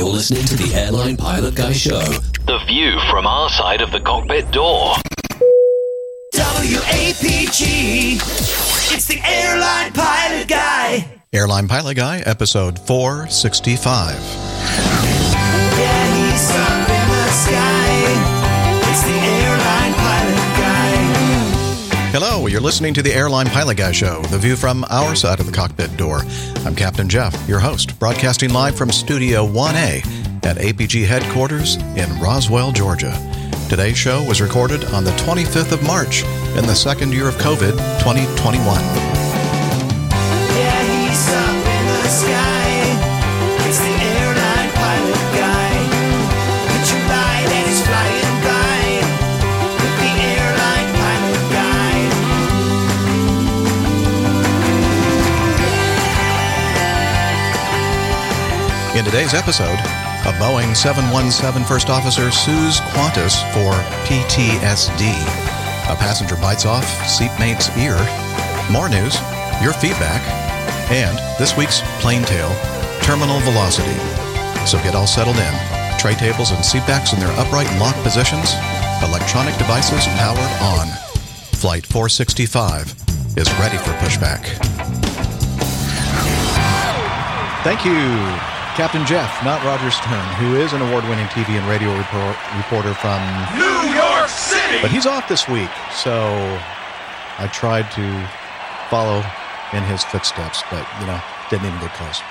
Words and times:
You're 0.00 0.08
listening 0.08 0.46
to 0.46 0.56
the 0.56 0.74
Airline 0.74 1.18
Pilot 1.18 1.56
Guy 1.56 1.74
Show. 1.74 2.00
The 2.00 2.58
view 2.66 2.98
from 3.10 3.26
our 3.26 3.50
side 3.50 3.82
of 3.82 3.92
the 3.92 4.00
cockpit 4.00 4.50
door. 4.50 4.94
WAPG. 6.32 8.14
It's 8.94 9.04
the 9.04 9.20
airline 9.22 9.92
pilot 9.92 10.48
guy. 10.48 11.20
Airline 11.34 11.68
Pilot 11.68 11.98
Guy, 11.98 12.20
episode 12.20 12.78
465. 12.78 15.19
You're 22.50 22.60
listening 22.60 22.92
to 22.92 23.02
the 23.02 23.12
Airline 23.12 23.46
Pilot 23.46 23.76
Guy 23.76 23.92
Show, 23.92 24.22
the 24.22 24.38
view 24.38 24.56
from 24.56 24.84
our 24.90 25.14
side 25.14 25.38
of 25.38 25.46
the 25.46 25.52
cockpit 25.52 25.96
door. 25.96 26.22
I'm 26.64 26.74
Captain 26.74 27.08
Jeff, 27.08 27.48
your 27.48 27.60
host, 27.60 27.96
broadcasting 28.00 28.52
live 28.52 28.76
from 28.76 28.90
Studio 28.90 29.46
1A 29.46 30.44
at 30.44 30.56
APG 30.56 31.06
headquarters 31.06 31.76
in 31.76 32.18
Roswell, 32.18 32.72
Georgia. 32.72 33.12
Today's 33.68 33.96
show 33.96 34.24
was 34.24 34.40
recorded 34.40 34.84
on 34.86 35.04
the 35.04 35.12
25th 35.12 35.70
of 35.70 35.82
March 35.84 36.24
in 36.56 36.66
the 36.66 36.74
second 36.74 37.12
year 37.12 37.28
of 37.28 37.34
COVID 37.34 37.76
2021. 38.00 39.19
In 59.00 59.06
today's 59.06 59.32
episode, 59.32 59.80
a 60.28 60.32
Boeing 60.36 60.76
717 60.76 61.64
First 61.64 61.88
Officer 61.88 62.30
sues 62.30 62.80
Qantas 62.92 63.40
for 63.56 63.72
PTSD. 64.04 65.08
A 65.88 65.96
passenger 65.96 66.36
bites 66.36 66.66
off 66.66 66.84
seatmate's 67.08 67.72
ear. 67.80 67.96
More 68.70 68.90
news, 68.90 69.16
your 69.64 69.72
feedback, 69.72 70.20
and 70.92 71.16
this 71.40 71.56
week's 71.56 71.80
plane 72.04 72.24
tale, 72.24 72.52
terminal 73.00 73.40
velocity. 73.40 73.96
So 74.66 74.76
get 74.84 74.94
all 74.94 75.06
settled 75.06 75.40
in. 75.40 75.54
Tray 75.98 76.12
tables 76.12 76.50
and 76.50 76.60
seatbacks 76.60 77.14
in 77.14 77.20
their 77.20 77.32
upright 77.40 77.72
and 77.72 77.80
locked 77.80 78.02
positions. 78.04 78.52
Electronic 79.00 79.56
devices 79.56 80.04
powered 80.20 80.36
on. 80.76 80.88
Flight 81.56 81.86
465 81.86 82.92
is 83.38 83.48
ready 83.56 83.78
for 83.78 83.96
pushback. 84.04 84.44
Thank 87.64 87.86
you, 87.86 88.59
Captain 88.80 89.04
Jeff, 89.04 89.44
not 89.44 89.62
Roger 89.62 89.90
Stern, 89.90 90.26
who 90.36 90.56
is 90.56 90.72
an 90.72 90.80
award 90.80 91.04
winning 91.04 91.26
TV 91.26 91.50
and 91.50 91.68
radio 91.68 91.94
report, 91.98 92.34
reporter 92.56 92.94
from 92.94 93.20
New 93.58 93.92
York 93.92 94.26
City. 94.26 94.78
But 94.80 94.90
he's 94.90 95.04
off 95.04 95.28
this 95.28 95.46
week, 95.46 95.68
so 95.92 96.10
I 97.36 97.46
tried 97.52 97.90
to 97.90 98.28
follow 98.88 99.22
in 99.74 99.84
his 99.84 100.02
footsteps, 100.04 100.62
but, 100.70 100.88
you 100.98 101.06
know, 101.06 101.20
didn't 101.50 101.66
even 101.66 101.78
get 101.78 101.92
close. 101.92 102.22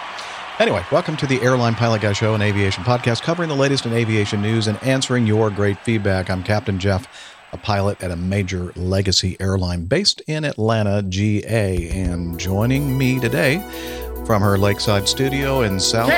Anyway, 0.57 0.83
welcome 0.91 1.15
to 1.17 1.27
the 1.27 1.39
Airline 1.43 1.75
Pilot 1.75 2.01
Guy 2.01 2.13
Show, 2.13 2.33
an 2.33 2.41
aviation 2.41 2.83
podcast 2.83 3.21
covering 3.21 3.49
the 3.49 3.55
latest 3.55 3.85
in 3.85 3.93
aviation 3.93 4.41
news 4.41 4.65
and 4.65 4.81
answering 4.81 5.27
your 5.27 5.51
great 5.51 5.77
feedback. 5.81 6.31
I'm 6.31 6.41
Captain 6.41 6.79
Jeff, 6.79 7.07
a 7.53 7.57
pilot 7.57 8.01
at 8.01 8.09
a 8.09 8.15
major 8.15 8.71
legacy 8.75 9.37
airline 9.39 9.85
based 9.85 10.19
in 10.25 10.45
Atlanta, 10.45 11.03
GA. 11.03 11.89
And 11.89 12.39
joining 12.39 12.97
me 12.97 13.19
today 13.19 13.63
from 14.29 14.43
her 14.43 14.59
lakeside 14.59 15.09
studio 15.09 15.63
in 15.63 15.79
South 15.79 16.13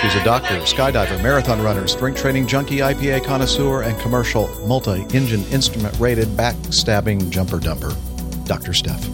She's 0.00 0.14
a 0.14 0.24
doctor, 0.24 0.54
skydiver, 0.60 1.22
marathon 1.22 1.60
runner, 1.60 1.86
strength 1.86 2.18
training 2.18 2.46
junkie, 2.46 2.78
IPA 2.78 3.22
connoisseur, 3.22 3.82
and 3.82 4.00
commercial 4.00 4.48
multi 4.66 5.02
engine 5.14 5.44
instrument 5.52 5.94
rated 6.00 6.28
backstabbing 6.28 7.28
jumper 7.28 7.58
dumper. 7.58 7.94
Dr. 8.46 8.72
Steph. 8.72 9.04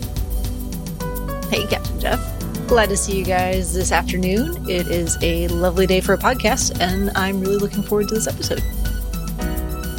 Hey, 1.50 1.66
Captain 1.66 1.98
Jeff. 1.98 2.20
Glad 2.68 2.88
to 2.90 2.96
see 2.96 3.18
you 3.18 3.24
guys 3.24 3.74
this 3.74 3.90
afternoon. 3.90 4.70
It 4.70 4.86
is 4.86 5.18
a 5.20 5.48
lovely 5.48 5.88
day 5.88 6.00
for 6.00 6.12
a 6.12 6.18
podcast, 6.18 6.80
and 6.80 7.10
I'm 7.16 7.40
really 7.40 7.58
looking 7.58 7.82
forward 7.82 8.06
to 8.10 8.14
this 8.14 8.28
episode. 8.28 8.62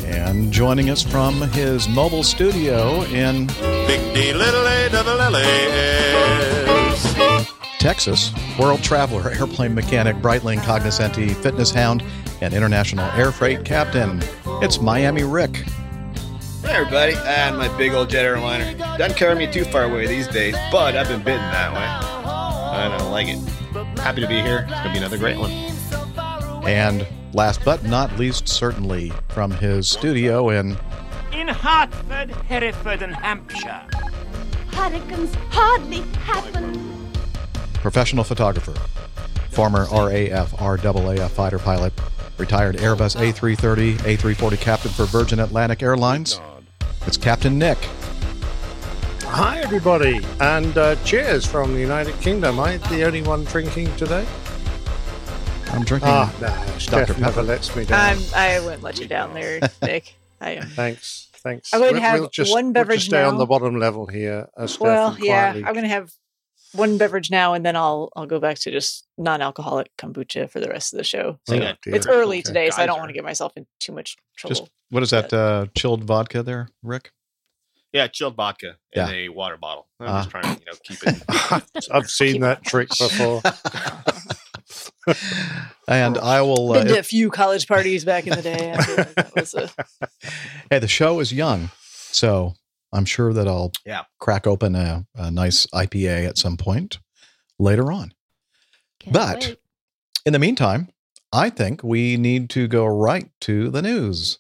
And 0.06 0.53
joining 0.53 0.90
us 0.90 1.03
from 1.03 1.41
his 1.52 1.90
mobile 1.90 2.24
studio 2.24 3.02
in 3.07 3.47
Big 3.88 4.13
D, 4.13 4.34
little 4.34 4.66
A, 4.66 4.88
double 4.90 5.19
L 5.19 5.36
A 5.36 5.41
S. 5.41 7.62
Texas, 7.83 8.31
world 8.57 8.81
traveler, 8.81 9.29
airplane 9.31 9.75
mechanic, 9.75 10.16
Breitling 10.16 10.63
cognoscenti, 10.63 11.33
fitness 11.33 11.69
hound, 11.69 12.01
and 12.39 12.53
international 12.53 13.03
air 13.11 13.29
freight 13.29 13.66
captain. 13.66 14.23
It's 14.61 14.79
Miami 14.79 15.23
Rick. 15.23 15.66
Hey 16.61 16.75
everybody, 16.75 17.13
and 17.25 17.57
my 17.57 17.67
big 17.77 17.91
old 17.91 18.09
jet 18.09 18.23
airliner. 18.23 18.73
Doesn't 18.97 19.17
carry 19.17 19.35
me 19.35 19.51
too 19.51 19.66
far 19.66 19.83
away 19.83 20.07
these 20.07 20.29
days, 20.29 20.55
but 20.71 20.95
I've 20.95 21.09
been 21.09 21.23
bitten 21.23 21.41
that 21.41 21.73
way. 21.73 21.83
I 21.83 22.97
don't 22.97 23.11
like 23.11 23.27
it. 23.27 23.39
Happy 24.00 24.21
to 24.21 24.29
be 24.29 24.39
here. 24.39 24.65
It's 24.69 24.79
gonna 24.79 24.94
be 24.94 25.00
another 25.00 25.17
great 25.17 25.38
one. 25.38 25.51
And 26.65 27.05
last 27.33 27.65
but 27.65 27.83
not 27.83 28.17
least, 28.17 28.47
certainly 28.47 29.11
from 29.27 29.51
his 29.51 29.89
studio 29.89 30.51
in 30.51 30.77
in 31.33 31.50
Hartford, 31.50 32.31
Hereford, 32.47 33.01
and 33.01 33.13
Hampshire. 33.13 33.85
Hurricanes 34.71 35.35
hardly 35.50 36.00
happen. 36.23 36.93
Professional 37.83 38.23
photographer, 38.23 38.73
former 39.51 39.81
RAF, 39.91 40.51
RAAF 40.53 41.29
fighter 41.31 41.59
pilot, 41.59 41.91
retired 42.38 42.77
Airbus 42.77 43.17
A330, 43.17 43.97
A340 43.97 44.59
captain 44.59 44.89
for 44.89 45.03
Virgin 45.05 45.39
Atlantic 45.41 45.83
Airlines. 45.83 46.39
It's 47.05 47.17
Captain 47.17 47.59
Nick. 47.59 47.77
Hi, 49.25 49.59
everybody, 49.59 50.21
and 50.39 50.77
uh, 50.77 50.95
cheers 51.03 51.45
from 51.45 51.73
the 51.73 51.79
United 51.81 52.17
Kingdom. 52.21 52.57
Am 52.57 52.59
I 52.61 52.77
the 52.77 53.03
only 53.03 53.21
one 53.21 53.44
drinking 53.44 53.94
today? 53.97 54.25
I'm 55.73 55.83
drinking 55.83 56.07
Ah, 56.09 56.33
no, 56.39 56.77
Steph 56.77 57.09
Dr. 57.09 57.19
never 57.19 57.33
Pepper. 57.33 57.44
lets 57.44 57.75
me 57.75 57.83
down. 57.83 58.00
I'm, 58.00 58.19
I 58.33 58.59
wouldn't 58.61 58.83
let 58.83 58.97
you 59.00 59.07
down 59.07 59.33
there, 59.33 59.59
Nick. 59.81 60.15
I 60.39 60.51
am. 60.51 60.67
Thanks, 60.69 61.27
thanks. 61.33 61.73
I'm 61.73 61.81
going 61.81 61.95
to 61.95 62.00
have 62.01 62.19
we'll 62.21 62.29
just, 62.29 62.51
one 62.53 62.65
we'll 62.65 62.73
beverage 62.73 63.00
just 63.00 63.07
stay 63.07 63.23
on 63.23 63.38
the 63.38 63.45
bottom 63.45 63.77
level 63.77 64.05
here. 64.07 64.47
Uh, 64.55 64.67
Steph, 64.67 64.79
Well, 64.81 65.17
yeah, 65.19 65.51
I'm 65.53 65.73
going 65.73 65.83
to 65.83 65.89
have 65.89 66.13
one 66.73 66.97
beverage 66.97 67.29
now, 67.31 67.53
and 67.53 67.66
then 67.66 67.75
I'll 67.75 68.11
I'll 68.16 68.25
go 68.25 68.39
back 68.39 68.57
to 68.59 68.72
just 68.72 69.07
non-alcoholic 69.17 69.91
kombucha 69.97 70.50
for 70.50 70.59
the 70.59 70.69
rest 70.69 70.94
of 70.94 70.97
the 70.97 71.03
show. 71.03 71.39
So 71.47 71.56
Oh, 71.56 71.59
dear. 71.59 71.78
it's 71.95 72.07
early 72.07 72.38
Okay. 72.39 72.44
today, 72.44 72.69
so 72.69 72.81
I 72.81 72.85
don't 72.85 72.97
want 73.00 73.09
to 73.09 73.13
get 73.13 73.23
myself 73.23 73.53
in 73.56 73.66
too 73.79 73.91
much 73.94 74.16
trouble. 74.38 74.56
Just 74.56 74.69
what 74.89 75.03
is 75.03 75.09
that 75.12 75.31
uh, 75.33 75.67
chilled 75.75 76.03
vodka 76.03 76.44
there, 76.44 76.69
Rick? 76.81 77.12
Yeah, 77.91 78.07
chilled 78.07 78.35
vodka 78.35 78.78
in 78.91 79.07
Yeah. 79.07 79.12
a 79.12 79.29
water 79.29 79.57
bottle. 79.57 79.88
I'm 80.00 80.07
Ah. 80.09 80.17
just 80.19 80.29
trying 80.31 80.56
to, 80.56 80.59
you 80.59 80.66
know, 80.66 80.73
keep 80.83 81.03
it. 81.03 81.23
I've 81.91 82.09
seen 82.19 82.41
that 82.41 82.63
trick 82.63 82.89
before. 82.89 83.41
and 85.88 86.17
I 86.17 86.41
will. 86.41 86.72
Uh, 86.72 86.79
Been 86.79 86.88
to 86.94 87.00
a 87.00 87.03
few 87.03 87.29
college 87.29 87.67
parties 87.67 88.03
back 88.06 88.25
in 88.25 88.35
the 88.35 88.41
day. 88.41 88.73
I 88.73 88.81
feel 88.81 88.95
like 88.95 89.16
that 89.16 89.35
was 89.35 89.53
a, 89.53 89.69
hey, 90.72 90.79
the 90.79 90.88
show 90.88 91.19
is 91.19 91.31
young, 91.31 91.69
so 92.12 92.56
I'm 92.94 93.06
sure 93.06 93.34
that 93.34 93.48
I'll 93.48 93.72
Yeah. 93.86 94.04
crack 94.20 94.46
open 94.48 94.76
a, 94.76 95.06
a 95.16 95.31
nice 95.31 95.66
IPA 95.74 96.28
at 96.28 96.38
some 96.38 96.56
point 96.58 97.00
later 97.59 97.92
on. 97.92 98.14
Can't 99.00 99.14
But 99.14 99.40
wait. 99.40 99.58
in 100.26 100.34
the 100.34 100.40
meantime, 100.40 100.90
I 101.34 101.50
think 101.50 101.84
we 101.84 102.16
need 102.18 102.50
to 102.52 102.68
go 102.68 102.86
right 102.86 103.30
to 103.42 103.70
the 103.72 103.81
news. 103.81 104.38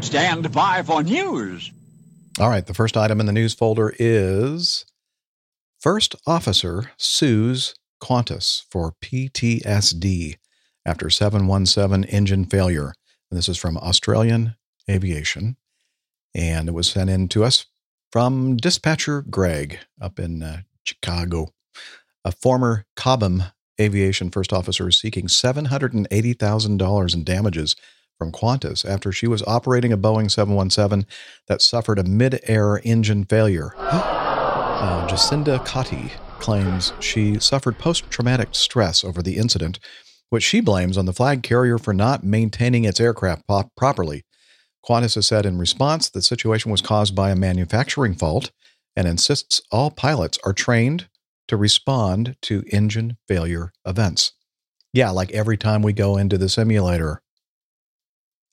Stand 0.00 0.52
by 0.52 0.82
for 0.82 1.02
news. 1.02 1.72
All 2.38 2.50
right, 2.50 2.66
the 2.66 2.74
first 2.74 2.98
item 2.98 3.18
in 3.18 3.24
the 3.24 3.32
news 3.32 3.54
folder 3.54 3.94
is 3.98 4.84
First 5.80 6.14
Officer 6.26 6.90
sues 6.98 7.74
Qantas 8.02 8.64
for 8.68 8.92
PTSD 9.02 10.34
after 10.84 11.08
717 11.08 12.04
engine 12.10 12.44
failure. 12.44 12.92
And 13.30 13.38
this 13.38 13.48
is 13.48 13.56
from 13.56 13.78
Australian 13.78 14.54
Aviation. 14.90 15.56
And 16.34 16.68
it 16.68 16.72
was 16.72 16.90
sent 16.90 17.08
in 17.08 17.28
to 17.28 17.42
us 17.42 17.64
from 18.12 18.58
dispatcher 18.58 19.22
Greg 19.22 19.78
up 19.98 20.18
in 20.18 20.42
uh, 20.42 20.60
Chicago. 20.84 21.54
A 22.22 22.32
former 22.32 22.84
Cobham 22.96 23.44
Aviation 23.80 24.30
first 24.30 24.52
officer 24.52 24.88
is 24.88 24.98
seeking 24.98 25.26
$780,000 25.26 27.14
in 27.14 27.24
damages 27.24 27.76
from 28.18 28.32
Qantas 28.32 28.84
after 28.84 29.12
she 29.12 29.26
was 29.26 29.42
operating 29.42 29.92
a 29.92 29.98
Boeing 29.98 30.30
717 30.30 31.06
that 31.48 31.62
suffered 31.62 31.98
a 31.98 32.04
mid-air 32.04 32.80
engine 32.84 33.24
failure. 33.24 33.74
Uh, 34.76 35.08
Jacinda 35.08 35.58
Cotty 35.66 36.12
claims 36.38 36.92
she 37.00 37.40
suffered 37.40 37.78
post-traumatic 37.78 38.50
stress 38.52 39.02
over 39.02 39.22
the 39.22 39.38
incident 39.38 39.78
which 40.30 40.42
she 40.42 40.60
blames 40.60 40.98
on 40.98 41.06
the 41.06 41.12
flag 41.12 41.42
carrier 41.42 41.78
for 41.78 41.94
not 41.94 42.24
maintaining 42.24 42.84
its 42.84 43.00
aircraft 43.00 43.44
properly. 43.76 44.24
Qantas 44.84 45.14
has 45.14 45.26
said 45.26 45.46
in 45.46 45.58
response 45.58 46.08
the 46.08 46.22
situation 46.22 46.70
was 46.70 46.80
caused 46.80 47.14
by 47.14 47.30
a 47.30 47.36
manufacturing 47.36 48.14
fault 48.14 48.50
and 48.94 49.06
insists 49.06 49.60
all 49.70 49.90
pilots 49.90 50.38
are 50.44 50.52
trained 50.52 51.08
to 51.48 51.56
respond 51.56 52.36
to 52.42 52.64
engine 52.72 53.16
failure 53.28 53.72
events. 53.84 54.32
Yeah, 54.92 55.10
like 55.10 55.30
every 55.32 55.56
time 55.56 55.82
we 55.82 55.92
go 55.92 56.16
into 56.16 56.38
the 56.38 56.48
simulator. 56.48 57.22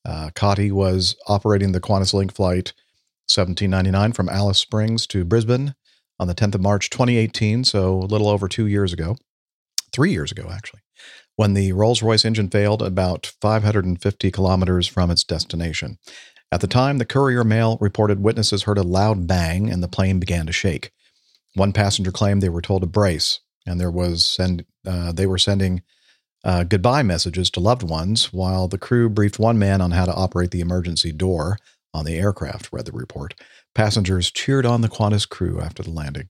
Uh, 0.06 0.30
Cotty 0.36 0.72
was 0.72 1.16
operating 1.28 1.72
the 1.72 1.82
Qantas 1.82 2.14
Link 2.14 2.34
flight 2.34 2.74
1799 3.34 4.14
from 4.14 4.30
Alice 4.30 4.60
Springs 4.60 5.08
to 5.08 5.24
Brisbane 5.24 5.76
on 6.20 6.28
the 6.28 6.36
10th 6.36 6.56
of 6.56 6.62
March 6.62 6.90
2018, 6.90 7.64
so 7.64 7.98
a 7.98 8.06
little 8.06 8.28
over 8.28 8.48
two 8.48 8.68
years 8.68 8.94
ago, 8.94 9.16
three 9.92 10.12
years 10.12 10.32
ago, 10.32 10.50
actually, 10.52 10.82
when 11.36 11.54
the 11.54 11.72
Rolls 11.72 12.04
Royce 12.04 12.26
engine 12.26 12.50
failed 12.50 12.82
about 12.82 13.32
550 13.42 14.32
kilometers 14.32 14.88
from 14.88 15.10
its 15.10 15.24
destination. 15.24 15.98
At 16.52 16.62
the 16.62 16.68
time, 16.68 16.98
the 16.98 17.06
Courier 17.06 17.44
Mail 17.44 17.78
reported 17.82 18.22
witnesses 18.22 18.64
heard 18.64 18.78
a 18.78 18.84
loud 18.84 19.26
bang 19.26 19.72
and 19.72 19.82
the 19.82 19.88
plane 19.88 20.20
began 20.20 20.46
to 20.46 20.54
shake. 20.54 20.92
One 21.56 21.74
passenger 21.74 22.12
claimed 22.12 22.44
they 22.44 22.50
were 22.50 22.62
told 22.62 22.82
to 22.82 22.88
brace, 22.88 23.40
and 23.66 23.80
there 23.80 23.92
was 23.92 24.26
send, 24.26 24.66
uh, 24.86 25.14
they 25.14 25.26
were 25.26 25.38
sending 25.38 25.82
uh, 26.44 26.64
goodbye 26.64 27.04
messages 27.04 27.50
to 27.52 27.60
loved 27.60 27.84
ones, 27.84 28.34
while 28.34 28.68
the 28.68 28.78
crew 28.78 29.10
briefed 29.10 29.40
one 29.40 29.58
man 29.58 29.82
on 29.82 29.92
how 29.92 30.06
to 30.06 30.14
operate 30.14 30.52
the 30.52 30.62
emergency 30.62 31.12
door 31.12 31.58
on 31.94 32.06
the 32.06 32.18
aircraft, 32.18 32.70
read 32.72 32.86
the 32.86 32.92
report. 32.92 33.36
Passengers 33.76 34.32
cheered 34.32 34.66
on 34.66 34.82
the 34.82 34.90
Qantas 34.90 35.28
crew 35.28 35.62
after 35.62 35.84
the 35.84 35.92
landing. 35.92 36.30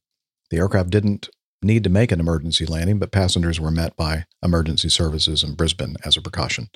The 0.49 0.57
aircraft 0.57 0.89
didn't 0.89 1.29
need 1.61 1.83
to 1.83 1.89
make 1.89 2.11
an 2.11 2.19
emergency 2.19 2.65
landing, 2.65 2.99
but 2.99 3.11
passengers 3.11 3.59
were 3.59 3.71
met 3.71 3.95
by 3.95 4.25
emergency 4.43 4.89
services 4.89 5.43
in 5.43 5.55
Brisbane 5.55 5.95
as 6.05 6.17
a 6.17 6.21
precaution. 6.21 6.69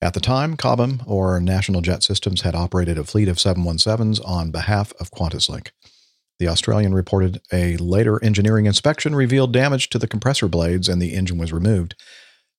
At 0.00 0.14
the 0.14 0.20
time, 0.20 0.56
Cobham 0.56 1.02
or 1.06 1.40
National 1.40 1.80
Jet 1.80 2.02
Systems 2.02 2.42
had 2.42 2.54
operated 2.54 2.98
a 2.98 3.04
fleet 3.04 3.28
of 3.28 3.36
717s 3.36 4.20
on 4.24 4.50
behalf 4.50 4.92
of 5.00 5.10
QantasLink. 5.10 5.70
The 6.38 6.48
Australian 6.48 6.94
reported 6.94 7.40
a 7.52 7.76
later 7.78 8.22
engineering 8.22 8.66
inspection 8.66 9.14
revealed 9.14 9.52
damage 9.52 9.88
to 9.90 9.98
the 9.98 10.06
compressor 10.06 10.46
blades 10.46 10.88
and 10.88 11.02
the 11.02 11.14
engine 11.14 11.38
was 11.38 11.52
removed. 11.52 11.96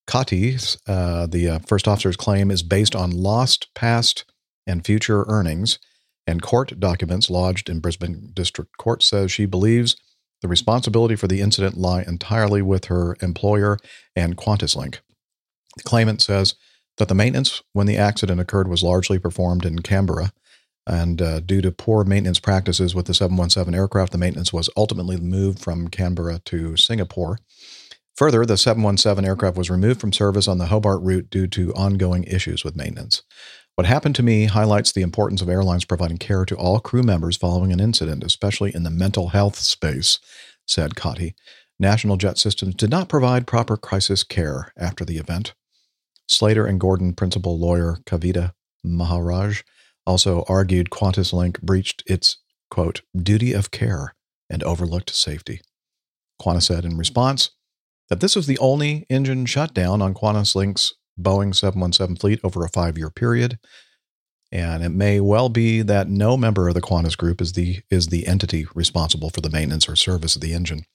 Cotty's, 0.07 0.77
uh, 0.87 1.27
the 1.27 1.47
uh, 1.49 1.59
first 1.59 1.87
officer's 1.87 2.17
claim, 2.17 2.49
is 2.51 2.63
based 2.63 2.95
on 2.95 3.11
lost 3.11 3.67
past 3.75 4.25
and 4.65 4.85
future 4.85 5.25
earnings, 5.27 5.79
and 6.25 6.41
court 6.41 6.79
documents 6.79 7.29
lodged 7.29 7.69
in 7.69 7.79
Brisbane 7.79 8.31
District 8.33 8.71
Court 8.77 9.03
says 9.03 9.31
she 9.31 9.45
believes 9.45 9.95
the 10.41 10.47
responsibility 10.47 11.15
for 11.15 11.27
the 11.27 11.41
incident 11.41 11.77
lie 11.77 12.03
entirely 12.03 12.61
with 12.61 12.85
her 12.85 13.17
employer 13.21 13.77
and 14.15 14.37
QantasLink. 14.37 14.99
The 15.77 15.83
claimant 15.83 16.21
says 16.21 16.55
that 16.97 17.07
the 17.07 17.15
maintenance 17.15 17.61
when 17.73 17.87
the 17.87 17.97
accident 17.97 18.39
occurred 18.39 18.67
was 18.67 18.83
largely 18.83 19.19
performed 19.19 19.65
in 19.65 19.79
Canberra, 19.79 20.31
and 20.87 21.21
uh, 21.21 21.39
due 21.39 21.61
to 21.61 21.71
poor 21.71 22.03
maintenance 22.03 22.39
practices 22.39 22.95
with 22.95 23.05
the 23.05 23.13
717 23.13 23.77
aircraft, 23.77 24.11
the 24.11 24.17
maintenance 24.17 24.51
was 24.51 24.69
ultimately 24.75 25.17
moved 25.17 25.59
from 25.59 25.87
Canberra 25.87 26.39
to 26.45 26.75
Singapore. 26.77 27.39
Further, 28.17 28.45
the 28.45 28.57
717 28.57 29.25
aircraft 29.25 29.57
was 29.57 29.69
removed 29.69 30.01
from 30.01 30.11
service 30.11 30.47
on 30.47 30.57
the 30.57 30.65
Hobart 30.65 31.01
route 31.01 31.29
due 31.29 31.47
to 31.47 31.73
ongoing 31.73 32.25
issues 32.25 32.63
with 32.63 32.75
maintenance. 32.75 33.23
What 33.75 33.87
happened 33.87 34.15
to 34.15 34.23
me 34.23 34.45
highlights 34.45 34.91
the 34.91 35.03
importance 35.03 35.41
of 35.41 35.47
airlines 35.47 35.85
providing 35.85 36.17
care 36.17 36.43
to 36.43 36.57
all 36.57 36.81
crew 36.81 37.01
members 37.01 37.37
following 37.37 37.71
an 37.71 37.79
incident, 37.79 38.25
especially 38.25 38.75
in 38.75 38.83
the 38.83 38.89
mental 38.89 39.29
health 39.29 39.55
space, 39.55 40.19
said 40.67 40.95
Cotty. 40.95 41.33
National 41.79 42.17
Jet 42.17 42.37
Systems 42.37 42.75
did 42.75 42.89
not 42.89 43.07
provide 43.07 43.47
proper 43.47 43.77
crisis 43.77 44.23
care 44.23 44.73
after 44.77 45.05
the 45.05 45.17
event. 45.17 45.53
Slater 46.27 46.65
and 46.65 46.77
Gordon 46.77 47.13
principal 47.13 47.57
lawyer 47.57 47.99
Kavita 48.05 48.51
Maharaj 48.83 49.61
also 50.05 50.43
argued 50.49 50.89
Qantas 50.89 51.31
Link 51.31 51.61
breached 51.61 52.03
its, 52.05 52.37
quote, 52.69 53.01
duty 53.15 53.53
of 53.53 53.71
care 53.71 54.13
and 54.49 54.61
overlooked 54.63 55.15
safety. 55.15 55.61
Qantas 56.41 56.63
said 56.63 56.83
in 56.83 56.97
response 56.97 57.51
that 58.09 58.19
this 58.19 58.35
was 58.35 58.47
the 58.47 58.57
only 58.59 59.05
engine 59.09 59.45
shutdown 59.45 60.01
on 60.01 60.13
Qantas 60.13 60.55
Link's 60.55 60.93
Boeing 61.19 61.55
717 61.55 62.15
fleet 62.17 62.39
over 62.43 62.63
a 62.63 62.69
five 62.69 62.97
year 62.97 63.09
period. 63.09 63.59
And 64.51 64.83
it 64.83 64.89
may 64.89 65.19
well 65.19 65.49
be 65.49 65.83
that 65.83 66.09
no 66.09 66.35
member 66.35 66.67
of 66.67 66.73
the 66.73 66.81
Qantas 66.81 67.15
group 67.15 67.39
is 67.39 67.53
the, 67.53 67.81
is 67.91 68.07
the 68.07 68.25
entity 68.25 68.65
responsible 68.73 69.29
for 69.29 69.41
the 69.41 69.49
maintenance 69.49 69.87
or 69.87 69.95
service 69.95 70.35
of 70.35 70.41
the 70.41 70.53
engine. 70.53 70.85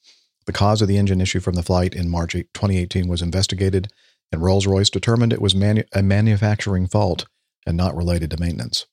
The 0.47 0.53
cause 0.53 0.83
of 0.83 0.89
the 0.89 0.99
engine 0.99 1.21
issue 1.21 1.41
from 1.41 1.55
the 1.55 1.63
flight 1.63 1.95
in 1.95 2.11
March 2.11 2.33
2018 2.33 3.07
was 3.09 3.23
investigated, 3.23 3.89
and 4.33 4.43
Rolls 4.43 4.67
Royce 4.67 4.91
determined 4.91 5.33
it 5.33 5.41
was 5.41 5.55
manu- 5.55 5.85
a 5.93 6.03
manufacturing 6.03 6.87
fault 6.87 7.27
and 7.65 7.77
not 7.77 7.97
related 7.97 8.31
to 8.31 8.41
maintenance. 8.41 8.87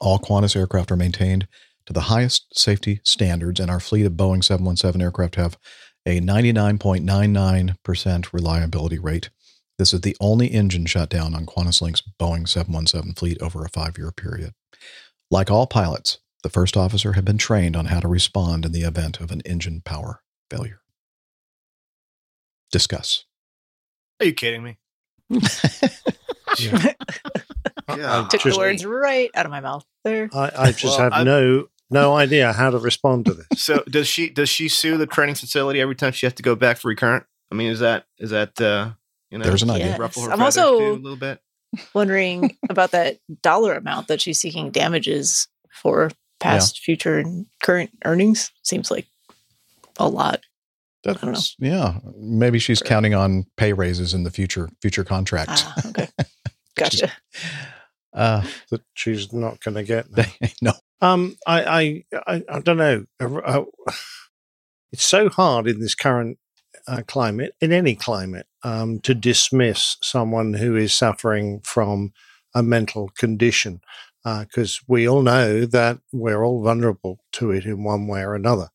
All 0.00 0.18
Qantas 0.18 0.54
aircraft 0.54 0.92
are 0.92 0.96
maintained 0.96 1.48
to 1.86 1.92
the 1.92 2.02
highest 2.02 2.46
safety 2.56 3.00
standards, 3.02 3.58
and 3.58 3.70
our 3.70 3.80
fleet 3.80 4.04
of 4.04 4.12
Boeing 4.12 4.44
717 4.44 5.00
aircraft 5.00 5.34
have 5.36 5.58
a 6.08 6.20
99.99% 6.20 8.32
reliability 8.32 8.98
rate. 8.98 9.30
This 9.78 9.92
is 9.92 10.00
the 10.00 10.16
only 10.20 10.46
engine 10.48 10.86
shutdown 10.86 11.34
on 11.34 11.46
Qantas 11.46 11.80
Link's 11.82 12.02
Boeing 12.18 12.48
717 12.48 13.14
fleet 13.14 13.40
over 13.42 13.64
a 13.64 13.68
five 13.68 13.98
year 13.98 14.10
period. 14.10 14.54
Like 15.30 15.50
all 15.50 15.66
pilots, 15.66 16.18
the 16.42 16.48
first 16.48 16.76
officer 16.76 17.12
had 17.12 17.24
been 17.24 17.38
trained 17.38 17.76
on 17.76 17.86
how 17.86 18.00
to 18.00 18.08
respond 18.08 18.64
in 18.64 18.72
the 18.72 18.82
event 18.82 19.20
of 19.20 19.30
an 19.30 19.40
engine 19.42 19.82
power 19.84 20.22
failure. 20.50 20.80
Discuss. 22.72 23.24
Are 24.20 24.26
you 24.26 24.32
kidding 24.32 24.62
me? 24.62 24.78
I 25.30 25.38
Took 28.30 28.40
just, 28.40 28.44
the 28.44 28.54
words 28.56 28.84
right 28.84 29.30
out 29.34 29.46
of 29.46 29.50
my 29.50 29.60
mouth 29.60 29.84
there. 30.04 30.28
I, 30.32 30.50
I 30.56 30.72
just 30.72 30.84
Well, 30.84 30.98
have 30.98 31.12
I- 31.12 31.22
no 31.22 31.68
no 31.90 32.16
idea 32.16 32.52
how 32.52 32.70
to 32.70 32.78
respond 32.78 33.26
to 33.26 33.34
this. 33.34 33.46
So 33.56 33.82
does 33.88 34.06
she 34.08 34.28
does 34.30 34.48
she 34.48 34.68
sue 34.68 34.96
the 34.96 35.06
training 35.06 35.34
facility 35.34 35.80
every 35.80 35.94
time 35.94 36.12
she 36.12 36.26
has 36.26 36.34
to 36.34 36.42
go 36.42 36.54
back 36.54 36.78
for 36.78 36.88
recurrent? 36.88 37.24
I 37.50 37.54
mean, 37.54 37.70
is 37.70 37.80
that 37.80 38.04
is 38.18 38.30
that 38.30 38.60
uh 38.60 38.90
you 39.30 39.38
know 39.38 39.44
There's 39.44 39.62
an 39.62 39.70
idea. 39.70 39.86
Yes. 39.88 39.98
ruffle 39.98 40.22
her 40.24 40.32
I'm 40.32 40.42
also- 40.42 40.78
too 40.78 40.92
a 40.92 40.92
little 40.92 41.16
bit? 41.16 41.40
Wondering 41.94 42.56
about 42.70 42.92
that 42.92 43.18
dollar 43.42 43.74
amount 43.74 44.08
that 44.08 44.20
she's 44.20 44.40
seeking 44.40 44.70
damages 44.70 45.48
for 45.70 46.10
past, 46.40 46.78
future, 46.78 47.18
and 47.18 47.46
current 47.62 47.90
earnings. 48.04 48.50
Seems 48.62 48.90
like 48.90 49.06
a 49.98 50.08
lot. 50.08 50.40
That's, 51.04 51.20
don't 51.20 51.32
know. 51.32 51.40
Yeah, 51.58 51.98
maybe 52.16 52.58
she's 52.58 52.80
counting 52.82 53.14
on 53.14 53.44
pay 53.56 53.72
raises 53.72 54.14
in 54.14 54.24
the 54.24 54.30
future 54.30 54.68
future 54.80 55.04
contracts. 55.04 55.62
Ah, 55.66 55.74
okay. 55.88 56.08
Gotcha. 56.76 57.12
Uh, 58.14 58.42
That 58.70 58.82
she's 58.94 59.32
not 59.32 59.60
going 59.60 59.74
to 59.74 59.82
get. 59.84 60.06
no, 60.62 60.72
Um, 61.00 61.36
I, 61.46 61.62
I, 61.64 62.04
I, 62.26 62.42
I 62.48 62.60
don't 62.60 62.76
know. 62.78 63.04
Uh, 63.20 63.64
It's 64.90 65.04
so 65.04 65.28
hard 65.28 65.66
in 65.66 65.80
this 65.80 65.94
current 65.94 66.38
uh, 66.86 67.02
climate, 67.06 67.54
in 67.60 67.72
any 67.72 67.94
climate, 67.94 68.46
um, 68.62 69.00
to 69.00 69.14
dismiss 69.14 69.98
someone 70.02 70.54
who 70.54 70.76
is 70.76 70.94
suffering 70.94 71.60
from 71.62 72.12
a 72.54 72.62
mental 72.62 73.10
condition, 73.18 73.82
because 74.24 74.80
we 74.88 75.06
all 75.06 75.20
know 75.20 75.66
that 75.66 75.98
we're 76.10 76.42
all 76.42 76.62
vulnerable 76.62 77.20
to 77.32 77.50
it 77.50 77.66
in 77.66 77.84
one 77.84 78.06
way 78.06 78.22
or 78.22 78.34
another. 78.34 78.70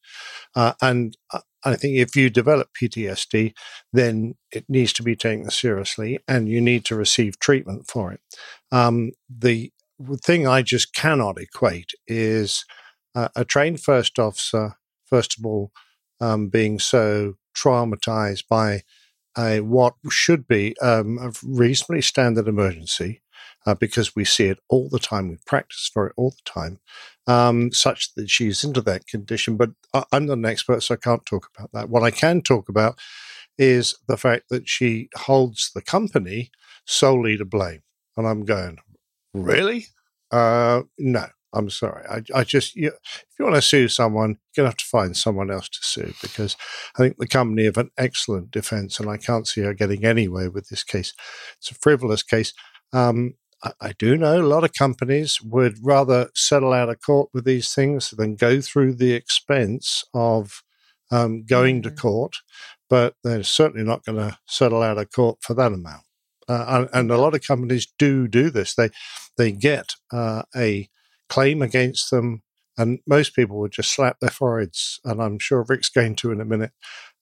Uh, 0.56 0.74
and 0.82 1.18
I- 1.32 1.42
I 1.65 1.75
think 1.75 1.98
if 1.98 2.15
you 2.15 2.30
develop 2.30 2.70
PTSD, 2.80 3.53
then 3.94 4.36
it 4.51 4.65
needs 4.70 4.94
to 4.94 5.03
be 5.03 5.15
taken 5.15 5.50
seriously, 5.50 6.20
and 6.27 6.48
you 6.48 6.62
need 6.62 6.86
to 6.86 6.96
receive 6.96 7.39
treatment 7.39 7.88
for 7.89 8.12
it. 8.12 8.20
Um, 8.72 9.13
the 9.30 9.72
thing 10.24 10.48
I 10.48 10.62
just 10.62 10.93
cannot 10.93 11.39
equate 11.39 11.91
is 12.07 12.65
uh, 13.15 13.29
a 13.36 13.45
trained 13.45 13.81
first 13.81 14.19
officer, 14.19 14.75
first 15.05 15.38
of 15.38 15.45
all, 15.45 15.72
um, 16.19 16.50
being 16.50 16.79
so 16.79 17.36
traumatized 17.55 18.43
by 18.50 18.81
a, 19.38 19.62
what 19.62 19.95
should 20.10 20.48
be 20.48 20.75
um, 20.81 21.17
a 21.19 21.31
reasonably 21.43 22.01
standard 22.01 22.48
emergency, 22.48 23.22
uh, 23.65 23.74
because 23.74 24.15
we 24.15 24.25
see 24.25 24.45
it 24.45 24.60
all 24.69 24.89
the 24.89 25.00
time, 25.00 25.29
we 25.29 25.38
practice 25.45 25.89
for 25.93 26.07
it 26.07 26.13
all 26.17 26.31
the 26.31 26.51
time, 26.51 26.79
um, 27.27 27.72
such 27.72 28.13
that 28.15 28.29
she's 28.29 28.63
into 28.63 28.81
that 28.81 29.07
condition. 29.07 29.57
But 29.57 29.72
I, 29.93 30.03
I'm 30.12 30.25
not 30.25 30.38
an 30.38 30.45
expert, 30.45 30.83
so 30.83 30.95
I 30.95 30.98
can't 30.98 31.25
talk 31.25 31.50
about 31.55 31.72
that. 31.74 31.89
What 31.89 32.03
I 32.03 32.12
can 32.12 32.41
talk 32.41 32.69
about 32.69 33.00
is 33.57 33.95
the 34.07 34.17
fact 34.17 34.50
that 34.50 34.67
she 34.67 35.10
holds 35.15 35.72
the 35.74 35.81
company 35.81 36.51
solely 36.86 37.38
to 37.38 37.45
blame. 37.45 37.81
And 38.17 38.27
I'm 38.27 38.45
going, 38.45 38.77
really? 39.33 39.88
Uh, 40.33 40.81
no, 40.97 41.25
I'm 41.53 41.69
sorry. 41.69 42.03
I, 42.09 42.39
I 42.39 42.43
just, 42.43 42.75
you, 42.75 42.87
if 42.87 43.25
you 43.37 43.45
want 43.45 43.55
to 43.55 43.61
sue 43.61 43.87
someone, 43.87 44.29
you're 44.29 44.63
going 44.63 44.65
to 44.65 44.71
have 44.71 44.77
to 44.77 44.85
find 44.85 45.15
someone 45.15 45.51
else 45.51 45.69
to 45.69 45.79
sue 45.83 46.13
because 46.21 46.57
I 46.95 46.99
think 47.03 47.17
the 47.17 47.27
company 47.27 47.65
have 47.65 47.77
an 47.77 47.91
excellent 47.97 48.49
defense 48.49 48.99
and 48.99 49.09
I 49.09 49.17
can't 49.17 49.47
see 49.47 49.61
her 49.61 49.75
getting 49.75 50.03
anywhere 50.03 50.49
with 50.49 50.69
this 50.69 50.83
case. 50.83 51.13
It's 51.57 51.69
a 51.69 51.75
frivolous 51.75 52.23
case. 52.23 52.53
Um, 52.93 53.35
I, 53.63 53.71
I 53.79 53.93
do 53.99 54.17
know 54.17 54.41
a 54.41 54.51
lot 54.55 54.63
of 54.63 54.73
companies 54.73 55.39
would 55.41 55.77
rather 55.83 56.29
settle 56.33 56.73
out 56.73 56.89
of 56.89 57.01
court 57.01 57.29
with 57.33 57.45
these 57.45 57.71
things 57.73 58.09
than 58.09 58.35
go 58.35 58.59
through 58.59 58.95
the 58.95 59.13
expense 59.13 60.03
of 60.15 60.63
um, 61.11 61.43
going 61.45 61.83
to 61.83 61.91
court. 61.91 62.37
but 62.89 63.15
they're 63.23 63.43
certainly 63.43 63.85
not 63.85 64.03
going 64.03 64.17
to 64.17 64.37
settle 64.47 64.81
out 64.81 64.97
of 64.97 65.11
court 65.11 65.37
for 65.41 65.53
that 65.53 65.71
amount. 65.71 66.03
Uh, 66.47 66.65
and, 66.67 66.89
and 66.93 67.12
a 67.12 67.17
lot 67.17 67.35
of 67.35 67.45
companies 67.45 67.88
do 67.97 68.27
do 68.27 68.50
this. 68.50 68.75
They 68.75 68.89
they 69.38 69.51
get 69.51 69.91
uh, 70.12 70.43
a 70.55 70.89
claim 71.29 71.62
against 71.62 72.12
them, 72.12 72.43
and 72.77 73.00
most 73.07 73.35
people 73.35 73.57
would 73.59 73.71
just 73.71 73.91
slap 73.91 74.19
their 74.19 74.29
foreheads. 74.29 75.00
And 75.03 75.21
I'm 75.21 75.39
sure 75.39 75.65
Rick's 75.67 75.89
going 75.89 76.15
to 76.17 76.31
in 76.31 76.41
a 76.41 76.45
minute, 76.45 76.71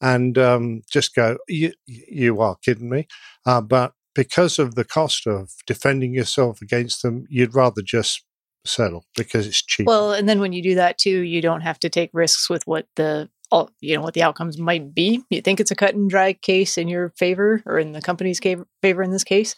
and 0.02 0.38
um, 0.38 0.82
just 0.90 1.16
go, 1.16 1.38
"You 1.48 1.74
you 1.88 2.42
are 2.42 2.58
kidding 2.64 2.90
me," 2.90 3.08
uh, 3.46 3.62
but 3.62 3.94
because 4.14 4.60
of 4.60 4.76
the 4.76 4.84
cost 4.84 5.28
of 5.28 5.52
defending 5.66 6.14
yourself 6.14 6.62
against 6.62 7.02
them, 7.02 7.26
you'd 7.30 7.56
rather 7.56 7.82
just 7.82 8.24
settle 8.66 9.06
because 9.16 9.48
it's 9.48 9.64
cheap. 9.64 9.88
Well, 9.88 10.14
and 10.14 10.28
then 10.28 10.40
when 10.40 10.54
you 10.54 10.62
do 10.62 10.76
that 10.76 10.98
too, 10.98 11.22
you 11.22 11.42
don't 11.42 11.62
have 11.62 11.80
to 11.80 11.90
take 11.90 12.10
risks 12.14 12.50
with 12.50 12.68
what 12.68 12.88
the 12.96 13.30
all 13.52 13.70
you 13.80 13.96
know 13.96 14.02
what 14.02 14.14
the 14.14 14.24
outcomes 14.24 14.58
might 14.58 14.94
be. 14.94 15.24
You 15.30 15.42
think 15.42 15.60
it's 15.60 15.72
a 15.72 15.76
cut 15.76 15.94
and 15.94 16.10
dry 16.10 16.34
case 16.34 16.78
in 16.78 16.88
your 16.88 17.10
favor 17.18 17.62
or 17.66 17.80
in 17.80 17.92
the 17.92 18.02
company's 18.02 18.40
ca- 18.40 18.64
favor 18.82 19.04
in 19.04 19.12
this 19.12 19.24
case. 19.24 19.56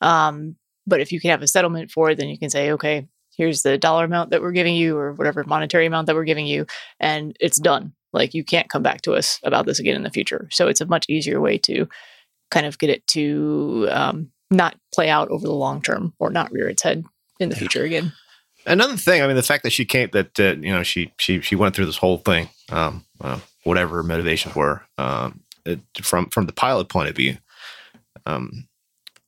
Um, 0.00 0.56
but 0.86 1.00
if 1.00 1.12
you 1.12 1.20
can 1.20 1.30
have 1.30 1.42
a 1.42 1.48
settlement 1.48 1.90
for 1.90 2.10
it, 2.10 2.18
then 2.18 2.28
you 2.28 2.38
can 2.38 2.50
say, 2.50 2.72
okay, 2.72 3.06
here's 3.36 3.62
the 3.62 3.78
dollar 3.78 4.04
amount 4.04 4.30
that 4.30 4.42
we're 4.42 4.52
giving 4.52 4.74
you 4.74 4.96
or 4.96 5.12
whatever 5.12 5.44
monetary 5.44 5.86
amount 5.86 6.06
that 6.06 6.14
we're 6.14 6.24
giving 6.24 6.46
you, 6.46 6.66
and 7.00 7.36
it's 7.40 7.58
done. 7.58 7.92
Like 8.12 8.34
you 8.34 8.44
can't 8.44 8.70
come 8.70 8.82
back 8.82 9.02
to 9.02 9.14
us 9.14 9.38
about 9.42 9.66
this 9.66 9.78
again 9.78 9.96
in 9.96 10.02
the 10.02 10.10
future. 10.10 10.48
So 10.50 10.68
it's 10.68 10.80
a 10.80 10.86
much 10.86 11.06
easier 11.08 11.40
way 11.40 11.58
to 11.58 11.88
kind 12.50 12.66
of 12.66 12.78
get 12.78 12.90
it 12.90 13.06
to 13.08 13.88
um, 13.90 14.30
not 14.50 14.76
play 14.94 15.08
out 15.08 15.28
over 15.28 15.46
the 15.46 15.52
long 15.52 15.82
term 15.82 16.14
or 16.18 16.30
not 16.30 16.50
rear 16.52 16.68
its 16.68 16.82
head 16.82 17.04
in 17.38 17.48
the 17.48 17.56
future 17.56 17.84
again. 17.84 18.12
Another 18.66 18.96
thing, 18.96 19.22
I 19.22 19.28
mean, 19.28 19.36
the 19.36 19.42
fact 19.44 19.62
that 19.62 19.70
she 19.70 19.84
came, 19.84 20.10
that 20.12 20.38
uh, 20.40 20.56
you 20.60 20.72
know, 20.72 20.82
she 20.82 21.12
she 21.18 21.40
she 21.40 21.54
went 21.54 21.74
through 21.76 21.86
this 21.86 21.96
whole 21.98 22.18
thing, 22.18 22.48
um, 22.70 23.04
uh, 23.20 23.38
whatever 23.62 24.02
motivations 24.02 24.56
were, 24.56 24.82
um, 24.98 25.40
it, 25.64 25.78
from 26.02 26.28
from 26.30 26.46
the 26.46 26.52
pilot 26.52 26.88
point 26.88 27.08
of 27.08 27.14
view, 27.14 27.36
um, 28.26 28.66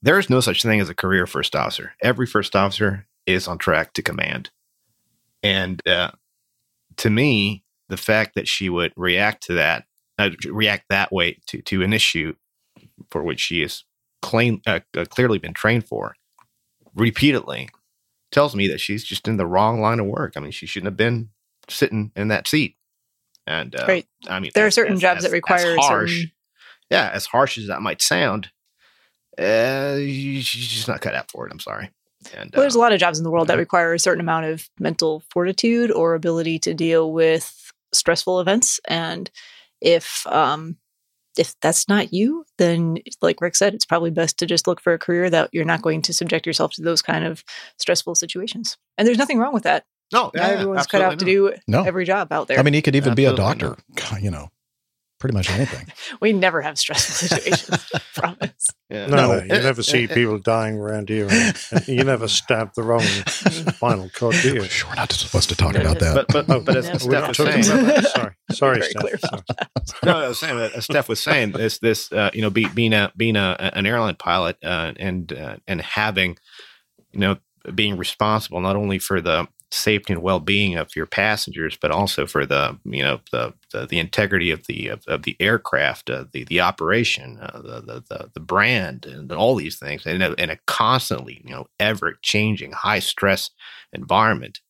there 0.03 0.19
is 0.19 0.29
no 0.29 0.41
such 0.41 0.63
thing 0.63 0.81
as 0.81 0.89
a 0.89 0.95
career 0.95 1.25
first 1.27 1.55
officer. 1.55 1.93
Every 2.03 2.27
first 2.27 2.57
officer 2.57 3.07
is 3.27 3.47
on 3.47 3.59
track 3.59 3.93
to 3.95 4.03
command, 4.03 4.51
and 5.45 5.81
uh, 5.87 6.11
to 6.97 7.09
me, 7.09 7.63
the 7.89 7.97
fact 7.97 8.35
that 8.35 8.49
she 8.49 8.69
would 8.69 8.93
react 8.97 9.45
to 9.45 9.55
that, 9.55 9.85
uh, 10.19 10.31
react 10.51 10.87
that 10.91 11.13
way 11.13 11.39
to 11.47 11.63
to 11.63 11.85
an 11.85 11.93
issue 11.93 12.35
for 13.11 13.23
which 13.23 13.39
she 13.39 13.63
is 13.63 13.85
claim 14.21 14.61
uh, 14.67 14.81
uh, 14.97 15.05
clearly 15.05 15.39
been 15.39 15.55
trained 15.55 15.87
for 15.87 16.17
repeatedly 16.97 17.69
tells 18.31 18.55
me 18.55 18.69
that 18.69 18.81
she's 18.81 19.05
just 19.05 19.27
in 19.29 19.37
the 19.37 19.47
wrong 19.47 19.81
line 19.81 20.01
of 20.01 20.07
work. 20.07 20.35
I 20.37 20.41
mean, 20.41 20.51
she 20.51 20.67
shouldn't 20.67 20.87
have 20.89 20.97
been 20.97 21.31
sitting 21.69 22.13
in 22.17 22.29
that 22.29 22.47
seat. 22.49 22.77
And 23.47 23.75
uh, 23.75 23.85
Right. 23.89 24.07
I 24.29 24.41
mean, 24.41 24.51
There 24.55 24.67
are 24.67 24.71
certain 24.71 24.95
as- 24.95 25.01
jobs 25.01 25.19
as- 25.19 25.25
that 25.25 25.33
require 25.33 25.77
harsh. 25.77 26.11
certain- 26.19 26.33
Yeah, 26.91 27.11
as 27.13 27.27
harsh 27.27 27.59
as 27.59 27.67
that 27.69 27.83
might 27.83 28.01
sound, 28.03 28.51
uh, 29.39 29.97
she's 29.99 30.47
just 30.49 30.89
not 30.89 31.01
cut 31.01 31.15
out 31.15 31.31
for 31.31 31.47
it. 31.47 31.53
I'm 31.53 31.61
sorry. 31.61 31.91
And 32.35 32.51
Well, 32.53 32.63
there's 32.63 32.75
a 32.75 32.79
lot 32.81 32.93
of 32.93 32.99
jobs 33.01 33.19
in 33.19 33.25
the 33.25 33.31
world 33.31 33.49
that 33.49 33.59
require 33.59 33.93
a 33.95 33.99
certain 33.99 34.21
amount 34.21 34.47
of 34.47 34.69
mental 34.81 35.23
fortitude 35.31 35.91
or 35.91 36.15
ability 36.15 36.59
to 36.61 36.75
deal 36.75 37.13
with 37.13 37.73
stressful 37.93 38.41
events. 38.41 38.81
And 38.89 39.31
if 39.81 40.27
um, 40.27 40.77
if 41.39 41.55
that's 41.63 41.89
not 41.89 42.13
you, 42.13 42.45
then 42.59 42.99
like 43.23 43.41
Rick 43.41 43.57
said, 43.57 43.75
it's 43.75 43.85
probably 43.87 44.11
best 44.11 44.39
to 44.39 44.47
just 44.47 44.67
look 44.67 44.81
for 44.81 44.93
a 44.93 44.99
career 44.99 45.31
that 45.31 45.51
you're 45.53 45.65
not 45.65 45.83
going 45.83 46.03
to 46.03 46.13
subject 46.13 46.47
yourself 46.47 46.73
to 46.73 46.83
those 46.83 47.01
kind 47.03 47.25
of 47.25 47.45
stressful 47.79 48.15
situations. 48.17 48.77
And 48.97 49.07
there's 49.07 49.19
nothing 49.19 49.39
wrong 49.39 49.55
with 49.55 49.63
that. 49.65 49.85
no, 50.13 50.25
Not 50.25 50.33
yeah, 50.35 50.47
everyone's 50.49 50.87
cut 50.87 51.03
out 51.03 51.19
to 51.19 51.25
do 51.25 51.53
No. 51.67 51.83
every 51.85 52.05
job 52.05 52.33
out 52.33 52.49
there. 52.49 52.59
I 52.59 52.63
mean, 52.63 52.75
he 52.75 52.83
could 52.83 52.97
even 52.97 53.15
be 53.15 53.25
a 53.25 53.35
doctor. 53.35 53.77
God, 53.95 54.21
You 54.23 54.31
know, 54.31 54.49
pretty 55.19 55.35
much 55.37 55.51
anything. 55.51 55.87
we 56.21 56.33
never 56.33 56.61
have 56.63 56.79
stressful 56.79 57.29
situations. 57.29 57.91
Promise. 58.15 58.67
Yeah. 58.91 59.07
no, 59.07 59.17
no, 59.17 59.43
you 59.43 59.49
never 59.49 59.83
see 59.83 60.07
people 60.19 60.39
dying 60.39 60.77
around 60.79 61.09
here. 61.09 61.27
and- 61.31 61.57
and 61.73 61.89
you 61.89 62.05
never 62.05 62.27
stab 62.29 62.73
the 62.75 62.83
wrong 62.83 63.03
spinal 63.03 64.09
cord, 64.15 64.37
do 64.43 64.55
you? 64.55 64.65
Sure, 64.65 64.89
we're 64.91 64.97
not 64.97 65.13
supposed 65.13 65.49
to 65.51 65.57
talk 65.57 65.75
about 65.75 65.99
that. 65.99 66.27
But 66.29 66.47
but 66.47 66.65
but 66.65 66.77
as 66.77 66.87
No. 66.87 66.93
We're 66.93 66.99
Steph 66.99 67.29
was 67.29 67.37
talking 67.37 67.63
saying, 67.63 67.81
about 67.85 67.95
that. 67.97 68.05
Sorry, 68.07 68.35
sorry, 68.53 68.83
Steph. 68.83 69.21
Sorry. 69.21 69.43
no, 70.05 70.13
I 70.19 70.29
was 70.29 70.39
saying 70.39 70.57
that 70.57 70.73
as 70.73 70.85
Steph 70.85 71.09
was 71.09 71.23
saying 71.23 71.53
this 71.53 71.79
this 71.79 72.11
uh, 72.13 72.31
you 72.33 72.43
know 72.43 72.51
be, 72.51 72.67
being 72.69 72.93
a 72.93 73.13
being 73.17 73.37
a 73.37 73.57
an 73.75 73.87
airline 73.87 74.17
pilot 74.17 74.57
uh, 74.65 74.93
and 74.99 75.33
uh, 75.33 75.57
and 75.67 75.81
having 75.83 76.37
you 77.13 77.21
know 77.21 77.37
being 77.75 77.97
responsible 77.99 78.61
not 78.61 78.77
only 78.77 78.99
for 78.99 79.21
the 79.21 79.47
safety 79.71 80.15
and 80.15 80.23
well 80.23 80.41
being 80.41 80.77
of 80.77 80.97
your 80.97 81.07
passengers, 81.07 81.77
but 81.81 81.91
also 81.91 82.27
for 82.27 82.47
the 82.47 82.79
you 82.85 83.03
know 83.03 83.21
the 83.33 83.55
the, 83.73 83.87
the 83.87 83.99
integrity 83.99 84.51
of 84.51 84.67
the 84.67 84.89
of, 84.89 85.05
of 85.07 85.23
the 85.23 85.37
aircraft, 85.41 86.11
uh, 86.11 86.25
the 86.33 86.45
the 86.45 86.61
operation, 86.61 87.39
uh, 87.41 87.61
the, 87.61 87.81
the 87.81 88.05
the 88.09 88.31
the 88.35 88.41
brand, 88.41 89.07
and 89.07 89.31
all 89.33 89.55
these 89.55 89.79
things, 89.79 90.07
and 90.07 90.23
a, 90.23 90.33
in 90.35 90.51
a 90.51 90.59
constantly 90.67 91.43
you 91.45 91.51
know 91.51 91.67
ever 91.79 92.19
changing 92.23 92.73
high 92.73 93.01
stress 93.01 93.51
environment, 93.93 94.61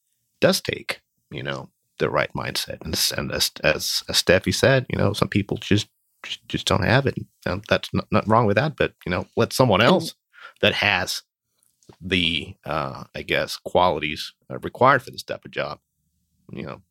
does 0.41 0.61
take 0.61 1.01
you 1.31 1.43
know 1.43 1.71
the 1.99 2.11
right 2.11 2.33
mindset. 2.33 2.81
And, 2.85 2.95
and 3.17 3.33
as, 3.33 3.51
as 3.63 4.03
as 4.09 4.23
Steffi 4.23 4.55
said, 4.55 4.87
you 4.89 4.99
know, 4.99 5.13
some 5.13 5.29
people 5.29 5.57
just 5.59 5.89
just, 6.25 6.47
just 6.49 6.67
don't 6.67 6.85
have 6.85 7.07
it. 7.07 7.17
And 7.47 7.65
that's 7.69 7.93
not, 7.95 8.07
not 8.11 8.27
wrong 8.27 8.47
with 8.47 8.57
that, 8.57 8.77
but 8.77 8.95
you 9.07 9.11
know, 9.11 9.27
let 9.37 9.53
someone 9.53 9.81
else 9.81 10.15
that 10.61 10.75
has 10.75 11.23
the 12.01 12.55
uh, 12.65 13.05
I 13.15 13.23
guess 13.23 13.57
qualities 13.57 14.33
uh, 14.51 14.59
required 14.59 15.03
for 15.03 15.11
this 15.11 15.23
type 15.23 15.45
of 15.45 15.51
job, 15.51 15.81
you 16.53 16.63
know, 16.63 16.83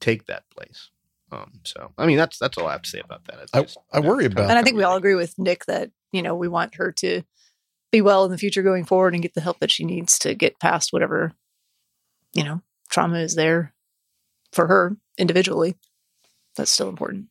take 0.00 0.26
that 0.26 0.44
place. 0.50 0.90
Um, 1.32 1.60
so 1.64 1.92
I 1.98 2.06
mean, 2.06 2.16
that's 2.16 2.38
that's 2.38 2.58
all 2.58 2.66
I 2.66 2.72
have 2.72 2.82
to 2.82 2.90
say 2.90 3.00
about 3.00 3.24
that. 3.26 3.40
It's 3.54 3.76
I- 3.92 3.98
I 3.98 4.00
worry 4.00 4.24
kind 4.24 4.26
of 4.26 4.32
about- 4.32 4.50
and 4.50 4.58
I 4.58 4.62
think 4.62 4.76
we 4.76 4.82
all 4.84 4.96
agree 4.96 5.14
with 5.14 5.38
Nick 5.38 5.64
that 5.66 5.90
you 6.12 6.22
know 6.22 6.34
we 6.34 6.48
want 6.48 6.74
her 6.76 6.90
to 6.92 7.22
be 7.92 8.00
well 8.00 8.24
in 8.24 8.30
the 8.30 8.38
future 8.38 8.62
going 8.62 8.84
forward 8.84 9.14
and 9.14 9.22
get 9.22 9.34
the 9.34 9.40
help 9.40 9.58
that 9.60 9.70
she 9.72 9.84
needs 9.84 10.18
to 10.20 10.34
get 10.34 10.60
past 10.60 10.92
whatever 10.92 11.32
you 12.32 12.44
know 12.44 12.62
trauma 12.88 13.18
is 13.18 13.34
there 13.34 13.74
for 14.52 14.66
her 14.68 14.96
individually. 15.18 15.76
That's 16.56 16.70
still 16.70 16.88
important. 16.88 17.26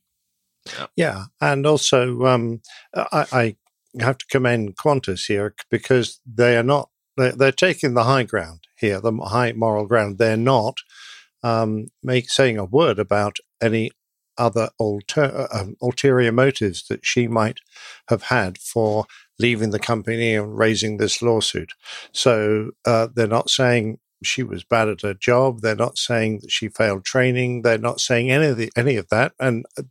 Yeah, 0.96 1.26
and 1.42 1.66
also 1.66 2.26
um, 2.26 2.62
I, 2.94 3.26
I 3.32 3.56
have 4.02 4.18
to 4.20 4.26
commend 4.28 4.78
Qantas 4.78 5.28
here 5.28 5.56
because 5.72 6.20
they 6.26 6.56
are 6.58 6.64
not 6.64 6.89
they're, 7.20 7.32
they're 7.34 7.52
taking 7.52 7.94
the 7.94 8.04
high 8.06 8.24
ground 8.24 8.62
here, 8.78 9.00
the 9.00 9.12
high 9.12 9.52
moral 9.54 9.86
ground. 9.86 10.18
They're 10.18 10.38
not 10.38 10.78
um, 11.44 11.88
make 12.04 12.30
saying 12.30 12.58
a 12.58 12.66
word 12.66 13.00
about 13.00 13.38
any 13.62 13.92
other 14.38 14.70
alter, 14.78 15.24
uh, 15.24 15.48
um, 15.52 15.76
ulterior 15.82 16.32
motives 16.32 16.88
that 16.88 17.06
she 17.06 17.28
might 17.28 17.60
have 18.08 18.24
had 18.24 18.58
for 18.58 19.06
leaving 19.38 19.72
the 19.72 19.80
company 19.80 20.36
and 20.36 20.58
raising 20.58 20.98
this 20.98 21.22
lawsuit. 21.22 21.74
So 22.14 22.72
uh, 22.86 23.08
they're 23.14 23.28
not 23.28 23.50
saying 23.50 24.00
she 24.24 24.44
was 24.44 24.64
bad 24.64 24.90
at 24.90 25.02
her 25.02 25.14
job. 25.14 25.62
They're 25.62 25.76
not 25.76 25.98
saying 25.98 26.40
that 26.42 26.52
she 26.52 26.68
failed 26.70 27.06
training. 27.06 27.62
They're 27.62 27.78
not 27.78 28.02
saying 28.02 28.32
any 28.32 28.48
of 28.48 28.58
the, 28.58 28.72
any 28.76 28.96
of 28.96 29.10
that. 29.10 29.34
And 29.40 29.66
uh, 29.78 29.84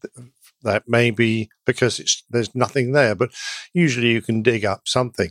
that 0.63 0.85
may 0.87 1.11
be 1.11 1.51
because 1.67 1.99
it's 1.99 2.23
there's 2.31 2.55
nothing 2.55 2.93
there. 2.93 3.15
But 3.15 3.31
usually 3.73 4.09
you 4.09 4.23
can 4.23 4.43
dig 4.43 4.65
up 4.65 4.83
something 4.87 5.31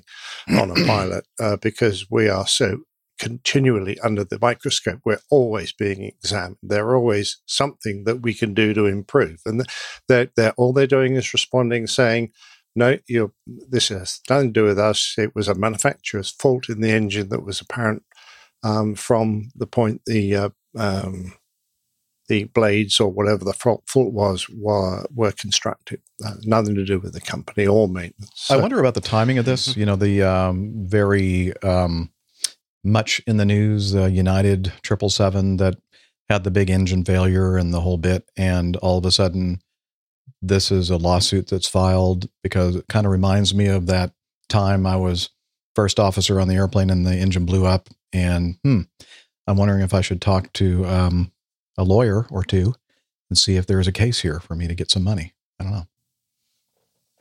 on 0.50 0.72
a 0.72 0.76
pilot 0.86 1.26
uh, 1.40 1.58
because 1.58 2.08
we 2.10 2.30
are 2.30 2.48
so 2.48 2.80
continually 3.20 4.00
under 4.00 4.24
the 4.24 4.38
microscope. 4.42 5.00
We're 5.06 5.22
always 5.30 5.74
being 5.74 6.04
examined. 6.04 6.58
There 6.62 6.88
are 6.88 6.96
always 6.96 7.42
something 7.46 8.04
that 8.06 8.22
we 8.22 8.34
can 8.34 8.54
do 8.54 8.74
to 8.74 8.86
improve, 8.86 9.40
and 9.46 9.66
they're, 10.08 10.30
they're 10.36 10.54
all 10.58 10.74
they're 10.74 10.88
doing 10.88 11.16
is 11.16 11.34
responding, 11.34 11.88
saying. 11.88 12.32
No, 12.76 13.00
you're, 13.08 13.32
This 13.48 13.88
has 13.88 14.20
nothing 14.30 14.54
to 14.54 14.62
do 14.62 14.64
with 14.66 14.78
us. 14.78 15.16
It 15.18 15.34
was 15.34 15.48
a 15.48 15.56
manufacturer's 15.56 16.30
fault 16.30 16.70
in 16.70 16.80
the 16.80 16.92
engine 16.92 17.30
that 17.30 17.44
was 17.44 17.60
apparent 17.60 18.04
um, 18.64 18.94
from 18.94 19.50
the 19.56 19.66
point 19.66 20.02
the 20.06 20.36
uh, 20.36 20.50
um, 20.78 21.34
the 22.28 22.46
blades 22.46 23.00
or 23.00 23.10
whatever 23.10 23.44
the 23.44 23.54
fault, 23.54 23.84
was 23.96 24.48
were 24.50 25.06
were 25.14 25.32
constructed. 25.32 26.02
Uh, 26.26 26.34
nothing 26.44 26.76
to 26.76 26.86
do 26.86 27.00
with 27.00 27.14
the 27.14 27.22
company 27.22 27.66
or 27.66 27.88
maintenance. 27.88 28.50
I 28.50 28.58
wonder 28.58 28.80
about 28.80 28.96
the 28.96 29.02
timing 29.02 29.38
of 29.38 29.46
this. 29.46 29.76
You 29.76 29.86
know, 29.86 29.96
the 29.96 30.24
um, 30.24 30.74
very 30.88 31.56
um, 31.64 32.12
much 32.84 33.22
in 33.28 33.38
the 33.38 33.46
news, 33.46 33.96
uh, 33.96 34.06
United 34.06 34.74
triple 34.82 35.10
seven 35.10 35.58
that 35.58 35.76
had 36.30 36.44
the 36.44 36.52
big 36.52 36.70
engine 36.70 37.06
failure 37.06 37.56
and 37.56 37.74
the 37.74 37.82
whole 37.82 37.98
bit, 37.98 38.30
and 38.36 38.76
all 38.78 38.98
of 38.98 39.06
a 39.06 39.12
sudden, 39.12 39.62
this 40.42 40.72
is 40.72 40.90
a 40.90 40.98
lawsuit 40.98 41.48
that's 41.48 41.70
filed 41.70 42.30
because 42.44 42.76
it 42.76 42.88
kind 42.90 43.06
of 43.06 43.12
reminds 43.12 43.56
me 43.56 43.68
of 43.68 43.88
that 43.88 44.12
time 44.50 44.86
I 44.86 44.98
was 44.98 45.30
first 45.76 46.00
officer 46.00 46.40
on 46.42 46.48
the 46.48 46.56
airplane 46.56 46.90
and 46.90 47.06
the 47.06 47.16
engine 47.16 47.46
blew 47.46 47.66
up, 47.66 47.88
and 48.12 48.58
hmm, 48.64 48.82
I'm 49.48 49.58
wondering 49.58 49.82
if 49.82 49.94
I 49.94 50.02
should 50.02 50.22
talk 50.22 50.52
to 50.54 50.86
um, 50.86 51.32
a 51.78 51.84
lawyer 51.84 52.26
or 52.30 52.44
two 52.44 52.74
and 53.30 53.38
see 53.38 53.56
if 53.56 53.66
there's 53.66 53.88
a 53.88 53.92
case 53.92 54.22
here 54.22 54.40
for 54.40 54.56
me 54.56 54.68
to 54.68 54.76
get 54.76 54.90
some 54.92 55.04
money. 55.04 55.34
I 55.60 55.64
don't 55.64 55.74
know. 55.74 55.88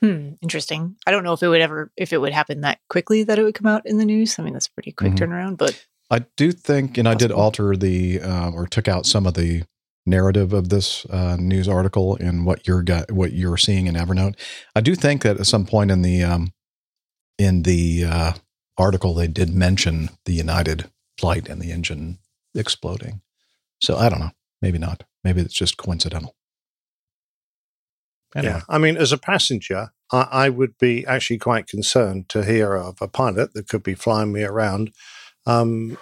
Hmm, 0.03 0.35
interesting. 0.43 0.97
I 1.07 1.11
don't 1.11 1.25
know 1.25 1.33
if 1.33 1.43
it 1.43 1.49
would 1.49 1.61
ever 1.61 1.91
if 1.97 2.13
it 2.13 2.19
would 2.19 2.33
happen 2.33 2.61
that 2.61 2.79
quickly 2.89 3.23
that 3.25 3.39
it 3.39 3.43
would 3.43 3.55
come 3.55 3.67
out 3.67 3.87
in 3.87 3.97
the 3.99 4.05
news. 4.05 4.39
I 4.39 4.43
mean, 4.43 4.53
that's 4.53 4.67
a 4.67 4.73
pretty 4.73 4.93
quick 4.93 5.13
Mhm. 5.13 5.19
turnaround, 5.19 5.57
but 5.57 5.87
I 6.11 6.21
do 6.37 6.53
think, 6.53 6.99
and 6.99 7.09
I 7.09 7.15
did 7.15 7.33
alter 7.33 7.75
the 7.77 8.21
uh, 8.21 8.51
or 8.51 8.67
took 8.67 8.87
out 8.89 9.07
some 9.07 9.27
of 9.27 9.35
the 9.35 9.65
narrative 10.05 10.53
of 10.53 10.69
this 10.69 11.05
uh, 11.07 11.37
news 11.41 11.67
article 11.67 12.15
and 12.17 12.47
what 12.47 12.69
you're 12.69 12.83
got, 12.83 13.11
what 13.11 13.33
you're 13.33 13.57
seeing 13.57 13.87
in 13.89 13.95
Evernote. 13.97 14.37
I 14.77 14.81
do 14.83 14.95
think 14.95 15.23
that 15.23 15.41
at 15.41 15.47
some 15.47 15.67
point 15.67 15.91
in 15.91 16.03
the 16.03 16.23
um, 16.23 16.53
in 17.39 17.63
the 17.63 18.05
uh, 18.05 18.33
article 18.79 19.15
they 19.15 19.27
did 19.29 19.49
mention 19.55 20.11
the 20.27 20.35
United 20.35 20.91
flight 21.19 21.49
and 21.49 21.61
the 21.61 21.73
engine 21.73 22.19
exploding. 22.55 23.23
So 23.81 23.97
I 23.97 24.09
don't 24.11 24.21
know. 24.21 24.31
Maybe 24.63 24.79
not. 24.79 25.05
Maybe 25.23 25.41
it's 25.41 25.55
just 25.55 25.77
coincidental. 25.77 26.35
Anyway. 28.35 28.55
Yeah, 28.55 28.63
I 28.69 28.79
mean, 28.79 28.97
as 28.97 29.13
a 29.13 29.19
passenger, 29.19 29.91
I, 30.13 30.29
I, 30.31 30.49
would 30.51 30.77
be 30.79 31.07
actually 31.07 31.39
quite 31.39 31.69
concerned 31.69 32.29
to 32.31 32.45
hear 32.45 32.75
of 32.75 33.01
a 33.01 33.09
pilot 33.09 33.55
that 33.55 33.69
could 33.69 33.83
be 33.83 33.95
flying 33.95 34.33
me 34.33 34.43
around, 34.43 34.93
um, 35.47 35.97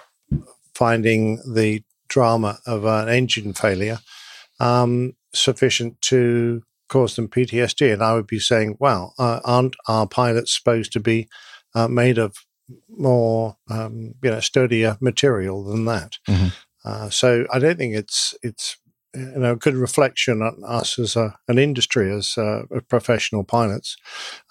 finding 0.73 1.37
the 1.49 1.83
drama 2.07 2.59
of 2.65 2.83
an 2.85 3.09
engine 3.09 3.53
failure 3.53 3.99
um, 4.59 5.13
sufficient 5.33 6.01
to 6.01 6.63
cause 6.89 7.15
them 7.15 7.27
PTSD. 7.27 7.93
And 7.93 8.03
I 8.03 8.13
would 8.13 8.27
be 8.27 8.39
saying, 8.39 8.77
well, 8.79 9.13
uh, 9.17 9.39
aren't 9.43 9.75
our 9.87 10.07
pilots 10.07 10.55
supposed 10.55 10.91
to 10.93 10.99
be 10.99 11.27
uh, 11.73 11.87
made 11.87 12.17
of 12.17 12.35
more, 12.89 13.57
um, 13.69 14.15
you 14.23 14.31
know, 14.31 14.39
sturdier 14.39 14.97
material 14.99 15.63
than 15.63 15.85
that? 15.85 16.17
Mm-hmm. 16.27 16.47
Uh, 16.85 17.09
so 17.09 17.45
I 17.51 17.59
don't 17.59 17.77
think 17.77 17.95
it's 17.95 18.35
it's 18.43 18.77
you 19.15 19.39
know 19.39 19.53
a 19.53 19.57
good 19.57 19.73
reflection 19.73 20.41
on 20.41 20.61
us 20.65 20.99
as 20.99 21.15
a, 21.15 21.37
an 21.47 21.57
industry 21.57 22.13
as 22.13 22.37
uh, 22.37 22.63
professional 22.87 23.43
pilots 23.43 23.97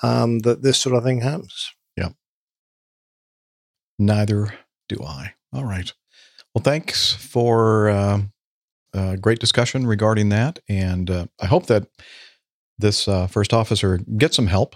um, 0.02 0.40
that 0.40 0.62
this 0.62 0.78
sort 0.78 0.96
of 0.96 1.04
thing 1.04 1.20
happens. 1.20 1.72
Yeah. 1.96 2.10
Neither 3.98 4.54
do 4.88 5.02
I. 5.04 5.34
All 5.52 5.64
right. 5.64 5.92
Well, 6.54 6.62
thanks 6.62 7.12
for 7.12 7.88
uh, 7.88 8.22
a 8.92 9.16
great 9.16 9.38
discussion 9.38 9.86
regarding 9.86 10.30
that, 10.30 10.58
and 10.68 11.10
uh, 11.10 11.26
I 11.40 11.46
hope 11.46 11.66
that 11.66 11.86
this 12.78 13.04
first 13.04 13.52
officer 13.52 13.98
gets 14.18 14.34
some 14.34 14.48
help 14.48 14.74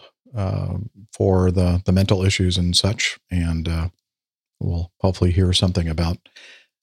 for 1.12 1.50
the 1.50 1.82
the 1.84 1.92
mental 1.92 2.24
issues 2.24 2.56
and 2.56 2.76
such, 2.76 3.18
and 3.30 3.90
we'll 4.60 4.92
hopefully 5.00 5.32
hear 5.32 5.52
something 5.52 5.88
about 5.88 6.18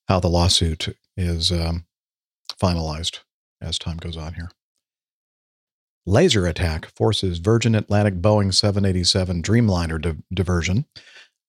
how 0.08 0.20
the 0.20 0.30
lawsuit 0.30 0.96
is 1.18 1.52
um, 1.52 1.86
finalized 2.62 3.20
as 3.62 3.78
time 3.78 3.98
goes 3.98 4.18
on 4.18 4.36
here. 4.36 4.50
Laser 6.06 6.46
attack 6.46 6.86
forces 6.86 7.40
Virgin 7.40 7.74
Atlantic 7.74 8.16
Boeing 8.22 8.54
787 8.54 9.42
Dreamliner 9.42 10.00
di- 10.00 10.22
diversion. 10.34 10.86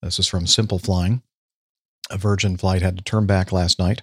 This 0.00 0.18
is 0.18 0.26
from 0.26 0.46
Simple 0.46 0.78
Flying. 0.78 1.22
A 2.10 2.16
Virgin 2.16 2.56
flight 2.56 2.80
had 2.80 2.96
to 2.96 3.04
turn 3.04 3.26
back 3.26 3.52
last 3.52 3.78
night 3.78 4.02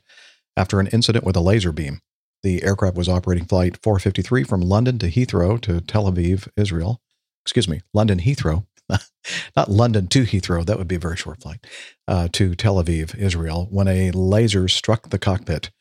after 0.55 0.79
an 0.79 0.87
incident 0.87 1.25
with 1.25 1.35
a 1.35 1.41
laser 1.41 1.71
beam. 1.71 2.01
The 2.43 2.61
aircraft 2.61 2.97
was 2.97 3.09
operating 3.09 3.45
flight 3.45 3.77
453 3.81 4.43
from 4.43 4.61
London 4.61 4.99
to 4.99 5.09
Heathrow 5.09 5.59
to 5.61 5.81
Tel 5.81 6.11
Aviv, 6.11 6.47
Israel. 6.55 7.01
Excuse 7.43 7.67
me, 7.67 7.81
London 7.93 8.19
Heathrow, 8.19 8.67
not 9.55 9.69
London 9.69 10.07
to 10.07 10.23
Heathrow. 10.23 10.65
That 10.65 10.77
would 10.77 10.87
be 10.87 10.95
a 10.95 10.99
very 10.99 11.17
short 11.17 11.41
flight 11.41 11.65
uh, 12.07 12.27
to 12.33 12.55
Tel 12.55 12.83
Aviv, 12.83 13.17
Israel, 13.17 13.67
when 13.71 13.87
a 13.87 14.11
laser 14.11 14.67
struck 14.67 15.09
the 15.09 15.19
cockpit. 15.19 15.71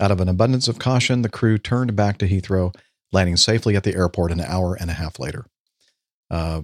Out 0.00 0.10
of 0.10 0.20
an 0.20 0.28
abundance 0.28 0.68
of 0.68 0.78
caution, 0.78 1.22
the 1.22 1.28
crew 1.28 1.56
turned 1.58 1.96
back 1.96 2.18
to 2.18 2.28
Heathrow, 2.28 2.74
landing 3.12 3.36
safely 3.36 3.76
at 3.76 3.82
the 3.82 3.94
airport 3.94 4.32
an 4.32 4.40
hour 4.40 4.74
and 4.74 4.90
a 4.90 4.94
half 4.94 5.18
later. 5.18 5.46
Uh, 6.30 6.62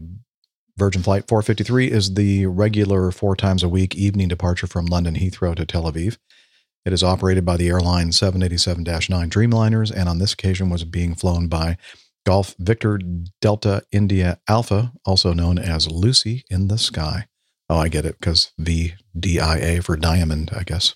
Virgin 0.77 1.03
Flight 1.03 1.29
453 1.29 1.91
is 1.91 2.15
the 2.15 2.47
regular 2.47 3.11
four 3.11 3.37
times 3.37 3.63
a 3.63 3.69
week 3.69 3.95
evening 3.95 4.29
departure 4.29 4.67
from 4.67 4.87
London 4.87 5.15
Heathrow 5.15 5.55
to 5.55 5.67
Tel 5.67 5.85
Aviv. 5.85 6.17
It 6.85 6.93
is 6.93 7.03
operated 7.03 7.45
by 7.45 7.57
the 7.57 7.69
airline 7.69 8.11
787 8.11 8.83
9 8.85 9.31
Dreamliners 9.31 9.93
and 9.95 10.09
on 10.09 10.19
this 10.19 10.33
occasion 10.33 10.71
was 10.71 10.85
being 10.85 11.15
flown 11.15 11.47
by 11.47 11.77
Golf 12.25 12.55
Victor 12.59 13.01
Delta 13.41 13.83
India 13.91 14.39
Alpha, 14.49 14.93
also 15.05 15.33
known 15.33 15.59
as 15.59 15.91
Lucy 15.91 16.45
in 16.49 16.69
the 16.69 16.79
Sky. 16.79 17.27
Oh, 17.69 17.79
I 17.79 17.89
get 17.89 18.05
it 18.05 18.19
because 18.21 18.53
VDIA 18.61 19.83
for 19.83 19.97
diamond, 19.97 20.51
I 20.55 20.63
guess. 20.63 20.95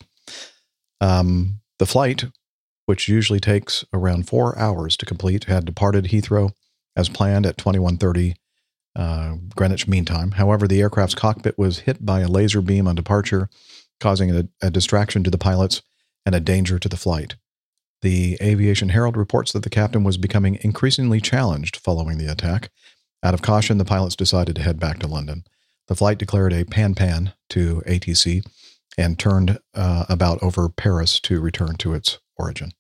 Um, 1.01 1.61
the 1.79 1.87
flight, 1.87 2.27
which 2.87 3.09
usually 3.09 3.41
takes 3.41 3.85
around 3.93 4.29
four 4.29 4.59
hours 4.59 4.97
to 4.99 5.07
complete, 5.07 5.45
had 5.45 5.65
departed 5.65 6.07
Heathrow 6.07 6.53
as 6.95 7.09
planned 7.09 7.47
at 7.47 7.59
2130 7.59 8.37
uh, 8.95 9.37
Greenwich 9.55 9.87
Mean 9.87 10.05
Time. 10.05 10.33
However, 10.33 10.67
the 10.67 10.81
aircraft's 10.81 11.15
cockpit 11.15 11.59
was 11.59 11.81
hit 11.81 12.05
by 12.05 12.21
a 12.21 12.29
laser 12.29 12.63
beam 12.63 12.89
on 12.89 12.95
departure, 12.95 13.49
causing 14.01 14.35
a, 14.35 14.49
a 14.63 14.71
distraction 14.71 15.23
to 15.25 15.31
the 15.31 15.39
pilots 15.39 15.83
and 16.25 16.35
a 16.35 16.41
danger 16.41 16.79
to 16.79 16.89
the 16.89 16.97
flight. 16.97 17.37
The 18.03 18.37
Aviation 18.43 18.91
Herald 18.91 19.17
reports 19.17 19.53
that 19.53 19.63
the 19.63 19.71
captain 19.71 20.05
was 20.05 20.17
becoming 20.17 20.59
increasingly 20.61 21.21
challenged 21.21 21.77
following 21.77 22.19
the 22.19 22.31
attack. 22.31 22.71
Out 23.23 23.35
of 23.35 23.43
caution, 23.43 23.79
the 23.79 23.85
pilots 23.85 24.17
decided 24.17 24.57
to 24.57 24.63
head 24.63 24.79
back 24.79 24.99
to 25.01 25.07
London. 25.07 25.45
The 25.89 25.97
flight 25.97 26.19
declared 26.19 26.53
a 26.53 26.65
pan 26.65 26.95
pan 26.95 27.33
to 27.51 27.83
ATC 27.87 28.45
and 28.99 29.19
turned 29.19 29.59
uh, 29.75 30.05
about 30.09 30.43
over 30.43 30.69
Paris 30.69 31.21
to 31.21 31.41
return 31.41 31.77
to 31.77 31.95
its 31.95 32.19
origin. 32.37 32.73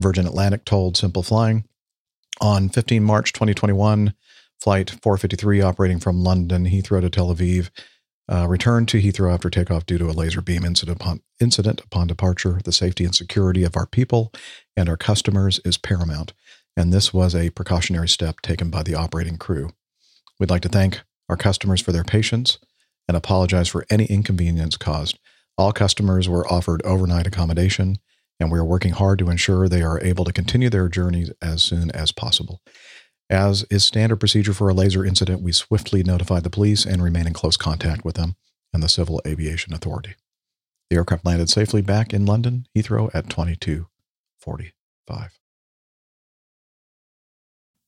Virgin 0.00 0.26
Atlantic 0.26 0.64
told 0.64 0.96
Simple 0.96 1.22
Flying 1.22 1.64
on 2.40 2.68
15 2.68 3.02
March 3.02 3.32
2021, 3.32 4.14
Flight 4.60 4.90
453 5.02 5.60
operating 5.60 6.00
from 6.00 6.22
London 6.22 6.66
Heathrow 6.66 7.00
to 7.00 7.10
Tel 7.10 7.34
Aviv 7.34 7.70
uh, 8.30 8.46
returned 8.48 8.88
to 8.88 9.00
Heathrow 9.00 9.32
after 9.32 9.50
takeoff 9.50 9.86
due 9.86 9.98
to 9.98 10.08
a 10.08 10.12
laser 10.12 10.40
beam 10.40 10.64
incident 10.64 11.00
upon, 11.00 11.20
incident 11.40 11.80
upon 11.80 12.06
departure. 12.06 12.60
The 12.64 12.72
safety 12.72 13.04
and 13.04 13.14
security 13.14 13.64
of 13.64 13.76
our 13.76 13.86
people 13.86 14.32
and 14.76 14.88
our 14.88 14.96
customers 14.96 15.60
is 15.64 15.76
paramount, 15.76 16.32
and 16.76 16.92
this 16.92 17.12
was 17.12 17.34
a 17.34 17.50
precautionary 17.50 18.08
step 18.08 18.40
taken 18.40 18.70
by 18.70 18.82
the 18.82 18.94
operating 18.94 19.36
crew. 19.36 19.70
We'd 20.40 20.50
like 20.50 20.62
to 20.62 20.68
thank 20.68 21.02
our 21.28 21.36
customers 21.36 21.80
for 21.80 21.92
their 21.92 22.04
patience 22.04 22.58
and 23.06 23.16
apologize 23.16 23.68
for 23.68 23.86
any 23.90 24.06
inconvenience 24.06 24.76
caused. 24.76 25.18
All 25.56 25.72
customers 25.72 26.28
were 26.28 26.50
offered 26.50 26.82
overnight 26.82 27.26
accommodation, 27.26 27.98
and 28.40 28.50
we 28.50 28.58
are 28.58 28.64
working 28.64 28.92
hard 28.92 29.18
to 29.20 29.30
ensure 29.30 29.68
they 29.68 29.82
are 29.82 30.02
able 30.02 30.24
to 30.24 30.32
continue 30.32 30.70
their 30.70 30.88
journeys 30.88 31.30
as 31.40 31.62
soon 31.62 31.90
as 31.92 32.10
possible. 32.10 32.60
As 33.30 33.64
is 33.70 33.84
standard 33.84 34.16
procedure 34.16 34.52
for 34.52 34.68
a 34.68 34.74
laser 34.74 35.04
incident, 35.04 35.42
we 35.42 35.52
swiftly 35.52 36.02
notified 36.02 36.44
the 36.44 36.50
police 36.50 36.84
and 36.84 37.02
remain 37.02 37.26
in 37.26 37.32
close 37.32 37.56
contact 37.56 38.04
with 38.04 38.16
them 38.16 38.36
and 38.72 38.82
the 38.82 38.88
Civil 38.88 39.22
Aviation 39.26 39.72
Authority. 39.72 40.14
The 40.90 40.96
aircraft 40.96 41.24
landed 41.24 41.48
safely 41.48 41.80
back 41.80 42.12
in 42.12 42.26
London, 42.26 42.66
Heathrow 42.76 43.10
at 43.14 43.30
2245. 43.30 45.38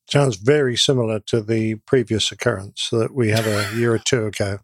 Sounds 0.09 0.37
very 0.37 0.77
similar 0.77 1.19
to 1.27 1.41
the 1.41 1.75
previous 1.85 2.31
occurrence 2.31 2.87
that 2.91 3.13
we 3.13 3.29
had 3.29 3.45
a 3.45 3.69
year 3.77 3.93
or 3.93 3.99
two 3.99 4.25
ago. 4.25 4.59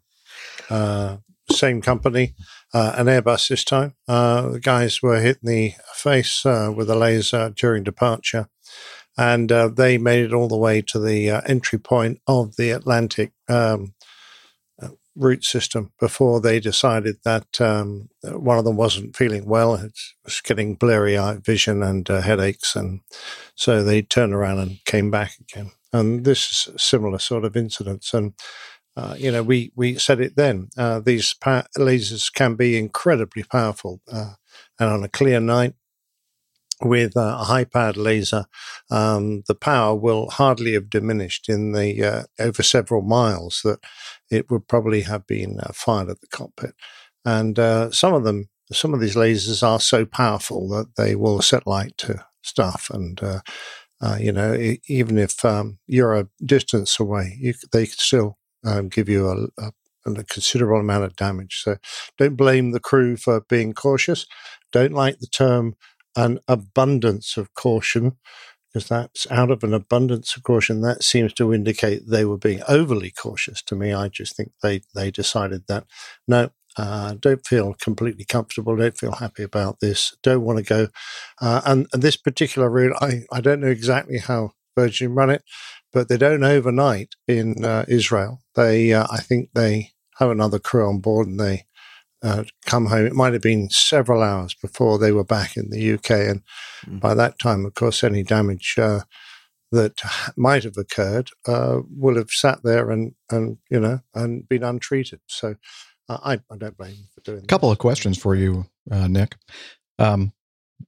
Uh, 0.70 1.18
same 1.50 1.82
company, 1.82 2.34
uh, 2.72 2.94
an 2.96 3.06
Airbus 3.06 3.48
this 3.48 3.64
time. 3.64 3.94
Uh, 4.08 4.48
the 4.48 4.60
guys 4.60 5.02
were 5.02 5.20
hit 5.20 5.38
in 5.42 5.48
the 5.48 5.74
face 5.92 6.46
uh, 6.46 6.72
with 6.74 6.88
a 6.88 6.96
laser 6.96 7.50
during 7.50 7.84
departure, 7.84 8.48
and 9.16 9.50
uh, 9.52 9.68
they 9.68 9.98
made 9.98 10.24
it 10.24 10.32
all 10.32 10.48
the 10.48 10.56
way 10.56 10.82
to 10.82 10.98
the 10.98 11.30
uh, 11.30 11.40
entry 11.46 11.78
point 11.78 12.20
of 12.26 12.56
the 12.56 12.70
Atlantic 12.70 13.32
um, 13.48 13.94
uh, 14.82 14.88
route 15.14 15.44
system 15.44 15.92
before 16.00 16.40
they 16.40 16.60
decided 16.60 17.16
that 17.24 17.60
um, 17.60 18.08
one 18.22 18.58
of 18.58 18.64
them 18.64 18.76
wasn't 18.76 19.16
feeling 19.16 19.46
well. 19.46 19.74
It 19.74 19.98
was 20.24 20.40
getting 20.40 20.74
blurry 20.74 21.16
eye 21.16 21.36
vision 21.36 21.82
and 21.82 22.06
headaches, 22.08 22.74
and 22.74 23.00
so 23.54 23.82
they 23.82 24.02
turned 24.02 24.34
around 24.34 24.58
and 24.58 24.84
came 24.84 25.10
back 25.10 25.32
again. 25.40 25.72
And 25.92 26.24
this 26.24 26.50
is 26.50 26.82
similar 26.82 27.20
sort 27.20 27.44
of 27.44 27.56
incidents, 27.56 28.12
and 28.12 28.34
uh, 28.96 29.14
you 29.18 29.30
know, 29.30 29.42
we, 29.42 29.72
we 29.74 29.96
said 29.96 30.20
it 30.20 30.36
then. 30.36 30.68
Uh, 30.76 31.00
these 31.00 31.34
pa- 31.34 31.66
lasers 31.76 32.32
can 32.32 32.54
be 32.54 32.78
incredibly 32.78 33.42
powerful, 33.42 34.00
uh, 34.10 34.34
and 34.78 34.90
on 34.90 35.02
a 35.02 35.08
clear 35.08 35.40
night 35.40 35.74
with 36.82 37.16
a 37.16 37.36
high 37.44 37.64
powered 37.64 37.96
laser, 37.96 38.46
um, 38.90 39.42
the 39.48 39.54
power 39.54 39.94
will 39.94 40.30
hardly 40.30 40.74
have 40.74 40.90
diminished 40.90 41.48
in 41.48 41.72
the 41.72 42.02
uh, 42.04 42.22
over 42.38 42.62
several 42.62 43.02
miles 43.02 43.60
that 43.64 43.78
it 44.30 44.50
would 44.50 44.68
probably 44.68 45.02
have 45.02 45.26
been 45.26 45.60
uh, 45.60 45.72
fired 45.72 46.10
at 46.10 46.20
the 46.20 46.26
cockpit. 46.26 46.74
And 47.24 47.58
uh, 47.58 47.90
some 47.90 48.12
of 48.14 48.24
them, 48.24 48.48
some 48.72 48.92
of 48.92 49.00
these 49.00 49.14
lasers 49.16 49.62
are 49.62 49.80
so 49.80 50.04
powerful 50.04 50.68
that 50.70 50.96
they 50.96 51.14
will 51.14 51.40
set 51.42 51.66
light 51.66 51.96
to 51.98 52.24
stuff 52.42 52.90
and. 52.92 53.20
you 54.20 54.32
know, 54.32 54.52
even 54.86 55.16
if 55.16 55.42
um, 55.46 55.78
you're 55.86 56.14
a 56.14 56.28
distance 56.44 57.00
away, 57.00 57.38
you, 57.40 57.54
they 57.72 57.86
still 57.86 58.36
um, 58.64 58.88
give 58.88 59.08
you 59.08 59.28
a, 59.28 59.62
a, 59.62 59.72
a, 60.06 60.24
considerable 60.24 60.80
amount 60.80 61.04
of 61.04 61.16
damage. 61.16 61.62
So 61.62 61.76
don't 62.18 62.36
blame 62.36 62.72
the 62.72 62.80
crew 62.80 63.16
for 63.16 63.42
being 63.48 63.72
cautious. 63.72 64.26
Don't 64.72 64.92
like 64.92 65.18
the 65.20 65.26
term 65.26 65.74
an 66.16 66.40
abundance 66.48 67.36
of 67.36 67.54
caution 67.54 68.16
because 68.72 68.88
that's 68.88 69.26
out 69.30 69.50
of 69.50 69.62
an 69.64 69.74
abundance 69.74 70.36
of 70.36 70.42
caution. 70.42 70.80
That 70.80 71.04
seems 71.04 71.32
to 71.34 71.54
indicate 71.54 72.02
they 72.08 72.24
were 72.24 72.38
being 72.38 72.62
overly 72.68 73.10
cautious. 73.10 73.62
To 73.62 73.76
me, 73.76 73.92
I 73.92 74.08
just 74.08 74.36
think 74.36 74.52
they 74.62 74.82
they 74.94 75.10
decided 75.10 75.64
that 75.68 75.84
no, 76.26 76.50
Uh, 76.76 77.14
don't 77.20 77.46
feel 77.46 77.74
completely 77.86 78.24
comfortable. 78.24 78.74
Don't 78.76 78.98
feel 78.98 79.12
happy 79.12 79.44
about 79.44 79.78
this. 79.78 80.16
Don't 80.24 80.42
want 80.42 80.58
to 80.58 80.64
go. 80.64 80.88
Uh, 81.40 81.60
and, 81.64 81.86
and 81.92 82.02
this 82.02 82.16
particular 82.16 82.68
route, 82.68 82.96
I, 83.00 83.22
I 83.30 83.40
don't 83.40 83.60
know 83.60 83.68
exactly 83.68 84.18
how 84.18 84.50
Virgin 84.76 85.14
run 85.14 85.30
it, 85.30 85.42
but 85.92 86.08
they 86.08 86.18
don't 86.18 86.42
overnight 86.42 87.10
in 87.28 87.64
uh, 87.64 87.84
Israel. 87.86 88.40
They, 88.56 88.92
uh, 88.92 89.06
I 89.08 89.20
think 89.20 89.50
they 89.54 89.92
have 90.18 90.30
another 90.30 90.58
crew 90.58 90.88
on 90.88 90.98
board 90.98 91.28
and 91.28 91.38
they 91.38 91.66
uh, 92.24 92.44
come 92.64 92.86
home. 92.86 93.06
It 93.06 93.12
might 93.12 93.34
have 93.34 93.42
been 93.42 93.68
several 93.70 94.22
hours 94.22 94.54
before 94.54 94.98
they 94.98 95.12
were 95.12 95.24
back 95.24 95.56
in 95.56 95.70
the 95.70 95.92
UK. 95.92 96.10
And 96.10 96.42
by 97.00 97.14
that 97.14 97.38
time, 97.38 97.66
of 97.66 97.74
course, 97.74 98.02
any 98.02 98.22
damage 98.22 98.76
uh, 98.78 99.00
that 99.70 100.00
might 100.36 100.64
have 100.64 100.78
occurred 100.78 101.30
uh, 101.46 101.80
will 101.94 102.16
have 102.16 102.30
sat 102.30 102.62
there 102.64 102.90
and, 102.90 103.14
and, 103.30 103.58
you 103.70 103.78
know, 103.78 104.00
and 104.14 104.48
been 104.48 104.64
untreated. 104.64 105.20
So 105.26 105.56
uh, 106.08 106.18
I, 106.24 106.32
I 106.50 106.56
don't 106.56 106.76
blame 106.78 106.94
them 106.94 107.08
for 107.14 107.20
doing 107.20 107.44
A 107.44 107.46
couple 107.46 107.70
of 107.70 107.78
questions 107.78 108.16
for 108.16 108.34
you, 108.34 108.66
uh, 108.90 109.06
Nick. 109.06 109.36
Um, 109.98 110.32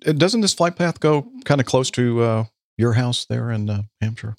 doesn't 0.01 0.41
this 0.41 0.55
flight 0.55 0.77
path 0.77 1.01
go 1.01 1.31
kind 1.45 1.61
of 1.61 1.67
close 1.67 1.91
to 1.93 2.23
uh, 2.23 2.45
your 2.77 2.95
house 2.95 3.27
there 3.27 3.51
in 3.51 3.71
uh, 3.71 3.83
Hampshire? 4.01 4.37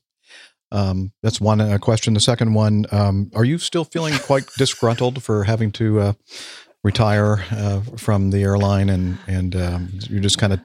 Um, 0.71 1.13
that's 1.23 1.39
one 1.39 1.61
uh, 1.61 1.77
question. 1.77 2.13
The 2.13 2.19
second 2.19 2.53
one: 2.53 2.85
um, 2.91 3.31
Are 3.33 3.45
you 3.45 3.57
still 3.57 3.85
feeling 3.85 4.13
quite 4.19 4.47
disgruntled 4.57 5.23
for 5.23 5.45
having 5.45 5.71
to 5.73 5.99
uh, 5.99 6.13
retire 6.87 7.43
uh, 7.51 7.81
from 7.97 8.31
the 8.31 8.41
airline, 8.41 8.89
and 8.89 9.17
and 9.27 9.55
um, 9.55 9.89
you're 10.09 10.21
just 10.21 10.37
kind 10.37 10.53
of 10.53 10.59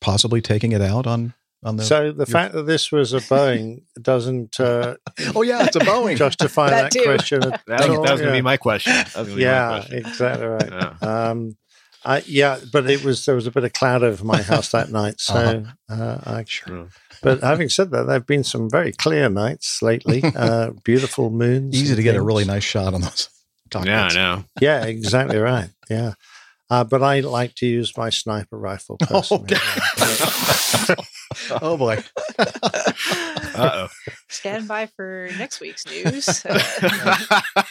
possibly 0.00 0.40
taking 0.40 0.72
it 0.72 0.80
out 0.82 1.06
on 1.06 1.34
on 1.64 1.76
the? 1.76 1.84
So 1.84 2.12
the 2.12 2.18
your- 2.18 2.26
fact 2.26 2.54
that 2.54 2.64
this 2.66 2.92
was 2.92 3.12
a 3.12 3.18
Boeing 3.20 3.82
doesn't 4.00 4.60
uh, 4.60 4.96
oh 5.34 5.42
yeah, 5.42 5.64
it's 5.64 5.76
a 5.76 5.80
Boeing. 5.80 6.16
justify 6.16 6.70
That 6.70 6.92
that, 6.92 7.04
question. 7.04 7.42
at 7.42 7.64
That, 7.66 7.88
was- 7.88 7.98
all, 7.98 8.04
that 8.04 8.12
was 8.12 8.20
going 8.20 8.32
to 8.32 8.36
yeah. 8.36 8.38
be 8.38 8.42
my 8.42 8.56
question. 8.58 8.92
That 8.92 9.16
was 9.16 9.28
my 9.28 9.34
yeah, 9.40 9.68
question. 9.80 9.98
exactly 9.98 10.46
right. 10.46 10.70
Yeah. 10.70 10.94
Um, 11.30 11.56
I, 12.04 12.22
yeah, 12.26 12.58
but 12.72 12.90
it 12.90 13.04
was 13.04 13.24
there 13.26 13.36
was 13.36 13.46
a 13.46 13.52
bit 13.52 13.62
of 13.64 13.72
cloud 13.72 14.02
over 14.02 14.24
my 14.24 14.42
house 14.42 14.72
that 14.72 14.90
night, 14.90 15.20
so 15.20 15.64
uh 15.88 16.18
I, 16.26 16.44
Sure. 16.46 16.88
But 17.22 17.40
having 17.42 17.68
said 17.68 17.92
that, 17.92 18.06
there 18.06 18.14
have 18.14 18.26
been 18.26 18.42
some 18.42 18.68
very 18.68 18.90
clear 18.92 19.28
nights 19.28 19.80
lately, 19.80 20.20
uh, 20.24 20.72
beautiful 20.82 21.30
moons. 21.30 21.76
Easy 21.76 21.90
and 21.92 21.96
to 21.98 22.02
get 22.02 22.16
a 22.16 22.20
really 22.22 22.44
nice 22.44 22.64
shot 22.64 22.92
on 22.94 23.02
those. 23.02 23.28
Yeah, 23.74 24.04
I 24.04 24.14
know. 24.14 24.44
Yeah, 24.60 24.84
exactly 24.84 25.38
right. 25.38 25.70
Yeah. 25.90 26.14
Uh, 26.70 26.84
but 26.84 27.02
I 27.02 27.20
like 27.20 27.54
to 27.56 27.66
use 27.66 27.94
my 27.98 28.08
sniper 28.10 28.56
rifle 28.58 28.96
personally. 29.00 29.56
Oh 31.50 31.78
boy. 31.78 31.98
Uh 33.54 33.88
Stand 34.28 34.68
by 34.68 34.84
for 34.86 35.28
next 35.38 35.60
week's 35.60 35.86
news. 35.86 36.42
Hey, 36.42 36.50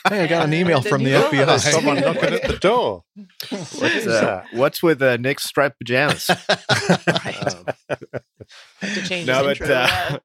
I 0.10 0.28
got 0.28 0.46
an 0.46 0.54
email 0.54 0.82
The 0.82 0.90
from 0.90 1.04
the 1.04 1.12
FBI. 1.12 1.46
There's 1.46 1.64
someone 1.72 2.00
knocking 2.02 2.34
at 2.34 2.48
the 2.48 2.58
door. 2.60 3.04
What's, 3.50 4.08
uh, 4.08 4.44
what's 4.54 4.82
with 4.82 5.02
uh, 5.04 5.18
Nick's 5.18 5.44
striped 5.44 5.78
pajamas? 5.78 6.28
Right. 6.30 7.38
Um, 7.54 7.66
to 8.82 9.02
change 9.08 9.28
no, 9.28 9.48
his 9.48 9.60
but, 9.60 9.62
intro. 9.62 9.76
uh, 9.76 9.80
uh, 10.10 10.18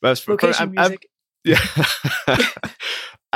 but 0.00 0.18
for- 0.20 0.30
location 0.32 0.78
I'm- 0.78 0.92
I'm- 0.92 0.98
Yeah. 1.44 2.36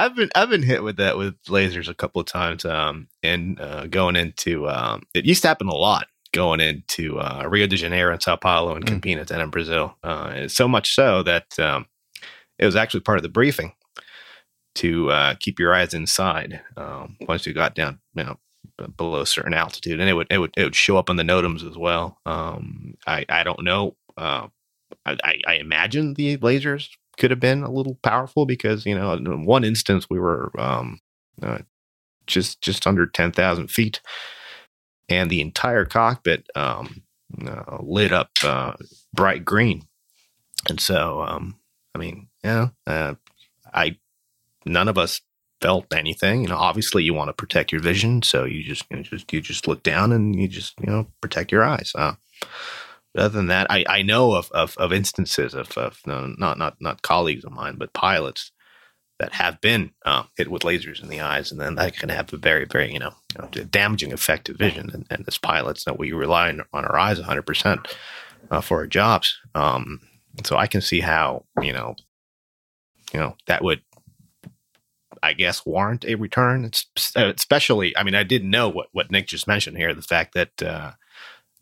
I've 0.04 0.14
been 0.16 0.30
I've 0.34 0.50
been 0.50 0.62
hit 0.62 0.82
with 0.82 0.96
that 0.96 1.16
with 1.18 1.34
lasers 1.44 1.88
a 1.88 1.94
couple 1.94 2.20
of 2.20 2.26
times. 2.26 2.64
Um, 2.64 3.08
and 3.22 3.60
uh, 3.60 3.86
going 3.86 4.16
into 4.16 4.68
um, 4.68 5.02
it 5.14 5.24
used 5.24 5.42
to 5.42 5.48
happen 5.48 5.68
a 5.68 5.74
lot 5.74 6.06
going 6.32 6.60
into 6.60 7.18
uh, 7.18 7.44
Rio 7.48 7.66
de 7.66 7.76
Janeiro 7.76 8.12
and 8.12 8.22
Sao 8.22 8.36
Paulo 8.36 8.74
and 8.74 8.84
Mm. 8.84 9.00
Campinas 9.00 9.30
and 9.30 9.40
in 9.42 9.50
Brazil. 9.50 9.96
Uh, 10.04 10.30
and 10.34 10.52
so 10.52 10.68
much 10.68 10.94
so 10.94 11.22
that 11.22 11.58
um, 11.58 11.86
it 12.58 12.66
was 12.66 12.76
actually 12.76 13.00
part 13.00 13.18
of 13.18 13.22
the 13.22 13.28
briefing 13.30 13.72
to 14.76 15.10
uh, 15.10 15.34
keep 15.40 15.58
your 15.58 15.74
eyes 15.74 15.94
inside 15.94 16.60
um, 16.76 17.16
once 17.26 17.46
you 17.46 17.52
got 17.52 17.74
down, 17.74 17.98
you 18.14 18.24
know, 18.24 18.38
below 18.96 19.20
a 19.22 19.26
certain 19.26 19.54
altitude, 19.54 19.98
and 20.00 20.08
it 20.08 20.12
would 20.14 20.26
it 20.30 20.38
would 20.38 20.52
it 20.56 20.64
would 20.64 20.76
show 20.76 20.96
up 20.96 21.10
on 21.10 21.16
the 21.16 21.22
NOTAMs 21.24 21.68
as 21.68 21.76
well. 21.76 22.18
Um, 22.26 22.94
I 23.06 23.24
I 23.28 23.42
don't 23.42 23.64
know. 23.64 23.96
Uh, 24.16 24.48
I- 25.04 25.40
I 25.46 25.54
imagine 25.54 26.14
the 26.14 26.36
lasers 26.38 26.88
could 27.18 27.30
have 27.30 27.40
been 27.40 27.62
a 27.62 27.70
little 27.70 27.96
powerful 28.02 28.46
because 28.46 28.86
you 28.86 28.94
know 28.94 29.12
in 29.12 29.44
one 29.44 29.64
instance 29.64 30.06
we 30.08 30.18
were 30.18 30.50
um, 30.58 31.00
uh, 31.42 31.58
just 32.26 32.60
just 32.62 32.86
under 32.86 33.06
ten 33.06 33.32
thousand 33.32 33.68
feet, 33.68 34.00
and 35.08 35.30
the 35.30 35.40
entire 35.40 35.84
cockpit 35.84 36.46
um, 36.54 37.02
uh, 37.46 37.78
lit 37.80 38.12
up 38.12 38.30
uh, 38.44 38.74
bright 39.12 39.44
green, 39.44 39.82
and 40.68 40.80
so 40.80 41.22
um, 41.22 41.56
I 41.94 41.98
mean, 41.98 42.28
yeah, 42.44 42.68
uh, 42.86 43.14
I 43.74 43.98
none 44.64 44.88
of 44.88 44.98
us 44.98 45.20
felt 45.60 45.92
anything. 45.92 46.42
You 46.42 46.48
know, 46.48 46.56
obviously 46.56 47.02
you 47.02 47.14
want 47.14 47.28
to 47.28 47.34
protect 47.34 47.72
your 47.72 47.80
vision, 47.80 48.22
so 48.22 48.44
you 48.44 48.62
just 48.62 48.84
you 48.90 48.96
know, 48.96 49.02
just 49.02 49.32
you 49.32 49.40
just 49.40 49.66
look 49.66 49.82
down 49.82 50.12
and 50.12 50.38
you 50.38 50.48
just 50.48 50.74
you 50.80 50.86
know 50.86 51.06
protect 51.20 51.50
your 51.50 51.64
eyes. 51.64 51.92
Other 53.16 53.30
than 53.30 53.46
that, 53.46 53.66
I, 53.70 53.84
I 53.88 54.02
know 54.02 54.34
of, 54.34 54.50
of, 54.52 54.76
of 54.76 54.92
instances 54.92 55.54
of, 55.54 55.76
of 55.78 56.00
no, 56.06 56.34
not 56.38 56.58
not 56.58 56.76
not 56.80 57.02
colleagues 57.02 57.44
of 57.44 57.52
mine, 57.52 57.76
but 57.76 57.92
pilots 57.92 58.52
that 59.18 59.32
have 59.32 59.60
been 59.60 59.90
uh, 60.04 60.24
hit 60.36 60.48
with 60.48 60.62
lasers 60.62 61.02
in 61.02 61.08
the 61.08 61.20
eyes, 61.20 61.50
and 61.50 61.60
then 61.60 61.74
that 61.76 61.96
can 61.96 62.10
have 62.10 62.32
a 62.32 62.36
very 62.36 62.64
very 62.64 62.92
you 62.92 62.98
know, 62.98 63.14
damaging 63.70 64.12
effect 64.12 64.46
to 64.46 64.54
vision. 64.54 64.90
And, 64.92 65.06
and 65.10 65.24
as 65.26 65.38
pilots, 65.38 65.84
that 65.84 65.98
we 65.98 66.12
rely 66.12 66.48
on, 66.48 66.62
on 66.72 66.84
our 66.84 66.98
eyes 66.98 67.18
100 67.18 67.42
percent 67.42 67.88
uh, 68.50 68.60
for 68.60 68.78
our 68.78 68.86
jobs. 68.86 69.38
Um, 69.54 70.00
so 70.44 70.56
I 70.56 70.66
can 70.66 70.80
see 70.80 71.00
how 71.00 71.44
you 71.62 71.72
know 71.72 71.96
you 73.12 73.20
know 73.20 73.36
that 73.46 73.64
would 73.64 73.80
I 75.22 75.32
guess 75.32 75.64
warrant 75.66 76.04
a 76.04 76.14
return. 76.14 76.64
It's 76.64 76.86
especially, 77.16 77.96
I 77.96 78.02
mean, 78.02 78.14
I 78.14 78.22
didn't 78.22 78.50
know 78.50 78.68
what, 78.68 78.88
what 78.92 79.10
Nick 79.10 79.26
just 79.26 79.46
mentioned 79.46 79.76
here. 79.76 79.94
The 79.94 80.02
fact 80.02 80.34
that 80.34 80.62
uh, 80.62 80.92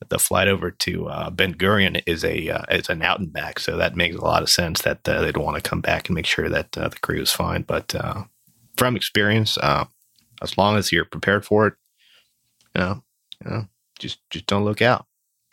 the 0.09 0.19
flight 0.19 0.49
over 0.49 0.71
to 0.71 1.09
uh, 1.09 1.31
Ben 1.31 1.55
Gurion 1.55 2.03
is 2.07 2.25
a 2.25 2.49
uh, 2.51 2.63
is 2.71 2.89
an 2.89 3.03
out 3.03 3.19
and 3.19 3.33
back, 3.33 3.59
so 3.59 3.77
that 3.77 3.97
makes 3.97 4.17
a 4.17 4.25
lot 4.25 4.43
of 4.43 4.51
sense. 4.51 4.83
That 4.83 5.09
uh, 5.09 5.23
they'd 5.23 5.37
want 5.37 5.57
to 5.63 5.69
come 5.69 5.81
back 5.81 6.09
and 6.09 6.15
make 6.15 6.27
sure 6.27 6.49
that 6.49 6.77
uh, 6.77 6.89
the 6.89 6.99
crew 6.99 7.21
is 7.21 7.33
fine. 7.33 7.63
But 7.63 7.95
uh, 7.95 8.25
from 8.77 8.97
experience, 8.97 9.57
uh, 9.59 9.87
as 10.43 10.59
long 10.59 10.77
as 10.77 10.93
you're 10.93 11.07
prepared 11.07 11.45
for 11.47 11.67
it, 11.67 11.75
you 12.75 12.81
know, 12.81 13.03
you 13.45 13.51
know, 13.51 13.69
just 13.99 14.19
just 14.31 14.47
don't 14.47 14.65
look 14.65 14.83
out. 14.83 15.07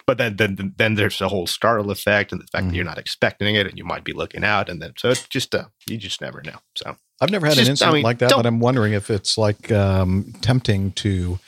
But 0.06 0.18
then 0.18 0.36
then 0.36 0.74
then 0.78 0.96
there's 0.96 1.20
the 1.20 1.30
whole 1.30 1.48
startle 1.48 1.90
effect 1.90 2.34
and 2.34 2.42
the 2.42 2.48
fact 2.48 2.68
that 2.68 2.76
you're 2.76 2.84
not 2.84 2.98
expecting 2.98 3.56
it 3.56 3.66
and 3.66 3.78
you 3.78 3.86
might 3.86 4.04
be 4.04 4.12
looking 4.12 4.44
out, 4.44 4.68
and 4.68 4.82
then 4.82 4.94
so 4.98 5.10
it's 5.10 5.26
just 5.30 5.56
uh, 5.56 5.66
you 5.88 5.98
just 5.98 6.22
never 6.22 6.42
know. 6.42 6.58
So. 6.76 6.98
I've 7.22 7.30
never 7.30 7.46
had 7.46 7.56
Just- 7.56 7.68
an 7.68 7.70
I 7.70 7.72
incident 7.72 7.94
mean, 7.94 8.04
like 8.04 8.18
that, 8.18 8.34
but 8.36 8.46
I'm 8.46 8.60
wondering 8.60 8.92
if 8.92 9.10
it's 9.10 9.38
like 9.38 9.72
um, 9.72 10.34
tempting 10.42 10.92
to 10.94 11.40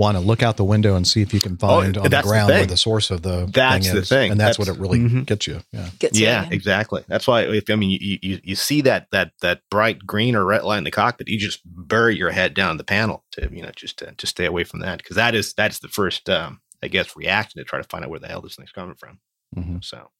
want 0.00 0.16
to 0.16 0.20
look 0.20 0.42
out 0.42 0.56
the 0.56 0.64
window 0.64 0.96
and 0.96 1.06
see 1.06 1.20
if 1.20 1.32
you 1.34 1.40
can 1.40 1.56
find 1.58 1.96
on 1.96 2.02
the 2.02 2.08
Oh, 2.08 2.08
that's 2.08 2.26
the 2.26 2.30
ground 2.32 2.48
where 2.48 2.66
the 2.66 2.76
source 2.76 3.10
of 3.10 3.22
the 3.22 3.46
That's 3.52 3.86
thing 3.86 3.94
the 3.94 4.00
is, 4.00 4.08
thing. 4.08 4.30
and 4.32 4.40
that's, 4.40 4.56
That's- 4.56 4.68
what 4.68 4.76
it 4.76 4.80
really 4.80 4.98
Mhm. 4.98 5.26
gets 5.26 5.46
you. 5.46 5.60
Yeah, 5.72 5.90
Gets 5.98 6.18
you, 6.18 6.28
exactly. 6.50 7.04
That's 7.06 7.26
why 7.26 7.42
if 7.42 7.68
I 7.70 7.74
mean 7.76 7.90
you, 7.90 8.18
you 8.22 8.40
you 8.42 8.56
see 8.56 8.80
that 8.80 9.08
that 9.12 9.32
that 9.42 9.60
bright 9.70 10.06
green 10.06 10.34
or 10.34 10.44
red 10.44 10.64
light 10.64 10.78
in 10.78 10.84
the 10.84 10.90
cockpit, 10.90 11.28
you 11.28 11.38
just 11.38 11.60
bury 11.64 12.16
your 12.16 12.30
head 12.30 12.54
down 12.54 12.78
the 12.78 12.84
panel 12.84 13.24
to 13.32 13.48
you 13.52 13.62
know 13.62 13.70
just 13.76 13.98
to, 13.98 14.12
to 14.12 14.26
stay 14.26 14.46
away 14.46 14.64
from 14.64 14.80
that 14.80 14.98
because 14.98 15.16
that 15.16 15.34
is 15.34 15.52
that's 15.52 15.78
the 15.80 15.88
first 15.88 16.28
um, 16.30 16.60
I 16.82 16.88
guess 16.88 17.14
reaction 17.16 17.58
to 17.60 17.64
try 17.64 17.78
to 17.80 17.86
find 17.88 18.02
out 18.04 18.10
where 18.10 18.18
the 18.20 18.28
hell 18.28 18.40
this 18.40 18.56
thing's 18.56 18.72
coming 18.72 18.94
from. 18.94 19.20
Mhm. 19.56 19.84
So 19.84 20.10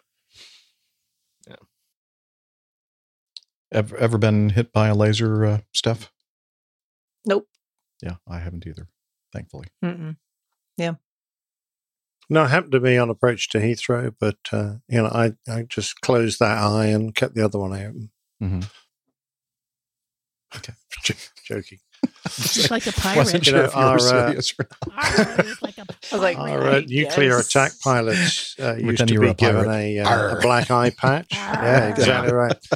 yeah. 1.48 1.56
ever, 3.72 3.96
ever 3.96 4.18
been 4.18 4.50
hit 4.50 4.72
by 4.72 4.88
a 4.88 4.94
laser, 4.94 5.44
uh, 5.46 5.60
Steph? 5.72 6.12
Nope. 7.24 7.46
Yeah, 8.02 8.16
I 8.28 8.38
haven't 8.38 8.66
either, 8.66 8.88
thankfully. 9.32 9.68
Mm-mm. 9.84 10.16
No, 12.32 12.44
it 12.44 12.50
happened 12.50 12.72
to 12.72 12.80
me 12.80 12.96
on 12.96 13.10
approach 13.10 13.48
to 13.50 13.58
Heathrow, 13.58 14.14
but 14.18 14.38
uh, 14.52 14.74
you 14.88 15.02
know, 15.02 15.08
I, 15.08 15.32
I 15.48 15.62
just 15.62 16.00
closed 16.00 16.38
that 16.38 16.58
eye 16.58 16.86
and 16.86 17.14
kept 17.14 17.34
the 17.34 17.44
other 17.44 17.58
one 17.58 17.72
open. 17.72 18.10
Mm-hmm. 18.42 18.60
J- 21.02 21.14
Joking. 21.44 21.78
Just 22.28 22.70
like 22.70 22.86
a 22.86 22.92
pirate. 22.92 23.16
Wasn't 23.18 23.46
You 23.46 23.50
sure 23.50 23.58
know, 23.62 23.64
if 23.68 23.74
you 23.74 23.80
were 23.80 23.84
our, 23.86 23.96
uh, 23.96 24.00
serious. 24.40 24.54
or 24.58 24.68
not. 24.70 25.18
Arr, 25.18 25.40
it's 25.40 25.62
like 25.62 25.78
a 25.78 25.80
I 25.82 25.84
was 26.14 26.22
like, 26.22 26.38
Our 26.38 26.62
uh, 26.68 26.80
nuclear 26.80 27.28
yes. 27.36 27.46
attack 27.48 27.72
pilots 27.82 28.56
uh, 28.60 28.76
used 28.76 29.06
to 29.06 29.14
you 29.14 29.20
were 29.20 29.26
be 29.26 29.30
a 29.30 29.34
given 29.34 29.70
a, 29.70 29.98
uh, 30.00 30.36
a 30.36 30.40
black 30.40 30.70
eye 30.70 30.90
patch. 30.96 31.26
yeah, 31.32 31.88
exactly 31.88 32.32
right. 32.32 32.56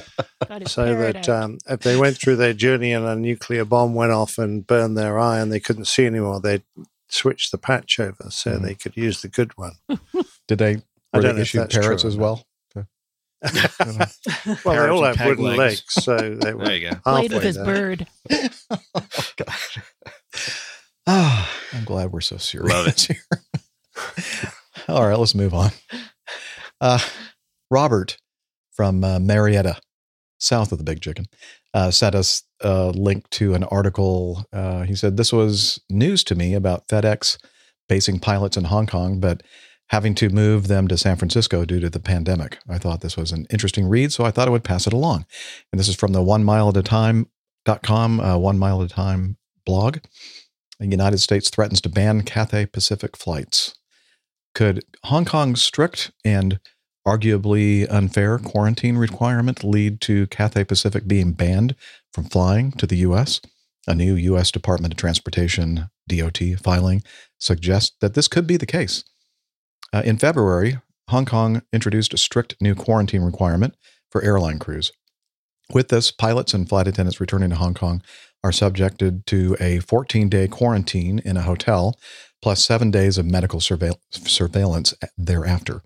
So 0.66 0.84
parrot 0.84 1.14
that 1.14 1.28
um, 1.28 1.58
if 1.68 1.80
they 1.80 1.96
went 1.96 2.18
through 2.18 2.37
their 2.37 2.52
journey 2.52 2.92
and 2.92 3.04
a 3.06 3.16
nuclear 3.16 3.64
bomb 3.64 3.94
went 3.94 4.12
off 4.12 4.37
and 4.38 4.66
burned 4.66 4.96
their 4.96 5.18
eye 5.18 5.40
and 5.40 5.50
they 5.50 5.58
couldn't 5.60 5.87
see 5.87 6.04
anymore, 6.06 6.40
they'd 6.40 6.62
switch 7.08 7.50
the 7.50 7.58
patch 7.58 7.98
over 7.98 8.26
so 8.30 8.52
Mhm. 8.52 8.62
they 8.62 8.74
could 8.74 8.96
use 8.96 9.22
the 9.22 9.28
good 9.28 9.56
one. 9.56 9.72
Did 10.46 10.58
they? 10.58 10.82
I 11.12 11.20
don't 11.20 11.22
they 11.22 11.28
know 11.28 11.34
if 11.37 11.38
issued 11.42 11.60
that's 11.62 11.74
true 11.74 11.82
parrots 11.82 12.04
or 12.04 12.08
as 12.08 12.16
not. 13.44 14.12
well? 14.46 14.59
Well, 14.64 14.74
they 14.74 14.88
all 14.88 15.02
have 15.04 15.26
wooden 15.26 15.44
legs. 15.44 15.59
legs, 15.59 15.85
so 15.88 16.16
they 16.16 16.54
were 16.54 16.64
there 16.64 16.76
you 16.76 16.90
go. 16.90 16.96
Played 17.04 17.33
with 17.33 17.42
his 17.42 17.57
there. 17.57 17.64
bird. 17.64 18.07
Ah, 21.07 21.54
I'm 21.74 21.85
glad 21.85 22.12
we're 22.12 22.22
so 22.22 22.38
serious 22.38 22.72
Love 22.72 22.87
it. 22.87 23.00
here. 23.02 24.52
All 24.88 25.07
right, 25.07 25.18
let's 25.18 25.35
move 25.35 25.52
on. 25.52 25.70
Uh, 26.80 26.98
Robert 27.70 28.16
from 28.72 29.04
uh, 29.04 29.18
Marietta 29.18 29.76
south 30.44 30.72
of 30.72 30.78
the 30.78 30.85
Big 30.85 31.00
Chicken, 31.00 31.26
uh, 31.72 31.90
sent 31.90 32.14
us 32.14 32.42
a 32.61 32.90
link 32.90 33.28
to 33.30 33.54
an 33.54 33.64
article. 33.64 34.44
Uh, 34.52 34.83
he 34.83 34.94
said, 34.94 35.16
This 35.16 35.33
was 35.33 35.80
news 35.90 36.22
to 36.24 36.35
me 36.35 36.54
about 36.54 36.87
FedEx 36.88 37.38
basing 37.88 38.18
pilots 38.18 38.57
in 38.57 38.64
Hong 38.64 38.87
Kong, 38.87 39.20
but 39.20 39.42
having 39.88 40.14
to 40.16 40.30
move 40.30 40.68
them 40.68 40.88
to 40.88 40.98
San 40.98 41.16
Francisco 41.16 41.64
due 41.64 41.80
to 41.80 41.90
the 41.90 42.00
pandemic. 42.00 42.58
I 42.68 42.78
thought 42.78 43.00
this 43.00 43.16
was 43.16 43.32
an 43.32 43.46
interesting 43.50 43.86
read, 43.86 44.12
so 44.12 44.24
I 44.24 44.30
thought 44.30 44.48
I 44.48 44.50
would 44.50 44.64
pass 44.64 44.86
it 44.86 44.92
along. 44.92 45.26
And 45.72 45.78
this 45.78 45.88
is 45.88 45.96
from 45.96 46.12
the 46.12 46.22
one 46.22 46.44
mile 46.44 46.68
at 46.68 46.76
a 46.76 46.82
time.com, 46.82 48.20
uh, 48.20 48.38
one 48.38 48.58
mile 48.58 48.82
at 48.82 48.90
a 48.90 48.94
time 48.94 49.36
blog. 49.66 49.98
The 50.78 50.86
United 50.86 51.18
States 51.18 51.50
threatens 51.50 51.80
to 51.82 51.88
ban 51.88 52.22
Cathay 52.22 52.66
Pacific 52.66 53.16
flights. 53.16 53.74
Could 54.54 54.84
Hong 55.04 55.24
Kong's 55.24 55.62
strict 55.62 56.12
and 56.24 56.60
arguably 57.06 57.86
unfair 57.90 58.38
quarantine 58.38 58.96
requirement 58.96 59.62
lead 59.62 60.00
to 60.02 60.26
Cathay 60.28 60.64
Pacific 60.64 61.06
being 61.06 61.32
banned 61.32 61.76
from 62.12 62.24
flying 62.24 62.72
to 62.72 62.86
the 62.86 62.96
U.S.? 62.98 63.40
A 63.86 63.94
new 63.94 64.14
U.S. 64.14 64.50
Department 64.50 64.94
of 64.94 64.98
Transportation 64.98 65.90
DOT 66.08 66.38
filing 66.62 67.02
suggests 67.38 67.94
that 68.00 68.14
this 68.14 68.28
could 68.28 68.46
be 68.46 68.56
the 68.56 68.66
case. 68.66 69.04
Uh, 69.94 70.02
in 70.04 70.18
February, 70.18 70.78
Hong 71.09 71.24
Kong 71.24 71.62
introduced 71.72 72.12
a 72.12 72.18
strict 72.18 72.57
new 72.61 72.74
quarantine 72.74 73.22
requirement 73.22 73.76
for 74.11 74.24
airline 74.24 74.59
crews. 74.59 74.90
With 75.72 75.87
this, 75.87 76.11
pilots 76.11 76.52
and 76.52 76.68
flight 76.68 76.88
attendants 76.88 77.20
returning 77.20 77.50
to 77.50 77.57
Hong 77.57 77.74
Kong 77.74 78.02
are 78.42 78.50
subjected 78.50 79.24
to 79.26 79.57
a 79.61 79.78
14 79.78 80.28
day 80.28 80.48
quarantine 80.48 81.20
in 81.20 81.37
a 81.37 81.42
hotel, 81.42 81.96
plus 82.42 82.64
seven 82.64 82.90
days 82.90 83.18
of 83.18 83.26
medical 83.26 83.61
surveil- 83.61 84.00
surveillance 84.11 84.94
thereafter. 85.16 85.80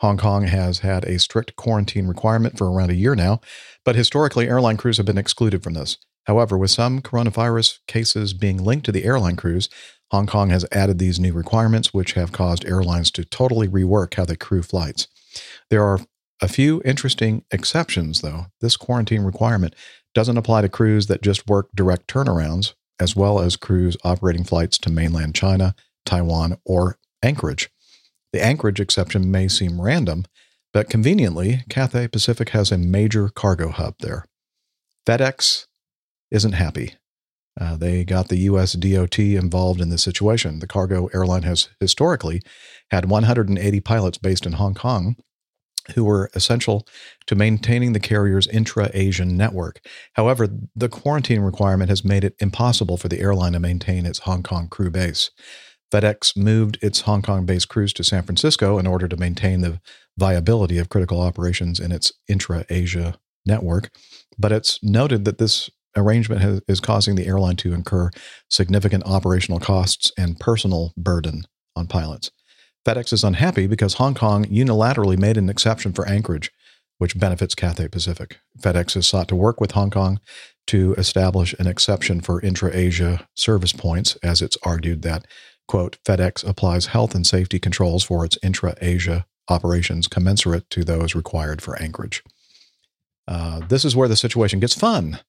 Hong 0.00 0.18
Kong 0.18 0.42
has 0.42 0.80
had 0.80 1.06
a 1.06 1.18
strict 1.18 1.56
quarantine 1.56 2.06
requirement 2.06 2.58
for 2.58 2.70
around 2.70 2.90
a 2.90 2.96
year 2.96 3.14
now, 3.14 3.40
but 3.82 3.96
historically, 3.96 4.46
airline 4.46 4.76
crews 4.76 4.98
have 4.98 5.06
been 5.06 5.16
excluded 5.16 5.62
from 5.62 5.72
this. 5.72 5.96
However, 6.24 6.58
with 6.58 6.70
some 6.70 7.00
coronavirus 7.00 7.78
cases 7.86 8.34
being 8.34 8.62
linked 8.62 8.84
to 8.84 8.92
the 8.92 9.04
airline 9.04 9.36
crews, 9.36 9.70
Hong 10.10 10.26
Kong 10.26 10.50
has 10.50 10.64
added 10.72 10.98
these 10.98 11.20
new 11.20 11.32
requirements, 11.32 11.92
which 11.92 12.12
have 12.12 12.32
caused 12.32 12.64
airlines 12.64 13.10
to 13.12 13.24
totally 13.24 13.68
rework 13.68 14.14
how 14.14 14.24
they 14.24 14.36
crew 14.36 14.62
flights. 14.62 15.06
There 15.70 15.84
are 15.84 16.00
a 16.40 16.48
few 16.48 16.80
interesting 16.84 17.44
exceptions, 17.50 18.20
though. 18.20 18.46
This 18.60 18.76
quarantine 18.76 19.22
requirement 19.22 19.74
doesn't 20.14 20.36
apply 20.36 20.62
to 20.62 20.68
crews 20.68 21.06
that 21.08 21.22
just 21.22 21.46
work 21.46 21.68
direct 21.74 22.06
turnarounds, 22.06 22.74
as 22.98 23.14
well 23.14 23.40
as 23.40 23.56
crews 23.56 23.96
operating 24.02 24.44
flights 24.44 24.78
to 24.78 24.90
mainland 24.90 25.34
China, 25.34 25.74
Taiwan, 26.06 26.58
or 26.64 26.96
Anchorage. 27.22 27.70
The 28.32 28.44
Anchorage 28.44 28.80
exception 28.80 29.30
may 29.30 29.48
seem 29.48 29.80
random, 29.80 30.24
but 30.72 30.90
conveniently, 30.90 31.64
Cathay 31.68 32.08
Pacific 32.08 32.50
has 32.50 32.70
a 32.70 32.78
major 32.78 33.28
cargo 33.28 33.70
hub 33.70 33.96
there. 34.00 34.24
FedEx 35.06 35.66
isn't 36.30 36.52
happy. 36.52 36.94
Uh, 37.60 37.76
they 37.76 38.04
got 38.04 38.28
the 38.28 38.38
US 38.38 38.74
DOT 38.74 39.18
involved 39.18 39.80
in 39.80 39.90
this 39.90 40.02
situation. 40.02 40.60
The 40.60 40.66
cargo 40.66 41.08
airline 41.12 41.42
has 41.42 41.68
historically 41.80 42.40
had 42.90 43.06
180 43.06 43.80
pilots 43.80 44.18
based 44.18 44.46
in 44.46 44.52
Hong 44.52 44.74
Kong 44.74 45.16
who 45.94 46.04
were 46.04 46.30
essential 46.34 46.86
to 47.26 47.34
maintaining 47.34 47.92
the 47.92 48.00
carrier's 48.00 48.46
intra 48.48 48.90
Asian 48.94 49.36
network. 49.36 49.80
However, 50.14 50.48
the 50.76 50.88
quarantine 50.88 51.40
requirement 51.40 51.88
has 51.88 52.04
made 52.04 52.24
it 52.24 52.36
impossible 52.40 52.96
for 52.96 53.08
the 53.08 53.20
airline 53.20 53.52
to 53.52 53.60
maintain 53.60 54.06
its 54.06 54.20
Hong 54.20 54.42
Kong 54.42 54.68
crew 54.68 54.90
base. 54.90 55.30
FedEx 55.92 56.36
moved 56.36 56.78
its 56.82 57.02
Hong 57.02 57.22
Kong 57.22 57.46
based 57.46 57.68
crews 57.68 57.92
to 57.94 58.04
San 58.04 58.22
Francisco 58.22 58.78
in 58.78 58.86
order 58.86 59.08
to 59.08 59.16
maintain 59.16 59.62
the 59.62 59.80
viability 60.18 60.78
of 60.78 60.90
critical 60.90 61.20
operations 61.20 61.80
in 61.80 61.92
its 61.92 62.12
intra 62.28 62.66
Asia 62.68 63.18
network. 63.46 63.90
But 64.38 64.52
it's 64.52 64.78
noted 64.82 65.24
that 65.24 65.38
this 65.38 65.70
arrangement 65.98 66.40
has, 66.40 66.60
is 66.68 66.80
causing 66.80 67.14
the 67.14 67.26
airline 67.26 67.56
to 67.56 67.72
incur 67.72 68.10
significant 68.48 69.04
operational 69.04 69.60
costs 69.60 70.12
and 70.16 70.38
personal 70.38 70.92
burden 70.96 71.42
on 71.76 71.86
pilots. 71.86 72.30
FedEx 72.86 73.12
is 73.12 73.24
unhappy 73.24 73.66
because 73.66 73.94
Hong 73.94 74.14
Kong 74.14 74.44
unilaterally 74.46 75.18
made 75.18 75.36
an 75.36 75.50
exception 75.50 75.92
for 75.92 76.08
Anchorage, 76.08 76.50
which 76.98 77.18
benefits 77.18 77.54
Cathay 77.54 77.88
Pacific. 77.88 78.38
FedEx 78.60 78.94
has 78.94 79.06
sought 79.06 79.28
to 79.28 79.36
work 79.36 79.60
with 79.60 79.72
Hong 79.72 79.90
Kong 79.90 80.20
to 80.68 80.94
establish 80.94 81.54
an 81.58 81.66
exception 81.66 82.20
for 82.20 82.40
intra 82.40 82.70
Asia 82.74 83.26
service 83.34 83.72
points, 83.72 84.16
as 84.22 84.40
it's 84.40 84.58
argued 84.62 85.02
that, 85.02 85.26
quote, 85.66 85.98
FedEx 86.04 86.46
applies 86.48 86.86
health 86.86 87.14
and 87.14 87.26
safety 87.26 87.58
controls 87.58 88.04
for 88.04 88.24
its 88.24 88.38
intra 88.42 88.74
Asia 88.80 89.26
operations 89.48 90.08
commensurate 90.08 90.68
to 90.70 90.84
those 90.84 91.14
required 91.14 91.62
for 91.62 91.80
Anchorage. 91.80 92.22
Uh, 93.26 93.60
this 93.68 93.84
is 93.84 93.94
where 93.94 94.08
the 94.08 94.16
situation 94.16 94.60
gets 94.60 94.74
fun. 94.74 95.20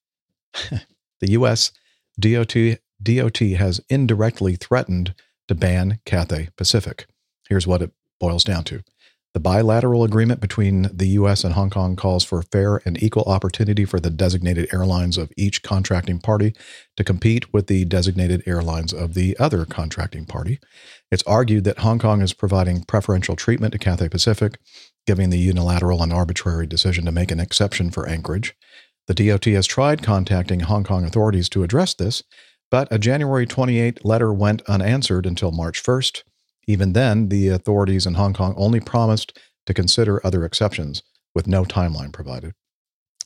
The 1.20 1.30
U.S. 1.32 1.72
DOT, 2.18 2.54
DOT 3.02 3.38
has 3.38 3.80
indirectly 3.88 4.56
threatened 4.56 5.14
to 5.48 5.54
ban 5.54 6.00
Cathay 6.04 6.48
Pacific. 6.56 7.06
Here's 7.48 7.66
what 7.66 7.82
it 7.82 7.92
boils 8.20 8.44
down 8.44 8.64
to. 8.64 8.82
The 9.32 9.40
bilateral 9.40 10.02
agreement 10.02 10.40
between 10.40 10.90
the 10.92 11.06
U.S. 11.10 11.44
and 11.44 11.54
Hong 11.54 11.70
Kong 11.70 11.94
calls 11.94 12.24
for 12.24 12.42
fair 12.42 12.82
and 12.84 13.00
equal 13.00 13.22
opportunity 13.24 13.84
for 13.84 14.00
the 14.00 14.10
designated 14.10 14.68
airlines 14.74 15.16
of 15.16 15.30
each 15.36 15.62
contracting 15.62 16.18
party 16.18 16.52
to 16.96 17.04
compete 17.04 17.52
with 17.52 17.68
the 17.68 17.84
designated 17.84 18.42
airlines 18.44 18.92
of 18.92 19.14
the 19.14 19.38
other 19.38 19.64
contracting 19.64 20.26
party. 20.26 20.58
It's 21.12 21.22
argued 21.28 21.62
that 21.62 21.78
Hong 21.78 22.00
Kong 22.00 22.22
is 22.22 22.32
providing 22.32 22.82
preferential 22.82 23.36
treatment 23.36 23.70
to 23.72 23.78
Cathay 23.78 24.08
Pacific, 24.08 24.58
giving 25.06 25.30
the 25.30 25.38
unilateral 25.38 26.02
and 26.02 26.12
arbitrary 26.12 26.66
decision 26.66 27.04
to 27.04 27.12
make 27.12 27.30
an 27.30 27.38
exception 27.38 27.92
for 27.92 28.08
Anchorage. 28.08 28.56
The 29.06 29.14
DOT 29.14 29.44
has 29.46 29.66
tried 29.66 30.02
contacting 30.02 30.60
Hong 30.60 30.84
Kong 30.84 31.04
authorities 31.04 31.48
to 31.50 31.62
address 31.62 31.94
this, 31.94 32.22
but 32.70 32.88
a 32.90 32.98
January 32.98 33.46
28 33.46 34.04
letter 34.04 34.32
went 34.32 34.62
unanswered 34.62 35.26
until 35.26 35.50
March 35.50 35.82
1st. 35.82 36.22
Even 36.66 36.92
then, 36.92 37.28
the 37.28 37.48
authorities 37.48 38.06
in 38.06 38.14
Hong 38.14 38.32
Kong 38.32 38.54
only 38.56 38.80
promised 38.80 39.36
to 39.66 39.74
consider 39.74 40.24
other 40.24 40.44
exceptions, 40.44 41.02
with 41.34 41.46
no 41.46 41.64
timeline 41.64 42.12
provided. 42.12 42.52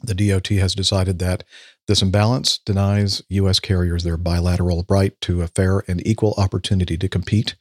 The 0.02 0.14
DOT 0.14 0.48
has 0.48 0.74
decided 0.74 1.18
that 1.18 1.44
this 1.86 2.02
imbalance 2.02 2.58
denies 2.58 3.22
U.S. 3.28 3.60
carriers 3.60 4.04
their 4.04 4.16
bilateral 4.16 4.84
right 4.88 5.18
to 5.22 5.42
a 5.42 5.48
fair 5.48 5.82
and 5.88 6.06
equal 6.06 6.34
opportunity 6.36 6.96
to 6.98 7.08
compete. 7.08 7.56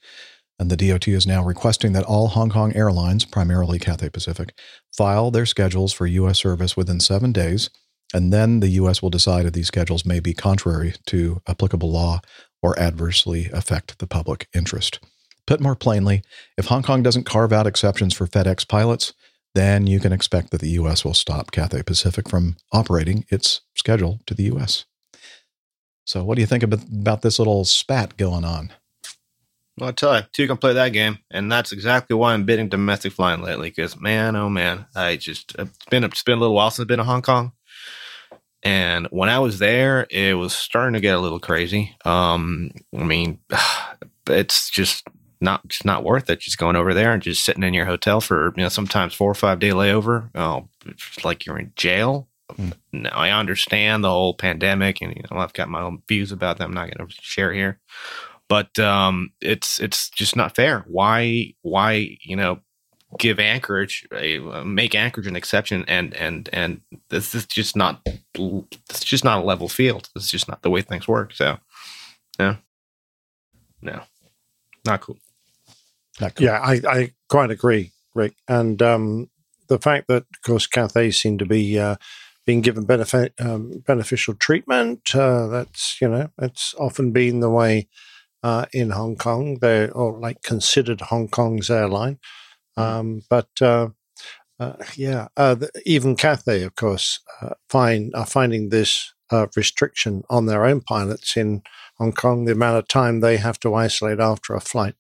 And 0.60 0.70
the 0.70 0.78
DOT 0.78 1.08
is 1.08 1.28
now 1.28 1.44
requesting 1.44 1.94
that 1.94 2.06
all 2.06 2.28
Hong 2.30 2.50
Kong 2.50 2.76
airlines, 2.76 3.26
primarily 3.26 3.80
Cathay 3.80 4.10
Pacific, 4.10 4.54
file 4.96 5.32
their 5.32 5.46
schedules 5.46 5.94
for 5.94 6.06
U.S. 6.06 6.40
service 6.40 6.78
within 6.78 7.00
seven 7.00 7.32
days, 7.32 7.70
and 8.14 8.32
then 8.32 8.60
the 8.60 8.70
U.S. 8.70 9.02
will 9.02 9.10
decide 9.10 9.46
if 9.46 9.54
these 9.54 9.68
schedules 9.68 10.06
may 10.06 10.20
be 10.20 10.34
contrary 10.34 10.94
to 11.08 11.42
applicable 11.48 11.92
law 11.92 12.22
or 12.62 12.78
adversely 12.80 13.50
affect 13.52 14.00
the 14.00 14.08
public 14.08 14.48
interest. 14.54 15.00
Put 15.46 15.60
more 15.60 15.76
plainly, 15.76 16.24
if 16.58 16.68
Hong 16.68 16.84
Kong 16.84 17.04
doesn't 17.04 17.26
carve 17.26 17.52
out 17.52 17.68
exceptions 17.68 18.14
for 18.14 18.28
FedEx 18.28 18.68
pilots, 18.68 19.14
then 19.56 19.88
you 19.88 20.00
can 20.00 20.14
expect 20.14 20.52
that 20.52 20.62
the 20.62 20.70
U.S. 20.72 21.04
will 21.04 21.14
stop 21.14 21.52
Cathay 21.52 21.84
Pacific 21.84 22.30
from 22.30 22.56
operating 22.72 23.26
its 23.30 23.62
schedule 23.76 24.20
to 24.26 24.34
the 24.34 24.44
U.S. 24.44 24.86
So, 26.06 26.24
what 26.24 26.36
do 26.36 26.42
you 26.42 26.48
think 26.48 26.64
about, 26.64 27.22
this 27.22 27.40
little 27.40 27.66
spat 27.66 28.18
going 28.18 28.44
on? 28.44 28.72
Well, 29.78 29.90
I 29.90 29.92
tell 29.92 30.16
you, 30.16 30.22
two 30.32 30.48
can 30.48 30.58
play 30.58 30.74
that 30.74 30.90
game, 30.90 31.20
and 31.32 31.52
that's 31.52 31.72
exactly 31.72 32.16
why 32.16 32.34
I'm 32.34 32.46
bidding 32.46 32.70
domestic 32.70 33.14
flying 33.14 33.42
lately. 33.42 33.70
Because 33.70 34.00
man, 34.00 34.36
oh 34.36 34.50
man, 34.50 34.86
I 34.96 35.16
just 35.16 35.58
uh, 35.58 35.64
it's 35.64 35.86
been 35.90 36.04
it's 36.04 36.24
been 36.24 36.38
a 36.38 36.42
little 36.42 36.56
while 36.56 36.70
since 36.70 36.84
I've 36.84 36.88
been 36.88 37.00
to 37.00 37.04
Hong 37.04 37.24
Kong, 37.24 37.54
and 38.64 39.08
when 39.12 39.30
I 39.30 39.40
was 39.40 39.60
there, 39.60 40.08
it 40.10 40.38
was 40.38 40.54
starting 40.54 40.94
to 40.94 41.02
get 41.02 41.16
a 41.16 41.20
little 41.20 41.40
crazy. 41.40 41.96
Um, 42.06 42.72
I 42.98 43.04
mean, 43.04 43.40
it's 44.28 44.70
just 44.70 45.06
not 45.42 45.68
just 45.68 45.84
not 45.84 46.04
worth 46.06 46.30
it. 46.30 46.40
Just 46.40 46.58
going 46.58 46.78
over 46.78 46.94
there 46.94 47.12
and 47.12 47.22
just 47.22 47.44
sitting 47.44 47.64
in 47.64 47.74
your 47.74 47.86
hotel 47.86 48.22
for 48.22 48.54
you 48.56 48.64
know 48.64 48.70
sometimes 48.70 49.14
four 49.14 49.30
or 49.30 49.36
five 49.36 49.60
day 49.60 49.72
layover. 49.72 50.30
Oh, 50.34 50.70
it's 50.86 51.24
like 51.26 51.46
you're 51.46 51.60
in 51.60 51.74
jail. 51.76 52.30
Mm. 52.54 52.74
Now 52.94 53.10
I 53.12 53.32
understand 53.32 54.04
the 54.04 54.10
whole 54.10 54.34
pandemic, 54.34 55.02
and 55.02 55.14
you 55.16 55.24
know 55.30 55.38
I've 55.38 55.54
got 55.54 55.70
my 55.70 55.82
own 55.82 56.02
views 56.08 56.32
about 56.32 56.58
that. 56.58 56.64
I'm 56.64 56.74
not 56.74 56.90
going 56.90 57.08
to 57.08 57.16
share 57.22 57.52
here, 57.52 57.80
but 58.48 58.80
um, 58.80 59.32
it's 59.42 59.80
it's 59.80 60.10
just 60.10 60.38
not 60.38 60.56
fair. 60.56 60.86
Why 60.88 61.54
why 61.64 62.18
you 62.22 62.38
know 62.38 62.60
give 63.18 63.40
Anchorage 63.40 64.08
a 64.14 64.40
make 64.64 64.96
Anchorage 64.96 65.28
an 65.28 65.36
exception, 65.36 65.86
and 65.88 66.14
and 66.16 66.50
and 66.54 66.82
this 67.10 67.36
is 67.36 67.46
just 67.46 67.76
not 67.76 68.02
it's 68.36 69.04
just 69.04 69.24
not 69.24 69.44
a 69.44 69.46
level 69.46 69.70
field. 69.70 70.10
It's 70.16 70.30
just 70.30 70.48
not 70.48 70.62
the 70.62 70.70
way 70.70 70.82
things 70.82 71.08
work. 71.08 71.34
So, 71.34 71.58
yeah, 72.40 72.58
no, 73.82 74.02
not 74.86 75.02
cool. 75.02 75.18
Not 76.22 76.36
cool. 76.36 76.46
Yeah, 76.46 76.60
I, 76.60 76.82
I 76.88 77.14
quite 77.30 77.52
agree, 77.52 77.92
Rick. 78.14 78.36
And 78.48 78.82
um, 78.82 79.30
the 79.68 79.80
fact 79.80 80.08
that, 80.08 80.26
of 80.34 80.42
course, 80.46 80.68
Cathay 80.68 81.12
seem 81.12 81.38
to 81.40 81.46
be 81.46 81.80
uh, 81.80 81.96
being 82.46 82.62
given 82.62 82.86
benefit, 82.86 83.34
um, 83.40 83.84
beneficial 83.86 84.36
treatment, 84.36 85.16
uh, 85.16 85.48
that's, 85.48 85.98
you 86.02 86.08
know, 86.08 86.30
that's 86.38 86.76
often 86.78 87.12
been 87.12 87.40
the 87.40 87.50
way 87.50 87.88
uh, 88.44 88.66
in 88.74 88.92
Hong 88.92 89.16
Kong. 89.16 89.58
They're 89.60 89.92
or 89.92 90.20
like 90.20 90.44
considered 90.44 91.02
Hong 91.02 91.28
Kong's 91.28 91.72
airline. 91.72 92.20
Um, 92.78 93.22
but 93.30 93.50
uh, 93.62 93.90
Uh, 94.60 94.76
yeah, 94.96 95.28
uh, 95.36 95.56
the, 95.56 95.70
even 95.86 96.16
Cathay, 96.16 96.64
of 96.64 96.76
course, 96.76 97.20
uh, 97.42 97.56
find 97.70 98.14
are 98.16 98.26
finding 98.26 98.70
this 98.70 99.14
uh, 99.32 99.48
restriction 99.58 100.24
on 100.30 100.46
their 100.46 100.64
own 100.66 100.80
pilots 100.82 101.36
in 101.36 101.64
Hong 101.98 102.14
Kong, 102.14 102.46
the 102.46 102.54
amount 102.54 102.78
of 102.78 102.88
time 102.88 103.20
they 103.20 103.38
have 103.38 103.60
to 103.62 103.74
isolate 103.74 104.20
after 104.20 104.54
a 104.54 104.62
flight, 104.62 104.96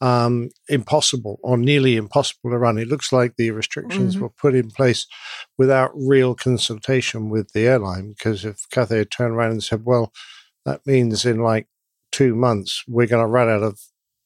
um, 0.00 0.50
impossible 0.68 1.38
or 1.42 1.56
nearly 1.56 1.96
impossible 1.96 2.50
to 2.50 2.58
run. 2.58 2.78
It 2.78 2.88
looks 2.88 3.10
like 3.12 3.36
the 3.36 3.50
restrictions 3.50 4.16
Mhm. 4.16 4.20
were 4.20 4.30
put 4.30 4.54
in 4.54 4.70
place 4.70 5.06
without 5.58 5.90
real 5.94 6.34
consultation 6.34 7.30
with 7.30 7.52
the 7.52 7.66
airline. 7.66 8.10
Because 8.10 8.44
if 8.44 8.68
Cathay 8.70 8.98
had 8.98 9.10
turned 9.10 9.34
around 9.34 9.52
and 9.52 9.64
said, 9.64 9.84
"Well, 9.86 10.12
that 10.66 10.86
means 10.86 11.24
in 11.24 11.38
like 11.40 11.66
two 12.12 12.34
months 12.34 12.84
we're 12.86 13.06
going 13.06 13.24
to 13.24 13.30
run 13.38 13.48
out 13.48 13.62
of 13.62 13.80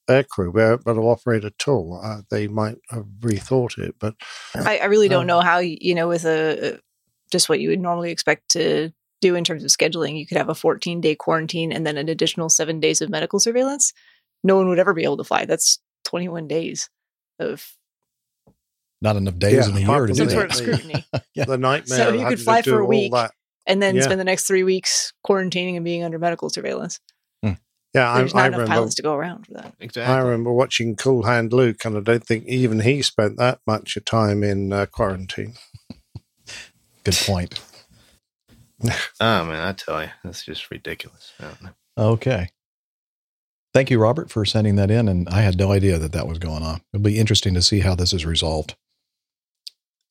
aircrew, 0.08 0.52
we 0.52 0.62
won't 0.62 0.84
be 0.84 0.90
able 0.90 1.02
to 1.02 1.08
operate 1.08 1.44
at 1.44 1.54
all," 1.66 2.00
uh, 2.02 2.22
they 2.30 2.46
might 2.48 2.76
have 2.90 3.04
rethought 3.20 3.78
it. 3.78 3.94
But 3.98 4.14
I, 4.54 4.78
I 4.78 4.84
really 4.86 5.08
don't 5.08 5.22
Um, 5.22 5.26
know 5.28 5.40
how 5.40 5.58
you 5.58 5.94
know 5.94 6.08
with 6.08 6.24
a 6.24 6.80
just 7.30 7.48
what 7.48 7.60
you 7.60 7.68
would 7.70 7.80
normally 7.80 8.10
expect 8.10 8.50
to 8.50 8.92
do 9.20 9.34
in 9.34 9.44
terms 9.44 9.64
of 9.64 9.70
scheduling. 9.70 10.18
You 10.18 10.26
could 10.26 10.36
have 10.36 10.48
a 10.50 10.54
14 10.54 11.00
day 11.00 11.14
quarantine 11.14 11.72
and 11.72 11.86
then 11.86 11.96
an 11.96 12.08
additional 12.08 12.48
seven 12.48 12.78
days 12.80 13.00
of 13.00 13.08
medical 13.10 13.40
surveillance. 13.40 13.92
No 14.42 14.56
one 14.56 14.68
would 14.68 14.78
ever 14.78 14.92
be 14.92 15.04
able 15.04 15.16
to 15.16 15.24
fly. 15.24 15.46
That's 15.46 15.78
21 16.04 16.46
days 16.46 16.90
of 17.38 17.66
Not 19.00 19.16
enough 19.16 19.38
days 19.38 19.54
Yeah, 19.54 19.68
in 19.68 19.74
the 19.74 19.80
year 19.80 19.88
to 19.88 20.06
from 20.06 20.06
do 20.08 20.14
some 20.14 20.26
that, 20.28 20.32
sort 20.32 20.50
of 20.50 20.54
scrutiny, 20.56 21.04
Yeah. 21.34 21.44
the 21.46 21.56
nightmare. 21.58 21.96
So 21.98 22.12
you 22.12 22.26
could 22.26 22.40
fly 22.40 22.60
for 22.62 22.78
a 22.80 22.84
week. 22.86 23.12
that. 23.12 23.32
and 23.66 23.82
then 23.82 23.96
Yeah. 23.96 24.02
spend 24.02 24.20
the 24.20 24.24
next 24.24 24.46
three 24.46 24.62
weeks 24.62 25.12
quarantining 25.26 25.76
and 25.76 25.84
being 25.84 26.04
under 26.04 26.18
medical 26.18 26.50
surveillance. 26.50 27.00
Yeah, 27.94 28.12
I, 28.12 28.18
There's 28.18 28.34
not 28.34 28.42
I 28.42 28.46
enough 28.48 28.58
remember. 28.58 28.74
pilots 28.74 28.94
to 28.96 29.02
go 29.02 29.14
around 29.14 29.46
for 29.46 29.54
that. 29.54 29.74
Exactly. 29.80 30.14
I 30.14 30.18
remember 30.18 30.52
watching 30.52 30.96
Cool 30.96 31.24
Hand 31.24 31.52
Luke, 31.52 31.84
and 31.84 31.96
I 31.96 32.00
don't 32.00 32.24
think 32.24 32.46
even 32.46 32.80
he 32.80 33.02
spent 33.02 33.38
that 33.38 33.60
much 33.66 33.96
time 34.04 34.42
in 34.44 34.72
uh, 34.72 34.86
quarantine. 34.86 35.54
Good 37.04 37.16
point. 37.16 37.60
Oh 38.84 38.90
man, 39.44 39.60
I 39.68 39.72
tell 39.72 40.02
you, 40.02 40.10
that's 40.24 40.44
just 40.44 40.70
ridiculous. 40.70 41.32
I 41.40 41.44
don't 41.44 41.62
know. 41.62 41.70
Okay. 41.96 42.50
Thank 43.74 43.90
you, 43.90 43.98
Robert, 43.98 44.30
for 44.30 44.44
sending 44.44 44.76
that 44.76 44.90
in. 44.90 45.08
And 45.08 45.28
I 45.28 45.42
had 45.42 45.58
no 45.58 45.72
idea 45.72 45.98
that 45.98 46.12
that 46.12 46.28
was 46.28 46.38
going 46.38 46.62
on. 46.62 46.80
It'll 46.92 47.02
be 47.02 47.18
interesting 47.18 47.54
to 47.54 47.62
see 47.62 47.80
how 47.80 47.94
this 47.94 48.12
is 48.12 48.24
resolved. 48.26 48.76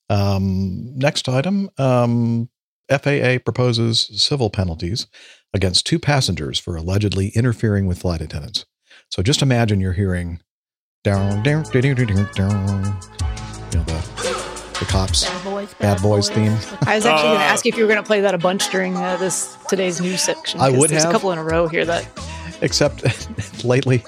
Um, 0.09 0.97
next 0.97 1.29
item 1.29 1.69
um, 1.77 2.49
FAA 2.89 3.37
proposes 3.43 4.09
civil 4.21 4.49
penalties 4.49 5.07
against 5.53 5.85
two 5.85 5.99
passengers 5.99 6.59
for 6.59 6.75
allegedly 6.75 7.29
interfering 7.35 7.87
with 7.87 7.99
flight 7.99 8.21
attendants. 8.21 8.65
So 9.09 9.21
just 9.21 9.41
imagine 9.41 9.79
you're 9.79 9.93
hearing 9.93 10.41
down, 11.03 11.43
down, 11.43 11.63
down, 11.63 11.81
down, 11.81 11.95
down, 11.95 12.29
down, 12.33 12.99
you 13.71 13.77
know, 13.79 13.83
the, 13.85 14.73
the 14.79 14.85
cops. 14.85 15.25
Bad 15.29 15.43
boys. 15.43 15.73
Bad 15.75 16.01
Boys 16.01 16.29
theme. 16.29 16.51
I 16.85 16.95
was 16.95 17.05
actually 17.05 17.29
going 17.29 17.39
to 17.39 17.45
Uh, 17.45 17.49
ask 17.53 17.65
you 17.65 17.69
if 17.69 17.77
you 17.77 17.83
were 17.83 17.87
going 17.91 18.01
to 18.03 18.07
play 18.07 18.21
that 18.21 18.33
a 18.33 18.37
bunch 18.37 18.69
during 18.69 18.95
uh, 18.97 19.17
this 19.17 19.55
today's 19.69 20.01
news 20.01 20.21
section. 20.21 20.59
I 20.59 20.69
'cause 20.71 20.79
would 20.79 20.89
there's 20.89 21.03
have. 21.03 21.11
a 21.11 21.13
couple 21.13 21.31
in 21.31 21.37
a 21.37 21.43
row 21.43 21.67
here 21.67 21.85
that 21.85 22.07
except 22.61 23.63
lately 23.65 24.03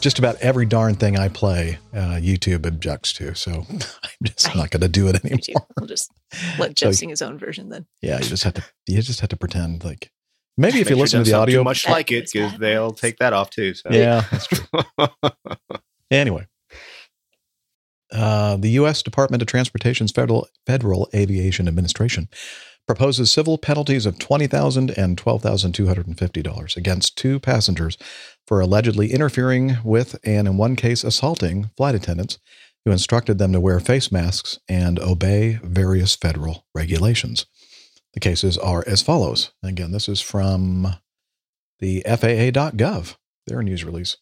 just 0.00 0.18
about 0.18 0.36
every 0.36 0.66
darn 0.66 0.94
thing 0.94 1.18
i 1.18 1.28
play 1.28 1.78
uh, 1.94 2.16
youtube 2.20 2.66
objects 2.66 3.12
to 3.12 3.34
so 3.34 3.64
i'm 3.70 4.10
just 4.22 4.54
not 4.54 4.70
going 4.70 4.80
to 4.80 4.88
do 4.88 5.08
it 5.08 5.16
anymore 5.24 5.66
we'll 5.78 5.86
just 5.88 6.10
let 6.58 6.74
Jeff 6.74 6.88
So- 6.88 6.92
sing 6.92 7.08
his 7.08 7.22
own 7.22 7.38
version 7.38 7.68
then. 7.70 7.86
yeah 8.02 8.18
you 8.18 8.24
just 8.24 8.44
have 8.44 8.54
to 8.54 8.64
you 8.86 9.00
just 9.02 9.20
have 9.20 9.30
to 9.30 9.36
pretend 9.36 9.84
like 9.84 10.10
maybe 10.56 10.80
if 10.80 10.86
Make 10.86 10.90
you 10.90 10.96
sure 10.96 11.00
listen 11.02 11.24
to 11.24 11.30
the 11.30 11.36
audio 11.36 11.60
too 11.60 11.64
much 11.64 11.88
like 11.88 12.12
it, 12.12 12.28
because 12.32 12.56
they'll 12.58 12.92
take 12.92 13.18
that 13.18 13.32
off 13.32 13.50
too. 13.50 13.74
So. 13.74 13.88
yeah 13.90 14.24
that's 14.30 14.46
true 14.46 14.64
anyway 16.10 16.46
uh, 18.12 18.56
the 18.56 18.70
U.S. 18.70 19.02
Department 19.02 19.42
of 19.42 19.48
Transportation's 19.48 20.12
Federal 20.12 20.46
Federal 20.64 21.08
Aviation 21.12 21.66
Administration 21.66 22.28
proposes 22.86 23.30
civil 23.30 23.58
penalties 23.58 24.06
of 24.06 24.18
twenty 24.18 24.46
thousand 24.46 24.90
and 24.96 25.18
twelve 25.18 25.42
thousand 25.42 25.72
two 25.72 25.86
hundred 25.86 26.06
and 26.06 26.18
fifty 26.18 26.42
dollars 26.42 26.76
against 26.76 27.16
two 27.16 27.40
passengers 27.40 27.98
for 28.46 28.60
allegedly 28.60 29.12
interfering 29.12 29.78
with 29.84 30.16
and, 30.24 30.46
in 30.46 30.56
one 30.56 30.76
case, 30.76 31.02
assaulting 31.04 31.70
flight 31.76 31.94
attendants 31.94 32.38
who 32.84 32.92
instructed 32.92 33.38
them 33.38 33.52
to 33.52 33.60
wear 33.60 33.80
face 33.80 34.12
masks 34.12 34.60
and 34.68 34.98
obey 35.00 35.58
various 35.64 36.14
federal 36.14 36.66
regulations. 36.74 37.46
The 38.14 38.20
cases 38.20 38.56
are 38.56 38.84
as 38.86 39.02
follows. 39.02 39.50
Again, 39.62 39.90
this 39.90 40.08
is 40.08 40.20
from 40.20 40.94
the 41.80 42.02
FAA.gov, 42.06 43.16
their 43.46 43.62
news 43.62 43.84
release. 43.84 44.16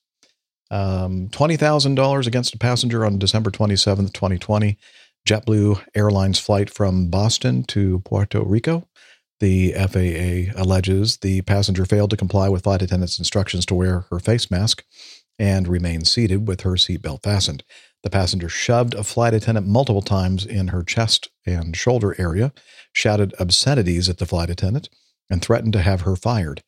Um, 0.70 1.28
$20,000 1.28 2.26
against 2.26 2.54
a 2.54 2.58
passenger 2.58 3.04
on 3.04 3.18
December 3.18 3.50
27th, 3.50 4.12
2020. 4.12 4.78
JetBlue 5.26 5.82
Airlines 5.94 6.38
flight 6.38 6.68
from 6.68 7.08
Boston 7.08 7.64
to 7.64 8.00
Puerto 8.00 8.42
Rico. 8.42 8.86
The 9.40 9.72
FAA 9.72 10.60
alleges 10.60 11.16
the 11.18 11.40
passenger 11.42 11.86
failed 11.86 12.10
to 12.10 12.16
comply 12.16 12.48
with 12.50 12.64
flight 12.64 12.82
attendant's 12.82 13.18
instructions 13.18 13.64
to 13.66 13.74
wear 13.74 14.00
her 14.10 14.18
face 14.18 14.50
mask 14.50 14.84
and 15.38 15.66
remain 15.66 16.04
seated 16.04 16.46
with 16.46 16.60
her 16.60 16.72
seatbelt 16.72 17.22
fastened. 17.22 17.64
The 18.02 18.10
passenger 18.10 18.50
shoved 18.50 18.92
a 18.94 19.02
flight 19.02 19.32
attendant 19.32 19.66
multiple 19.66 20.02
times 20.02 20.44
in 20.44 20.68
her 20.68 20.82
chest 20.82 21.30
and 21.46 21.74
shoulder 21.74 22.14
area, 22.20 22.52
shouted 22.92 23.34
obscenities 23.40 24.10
at 24.10 24.18
the 24.18 24.26
flight 24.26 24.50
attendant, 24.50 24.90
and 25.30 25.40
threatened 25.40 25.72
to 25.72 25.80
have 25.80 26.02
her 26.02 26.16
fired. 26.16 26.62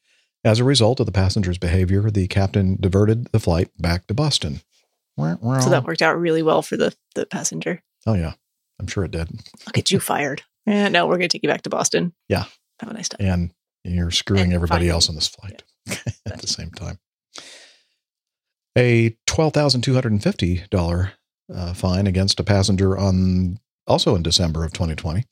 As 0.45 0.61
a 0.61 0.64
result 0.64 0.99
of 0.99 1.07
the 1.07 1.12
passenger's 1.12 1.59
behavior, 1.59 2.11
the 2.11 2.27
captain 2.27 2.79
diverted 2.81 3.27
the 3.33 3.40
flight 3.40 3.69
back 3.79 4.07
to 4.07 4.14
Boston. 4.14 4.62
So 5.61 5.71
that 5.71 5.85
worked 5.85 6.03
out 6.03 6.19
really 6.19 6.42
well 6.42 6.62
for 6.62 6.79
the, 6.79 6.95
the 7.14 7.27
passenger. 7.27 7.83
Oh, 8.07 8.14
yeah. 8.14 8.33
I'm 8.80 8.86
sure 8.86 9.04
it 9.04 9.10
did. 9.10 9.28
I'll 9.66 9.72
get 9.72 9.90
you 9.90 10.00
fired. 10.00 10.42
Yeah, 10.68 10.88
no, 10.88 11.06
we're 11.06 11.16
going 11.18 11.28
to 11.28 11.38
take 11.38 11.44
you 11.44 11.48
back 11.48 11.62
to 11.62 11.70
Boston. 11.70 12.12
Yeah. 12.28 12.46
Have 12.80 12.90
a 12.90 12.92
nice 12.92 13.08
time. 13.08 13.20
And 13.24 13.50
you're 13.84 14.10
screwing 14.10 14.46
And 14.46 14.52
everybody 14.52 14.86
fine. 14.86 14.94
else 14.94 15.08
on 15.08 15.14
this 15.14 15.28
flight 15.28 15.62
at 16.26 16.40
the 16.40 16.48
same 16.48 16.72
time. 16.72 16.98
A 18.76 19.16
$12,250 19.28 21.12
uh, 21.54 21.72
fine 21.74 22.06
against 22.08 22.40
a 22.40 22.44
passenger 22.44 22.98
on 22.98 23.60
also 23.86 24.16
in 24.16 24.24
December 24.24 24.64
of 24.64 24.72
2020. 24.72 25.24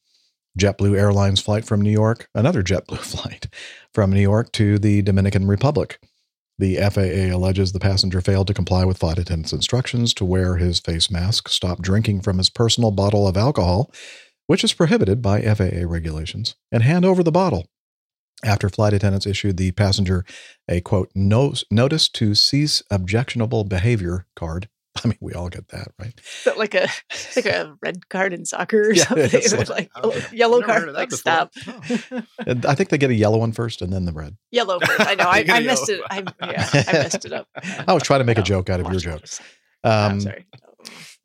JetBlue 0.56 0.96
Airlines 0.96 1.40
flight 1.40 1.64
from 1.64 1.80
New 1.80 1.90
York, 1.90 2.28
another 2.32 2.62
JetBlue 2.62 2.98
flight 3.00 3.48
from 3.92 4.12
New 4.12 4.20
York 4.20 4.52
to 4.52 4.78
the 4.78 5.02
Dominican 5.02 5.48
Republic. 5.48 5.98
The 6.58 6.76
FAA 6.76 7.34
alleges 7.34 7.72
the 7.72 7.80
passenger 7.80 8.20
failed 8.20 8.46
to 8.46 8.54
comply 8.54 8.84
with 8.84 8.98
flight 8.98 9.18
attendant's 9.18 9.52
instructions 9.52 10.14
to 10.14 10.24
wear 10.24 10.56
his 10.56 10.78
face 10.78 11.10
mask, 11.10 11.48
stop 11.48 11.82
drinking 11.82 12.20
from 12.20 12.38
his 12.38 12.48
personal 12.48 12.92
bottle 12.92 13.26
of 13.26 13.36
alcohol, 13.36 13.90
which 14.46 14.62
is 14.62 14.72
prohibited 14.72 15.20
by 15.20 15.42
FAA 15.42 15.84
regulations, 15.84 16.54
and 16.70 16.82
hand 16.82 17.04
over 17.04 17.22
the 17.24 17.32
bottle. 17.32 17.66
After 18.44 18.68
flight 18.68 18.92
attendants 18.92 19.26
issued 19.26 19.56
the 19.56 19.72
passenger 19.72 20.24
a 20.68 20.80
quote 20.80 21.10
notice 21.14 22.08
to 22.10 22.34
cease 22.34 22.82
objectionable 22.90 23.64
behavior 23.64 24.26
card. 24.36 24.68
I 25.04 25.08
mean, 25.08 25.18
we 25.20 25.34
all 25.34 25.48
get 25.48 25.68
that, 25.68 25.88
right? 25.98 26.14
Is 26.18 26.44
that 26.44 26.56
like 26.58 26.74
a 26.74 26.88
like 27.36 27.46
a 27.46 27.76
red 27.82 28.08
card 28.08 28.32
in 28.32 28.44
soccer 28.46 28.88
or 28.88 28.92
Yeah, 28.92 29.04
something? 29.04 29.24
it's 29.32 29.52
It's 29.52 29.70
like- 29.70 29.90
like, 30.04 30.32
yellow 30.32 30.60
Never 30.60 30.72
card, 30.72 30.92
like 30.94 31.10
before. 31.10 31.18
stop. 31.18 31.52
And 32.46 32.64
I 32.66 32.74
think 32.74 32.88
they 32.90 32.98
get 32.98 33.10
a 33.10 33.14
yellow 33.14 33.38
one 33.38 33.52
first 33.52 33.82
and 33.82 33.92
then 33.92 34.04
the 34.04 34.12
red. 34.12 34.36
Yellow 34.50 34.80
first. 34.80 35.00
I 35.00 35.14
know. 35.14 35.24
I, 35.24 35.38
You 35.38 35.44
get 35.44 35.64
messed 35.64 35.88
it. 35.88 36.00
I 36.10 36.24
yeah, 36.40 36.68
I 36.88 36.92
messed 36.92 37.24
it 37.24 37.32
up. 37.32 37.48
I 37.86 37.92
was 37.92 38.02
trying 38.02 38.20
to 38.20 38.24
make 38.24 38.38
a 38.38 38.42
joke 38.42 38.70
out 38.70 38.80
of 38.80 38.86
your 38.86 38.94
watch 38.94 39.02
joke. 39.02 39.20
this. 39.20 39.40
Um, 39.82 39.92
I'm 40.12 40.20
sorry. 40.20 40.46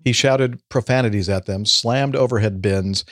He 0.04 0.13
shouted 0.13 0.62
profanities 0.70 1.28
at 1.30 1.46
them, 1.46 1.65
slammed 1.65 2.15
overhead 2.15 2.62
bins, 2.62 3.04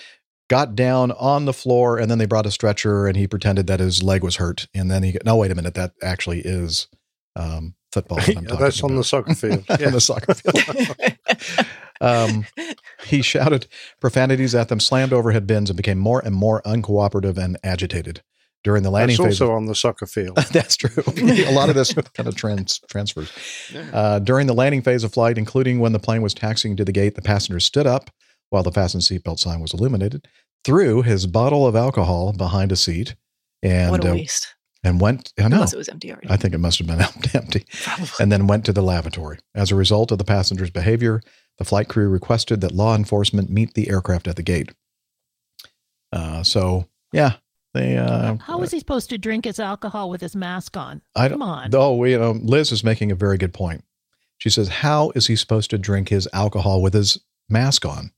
got 0.49 0.75
down 0.75 1.11
on 1.13 1.45
the 1.45 1.53
floor, 1.53 1.97
and 1.97 2.09
then 2.09 2.17
they 2.17 2.25
brought 2.25 2.45
a 2.45 2.51
stretcher 2.51 3.07
and 3.07 3.17
he 3.17 3.27
pretended 3.27 3.67
that 3.67 3.79
his 3.81 4.01
leg 4.01 4.23
was 4.23 4.37
hurt. 4.37 4.67
And 4.73 4.89
then 4.89 5.03
he, 5.03 5.17
no, 5.25 5.35
wait 5.35 5.51
a 5.51 5.55
minute, 5.55 5.73
that 5.73 5.91
actually 6.01 6.39
is 6.41 6.87
um, 7.35 7.75
football. 7.91 8.17
that 8.19 8.29
I'm 8.29 8.43
Yeah, 8.43 8.49
talking 8.49 8.63
that's 8.63 8.83
on 8.83 8.95
the 8.95 9.03
soccer 9.03 9.35
field. 9.35 9.65
on 9.69 9.79
Yeah. 9.79 9.89
the 9.89 10.01
soccer 10.01 10.33
field. 10.33 11.67
um, 12.01 12.45
he 13.05 13.21
shouted 13.21 13.67
profanities 13.99 14.53
at 14.55 14.69
them, 14.69 14.79
slammed 14.79 15.13
overhead 15.13 15.47
bins, 15.47 15.69
and 15.69 15.77
became 15.77 15.97
more 15.99 16.21
and 16.25 16.35
more 16.35 16.61
uncooperative 16.63 17.37
and 17.37 17.57
agitated. 17.63 18.21
During 18.63 18.83
the 18.83 18.89
landing 18.89 19.15
That's 19.15 19.35
phase, 19.37 19.41
also 19.41 19.53
on 19.55 19.67
the 19.67 19.75
soccer 19.75 20.05
field. 20.07 20.35
that's 20.51 20.75
true. 20.75 21.03
a 21.15 21.51
lot 21.53 21.69
of 21.69 21.75
this 21.75 21.93
kind 21.93 22.27
of 22.27 22.35
trans- 22.35 22.81
transfers. 22.89 23.31
Uh, 23.93 24.19
during 24.19 24.47
the 24.47 24.53
landing 24.53 24.81
phase 24.81 25.05
of 25.05 25.13
flight, 25.13 25.37
including 25.37 25.79
when 25.79 25.93
the 25.93 25.99
plane 25.99 26.21
was 26.21 26.33
taxiing 26.33 26.75
to 26.75 26.83
the 26.83 26.91
gate, 26.91 27.15
the 27.15 27.21
passenger 27.21 27.59
stood 27.61 27.87
up 27.87 28.09
while 28.49 28.63
the 28.63 28.71
fasten 28.71 28.99
seatbelt 28.99 29.39
sign 29.39 29.61
was 29.61 29.73
illuminated, 29.73 30.27
threw 30.65 31.01
his 31.01 31.27
bottle 31.27 31.65
of 31.65 31.75
alcohol 31.77 32.33
behind 32.33 32.71
a 32.71 32.75
seat, 32.75 33.15
and 33.63 33.91
what 33.91 34.03
a 34.03 34.09
uh, 34.11 34.13
waste. 34.15 34.53
And 34.87 34.99
went. 35.01 35.33
I 35.39 35.47
know. 35.47 35.55
Unless 35.55 35.73
it 35.73 35.77
was 35.77 35.89
empty 35.89 36.11
already. 36.11 36.27
I 36.29 36.37
think 36.37 36.53
it 36.53 36.59
must 36.59 36.79
have 36.79 36.87
been 36.87 37.01
empty. 37.33 37.65
Probably. 37.83 38.07
And 38.19 38.31
then 38.31 38.47
went 38.47 38.65
to 38.65 38.73
the 38.73 38.81
lavatory. 38.81 39.39
As 39.53 39.71
a 39.71 39.75
result 39.75 40.11
of 40.11 40.17
the 40.17 40.23
passenger's 40.23 40.69
behavior, 40.69 41.21
the 41.57 41.65
flight 41.65 41.87
crew 41.87 42.09
requested 42.09 42.61
that 42.61 42.71
law 42.71 42.95
enforcement 42.95 43.49
meet 43.49 43.73
the 43.73 43.89
aircraft 43.89 44.27
at 44.27 44.35
the 44.35 44.43
gate. 44.43 44.71
Uh, 46.11 46.43
so, 46.43 46.87
yeah, 47.11 47.33
they. 47.73 47.97
Uh, 47.97 48.37
How 48.37 48.61
is 48.61 48.71
he 48.71 48.79
supposed 48.79 49.09
to 49.09 49.17
drink 49.17 49.45
his 49.45 49.59
alcohol 49.59 50.09
with 50.09 50.21
his 50.21 50.35
mask 50.35 50.77
on? 50.77 51.01
I 51.15 51.29
Come 51.29 51.39
don't, 51.39 51.49
on. 51.49 51.69
Oh, 51.75 52.03
you 52.05 52.17
know, 52.17 52.31
Liz 52.31 52.71
is 52.71 52.83
making 52.83 53.11
a 53.11 53.15
very 53.15 53.37
good 53.37 53.53
point. 53.53 53.83
She 54.37 54.49
says, 54.49 54.67
"How 54.69 55.11
is 55.15 55.27
he 55.27 55.35
supposed 55.35 55.69
to 55.71 55.77
drink 55.77 56.09
his 56.09 56.27
alcohol 56.31 56.81
with 56.81 56.93
his 56.93 57.17
mask 57.49 57.85
on?" 57.85 58.11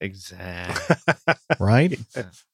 Exactly. 0.00 1.34
right? 1.60 1.98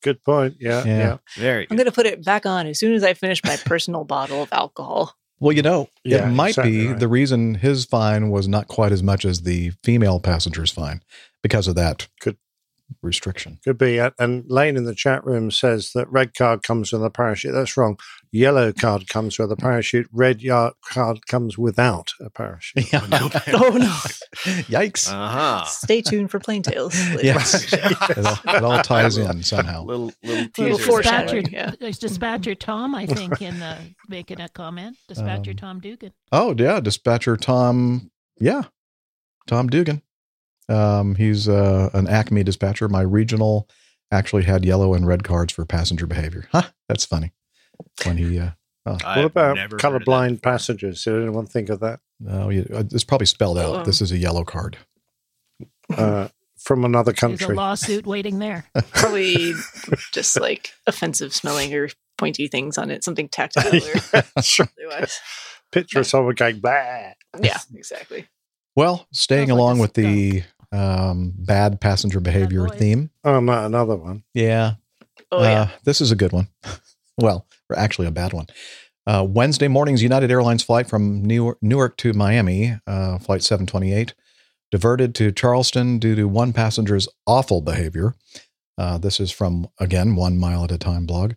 Good 0.02 0.22
point. 0.24 0.56
Yeah, 0.60 0.84
Yeah. 0.84 0.98
yeah. 0.98 1.16
Very 1.36 1.66
I'm 1.70 1.76
going 1.76 1.86
to 1.86 1.92
put 1.92 2.06
it 2.06 2.24
back 2.24 2.46
on 2.46 2.66
as 2.66 2.78
soon 2.78 2.92
as 2.94 3.02
I 3.04 3.14
finish 3.14 3.42
my 3.44 3.56
personal 3.56 4.04
bottle 4.04 4.42
of 4.42 4.48
alcohol. 4.52 5.14
Well, 5.40 5.52
you 5.52 5.62
know, 5.62 5.88
Yeah, 6.04 6.28
it 6.28 6.32
might 6.32 6.48
exactly 6.50 6.70
be 6.72 6.86
right. 6.88 6.98
the 6.98 7.08
reason 7.08 7.54
his 7.56 7.84
fine 7.86 8.30
was 8.30 8.46
not 8.46 8.68
quite 8.68 8.92
as 8.92 9.02
much 9.02 9.24
as 9.24 9.42
the 9.42 9.70
female 9.82 10.20
passenger's 10.20 10.70
fine 10.70 11.00
because 11.42 11.66
of 11.66 11.74
that 11.76 12.08
Could- 12.20 12.36
restriction. 13.02 13.58
Could 13.64 13.78
be. 13.78 13.98
Uh, 14.00 14.10
And 14.18 14.44
Lane 14.48 14.76
in 14.76 14.84
the 14.84 14.94
chat 14.94 15.24
room 15.24 15.50
says 15.50 15.92
that 15.94 16.10
red 16.10 16.34
card 16.34 16.62
comes 16.62 16.92
with 16.92 17.04
a 17.04 17.10
parachute. 17.10 17.52
That's 17.54 17.76
wrong. 17.76 17.98
Yellow 18.32 18.72
card 18.72 19.08
comes 19.08 19.38
with 19.38 19.50
a 19.50 19.56
parachute. 19.56 20.06
Red 20.12 20.40
ya- 20.42 20.70
card 20.84 21.26
comes 21.26 21.58
without 21.58 22.10
a 22.20 22.30
parachute. 22.30 22.92
Yeah. 22.92 23.00
Oh 23.52 23.76
no! 23.76 23.96
Yikes. 24.68 25.10
Uh-huh. 25.12 25.64
Stay 25.64 26.00
tuned 26.02 26.30
for 26.30 26.38
Plane 26.40 26.62
Tales. 26.62 26.94
later. 27.10 27.20
yes. 27.24 27.72
it, 27.72 28.18
all, 28.18 28.54
it 28.54 28.64
all 28.64 28.82
ties 28.82 29.16
in 29.18 29.42
somehow. 29.42 29.84
Little 29.84 30.12
little 30.22 30.46
Little 30.58 30.78
foreshadowing. 30.78 31.44
Dispatcher, 31.44 31.76
yeah. 31.84 31.90
Dispatcher 32.00 32.54
Tom, 32.54 32.94
I 32.94 33.06
think, 33.06 33.42
in 33.42 33.58
the 33.58 33.76
making 34.08 34.40
a 34.40 34.48
comment. 34.48 34.96
Dispatcher 35.08 35.50
Um, 35.52 35.56
Tom 35.56 35.80
Dugan. 35.80 36.12
Oh, 36.32 36.54
yeah. 36.56 36.80
Dispatcher 36.80 37.36
Tom. 37.36 38.10
Yeah. 38.38 38.62
Tom 39.46 39.68
Dugan. 39.68 40.02
Um, 40.70 41.14
he's 41.16 41.48
uh, 41.48 41.90
an 41.92 42.06
Acme 42.08 42.42
dispatcher. 42.44 42.88
My 42.88 43.02
regional 43.02 43.68
actually 44.12 44.44
had 44.44 44.64
yellow 44.64 44.94
and 44.94 45.06
red 45.06 45.24
cards 45.24 45.52
for 45.52 45.64
passenger 45.64 46.06
behavior. 46.06 46.46
Huh. 46.52 46.62
That's 46.88 47.04
funny. 47.04 47.32
When 48.04 48.16
he, 48.16 48.38
uh, 48.38 48.50
What 48.84 49.24
about 49.24 49.56
never 49.56 49.76
heard 49.76 49.84
of 49.84 49.92
that 49.92 50.06
colorblind 50.06 50.42
passengers? 50.42 51.04
Did 51.04 51.22
anyone 51.22 51.46
think 51.46 51.68
of 51.68 51.80
that? 51.80 52.00
oh, 52.28 52.50
yeah, 52.50 52.62
it's 52.70 53.04
probably 53.04 53.26
spelled 53.26 53.58
out. 53.58 53.74
Oh. 53.76 53.84
This 53.84 54.00
is 54.02 54.12
a 54.12 54.18
yellow 54.18 54.44
card. 54.44 54.76
Uh, 55.96 56.28
from 56.58 56.84
another 56.84 57.12
There's 57.12 57.40
a 57.42 57.48
lawsuit 57.48 58.06
waiting 58.06 58.38
there. 58.38 58.66
Probably 58.92 59.54
just 60.12 60.38
like 60.38 60.72
offensive 60.86 61.34
smelling 61.34 61.72
or 61.74 61.88
pointy 62.18 62.48
things 62.48 62.76
on 62.78 62.90
it, 62.90 63.02
something 63.02 63.28
tactile 63.28 63.74
or 64.36 64.42
Sure. 64.42 64.68
otherwise. 64.78 65.18
Picture 65.72 66.00
of 66.00 66.06
someone 66.06 66.34
going, 66.34 66.60
bah. 66.60 67.12
Yeah, 67.40 67.58
exactly. 67.74 68.26
Well, 68.76 69.06
staying 69.12 69.48
Sounds 69.48 69.50
like 69.52 69.58
along 69.58 69.78
a 69.78 69.80
with 69.80 69.94
the 69.94 70.42
um, 70.72 71.32
bad 71.36 71.80
passenger 71.80 72.20
behavior 72.20 72.66
boys. 72.66 72.78
theme. 72.78 73.10
Oh, 73.24 73.40
not 73.40 73.66
another 73.66 73.96
one. 73.96 74.24
Yeah. 74.34 74.74
Oh 75.32 75.42
yeah. 75.42 75.62
Uh, 75.62 75.68
this 75.84 76.00
is 76.00 76.10
a 76.10 76.16
good 76.16 76.32
one. 76.32 76.48
well, 77.18 77.46
actually 77.74 78.06
a 78.06 78.12
bad 78.12 78.32
one. 78.32 78.46
Uh, 79.06 79.26
Wednesday 79.28 79.68
morning's 79.68 80.02
United 80.02 80.30
Airlines 80.30 80.62
flight 80.62 80.88
from 80.88 81.22
New- 81.24 81.56
Newark 81.62 81.96
to 81.98 82.12
Miami, 82.12 82.78
uh, 82.86 83.18
flight 83.18 83.42
728, 83.42 84.14
diverted 84.70 85.14
to 85.16 85.32
Charleston 85.32 85.98
due 85.98 86.14
to 86.14 86.28
one 86.28 86.52
passenger's 86.52 87.08
awful 87.26 87.60
behavior. 87.60 88.14
Uh, 88.78 88.98
this 88.98 89.18
is 89.18 89.30
from, 89.30 89.68
again, 89.78 90.14
One 90.16 90.38
Mile 90.38 90.64
at 90.64 90.72
a 90.72 90.78
Time 90.78 91.06
blog. 91.06 91.32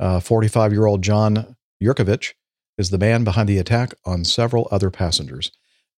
45 0.00 0.72
year 0.72 0.86
old 0.86 1.02
John 1.02 1.56
Yurkovich 1.82 2.34
is 2.76 2.90
the 2.90 2.98
man 2.98 3.24
behind 3.24 3.48
the 3.48 3.58
attack 3.58 3.94
on 4.04 4.24
several 4.24 4.68
other 4.70 4.90
passengers. 4.90 5.50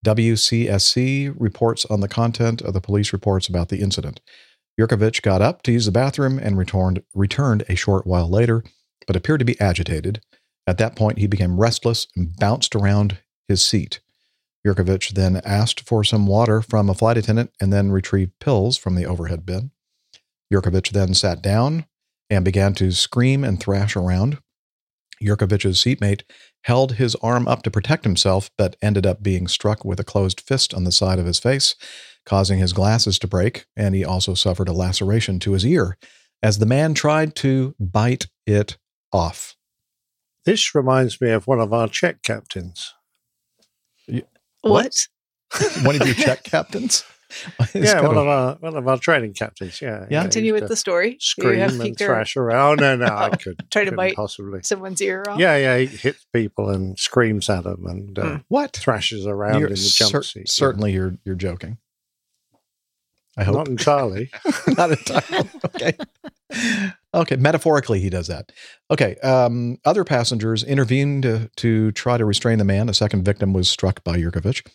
WCSC 0.04 1.34
reports 1.38 1.84
on 1.86 2.00
the 2.00 2.08
content 2.08 2.62
of 2.62 2.72
the 2.72 2.80
police 2.80 3.12
reports 3.12 3.48
about 3.48 3.68
the 3.68 3.80
incident. 3.80 4.20
Yurkovich 4.78 5.20
got 5.20 5.42
up 5.42 5.62
to 5.62 5.72
use 5.72 5.84
the 5.84 5.92
bathroom 5.92 6.38
and 6.38 6.56
returned, 6.56 7.02
returned 7.14 7.64
a 7.68 7.74
short 7.74 8.06
while 8.06 8.28
later, 8.28 8.64
but 9.06 9.16
appeared 9.16 9.40
to 9.40 9.44
be 9.44 9.60
agitated. 9.60 10.22
At 10.66 10.78
that 10.78 10.96
point, 10.96 11.18
he 11.18 11.26
became 11.26 11.60
restless 11.60 12.06
and 12.16 12.34
bounced 12.36 12.74
around 12.74 13.18
his 13.48 13.62
seat. 13.62 14.00
Yurkovich 14.66 15.12
then 15.12 15.40
asked 15.44 15.86
for 15.86 16.04
some 16.04 16.26
water 16.26 16.62
from 16.62 16.88
a 16.88 16.94
flight 16.94 17.18
attendant 17.18 17.50
and 17.60 17.72
then 17.72 17.90
retrieved 17.90 18.38
pills 18.40 18.76
from 18.76 18.94
the 18.94 19.06
overhead 19.06 19.44
bin. 19.44 19.70
Yurkovich 20.52 20.90
then 20.90 21.14
sat 21.14 21.42
down 21.42 21.86
and 22.28 22.44
began 22.44 22.74
to 22.74 22.92
scream 22.92 23.42
and 23.44 23.60
thrash 23.60 23.96
around. 23.96 24.38
Yurkovich's 25.22 25.80
seatmate 25.80 26.24
held 26.64 26.94
his 26.94 27.14
arm 27.16 27.46
up 27.48 27.62
to 27.62 27.70
protect 27.70 28.04
himself, 28.04 28.50
but 28.56 28.76
ended 28.82 29.06
up 29.06 29.22
being 29.22 29.48
struck 29.48 29.84
with 29.84 30.00
a 30.00 30.04
closed 30.04 30.40
fist 30.40 30.74
on 30.74 30.84
the 30.84 30.92
side 30.92 31.18
of 31.18 31.26
his 31.26 31.38
face, 31.38 31.74
causing 32.24 32.58
his 32.58 32.72
glasses 32.72 33.18
to 33.18 33.26
break, 33.26 33.66
and 33.76 33.94
he 33.94 34.04
also 34.04 34.34
suffered 34.34 34.68
a 34.68 34.72
laceration 34.72 35.38
to 35.40 35.52
his 35.52 35.64
ear 35.64 35.96
as 36.42 36.58
the 36.58 36.66
man 36.66 36.94
tried 36.94 37.34
to 37.36 37.74
bite 37.78 38.28
it 38.46 38.78
off. 39.12 39.56
This 40.44 40.74
reminds 40.74 41.20
me 41.20 41.30
of 41.30 41.46
one 41.46 41.60
of 41.60 41.72
our 41.72 41.88
Czech 41.88 42.22
captains. 42.22 42.94
What? 44.62 45.06
One 45.82 46.00
of 46.00 46.06
your 46.06 46.14
Czech 46.14 46.42
captains? 46.44 47.04
It's 47.60 47.74
yeah, 47.74 48.00
one 48.02 48.16
of- 48.16 48.16
of 48.18 48.26
our 48.28 48.54
one 48.60 48.76
of 48.76 48.88
our 48.88 48.98
training 48.98 49.34
captains. 49.34 49.80
Yeah, 49.80 50.06
Yeah. 50.10 50.22
Continue 50.22 50.52
with 50.52 50.68
the 50.68 50.76
story. 50.76 51.16
Scream 51.20 51.60
and 51.60 51.80
peeked 51.80 52.00
or 52.02 52.06
thrash 52.06 52.36
around. 52.36 52.80
Oh, 52.82 52.96
no, 52.96 53.06
no, 53.06 53.14
I 53.16 53.30
could 53.36 53.70
try 53.70 53.84
to 53.84 53.92
bite 53.92 54.16
possibly. 54.16 54.60
someone's 54.62 55.00
ear 55.00 55.24
off. 55.28 55.38
Yeah, 55.38 55.56
yeah, 55.56 55.78
he 55.78 55.86
hits 55.86 56.26
people 56.32 56.70
and 56.70 56.98
screams 56.98 57.48
at 57.48 57.64
them 57.64 57.86
and 57.86 58.18
uh, 58.18 58.22
Hmm. 58.22 58.36
what? 58.48 58.72
thrashes 58.72 59.26
around 59.26 59.60
You're 59.60 59.68
in 59.68 59.74
the 59.74 59.92
jump 59.94 60.10
cer- 60.10 60.22
seat. 60.22 60.48
certainly 60.48 60.92
you're 60.92 61.16
you're 61.24 61.34
joking. 61.36 61.78
I 63.38 63.44
hope 63.44 63.54
not 63.54 63.68
entirely. 63.68 64.30
not 64.76 64.90
entirely. 64.90 65.48
Okay. 65.66 65.92
Okay. 67.14 67.36
Metaphorically, 67.36 68.00
he 68.00 68.10
does 68.10 68.26
that. 68.26 68.50
Okay. 68.90 69.14
Um, 69.16 69.78
other 69.84 70.02
passengers 70.04 70.64
intervened 70.64 71.22
to, 71.22 71.50
to 71.56 71.92
try 71.92 72.18
to 72.18 72.24
restrain 72.24 72.58
the 72.58 72.64
man. 72.64 72.88
A 72.88 72.94
second 72.94 73.24
victim 73.24 73.52
was 73.52 73.68
struck 73.70 74.02
by 74.02 74.16
Yurkovich, 74.18 74.66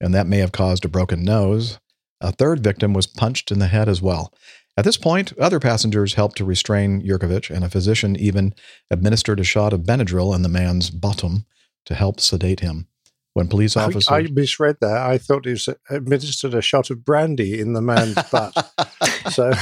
and 0.00 0.12
that 0.12 0.26
may 0.26 0.38
have 0.38 0.50
caused 0.52 0.84
a 0.84 0.88
broken 0.88 1.22
nose. 1.22 1.78
A 2.20 2.32
third 2.32 2.62
victim 2.62 2.92
was 2.92 3.06
punched 3.06 3.50
in 3.50 3.58
the 3.58 3.68
head 3.68 3.88
as 3.88 4.02
well. 4.02 4.32
At 4.76 4.84
this 4.84 4.96
point, 4.96 5.36
other 5.38 5.60
passengers 5.60 6.14
helped 6.14 6.36
to 6.38 6.44
restrain 6.44 7.02
Yurkovich, 7.02 7.54
and 7.54 7.64
a 7.64 7.70
physician 7.70 8.16
even 8.16 8.54
administered 8.90 9.40
a 9.40 9.44
shot 9.44 9.72
of 9.72 9.80
Benadryl 9.80 10.34
in 10.34 10.42
the 10.42 10.48
man's 10.48 10.90
bottom 10.90 11.44
to 11.86 11.94
help 11.94 12.20
sedate 12.20 12.60
him. 12.60 12.86
When 13.32 13.46
police 13.46 13.76
I, 13.76 13.84
officers. 13.84 14.08
I 14.10 14.22
misread 14.22 14.78
that. 14.80 14.96
I 14.96 15.16
thought 15.16 15.44
he 15.44 15.52
was 15.52 15.68
administered 15.88 16.52
a 16.54 16.60
shot 16.60 16.90
of 16.90 17.04
brandy 17.04 17.60
in 17.60 17.74
the 17.74 17.82
man's 17.82 18.20
butt. 18.30 18.52
so, 19.30 19.52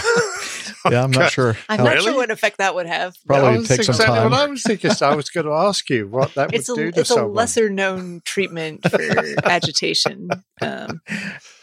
yeah, 0.91 1.03
I'm 1.03 1.11
not 1.11 1.31
sure. 1.33 1.57
I'm 1.68 1.79
how- 1.79 1.85
not 1.85 2.03
sure 2.03 2.14
what 2.16 2.31
effect 2.31 2.59
that 2.59 2.74
would 2.74 2.87
have. 2.87 3.14
Probably 3.26 3.49
I 3.49 3.59
was 3.59 3.68
take 3.68 3.83
some 3.83 3.95
exactly 3.95 4.16
time. 4.18 4.31
What 4.31 4.41
I 4.41 4.47
was 4.47 4.62
thinking. 4.62 4.91
I 5.01 5.14
was 5.14 5.31
going 5.31 5.47
to 5.47 5.53
ask 5.53 5.89
you 5.91 6.09
what 6.09 6.35
that 6.35 6.53
It's 6.55 6.68
a 6.68 6.72
would 6.72 6.79
do 6.79 6.93
to 6.93 7.01
it's 7.01 7.11
a 7.11 7.24
lesser 7.26 7.68
known 7.70 8.22
treatment 8.24 8.89
for 8.89 9.01
agitation. 9.45 10.29
Um, 10.61 11.01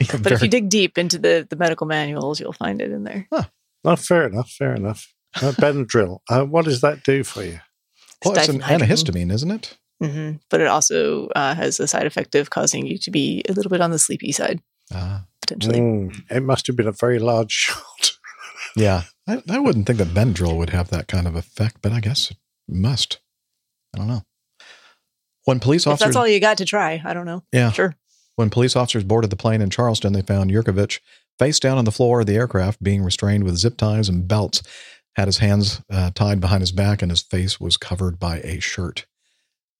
Yeah, 0.01 0.17
but 0.21 0.33
if 0.33 0.41
you 0.41 0.49
dig 0.49 0.69
deep 0.69 0.97
into 0.97 1.17
the, 1.17 1.47
the 1.49 1.55
medical 1.55 1.87
manuals, 1.87 2.39
you'll 2.39 2.53
find 2.53 2.81
it 2.81 2.91
in 2.91 3.03
there. 3.05 3.27
Oh, 3.31 3.95
fair 3.95 4.27
enough. 4.27 4.49
Fair 4.51 4.75
enough. 4.75 5.07
Uh, 5.35 5.51
Benadryl. 5.53 6.19
Uh, 6.29 6.43
what 6.43 6.65
does 6.65 6.81
that 6.81 7.03
do 7.03 7.23
for 7.23 7.43
you? 7.43 7.59
well, 8.23 8.35
it's 8.35 8.47
an 8.49 8.59
diphenhydramine. 8.61 8.79
antihistamine, 8.87 9.31
isn't 9.31 9.51
it? 9.51 9.77
hmm 10.01 10.31
But 10.49 10.61
it 10.61 10.67
also 10.67 11.27
uh, 11.29 11.55
has 11.55 11.77
the 11.77 11.87
side 11.87 12.05
effect 12.05 12.35
of 12.35 12.49
causing 12.49 12.85
you 12.85 12.97
to 12.99 13.11
be 13.11 13.41
a 13.47 13.53
little 13.53 13.69
bit 13.69 13.81
on 13.81 13.91
the 13.91 13.99
sleepy 13.99 14.31
side, 14.33 14.61
Uh, 14.93 15.21
potentially. 15.41 15.79
Mm, 15.79 16.23
it 16.29 16.43
must 16.43 16.67
have 16.67 16.75
been 16.75 16.87
a 16.87 16.91
very 16.91 17.19
large 17.19 17.51
shot. 17.67 18.11
Yeah, 18.75 19.03
I, 19.27 19.41
I 19.49 19.59
wouldn't 19.59 19.85
think 19.87 19.99
that 19.99 20.09
Benadryl 20.09 20.57
would 20.57 20.71
have 20.71 20.89
that 20.89 21.07
kind 21.07 21.27
of 21.27 21.35
effect, 21.35 21.77
but 21.81 21.91
I 21.91 21.99
guess 21.99 22.31
it 22.31 22.37
must. 22.67 23.19
I 23.93 23.97
don't 23.97 24.07
know. 24.07 24.23
When 25.45 25.59
police 25.59 25.83
If 25.83 25.93
officers, 25.93 26.07
that's 26.07 26.15
all 26.15 26.27
you 26.27 26.39
got 26.39 26.57
to 26.57 26.65
try, 26.65 27.01
I 27.05 27.13
don't 27.13 27.25
know. 27.25 27.43
yeah, 27.51 27.71
Sure. 27.71 27.95
when 28.35 28.49
police 28.49 28.75
officers 28.75 29.03
boarded 29.03 29.29
the 29.29 29.35
plane 29.35 29.61
in 29.61 29.69
Charleston, 29.69 30.13
they 30.13 30.21
found 30.21 30.49
Yurkovich 30.51 30.99
face 31.37 31.59
down 31.59 31.77
on 31.77 31.85
the 31.85 31.91
floor 31.91 32.21
of 32.21 32.25
the 32.25 32.35
aircraft, 32.35 32.81
being 32.81 33.03
restrained 33.03 33.43
with 33.43 33.57
zip 33.57 33.77
ties 33.77 34.09
and 34.09 34.27
belts, 34.27 34.63
had 35.15 35.27
his 35.27 35.37
hands 35.37 35.81
uh, 35.91 36.11
tied 36.15 36.39
behind 36.41 36.61
his 36.61 36.71
back, 36.71 37.01
and 37.01 37.11
his 37.11 37.21
face 37.21 37.59
was 37.59 37.77
covered 37.77 38.19
by 38.19 38.39
a 38.39 38.59
shirt. 38.59 39.05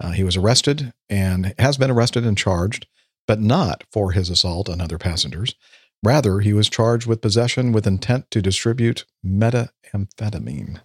Uh, 0.01 0.11
he 0.11 0.23
was 0.23 0.37
arrested 0.37 0.93
and 1.09 1.53
has 1.57 1.77
been 1.77 1.89
arrested 1.91 2.25
and 2.25 2.37
charged, 2.37 2.85
but 3.27 3.39
not 3.41 3.83
for 3.91 4.11
his 4.11 4.29
assault 4.29 4.69
on 4.69 4.79
other 4.81 4.97
passengers. 4.97 5.55
Rather, 6.03 6.39
he 6.39 6.53
was 6.53 6.69
charged 6.69 7.07
with 7.07 7.21
possession 7.21 7.71
with 7.71 7.87
intent 7.87 8.29
to 8.31 8.41
distribute 8.41 9.05
methamphetamine. 9.25 10.81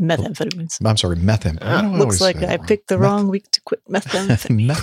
Methamphetamines. 0.00 0.78
I'm 0.84 0.96
sorry, 0.96 1.16
methamphetamine. 1.16 1.62
Why 1.62 1.82
do 1.82 1.88
I 1.94 1.98
Looks 1.98 2.20
like 2.20 2.36
I 2.36 2.56
that 2.56 2.66
picked 2.66 2.88
the 2.88 2.98
wrong? 2.98 3.22
wrong 3.22 3.28
week 3.28 3.50
to 3.52 3.60
quit 3.62 3.80
methamphetamine. 3.88 4.70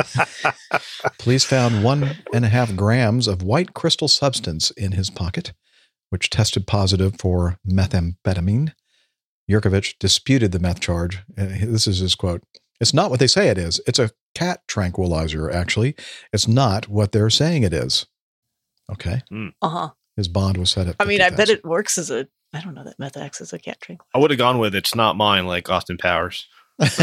methamphetamine. 0.00 1.12
Police 1.18 1.44
found 1.44 1.82
one 1.84 2.16
and 2.34 2.44
a 2.44 2.48
half 2.48 2.74
grams 2.76 3.28
of 3.28 3.42
white 3.42 3.72
crystal 3.74 4.08
substance 4.08 4.70
in 4.72 4.92
his 4.92 5.10
pocket, 5.10 5.52
which 6.10 6.28
tested 6.30 6.66
positive 6.66 7.16
for 7.18 7.58
methamphetamine. 7.68 8.72
Yurkovich 9.50 9.94
disputed 10.00 10.52
the 10.52 10.58
meth 10.58 10.80
charge. 10.80 11.18
Uh, 11.38 11.46
This 11.62 11.86
is 11.86 11.98
his 12.00 12.14
quote. 12.14 12.42
It's 12.80 12.92
not 12.92 13.10
what 13.10 13.20
they 13.20 13.28
say 13.28 13.48
it 13.48 13.56
is. 13.58 13.80
It's 13.86 13.98
a 13.98 14.10
cat 14.34 14.60
tranquilizer, 14.68 15.50
actually. 15.50 15.94
It's 16.32 16.46
not 16.48 16.88
what 16.88 17.12
they're 17.12 17.30
saying 17.30 17.62
it 17.62 17.72
is. 17.72 18.06
Okay. 18.92 19.20
uh 19.62 19.68
huh. 19.68 19.90
His 20.16 20.28
bond 20.28 20.56
was 20.56 20.70
set 20.70 20.86
at 20.86 20.96
I 21.00 21.04
mean, 21.04 21.20
I 21.20 21.30
bet 21.30 21.48
50,000. 21.48 21.56
it 21.56 21.64
works 21.64 21.98
as 21.98 22.10
a. 22.10 22.26
I 22.54 22.60
don't 22.60 22.74
know 22.74 22.84
that 22.84 22.98
meth 22.98 23.16
acts 23.16 23.40
as 23.40 23.52
a 23.52 23.58
cat 23.58 23.78
drink. 23.80 24.00
I 24.14 24.18
would 24.18 24.30
have 24.30 24.38
gone 24.38 24.58
with 24.58 24.74
it's 24.74 24.94
not 24.94 25.16
mine, 25.16 25.46
like 25.46 25.68
Austin 25.68 25.98
Powers. 25.98 26.46
It's 26.78 26.98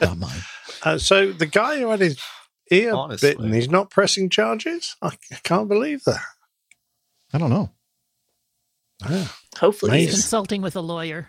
not 0.00 0.18
mine. 0.18 0.40
Uh, 0.82 0.98
so 0.98 1.32
the 1.32 1.46
guy 1.46 1.78
who 1.78 1.90
had 1.90 2.00
his 2.00 2.18
ear 2.70 2.94
Honestly. 2.94 3.30
bitten, 3.30 3.52
he's 3.52 3.68
not 3.68 3.90
pressing 3.90 4.30
charges? 4.30 4.96
I, 5.02 5.08
I 5.32 5.36
can't 5.42 5.68
believe 5.68 6.04
that. 6.04 6.20
I 7.32 7.38
don't 7.38 7.50
know. 7.50 7.70
Hopefully, 9.58 9.92
Nice. 9.92 10.00
he's- 10.00 10.12
Consulting 10.14 10.62
with 10.62 10.76
a 10.76 10.80
lawyer. 10.80 11.28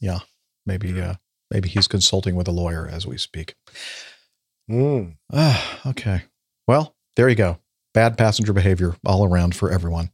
Yeah, 0.00 0.20
maybe 0.66 1.00
uh, 1.00 1.14
maybe 1.50 1.68
he's 1.68 1.88
consulting 1.88 2.34
with 2.34 2.48
a 2.48 2.52
lawyer 2.52 2.88
as 2.90 3.06
we 3.06 3.16
speak. 3.18 3.54
Mm. 4.70 5.16
Ah, 5.32 5.80
okay. 5.86 6.22
Well, 6.66 6.94
there 7.16 7.28
you 7.28 7.34
go. 7.36 7.58
Bad 7.94 8.18
passenger 8.18 8.52
behavior 8.52 8.96
all 9.06 9.24
around 9.24 9.54
for 9.56 9.70
everyone. 9.70 10.10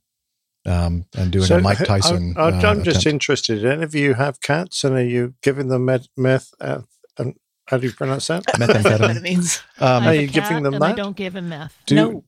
Um, 0.66 1.06
and 1.16 1.32
doing 1.32 1.50
a 1.50 1.58
Mike 1.60 1.80
I- 1.80 1.84
Tyson. 1.84 2.34
I, 2.36 2.40
uh, 2.42 2.50
am 2.70 2.84
just 2.84 3.00
attempt. 3.00 3.06
interested. 3.06 3.64
Any 3.64 3.82
of 3.82 3.94
you 3.94 4.12
have 4.14 4.40
cats, 4.42 4.84
and 4.84 4.94
are 4.94 5.02
you 5.02 5.34
giving 5.42 5.68
them 5.68 5.86
med- 5.86 6.06
meth? 6.16 6.50
Uh, 6.60 6.82
um, 7.18 7.34
how 7.66 7.78
do 7.78 7.86
you 7.86 7.92
pronounce 7.94 8.26
that? 8.26 8.44
Methamphetamine. 8.48 9.22
means. 9.22 9.62
Um, 9.78 10.02
I 10.02 10.08
are 10.08 10.20
you 10.20 10.26
giving 10.26 10.62
them 10.62 10.74
and 10.74 10.84
I 10.84 10.92
don't 10.92 11.16
give 11.16 11.32
them 11.32 11.48
meth. 11.48 11.74
do, 11.86 11.94
no. 11.94 12.24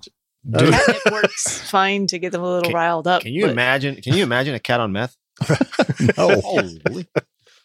do- 0.59 0.71
Catnip 0.73 1.13
works 1.13 1.61
fine 1.71 2.07
to 2.07 2.19
get 2.19 2.33
them 2.33 2.41
a 2.41 2.47
little 2.47 2.63
Can- 2.63 2.73
riled 2.75 3.07
up. 3.07 3.23
Can 3.23 3.35
you 3.35 3.43
but 3.43 3.51
imagine? 3.51 3.97
Can 4.01 4.15
you 4.15 4.23
imagine 4.23 4.55
a 4.55 4.61
cat 4.61 4.81
on 4.81 4.93
meth? 4.93 5.15
no. 6.17 6.41
Holy. 6.41 6.81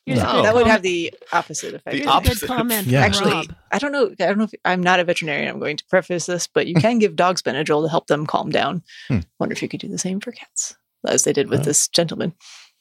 Here's 0.07 0.19
a 0.19 0.23
No. 0.23 0.31
good 0.33 0.45
that 0.45 0.55
would 0.55 0.67
have 0.67 0.81
the 0.81 1.13
opposite 1.33 1.73
effect. 1.75 1.95
The 1.97 2.05
opposite. 2.07 2.39
good 2.41 2.47
comment 2.47 2.87
Yeah. 2.87 3.01
Actually, 3.01 3.31
Rob. 3.33 3.55
I 3.71 3.77
don't 3.77 3.91
know. 3.91 4.09
I 4.19 4.25
don't 4.25 4.37
know 4.37 4.45
if 4.45 4.53
I'm 4.65 4.81
not 4.81 4.99
a 4.99 5.03
veterinarian. 5.03 5.49
I'm 5.49 5.59
going 5.59 5.77
to 5.77 5.85
preface 5.85 6.25
this, 6.25 6.47
but 6.47 6.65
you 6.65 6.75
can 6.75 6.97
give 6.99 7.15
dogs 7.15 7.41
Benadryl 7.41 7.83
to 7.83 7.89
help 7.89 8.07
them 8.07 8.25
calm 8.25 8.49
down. 8.49 8.83
Hmm. 9.09 9.19
Wonder 9.39 9.53
if 9.53 9.61
you 9.61 9.67
could 9.67 9.81
do 9.81 9.87
the 9.89 9.97
same 9.97 10.19
for 10.19 10.31
cats, 10.31 10.75
as 11.05 11.23
they 11.23 11.33
did 11.33 11.49
with 11.49 11.59
Oh. 11.61 11.63
this 11.63 11.87
gentleman. 11.89 12.33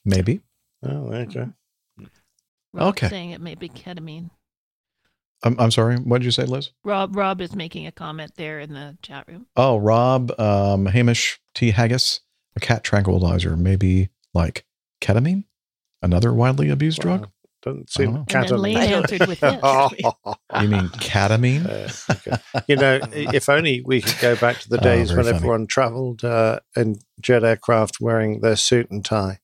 Maybe. 0.04 0.40
Oh, 0.84 1.10
there 1.10 1.24
you. 1.28 1.52
Rob 2.72 2.88
Okay. 2.90 3.08
saying 3.08 3.30
it 3.32 3.40
may 3.40 3.54
be 3.54 3.68
ketamine. 3.68 4.30
I'm, 5.42 5.58
I'm 5.60 5.70
sorry. 5.70 5.96
What 5.96 6.18
did 6.18 6.24
you 6.26 6.30
say, 6.30 6.44
Liz? 6.44 6.70
Rob 6.84 7.14
Rob 7.16 7.40
is 7.40 7.54
making 7.54 7.86
a 7.86 7.92
comment 7.92 8.32
there 8.36 8.60
in 8.60 8.72
the 8.72 8.96
chat 9.02 9.26
room. 9.28 9.46
Oh, 9.56 9.76
Rob 9.76 10.32
um, 10.40 10.86
Hamish 10.86 11.40
T. 11.54 11.72
Haggis, 11.72 12.20
a 12.56 12.60
cat 12.60 12.84
tranquilizer, 12.84 13.56
maybe 13.56 14.08
like 14.32 14.64
ketamine, 15.00 15.44
another 16.06 16.32
widely 16.32 16.70
abused 16.70 17.00
drug. 17.00 17.28
Doesn't 17.62 17.90
seem 17.90 18.06
don't 18.06 18.14
know. 18.14 18.20
And 18.20 18.28
cat 18.28 18.48
then 18.48 18.58
Lane 18.60 18.76
answered 18.78 19.26
with 19.26 19.40
this. 19.40 19.60
You 20.62 20.68
mean 20.68 20.88
ketamine? 20.88 21.66
Uh, 22.08 22.12
okay. 22.12 22.62
You 22.68 22.76
know, 22.76 23.00
if 23.12 23.48
only 23.48 23.82
we 23.84 24.00
could 24.00 24.18
go 24.20 24.36
back 24.36 24.60
to 24.60 24.68
the 24.68 24.76
Oh, 24.80 24.82
days 24.82 25.10
very 25.10 25.16
when 25.18 25.24
funny. 25.26 25.36
everyone 25.36 25.66
travelled 25.66 26.24
uh, 26.24 26.60
in 26.76 27.00
jet 27.20 27.42
aircraft 27.44 27.96
wearing 28.00 28.40
their 28.40 28.56
suit 28.56 28.90
and 28.90 29.04
tie. 29.04 29.40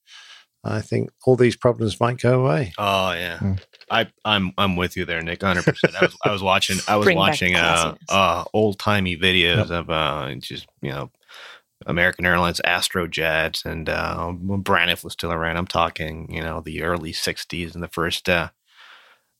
I 0.65 0.81
think 0.81 1.11
all 1.27 1.35
these 1.35 1.57
problems 1.57 1.99
might 1.99 2.19
go 2.21 2.41
away. 2.45 2.73
Oh 2.79 3.13
yeah, 3.13 3.39
Hmm. 3.39 3.53
I 3.91 4.07
I'm 4.25 4.53
I'm 4.57 4.77
with 4.77 4.97
you 4.97 5.05
there, 5.05 5.21
Nick. 5.21 5.43
Hundred 5.43 5.65
percent. 5.65 5.97
I 6.01 6.05
was 6.05 6.17
I 6.25 6.31
was 6.31 6.43
watching 6.43 6.77
I 6.87 6.95
was 6.97 7.07
Bring 7.07 7.19
watching 7.19 7.57
uh, 7.57 7.97
uh 8.09 8.45
old 8.55 8.79
timey 8.79 9.17
videos 9.17 9.69
Yep. 9.69 9.71
of 9.71 9.91
uh 9.91 10.35
just 10.37 10.67
you 10.81 10.93
know 10.93 11.11
American 11.87 12.27
Airlines 12.27 12.61
Astrojets 12.65 13.65
and 13.65 13.89
uh 13.89 14.33
Braniff 14.33 15.05
was 15.05 15.13
still 15.15 15.33
around. 15.33 15.57
I'm 15.57 15.67
talking 15.67 16.33
you 16.33 16.43
know 16.43 16.61
the 16.61 16.83
early 16.83 17.13
'60s 17.13 17.75
and 17.75 17.83
the 17.83 17.89
first 17.89 18.29
uh 18.29 18.51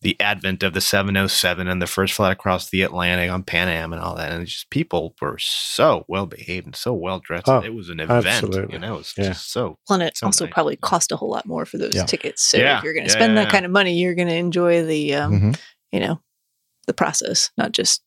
the 0.01 0.21
advent 0.21 0.65
of 0.65 0.75
the 0.75 0.81
707 0.81 1.69
and 1.69 1.81
the 1.81 1.87
first 1.87 2.15
flight 2.15 2.33
across 2.33 2.69
the 2.71 2.83
Atlantic 2.83 3.31
on 3.31 3.45
Pan 3.45 3.69
Am 3.69 3.93
and 3.93 4.03
all 4.03 4.17
that. 4.17 4.33
And 4.33 4.45
just 4.45 4.69
people 4.69 5.15
were 5.21 5.39
so 5.39 6.05
well 6.09 6.27
behaved 6.27 6.67
and 6.67 6.75
so 6.75 6.93
well 6.93 7.21
dressed. 7.21 7.49
Oh, 7.49 7.61
it 7.61 7.73
was 7.73 7.89
an 7.89 8.01
event. 8.01 8.27
absolutely. 8.27 8.73
You 8.73 8.81
know, 8.81 8.95
it 8.97 8.99
was 8.99 9.15
Yeah. 9.17 9.29
just 9.29 9.53
so 9.53 9.79
Well, 9.89 10.01
and 10.01 10.03
it 10.09 10.17
So 10.17 10.27
also 10.27 10.47
nice. 10.47 10.53
probably 10.55 10.75
cost 10.75 11.13
a 11.13 11.17
whole 11.17 11.31
lot 11.31 11.47
more 11.47 11.65
for 11.65 11.79
those 11.79 11.95
Yeah. 11.95 12.07
tickets. 12.07 12.43
So 12.43 12.57
Yeah. 12.57 12.79
if 12.79 12.83
you're 12.83 12.95
going 12.95 13.07
to 13.07 13.13
Yeah, 13.13 13.17
spend 13.19 13.37
yeah, 13.37 13.43
that 13.43 13.47
yeah. 13.49 13.53
kind 13.53 13.65
of 13.65 13.71
money, 13.71 13.97
you're 13.97 14.17
going 14.17 14.27
to 14.27 14.35
enjoy 14.35 14.85
the, 14.85 15.15
um, 15.15 15.33
Mhm. 15.41 15.59
you 15.93 16.01
know, 16.01 16.21
the 16.89 16.95
process, 16.95 17.51
not 17.57 17.71
just 17.71 18.03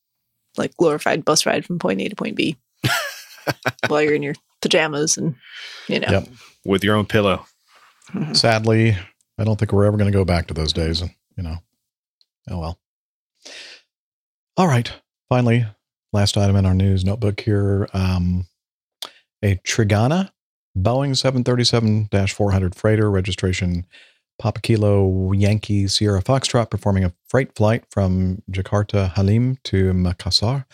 like 0.57 0.75
glorified 0.75 1.23
bus 1.23 1.45
ride 1.45 1.65
from 1.65 1.79
point 1.79 2.01
A 2.01 2.09
to 2.09 2.15
point 2.17 2.35
B 2.35 2.57
while 3.87 4.01
you're 4.01 4.15
in 4.15 4.23
your 4.23 4.35
pajamas 4.61 5.17
and, 5.17 5.35
you 5.87 5.99
know. 5.99 6.09
Yep. 6.09 6.27
with 6.65 6.83
your 6.83 6.95
own 6.95 7.05
pillow. 7.05 7.45
Mhm. 8.11 8.35
Sadly, 8.35 8.97
I 9.37 9.43
don't 9.43 9.57
think 9.57 9.71
we're 9.71 9.85
ever 9.85 9.97
going 9.97 10.11
to 10.11 10.17
go 10.17 10.25
back 10.25 10.47
to 10.47 10.53
those 10.53 10.73
days. 10.73 11.01
You 11.01 11.43
know, 11.43 11.57
oh 12.49 12.59
well. 12.59 12.79
All 14.57 14.67
right. 14.67 14.91
Finally, 15.27 15.65
last 16.13 16.37
item 16.37 16.55
in 16.55 16.65
our 16.65 16.73
news 16.73 17.03
notebook 17.03 17.39
here. 17.41 17.89
Um, 17.93 18.47
a 19.43 19.55
Trigana 19.57 20.31
Boeing 20.77 21.15
737 21.15 22.07
400 22.27 22.75
freighter 22.75 23.09
registration 23.11 23.85
Papa 24.39 24.61
Kilo 24.61 25.31
Yankee 25.33 25.87
Sierra 25.87 26.21
Foxtrot 26.21 26.69
performing 26.69 27.03
a 27.03 27.13
freight 27.27 27.55
flight 27.55 27.83
from 27.89 28.41
Jakarta 28.51 29.11
Halim 29.13 29.57
to 29.65 29.93
Makassar, 29.93 30.65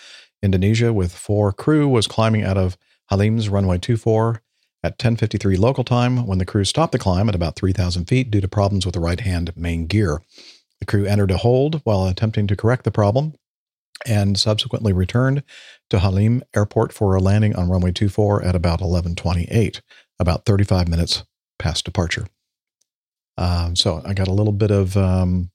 Indonesia, 0.42 0.92
with 0.92 1.14
four 1.14 1.52
crew 1.52 1.88
was 1.88 2.08
climbing 2.08 2.44
out 2.44 2.58
of 2.58 2.78
Halim's 3.10 3.50
runway 3.50 3.78
24 3.78 4.42
at 4.84 4.98
10:53 4.98 5.58
local 5.58 5.84
time 5.84 6.26
when 6.26 6.40
the 6.40 6.46
crew 6.46 6.64
stopped 6.64 6.92
the 6.92 7.00
climb 7.00 7.30
at 7.30 7.36
about 7.36 7.56
3,000 7.56 8.06
feet 8.06 8.32
due 8.32 8.42
to 8.42 8.48
problems 8.48 8.86
with 8.86 8.94
the 8.94 9.00
right-hand 9.00 9.56
main 9.56 9.86
gear. 9.86 10.22
The 10.80 10.86
crew 10.86 11.06
entered 11.06 11.32
a 11.32 11.38
hold 11.38 11.82
while 11.84 12.08
attempting 12.08 12.48
to 12.48 12.56
correct 12.56 12.84
the 12.84 12.92
problem 12.92 13.34
and 14.08 14.40
subsequently 14.40 14.94
returned 14.94 15.44
to 15.92 16.00
Halim 16.00 16.44
Airport 16.56 16.92
for 16.92 17.16
a 17.16 17.20
landing 17.20 17.56
on 17.56 17.70
runway 17.70 17.92
24 17.92 18.44
at 18.44 18.56
about 18.56 18.82
11:28, 18.82 19.82
about 20.20 20.46
35 20.46 20.88
minutes 20.88 21.24
past 21.60 21.86
departure. 21.86 22.28
Um, 23.38 23.76
so 23.76 24.02
I 24.04 24.14
got 24.14 24.28
a 24.28 24.34
little 24.34 24.54
bit 24.54 24.72
of 24.72 24.98
um, 24.98 25.52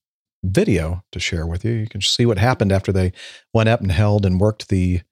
video 0.47 1.03
to 1.13 1.21
share 1.21 1.47
with 1.47 1.65
you. 1.65 1.73
You 1.73 1.89
can 1.89 2.01
see 2.01 2.27
what 2.27 2.39
happened 2.39 2.73
after 2.73 2.93
they 2.93 3.13
went 3.53 3.69
up 3.69 3.81
and 3.81 3.93
held 3.93 4.25
and 4.25 4.41
worked 4.41 4.69
the 4.69 5.03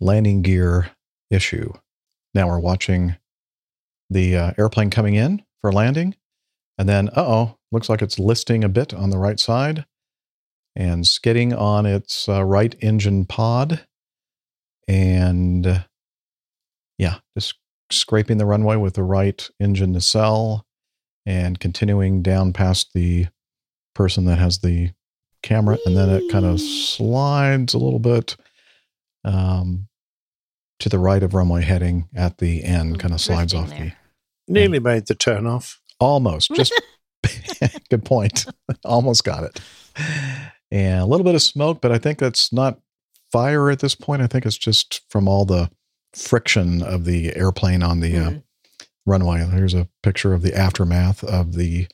landing 0.00 0.42
gear 0.42 0.90
issue. 1.30 1.72
Now 2.34 2.48
we're 2.48 2.58
watching 2.58 3.16
the 4.10 4.36
uh, 4.36 4.52
airplane 4.58 4.90
coming 4.90 5.14
in 5.14 5.42
for 5.60 5.72
landing. 5.72 6.14
And 6.78 6.88
then, 6.88 7.08
uh 7.10 7.24
oh, 7.24 7.58
looks 7.70 7.88
like 7.88 8.02
it's 8.02 8.18
listing 8.18 8.64
a 8.64 8.68
bit 8.68 8.92
on 8.92 9.10
the 9.10 9.18
right 9.18 9.38
side 9.38 9.84
and 10.76 11.06
skidding 11.06 11.52
on 11.54 11.86
its 11.86 12.28
uh, 12.28 12.44
right 12.44 12.74
engine 12.80 13.24
pod. 13.26 13.86
And 14.88 15.66
uh, 15.66 15.78
yeah, 16.98 17.18
just 17.36 17.54
scraping 17.90 18.38
the 18.38 18.46
runway 18.46 18.76
with 18.76 18.94
the 18.94 19.04
right 19.04 19.48
engine 19.60 19.92
nacelle 19.92 20.66
and 21.26 21.60
continuing 21.60 22.22
down 22.22 22.52
past 22.52 22.92
the 22.92 23.26
person 23.94 24.24
that 24.26 24.38
has 24.38 24.58
the 24.58 24.90
camera. 25.42 25.78
And 25.86 25.96
then 25.96 26.08
it 26.10 26.30
kind 26.30 26.44
of 26.44 26.60
slides 26.60 27.74
a 27.74 27.78
little 27.78 27.98
bit 27.98 28.36
um, 29.24 29.88
to 30.80 30.88
the 30.88 30.98
right 30.98 31.22
of 31.22 31.34
runway 31.34 31.62
heading 31.62 32.08
at 32.14 32.38
the 32.38 32.64
end, 32.64 32.98
kind 32.98 33.14
of 33.14 33.20
slides 33.20 33.52
Drifting 33.52 33.72
off 33.72 33.78
there. 33.78 33.96
the 34.48 34.52
Nearly 34.52 34.78
made 34.80 35.06
the 35.06 35.14
turn 35.14 35.46
off. 35.46 35.80
Almost. 36.00 36.50
Just 36.54 36.72
good 37.90 38.04
point. 38.04 38.46
Almost 38.84 39.24
got 39.24 39.44
it. 39.44 39.60
And 40.70 41.00
a 41.00 41.06
little 41.06 41.24
bit 41.24 41.34
of 41.34 41.42
smoke, 41.42 41.80
but 41.80 41.92
I 41.92 41.98
think 41.98 42.18
that's 42.18 42.52
not 42.52 42.80
fire 43.32 43.70
at 43.70 43.78
this 43.78 43.94
point. 43.94 44.22
I 44.22 44.26
think 44.26 44.44
it's 44.44 44.58
just 44.58 45.02
from 45.08 45.28
all 45.28 45.44
the 45.44 45.70
friction 46.14 46.82
of 46.82 47.04
the 47.04 47.34
airplane 47.36 47.82
on 47.82 48.00
the 48.00 48.16
uh, 48.16 48.30
Mhm. 48.30 48.42
runway. 49.06 49.44
Here's 49.46 49.74
a 49.74 49.88
picture 50.02 50.34
of 50.34 50.42
the 50.42 50.54
aftermath 50.56 51.24
of 51.24 51.54
the 51.54 51.86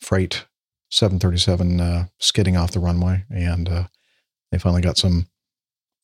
freight 0.00 0.44
737 0.90 1.80
uh, 1.80 2.06
skidding 2.18 2.56
off 2.56 2.72
the 2.72 2.80
runway. 2.80 3.24
And 3.30 3.68
uh, 3.68 3.84
they 4.50 4.58
finally 4.58 4.82
got 4.82 4.96
some 4.96 5.28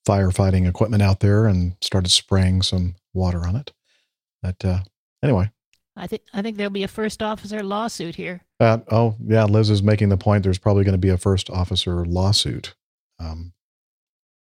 firefighting 0.06 0.68
equipment 0.68 1.02
out 1.02 1.20
there 1.20 1.46
and 1.46 1.76
started 1.80 2.10
spraying 2.10 2.62
some 2.62 2.96
water 3.12 3.46
on 3.46 3.56
it. 3.56 3.72
But 4.42 4.64
uh, 4.64 4.80
anyway, 5.22 5.50
I 5.96 6.06
think 6.06 6.22
I 6.32 6.42
think 6.42 6.56
there'll 6.56 6.70
be 6.70 6.82
a 6.82 6.88
first 6.88 7.22
officer 7.22 7.62
lawsuit 7.62 8.16
here. 8.16 8.42
Uh, 8.60 8.78
oh, 8.90 9.16
yeah. 9.24 9.44
Liz 9.44 9.70
is 9.70 9.82
making 9.82 10.08
the 10.08 10.16
point. 10.16 10.42
There's 10.42 10.58
probably 10.58 10.84
going 10.84 10.94
to 10.94 10.98
be 10.98 11.08
a 11.08 11.18
first 11.18 11.48
officer 11.50 12.04
lawsuit 12.04 12.74
um, 13.18 13.52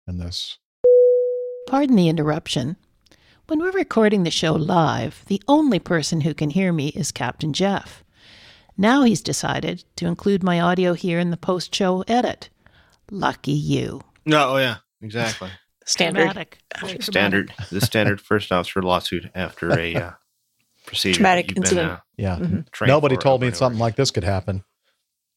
in 0.08 0.18
this. 0.18 0.60
Pardon 1.68 1.96
the 1.96 2.10
interruption. 2.10 2.78
When 3.48 3.60
we're 3.60 3.72
recording 3.72 4.24
the 4.24 4.32
show 4.32 4.54
live, 4.54 5.26
the 5.28 5.42
only 5.48 5.80
person 5.80 6.22
who 6.22 6.34
can 6.34 6.52
hear 6.52 6.72
me 6.72 6.90
is 6.90 7.12
Captain 7.12 7.54
Jeff. 7.54 8.04
Now 8.82 9.04
he's 9.04 9.22
decided 9.22 9.84
to 9.98 10.08
include 10.08 10.42
my 10.42 10.60
audio 10.60 10.94
here 10.94 11.20
in 11.20 11.30
the 11.30 11.38
post 11.38 11.74
show 11.76 12.04
edit. 12.08 12.50
Lucky 13.12 13.52
you. 13.52 14.02
No, 14.26 14.54
oh 14.54 14.58
yeah, 14.58 14.78
exactly. 15.04 15.50
Standard. 15.86 16.22
Dramatic. 16.22 16.58
Standard 17.00 17.48
dramatic. 17.48 17.70
the 17.70 17.82
standard 17.82 18.22
first 18.22 18.52
officer 18.52 18.82
lawsuit 18.82 19.30
after 19.36 19.72
a 19.78 19.94
uh, 19.96 20.12
procedure. 20.88 21.18
Traumatic 21.18 21.56
incident. 21.56 21.90
Been, 21.90 21.96
uh, 21.96 22.00
Yeah. 22.18 22.38
Mhm. 22.38 22.88
Nobody 22.88 23.18
told 23.18 23.42
me 23.42 23.48
over 23.50 23.56
something 23.56 23.78
over. 23.78 23.84
like 23.86 23.96
this 23.98 24.10
could 24.10 24.24
happen. 24.24 24.64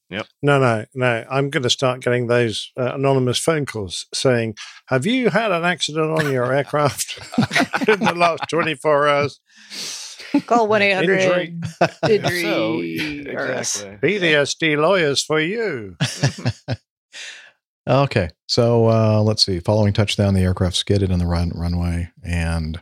Yep. 0.08 0.26
No, 0.42 0.58
no, 0.58 0.86
no. 0.94 1.26
I'm 1.30 1.50
going 1.50 1.62
to 1.64 1.70
start 1.70 2.00
getting 2.00 2.28
those 2.28 2.70
uh, 2.78 2.94
anonymous 2.94 3.38
phone 3.38 3.66
calls 3.66 4.06
saying, 4.14 4.54
Have 4.86 5.04
you 5.04 5.28
had 5.30 5.50
an 5.52 5.64
accident 5.64 6.18
on 6.18 6.32
your 6.32 6.50
aircraft 6.50 7.18
in 7.88 8.00
the 8.00 8.14
last 8.14 8.44
24 8.48 9.08
hours? 9.08 9.40
Call 10.46 10.68
1 10.68 10.82
800 10.82 11.20
Injury. 11.20 11.60
injury. 12.08 12.42
So, 12.42 12.74
or 13.36 13.46
exactly. 13.52 14.10
PTSD 14.10 14.76
lawyers 14.76 15.22
for 15.22 15.40
you. 15.40 15.96
Okay. 17.86 18.30
So 18.48 18.88
uh, 18.88 19.20
let's 19.22 19.44
see. 19.44 19.60
Following 19.60 19.92
touchdown, 19.92 20.34
the 20.34 20.40
aircraft 20.40 20.76
skidded 20.76 21.12
on 21.12 21.18
the 21.18 21.26
run- 21.26 21.52
runway 21.54 22.08
and 22.22 22.80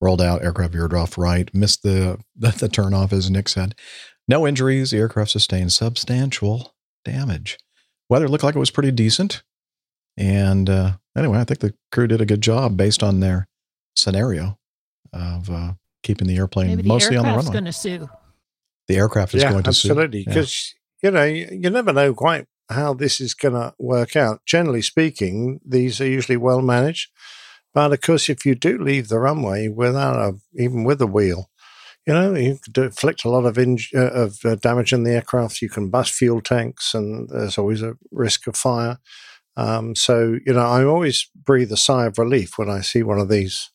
rolled 0.00 0.20
out, 0.20 0.44
aircraft 0.44 0.72
veered 0.74 0.92
off 0.92 1.16
right, 1.16 1.48
missed 1.54 1.82
the, 1.82 2.18
the, 2.36 2.50
the 2.50 2.68
turnoff, 2.68 3.12
as 3.12 3.30
Nick 3.30 3.48
said. 3.48 3.74
No 4.28 4.46
injuries. 4.46 4.90
The 4.90 4.98
aircraft 4.98 5.30
sustained 5.30 5.72
substantial 5.72 6.74
damage. 7.04 7.58
Weather 8.10 8.28
looked 8.28 8.44
like 8.44 8.54
it 8.54 8.58
was 8.58 8.70
pretty 8.70 8.90
decent. 8.90 9.42
And 10.18 10.68
uh, 10.68 10.92
anyway, 11.16 11.38
I 11.38 11.44
think 11.44 11.60
the 11.60 11.74
crew 11.90 12.06
did 12.06 12.20
a 12.20 12.26
good 12.26 12.42
job 12.42 12.76
based 12.76 13.02
on 13.02 13.20
their 13.20 13.48
scenario 13.96 14.58
of 15.14 15.48
uh, 15.48 15.72
keeping 16.02 16.28
the 16.28 16.36
airplane 16.36 16.68
Maybe 16.68 16.82
the 16.82 16.88
mostly 16.88 17.16
on 17.16 17.24
the 17.24 17.28
aircraft's 17.30 17.48
runway. 17.48 17.60
going 17.60 17.64
to 17.64 17.72
sue. 17.72 18.08
the 18.88 18.96
aircraft 18.96 19.34
is 19.34 19.42
yeah, 19.42 19.50
going 19.52 19.62
to 19.64 19.72
sue. 19.72 19.88
absolutely. 19.90 20.20
Yeah. 20.20 20.24
Because 20.28 20.74
you 21.02 21.10
know 21.10 21.24
you, 21.24 21.48
you 21.50 21.70
never 21.70 21.92
know 21.92 22.14
quite 22.14 22.46
how 22.70 22.94
this 22.94 23.20
is 23.20 23.34
going 23.34 23.54
to 23.54 23.74
work 23.78 24.16
out. 24.16 24.40
Generally 24.46 24.82
speaking, 24.82 25.60
these 25.66 26.00
are 26.00 26.06
usually 26.08 26.36
well 26.36 26.62
managed, 26.62 27.10
but 27.74 27.92
of 27.92 28.00
course, 28.00 28.28
if 28.28 28.46
you 28.46 28.54
do 28.54 28.78
leave 28.78 29.08
the 29.08 29.18
runway 29.18 29.68
without 29.68 30.16
a 30.16 30.34
even 30.54 30.84
with 30.84 31.00
a 31.02 31.06
wheel, 31.06 31.50
you 32.06 32.12
know 32.14 32.34
you 32.34 32.58
could 32.62 32.76
inflict 32.78 33.24
a 33.24 33.28
lot 33.30 33.44
of 33.44 33.56
inj- 33.56 33.94
uh, 33.94 34.10
of 34.12 34.38
uh, 34.44 34.54
damage 34.54 34.92
in 34.92 35.02
the 35.04 35.12
aircraft. 35.12 35.60
You 35.62 35.68
can 35.68 35.90
bust 35.90 36.14
fuel 36.14 36.40
tanks, 36.40 36.94
and 36.94 37.28
there's 37.28 37.58
always 37.58 37.82
a 37.82 37.94
risk 38.10 38.46
of 38.46 38.56
fire. 38.56 38.98
Um, 39.56 39.94
so 39.94 40.38
you 40.46 40.54
know, 40.54 40.60
I 40.66 40.84
always 40.84 41.28
breathe 41.34 41.70
a 41.72 41.76
sigh 41.76 42.06
of 42.06 42.16
relief 42.18 42.56
when 42.56 42.70
I 42.70 42.80
see 42.80 43.02
one 43.02 43.18
of 43.18 43.28
these. 43.28 43.70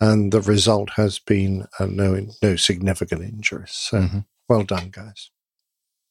And 0.00 0.32
the 0.32 0.40
result 0.40 0.90
has 0.96 1.18
been 1.18 1.66
uh, 1.78 1.86
no 1.86 2.26
no 2.42 2.56
significant 2.56 3.22
injuries. 3.22 3.70
So 3.72 3.98
Mhm. 4.02 4.24
well 4.48 4.62
done, 4.64 4.90
guys. 4.90 5.30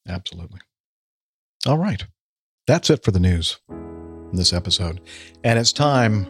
Absolutely. 0.08 0.60
All 1.66 1.78
right. 1.78 2.06
That's 2.68 2.90
it 2.90 3.04
for 3.04 3.12
the 3.12 3.20
news 3.20 3.60
in 3.70 4.32
this 4.36 4.54
episode. 4.54 5.02
And 5.44 5.58
it's 5.58 5.74
time 5.74 6.26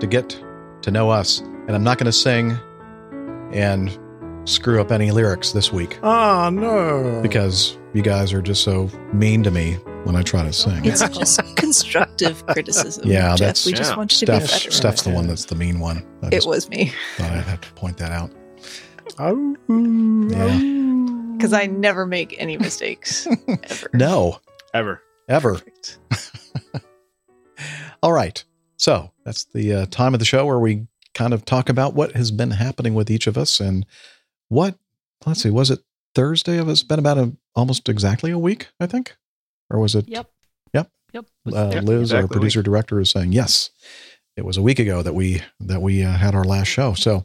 to 0.00 0.06
get 0.06 0.36
to 0.82 0.90
know 0.90 1.10
us. 1.10 1.38
And 1.40 1.70
I'm 1.70 1.84
not 1.84 1.98
going 1.98 2.06
to 2.06 2.12
sing 2.12 2.58
and 3.52 3.96
screw 4.48 4.80
up 4.80 4.90
any 4.90 5.12
lyrics 5.12 5.52
this 5.52 5.72
week 5.72 6.00
Oh 6.02 6.50
no! 6.50 7.20
because 7.22 7.78
you 7.94 8.02
guys 8.02 8.32
are 8.32 8.42
just 8.42 8.62
so 8.64 8.88
mean 9.12 9.42
to 9.42 9.50
me 9.50 9.74
when 10.04 10.16
I 10.16 10.22
try 10.22 10.42
to 10.42 10.52
sing. 10.52 10.84
It's 10.84 11.06
just 11.08 11.40
constructive 11.56 12.44
criticism. 12.46 13.06
Yeah, 13.06 13.30
Jeff. 13.30 13.38
that's- 13.38 13.66
we 13.66 13.72
just 13.72 13.92
yeah. 13.92 13.96
want 13.96 14.12
you 14.20 14.26
to 14.26 14.32
be 14.32 14.38
better. 14.38 14.70
Steph's 14.70 15.02
the 15.02 15.10
one 15.10 15.26
that's 15.26 15.44
the 15.44 15.54
mean 15.54 15.78
one. 15.80 16.04
I 16.22 16.28
It 16.32 16.44
was 16.46 16.68
me 16.68 16.92
thought 17.16 17.30
I'd 17.30 17.44
have 17.44 17.60
to 17.60 17.72
point 17.74 17.98
that 17.98 18.12
out. 18.12 18.30
Oh, 19.18 19.56
Yeah. 20.30 21.36
because 21.36 21.52
I 21.52 21.66
never 21.66 22.06
make 22.06 22.34
any 22.38 22.56
mistakes 22.56 23.26
ever. 23.48 23.90
No, 23.92 24.38
Ever. 24.74 25.02
ever. 25.28 25.60
All 28.02 28.12
right. 28.12 28.42
So 28.76 29.12
that's 29.24 29.44
the 29.44 29.72
uh, 29.74 29.86
time 29.86 30.14
of 30.14 30.18
the 30.18 30.24
show 30.26 30.44
where 30.46 30.58
we 30.58 30.86
kind 31.14 31.32
of 31.34 31.44
talk 31.44 31.68
about 31.68 31.94
what 31.94 32.12
has 32.12 32.30
been 32.30 32.50
happening 32.52 32.94
with 32.94 33.10
each 33.10 33.26
of 33.26 33.36
us 33.36 33.60
and 33.60 33.86
what, 34.48 34.76
let's 35.26 35.42
see, 35.42 35.50
was 35.50 35.70
it 35.70 35.80
Thursday? 36.14 36.58
It 36.58 36.66
was 36.66 36.82
been 36.82 36.98
about 36.98 37.18
a, 37.18 37.36
almost 37.54 37.88
exactly 37.88 38.30
a 38.30 38.38
week, 38.38 38.68
I 38.80 38.86
think. 38.86 39.16
Or 39.70 39.78
was 39.78 39.94
it? 39.94 40.08
Yep. 40.08 40.30
Yep. 40.74 40.88
Yep. 41.12 41.26
Uh, 41.46 41.68
there- 41.70 41.82
Liz, 41.82 42.12
our 42.12 42.20
exactly 42.20 42.24
a 42.24 42.28
producer 42.28 42.62
director, 42.62 43.00
is 43.00 43.10
saying 43.10 43.32
yes. 43.32 43.70
It 44.36 44.44
was 44.44 44.56
a 44.56 44.62
week 44.62 44.78
ago 44.78 45.02
that 45.02 45.14
we 45.14 45.42
that 45.60 45.82
we 45.82 46.02
uh, 46.02 46.12
had 46.12 46.34
our 46.34 46.44
last 46.44 46.68
show. 46.68 46.94
So, 46.94 47.22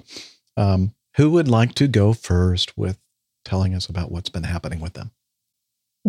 um, 0.58 0.94
who 1.16 1.32
would 1.32 1.48
like 1.48 1.74
to 1.76 1.88
go 1.88 2.12
first 2.14 2.78
with 2.78 3.00
telling 3.46 3.74
us 3.74 3.88
about 3.88 4.12
what's 4.12 4.30
been 4.30 4.44
happening 4.44 4.80
with 4.82 4.94
them? 4.94 5.12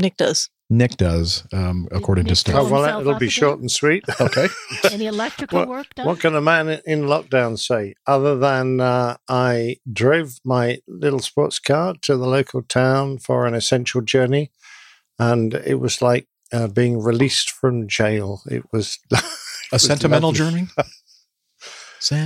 Nick 0.01 0.16
does. 0.16 0.49
Nick 0.70 0.99
does, 0.99 1.44
um, 1.53 1.88
according 1.92 2.24
to 2.26 2.30
Nick 2.32 2.36
Steph. 2.38 2.55
Pull 2.55 2.66
oh 2.66 2.70
well, 2.70 3.01
it'll 3.01 3.12
be 3.14 3.26
again? 3.26 3.28
short 3.30 3.59
and 3.61 3.70
sweet. 3.70 4.05
Okay. 4.20 4.49
Any 4.92 5.07
electrical 5.07 5.61
What- 5.61 5.68
work 5.68 5.94
done? 5.94 6.07
What 6.07 6.20
can 6.20 6.34
a 6.36 6.42
man 6.42 6.68
in 6.84 7.03
lockdown 7.05 7.59
say 7.59 7.94
other 8.07 8.36
than 8.38 8.80
uh, 8.80 9.16
I 9.28 9.76
drove 9.90 10.38
my 10.44 10.78
little 10.86 11.20
sports 11.20 11.59
car 11.59 11.94
to 12.03 12.16
the 12.18 12.26
local 12.26 12.62
town 12.62 13.16
for 13.18 13.46
an 13.46 13.55
essential 13.55 14.03
journey, 14.03 14.51
and 15.18 15.55
it 15.55 15.76
was 15.80 16.03
like 16.03 16.28
uh, 16.53 16.68
being 16.68 17.03
released 17.03 17.51
from 17.51 17.88
jail. 17.88 18.42
It 18.51 18.64
was 18.72 18.99
A 19.12 19.16
was 19.72 19.82
sentimental 19.82 20.30
lovely. 20.32 20.38
journey? 20.38 20.68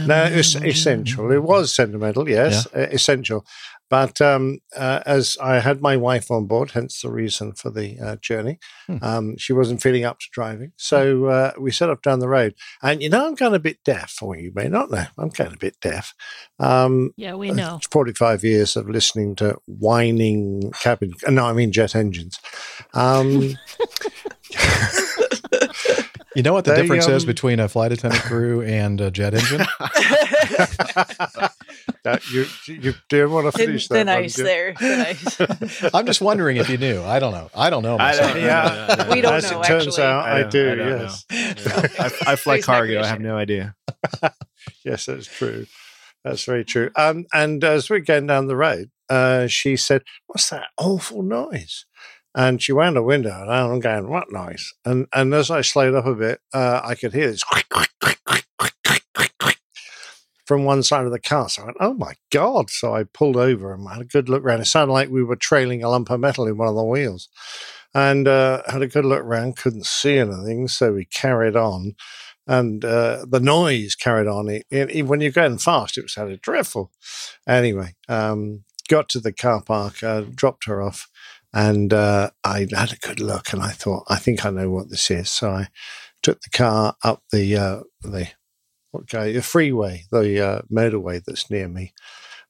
No, 0.06 0.24
it 0.24 0.36
was 0.36 0.54
essential. 0.56 1.30
It 1.32 1.42
was 1.42 1.74
sentimental, 1.74 2.28
yes, 2.28 2.66
uh, 2.74 2.88
essential. 2.92 3.44
But 3.92 4.22
um, 4.22 4.60
uh, 4.74 5.00
as 5.04 5.36
I 5.38 5.60
had 5.60 5.82
my 5.82 5.98
wife 5.98 6.30
on 6.30 6.46
board, 6.46 6.70
hence 6.70 7.02
the 7.02 7.10
reason 7.10 7.52
for 7.52 7.68
the 7.70 7.98
uh, 8.00 8.16
journey, 8.16 8.58
Hmm. 8.86 8.96
um, 9.02 9.36
she 9.36 9.52
wasn't 9.52 9.82
feeling 9.82 10.06
up 10.06 10.18
to 10.20 10.26
driving. 10.32 10.72
So 10.78 11.26
uh, 11.26 11.52
we 11.60 11.72
set 11.72 11.90
off 11.90 12.00
down 12.00 12.20
the 12.20 12.28
road. 12.28 12.54
And, 12.82 13.02
you 13.02 13.10
know, 13.10 13.26
I'm 13.26 13.36
kind 13.36 13.54
of 13.54 13.60
a 13.60 13.62
bit 13.62 13.80
deaf, 13.84 14.16
or 14.22 14.34
you 14.34 14.50
may 14.54 14.68
not 14.68 14.90
know, 14.90 15.04
I'm 15.18 15.30
kind 15.30 15.48
of 15.48 15.56
a 15.56 15.58
bit 15.58 15.76
deaf. 15.82 16.14
Um, 16.58 17.10
yeah, 17.18 17.34
we 17.34 17.50
know. 17.50 17.80
45 17.90 18.42
years 18.42 18.76
of 18.76 18.88
listening 18.88 19.36
to 19.36 19.58
whining 19.66 20.72
cabin, 20.80 21.12
uh, 21.26 21.30
no, 21.30 21.44
I 21.44 21.52
mean 21.52 21.70
jet 21.70 21.94
engines. 21.94 22.38
You 26.34 26.42
know 26.42 26.52
what 26.52 26.64
the 26.64 26.72
They, 26.72 26.82
difference 26.82 27.06
is 27.08 27.24
um, 27.24 27.26
between 27.26 27.60
a 27.60 27.68
flight 27.68 27.92
attendant 27.92 28.22
crew 28.22 28.62
and 28.80 29.00
a 29.00 29.10
jet 29.10 29.34
engine? 29.34 29.58
that, 32.04 32.22
you, 32.32 32.46
you 32.66 32.94
do 33.08 33.28
want 33.28 33.46
to 33.46 33.52
finish 33.52 33.88
thin 33.88 34.06
that. 34.06 34.14
one, 34.16 34.24
ice 34.24 34.36
there. 34.36 34.74
Thin 34.74 35.00
ice. 35.00 35.90
I'm 35.94 36.06
just 36.06 36.20
wondering 36.20 36.56
if 36.56 36.68
you 36.68 36.78
knew. 36.78 37.02
I 37.02 37.18
don't 37.18 37.32
know. 37.32 37.50
I 37.54 37.70
don't 37.70 37.82
know. 37.82 37.96
I 37.98 38.16
don't, 38.16 38.40
Yeah. 38.40 39.12
We 39.12 39.20
don't 39.20 39.34
As 39.34 39.50
know, 39.50 39.60
it 39.60 39.64
turns 39.66 39.86
actually. 39.98 40.04
out, 40.04 40.24
I, 40.24 40.40
don't- 40.42 40.50
do, 40.50 40.74
don't 40.74 41.00
yes. 41.00 41.24
Yeah. 41.30 41.88
I, 42.26 42.32
I 42.32 42.36
fly 42.36 42.60
cargo. 42.60 43.00
I 43.00 43.06
have 43.06 43.20
no 43.20 43.36
idea. 43.36 43.74
Yes, 44.84 45.06
that's 45.06 45.26
true. 45.26 45.66
That's 46.24 46.44
very 46.44 46.64
true. 46.64 46.90
Um, 46.96 47.26
and 47.32 47.62
as 47.64 47.90
we're 47.90 47.98
going 48.00 48.26
down 48.26 48.46
the 48.46 48.56
road, 48.56 48.90
uh, 49.10 49.48
she 49.48 49.76
said, 49.76 50.02
"What's 50.28 50.48
that 50.50 50.66
awful 50.78 51.22
noise?" 51.24 51.84
And 52.34 52.62
she 52.62 52.72
wound 52.72 52.96
the 52.96 53.02
window, 53.02 53.42
and 53.42 53.50
I'm 53.50 53.80
going, 53.80 54.08
"What 54.08 54.32
noise?" 54.32 54.72
And 54.84 55.06
and 55.12 55.34
as 55.34 55.50
I 55.50 55.60
slowed 55.60 55.94
up 55.94 56.06
a 56.06 56.14
bit, 56.14 56.40
uh, 56.52 56.80
I 56.82 56.94
could 56.94 57.12
hear 57.12 57.30
this 57.30 57.44
quick, 57.44 57.68
quick, 57.68 57.90
quick, 58.00 58.20
quick, 58.24 58.44
quick, 58.58 58.74
quick, 58.84 59.02
quick, 59.14 59.32
quick 59.38 59.58
from 60.46 60.64
one 60.64 60.82
side 60.82 61.04
of 61.04 61.12
the 61.12 61.20
car. 61.20 61.48
So 61.50 61.62
I 61.62 61.64
went, 61.66 61.76
"Oh 61.80 61.94
my 61.94 62.14
god!" 62.30 62.70
So 62.70 62.94
I 62.94 63.04
pulled 63.04 63.36
over 63.36 63.74
and 63.74 63.86
had 63.88 64.00
a 64.00 64.04
good 64.04 64.28
look 64.30 64.42
around. 64.42 64.60
It 64.60 64.66
sounded 64.66 64.94
like 64.94 65.10
we 65.10 65.22
were 65.22 65.36
trailing 65.36 65.82
a 65.82 65.90
lump 65.90 66.10
of 66.10 66.20
metal 66.20 66.46
in 66.46 66.56
one 66.56 66.68
of 66.68 66.74
the 66.74 66.84
wheels, 66.84 67.28
and 67.94 68.26
uh, 68.26 68.62
had 68.66 68.82
a 68.82 68.88
good 68.88 69.04
look 69.04 69.20
around. 69.20 69.56
Couldn't 69.56 69.86
see 69.86 70.16
anything, 70.16 70.68
so 70.68 70.94
we 70.94 71.04
carried 71.04 71.56
on 71.56 71.96
and 72.46 72.84
uh, 72.84 73.24
the 73.28 73.40
noise 73.40 73.94
carried 73.94 74.26
on. 74.26 74.48
It, 74.48 74.66
it, 74.70 75.06
when 75.06 75.20
you're 75.20 75.30
going 75.30 75.58
fast, 75.58 75.96
it 75.96 76.02
was 76.02 76.14
sounded 76.14 76.40
dreadful. 76.40 76.90
Anyway, 77.46 77.94
um, 78.08 78.64
got 78.88 79.08
to 79.10 79.20
the 79.20 79.32
car 79.32 79.62
park, 79.62 80.02
uh, 80.02 80.22
dropped 80.34 80.66
her 80.66 80.82
off, 80.82 81.08
and 81.52 81.92
uh, 81.92 82.30
I 82.44 82.66
had 82.74 82.92
a 82.92 83.06
good 83.06 83.20
look, 83.20 83.52
and 83.52 83.62
I 83.62 83.70
thought, 83.70 84.04
I 84.08 84.16
think 84.16 84.44
I 84.44 84.50
know 84.50 84.70
what 84.70 84.90
this 84.90 85.10
is. 85.10 85.30
So 85.30 85.50
I 85.50 85.68
took 86.22 86.40
the 86.40 86.50
car 86.50 86.96
up 87.04 87.22
the 87.32 87.56
uh, 87.56 87.80
the 88.02 88.28
what 88.90 89.08
go 89.08 89.32
the 89.32 89.42
freeway, 89.42 90.04
the 90.10 90.44
uh, 90.46 90.62
motorway 90.72 91.22
that's 91.24 91.50
near 91.50 91.68
me. 91.68 91.92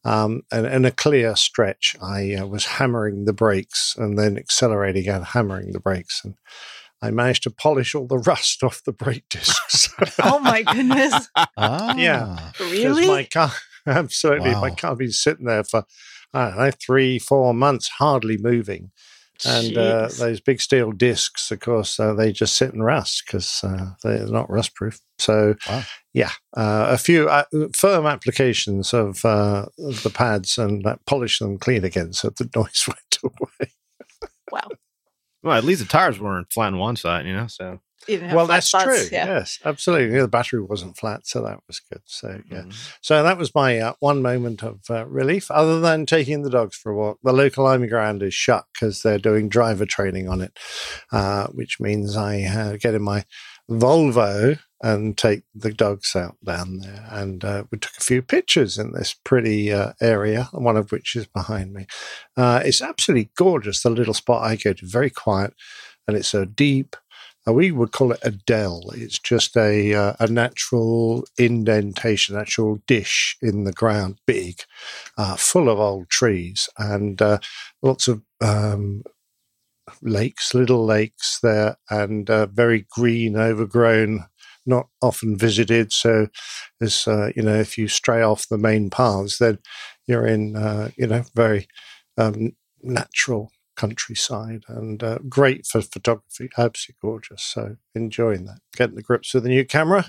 Um, 0.04 0.42
and 0.50 0.66
in 0.66 0.84
a 0.84 0.90
clear 0.90 1.36
stretch, 1.36 1.94
I 2.02 2.34
uh, 2.34 2.46
was 2.46 2.66
hammering 2.66 3.24
the 3.24 3.32
brakes 3.32 3.94
and 3.96 4.18
then 4.18 4.36
accelerating 4.36 5.08
and 5.08 5.24
hammering 5.24 5.72
the 5.72 5.80
brakes, 5.80 6.22
and 6.24 6.34
I 7.00 7.10
managed 7.10 7.44
to 7.44 7.50
polish 7.50 7.94
all 7.94 8.06
the 8.06 8.18
rust 8.26 8.62
off 8.62 8.82
the 8.84 8.92
brake 8.92 9.28
discs. 9.30 9.88
oh 10.22 10.38
my 10.40 10.62
goodness. 10.62 11.28
Ah, 11.56 11.94
Yeah. 11.96 12.52
Because 12.52 12.72
Really? 12.72 13.06
my 13.06 13.24
car, 13.24 13.52
absolutely, 13.86 14.54
my 14.56 14.70
Wow. 14.70 14.74
car 14.76 14.96
been 14.96 15.12
sitting 15.12 15.46
there 15.46 15.64
for 15.64 15.84
I 16.34 16.48
don't 16.48 16.58
know 16.58 16.70
three, 16.70 17.18
four 17.18 17.54
months, 17.54 17.88
hardly 17.88 18.36
moving. 18.38 18.90
And 19.44 19.76
uh, 19.76 20.08
those 20.18 20.40
big 20.40 20.60
steel 20.60 20.92
discs, 20.92 21.50
of 21.50 21.58
course, 21.58 21.98
uh, 21.98 22.14
they 22.14 22.30
just 22.30 22.54
sit 22.54 22.72
and 22.72 22.84
rust 22.84 23.24
because 23.26 23.64
uh, 23.64 23.94
they're 24.04 24.26
not 24.28 24.48
rust 24.48 24.74
proof. 24.76 25.00
So, 25.18 25.56
Wow. 25.68 25.82
yeah, 26.14 26.30
uh, 26.56 26.86
a 26.90 26.98
few 26.98 27.28
uh, 27.28 27.44
firm 27.76 28.06
applications 28.06 28.94
of, 28.94 29.24
uh, 29.24 29.66
of 29.78 30.02
the 30.04 30.10
pads 30.10 30.58
and 30.58 30.86
uh, 30.86 30.96
polish 31.06 31.40
them 31.40 31.58
clean 31.58 31.84
again 31.84 32.12
so 32.12 32.30
the 32.30 32.48
noise 32.56 32.84
went 32.86 33.18
away. 33.24 33.72
wow. 34.50 34.68
Well, 35.44 35.58
at 35.58 35.64
least 35.64 35.80
the 35.82 35.88
tires 35.88 36.20
weren't 36.20 36.52
flat 36.52 36.68
on 36.68 36.78
one 36.78 36.94
side, 36.94 37.26
you 37.26 37.32
know. 37.34 37.48
So 37.48 37.64
You 37.64 37.70
didn't 37.70 37.80
have 37.80 37.91
Well, 38.08 38.46
that's 38.46 38.70
true. 38.70 39.06
Yeah. 39.12 39.26
Yes, 39.26 39.58
absolutely. 39.64 40.18
The 40.20 40.28
battery 40.28 40.62
wasn't 40.62 40.96
flat, 40.96 41.26
so 41.26 41.42
that 41.42 41.60
was 41.66 41.80
good. 41.80 42.02
So, 42.06 42.40
yeah. 42.50 42.62
Mhm. 42.62 42.90
So 43.00 43.22
that 43.22 43.38
was 43.38 43.54
my 43.54 43.78
uh, 43.78 43.92
one 44.00 44.22
moment 44.22 44.62
of 44.62 44.80
uh, 44.90 45.06
relief, 45.06 45.50
other 45.50 45.80
than 45.80 46.06
taking 46.06 46.42
the 46.42 46.50
dogs 46.50 46.76
for 46.76 46.92
a 46.92 46.96
walk. 46.96 47.18
The 47.22 47.32
local 47.32 47.66
army 47.66 47.86
ground 47.88 48.22
is 48.22 48.34
shut 48.34 48.64
because 48.74 49.02
they're 49.02 49.18
doing 49.18 49.48
driver 49.48 49.86
training 49.86 50.28
on 50.28 50.40
it, 50.40 50.58
uh, 51.12 51.46
which 51.48 51.78
means 51.80 52.16
I 52.16 52.42
uh, 52.42 52.76
get 52.76 52.94
in 52.94 53.02
my 53.02 53.24
Volvo 53.70 54.58
and 54.82 55.16
take 55.16 55.44
the 55.54 55.72
dogs 55.72 56.16
out 56.16 56.36
down 56.44 56.78
there. 56.78 57.06
And 57.10 57.44
uh, 57.44 57.64
we 57.70 57.78
took 57.78 57.96
a 57.96 58.02
few 58.02 58.20
pictures 58.20 58.78
in 58.78 58.92
this 58.92 59.14
pretty 59.24 59.72
uh, 59.72 59.92
area, 60.00 60.48
one 60.52 60.76
of 60.76 60.90
which 60.90 61.14
is 61.14 61.26
behind 61.28 61.72
me. 61.72 61.86
Uh, 62.36 62.60
it's 62.64 62.82
absolutely 62.82 63.30
gorgeous, 63.36 63.82
the 63.82 63.90
little 63.90 64.12
spot 64.14 64.42
I 64.42 64.56
go 64.56 64.72
to, 64.72 64.84
very 64.86 65.08
quiet, 65.10 65.54
and 66.08 66.16
it's 66.16 66.34
a 66.34 66.44
deep, 66.46 66.96
we 67.46 67.72
would 67.72 67.92
call 67.92 68.12
it 68.12 68.20
a 68.22 68.30
dell. 68.30 68.84
It's 68.94 69.18
just 69.18 69.56
a 69.56 69.94
uh, 69.94 70.14
a 70.20 70.28
natural 70.28 71.24
indentation, 71.38 72.36
natural 72.36 72.78
dish 72.86 73.36
in 73.42 73.64
the 73.64 73.72
ground, 73.72 74.18
big, 74.26 74.60
uh, 75.18 75.36
full 75.36 75.68
of 75.68 75.80
old 75.80 76.08
trees 76.10 76.68
and 76.78 77.20
uh, 77.20 77.38
lots 77.82 78.08
of 78.08 78.22
um, 78.40 79.02
lakes, 80.02 80.54
little 80.54 80.84
lakes 80.84 81.38
there, 81.42 81.76
and 81.90 82.28
uh, 82.30 82.46
very 82.46 82.86
green, 82.90 83.36
overgrown, 83.36 84.24
not 84.66 84.88
often 85.00 85.36
visited. 85.36 85.92
So, 85.92 86.28
as 86.80 87.06
uh, 87.06 87.30
you 87.36 87.42
know, 87.42 87.56
if 87.56 87.78
you 87.78 87.88
stray 87.88 88.22
off 88.22 88.48
the 88.48 88.58
main 88.58 88.90
paths, 88.90 89.38
then 89.38 89.58
you're 90.06 90.26
in 90.26 90.56
uh, 90.56 90.90
you 90.96 91.06
know 91.06 91.24
very 91.34 91.68
um, 92.18 92.52
natural 92.82 93.50
countryside 93.76 94.64
and 94.68 95.02
uh, 95.02 95.18
great 95.28 95.66
for 95.66 95.80
photography. 95.82 96.50
Absolutely 96.58 96.98
gorgeous. 97.02 97.42
So 97.42 97.76
enjoying 97.94 98.44
that, 98.46 98.58
getting 98.76 98.96
the 98.96 99.02
grips 99.02 99.32
with 99.34 99.42
the 99.44 99.48
new 99.48 99.64
camera. 99.64 100.06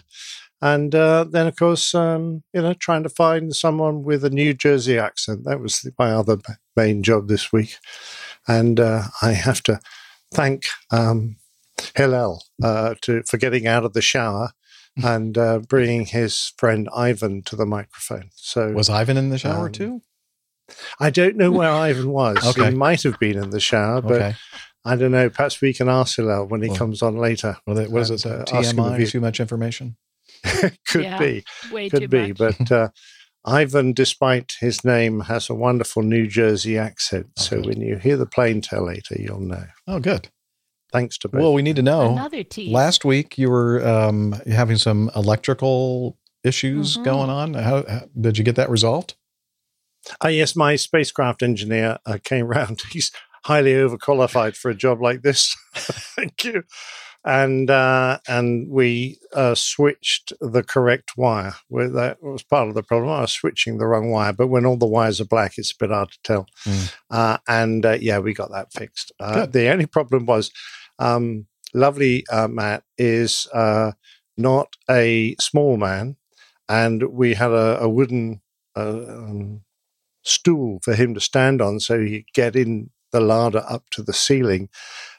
And 0.62 0.96
uh, 0.96 1.26
then, 1.30 1.48
of 1.48 1.58
course, 1.58 1.94
um, 1.94 2.44
you 2.54 2.62
know, 2.62 2.74
trying 2.74 3.04
to 3.04 3.10
find 3.10 3.54
someone 3.54 4.04
with 4.04 4.24
a 4.24 4.30
New 4.30 4.54
Jersey 4.54 4.98
accent. 4.98 5.44
That 5.44 5.60
was 5.60 5.86
my 6.00 6.12
other 6.14 6.38
main 6.78 7.04
job 7.04 7.28
this 7.28 7.52
week. 7.52 7.76
And 8.48 8.80
uh, 8.80 9.04
I 9.22 9.32
have 9.34 9.62
to 9.64 9.80
thank 10.34 10.66
um, 10.90 11.36
Hillel 11.96 12.44
uh, 12.64 12.96
to, 13.02 13.24
for 13.24 13.38
getting 13.38 13.68
out 13.68 13.84
of 13.84 13.92
the 13.94 14.02
shower 14.02 14.52
and 15.04 15.38
uh, 15.38 15.60
bringing 15.60 16.06
his 16.06 16.54
friend 16.58 16.88
Ivan 16.96 17.42
to 17.44 17.56
the 17.58 17.66
microphone. 17.66 18.30
So 18.36 18.72
Was 18.72 18.90
Ivan 18.90 19.18
in 19.18 19.30
the 19.32 19.38
shower 19.38 19.66
Um, 19.66 19.72
too? 19.72 20.02
I 21.00 21.10
don't 21.10 21.36
know 21.36 21.52
where 21.52 21.70
Ivan 21.70 22.10
was. 22.12 22.38
Okay. 22.46 22.70
He 22.70 22.76
might 22.76 23.04
have 23.04 23.20
been 23.20 23.38
in 23.38 23.50
the 23.52 23.60
shower, 23.60 24.02
but 24.02 24.14
Okay. 24.22 24.36
I 24.86 24.96
don't 24.96 25.12
know. 25.12 25.30
Perhaps 25.30 25.62
we 25.62 25.74
can 25.74 25.88
ask 25.90 26.16
Hillel 26.18 26.46
when 26.48 26.62
he 26.62 26.70
Well, 26.70 26.78
comes 26.78 27.02
on 27.02 27.18
later. 27.18 27.58
Well, 27.66 27.76
that- 27.78 27.90
what 27.92 28.02
is 28.04 28.12
it? 28.12 28.26
and, 28.26 28.42
uh, 28.52 28.58
ask 28.58 28.72
him 28.76 28.80
if 28.80 28.86
TMI? 28.86 29.12
Too 29.12 29.22
much 29.22 29.40
information? 29.40 29.96
Could 30.88 31.04
Yeah, 31.04 31.20
be. 31.20 31.44
way 31.72 31.90
Could 31.90 32.02
too 32.02 32.08
be. 32.08 32.28
much. 32.34 32.38
But 32.38 32.72
uh, 32.72 32.90
Ivan, 33.46 33.94
despite 33.94 34.54
his 34.60 34.84
name, 34.86 35.22
has 35.22 35.50
a 35.50 35.54
wonderful 35.56 36.02
New 36.04 36.28
Jersey 36.28 36.78
accent. 36.78 37.28
so 37.38 37.58
good. 37.58 37.66
when 37.66 37.82
you 37.82 37.98
hear 37.98 38.18
the 38.18 38.26
plane 38.26 38.62
tell 38.62 38.86
later, 38.86 39.16
you'll 39.20 39.40
know. 39.42 39.66
Oh, 39.88 40.00
good. 40.00 40.30
Thanks 40.92 41.18
to 41.20 41.28
both. 41.28 41.42
Well, 41.42 41.54
we 41.54 41.62
need 41.62 41.76
to 41.78 41.82
know. 41.82 42.12
Another 42.12 42.44
tease. 42.44 42.72
Last 42.72 43.04
week 43.04 43.38
you 43.38 43.50
were 43.50 43.86
um, 43.88 44.34
having 44.48 44.78
some 44.78 45.10
electrical 45.16 46.18
issues 46.44 46.98
Mhm. 46.98 47.04
going 47.06 47.30
on. 47.30 47.54
How, 47.56 47.84
how 47.88 48.02
did 48.20 48.38
you 48.38 48.44
get 48.44 48.56
that 48.58 48.70
resolved? 48.70 49.16
Ah, 50.22 50.28
yes, 50.28 50.56
my 50.56 50.76
spacecraft 50.76 51.42
engineer 51.42 51.98
uh, 52.06 52.18
came 52.24 52.48
round. 52.48 52.82
He's 52.92 53.12
highly 53.46 53.74
overqualified 53.74 54.56
for 54.56 54.70
a 54.72 54.76
job 54.76 55.02
like 55.02 55.22
this. 55.22 55.56
Thank 55.74 56.44
you. 56.44 56.64
And 57.26 57.70
uh, 57.70 58.20
and 58.28 58.70
we 58.70 59.18
uh, 59.34 59.56
switched 59.56 60.34
the 60.42 60.62
correct 60.62 61.14
wire. 61.16 61.54
Well, 61.70 61.90
that 61.92 62.22
was 62.22 62.44
part 62.44 62.68
of 62.68 62.76
the 62.76 62.84
problem. 62.84 63.12
I 63.12 63.22
was 63.22 63.32
switching 63.32 63.78
the 63.78 63.86
wrong 63.86 64.10
wire, 64.10 64.34
but 64.34 64.48
when 64.48 64.66
all 64.66 64.76
the 64.76 64.86
wires 64.86 65.22
are 65.22 65.26
black, 65.26 65.54
it's 65.58 65.72
a 65.72 65.76
bit 65.80 65.90
hard 65.90 66.12
to 66.12 66.20
tell. 66.24 66.48
Mm. 66.66 66.94
Uh, 67.10 67.38
and 67.48 67.86
uh, 67.86 67.98
yeah, 68.02 68.20
we 68.20 68.34
got 68.34 68.52
that 68.52 68.74
fixed. 68.74 69.14
Uh, 69.22 69.46
the 69.46 69.70
only 69.70 69.86
problem 69.86 70.26
was, 70.26 70.52
um, 71.00 71.48
lovely 71.74 72.26
uh, 72.30 72.50
Matt 72.50 72.84
is 72.98 73.48
uh, 73.54 73.94
not 74.38 74.76
a 74.90 75.36
small 75.40 75.78
man, 75.78 76.18
and 76.68 77.04
we 77.04 77.36
had 77.36 77.52
a, 77.52 77.80
a 77.84 77.90
wooden 77.90 78.42
uh, 78.76 79.06
um, 79.08 79.62
stool 80.24 80.80
for 80.82 80.96
him 80.96 81.14
to 81.14 81.20
stand 81.20 81.62
on 81.62 81.80
so 81.80 82.00
he 82.00 82.24
could 82.24 82.34
get 82.34 82.56
in 82.56 82.90
the 83.12 83.22
larder 83.22 83.64
up 83.70 83.90
to 83.92 84.02
the 84.02 84.14
ceiling. 84.14 84.70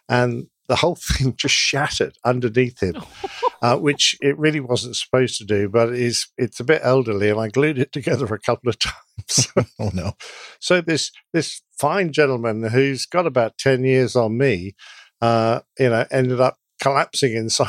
And 0.09 0.49
the 0.69 0.77
whole 0.77 0.97
thing 1.01 1.35
just 1.37 1.55
shattered 1.55 2.19
underneath 2.25 2.83
him, 2.83 2.97
uh, 3.63 3.77
which 3.79 4.17
it 4.21 4.39
really 4.39 4.61
wasn't 4.61 4.97
supposed 4.97 5.39
to 5.39 5.45
do, 5.45 5.69
but 5.69 5.91
it's, 5.91 6.31
it's 6.37 6.61
a 6.61 6.65
bit 6.65 6.81
elderly. 6.85 7.31
And 7.31 7.41
I 7.41 7.49
glued 7.49 7.79
it 7.79 7.93
together 7.93 8.27
a 8.27 8.39
couple 8.39 8.69
of 8.69 8.79
times. 8.79 9.49
Oh 9.79 9.91
no! 9.95 10.13
so 10.61 10.81
this, 10.81 11.13
this 11.33 11.63
fine 11.79 12.13
gentleman 12.13 12.65
who's 12.65 13.07
got 13.07 13.27
about 13.27 13.59
10 13.59 13.85
years 13.85 14.17
on 14.17 14.37
me, 14.37 14.75
uh, 15.21 15.61
you 15.79 15.89
know, 15.89 16.05
ended 16.11 16.41
up 16.41 16.59
collapsing 16.81 17.35
inside. 17.35 17.69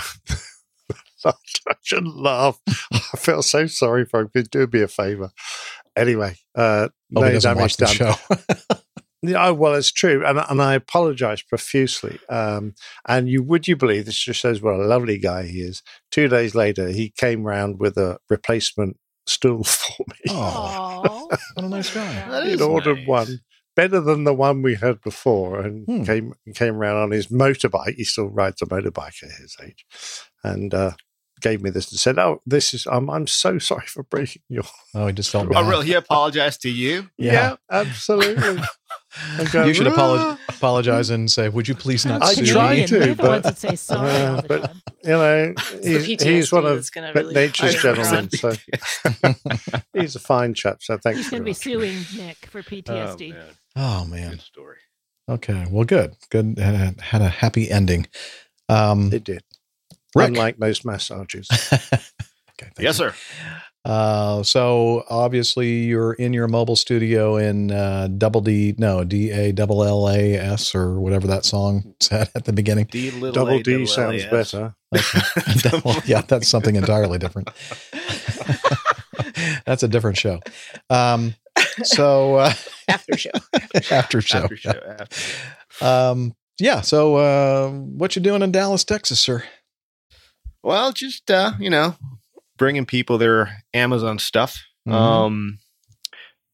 I 1.26 1.74
shouldn't 1.82 2.18
laugh. 2.18 2.60
I 2.92 3.18
feel 3.18 3.42
so 3.42 3.66
sorry 3.66 4.06
for 4.06 4.22
him. 4.22 4.30
Do 4.52 4.68
me 4.72 4.82
a 4.82 4.88
favor. 4.88 5.32
Anyway, 5.96 6.36
uh, 6.56 6.90
Oh, 7.16 7.22
no 7.22 7.28
he 7.28 7.34
doesn't 7.34 7.58
watch 7.58 7.78
damage 7.78 7.98
the 7.98 8.06
done. 8.06 8.16
show. 8.18 8.76
Yeah, 9.22 9.48
oh, 9.48 9.54
well, 9.56 9.74
it's 9.74 9.92
true, 9.92 10.24
and 10.24 10.38
and 10.38 10.62
I 10.62 10.76
apologise 10.76 11.42
profusely. 11.42 12.20
Um, 12.30 12.76
and 13.08 13.28
you 13.28 13.42
would 13.42 13.68
you 13.68 13.76
believe 13.76 14.06
this 14.06 14.20
just 14.20 14.40
shows 14.40 14.62
what 14.62 14.76
a 14.76 14.86
lovely 14.86 15.18
guy 15.18 15.44
he 15.48 15.62
is. 15.62 15.82
Two 16.12 16.28
days 16.28 16.54
later, 16.54 16.90
he 16.90 17.10
came 17.10 17.42
round 17.44 17.80
with 17.80 17.98
a 17.98 18.20
replacement 18.30 18.98
stool 19.26 19.64
for 19.64 20.06
me. 20.10 20.16
Oh, 20.30 21.28
what 21.56 21.66
a 21.66 21.70
nice 21.70 21.92
guy. 21.92 22.44
He'd 22.48 22.62
ordered 22.62 23.00
nice. 23.00 23.08
one 23.08 23.40
better 23.76 24.00
than 24.00 24.26
the 24.26 24.34
one 24.34 24.62
we 24.62 24.76
had 24.76 25.02
before, 25.02 25.60
and 25.60 25.86
Hmm. 25.88 26.04
came 26.04 26.34
came 26.54 26.76
round 26.76 27.00
on 27.00 27.10
his 27.12 27.28
motorbike. 27.28 27.96
He 27.96 28.04
still 28.04 28.28
rides 28.30 28.62
a 28.62 28.68
motorbike 28.68 29.24
at 29.24 29.32
his 29.42 29.56
age, 29.64 29.86
and 30.44 30.72
uh, 30.72 30.92
gave 31.46 31.62
me 31.62 31.70
this 31.70 31.92
and 31.92 32.00
said, 32.00 32.18
"Oh, 32.20 32.42
this 32.46 32.74
is 32.74 32.88
I'm 32.88 33.10
I'm 33.10 33.28
so 33.28 33.60
sorry 33.60 33.86
for 33.88 34.04
breaking 34.04 34.42
your." 34.50 34.64
Oh, 34.94 35.08
he 35.08 35.14
just 35.14 35.30
felt 35.32 35.48
Oh, 35.56 35.68
really? 35.70 35.86
He 35.88 35.94
apologized 35.94 36.62
to 36.64 36.70
you? 36.70 37.10
Yeah. 37.18 37.56
absolutely. 37.72 38.60
Going, 39.52 39.68
You 39.70 39.74
should 39.74 39.88
"Ah." 39.88 39.94
apologize, 39.94 40.38
apologize 40.50 41.10
and 41.12 41.32
say, 41.32 41.50
"Would 41.50 41.68
you 41.68 41.76
please 41.76 42.06
not 42.06 42.22
I 42.24 42.34
sue 42.34 42.46
tried 42.46 42.78
me?" 42.78 42.88
to, 42.88 43.00
They're 43.00 43.08
the 43.16 43.24
but- 43.24 43.30
ones 43.30 43.44
that 43.44 43.58
say 43.58 43.76
sorry 43.76 44.12
Uh, 44.12 44.42
but- 44.48 44.74
You 45.04 45.12
know, 45.12 45.54
he's, 45.84 46.22
he's 46.24 46.52
one 46.52 46.66
of 46.66 46.78
that's 46.92 47.16
really 47.16 47.34
nature's 47.36 47.76
gentlemen, 47.82 48.30
so 48.32 48.54
he's 49.94 50.16
a 50.16 50.20
fine 50.20 50.54
chap. 50.56 50.78
So 50.82 50.98
thanks. 50.98 51.20
He's 51.20 51.30
going 51.30 51.42
to 51.42 51.46
be 51.46 51.52
much. 51.52 51.58
suing 51.58 51.98
Nick 52.18 52.48
for 52.48 52.60
Oh, 52.60 52.64
PTSD. 52.64 53.30
man. 53.34 53.46
Oh 53.76 54.06
man. 54.06 54.32
Good 54.32 54.42
story. 54.42 54.78
Okay. 55.30 55.66
Well, 55.70 55.86
good. 55.86 56.16
Good. 56.30 56.58
Had 56.58 56.76
a, 56.76 57.02
had 57.02 57.22
a 57.22 57.30
happy 57.30 57.70
ending. 57.70 58.08
Um, 58.70 59.12
It 59.14 59.24
did. 59.24 59.44
Rick. 60.16 60.30
Unlike 60.30 60.60
most 60.60 60.86
massages. 60.86 61.50
okay. 61.74 61.80
thank 62.60 62.74
Yes, 62.80 63.00
you. 63.00 63.10
sir. 63.10 63.16
Uh, 63.84 64.42
so 64.42 65.04
obviously 65.12 65.84
you're 65.84 66.14
in 66.14 66.34
your 66.34 66.48
mobile 66.48 66.76
studio 66.76 67.38
in 67.38 67.70
uh, 67.70 68.08
double 68.18 68.42
D, 68.42 68.74
no 68.80 69.04
D 69.04 69.30
A 69.30 69.52
double 69.52 69.84
L 69.84 70.10
A 70.10 70.34
S 70.36 70.74
or 70.74 71.00
whatever 71.00 71.28
that 71.28 71.46
song 71.46 71.94
said 72.00 72.30
at 72.34 72.46
the 72.46 72.54
beginning. 72.54 72.86
D 72.90 73.12
little 73.12 73.32
Double 73.46 73.60
A, 73.60 73.64
D 73.64 73.74
double 73.74 73.86
sounds 73.88 74.24
L, 74.24 74.32
better. 74.32 74.76
Okay. 74.96 75.82
well, 75.86 76.02
yeah, 76.06 76.22
that's 76.22 76.48
something 76.48 76.76
entirely 76.76 77.20
different. 77.20 77.50
that's 79.66 79.84
a 79.84 79.88
different 79.88 80.18
show. 80.18 80.40
Um, 80.90 81.36
so 81.84 82.36
uh, 82.38 82.54
after 82.88 83.18
show. 83.18 83.30
after 83.92 84.20
show. 84.22 84.40
After 84.40 84.58
show. 84.58 84.96
After. 85.00 85.86
Um, 85.86 86.36
yeah. 86.60 86.82
So 86.82 87.18
uh, 87.18 87.70
what 87.70 88.16
you 88.16 88.22
doing 88.22 88.42
in 88.42 88.52
Dallas, 88.52 88.84
Texas, 88.84 89.20
sir? 89.20 89.44
Well, 90.66 90.92
just 90.94 91.30
uh, 91.30 91.52
you 91.60 91.70
know, 91.70 91.96
bringing 92.58 92.88
people 92.88 93.20
their 93.20 93.64
Amazon 93.76 94.18
stuff. 94.18 94.64
Mhm. 94.88 94.94
Um, 94.94 95.60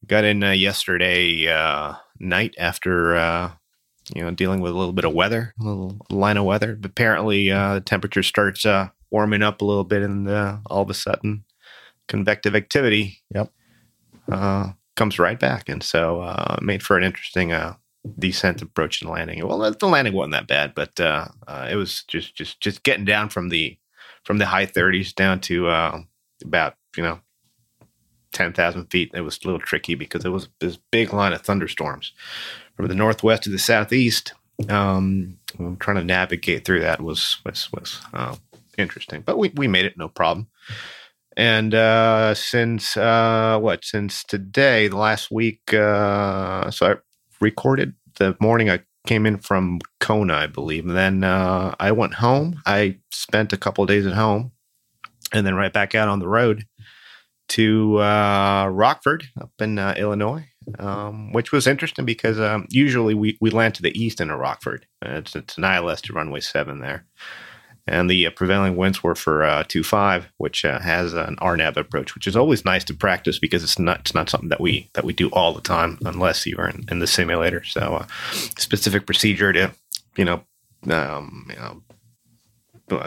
got 0.05 0.25
in 0.25 0.43
uh, 0.43 0.51
yesterday 0.51 1.47
uh, 1.47 1.93
night 2.19 2.53
after 2.57 3.15
uh, 3.15 3.51
you 4.13 4.21
know 4.21 4.31
dealing 4.31 4.59
with 4.59 4.73
a 4.73 4.77
little 4.77 4.91
bit 4.91 5.05
of 5.05 5.13
weather, 5.13 5.53
a 5.57 5.63
little 5.63 5.97
line 6.09 6.35
of 6.35 6.43
weather. 6.43 6.75
But 6.75 6.91
apparently, 6.91 7.51
uh, 7.51 7.75
the 7.75 7.81
temperature 7.81 8.21
starts 8.21 8.65
uh, 8.65 8.89
warming 9.11 9.43
up 9.43 9.61
a 9.61 9.65
little 9.65 9.85
bit, 9.85 10.01
and 10.01 10.27
uh, 10.27 10.57
all 10.65 10.81
of 10.81 10.89
a 10.89 10.93
sudden, 10.93 11.45
convective 12.09 12.53
activity. 12.53 13.21
Yep. 13.33 13.49
Uh, 14.29 14.71
comes 14.97 15.19
right 15.19 15.39
back, 15.39 15.69
and 15.69 15.81
so 15.81 16.19
uh, 16.19 16.57
made 16.61 16.83
for 16.83 16.97
an 16.97 17.05
interesting 17.05 17.53
uh, 17.53 17.75
descent 18.19 18.61
approach 18.61 19.01
and 19.01 19.09
landing. 19.09 19.47
Well, 19.47 19.71
the 19.71 19.87
landing 19.87 20.13
wasn't 20.13 20.33
that 20.33 20.47
bad, 20.47 20.75
but 20.75 20.99
uh, 20.99 21.29
uh, 21.47 21.69
it 21.71 21.77
was 21.77 22.03
just 22.09 22.35
just 22.35 22.59
just 22.59 22.83
getting 22.83 23.05
down 23.05 23.29
from 23.29 23.47
the 23.47 23.77
from 24.23 24.37
the 24.37 24.45
high 24.45 24.65
30s 24.65 25.13
down 25.13 25.39
to 25.41 25.67
uh, 25.67 26.01
about 26.43 26.75
you 26.95 27.03
know 27.03 27.19
10,000 28.33 28.85
feet. 28.87 29.11
It 29.13 29.21
was 29.21 29.39
a 29.43 29.47
little 29.47 29.59
tricky 29.59 29.95
because 29.95 30.25
it 30.25 30.29
was 30.29 30.49
this 30.59 30.77
big 30.91 31.13
line 31.13 31.33
of 31.33 31.41
thunderstorms 31.41 32.13
from 32.75 32.87
the 32.87 32.95
northwest 32.95 33.43
to 33.43 33.49
the 33.49 33.59
southeast. 33.59 34.33
Um, 34.69 35.39
trying 35.79 35.97
to 35.97 36.03
navigate 36.03 36.65
through 36.65 36.81
that 36.81 37.01
was 37.01 37.39
was 37.45 37.69
was 37.73 37.99
uh, 38.13 38.35
interesting, 38.77 39.21
but 39.21 39.37
we 39.37 39.51
we 39.55 39.67
made 39.67 39.85
it 39.85 39.97
no 39.97 40.07
problem. 40.07 40.47
And 41.37 41.73
uh, 41.73 42.35
since 42.35 42.95
uh, 42.95 43.57
what? 43.59 43.83
Since 43.83 44.23
today, 44.23 44.87
the 44.87 44.97
last 44.97 45.31
week, 45.31 45.73
uh, 45.73 46.69
so 46.69 46.91
I 46.91 46.95
recorded 47.39 47.95
the 48.17 48.35
morning 48.39 48.69
I 48.69 48.81
came 49.07 49.25
in 49.25 49.37
from 49.37 49.79
Kona, 49.99 50.35
I 50.35 50.47
believe. 50.47 50.85
And 50.85 50.95
then 50.95 51.23
uh, 51.23 51.75
I 51.79 51.91
went 51.91 52.15
home. 52.15 52.61
I 52.65 52.97
spent 53.11 53.53
a 53.53 53.57
couple 53.57 53.85
days 53.85 54.05
at 54.05 54.13
home, 54.13 54.51
and 55.33 55.45
then 55.45 55.55
right 55.55 55.73
back 55.73 55.95
out 55.95 56.07
on 56.07 56.19
the 56.19 56.27
road 56.27 56.65
to 57.49 57.97
uh, 57.99 58.67
Rockford 58.67 59.25
up 59.39 59.51
in 59.59 59.77
uh, 59.77 59.93
Illinois, 59.97 60.47
um, 60.79 61.33
which 61.33 61.51
was 61.51 61.67
interesting 61.67 62.05
because 62.05 62.39
um, 62.39 62.65
usually 62.69 63.13
we, 63.13 63.37
we 63.41 63.49
land 63.49 63.75
to 63.75 63.81
the 63.81 63.97
east 64.01 64.21
into 64.21 64.37
Rockford. 64.37 64.85
It's, 65.01 65.35
it's 65.35 65.57
an 65.57 65.65
ILS 65.65 66.01
to 66.03 66.13
runway 66.13 66.39
seven 66.39 66.79
there. 66.79 67.05
And 67.87 68.09
the 68.09 68.27
uh, 68.27 68.31
prevailing 68.31 68.75
winds 68.75 69.03
were 69.03 69.15
for 69.15 69.43
uh, 69.43 69.63
five, 69.83 70.29
which 70.37 70.63
uh, 70.65 70.79
has 70.79 71.13
an 71.13 71.35
RNAV 71.37 71.77
approach, 71.77 72.15
which 72.15 72.27
is 72.27 72.35
always 72.35 72.65
nice 72.65 72.83
to 72.85 72.93
practice 72.93 73.39
because 73.39 73.63
it's 73.63 73.79
not 73.79 74.01
it's 74.01 74.13
not 74.13 74.29
something 74.29 74.49
that 74.49 74.61
we 74.61 74.89
that 74.93 75.03
we 75.03 75.13
do 75.13 75.29
all 75.29 75.53
the 75.53 75.61
time 75.61 75.97
unless 76.05 76.45
you 76.45 76.55
are 76.57 76.69
in, 76.69 76.85
in 76.89 76.99
the 76.99 77.07
simulator. 77.07 77.63
So, 77.63 77.95
uh, 78.01 78.07
specific 78.57 79.05
procedure 79.05 79.53
to 79.53 79.71
you 80.15 80.25
know 80.25 80.43
um, 80.89 81.47
you 81.49 81.55
know 81.55 81.81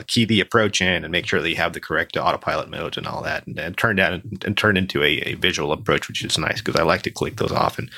key 0.06 0.24
the 0.24 0.40
approach 0.40 0.80
in 0.80 1.04
and 1.04 1.10
make 1.12 1.26
sure 1.26 1.40
that 1.40 1.48
you 1.50 1.56
have 1.56 1.72
the 1.72 1.80
correct 1.80 2.16
autopilot 2.16 2.68
modes 2.70 2.96
and 2.96 3.06
all 3.06 3.22
that, 3.22 3.46
and, 3.46 3.58
and 3.58 3.76
turn 3.76 3.96
down 3.96 4.22
and 4.44 4.56
turn 4.56 4.76
into 4.76 5.02
a, 5.02 5.18
a 5.20 5.34
visual 5.34 5.72
approach, 5.72 6.08
which 6.08 6.24
is 6.24 6.38
nice 6.38 6.60
because 6.60 6.78
I 6.80 6.84
like 6.84 7.02
to 7.02 7.10
click 7.10 7.36
those 7.36 7.52
off 7.52 7.78
and 7.78 7.90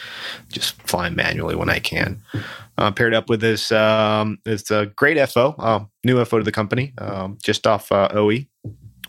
just 0.51 0.81
fly 0.83 1.09
manually 1.11 1.55
when 1.57 1.69
I 1.71 1.79
can. 1.79 2.23
Uh, 2.79 2.91
paired 2.91 3.15
up 3.15 3.29
with 3.31 3.41
this 3.41 3.73
um, 3.73 4.39
this 4.45 4.71
uh, 4.71 4.87
great 4.97 5.19
FO, 5.31 5.55
uh, 5.59 5.85
new 6.05 6.23
FO 6.25 6.39
to 6.39 6.45
the 6.45 6.53
company, 6.53 6.93
um, 6.99 7.39
just 7.43 7.67
off 7.67 7.91
uh, 7.91 8.09
OE, 8.13 8.41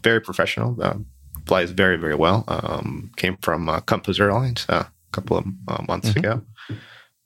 very 0.04 0.22
professional, 0.22 0.82
um, 0.84 1.06
flies 1.46 1.72
very 1.72 1.98
very 1.98 2.16
well. 2.16 2.44
Um, 2.48 3.12
came 3.18 3.38
from 3.42 3.68
uh, 3.68 3.80
Compass 3.82 4.20
Airlines 4.20 4.66
uh, 4.70 4.84
a 4.86 5.12
couple 5.12 5.38
of 5.38 5.46
uh, 5.68 5.84
months 5.88 6.10
Mhm. 6.12 6.18
ago, 6.18 6.42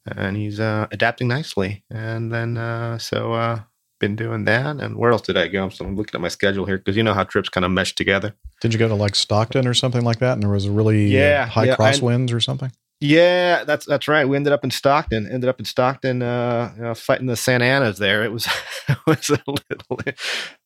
and 0.08 0.36
he's 0.36 0.60
uh, 0.60 0.88
adapting 0.92 1.28
nicely. 1.28 1.84
And 1.92 2.32
then 2.32 2.58
uh, 2.58 2.98
so 2.98 3.34
uh, 3.34 3.60
been 4.02 4.18
doing 4.18 4.44
that. 4.46 4.82
And 4.82 4.98
where 4.98 5.12
else 5.12 5.22
did 5.22 5.38
I 5.38 5.48
go? 5.48 5.70
So 5.70 5.86
I'm 5.86 5.96
looking 5.96 6.16
at 6.16 6.22
my 6.22 6.28
schedule 6.28 6.66
here 6.66 6.78
because 6.78 6.98
you 6.98 7.04
know 7.04 7.14
how 7.14 7.24
trips 7.24 7.48
kind 7.48 7.64
of 7.64 7.72
mesh 7.72 7.96
together. 7.96 8.36
Did 8.60 8.74
you 8.74 8.80
go 8.80 8.90
to 8.90 8.96
like 8.96 9.16
Stockton 9.16 9.66
or 9.66 9.74
something 9.74 10.04
like 10.04 10.20
that? 10.20 10.34
And 10.34 10.44
there 10.44 10.50
was 10.50 10.66
a 10.66 10.72
really 10.72 11.18
uh, 11.18 11.22
Yeah, 11.24 11.46
high 11.46 11.66
yeah, 11.66 11.76
crosswinds 11.78 12.34
or 12.34 12.42
something? 12.42 12.72
Yeah, 13.00 13.64
that's 13.64 13.86
that's 13.86 14.08
right. 14.08 14.28
We 14.28 14.36
ended 14.36 14.54
up 14.54 14.64
in 14.64 14.70
Stockton. 14.70 15.26
Ended 15.32 15.50
up 15.50 15.58
in 15.60 15.66
Stockton, 15.66 16.22
uh, 16.22 16.72
you 16.76 16.84
know, 16.84 16.94
fighting 16.94 17.26
the 17.26 17.36
Santa 17.36 17.66
Anas. 17.66 17.98
There, 17.98 18.24
it 18.24 18.32
was 18.32 18.48
it 18.90 18.98
was 19.08 19.30
a 19.30 19.40
little. 19.48 20.14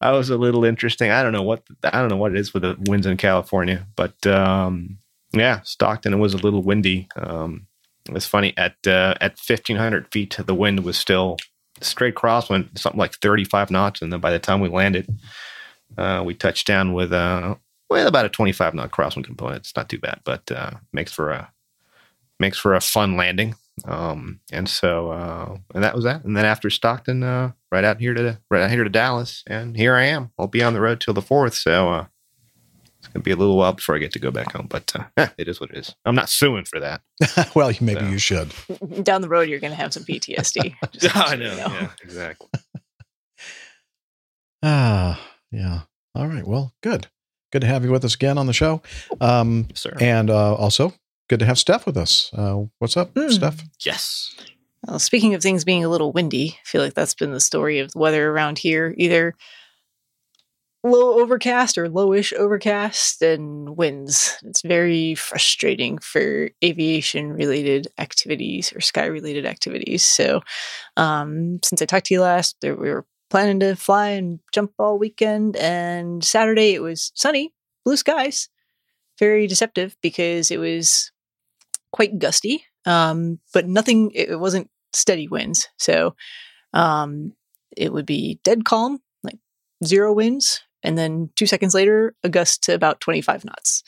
I 0.02 0.12
was 0.12 0.30
a 0.30 0.38
little 0.38 0.66
interesting. 0.66 1.12
I 1.12 1.24
don't 1.24 1.32
know 1.32 1.44
what 1.44 1.64
I 1.84 2.00
don't 2.02 2.10
know 2.10 2.18
what 2.18 2.34
it 2.34 2.40
is 2.40 2.54
with 2.54 2.64
the 2.64 2.76
winds 2.88 3.06
in 3.06 3.16
California, 3.16 3.88
but 3.96 4.26
um, 4.28 4.98
yeah, 5.32 5.62
Stockton. 5.64 6.14
It 6.14 6.18
was 6.18 6.34
a 6.34 6.38
little 6.38 6.62
windy. 6.62 7.08
Um, 7.16 7.68
it 8.06 8.14
was 8.14 8.26
funny 8.26 8.54
at 8.58 8.76
uh, 8.86 9.14
at 9.22 9.40
fifteen 9.40 9.78
hundred 9.78 10.12
feet. 10.12 10.38
The 10.38 10.54
wind 10.56 10.84
was 10.84 10.98
still 10.98 11.38
straight 11.82 12.16
crosswind, 12.16 12.78
something 12.78 13.00
like 13.00 13.16
thirty 13.16 13.44
five 13.44 13.72
knots, 13.72 14.02
and 14.02 14.12
then 14.12 14.20
by 14.20 14.32
the 14.32 14.40
time 14.40 14.60
we 14.60 14.70
landed, 14.70 15.08
uh, 15.98 16.24
we 16.26 16.34
touched 16.34 16.68
down 16.68 16.94
with 16.94 17.12
uh, 17.14 17.56
with 17.90 18.08
about 18.08 18.26
a 18.26 18.30
twenty 18.30 18.52
five 18.52 18.74
knot 18.74 18.92
crosswind 18.92 19.26
component. 19.26 19.58
It's 19.58 19.76
not 19.76 19.90
too 19.90 20.00
bad, 20.00 20.22
but 20.24 20.52
uh, 20.52 20.72
makes 20.94 21.12
for 21.12 21.32
a 21.32 21.52
makes 22.40 22.58
for 22.58 22.74
a 22.74 22.82
fun 22.82 23.18
landing. 23.18 23.56
Um, 23.84 24.40
and 24.54 24.70
so, 24.70 25.12
uh, 25.12 25.58
and 25.74 25.84
that 25.84 25.96
was 25.96 26.06
that. 26.06 26.24
And 26.24 26.38
then 26.38 26.46
after 26.46 26.70
Stockton, 26.70 27.24
uh, 27.24 27.52
right 27.72 27.84
out 27.84 28.00
here 28.00 28.14
to 28.14 28.40
right 28.50 28.64
out 28.64 28.72
here 28.72 28.84
to 28.84 28.90
Dallas, 28.90 29.44
and 29.48 29.76
here 29.76 29.96
I 29.96 30.06
am. 30.06 30.32
I'll 30.40 30.48
be 30.48 30.64
on 30.64 30.74
the 30.74 30.82
road 30.82 31.02
till 31.02 31.14
the 31.14 31.22
fourth, 31.22 31.56
so 31.56 32.08
it's 33.16 33.24
be 33.24 33.32
a 33.32 33.36
little 33.36 33.58
while 33.58 33.74
before 33.74 33.96
I 33.96 34.00
get 34.00 34.12
to 34.14 34.20
go 34.20 34.30
back 34.32 34.52
home. 34.54 34.68
But 34.70 34.94
uh, 35.18 35.28
it 35.38 35.48
is 35.48 35.60
what 35.60 35.72
it 35.72 35.78
is. 35.78 35.96
I'm 36.06 36.16
not 36.16 36.30
suing 36.30 36.66
for 36.66 36.80
that. 36.80 37.02
well, 37.56 37.72
maybe 37.82 38.02
So. 38.02 38.08
you 38.08 38.18
should. 38.18 38.54
Down 39.04 39.22
the 39.22 39.30
road, 39.30 39.50
you're 39.50 39.60
going 39.60 39.72
to 39.72 39.78
have 39.78 39.94
some 39.94 40.04
PTSD. 40.04 40.76
Just 40.92 41.16
I 41.16 41.36
know. 41.36 41.52
you 41.52 41.58
Yeah, 41.58 41.90
exactly. 42.04 42.48
Ah, 44.64 45.22
yeah. 45.52 45.82
All 46.16 46.28
right. 46.28 46.46
Well, 46.46 46.74
good. 46.82 47.08
Good 47.52 47.62
to 47.62 47.68
have 47.68 47.84
you 47.86 47.92
with 47.92 48.04
us 48.04 48.16
again 48.16 48.38
on 48.38 48.48
the 48.48 48.54
show. 48.54 48.82
Um, 49.22 49.66
Yes, 49.70 49.82
sir. 49.82 49.94
and 50.00 50.30
uh, 50.30 50.56
also 50.56 50.94
good 51.30 51.40
to 51.40 51.46
have 51.46 51.60
Steph 51.60 51.86
with 51.86 51.98
us. 51.98 52.32
Uh, 52.34 52.64
what's 52.80 52.98
up, 52.98 53.12
Hmm. 53.16 53.30
Steph? 53.30 53.62
yes. 53.86 54.36
Well, 54.88 55.00
speaking 55.00 55.34
of 55.34 55.42
things 55.42 55.64
being 55.64 55.84
a 55.84 55.90
little 55.90 56.12
windy, 56.12 56.58
I 56.62 56.68
feel 56.68 56.82
like 56.82 56.94
that's 56.94 57.16
been 57.16 57.32
the 57.32 57.40
story 57.40 57.80
of 57.80 57.92
the 57.92 58.00
weather 58.00 58.30
around 58.30 58.60
here. 58.60 58.94
Either 58.98 59.34
low 60.86 61.20
overcast 61.20 61.78
or 61.78 61.90
lowish 61.90 62.32
overcast 62.34 63.22
and 63.22 63.76
winds. 63.76 64.38
It's 64.44 64.62
very 64.62 65.16
frustrating 65.16 65.98
for 65.98 66.52
aviation 66.64 67.34
related 67.34 67.88
activities 67.98 68.72
or 68.74 68.82
sky 68.82 69.06
related 69.06 69.46
activities. 69.46 70.04
So, 70.04 70.42
um, 70.96 71.60
since 71.64 71.82
I 71.82 71.86
talked 71.86 72.06
to 72.08 72.14
you 72.14 72.22
last, 72.22 72.58
there, 72.62 72.76
we 72.76 72.90
were 72.90 73.06
planning 73.32 73.60
to 73.62 73.76
fly 73.76 74.10
and 74.10 74.40
jump 74.54 74.74
all 74.78 75.00
weekend, 75.00 75.56
and 75.58 76.24
Saturday 76.24 76.74
it 76.74 76.82
was 76.82 77.12
sunny, 77.16 77.54
blue 77.84 77.98
skies. 77.98 78.50
Very 79.18 79.48
deceptive 79.48 79.96
because 80.02 80.52
it 80.52 80.60
was 80.60 81.12
quite 81.92 82.20
gusty, 82.20 82.66
um, 82.86 83.40
but 83.54 83.66
nothing. 83.68 84.12
It 84.14 84.40
wasn't 84.40 84.70
steady 84.94 85.28
winds, 85.28 85.70
so 85.78 86.16
um, 86.74 87.34
it 87.76 87.94
would 87.94 88.06
be 88.06 88.40
dead 88.44 88.66
calm, 88.66 89.00
like 89.24 89.40
zero 89.84 90.14
winds, 90.14 90.62
and 90.86 90.98
then 90.98 91.30
two 91.36 91.46
seconds 91.46 91.74
later, 91.74 92.16
a 92.24 92.30
gust 92.30 92.64
to 92.64 92.74
about 92.74 93.02
twenty 93.02 93.22
five 93.22 93.44
knots, 93.44 93.84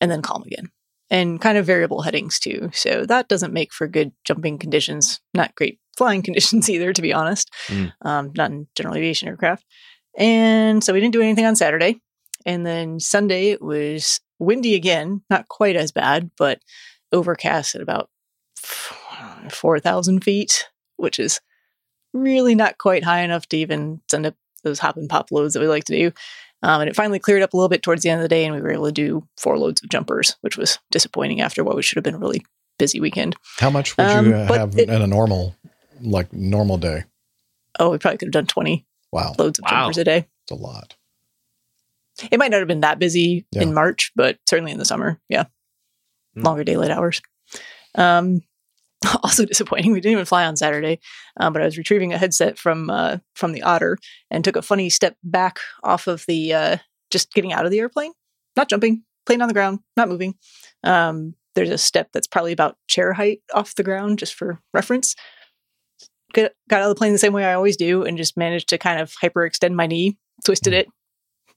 and 0.00 0.10
then 0.10 0.22
calm 0.22 0.42
again, 0.44 0.70
and 1.10 1.40
kind 1.40 1.58
of 1.58 1.66
variable 1.66 2.02
headings 2.02 2.38
too. 2.38 2.70
So 2.72 3.04
that 3.06 3.28
doesn't 3.28 3.52
make 3.52 3.72
for 3.72 3.86
good 3.86 4.12
jumping 4.24 4.58
conditions. 4.58 5.20
Not 5.34 5.54
great 5.54 5.78
flying 5.98 6.22
conditions 6.22 6.70
either, 6.70 6.92
to 6.92 7.02
be 7.02 7.12
honest. 7.12 7.50
Mm. 7.66 7.92
Um, 8.02 8.32
not 8.36 8.50
in 8.50 8.68
general 8.76 8.96
aviation 8.96 9.28
aircraft. 9.28 9.64
And 10.16 10.82
so 10.82 10.92
we 10.92 11.00
didn't 11.00 11.12
do 11.12 11.22
anything 11.22 11.44
on 11.44 11.56
Saturday. 11.56 12.00
And 12.46 12.64
then 12.64 13.00
Sunday 13.00 13.50
it 13.50 13.60
was 13.60 14.20
windy 14.38 14.74
again, 14.74 15.22
not 15.28 15.48
quite 15.48 15.76
as 15.76 15.92
bad, 15.92 16.30
but 16.36 16.60
overcast 17.12 17.74
at 17.74 17.80
about 17.80 18.10
4,000 19.50 20.24
feet, 20.24 20.68
which 20.96 21.18
is 21.18 21.40
really 22.12 22.54
not 22.54 22.78
quite 22.78 23.04
high 23.04 23.20
enough 23.20 23.46
to 23.48 23.56
even 23.56 24.00
send 24.10 24.26
up 24.26 24.34
those 24.64 24.78
hop 24.78 24.96
and 24.96 25.08
pop 25.08 25.30
loads 25.30 25.54
that 25.54 25.60
we 25.60 25.68
like 25.68 25.84
to 25.84 25.96
do. 25.96 26.06
Um, 26.62 26.80
and 26.80 26.90
it 26.90 26.96
finally 26.96 27.18
cleared 27.20 27.42
up 27.42 27.52
a 27.52 27.56
little 27.56 27.68
bit 27.68 27.82
towards 27.82 28.02
the 28.02 28.10
end 28.10 28.20
of 28.20 28.24
the 28.24 28.28
day, 28.28 28.44
and 28.44 28.54
we 28.54 28.60
were 28.60 28.72
able 28.72 28.86
to 28.86 28.92
do 28.92 29.26
four 29.36 29.56
loads 29.58 29.82
of 29.82 29.88
jumpers, 29.90 30.36
which 30.40 30.56
was 30.56 30.78
disappointing 30.90 31.40
after 31.40 31.62
what 31.62 31.76
we 31.76 31.82
should 31.82 31.96
have 31.96 32.02
been 32.04 32.16
a 32.16 32.18
really 32.18 32.44
busy 32.78 33.00
weekend. 33.00 33.36
How 33.58 33.70
much 33.70 33.96
would 33.96 34.06
Um, 34.06 34.26
you 34.26 34.34
uh, 34.34 34.52
have 34.52 34.76
it- 34.78 34.88
in 34.88 35.02
a 35.02 35.06
normal, 35.06 35.54
like 36.00 36.32
normal 36.32 36.76
day? 36.78 37.04
Oh, 37.78 37.90
we 37.90 37.98
probably 37.98 38.18
could 38.18 38.26
have 38.26 38.32
done 38.32 38.46
20 38.46 38.84
Wow, 39.12 39.34
loads 39.38 39.58
of 39.60 39.64
Wow. 39.64 39.70
jumpers 39.82 39.98
a 39.98 40.04
day. 40.04 40.26
it's 40.42 40.50
a 40.50 40.54
lot. 40.56 40.96
It 42.32 42.38
might 42.38 42.50
not 42.50 42.58
have 42.58 42.66
been 42.68 42.80
that 42.80 42.98
busy 42.98 43.46
Yeah. 43.52 43.62
in 43.62 43.72
March, 43.74 44.10
but 44.16 44.38
certainly 44.48 44.72
in 44.72 44.78
the 44.78 44.84
summer, 44.84 45.20
yeah, 45.28 45.44
Hmm. 46.34 46.42
longer 46.42 46.64
daylight 46.64 46.90
hours. 46.90 47.22
Um, 47.94 48.42
also 49.22 49.44
disappointing. 49.44 49.92
We 49.92 50.00
didn't 50.00 50.12
even 50.12 50.24
fly 50.24 50.44
on 50.46 50.56
Saturday, 50.56 51.00
um, 51.38 51.52
but 51.52 51.62
I 51.62 51.64
was 51.64 51.78
retrieving 51.78 52.12
a 52.12 52.18
headset 52.18 52.58
from 52.58 52.90
uh, 52.90 53.18
from 53.34 53.52
the 53.52 53.62
Otter 53.62 53.98
and 54.30 54.44
took 54.44 54.56
a 54.56 54.62
funny 54.62 54.90
step 54.90 55.16
back 55.22 55.58
off 55.84 56.06
of 56.06 56.24
the 56.26 56.52
uh, 56.52 56.76
just 57.10 57.32
getting 57.32 57.52
out 57.52 57.64
of 57.64 57.70
the 57.70 57.78
airplane, 57.78 58.12
not 58.56 58.68
jumping, 58.68 59.04
plane 59.26 59.40
on 59.42 59.48
the 59.48 59.54
ground, 59.54 59.80
not 59.96 60.08
moving. 60.08 60.34
Um, 60.84 61.34
there's 61.54 61.70
a 61.70 61.78
step 61.78 62.08
that's 62.12 62.26
probably 62.26 62.52
about 62.52 62.76
chair 62.88 63.12
height 63.12 63.40
off 63.54 63.74
the 63.74 63.82
ground, 63.84 64.18
just 64.18 64.34
for 64.34 64.60
reference. 64.72 65.14
Get, 66.34 66.54
got 66.68 66.82
out 66.82 66.90
of 66.90 66.94
the 66.94 66.98
plane 66.98 67.12
the 67.12 67.18
same 67.18 67.32
way 67.32 67.44
I 67.44 67.54
always 67.54 67.76
do, 67.76 68.02
and 68.04 68.18
just 68.18 68.36
managed 68.36 68.68
to 68.68 68.78
kind 68.78 69.00
of 69.00 69.12
hyperextend 69.22 69.72
my 69.74 69.86
knee, 69.86 70.18
twisted 70.44 70.72
it, 70.74 70.88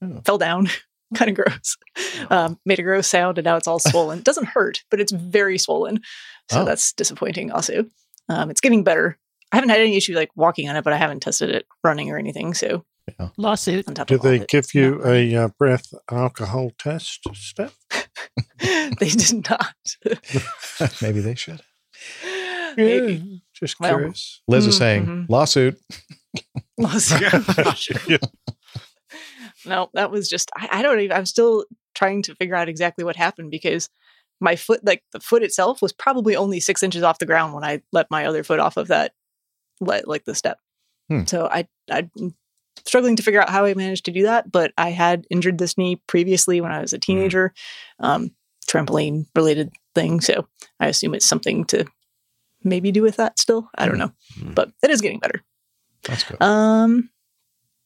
Oh. 0.01 0.21
fell 0.25 0.37
down. 0.37 0.67
kind 1.15 1.29
of 1.29 1.35
gross. 1.35 1.77
Um, 2.29 2.59
made 2.65 2.79
a 2.79 2.83
gross 2.83 3.07
sound, 3.07 3.37
and 3.37 3.45
now 3.45 3.57
it's 3.57 3.67
all 3.67 3.79
swollen. 3.89 4.21
Doesn't 4.21 4.45
hurt, 4.47 4.83
but 4.89 4.99
it's 4.99 5.11
very 5.11 5.57
swollen. 5.57 6.01
So 6.51 6.61
Oh. 6.61 6.65
that's 6.65 6.93
disappointing. 6.93 7.51
Also, 7.51 7.85
um, 8.29 8.49
it's 8.49 8.61
getting 8.61 8.83
better. 8.83 9.17
I 9.51 9.57
haven't 9.57 9.69
had 9.69 9.79
any 9.79 9.97
issue 9.97 10.15
like 10.15 10.29
walking 10.35 10.69
on 10.69 10.75
it, 10.75 10.83
but 10.83 10.93
I 10.93 10.97
haven't 10.97 11.19
tested 11.21 11.49
it 11.49 11.65
running 11.83 12.09
or 12.09 12.17
anything. 12.17 12.53
So 12.53 12.85
Lawsuit. 13.37 13.87
on 13.87 13.93
top 13.95 14.07
Did 14.07 14.15
of 14.19 14.25
all 14.25 14.31
they 14.31 14.39
give 14.39 14.59
it's 14.65 14.73
you 14.75 14.91
not 14.91 15.03
running. 15.03 15.33
a 15.35 15.43
uh, 15.43 15.47
breath 15.59 15.93
alcohol 16.09 16.71
test, 16.77 17.19
Steph? 17.33 17.75
they 18.59 19.09
did 19.09 19.49
not. 19.49 19.73
maybe 21.01 21.19
they 21.19 21.35
should. 21.35 21.61
Maybe. 22.77 23.41
Just 23.53 23.79
Well, 23.79 23.95
curious. 23.97 24.41
Liz 24.47 24.65
is 24.67 24.75
Mm, 24.75 24.79
saying 24.79 25.05
mhm. 25.05 25.25
lawsuit. 25.29 25.77
No, 29.65 29.89
that 29.93 30.11
was 30.11 30.27
just 30.29 30.51
I, 30.55 30.69
I 30.71 30.81
don't 30.81 30.99
even 30.99 31.15
I'm 31.15 31.25
still 31.25 31.65
trying 31.93 32.21
to 32.23 32.35
figure 32.35 32.55
out 32.55 32.69
exactly 32.69 33.03
what 33.03 33.15
happened 33.15 33.51
because 33.51 33.89
my 34.39 34.55
foot 34.55 34.83
like 34.83 35.03
the 35.11 35.19
foot 35.19 35.43
itself 35.43 35.81
was 35.81 35.93
probably 35.93 36.35
only 36.35 36.59
six 36.59 36.83
inches 36.83 37.03
off 37.03 37.19
the 37.19 37.25
ground 37.25 37.53
when 37.53 37.63
I 37.63 37.81
let 37.91 38.09
my 38.09 38.25
other 38.25 38.43
foot 38.43 38.59
off 38.59 38.77
of 38.77 38.87
that 38.87 39.13
let 39.79 40.07
like 40.07 40.25
the 40.25 40.35
step. 40.35 40.57
Hmm. 41.09 41.25
So 41.25 41.47
I 41.47 41.67
I'm 41.89 42.35
struggling 42.85 43.15
to 43.15 43.23
figure 43.23 43.41
out 43.41 43.49
how 43.49 43.65
I 43.65 43.73
managed 43.73 44.05
to 44.05 44.11
do 44.11 44.23
that, 44.23 44.51
but 44.51 44.73
I 44.77 44.89
had 44.89 45.25
injured 45.29 45.57
this 45.57 45.77
knee 45.77 46.01
previously 46.07 46.61
when 46.61 46.71
I 46.71 46.81
was 46.81 46.93
a 46.93 46.99
teenager, 46.99 47.53
um, 47.99 48.31
trampoline 48.67 49.27
related 49.35 49.71
thing. 49.93 50.21
So 50.21 50.47
I 50.79 50.87
assume 50.87 51.13
it's 51.13 51.25
something 51.25 51.65
to 51.65 51.85
maybe 52.63 52.91
do 52.91 53.01
with 53.01 53.17
that 53.17 53.39
still. 53.39 53.69
I 53.77 53.85
don't 53.87 53.97
know. 53.97 54.11
Hmm. 54.39 54.53
But 54.53 54.71
it 54.83 54.89
is 54.89 55.01
getting 55.01 55.19
better. 55.19 55.41
That's 56.03 56.23
good. 56.23 56.41
Um, 56.41 57.09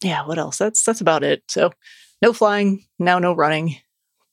yeah. 0.05 0.25
What 0.25 0.37
else? 0.37 0.57
That's 0.57 0.83
that's 0.83 1.01
about 1.01 1.23
it. 1.23 1.43
So, 1.49 1.71
no 2.21 2.31
flying 2.33 2.85
now. 2.99 3.19
No 3.19 3.33
running. 3.33 3.77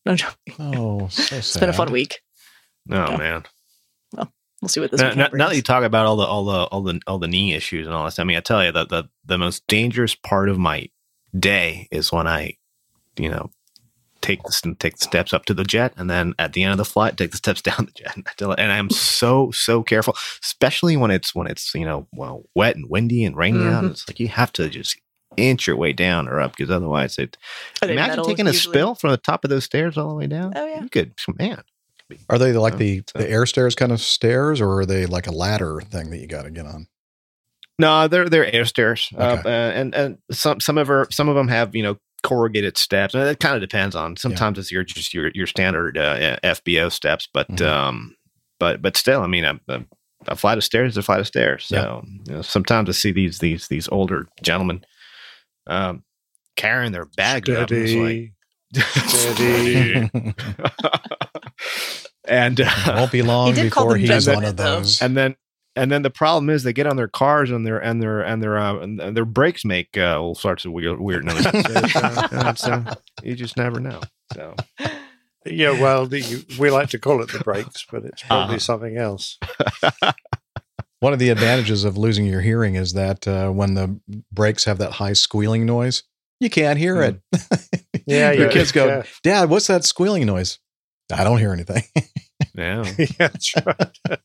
No 0.04 0.16
jumping. 0.16 0.54
Oh, 0.58 1.06
so 1.08 1.36
It's 1.36 1.56
been 1.56 1.68
a 1.68 1.72
fun 1.72 1.86
sad. 1.86 1.92
week. 1.92 2.20
Oh 2.90 3.12
Yeah. 3.12 3.16
man. 3.16 3.42
Well, 4.12 4.32
we'll 4.60 4.68
see 4.68 4.80
what 4.80 4.90
this 4.90 5.00
Now, 5.00 5.12
now, 5.14 5.28
now 5.32 5.48
that 5.48 5.54
you 5.54 5.62
talk 5.62 5.84
about 5.84 6.06
all 6.06 6.16
the 6.16 6.24
all 6.24 6.44
the 6.44 6.62
all 6.64 6.82
the 6.82 7.00
all 7.06 7.18
the 7.20 7.28
knee 7.28 7.54
issues 7.54 7.86
and 7.86 7.94
all 7.94 8.04
this, 8.04 8.18
I 8.18 8.24
mean, 8.24 8.36
I 8.36 8.40
tell 8.40 8.64
you 8.64 8.72
that 8.72 8.88
the 8.88 9.04
the 9.24 9.38
most 9.38 9.64
dangerous 9.68 10.16
part 10.16 10.48
of 10.48 10.58
my 10.58 10.88
day 11.38 11.86
is 11.92 12.10
when 12.10 12.26
I, 12.26 12.54
you 13.16 13.28
know, 13.30 13.50
take 14.22 14.42
the 14.42 14.74
take 14.80 14.96
the 14.96 15.04
steps 15.04 15.32
up 15.32 15.44
to 15.44 15.54
the 15.54 15.62
jet, 15.62 15.92
and 15.96 16.10
then 16.10 16.34
at 16.36 16.52
the 16.52 16.64
end 16.64 16.72
of 16.72 16.78
the 16.78 16.84
flight, 16.84 17.16
take 17.16 17.30
the 17.30 17.36
steps 17.36 17.62
down 17.68 17.86
the 17.86 17.92
jet. 17.94 18.58
And 18.58 18.72
I'm 18.72 18.90
so 18.90 19.52
so 19.52 19.84
careful, 19.84 20.16
especially 20.42 20.96
when 20.96 21.12
it's 21.12 21.32
when 21.32 21.46
it's 21.46 21.72
you 21.76 21.84
know 21.84 22.08
well 22.12 22.42
wet 22.56 22.74
and 22.74 22.90
windy 22.90 23.24
and 23.24 23.36
rainy 23.36 23.64
out. 23.68 23.84
Mhm. 23.84 23.90
It's 23.92 24.08
like 24.08 24.18
you 24.18 24.26
have 24.26 24.50
to 24.54 24.68
just 24.68 24.98
inch 25.36 25.66
your 25.66 25.76
way 25.76 25.92
down 25.92 26.28
or 26.28 26.40
up 26.40 26.56
because 26.56 26.70
otherwise 26.70 27.18
it. 27.18 27.36
Are 27.82 27.88
Imagine 27.88 28.08
metal 28.10 28.24
taking 28.24 28.46
a 28.46 28.52
spill 28.52 28.94
from 28.94 29.10
the 29.10 29.16
top 29.16 29.44
of 29.44 29.50
those 29.50 29.64
stairs 29.64 29.96
all 29.98 30.08
the 30.08 30.14
way 30.14 30.26
down. 30.26 30.52
Oh 30.56 30.66
yeah. 30.66 30.82
You 30.82 30.88
could, 30.88 31.14
man. 31.38 31.62
Are 32.28 32.38
they 32.38 32.52
like 32.52 32.76
the, 32.76 33.02
so- 33.10 33.18
the 33.20 33.30
air 33.30 33.46
stairs 33.46 33.74
kind 33.74 33.90
of 33.92 34.00
stairs, 34.00 34.60
or 34.60 34.80
are 34.80 34.86
they 34.86 35.06
like 35.06 35.26
a 35.26 35.32
ladder 35.32 35.80
thing 35.80 36.10
that 36.10 36.18
you 36.18 36.26
got 36.26 36.42
to 36.42 36.50
get 36.50 36.66
on? 36.66 36.86
No, 37.78 38.06
they're 38.06 38.28
they're 38.28 38.54
air 38.54 38.66
stairs, 38.66 39.10
uh, 39.18 39.38
Okay. 39.40 39.48
uh, 39.48 39.70
and 39.72 39.94
and 39.94 40.18
some 40.30 40.60
some 40.60 40.76
of 40.78 40.88
her 40.88 41.06
some 41.10 41.28
of 41.28 41.34
them 41.36 41.48
have 41.48 41.74
you 41.74 41.82
know 41.82 41.96
corrugated 42.22 42.76
steps. 42.76 43.14
And 43.14 43.24
it 43.24 43.40
kind 43.40 43.54
of 43.56 43.60
depends 43.62 43.96
on. 43.96 44.16
Sometimes 44.16 44.58
it's 44.58 44.70
your 44.70 44.84
just 44.84 45.14
your 45.14 45.30
your 45.34 45.46
standard 45.46 45.96
uh, 45.96 46.36
FBO 46.44 46.92
steps, 46.92 47.28
but 47.32 47.48
Mhm. 47.48 47.66
um, 47.66 48.16
but 48.60 48.82
but 48.82 48.96
still, 48.96 49.22
I 49.22 49.26
mean, 49.26 49.44
a, 49.44 49.58
a, 49.68 49.82
a 50.28 50.36
flight 50.36 50.58
of 50.58 50.64
stairs 50.64 50.92
is 50.92 50.96
a 50.98 51.02
flight 51.02 51.20
of 51.20 51.26
stairs. 51.26 51.64
So 51.64 52.04
you 52.28 52.34
know, 52.34 52.42
sometimes 52.42 52.90
I 52.90 52.92
see 52.92 53.10
these 53.10 53.38
these 53.38 53.68
these 53.68 53.88
older 53.88 54.28
gentlemen 54.42 54.84
um, 55.66 56.02
carrying 56.56 56.92
their 56.92 57.06
bags 57.06 57.48
up. 57.50 57.70
and 57.70 58.02
like- 58.02 58.32
Steady. 58.74 60.08
Steady. 60.08 60.34
and 62.26 62.60
uh, 62.60 62.70
Won't 62.96 63.12
be 63.12 63.22
long 63.22 63.54
did 63.54 63.70
call 63.72 63.84
before 63.84 63.96
he's 63.96 64.08
gentlemen, 64.08 64.36
one 64.36 64.44
of 64.50 64.56
those. 64.56 65.02
and 65.02 65.16
then 65.16 65.36
and 65.74 65.90
then 65.90 66.02
the 66.02 66.10
problem 66.10 66.50
is 66.50 66.62
they 66.62 66.72
get 66.72 66.86
on 66.86 66.96
their 66.96 67.08
cars 67.08 67.50
and 67.50 67.66
their 67.66 67.78
and 67.82 68.02
their 68.02 68.20
and 68.20 68.42
their 68.42 68.58
uh, 68.58 68.76
and 68.78 68.98
their 69.16 69.24
brakes 69.24 69.64
make 69.64 69.96
uh, 69.96 70.18
all 70.20 70.34
sorts 70.34 70.64
of 70.64 70.72
weird 70.72 71.00
weird 71.00 71.24
noises. 71.24 71.44
So 71.52 71.58
it's, 72.48 72.66
uh, 72.66 72.82
uh, 72.86 72.94
you 73.22 73.34
just 73.34 73.56
never 73.56 73.80
know. 73.80 74.00
So 74.34 74.54
yeah, 75.46 75.78
well, 75.80 76.06
the, 76.06 76.44
we 76.58 76.70
like 76.70 76.90
to 76.90 76.98
call 76.98 77.22
it 77.22 77.30
the 77.32 77.40
brakes, 77.40 77.84
but 77.90 78.04
it's 78.04 78.22
probably 78.22 78.56
Uh-huh. 78.56 78.58
something 78.58 78.96
else. 78.96 79.38
One 81.02 81.12
of 81.12 81.18
the 81.18 81.30
advantages 81.30 81.82
of 81.82 81.98
losing 81.98 82.26
your 82.26 82.42
hearing 82.42 82.76
is 82.76 82.92
that 82.92 83.26
uh, 83.26 83.50
when 83.50 83.74
the 83.74 83.98
brakes 84.30 84.66
have 84.66 84.78
that 84.78 84.92
high 84.92 85.14
squealing 85.14 85.66
noise, 85.66 86.04
you 86.38 86.48
can't 86.48 86.78
hear 86.78 87.02
it. 87.02 87.20
Yeah, 88.06 88.32
your 88.32 88.46
yeah, 88.46 88.52
kids 88.52 88.72
go, 88.72 88.86
yeah. 88.86 89.02
Dad, 89.22 89.48
what's 89.48 89.68
that 89.68 89.84
squealing 89.84 90.26
noise? 90.26 90.58
I 91.12 91.22
don't 91.22 91.38
hear 91.38 91.52
anything. 91.52 91.84
yeah, 92.54 92.84
yeah, 92.98 93.06
that's 93.16 93.54
right. 93.64 94.18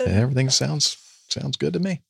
Everything 0.00 0.50
sounds 0.50 0.98
sounds 1.28 1.56
good 1.56 1.72
to 1.72 1.78
me. 1.78 2.02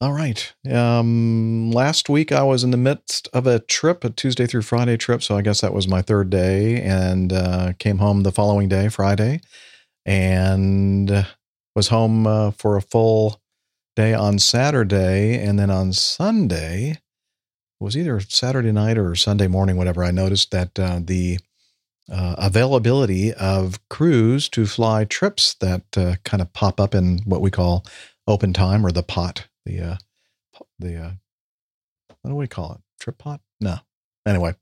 All 0.00 0.12
right. 0.12 0.52
Um, 0.68 1.70
last 1.70 2.08
week 2.08 2.32
I 2.32 2.42
was 2.42 2.64
in 2.64 2.72
the 2.72 2.76
midst 2.76 3.28
of 3.32 3.46
a 3.46 3.60
trip, 3.60 4.02
a 4.02 4.10
Tuesday 4.10 4.46
through 4.46 4.62
Friday 4.62 4.96
trip. 4.96 5.22
So 5.22 5.36
I 5.36 5.42
guess 5.42 5.60
that 5.60 5.72
was 5.72 5.86
my 5.86 6.02
third 6.02 6.30
day, 6.30 6.82
and 6.82 7.32
uh, 7.32 7.74
came 7.78 7.98
home 7.98 8.22
the 8.22 8.32
following 8.32 8.68
day, 8.68 8.88
Friday, 8.88 9.40
and 10.04 11.10
uh, 11.12 11.24
was 11.76 11.88
home 11.88 12.26
uh, 12.26 12.50
for 12.52 12.76
a 12.76 12.82
full 12.82 13.40
day 13.94 14.14
on 14.14 14.38
Saturday, 14.38 15.38
and 15.38 15.58
then 15.58 15.70
on 15.70 15.92
Sunday 15.92 16.98
was 17.78 17.96
either 17.96 18.18
Saturday 18.18 18.72
night 18.72 18.96
or 18.96 19.14
Sunday 19.14 19.46
morning, 19.46 19.76
whatever. 19.76 20.02
I 20.02 20.10
noticed 20.10 20.50
that 20.52 20.78
uh, 20.78 21.00
the 21.04 21.38
uh, 22.10 22.34
availability 22.38 23.34
of 23.34 23.78
crews 23.90 24.48
to 24.48 24.64
fly 24.64 25.04
trips 25.04 25.54
that 25.60 25.84
uh, 25.98 26.14
kind 26.24 26.40
of 26.40 26.52
pop 26.54 26.80
up 26.80 26.94
in 26.94 27.18
what 27.26 27.42
we 27.42 27.50
call 27.50 27.84
open 28.26 28.54
time 28.54 28.86
or 28.86 28.90
the 28.90 29.02
pot. 29.02 29.46
The 29.66 29.80
uh, 29.80 29.96
the 30.78 30.96
uh, 30.96 31.10
what 32.22 32.30
do 32.30 32.36
we 32.36 32.48
call 32.48 32.72
it? 32.72 32.80
Trip 33.00 33.18
pot? 33.18 33.40
No. 33.60 33.80
Anyway, 34.26 34.54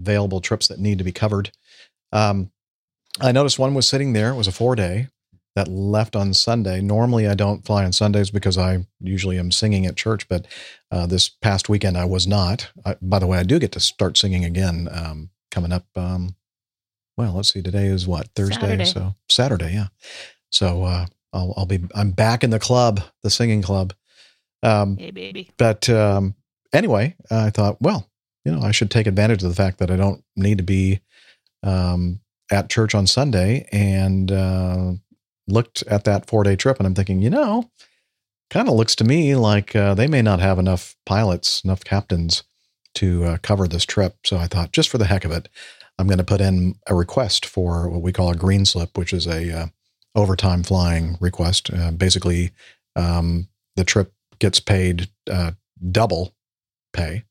available 0.00 0.40
trips 0.40 0.66
that 0.66 0.80
need 0.80 0.98
to 0.98 1.04
be 1.04 1.12
covered. 1.12 1.52
Um, 2.10 2.50
I 3.20 3.30
noticed 3.30 3.58
one 3.58 3.74
was 3.74 3.86
sitting 3.86 4.14
there. 4.14 4.30
It 4.30 4.36
was 4.36 4.48
a 4.48 4.52
four 4.52 4.74
day 4.74 5.08
that 5.58 5.66
left 5.68 6.14
on 6.14 6.32
Sunday. 6.32 6.80
Normally, 6.80 7.26
I 7.26 7.34
don't 7.34 7.64
fly 7.64 7.84
on 7.84 7.92
Sundays 7.92 8.30
because 8.30 8.56
I 8.56 8.86
usually 9.00 9.38
am 9.38 9.50
singing 9.50 9.86
at 9.86 9.96
church, 9.96 10.28
but 10.28 10.46
uh, 10.92 11.04
this 11.06 11.28
past 11.28 11.68
weekend 11.68 11.98
I 11.98 12.04
was 12.04 12.28
not. 12.28 12.70
I, 12.84 12.94
by 13.02 13.18
the 13.18 13.26
way, 13.26 13.38
I 13.38 13.42
do 13.42 13.58
get 13.58 13.72
to 13.72 13.80
start 13.80 14.16
singing 14.16 14.44
again 14.44 14.88
um, 14.92 15.30
coming 15.50 15.72
up. 15.72 15.84
Um, 15.96 16.36
well, 17.16 17.32
let's 17.34 17.52
see. 17.52 17.60
Today 17.60 17.86
is 17.86 18.06
what 18.06 18.28
Thursday, 18.36 18.60
Saturday. 18.60 18.84
so 18.84 19.14
Saturday, 19.28 19.72
yeah. 19.74 19.88
So 20.50 20.84
uh, 20.84 21.06
I'll, 21.32 21.54
I'll 21.56 21.66
be. 21.66 21.80
I'm 21.92 22.12
back 22.12 22.44
in 22.44 22.50
the 22.50 22.60
club, 22.60 23.00
the 23.24 23.30
singing 23.30 23.60
club. 23.60 23.94
Um, 24.62 24.96
Hey, 24.96 25.10
baby. 25.10 25.50
but 25.58 25.88
um, 25.90 26.36
anyway, 26.72 27.16
I 27.32 27.50
thought, 27.50 27.82
well, 27.82 28.08
you 28.44 28.52
know, 28.52 28.62
I 28.62 28.70
should 28.70 28.92
take 28.92 29.08
advantage 29.08 29.42
of 29.42 29.48
the 29.48 29.56
fact 29.56 29.78
that 29.78 29.90
I 29.90 29.96
don't 29.96 30.22
need 30.36 30.58
to 30.58 30.64
be 30.64 31.00
um, 31.64 32.20
at 32.48 32.70
church 32.70 32.94
on 32.94 33.08
Sunday, 33.08 33.66
and 33.72 34.30
uh, 34.30 34.92
looked 35.48 35.82
at 35.84 36.04
that 36.04 36.26
four 36.26 36.44
day 36.44 36.56
trip, 36.56 36.78
and 36.78 36.86
I'm 36.86 36.94
thinking, 36.94 37.20
you 37.22 37.30
know, 37.30 37.70
kind 38.50 38.68
of 38.68 38.74
looks 38.74 38.94
to 38.96 39.04
me 39.04 39.34
like 39.34 39.74
uh, 39.74 39.94
they 39.94 40.06
may 40.06 40.22
not 40.22 40.40
have 40.40 40.58
enough 40.58 40.96
pilots, 41.04 41.62
enough 41.64 41.84
captains 41.84 42.44
to 42.94 43.24
uh, 43.24 43.38
cover 43.42 43.68
this 43.68 43.84
trip. 43.84 44.16
So 44.24 44.36
I 44.36 44.46
thought, 44.46 44.72
just 44.72 44.88
for 44.88 44.98
the 44.98 45.06
heck 45.06 45.24
of 45.24 45.30
it, 45.30 45.48
I'm 45.98 46.06
going 46.06 46.18
to 46.18 46.24
put 46.24 46.40
in 46.40 46.76
a 46.86 46.94
request 46.94 47.44
for 47.44 47.88
what 47.88 48.02
we 48.02 48.12
call 48.12 48.30
a 48.30 48.36
green 48.36 48.64
slip, 48.64 48.96
which 48.96 49.12
is 49.12 49.26
a 49.26 49.52
uh, 49.52 49.66
overtime 50.14 50.62
flying 50.62 51.16
request. 51.20 51.70
Uh, 51.72 51.90
basically, 51.90 52.52
um, 52.96 53.48
the 53.76 53.84
trip 53.84 54.12
gets 54.38 54.60
paid 54.60 55.08
uh, 55.30 55.52
double 55.90 56.34
pay, 56.92 57.24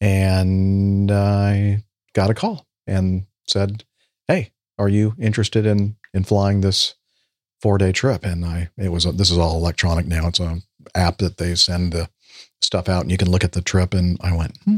and 0.00 1.10
I 1.10 1.84
got 2.14 2.30
a 2.30 2.34
call 2.34 2.66
and 2.86 3.26
said, 3.48 3.84
"Hey, 4.28 4.52
are 4.78 4.88
you 4.88 5.14
interested 5.18 5.66
in 5.66 5.96
in 6.14 6.24
flying 6.24 6.60
this 6.60 6.94
four 7.60 7.78
day 7.78 7.92
trip?" 7.92 8.24
And 8.24 8.44
I 8.44 8.70
it 8.76 8.90
was 8.90 9.06
a, 9.06 9.12
this 9.12 9.30
is 9.30 9.38
all 9.38 9.56
electronic 9.56 10.06
now. 10.06 10.28
It's 10.28 10.40
an 10.40 10.62
app 10.94 11.18
that 11.18 11.38
they 11.38 11.54
send 11.54 11.92
the 11.92 12.08
stuff 12.60 12.88
out, 12.88 13.02
and 13.02 13.10
you 13.10 13.18
can 13.18 13.30
look 13.30 13.44
at 13.44 13.52
the 13.52 13.62
trip. 13.62 13.94
And 13.94 14.18
I 14.20 14.34
went, 14.36 14.56
hmm, 14.64 14.76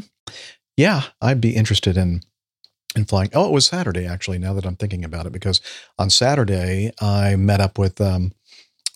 "Yeah, 0.77 1.03
I'd 1.21 1.41
be 1.41 1.55
interested 1.57 1.97
in." 1.97 2.23
In 2.97 3.05
flying. 3.05 3.31
Oh, 3.35 3.47
it 3.47 3.53
was 3.53 3.67
Saturday 3.67 4.07
actually. 4.07 4.39
Now 4.39 4.55
that 4.55 4.65
I'm 4.65 4.75
thinking 4.75 5.05
about 5.05 5.27
it, 5.27 5.33
because 5.33 5.61
on 5.99 6.09
Saturday 6.09 6.91
I 7.01 7.37
met 7.37 7.61
up 7.61 7.79
with 7.79 8.01
um, 8.01 8.33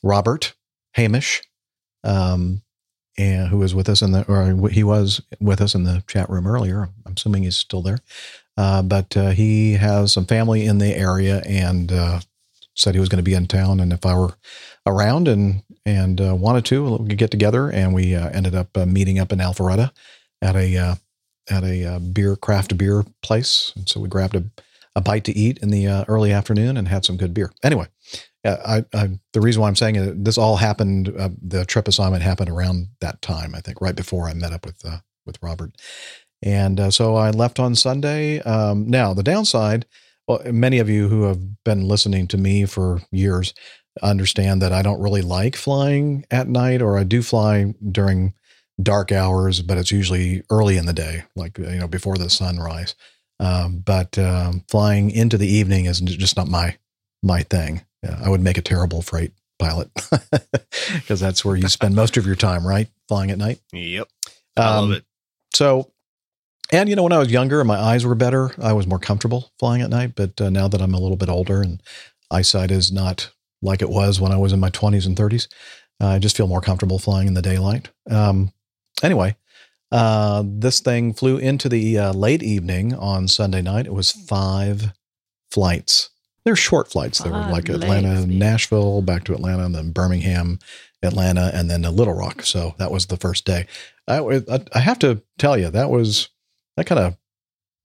Robert 0.03 0.55
Hamish, 0.95 1.43
um, 2.03 2.63
and 3.19 3.49
who 3.49 3.59
was 3.59 3.75
with 3.75 3.89
us 3.89 4.03
in 4.03 4.13
the, 4.13 4.25
or 4.27 4.71
he 4.71 4.83
was 4.83 5.21
with 5.41 5.61
us 5.61 5.75
in 5.75 5.85
the 5.85 6.03
chat 6.07 6.29
room 6.31 6.47
earlier. 6.47 6.89
I'm 7.07 7.13
assuming 7.17 7.43
he's 7.43 7.57
still 7.57 7.83
there. 7.83 7.99
Uh, 8.57 8.83
but 8.83 9.17
uh, 9.17 9.31
he 9.31 9.75
has 9.75 10.13
some 10.13 10.27
family 10.27 10.65
in 10.67 10.79
the 10.79 10.95
area 10.97 11.43
and 11.47 11.93
uh, 11.93 12.21
said 12.75 12.95
he 12.95 13.01
was 13.01 13.09
going 13.09 13.19
to 13.19 13.31
be 13.31 13.35
in 13.35 13.47
town, 13.47 13.81
and 13.81 13.93
if 13.93 14.07
I 14.07 14.17
were 14.17 14.35
around 14.87 15.29
and 15.29 15.63
and 15.85 16.21
uh, 16.21 16.35
wanted 16.35 16.65
to, 16.67 16.97
we 16.97 17.09
could 17.11 17.19
get 17.19 17.31
together. 17.31 17.71
And 17.71 17.95
we 17.95 18.15
uh, 18.15 18.31
ended 18.31 18.55
up 18.55 18.77
uh, 18.77 18.87
meeting 18.87 19.19
up 19.19 19.33
in 19.33 19.39
Alpharetta 19.39 19.91
at 20.41 20.57
a 20.57 20.77
uh, 20.77 20.95
at 21.51 21.65
a 21.65 21.85
uh, 21.85 21.99
beer 21.99 22.37
craft 22.37 22.77
beer 22.79 23.05
place, 23.23 23.73
and 23.77 23.89
so 23.89 24.01
we 24.01 24.09
grabbed 24.09 24.37
a, 24.37 24.45
a 24.95 25.01
bite 25.01 25.25
to 25.25 25.37
eat 25.37 25.59
in 25.59 25.71
the 25.71 25.87
uh, 25.87 26.05
early 26.09 26.33
afternoon 26.33 26.77
and 26.77 26.89
had 26.89 27.05
some 27.05 27.17
good 27.17 27.35
beer. 27.35 27.53
Anyway, 27.63 27.87
I, 28.45 28.85
I 28.95 29.19
the 29.33 29.41
reason 29.41 29.61
why 29.61 29.69
I'm 29.69 29.77
saying 29.77 29.97
it, 29.97 30.25
this 30.25 30.39
all 30.39 30.57
happened. 30.57 31.07
The 31.43 31.65
trip 31.65 31.89
assignment 31.89 32.23
happened 32.23 32.51
around 32.51 32.89
that 33.01 33.21
time, 33.23 33.55
I 33.55 33.61
think, 33.61 33.81
right 33.81 33.97
before 33.97 34.29
I 34.29 34.35
met 34.35 34.53
up 34.53 34.65
with 34.65 34.85
with 35.27 35.39
Robert, 35.43 35.73
and 36.43 36.93
so 36.93 37.17
I 37.17 37.31
left 37.31 37.61
on 37.61 37.75
Sunday. 37.75 38.41
Um, 38.41 38.89
now 38.89 39.15
the 39.15 39.23
downside, 39.23 39.85
well, 40.27 40.41
many 40.53 40.79
of 40.79 40.89
you 40.89 41.09
who 41.09 41.23
have 41.25 41.63
been 41.65 41.87
listening 41.89 42.27
to 42.29 42.39
me 42.39 42.65
for 42.67 43.01
years 43.11 43.55
understand 44.03 44.63
that 44.63 44.73
I 44.73 44.83
don't 44.83 45.01
really 45.01 45.23
like 45.23 45.55
flying 45.57 46.25
at 46.31 46.49
night, 46.49 46.81
or 46.83 46.99
I 46.99 47.05
do 47.05 47.23
fly 47.23 47.75
during 47.91 48.35
dark 48.83 49.13
hours, 49.13 49.61
but 49.63 49.77
it's 49.79 49.93
usually 49.93 50.43
early 50.51 50.77
in 50.79 50.87
the 50.87 50.93
day, 50.93 51.25
like 51.37 51.59
you 51.59 51.67
know 51.79 51.89
before 51.89 52.17
the 52.17 52.31
sunrise. 52.31 52.95
Um, 53.41 53.79
but 53.79 54.17
um, 54.19 54.65
flying 54.69 55.11
into 55.11 55.37
the 55.37 55.49
evening 55.49 55.87
is 55.87 56.01
just 56.01 56.37
not 56.37 56.49
my 56.49 56.77
my 57.23 57.43
thing. 57.43 57.83
Yeah, 58.03 58.19
I 58.23 58.29
would 58.29 58.41
make 58.41 58.59
a 58.59 58.63
terrible 58.63 59.03
freight 59.03 59.33
pilot 59.59 59.91
because 60.95 61.21
that's 61.21 61.45
where 61.45 61.57
you 61.57 61.69
spend 61.69 61.95
most 61.95 62.17
of 62.17 62.27
your 62.27 62.35
time, 62.35 62.67
right? 62.67 62.89
Flying 63.09 63.31
at 63.31 63.39
night. 63.39 63.61
Yep. 63.73 64.09
I 64.57 64.71
love 64.77 64.85
Um, 64.85 64.93
it. 64.93 65.05
So, 65.55 65.93
and 66.73 66.89
you 66.89 66.97
know, 66.97 67.03
when 67.03 67.13
I 67.13 67.19
was 67.19 67.31
younger 67.31 67.61
and 67.61 67.69
my 67.69 67.79
eyes 67.79 68.05
were 68.05 68.15
better, 68.15 68.51
I 68.61 68.73
was 68.73 68.87
more 68.87 68.99
comfortable 68.99 69.53
flying 69.59 69.83
at 69.83 69.91
night. 69.91 70.15
But 70.17 70.41
uh, 70.41 70.51
now 70.51 70.69
that 70.69 70.81
I'm 70.81 70.95
a 70.95 71.01
little 71.01 71.19
bit 71.19 71.29
older 71.29 71.61
and 71.61 71.83
eyesight 72.31 72.71
is 72.71 72.91
not 72.91 73.31
like 73.61 73.83
it 73.83 73.91
was 73.91 74.21
when 74.21 74.33
I 74.33 74.39
was 74.39 74.53
in 74.53 74.61
my 74.61 74.71
20s 74.71 75.07
and 75.07 75.17
30s, 75.17 75.49
uh, 76.01 76.09
I 76.09 76.19
just 76.19 76.37
feel 76.37 76.49
more 76.49 76.63
comfortable 76.63 76.99
flying 76.99 77.29
in 77.29 77.35
the 77.35 77.43
daylight. 77.43 77.91
Um, 78.11 78.53
anyway, 79.03 79.37
uh, 79.93 80.43
this 80.47 80.81
thing 80.81 81.13
flew 81.13 81.37
into 81.37 81.69
the 81.69 81.99
uh, 81.99 82.13
late 82.15 82.43
evening 82.43 82.95
on 82.95 83.29
Sunday 83.29 83.61
night. 83.61 83.87
It 83.87 83.95
was 83.95 84.11
five 84.11 84.93
flights. 85.51 86.09
They're 86.45 86.57
short 86.57 86.91
flights. 86.91 87.19
They 87.19 87.31
were 87.31 87.37
like 87.37 87.69
Atlanta. 87.69 88.27
Nashville, 88.27 89.03
back 89.03 89.25
to 89.25 89.35
Atlanta, 89.35 89.65
and 89.65 89.75
then 89.75 89.93
Birmingham, 89.93 90.59
Atlanta, 91.03 91.53
and 91.55 91.71
then 91.71 91.83
to 91.83 91.91
Little 91.91 92.15
Rock. 92.15 92.43
So 92.43 92.75
that 92.79 92.91
was 92.91 93.07
the 93.07 93.17
first 93.17 93.45
day. 93.45 93.67
I, 94.09 94.19
I, 94.19 94.61
I 94.75 94.81
have 94.81 94.99
to 95.01 95.23
tell 95.39 95.57
you, 95.57 95.71
that 95.71 95.91
was 95.91 96.31
that 96.77 96.87
kind 96.87 97.01
of 97.01 97.17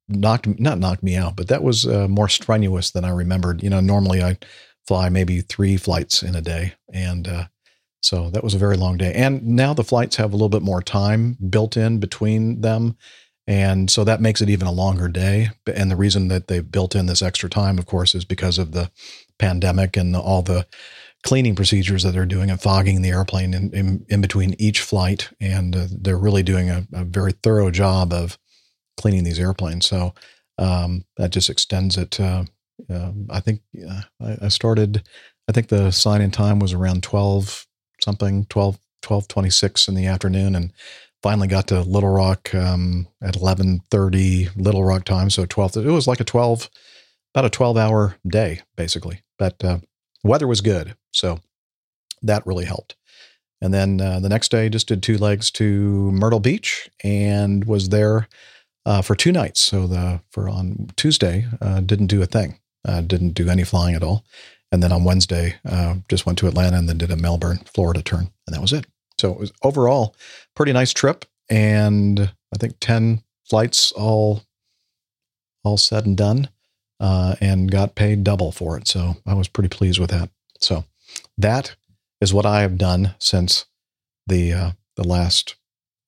knocked 0.09 0.47
not 0.59 0.79
knocked 0.79 1.03
me 1.03 1.15
out, 1.15 1.35
but 1.35 1.47
that 1.47 1.63
was 1.63 1.85
uh, 1.85 2.07
more 2.07 2.29
strenuous 2.29 2.91
than 2.91 3.05
I 3.05 3.09
remembered. 3.09 3.63
You 3.63 3.69
know, 3.69 3.79
normally 3.79 4.21
I 4.21 4.37
fly 4.87 5.09
maybe 5.09 5.41
three 5.41 5.77
flights 5.77 6.23
in 6.23 6.35
a 6.35 6.41
day, 6.41 6.73
and 6.93 7.27
uh, 7.27 7.43
so 8.01 8.29
that 8.29 8.43
was 8.43 8.53
a 8.53 8.59
very 8.59 8.77
long 8.77 8.97
day. 8.97 9.13
And 9.13 9.45
now 9.45 9.73
the 9.73 9.83
flights 9.83 10.15
have 10.17 10.31
a 10.31 10.35
little 10.35 10.49
bit 10.49 10.61
more 10.61 10.81
time 10.81 11.37
built 11.49 11.75
in 11.75 11.99
between 11.99 12.61
them. 12.61 12.95
And 13.47 13.89
so 13.89 14.03
that 14.03 14.21
makes 14.21 14.41
it 14.41 14.49
even 14.49 14.67
a 14.67 14.71
longer 14.71 15.07
day. 15.07 15.49
And 15.73 15.89
the 15.89 15.95
reason 15.95 16.27
that 16.27 16.47
they've 16.47 16.69
built 16.69 16.95
in 16.95 17.05
this 17.05 17.21
extra 17.21 17.49
time, 17.49 17.77
of 17.77 17.85
course, 17.85 18.13
is 18.13 18.25
because 18.25 18.57
of 18.57 18.73
the 18.73 18.91
pandemic 19.39 19.95
and 19.95 20.13
the, 20.13 20.19
all 20.19 20.41
the 20.41 20.67
cleaning 21.23 21.55
procedures 21.55 22.03
that 22.03 22.11
they're 22.11 22.25
doing 22.25 22.49
and 22.49 22.61
fogging 22.61 23.01
the 23.01 23.09
airplane 23.09 23.53
in, 23.53 23.73
in, 23.73 24.05
in 24.09 24.21
between 24.21 24.55
each 24.59 24.81
flight. 24.81 25.29
And 25.39 25.75
uh, 25.75 25.87
they're 25.89 26.17
really 26.17 26.43
doing 26.43 26.69
a, 26.69 26.85
a, 26.93 27.05
very 27.05 27.31
thorough 27.31 27.71
job 27.71 28.13
of 28.13 28.37
cleaning 28.97 29.23
these 29.23 29.39
airplanes. 29.39 29.87
So 29.87 30.13
um, 30.57 31.05
that 31.17 31.31
just 31.31 31.49
extends 31.49 31.97
it. 31.97 32.19
Uh, 32.19 32.43
uh, 32.89 33.11
I 33.29 33.39
think 33.39 33.61
I, 33.89 34.37
I, 34.43 34.47
started, 34.49 35.03
I 35.47 35.51
think 35.51 35.69
the 35.69 35.91
sign 35.91 36.21
in 36.21 36.31
time 36.31 36.59
was 36.59 36.73
around 36.73 37.03
12 37.03 37.65
something, 38.01 38.45
12, 38.45 38.77
12 39.01 39.27
26 39.27 39.87
in 39.87 39.95
the 39.95 40.05
afternoon. 40.05 40.55
And 40.55 40.73
finally 41.23 41.47
got 41.47 41.67
to 41.67 41.81
Little 41.81 42.09
Rock 42.09 42.53
um, 42.53 43.07
at 43.21 43.35
11:30 43.35 44.55
Little 44.55 44.83
Rock 44.83 45.03
time, 45.03 45.29
so 45.29 45.45
12. 45.45 45.77
It 45.77 45.85
was 45.85 46.07
like 46.07 46.19
a 46.19 46.23
12, 46.25 46.69
about 47.33 47.45
a 47.45 47.49
12 47.49 47.77
hour 47.77 48.17
day 48.27 48.61
basically. 48.75 49.21
But 49.37 49.63
uh, 49.63 49.79
weather 50.23 50.47
was 50.47 50.61
good, 50.61 50.95
so 51.11 51.39
that 52.21 52.45
really 52.45 52.65
helped. 52.65 52.95
And 53.61 53.73
then 53.73 53.99
uh, 53.99 54.19
the 54.19 54.29
next 54.29 54.51
day, 54.51 54.69
just 54.69 54.87
did 54.87 55.01
two 55.01 55.17
legs 55.17 55.49
to 55.51 56.11
Myrtle 56.11 56.39
Beach 56.39 56.89
and 57.03 57.65
was 57.65 57.89
there 57.89 58.27
uh, 58.87 59.01
for 59.01 59.15
two 59.15 59.31
nights. 59.33 59.59
So 59.59 59.85
the 59.85 60.21
for 60.31 60.49
on 60.49 60.89
Tuesday, 60.95 61.45
uh, 61.61 61.81
didn't 61.81 62.07
do 62.07 62.21
a 62.21 62.25
thing, 62.25 62.59
uh, 62.87 63.01
didn't 63.01 63.31
do 63.31 63.49
any 63.49 63.63
flying 63.63 63.95
at 63.95 64.03
all. 64.03 64.23
And 64.71 64.81
then 64.81 64.91
on 64.91 65.03
Wednesday, 65.03 65.55
uh, 65.65 65.95
just 66.09 66.25
went 66.25 66.37
to 66.39 66.47
Atlanta 66.47 66.77
and 66.77 66.89
then 66.89 66.97
did 66.97 67.11
a 67.11 67.17
Melbourne, 67.17 67.59
Florida 67.73 68.01
turn, 68.01 68.31
and 68.47 68.55
that 68.55 68.61
was 68.61 68.73
it. 68.73 68.87
So 69.19 69.31
it 69.31 69.39
was 69.39 69.51
overall 69.61 70.15
pretty 70.55 70.73
nice 70.73 70.93
trip, 70.93 71.25
and 71.49 72.19
I 72.19 72.57
think 72.57 72.75
ten 72.79 73.23
flights 73.49 73.91
all 73.91 74.43
all 75.63 75.77
said 75.77 76.05
and 76.05 76.15
done, 76.15 76.49
uh, 76.99 77.35
and 77.41 77.69
got 77.69 77.95
paid 77.95 78.23
double 78.23 78.51
for 78.53 78.77
it. 78.77 78.87
So 78.87 79.17
I 79.25 79.33
was 79.33 79.49
pretty 79.49 79.69
pleased 79.69 79.99
with 79.99 80.11
that. 80.11 80.29
So 80.59 80.85
that 81.37 81.75
is 82.21 82.33
what 82.33 82.45
I 82.45 82.61
have 82.61 82.77
done 82.77 83.15
since 83.19 83.65
the 84.27 84.53
uh, 84.53 84.71
the 84.95 85.07
last 85.07 85.55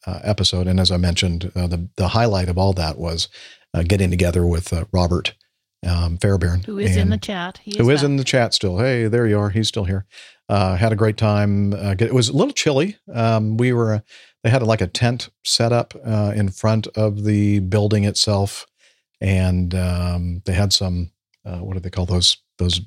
uh, 0.06 0.20
episode. 0.24 0.68
And 0.68 0.80
as 0.80 0.92
I 0.92 0.98
mentioned, 0.98 1.52
uh, 1.56 1.68
the 1.68 1.90
the 1.96 2.10
highlight 2.10 2.50
of 2.50 2.58
all 2.58 2.74
that 2.74 2.98
was 2.98 3.28
uh, 3.74 3.84
getting 3.84 4.10
together 4.10 4.46
with 4.46 4.72
uh, 4.74 4.86
Robert 4.92 5.36
um, 5.88 6.18
Fairbairn, 6.18 6.64
who 6.64 6.78
is 6.80 6.98
in 6.98 7.10
the 7.10 7.18
chat. 7.18 7.60
He 7.64 7.72
is 7.72 7.78
who 7.78 7.90
is 7.90 8.04
in 8.04 8.18
the 8.18 8.24
chat 8.24 8.54
still? 8.54 8.80
Hey, 8.80 9.08
there 9.08 9.28
you 9.28 9.40
are. 9.40 9.50
He's 9.50 9.68
still 9.68 9.86
here. 9.86 10.06
Uh, 10.48 10.76
had 10.76 10.92
a 10.92 10.96
great 10.96 11.18
time. 11.18 11.74
Uh, 11.74 11.96
it 12.00 12.14
was 12.14 12.30
a 12.30 12.34
little 12.34 12.54
chilly. 12.54 12.98
Um, 13.14 13.58
we 13.58 13.72
were 13.72 14.04
they 14.44 14.50
had 14.50 14.64
like 14.64 14.82
a 14.82 14.88
tent 14.88 15.30
set 15.44 15.72
up 15.72 15.94
uh, 16.06 16.34
in 16.36 16.50
front 16.50 16.88
of 16.88 17.24
the 17.24 17.60
building 17.60 18.04
itself, 18.04 18.66
and 19.22 19.76
um, 19.76 20.42
they 20.46 20.54
had 20.54 20.74
some 20.74 21.12
uh, 21.46 21.60
what 21.60 21.74
do 21.74 21.80
they 21.80 21.90
call 21.90 22.06
those 22.06 22.38
those 22.58 22.82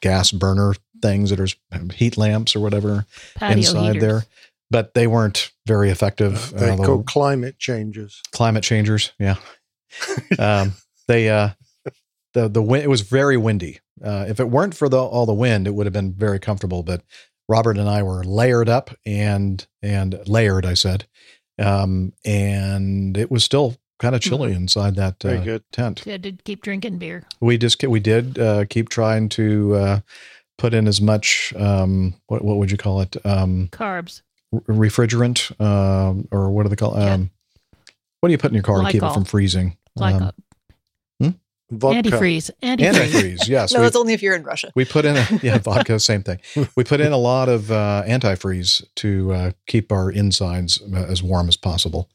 gas 0.00 0.30
burner 0.30 0.74
things 1.00 1.30
that 1.30 1.40
are 1.40 1.48
heat 1.94 2.16
lamps 2.16 2.54
or 2.54 2.60
whatever 2.60 3.06
Patio 3.34 3.56
inside 3.56 3.94
heaters. 3.94 4.02
there. 4.02 4.24
But 4.70 4.94
they 4.94 5.06
weren't 5.06 5.52
very 5.66 5.90
effective. 5.90 6.52
They 6.56 6.70
Uh, 6.70 6.76
call 6.76 7.02
climate 7.02 7.58
changes. 7.58 8.20
climate 8.32 8.62
changers. 8.64 9.12
Yeah. 9.18 9.36
um, 10.38 10.74
they, 11.08 11.28
uh, 11.30 11.50
the, 12.34 12.48
the 12.48 12.62
wind, 12.62 12.84
it 12.84 12.88
was 12.88 13.02
very 13.02 13.36
windy. 13.36 13.80
Uh, 14.02 14.26
if 14.28 14.40
it 14.40 14.50
weren't 14.50 14.74
for 14.74 14.88
the, 14.88 14.98
all 14.98 15.24
the 15.26 15.32
wind, 15.34 15.66
it 15.66 15.74
would 15.74 15.86
have 15.86 15.92
been 15.92 16.12
very 16.12 16.38
comfortable, 16.40 16.82
but 16.82 17.02
Robert 17.48 17.78
and 17.78 17.88
I 17.88 18.02
were 18.02 18.24
layered 18.24 18.68
up 18.68 18.90
and, 19.06 19.64
and 19.82 20.18
layered, 20.26 20.66
I 20.66 20.74
said. 20.74 21.06
Um, 21.58 22.12
and 22.24 23.16
it 23.16 23.30
was 23.30 23.44
still 23.44 23.76
kind 24.00 24.14
of 24.14 24.20
chilly 24.20 24.52
inside 24.52 24.96
that 24.96 25.24
uh, 25.24 25.36
good. 25.44 25.62
tent. 25.70 26.00
So 26.00 26.06
you 26.06 26.12
had 26.12 26.22
to 26.24 26.32
keep 26.32 26.62
drinking 26.62 26.98
beer. 26.98 27.22
We 27.40 27.56
just, 27.56 27.82
we 27.84 28.00
did, 28.00 28.38
uh, 28.38 28.64
keep 28.68 28.88
trying 28.88 29.28
to, 29.30 29.74
uh, 29.76 30.00
put 30.58 30.74
in 30.74 30.88
as 30.88 31.00
much, 31.00 31.52
um, 31.56 32.14
what, 32.26 32.44
what 32.44 32.56
would 32.58 32.70
you 32.72 32.76
call 32.78 33.00
it? 33.00 33.16
Um, 33.24 33.68
Carbs. 33.70 34.22
R- 34.54 34.60
refrigerant, 34.74 35.58
um, 35.60 36.28
or 36.30 36.50
what 36.50 36.62
do 36.64 36.68
they 36.68 36.76
call, 36.76 36.96
um, 36.96 37.30
what 38.20 38.28
do 38.28 38.32
you 38.32 38.38
put 38.38 38.50
in 38.50 38.54
your 38.54 38.62
car 38.62 38.82
to 38.82 38.90
keep 38.90 39.02
it 39.02 39.12
from 39.14 39.24
freezing? 39.24 39.76
Like 39.96 40.14
Um, 40.20 40.32
Vodka. 41.70 42.10
antifreeze. 42.10 42.50
Antifreeze. 42.62 42.92
antifreeze. 42.92 43.48
Yes, 43.48 43.72
no, 43.74 43.80
we, 43.80 43.84
that's 43.86 43.96
only 43.96 44.12
if 44.12 44.22
you're 44.22 44.36
in 44.36 44.42
Russia. 44.44 44.70
we 44.76 44.84
put 44.84 45.04
in 45.06 45.16
a 45.16 45.26
yeah 45.42 45.58
vodka, 45.58 45.98
same 45.98 46.22
thing. 46.22 46.38
We 46.76 46.84
put 46.84 47.00
in 47.00 47.10
a 47.12 47.16
lot 47.16 47.48
of 47.48 47.70
uh, 47.72 48.02
antifreeze 48.06 48.84
to 48.96 49.32
uh, 49.32 49.50
keep 49.66 49.90
our 49.90 50.10
insides 50.10 50.80
uh, 50.82 50.96
as 51.08 51.22
warm 51.22 51.48
as 51.48 51.56
possible. 51.56 52.10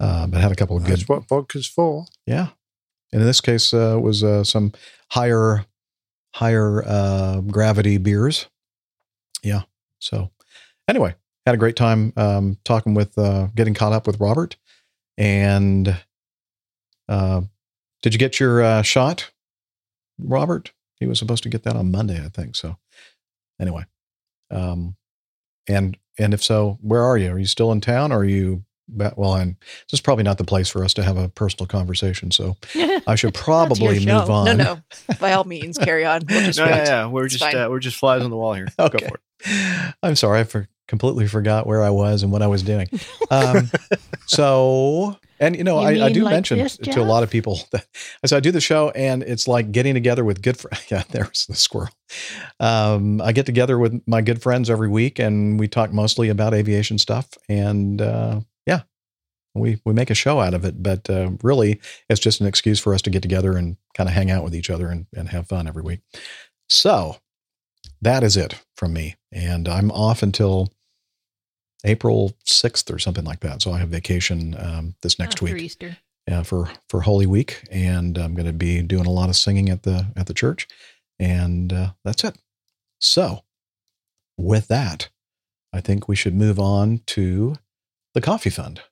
Uh, 0.00 0.26
but 0.28 0.40
had 0.40 0.50
a 0.52 0.54
couple 0.54 0.76
of 0.76 0.84
good, 0.84 0.92
That's 0.98 1.08
what 1.08 1.28
vodka's 1.28 1.66
for. 1.66 2.06
yeah. 2.26 2.48
And 3.12 3.20
in 3.20 3.26
this 3.26 3.40
case, 3.42 3.74
uh, 3.74 3.98
was 4.00 4.24
uh, 4.24 4.42
some 4.44 4.72
higher 5.10 5.66
higher 6.34 6.82
uh, 6.86 7.40
gravity 7.42 7.98
beers. 7.98 8.46
Yeah. 9.42 9.62
So 9.98 10.30
anyway, 10.88 11.14
had 11.46 11.54
a 11.54 11.58
great 11.58 11.76
time 11.76 12.12
um, 12.16 12.58
talking 12.64 12.94
with, 12.94 13.16
uh, 13.18 13.48
getting 13.54 13.74
caught 13.74 13.92
up 13.92 14.06
with 14.06 14.20
Robert. 14.20 14.56
And 15.18 15.96
uh, 17.08 17.42
did 18.02 18.14
you 18.14 18.18
get 18.18 18.40
your 18.40 18.62
uh, 18.62 18.82
shot, 18.82 19.30
Robert? 20.18 20.72
He 20.98 21.06
was 21.06 21.18
supposed 21.18 21.42
to 21.42 21.48
get 21.48 21.64
that 21.64 21.76
on 21.76 21.90
Monday, 21.90 22.24
I 22.24 22.28
think. 22.28 22.56
So 22.56 22.76
anyway, 23.60 23.84
um, 24.50 24.96
and 25.68 25.96
and 26.18 26.32
if 26.34 26.42
so, 26.42 26.78
where 26.80 27.02
are 27.02 27.16
you? 27.18 27.32
Are 27.32 27.38
you 27.38 27.46
still 27.46 27.72
in 27.72 27.80
town? 27.80 28.12
Or 28.12 28.18
are 28.18 28.24
you? 28.24 28.64
ba- 28.88 29.14
Well, 29.16 29.34
and 29.34 29.56
this 29.60 29.94
is 29.94 30.00
probably 30.00 30.24
not 30.24 30.38
the 30.38 30.44
place 30.44 30.68
for 30.68 30.84
us 30.84 30.94
to 30.94 31.02
have 31.02 31.16
a 31.16 31.28
personal 31.28 31.66
conversation. 31.66 32.30
So 32.30 32.56
I 33.06 33.14
should 33.16 33.34
probably 33.34 33.98
show. 33.98 34.20
move 34.20 34.30
on. 34.30 34.44
No, 34.44 34.54
no. 35.08 35.14
By 35.20 35.32
all 35.32 35.44
means, 35.44 35.76
carry 35.76 36.04
on. 36.04 36.22
We'll 36.28 36.42
just 36.42 36.58
No, 36.58 36.66
yeah, 36.66 36.84
yeah. 36.84 37.06
We're 37.08 37.24
It's 37.26 37.36
just 37.36 37.54
uh, 37.54 37.68
we're 37.70 37.80
just 37.80 37.96
flies 37.96 38.22
on 38.22 38.30
the 38.30 38.36
wall 38.36 38.54
here. 38.54 38.68
Okay. 38.78 38.98
Go 38.98 39.08
for 39.08 39.14
it. 39.44 39.94
I'm 40.02 40.16
sorry, 40.16 40.40
I 40.40 40.44
for, 40.44 40.68
completely 40.92 41.26
forgot 41.26 41.66
where 41.66 41.82
I 41.82 41.88
was 41.88 42.22
and 42.22 42.30
what 42.30 42.42
I 42.42 42.46
was 42.48 42.62
doing. 42.62 42.86
Um, 43.30 43.70
so, 44.26 45.18
and 45.40 45.56
you 45.56 45.64
know, 45.64 45.80
You 45.80 46.02
I, 46.02 46.08
I 46.08 46.12
do 46.12 46.22
like 46.22 46.34
mention 46.34 46.58
this, 46.58 46.76
to 46.76 47.00
a 47.00 47.02
lot 47.02 47.22
of 47.22 47.30
people 47.30 47.60
that 47.72 47.86
as 48.22 48.30
I 48.34 48.40
do 48.40 48.50
the 48.50 48.60
show, 48.60 48.90
and 48.90 49.22
it's 49.22 49.48
like 49.48 49.72
getting 49.72 49.94
together 49.94 50.22
with 50.22 50.42
good 50.42 50.58
friends. 50.58 50.84
Yeah, 50.90 51.04
there's 51.08 51.46
the 51.46 51.56
squirrel. 51.56 51.88
Um, 52.60 53.22
I 53.22 53.32
get 53.32 53.46
together 53.46 53.78
with 53.78 54.02
my 54.06 54.20
good 54.20 54.42
friends 54.42 54.68
every 54.68 54.88
week, 54.88 55.18
and 55.18 55.58
we 55.58 55.66
talk 55.66 55.94
mostly 55.94 56.28
about 56.28 56.52
aviation 56.52 56.98
stuff. 56.98 57.38
And 57.48 58.02
uh, 58.02 58.40
yeah, 58.66 58.82
we 59.54 59.80
we 59.86 59.94
make 59.94 60.10
a 60.10 60.14
show 60.14 60.40
out 60.40 60.52
of 60.52 60.66
it. 60.66 60.82
But 60.82 61.08
uh, 61.08 61.30
really, 61.42 61.80
it's 62.10 62.20
just 62.20 62.42
an 62.42 62.46
excuse 62.46 62.78
for 62.78 62.92
us 62.92 63.00
to 63.02 63.10
get 63.10 63.22
together 63.22 63.56
and 63.56 63.78
kind 63.94 64.10
of 64.10 64.14
hang 64.14 64.30
out 64.30 64.44
with 64.44 64.54
each 64.54 64.68
other 64.68 64.88
and, 64.88 65.06
and 65.16 65.30
have 65.30 65.48
fun 65.48 65.66
every 65.66 65.82
week. 65.82 66.00
So 66.68 67.16
that 68.02 68.22
is 68.24 68.36
it 68.36 68.60
from 68.76 68.92
me. 68.92 69.14
And 69.30 69.68
I'm 69.68 69.90
off 69.92 70.22
until 70.22 70.71
April 71.84 72.32
6th 72.46 72.92
or 72.94 72.98
something 72.98 73.24
like 73.24 73.40
that. 73.40 73.62
So 73.62 73.72
I 73.72 73.78
have 73.78 73.88
vacation 73.88 74.54
um, 74.58 74.94
this 75.02 75.18
next 75.18 75.34
After 75.36 75.44
week 75.46 75.56
Easter. 75.62 75.96
uh, 76.30 76.42
for, 76.42 76.70
for 76.88 77.00
Holy 77.00 77.26
Week. 77.26 77.62
And 77.70 78.16
I'm 78.18 78.34
going 78.34 78.46
to 78.46 78.52
be 78.52 78.82
doing 78.82 79.06
a 79.06 79.10
lot 79.10 79.28
of 79.28 79.36
singing 79.36 79.68
at 79.68 79.82
the, 79.82 80.06
at 80.16 80.26
the 80.26 80.34
church. 80.34 80.68
And 81.18 81.72
uh, 81.72 81.90
that's 82.04 82.24
it. 82.24 82.36
So 83.00 83.40
with 84.36 84.68
that, 84.68 85.08
I 85.72 85.80
think 85.80 86.06
we 86.08 86.16
should 86.16 86.34
move 86.34 86.58
on 86.60 87.00
to 87.06 87.56
the 88.14 88.20
coffee 88.20 88.50
fund. 88.50 88.82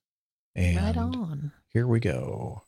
And 0.56 0.76
Right 0.78 0.96
on. 0.96 1.52
here 1.72 1.86
we 1.86 2.00
go. 2.00 2.62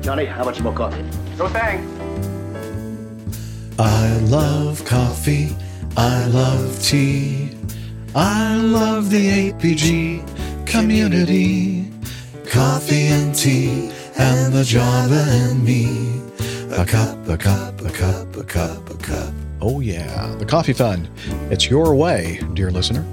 Johnny, 0.00 0.24
how 0.24 0.44
much 0.44 0.60
more 0.60 0.72
coffee? 0.72 1.02
No 1.36 1.48
thanks. 1.48 1.97
I 3.78 4.18
love 4.24 4.84
coffee. 4.84 5.54
I 5.96 6.26
love 6.26 6.82
tea. 6.82 7.50
I 8.14 8.56
love 8.56 9.10
the 9.10 9.52
APG 9.52 10.66
community. 10.66 11.88
Coffee 12.46 13.06
and 13.06 13.32
tea 13.32 13.92
and 14.16 14.52
the 14.52 14.64
Java 14.64 15.24
and 15.28 15.64
me. 15.64 16.20
A 16.72 16.84
cup, 16.84 17.28
a 17.28 17.36
cup, 17.38 17.80
a 17.82 17.90
cup, 17.90 18.36
a 18.36 18.42
cup, 18.42 18.90
a 18.90 18.96
cup. 18.96 19.32
Oh, 19.60 19.78
yeah. 19.78 20.34
The 20.38 20.46
Coffee 20.46 20.72
Fund. 20.72 21.08
It's 21.50 21.70
your 21.70 21.94
way, 21.94 22.40
dear 22.54 22.72
listener, 22.72 23.04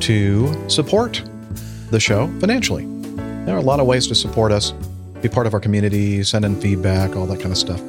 to 0.00 0.68
support 0.68 1.22
the 1.90 2.00
show 2.00 2.26
financially. 2.40 2.84
There 3.46 3.54
are 3.54 3.58
a 3.58 3.62
lot 3.62 3.80
of 3.80 3.86
ways 3.86 4.06
to 4.08 4.14
support 4.14 4.52
us. 4.52 4.74
Be 5.22 5.28
part 5.28 5.46
of 5.46 5.54
our 5.54 5.60
community, 5.60 6.22
send 6.22 6.44
in 6.44 6.60
feedback, 6.60 7.16
all 7.16 7.26
that 7.26 7.40
kind 7.40 7.52
of 7.52 7.58
stuff. 7.58 7.82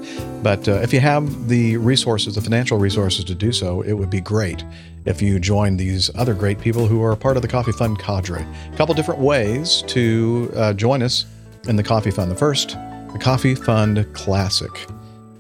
But 0.44 0.68
uh, 0.68 0.74
if 0.82 0.92
you 0.94 1.00
have 1.00 1.48
the 1.48 1.78
resources, 1.78 2.36
the 2.36 2.42
financial 2.42 2.78
resources 2.78 3.24
to 3.26 3.36
do 3.36 3.52
so, 3.52 3.82
it 3.82 3.94
would 3.94 4.10
be 4.10 4.22
great 4.22 4.64
if 5.06 5.22
you 5.22 5.40
join 5.40 5.78
these 5.78 6.10
other 6.16 6.34
great 6.34 6.60
people 6.60 6.88
who 6.88 7.04
are 7.04 7.16
part 7.16 7.36
of 7.36 7.42
the 7.42 7.48
Coffee 7.48 7.72
Fund 7.72 8.00
cadre. 8.00 8.46
A 8.74 8.78
couple 8.78 8.94
different 8.94 9.22
ways 9.22 9.84
to 9.88 10.52
uh, 10.56 10.74
join 10.74 11.02
us 11.02 11.26
in 11.68 11.76
the 11.76 11.84
Coffee 11.84 12.12
Fund. 12.12 12.32
The 12.32 12.36
first, 12.36 12.70
the 13.14 13.20
Coffee 13.20 13.56
Fund 13.56 14.06
Classic, 14.14 14.72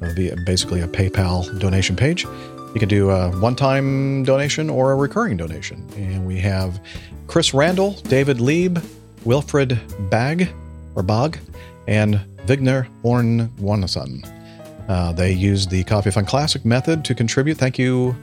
uh, 0.01 0.13
via 0.13 0.35
basically 0.45 0.81
a 0.81 0.88
PayPal 0.88 1.59
donation 1.59 1.95
page. 1.95 2.23
You 2.23 2.80
can 2.80 2.89
do 2.89 3.09
a 3.09 3.30
one 3.39 3.55
time 3.55 4.23
donation 4.23 4.69
or 4.69 4.93
a 4.93 4.95
recurring 4.95 5.38
donation. 5.38 5.85
And 5.97 6.26
we 6.26 6.39
have 6.39 6.80
Chris 7.27 7.53
Randall, 7.53 7.93
David 8.03 8.39
Lieb, 8.39 8.80
Wilfred 9.26 9.80
Bag 10.09 10.49
or 10.95 11.03
Bog, 11.03 11.38
and 11.87 12.15
Vigner 12.45 12.87
Orn 13.03 13.49
Wanason. 13.59 14.27
Uh, 14.89 15.11
they 15.13 15.31
use 15.31 15.67
the 15.67 15.83
Coffee 15.85 16.11
Fund 16.11 16.27
Classic 16.27 16.65
method 16.65 17.05
to 17.05 17.15
contribute. 17.15 17.57
Thank 17.57 17.79
you, 17.79 18.15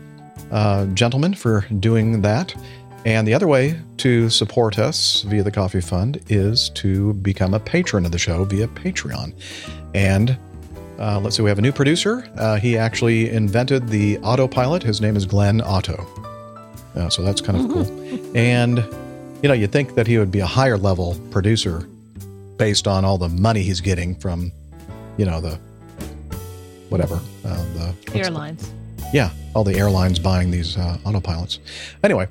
uh, 0.50 0.86
gentlemen, 0.86 1.34
for 1.34 1.64
doing 1.78 2.20
that. 2.22 2.54
And 3.04 3.26
the 3.26 3.32
other 3.32 3.46
way 3.46 3.78
to 3.98 4.28
support 4.28 4.78
us 4.78 5.22
via 5.22 5.42
the 5.42 5.50
Coffee 5.50 5.80
Fund 5.80 6.20
is 6.28 6.68
to 6.70 7.14
become 7.14 7.54
a 7.54 7.60
patron 7.60 8.04
of 8.04 8.12
the 8.12 8.18
show 8.18 8.44
via 8.44 8.66
Patreon. 8.68 9.32
And 9.94 10.36
uh, 10.98 11.20
let's 11.20 11.36
see, 11.36 11.42
we 11.42 11.48
have 11.48 11.58
a 11.58 11.62
new 11.62 11.72
producer. 11.72 12.28
Uh, 12.36 12.56
he 12.56 12.76
actually 12.76 13.30
invented 13.30 13.88
the 13.88 14.18
autopilot. 14.18 14.82
His 14.82 15.00
name 15.00 15.16
is 15.16 15.26
Glenn 15.26 15.60
Otto. 15.60 16.06
Uh, 16.96 17.08
so 17.08 17.22
that's 17.22 17.40
kind 17.40 17.58
of 17.58 17.72
cool. 17.72 18.36
And, 18.36 18.78
you 19.42 19.48
know, 19.48 19.54
you'd 19.54 19.70
think 19.70 19.94
that 19.94 20.08
he 20.08 20.18
would 20.18 20.32
be 20.32 20.40
a 20.40 20.46
higher 20.46 20.76
level 20.76 21.16
producer 21.30 21.88
based 22.58 22.86
on 22.86 23.04
all 23.04 23.16
the 23.18 23.28
money 23.28 23.62
he's 23.62 23.80
getting 23.80 24.14
from, 24.16 24.52
you 25.16 25.24
know, 25.24 25.40
the 25.40 25.58
whatever, 26.88 27.20
uh, 27.44 27.56
the 27.74 27.86
what's 27.86 28.12
the- 28.12 28.18
Airlines. 28.18 28.70
yeah, 29.12 29.30
all 29.54 29.64
the 29.64 29.76
airlines 29.76 30.18
buying 30.18 30.50
these 30.50 30.76
uh, 30.76 30.98
autopilots. 31.04 31.58
Anyway, 32.02 32.26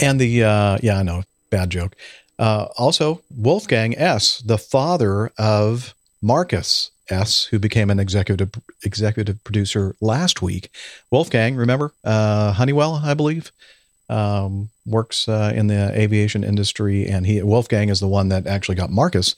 and 0.00 0.20
the 0.20 0.44
uh, 0.44 0.78
yeah, 0.82 0.98
I 0.98 1.02
know, 1.02 1.22
bad 1.50 1.70
joke. 1.70 1.94
Uh, 2.38 2.66
also, 2.78 3.22
Wolfgang 3.36 3.96
S, 3.96 4.38
the 4.38 4.58
father 4.58 5.30
of 5.38 5.94
Marcus 6.22 6.90
S, 7.08 7.44
who 7.44 7.58
became 7.58 7.90
an 7.90 8.00
executive 8.00 8.50
executive 8.84 9.42
producer 9.44 9.94
last 10.00 10.40
week. 10.42 10.70
Wolfgang, 11.10 11.56
remember 11.56 11.92
uh, 12.04 12.52
Honeywell, 12.52 13.02
I 13.04 13.14
believe, 13.14 13.52
um, 14.12 14.68
works 14.84 15.26
uh, 15.26 15.52
in 15.54 15.68
the 15.68 15.90
aviation 15.98 16.44
industry, 16.44 17.08
and 17.08 17.26
he 17.26 17.42
Wolfgang 17.42 17.88
is 17.88 17.98
the 17.98 18.08
one 18.08 18.28
that 18.28 18.46
actually 18.46 18.74
got 18.74 18.90
Marcus 18.90 19.36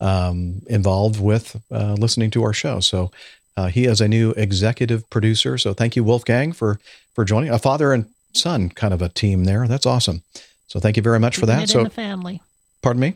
um, 0.00 0.62
involved 0.66 1.20
with 1.20 1.56
uh, 1.70 1.94
listening 1.94 2.30
to 2.32 2.42
our 2.42 2.52
show. 2.52 2.80
So 2.80 3.12
uh, 3.56 3.68
he 3.68 3.84
is 3.84 4.00
a 4.00 4.08
new 4.08 4.32
executive 4.32 5.08
producer. 5.10 5.56
So 5.58 5.74
thank 5.74 5.94
you, 5.94 6.02
Wolfgang, 6.02 6.52
for 6.52 6.80
for 7.14 7.24
joining. 7.24 7.50
A 7.50 7.58
father 7.58 7.92
and 7.92 8.06
son 8.32 8.68
kind 8.68 8.92
of 8.92 9.00
a 9.00 9.08
team 9.08 9.44
there. 9.44 9.68
That's 9.68 9.86
awesome. 9.86 10.22
So 10.66 10.80
thank 10.80 10.96
you 10.96 11.02
very 11.02 11.20
much 11.20 11.36
for 11.36 11.46
that. 11.46 11.62
it 11.62 11.70
So 11.70 11.78
in 11.78 11.84
the 11.84 11.90
family. 11.90 12.42
pardon 12.82 13.00
me. 13.00 13.14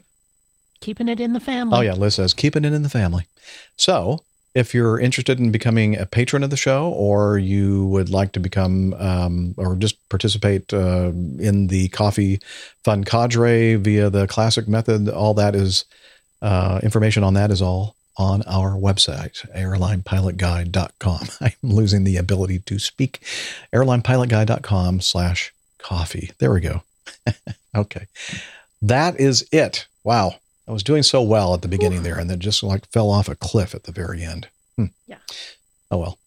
Keeping 0.80 1.08
it 1.08 1.20
in 1.20 1.32
the 1.32 1.40
family. 1.40 1.76
Oh 1.76 1.80
yeah, 1.80 1.94
Liz 1.94 2.14
says 2.14 2.32
keeping 2.32 2.64
it 2.64 2.72
in 2.72 2.82
the 2.84 2.88
family. 2.88 3.26
So 3.76 4.20
if 4.54 4.74
you're 4.74 4.98
interested 4.98 5.38
in 5.38 5.52
becoming 5.52 5.96
a 5.96 6.06
patron 6.06 6.42
of 6.42 6.50
the 6.50 6.56
show, 6.56 6.90
or 6.90 7.38
you 7.38 7.86
would 7.86 8.10
like 8.10 8.32
to 8.32 8.40
become 8.40 8.94
um, 8.94 9.54
or 9.56 9.76
just 9.76 10.08
participate 10.08 10.72
uh, 10.72 11.12
in 11.38 11.68
the 11.68 11.88
coffee 11.88 12.40
fund 12.84 13.06
cadre 13.06 13.76
via 13.76 14.10
the 14.10 14.26
classic 14.26 14.66
method, 14.66 15.08
all 15.08 15.34
that 15.34 15.54
is 15.54 15.84
uh, 16.42 16.80
information 16.82 17.22
on 17.22 17.34
that 17.34 17.50
is 17.50 17.62
all 17.62 17.96
on 18.16 18.42
our 18.42 18.72
website, 18.72 19.48
airlinepilotguide.com. 19.56 21.28
I'm 21.40 21.52
losing 21.62 22.04
the 22.04 22.16
ability 22.16 22.58
to 22.60 22.78
speak. 22.78 23.20
Airlinepilotguide.com 23.72 25.00
slash 25.00 25.52
coffee. 25.78 26.30
There 26.38 26.52
we 26.52 26.60
go. 26.60 26.82
okay. 27.74 28.06
That 28.82 29.18
is 29.18 29.48
it. 29.52 29.86
Wow. 30.04 30.34
I 30.70 30.72
was 30.72 30.84
doing 30.84 31.02
so 31.02 31.20
well 31.20 31.52
at 31.52 31.62
the 31.62 31.68
beginning 31.68 32.04
there 32.04 32.16
and 32.16 32.30
then 32.30 32.38
just 32.38 32.62
like 32.62 32.86
fell 32.86 33.10
off 33.10 33.28
a 33.28 33.34
cliff 33.34 33.74
at 33.74 33.82
the 33.84 33.90
very 33.92 34.22
end. 34.22 34.46
Hmm. 34.76 34.84
Yeah. 35.08 35.16
Oh 35.90 35.98
well. 35.98 36.18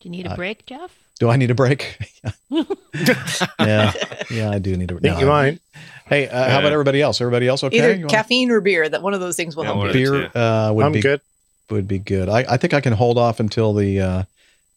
Do 0.00 0.08
you 0.08 0.10
need 0.12 0.24
a 0.26 0.30
Uh, 0.32 0.36
break, 0.36 0.64
Jeff? 0.64 0.96
Do 1.20 1.28
I 1.28 1.36
need 1.36 1.50
a 1.50 1.54
break? 1.54 1.98
yeah. 2.50 3.92
Yeah, 4.30 4.50
I 4.50 4.58
do 4.58 4.74
need 4.78 4.90
a 4.90 4.94
break. 4.94 5.02
Think 5.02 5.20
you 5.20 5.26
might. 5.26 5.60
Hey, 6.06 6.26
uh, 6.28 6.48
how 6.48 6.60
about 6.60 6.72
everybody 6.72 7.02
else? 7.02 7.20
Everybody 7.20 7.46
else 7.48 7.62
okay? 7.64 7.76
Either 7.76 7.92
You 7.92 8.00
want- 8.00 8.10
caffeine 8.12 8.50
or 8.50 8.60
beer. 8.62 8.88
That 8.88 9.02
one 9.02 9.12
of 9.12 9.20
those 9.20 9.36
things 9.36 9.54
will 9.56 9.64
help 9.64 9.86
you. 9.88 9.92
beer 9.92 10.30
uh, 10.34 10.72
would 10.72 10.86
I'm 10.86 10.92
be 10.92 11.00
good. 11.02 11.20
Would 11.68 11.86
be 11.86 11.98
good. 11.98 12.30
I, 12.30 12.46
I 12.48 12.56
think 12.56 12.72
I 12.72 12.80
can 12.80 12.94
hold 12.94 13.18
off 13.18 13.40
until 13.40 13.74
the 13.74 14.00
uh, 14.00 14.22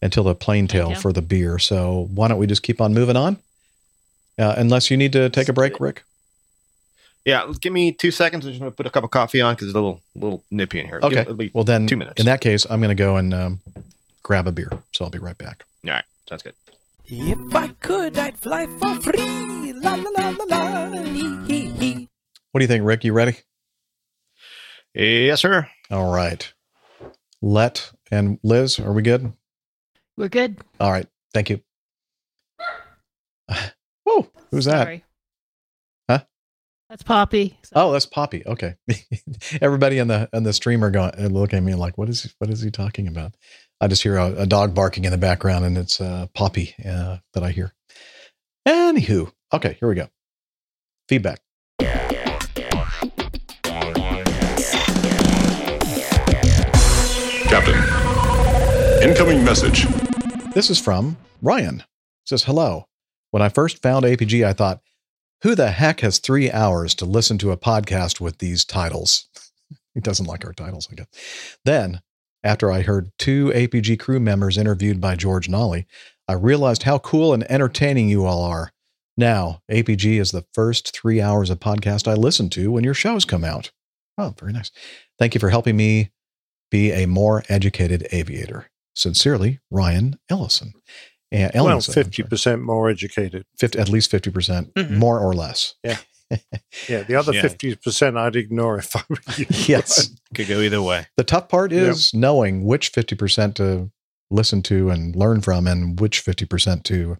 until 0.02 0.26
the 0.26 0.36
Plane 0.36 0.68
Tale 0.68 0.94
for 0.96 1.14
the 1.14 1.22
beer. 1.22 1.58
So 1.58 2.10
why 2.14 2.28
don't 2.28 2.38
we 2.38 2.48
just 2.48 2.64
keep 2.64 2.82
on 2.82 2.94
moving 2.94 3.16
on? 3.16 3.38
Uh, 4.38 4.56
unless 4.58 4.92
you 4.92 4.98
need 4.98 5.14
to 5.14 5.30
take 5.30 5.48
a 5.48 5.54
break, 5.54 5.80
Rick. 5.80 6.04
Yeah, 7.26 7.52
give 7.62 7.72
me 7.72 7.92
two 7.92 8.10
seconds. 8.12 8.46
I'm 8.46 8.52
just 8.52 8.60
gonna 8.60 8.72
put 8.72 8.86
a 8.88 8.90
cup 8.90 9.04
of 9.04 9.12
coffee 9.12 9.42
on 9.42 9.54
because 9.54 9.68
it's 9.68 9.76
a 9.76 9.80
little 9.80 10.02
little 10.16 10.44
nippy 10.50 10.80
in 10.80 10.88
here. 10.88 11.00
Okay. 11.04 11.18
at 11.18 11.38
least 11.38 11.54
Well, 11.54 11.64
then 11.64 11.86
two 11.88 11.98
minutes. 11.98 12.20
in 12.20 12.26
that 12.26 12.42
case, 12.42 12.66
I'm 12.70 12.80
going 12.80 12.90
to 12.90 12.96
go 12.96 13.18
and 13.18 13.34
um, 13.34 13.60
grab 14.24 14.48
a 14.48 14.52
beer. 14.52 14.72
So 14.96 15.06
I'll 15.06 15.12
be 15.12 15.20
right 15.20 15.38
back. 15.38 15.64
All 15.86 15.92
right, 15.92 16.04
sounds 16.28 16.42
good. 16.42 16.56
If 17.06 17.56
I 17.56 17.68
could, 17.80 18.18
I'd 18.18 18.38
fly 18.38 18.66
for 18.66 18.96
free. 19.02 19.74
La 19.74 19.96
la 19.96 20.10
la 20.18 20.30
la 20.30 20.44
la. 20.46 20.90
Lee, 21.02 21.28
lee, 21.28 21.68
lee. 21.78 22.10
What 22.52 22.60
do 22.60 22.64
you 22.64 22.68
think, 22.68 22.86
Rick? 22.86 23.04
You 23.04 23.14
ready? 23.14 23.38
Yes, 24.94 25.42
sir. 25.42 25.68
All 25.90 26.12
right. 26.12 26.52
Let 27.42 27.92
and 28.12 28.40
Liz, 28.44 28.80
are 28.80 28.94
we 28.94 29.02
good? 29.04 29.32
We're 30.18 30.28
good. 30.30 30.58
All 30.80 30.92
right. 30.92 31.08
Thank 31.34 31.50
you. 31.50 31.62
Whoa, 34.06 34.28
who's 34.52 34.66
that? 34.66 34.84
Sorry. 34.84 34.98
Huh? 34.98 35.11
That's 36.92 37.04
Poppy. 37.04 37.58
Oh, 37.74 37.94
that's 37.94 38.06
Poppy. 38.06 38.44
Okay. 38.46 38.76
Everybody 39.62 39.98
in 39.98 40.10
the 40.10 40.28
in 40.34 40.44
the 40.44 40.52
stream 40.52 40.84
are 40.84 40.92
going 40.92 41.16
and 41.16 41.32
looking 41.32 41.56
at 41.56 41.64
me 41.64 41.74
like, 41.74 41.98
what 41.98 42.10
is 42.10 42.24
he, 42.24 42.32
what 42.40 42.50
is 42.50 42.62
he 42.62 42.70
talking 42.70 43.08
about? 43.08 43.34
I 43.80 43.88
just 43.88 44.04
hear 44.04 44.18
a, 44.18 44.42
a 44.42 44.46
dog 44.46 44.76
barking 44.76 45.06
in 45.06 45.12
the 45.12 45.18
background, 45.18 45.64
and 45.64 45.78
it's 45.78 46.02
uh, 46.02 46.28
Poppy 46.34 46.76
uh, 46.86 47.20
that 47.34 47.44
I 47.44 47.52
hear. 47.52 47.74
Anywho, 48.68 49.32
okay, 49.54 49.78
here 49.80 49.88
we 49.88 49.96
go. 49.96 50.10
Feedback. 51.08 51.40
Captain, 57.48 57.80
incoming 59.02 59.46
message. 59.46 59.88
This 60.54 60.70
is 60.70 60.78
from 60.78 61.16
Ryan. 61.42 61.80
It 61.80 61.86
says, 62.26 62.44
Hello. 62.44 62.90
When 63.30 63.42
I 63.42 63.48
first 63.48 63.82
found 63.82 64.04
APG, 64.04 64.46
I 64.46 64.52
thought, 64.52 64.82
who 65.44 65.56
the 65.56 65.72
heck 65.72 66.02
has 66.02 66.20
three 66.20 66.52
hours 66.52 66.94
to 66.96 67.06
listen 67.06 67.38
to 67.40 67.52
a 67.52 67.58
podcast 67.58 68.20
with 68.20 68.38
these 68.38 68.66
titles? 68.66 69.28
he 69.94 70.00
doesn't 70.00 70.28
like 70.28 70.46
our 70.46 70.54
titles, 70.54 70.88
I 70.92 70.96
guess. 70.96 71.08
Then, 71.66 72.02
after 72.44 72.72
I 72.72 72.82
heard 72.82 73.12
two 73.18 73.48
APG 73.48 74.00
crew 74.00 74.20
members 74.20 74.58
interviewed 74.58 75.00
by 75.00 75.16
George 75.16 75.50
Nolly, 75.50 75.86
I 76.28 76.34
realized 76.34 76.84
how 76.84 76.98
cool 77.00 77.34
and 77.34 77.50
entertaining 77.52 78.10
you 78.10 78.26
all 78.26 78.44
are. 78.44 78.72
Now, 79.18 79.62
APG 79.70 80.20
is 80.20 80.32
the 80.32 80.46
first 80.54 80.96
three 80.96 81.22
hours 81.22 81.50
of 81.50 81.60
podcast 81.60 82.08
I 82.08 82.14
listen 82.14 82.50
to 82.52 82.72
when 82.72 82.84
your 82.84 82.94
shows 82.94 83.26
come 83.26 83.44
out. 83.44 83.72
Oh, 84.18 84.34
very 84.40 84.54
nice. 84.54 84.72
Thank 85.20 85.36
you 85.36 85.40
for 85.40 85.50
helping 85.50 85.76
me 85.76 86.12
be 86.70 86.92
a 86.92 87.06
more 87.06 87.44
educated 87.50 88.08
aviator. 88.12 88.70
Sincerely, 88.96 89.60
Ryan 89.70 90.18
Ellison. 90.30 90.74
And 91.32 91.52
Well, 91.64 91.80
fifty 91.80 92.24
percent 92.24 92.62
more 92.62 92.90
educated. 92.90 93.46
50, 93.58 93.80
at 93.80 93.90
least 93.90 94.12
50%, 94.12 94.34
percent 94.34 94.74
Mhm. 94.76 94.92
more 94.98 95.20
or 95.20 95.34
less. 95.34 95.76
Yeah. 95.84 95.98
Yeah, 96.88 97.04
the 97.04 97.16
other 97.16 97.34
Yeah. 97.34 97.42
fifty 97.42 97.76
percent 97.76 98.18
I'd 98.18 98.38
ignore 98.38 98.78
if 98.78 98.96
I 98.96 99.02
were 99.10 99.18
you. 99.38 99.46
Yes. 99.68 100.12
Could 100.34 100.48
go 100.48 100.62
either 100.62 100.82
way. 100.82 101.08
The 101.18 101.26
tough 101.26 101.50
part 101.50 101.72
Yep. 101.74 101.90
is 101.90 102.14
knowing 102.14 102.64
which 102.64 102.92
50% 102.94 103.56
to 103.56 103.92
listen 104.30 104.62
to 104.64 104.90
and 104.90 105.14
learn 105.16 105.42
from 105.42 105.68
and 105.68 106.00
which 106.00 106.24
50% 106.24 106.84
to 106.86 107.18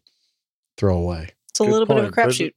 throw 0.78 0.98
away. 0.98 1.30
It's 1.50 1.60
a 1.60 1.64
Good 1.64 1.72
little 1.72 1.86
bit 1.88 1.98
of 1.98 2.06
a 2.06 2.12
crapshoot. 2.12 2.54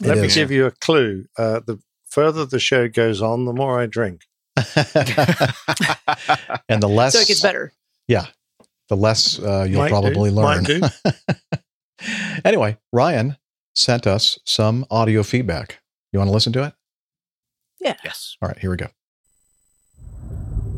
Let 0.00 0.16
It 0.16 0.22
me 0.22 0.28
give 0.28 0.50
you 0.50 0.64
a 0.64 0.70
clue. 0.70 1.26
Uh, 1.36 1.60
the 1.66 1.78
further 2.08 2.46
the 2.46 2.58
show 2.58 2.88
goes 2.88 3.20
on, 3.20 3.44
the 3.44 3.52
more 3.52 3.78
I 3.78 3.84
drink. 3.86 4.22
and 4.56 4.64
the 6.82 6.88
less 6.88 7.12
So 7.14 7.20
it 7.20 7.28
gets 7.28 7.40
better. 7.42 7.72
Yeah. 8.08 8.26
The 8.90 8.96
less 8.96 9.38
uh, 9.38 9.66
you'll 9.68 9.82
Might 9.82 9.88
do. 9.88 9.92
probably 9.92 10.30
learn. 10.30 10.66
Anyway, 12.44 12.78
Ryan 12.92 13.36
sent 13.74 14.06
us 14.06 14.38
some 14.44 14.86
audio 14.90 15.22
feedback. 15.22 15.80
You 16.12 16.18
want 16.18 16.28
to 16.28 16.32
listen 16.32 16.52
to 16.54 16.64
it? 16.64 16.72
Yeah. 17.78 17.96
Yes. 18.02 18.36
All 18.40 18.48
right, 18.48 18.58
here 18.58 18.70
we 18.70 18.78
go. 18.78 18.86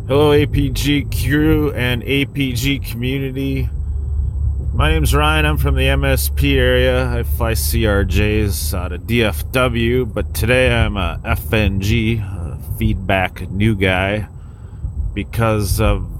Hello, 0.09 0.31
APG 0.33 1.23
crew 1.23 1.73
and 1.73 2.03
APG 2.03 2.85
community. 2.91 3.71
My 4.75 4.91
name's 4.91 5.15
Ryan. 5.15 5.47
I'm 5.47 5.59
from 5.59 5.77
the 5.77 5.83
MSP 5.83 6.57
area. 6.57 7.09
I 7.09 7.23
fly 7.23 7.53
CRJs 7.53 8.75
out 8.77 8.91
of 8.91 9.03
DFW, 9.03 10.13
but 10.13 10.35
today 10.35 10.75
I'm 10.75 10.97
a 10.97 11.21
FNG, 11.25 12.21
a 12.21 12.59
feedback 12.79 13.49
new 13.49 13.77
guy 13.77 14.27
because 15.15 15.81
of 15.81 16.12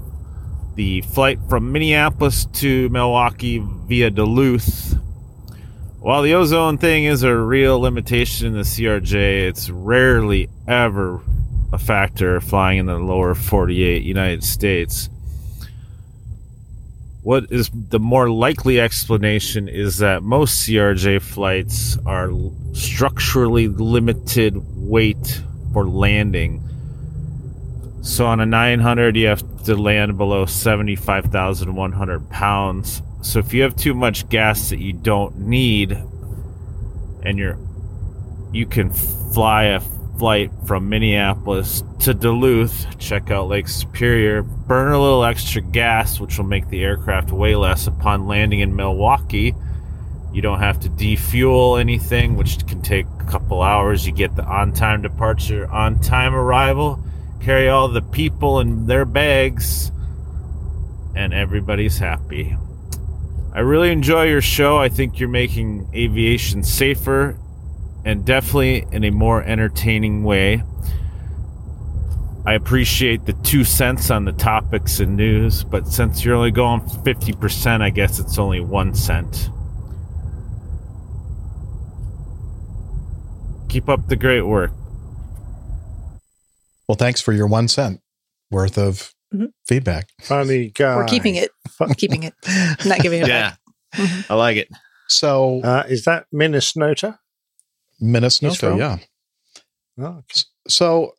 the 0.75 1.01
flight 1.01 1.39
from 1.49 1.71
Minneapolis 1.71 2.45
to 2.45 2.89
Milwaukee 2.89 3.63
via 3.63 4.09
Duluth. 4.09 4.97
While 5.99 6.21
the 6.21 6.33
ozone 6.33 6.77
thing 6.77 7.05
is 7.05 7.23
a 7.23 7.35
real 7.35 7.79
limitation 7.79 8.47
in 8.47 8.53
the 8.53 8.61
CRJ, 8.61 9.47
it's 9.47 9.69
rarely 9.69 10.49
ever 10.67 11.21
a 11.71 11.77
factor 11.77 12.41
flying 12.41 12.79
in 12.79 12.85
the 12.87 12.97
lower 12.97 13.35
48 13.35 14.03
United 14.03 14.43
States. 14.43 15.09
What 17.21 17.45
is 17.51 17.69
the 17.73 17.99
more 17.99 18.29
likely 18.29 18.81
explanation 18.81 19.69
is 19.69 19.99
that 19.99 20.23
most 20.23 20.67
CRJ 20.67 21.21
flights 21.21 21.97
are 22.05 22.31
structurally 22.73 23.69
limited 23.69 24.55
weight 24.75 25.41
for 25.71 25.87
landing. 25.87 26.61
So 28.03 28.25
on 28.25 28.41
a 28.41 28.45
900, 28.45 29.15
you 29.15 29.27
have 29.27 29.63
to 29.63 29.75
land 29.77 30.17
below 30.17 30.45
75,100 30.45 32.29
pounds. 32.29 33.01
So 33.21 33.39
if 33.39 33.53
you 33.53 33.63
have 33.63 33.77
too 33.77 33.93
much 33.93 34.27
gas 34.27 34.71
that 34.71 34.79
you 34.79 34.91
don't 34.91 35.39
need, 35.39 35.97
and 37.23 37.37
you're 37.37 37.57
you 38.51 38.65
can 38.65 38.89
fly 38.91 39.63
a 39.63 39.79
flight 40.19 40.51
from 40.67 40.89
Minneapolis 40.89 41.81
to 42.01 42.13
Duluth, 42.13 42.99
check 42.99 43.31
out 43.31 43.47
Lake 43.47 43.69
Superior, 43.69 44.43
burn 44.43 44.91
a 44.91 45.01
little 45.01 45.23
extra 45.23 45.61
gas, 45.61 46.19
which 46.19 46.37
will 46.37 46.45
make 46.45 46.67
the 46.67 46.83
aircraft 46.83 47.31
weigh 47.31 47.55
less 47.55 47.87
upon 47.87 48.27
landing 48.27 48.59
in 48.59 48.75
Milwaukee. 48.75 49.55
You 50.33 50.41
don't 50.41 50.59
have 50.59 50.81
to 50.81 50.89
defuel 50.89 51.77
anything, 51.77 52.35
which 52.35 52.67
can 52.67 52.81
take 52.81 53.05
a 53.21 53.23
couple 53.23 53.61
hours. 53.61 54.05
You 54.05 54.11
get 54.11 54.35
the 54.35 54.43
on 54.43 54.73
time 54.73 55.01
departure, 55.01 55.71
on 55.71 56.01
time 56.01 56.35
arrival, 56.35 57.01
carry 57.43 57.67
all 57.67 57.89
the 57.89 58.01
people 58.01 58.59
and 58.59 58.87
their 58.87 59.05
bags, 59.05 59.91
and 61.15 61.33
everybody's 61.33 61.97
happy. 61.97 62.55
I 63.53 63.59
really 63.59 63.91
enjoy 63.91 64.23
your 64.23 64.41
show. 64.41 64.77
I 64.77 64.89
think 64.89 65.19
you're 65.19 65.29
making 65.29 65.87
aviation 65.93 66.63
safer 66.63 67.37
and 68.05 68.25
definitely 68.25 68.85
in 68.91 69.03
a 69.03 69.11
more 69.11 69.43
entertaining 69.43 70.23
way. 70.23 70.63
I 72.45 72.53
appreciate 72.53 73.25
the 73.25 73.33
two 73.33 73.63
cents 73.63 74.09
on 74.09 74.25
the 74.25 74.31
topics 74.31 74.99
and 74.99 75.15
news, 75.15 75.63
but 75.63 75.87
since 75.87 76.25
you're 76.25 76.35
only 76.35 76.51
going 76.51 76.81
50%, 76.81 77.81
I 77.81 77.89
guess 77.89 78.19
it's 78.19 78.37
only 78.37 78.59
one 78.59 78.93
cent. 78.95 79.49
Keep 83.69 83.87
up 83.87 84.07
the 84.07 84.15
great 84.15 84.41
work. 84.41 84.71
Well, 86.87 86.95
thanks 86.95 87.21
for 87.21 87.31
your 87.33 87.47
one 87.47 87.67
cent 87.67 88.01
worth 88.51 88.77
of 88.77 89.13
Mhm. 89.33 89.51
feedback. 89.65 90.09
Funny 90.21 90.69
guy. 90.69 90.95
We're 90.95 91.05
keeping 91.05 91.35
it. 91.35 91.51
keeping 91.97 92.23
it. 92.23 92.33
Not 92.85 92.99
giving 92.99 93.21
it 93.21 93.27
Yeah. 93.27 93.55
back. 93.97 94.25
I 94.29 94.33
like 94.35 94.57
it. 94.57 94.69
So, 95.07 95.61
Uh, 95.63 95.83
is 95.87 96.05
that 96.05 96.25
Minnesota? 96.31 97.19
Minnesota, 97.99 98.55
from? 98.57 98.79
yeah. 98.79 98.97
Oh, 99.99 100.05
okay. 100.05 100.41
So, 100.67 101.13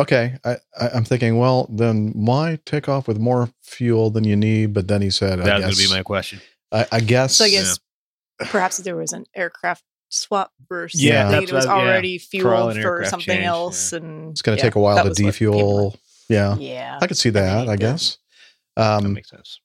okay, 0.00 0.36
I, 0.44 0.56
I, 0.78 0.88
I'm 0.90 1.04
thinking, 1.04 1.38
well, 1.38 1.66
then 1.70 2.12
why 2.14 2.58
take 2.66 2.88
off 2.88 3.08
with 3.08 3.18
more 3.18 3.50
fuel 3.62 4.10
than 4.10 4.24
you 4.24 4.36
need? 4.36 4.72
But 4.74 4.88
then 4.88 5.02
he 5.02 5.10
said, 5.10 5.40
I 5.40 5.44
That 5.44 5.54
was 5.56 5.62
going 5.64 5.74
to 5.74 5.92
be 5.92 5.98
my 5.98 6.02
question. 6.02 6.40
I, 6.72 6.86
I 6.92 7.00
guess, 7.00 7.36
So 7.36 7.44
I 7.44 7.50
guess 7.50 7.78
perhaps 8.38 8.78
there 8.78 8.96
was 8.96 9.12
an 9.12 9.24
aircraft 9.34 9.82
swap 10.08 10.52
or 10.70 10.88
something. 10.88 11.06
Yeah, 11.08 11.32
it 11.40 11.52
was 11.52 11.66
what- 11.66 11.76
yeah. 11.76 11.82
already 11.84 12.18
Trial 12.18 12.70
fueled 12.72 12.82
for 12.82 13.04
something 13.06 13.26
change, 13.36 13.44
else, 13.46 13.92
and 13.92 14.30
it's 14.32 14.42
going 14.42 14.56
to 14.56 14.60
yeah, 14.60 14.68
take 14.68 14.74
a 14.76 14.80
while 14.80 15.02
to 15.02 15.08
was 15.08 15.18
were- 15.20 15.26
defuel. 15.30 15.96
Yeah, 16.28 16.56
Yeah, 16.56 16.98
I 17.00 17.06
could 17.06 17.16
see 17.16 17.30
that. 17.30 17.68
I 17.68 17.76
guess. 17.76 18.18
That 18.76 19.04
Um, 19.04 19.12
makes 19.14 19.30
sense. 19.30 19.60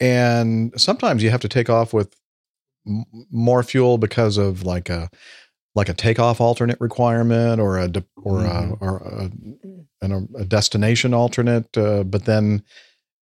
and 0.00 0.72
sometimes 0.80 1.22
you 1.22 1.30
have 1.30 1.40
to 1.40 1.48
take 1.48 1.68
off 1.68 1.92
with 1.92 2.14
m- 2.86 3.04
more 3.30 3.62
fuel 3.62 3.98
because 3.98 4.36
of 4.36 4.62
like 4.64 4.88
a 4.90 5.08
like 5.76 5.88
a 5.88 5.94
takeoff 5.94 6.40
alternate 6.40 6.80
requirement 6.80 7.60
or 7.60 7.78
a 7.80 7.88
de- 7.88 8.04
or 8.22 8.38
Mhm. 8.38 8.80
a 8.80 8.84
or 8.84 8.96
a, 8.98 10.04
an, 10.04 10.28
a 10.36 10.44
destination 10.44 11.12
alternate 11.12 11.76
uh, 11.76 12.04
but 12.04 12.26
then 12.26 12.62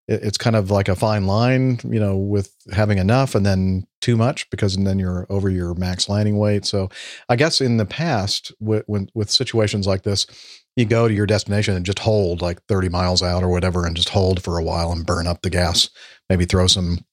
it, 0.06 0.22
it's 0.22 0.36
kind 0.38 0.54
of 0.56 0.70
like 0.70 0.88
a 0.88 0.94
fine 0.96 1.26
line 1.26 1.80
you 1.84 1.98
know 2.00 2.16
with 2.16 2.52
having 2.72 2.98
enough 2.98 3.34
and 3.34 3.46
then 3.46 3.86
too 4.02 4.16
much 4.16 4.50
because 4.50 4.76
then 4.76 4.98
you're 4.98 5.26
over 5.30 5.48
your 5.48 5.74
max 5.74 6.08
landing 6.08 6.36
weight. 6.36 6.66
So 6.66 6.90
i 7.28 7.36
guess 7.36 7.60
in 7.60 7.78
the 7.78 7.86
past 7.86 8.52
with, 8.60 8.84
when, 8.86 9.08
with 9.14 9.30
situations 9.30 9.86
like 9.86 10.02
this 10.02 10.26
you 10.76 10.84
go 10.84 11.06
to 11.06 11.14
your 11.14 11.26
destination 11.26 11.76
and 11.76 11.84
just 11.84 11.98
hold 11.98 12.40
like 12.40 12.62
30 12.66 12.88
miles 12.88 13.22
out 13.22 13.42
or 13.42 13.48
whatever 13.48 13.86
and 13.86 13.96
just 13.96 14.08
hold 14.08 14.42
for 14.42 14.58
a 14.58 14.62
while 14.62 14.90
and 14.90 15.06
burn 15.06 15.26
up 15.26 15.42
the 15.42 15.50
gas. 15.50 15.90
Maybe 16.28 16.44
throw 16.44 16.66
some 16.66 17.04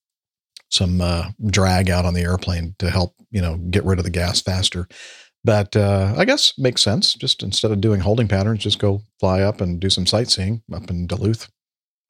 some 0.72 1.02
uh, 1.02 1.30
drag 1.48 1.90
out 1.90 2.06
on 2.06 2.14
the 2.14 2.22
airplane 2.22 2.76
to 2.80 2.90
help 2.90 3.16
you 3.32 3.41
know 3.41 3.57
get 3.57 3.84
rid 3.86 3.99
of 3.99 4.06
the 4.06 4.11
gas 4.11 4.41
faster. 4.41 4.88
But 5.44 5.76
uh, 5.76 6.14
i 6.18 6.26
guess 6.26 6.53
makes 6.57 6.82
sense. 6.82 7.14
Just 7.14 7.44
instead 7.44 7.72
of 7.72 7.82
doing 7.82 7.99
holding 7.99 8.28
patterns 8.28 8.64
just 8.64 8.80
go 8.80 9.02
fly 9.20 9.41
up 9.41 9.61
and 9.61 9.80
do 9.80 9.90
some 9.90 10.06
sightseeing 10.06 10.61
up 10.74 10.90
in 10.90 11.07
duluth 11.07 11.49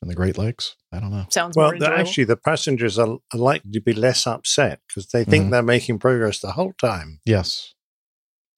and 0.01 0.09
the 0.09 0.15
great 0.15 0.37
lakes 0.37 0.75
i 0.91 0.99
don't 0.99 1.11
know 1.11 1.25
sounds 1.29 1.55
Well, 1.57 1.71
more 1.71 1.79
the, 1.79 1.89
actually, 1.91 2.23
the 2.25 2.37
passengers 2.37 2.97
are, 2.99 3.17
are 3.33 3.37
likely 3.39 3.71
to 3.71 3.81
be 3.81 3.93
less 3.93 4.25
upset 4.27 4.79
because 4.87 5.07
they 5.09 5.23
think 5.23 5.47
Mhm. 5.47 5.51
they're 5.51 5.63
making 5.63 5.99
progress 5.99 6.39
the 6.39 6.51
whole 6.53 6.73
time. 6.79 7.19
yes 7.25 7.73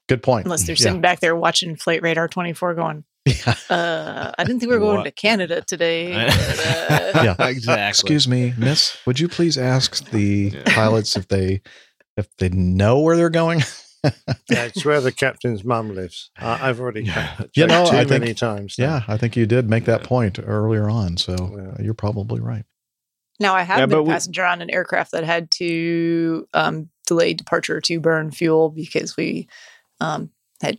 good 0.09 0.21
point 0.23 0.45
Unless 0.45 0.63
they're 0.63 0.75
Yeah. 0.75 0.83
sitting 0.83 1.01
back 1.01 1.19
there 1.21 1.35
watching 1.35 1.75
Flight 1.77 2.01
Radar 2.01 2.27
24 2.27 2.73
going, 2.75 3.05
yeah, 3.25 3.55
uh, 3.69 4.31
I 4.37 4.43
didn't 4.43 4.59
think 4.59 4.69
we 4.71 4.75
were 4.77 4.83
going 4.83 4.97
What? 4.97 5.03
to 5.05 5.11
Canada 5.11 5.61
today. 5.65 6.11
but, 6.27 7.15
uh, 7.15 7.23
yeah. 7.23 7.47
exactly. 7.47 7.87
excuse 7.89 8.27
me 8.27 8.53
miss 8.57 8.97
would 9.05 9.19
you 9.19 9.27
please 9.29 9.57
ask 9.57 10.09
the 10.11 10.51
Yeah. 10.53 10.63
pilots 10.75 11.15
if 11.15 11.27
they 11.27 11.61
if 12.17 12.27
they 12.37 12.49
know 12.49 12.99
where 12.99 13.15
they're 13.15 13.29
going 13.29 13.61
Yeah, 14.03 14.63
it's 14.65 14.83
where 14.83 14.99
the 15.01 15.11
captain's 15.11 15.63
mum 15.63 15.93
lives. 15.93 16.31
Uh, 16.39 16.57
I've 16.61 16.79
already 16.79 17.03
Yeah. 17.03 17.41
You 17.55 17.67
know, 17.67 17.85
too 17.85 17.95
I 17.97 18.05
think- 18.05 18.21
many 18.21 18.33
times. 18.33 18.75
now. 18.77 18.85
yeah 18.85 19.03
i 19.07 19.17
think 19.17 19.35
you 19.35 19.45
did 19.45 19.69
make 19.69 19.85
that 19.85 20.01
Yeah. 20.01 20.07
point 20.07 20.39
earlier 20.43 20.89
on 20.89 21.17
so 21.17 21.33
Yeah. 21.35 21.67
uh, 21.69 21.75
you're 21.83 21.93
probably 21.93 22.39
right 22.41 22.65
Now, 23.39 23.55
I 23.55 23.63
have 23.63 23.79
Yeah, 23.79 23.85
been 23.87 23.97
but 23.97 23.99
a 23.99 24.03
we- 24.03 24.09
passenger 24.11 24.45
on 24.45 24.61
an 24.61 24.69
aircraft 24.69 25.11
that 25.13 25.23
had 25.23 25.49
to 25.51 26.47
um, 26.53 26.89
delay 27.07 27.33
departure 27.33 27.81
to 27.81 27.99
burn 27.99 28.31
fuel 28.31 28.69
because 28.69 29.17
we 29.17 29.47
um, 29.99 30.29
had 30.61 30.77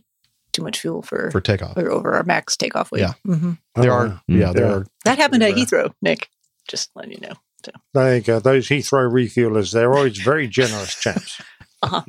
too 0.53 0.61
much 0.63 0.79
fuel 0.79 1.01
for, 1.01 1.29
for 1.31 1.41
takeoff 1.41 1.75
we 1.75 1.83
were 1.83 1.91
over 1.91 2.13
our 2.13 2.23
max 2.23 2.55
takeoff 2.55 2.91
weight. 2.91 3.01
Yeah. 3.01 3.13
hmm 3.25 3.53
there 3.75 3.91
Oh, 3.91 3.95
are 3.95 4.07
wow. 4.07 4.21
yeah 4.27 4.51
there 4.53 4.65
Yeah. 4.67 4.73
are 4.75 4.85
That 5.05 5.17
happened 5.17 5.43
at 5.43 5.57
Yeah. 5.57 5.63
Heathrow, 5.65 5.93
Nick. 6.01 6.29
Just 6.69 6.91
letting 6.95 7.11
you 7.13 7.19
know. 7.19 7.33
So, 7.65 7.71
There 7.93 8.15
you 8.15 8.21
go. 8.21 8.39
Those 8.39 8.67
Heathrow 8.67 9.09
refuelers, 9.11 9.71
they're 9.73 9.93
always 9.93 10.17
very 10.17 10.47
generous 10.47 10.95
chaps. 11.01 11.41
Uh-huh. 11.83 12.01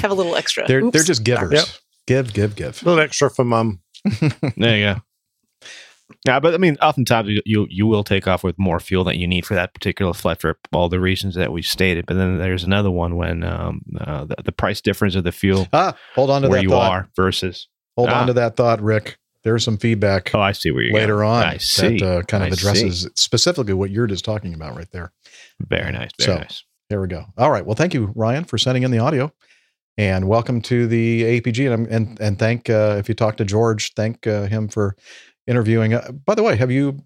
have 0.00 0.10
a 0.10 0.14
little 0.14 0.36
extra. 0.36 0.66
they're 0.66 0.82
Oops. 0.84 0.92
they're 0.92 1.02
just 1.04 1.24
givers 1.24 1.52
Yep. 1.52 1.66
give 2.06 2.32
give 2.32 2.54
give 2.56 2.82
A 2.82 2.84
little 2.84 3.00
extra 3.02 3.30
for 3.30 3.44
mum. 3.44 3.80
There 4.56 4.76
you 4.76 4.94
go. 4.94 4.96
Yeah, 6.26 6.40
but 6.40 6.54
I 6.54 6.58
mean, 6.58 6.76
oftentimes 6.82 7.28
you, 7.28 7.40
you 7.46 7.66
you 7.70 7.86
will 7.86 8.02
take 8.04 8.26
off 8.26 8.42
with 8.42 8.58
more 8.58 8.80
fuel 8.80 9.04
than 9.04 9.18
you 9.20 9.26
need 9.28 9.46
for 9.46 9.54
that 9.54 9.72
particular 9.74 10.12
flight 10.12 10.40
for 10.40 10.58
all 10.72 10.88
the 10.88 10.98
reasons 11.00 11.34
that 11.36 11.52
we've 11.52 11.64
stated. 11.64 12.04
But 12.06 12.14
then 12.14 12.36
there's 12.38 12.64
another 12.64 12.90
one 12.90 13.16
when 13.16 13.44
um, 13.44 13.82
uh, 13.98 14.24
the, 14.24 14.36
the 14.44 14.52
price 14.52 14.80
difference 14.80 15.14
of 15.14 15.24
the 15.24 15.32
fuel 15.32 15.68
ah 15.72 15.96
hold 16.14 16.30
on 16.30 16.42
to 16.42 16.48
where 16.48 16.58
that 16.58 16.62
you 16.64 16.70
thought 16.70 16.90
are 16.92 17.08
versus. 17.16 17.68
hold 17.96 18.08
Ah. 18.10 18.20
on 18.22 18.26
to 18.26 18.32
that 18.34 18.56
thought 18.56 18.82
rick 18.82 19.18
there's 19.44 19.64
some 19.64 19.78
feedback 19.78 20.30
Oh, 20.34 20.40
I 20.40 20.52
see 20.52 20.70
where 20.70 20.82
you're 20.82 20.92
later 20.94 21.16
going. 21.18 21.28
on 21.28 21.44
I 21.44 21.56
see. 21.58 21.98
that 22.00 22.06
uh, 22.18 22.22
kind 22.24 22.44
of 22.44 22.52
I 22.52 22.56
see. 22.56 22.60
addresses 22.68 23.08
specifically 23.16 23.72
what 23.72 23.90
you're 23.90 24.06
just 24.08 24.24
talking 24.24 24.52
about 24.52 24.76
right 24.76 24.90
there. 24.92 25.12
Very 25.60 25.92
nice. 25.92 26.10
Very 26.18 26.26
So- 26.26 26.38
nice. 26.38 26.64
There 26.90 27.00
we 27.00 27.06
go. 27.06 27.24
All 27.38 27.52
right. 27.52 27.64
Well, 27.64 27.76
thank 27.76 27.94
you, 27.94 28.12
Ryan, 28.16 28.42
for 28.44 28.58
sending 28.58 28.82
in 28.82 28.90
the 28.90 28.98
audio, 28.98 29.32
and 29.96 30.26
welcome 30.26 30.60
to 30.62 30.88
the 30.88 31.40
APG. 31.40 31.72
And 31.72 31.86
and 31.86 32.20
and 32.20 32.36
thank 32.36 32.68
uh, 32.68 32.96
if 32.98 33.08
you 33.08 33.14
talk 33.14 33.36
to 33.36 33.44
George, 33.44 33.94
thank 33.94 34.26
uh, 34.26 34.46
him 34.46 34.66
for 34.66 34.96
interviewing. 35.46 35.94
Uh, 35.94 36.10
by 36.26 36.34
the 36.34 36.42
way, 36.42 36.56
have 36.56 36.72
you 36.72 37.00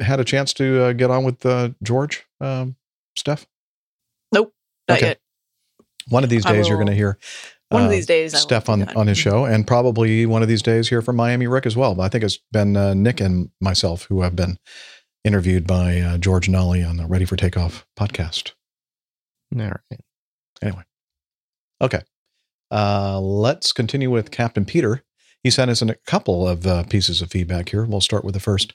had 0.00 0.18
a 0.18 0.24
chance 0.24 0.52
to 0.54 0.82
uh, 0.86 0.92
get 0.92 1.10
on 1.12 1.22
with 1.22 1.46
uh, 1.46 1.70
George, 1.84 2.26
um, 2.40 2.74
Steph? 3.16 3.46
Nope, 4.32 4.52
not 4.88 4.98
Okay. 4.98 5.06
yet. 5.06 5.20
One 6.08 6.24
of 6.24 6.30
these 6.30 6.44
days, 6.44 6.68
you're 6.68 6.78
going 6.78 6.88
to 6.88 6.94
hear 6.94 7.16
One 7.68 7.82
of 7.82 7.88
uh, 7.88 7.92
these 7.92 8.06
days, 8.06 8.36
Steph 8.36 8.68
on, 8.68 8.88
on 8.96 9.06
his 9.06 9.18
show, 9.18 9.44
and 9.44 9.66
probably 9.66 10.26
one 10.26 10.42
of 10.42 10.48
these 10.48 10.62
days 10.62 10.88
here 10.88 11.00
from 11.02 11.14
Miami 11.14 11.46
Rick 11.46 11.64
as 11.64 11.76
well. 11.76 11.94
But 11.94 12.02
I 12.02 12.08
think 12.08 12.24
it's 12.24 12.38
been 12.50 12.76
uh, 12.76 12.94
Nick 12.94 13.20
and 13.20 13.50
myself 13.60 14.04
who 14.04 14.22
have 14.22 14.34
been 14.34 14.58
interviewed 15.22 15.64
by 15.66 16.00
uh, 16.00 16.18
George 16.18 16.48
Nolly 16.48 16.82
on 16.82 16.96
the 16.96 17.06
Ready 17.06 17.24
for 17.24 17.36
Takeoff 17.36 17.86
podcast. 17.96 18.52
All 19.56 19.62
right. 19.62 20.00
Anyway, 20.62 20.82
okay. 21.80 22.02
Uh, 22.70 23.20
let's 23.20 23.72
continue 23.72 24.10
with 24.10 24.30
Captain 24.30 24.64
Peter. 24.64 25.02
He 25.42 25.50
sent 25.50 25.70
us 25.70 25.80
a 25.80 25.94
couple 26.06 26.46
of 26.46 26.66
uh, 26.66 26.82
pieces 26.84 27.22
of 27.22 27.30
feedback 27.30 27.70
here. 27.70 27.84
We'll 27.84 28.00
start 28.00 28.24
with 28.24 28.34
the 28.34 28.40
first. 28.40 28.74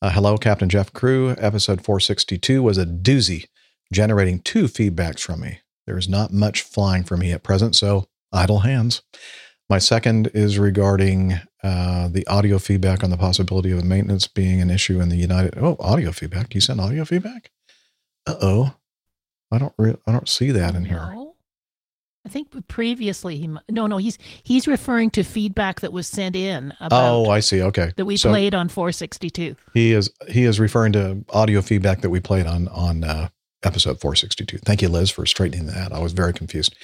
Uh, 0.00 0.10
hello, 0.10 0.36
Captain 0.36 0.68
Jeff 0.68 0.92
Crew. 0.92 1.30
Episode 1.38 1.82
462 1.84 2.62
was 2.62 2.78
a 2.78 2.86
doozy, 2.86 3.46
generating 3.92 4.40
two 4.40 4.64
feedbacks 4.64 5.20
from 5.20 5.40
me. 5.40 5.60
There 5.86 5.98
is 5.98 6.08
not 6.08 6.32
much 6.32 6.62
flying 6.62 7.02
for 7.02 7.16
me 7.16 7.32
at 7.32 7.42
present, 7.42 7.74
so 7.74 8.06
idle 8.32 8.60
hands. 8.60 9.02
My 9.68 9.78
second 9.78 10.30
is 10.34 10.58
regarding 10.58 11.40
uh, 11.62 12.08
the 12.08 12.26
audio 12.26 12.58
feedback 12.58 13.02
on 13.02 13.10
the 13.10 13.16
possibility 13.16 13.70
of 13.70 13.84
maintenance 13.84 14.26
being 14.26 14.60
an 14.60 14.70
issue 14.70 15.00
in 15.00 15.08
the 15.08 15.16
United. 15.16 15.56
Oh, 15.56 15.76
audio 15.80 16.12
feedback. 16.12 16.54
You 16.54 16.60
sent 16.60 16.80
audio 16.80 17.04
feedback. 17.04 17.50
Uh 18.26 18.36
oh. 18.42 18.74
I 19.52 19.58
don't. 19.58 19.74
Re- 19.78 19.96
I 20.06 20.12
don't 20.12 20.28
see 20.28 20.50
that 20.50 20.74
in 20.74 20.84
here. 20.86 21.10
No. 21.14 21.34
I 22.24 22.28
think 22.28 22.48
previously 22.68 23.36
he. 23.36 23.48
No, 23.70 23.86
no, 23.86 23.98
he's 23.98 24.16
he's 24.42 24.66
referring 24.66 25.10
to 25.10 25.22
feedback 25.22 25.80
that 25.80 25.92
was 25.92 26.06
sent 26.06 26.34
in 26.36 26.72
about 26.80 27.12
Oh, 27.12 27.30
I 27.30 27.40
see. 27.40 27.60
Okay. 27.62 27.92
that 27.96 28.04
we 28.04 28.16
So 28.16 28.30
played 28.30 28.54
on 28.54 28.68
462. 28.68 29.56
He 29.74 29.92
is 29.92 30.10
he 30.28 30.44
is 30.44 30.58
referring 30.58 30.92
to 30.94 31.24
audio 31.30 31.60
feedback 31.62 32.00
that 32.00 32.10
we 32.10 32.20
played 32.20 32.46
on 32.46 32.68
on 32.68 33.04
uh, 33.04 33.28
episode 33.64 34.00
462. 34.00 34.58
Thank 34.58 34.82
you, 34.82 34.88
Liz, 34.88 35.10
for 35.10 35.26
straightening 35.26 35.66
that. 35.66 35.92
I 35.92 35.98
was 35.98 36.12
very 36.12 36.32
confused. 36.32 36.74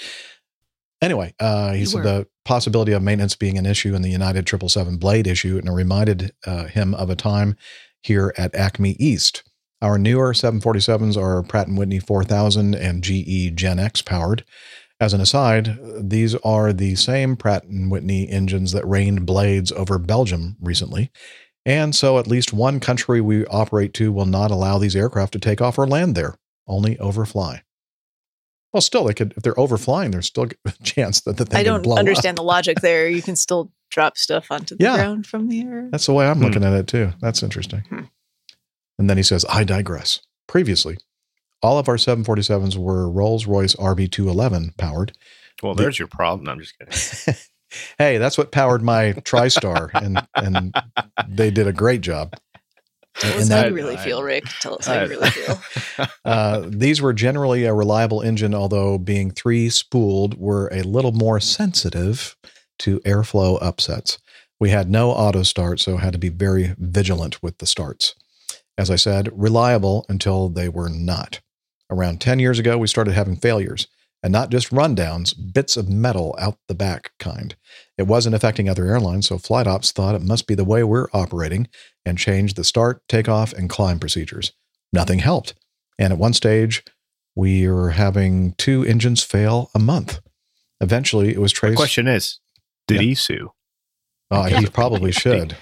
Anyway, 1.00 1.32
uh, 1.38 1.72
he 1.74 1.80
You 1.80 1.86
said 1.86 1.98
were. 1.98 2.02
the 2.02 2.26
possibility 2.44 2.90
of 2.92 3.02
maintenance 3.02 3.36
being 3.36 3.56
an 3.56 3.66
issue 3.66 3.94
in 3.94 4.02
the 4.02 4.10
United 4.10 4.48
777 4.48 4.96
blade 4.98 5.28
issue, 5.28 5.56
and 5.56 5.68
it 5.68 5.72
reminded 5.72 6.32
uh, 6.44 6.64
him 6.64 6.92
of 6.94 7.08
a 7.10 7.14
time 7.14 7.56
here 8.02 8.34
at 8.36 8.52
Acme 8.56 8.96
East. 8.98 9.44
Our 9.80 9.98
newer 9.98 10.32
747s 10.32 11.16
are 11.16 11.42
Pratt 11.42 11.68
& 11.68 11.70
Whitney 11.70 12.00
4000 12.00 12.74
and 12.74 13.02
GE 13.02 13.54
GEnx 13.54 14.04
powered. 14.04 14.44
As 15.00 15.12
an 15.14 15.20
aside, 15.20 15.78
these 16.00 16.34
are 16.36 16.72
the 16.72 16.96
same 16.96 17.36
Pratt 17.36 17.64
& 17.66 17.68
Whitney 17.68 18.28
engines 18.28 18.72
that 18.72 18.86
rained 18.88 19.24
blades 19.26 19.70
over 19.72 19.98
Belgium 19.98 20.56
recently. 20.60 21.10
And 21.64 21.94
so 21.94 22.18
at 22.18 22.26
least 22.26 22.52
one 22.52 22.80
country 22.80 23.20
we 23.20 23.46
operate 23.46 23.94
to 23.94 24.10
will 24.10 24.26
not 24.26 24.50
allow 24.50 24.78
these 24.78 24.96
aircraft 24.96 25.32
to 25.34 25.38
take 25.38 25.60
off 25.60 25.78
or 25.78 25.86
land 25.86 26.14
there, 26.16 26.34
only 26.66 26.98
overfly. 26.98 27.62
Well, 28.72 28.80
still, 28.80 29.04
they 29.04 29.14
could 29.14 29.32
if 29.36 29.42
they're 29.42 29.54
overflying. 29.54 30.10
There's 30.12 30.26
still 30.26 30.48
a 30.66 30.72
chance 30.82 31.20
that 31.22 31.36
the 31.36 31.44
thing 31.44 31.58
I 31.60 31.62
don't 31.62 31.82
blow 31.82 31.94
up. 31.94 31.98
understand 32.00 32.36
the 32.36 32.42
logic 32.42 32.80
there. 32.80 33.08
You 33.08 33.22
can 33.22 33.36
still 33.36 33.70
drop 33.90 34.18
stuff 34.18 34.50
onto 34.50 34.76
the 34.76 34.84
Yeah. 34.84 34.96
ground 34.96 35.26
from 35.26 35.48
the 35.48 35.62
air. 35.62 35.88
That's 35.90 36.06
the 36.06 36.12
way 36.14 36.26
I'm 36.26 36.38
Hmm. 36.38 36.44
looking 36.44 36.64
at 36.64 36.72
it 36.74 36.86
too. 36.88 37.12
That's 37.20 37.42
interesting. 37.42 37.82
And 38.98 39.08
then 39.08 39.16
he 39.16 39.22
says, 39.22 39.44
I 39.48 39.64
digress. 39.64 40.20
Previously, 40.46 40.96
all 41.62 41.78
of 41.78 41.88
our 41.88 41.96
747s 41.96 42.76
were 42.76 43.08
Rolls 43.10 43.46
Royce 43.46 43.74
RB211 43.76 44.76
powered. 44.76 45.12
Well, 45.62 45.74
The- 45.74 45.82
there's 45.84 45.98
your 45.98 46.08
problem. 46.08 46.48
I'm 46.48 46.58
just 46.60 46.74
kidding. 46.78 47.34
Hey, 47.98 48.16
that's 48.16 48.38
what 48.38 48.50
powered 48.50 48.82
my 48.82 49.12
TriStar, 49.12 49.90
and 49.92 50.26
and 50.34 50.74
they 51.28 51.50
did 51.50 51.66
a 51.66 51.72
great 51.74 52.00
job. 52.00 52.34
Tell 53.18 53.30
us 53.34 53.42
And 53.42 53.50
how 53.50 53.56
that- 53.60 53.68
you 53.68 53.74
really 53.74 53.98
feel, 53.98 54.22
Rick. 54.22 54.44
Tell 54.62 54.76
us 54.76 54.86
how 54.86 54.94
I- 54.94 55.02
you 55.02 55.10
really 55.10 55.28
feel. 55.28 55.60
uh, 56.24 56.64
these 56.66 57.02
were 57.02 57.12
generally 57.12 57.64
a 57.66 57.74
reliable 57.74 58.22
engine, 58.22 58.54
although 58.54 58.96
being 58.96 59.30
three 59.30 59.68
spooled 59.68 60.38
were 60.38 60.68
a 60.72 60.80
little 60.82 61.12
more 61.12 61.40
sensitive 61.40 62.36
to 62.78 63.00
airflow 63.00 63.58
upsets. 63.60 64.18
We 64.58 64.70
had 64.70 64.88
no 64.90 65.10
auto 65.10 65.42
start, 65.42 65.78
so 65.78 65.98
had 65.98 66.14
to 66.14 66.18
be 66.18 66.30
very 66.30 66.74
vigilant 66.78 67.42
with 67.42 67.58
the 67.58 67.66
starts. 67.66 68.14
As 68.78 68.90
I 68.90 68.96
said, 68.96 69.28
reliable 69.32 70.06
until 70.08 70.48
they 70.48 70.68
were 70.68 70.88
not. 70.88 71.40
Around 71.90 72.20
10 72.20 72.38
years 72.38 72.58
ago, 72.58 72.78
we 72.78 72.86
started 72.86 73.12
having 73.14 73.36
failures, 73.36 73.88
and 74.22 74.32
not 74.32 74.50
just 74.50 74.70
rundowns, 74.70 75.34
bits 75.52 75.76
of 75.76 75.88
metal 75.88 76.34
out 76.38 76.58
the 76.68 76.74
back 76.74 77.10
kind. 77.18 77.56
It 77.96 78.04
wasn't 78.06 78.34
affecting 78.36 78.68
other 78.68 78.86
airlines, 78.86 79.26
so 79.26 79.36
flight 79.38 79.66
ops 79.66 79.90
thought 79.90 80.14
it 80.14 80.22
must 80.22 80.46
be 80.46 80.54
the 80.54 80.64
way 80.64 80.84
we're 80.84 81.08
operating 81.12 81.66
and 82.06 82.16
changed 82.18 82.56
the 82.56 82.64
start, 82.64 83.02
takeoff, 83.08 83.52
and 83.52 83.68
climb 83.68 83.98
procedures. 83.98 84.52
Nothing 84.92 85.18
helped. 85.18 85.54
And 85.98 86.12
at 86.12 86.18
one 86.18 86.32
stage, 86.32 86.84
we 87.34 87.68
were 87.68 87.90
having 87.90 88.52
two 88.58 88.84
engines 88.84 89.22
fail 89.24 89.70
a 89.74 89.78
month. 89.80 90.20
Eventually, 90.80 91.30
it 91.30 91.40
was 91.40 91.52
The 91.52 91.58
traced. 91.58 91.76
question 91.76 92.06
is, 92.06 92.38
did 92.86 92.96
Yeah. 92.96 93.02
he 93.02 93.14
sue? 93.16 93.52
Oh, 94.30 94.44
he 94.44 94.66
probably 94.66 95.10
should. 95.24 95.56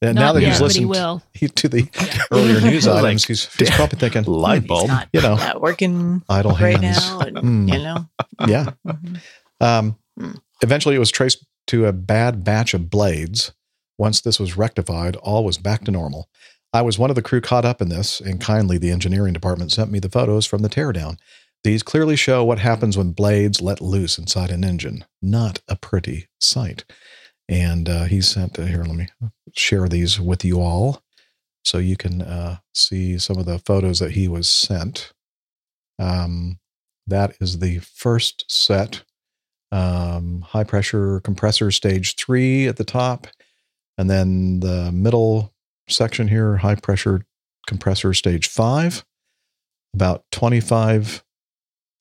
And 0.00 0.14
now 0.14 0.32
that 0.32 0.40
yet, 0.42 0.50
he's 0.50 0.58
but 0.60 0.64
listened 0.66 1.26
he- 1.34 1.48
to 1.48 1.68
the 1.68 2.26
earlier 2.30 2.60
news 2.60 2.86
Like, 2.86 3.04
items, 3.04 3.24
he's, 3.24 3.52
he's 3.56 3.70
probably 3.70 3.98
thinking, 3.98 4.24
Light 4.24 4.62
"Hmm, 4.62 4.66
bulb. 4.68 4.88
not, 4.88 5.08
you 5.12 5.20
know, 5.20 5.34
not 5.34 5.60
working 5.60 6.22
idle 6.28 6.52
right 6.52 6.80
hands. 6.80 6.98
now. 7.10 7.20
And, 7.20 7.38
Hmm. 7.38 7.68
You 7.68 7.78
know, 7.78 8.08
Yeah. 8.46 8.70
Mhm. 8.86 9.20
Um, 9.60 9.96
Hmm. 10.18 10.32
eventually, 10.62 10.94
it 10.94 11.00
was 11.00 11.10
traced 11.10 11.44
to 11.68 11.86
a 11.86 11.92
bad 11.92 12.44
batch 12.44 12.74
of 12.74 12.90
blades. 12.90 13.52
Once 13.98 14.20
this 14.20 14.38
was 14.38 14.56
rectified, 14.56 15.16
all 15.16 15.44
was 15.44 15.58
back 15.58 15.84
to 15.84 15.90
normal. 15.90 16.28
I 16.72 16.82
was 16.82 16.98
one 16.98 17.10
of 17.10 17.16
the 17.16 17.22
crew 17.22 17.40
caught 17.40 17.64
up 17.64 17.82
in 17.82 17.88
this, 17.88 18.20
and 18.20 18.40
kindly 18.40 18.78
the 18.78 18.90
engineering 18.92 19.32
department 19.32 19.72
sent 19.72 19.90
me 19.90 19.98
the 19.98 20.08
photos 20.10 20.46
from 20.46 20.62
the 20.62 20.68
teardown. 20.68 21.16
These 21.64 21.82
clearly 21.82 22.14
show 22.14 22.44
what 22.44 22.60
happens 22.60 22.96
when 22.96 23.10
blades 23.12 23.60
let 23.60 23.80
loose 23.80 24.16
inside 24.18 24.50
an 24.50 24.62
engine. 24.64 25.04
Not 25.20 25.60
a 25.66 25.74
pretty 25.74 26.28
sight. 26.40 26.84
And 27.48 27.88
uh, 27.88 28.04
he 28.04 28.20
sent, 28.20 28.58
uh, 28.58 28.64
here, 28.64 28.84
let 28.84 28.94
me 28.94 29.08
share 29.54 29.88
these 29.88 30.20
with 30.20 30.44
you 30.44 30.60
all 30.60 31.02
so 31.64 31.78
you 31.78 31.96
can 31.96 32.22
uh, 32.22 32.58
see 32.74 33.18
some 33.18 33.38
of 33.38 33.46
the 33.46 33.58
photos 33.58 33.98
that 34.00 34.12
he 34.12 34.28
was 34.28 34.48
sent. 34.48 35.12
Um, 35.98 36.58
that 37.06 37.36
is 37.40 37.58
the 37.58 37.78
first 37.78 38.44
set 38.48 39.02
um, 39.70 40.42
high 40.42 40.64
pressure 40.64 41.20
compressor 41.20 41.70
stage 41.70 42.16
three 42.16 42.66
at 42.66 42.76
the 42.76 42.84
top. 42.84 43.26
And 43.96 44.08
then 44.08 44.60
the 44.60 44.90
middle 44.92 45.54
section 45.88 46.28
here, 46.28 46.56
high 46.56 46.76
pressure 46.76 47.24
compressor 47.66 48.14
stage 48.14 48.48
five, 48.48 49.04
about 49.94 50.24
25 50.32 51.24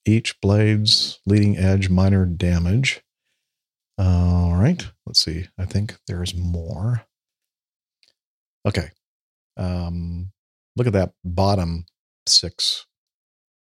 each 0.06 0.40
blades, 0.40 1.20
leading 1.26 1.58
edge, 1.58 1.90
minor 1.90 2.26
damage. 2.26 3.02
All 3.98 4.56
right, 4.56 4.86
let's 5.06 5.22
see. 5.24 5.46
I 5.58 5.66
think 5.66 5.96
there's 6.08 6.36
more. 6.36 7.04
Okay. 8.66 8.90
Um, 9.58 10.32
look 10.76 10.88
at 10.88 10.94
that 10.94 11.14
bottom 11.24 11.86
six 12.28 12.86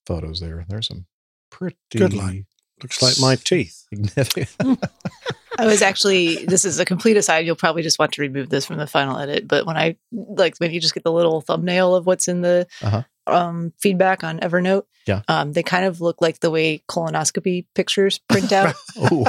photos 0.06 0.40
there. 0.40 0.64
There's 0.68 0.88
some 0.88 1.06
pretty 1.50 1.76
Good 1.96 2.12
luck. 2.12 2.34
Looks 2.82 3.02
like 3.02 3.14
my 3.20 3.36
teeth. 3.36 3.84
I 5.58 5.66
was 5.66 5.82
actually, 5.82 6.46
this 6.46 6.64
is 6.64 6.78
a 6.80 6.84
complete 6.86 7.16
aside. 7.18 7.44
You'll 7.46 7.56
probably 7.56 7.82
just 7.82 7.98
want 7.98 8.12
to 8.12 8.22
remove 8.22 8.48
this 8.48 8.64
from 8.66 8.78
the 8.78 8.86
final 8.86 9.18
edit. 9.18 9.46
But 9.46 9.66
when 9.66 9.76
I, 9.76 9.96
like, 10.12 10.56
when 10.58 10.70
you 10.70 10.80
just 10.80 10.94
get 10.94 11.04
the 11.04 11.12
little 11.12 11.40
thumbnail 11.42 11.94
of 11.94 12.06
what's 12.06 12.28
in 12.28 12.40
the 12.40 12.66
Uh-huh. 12.82 13.02
um, 13.26 13.72
feedback 13.78 14.24
on 14.24 14.40
Evernote, 14.40 14.84
Yeah. 15.06 15.20
um, 15.28 15.52
they 15.52 15.62
kind 15.62 15.84
of 15.84 16.00
look 16.00 16.22
like 16.22 16.40
the 16.40 16.50
way 16.50 16.82
colonoscopy 16.88 17.66
pictures 17.74 18.18
print 18.18 18.52
out. 18.52 18.74
Oh, 18.96 19.26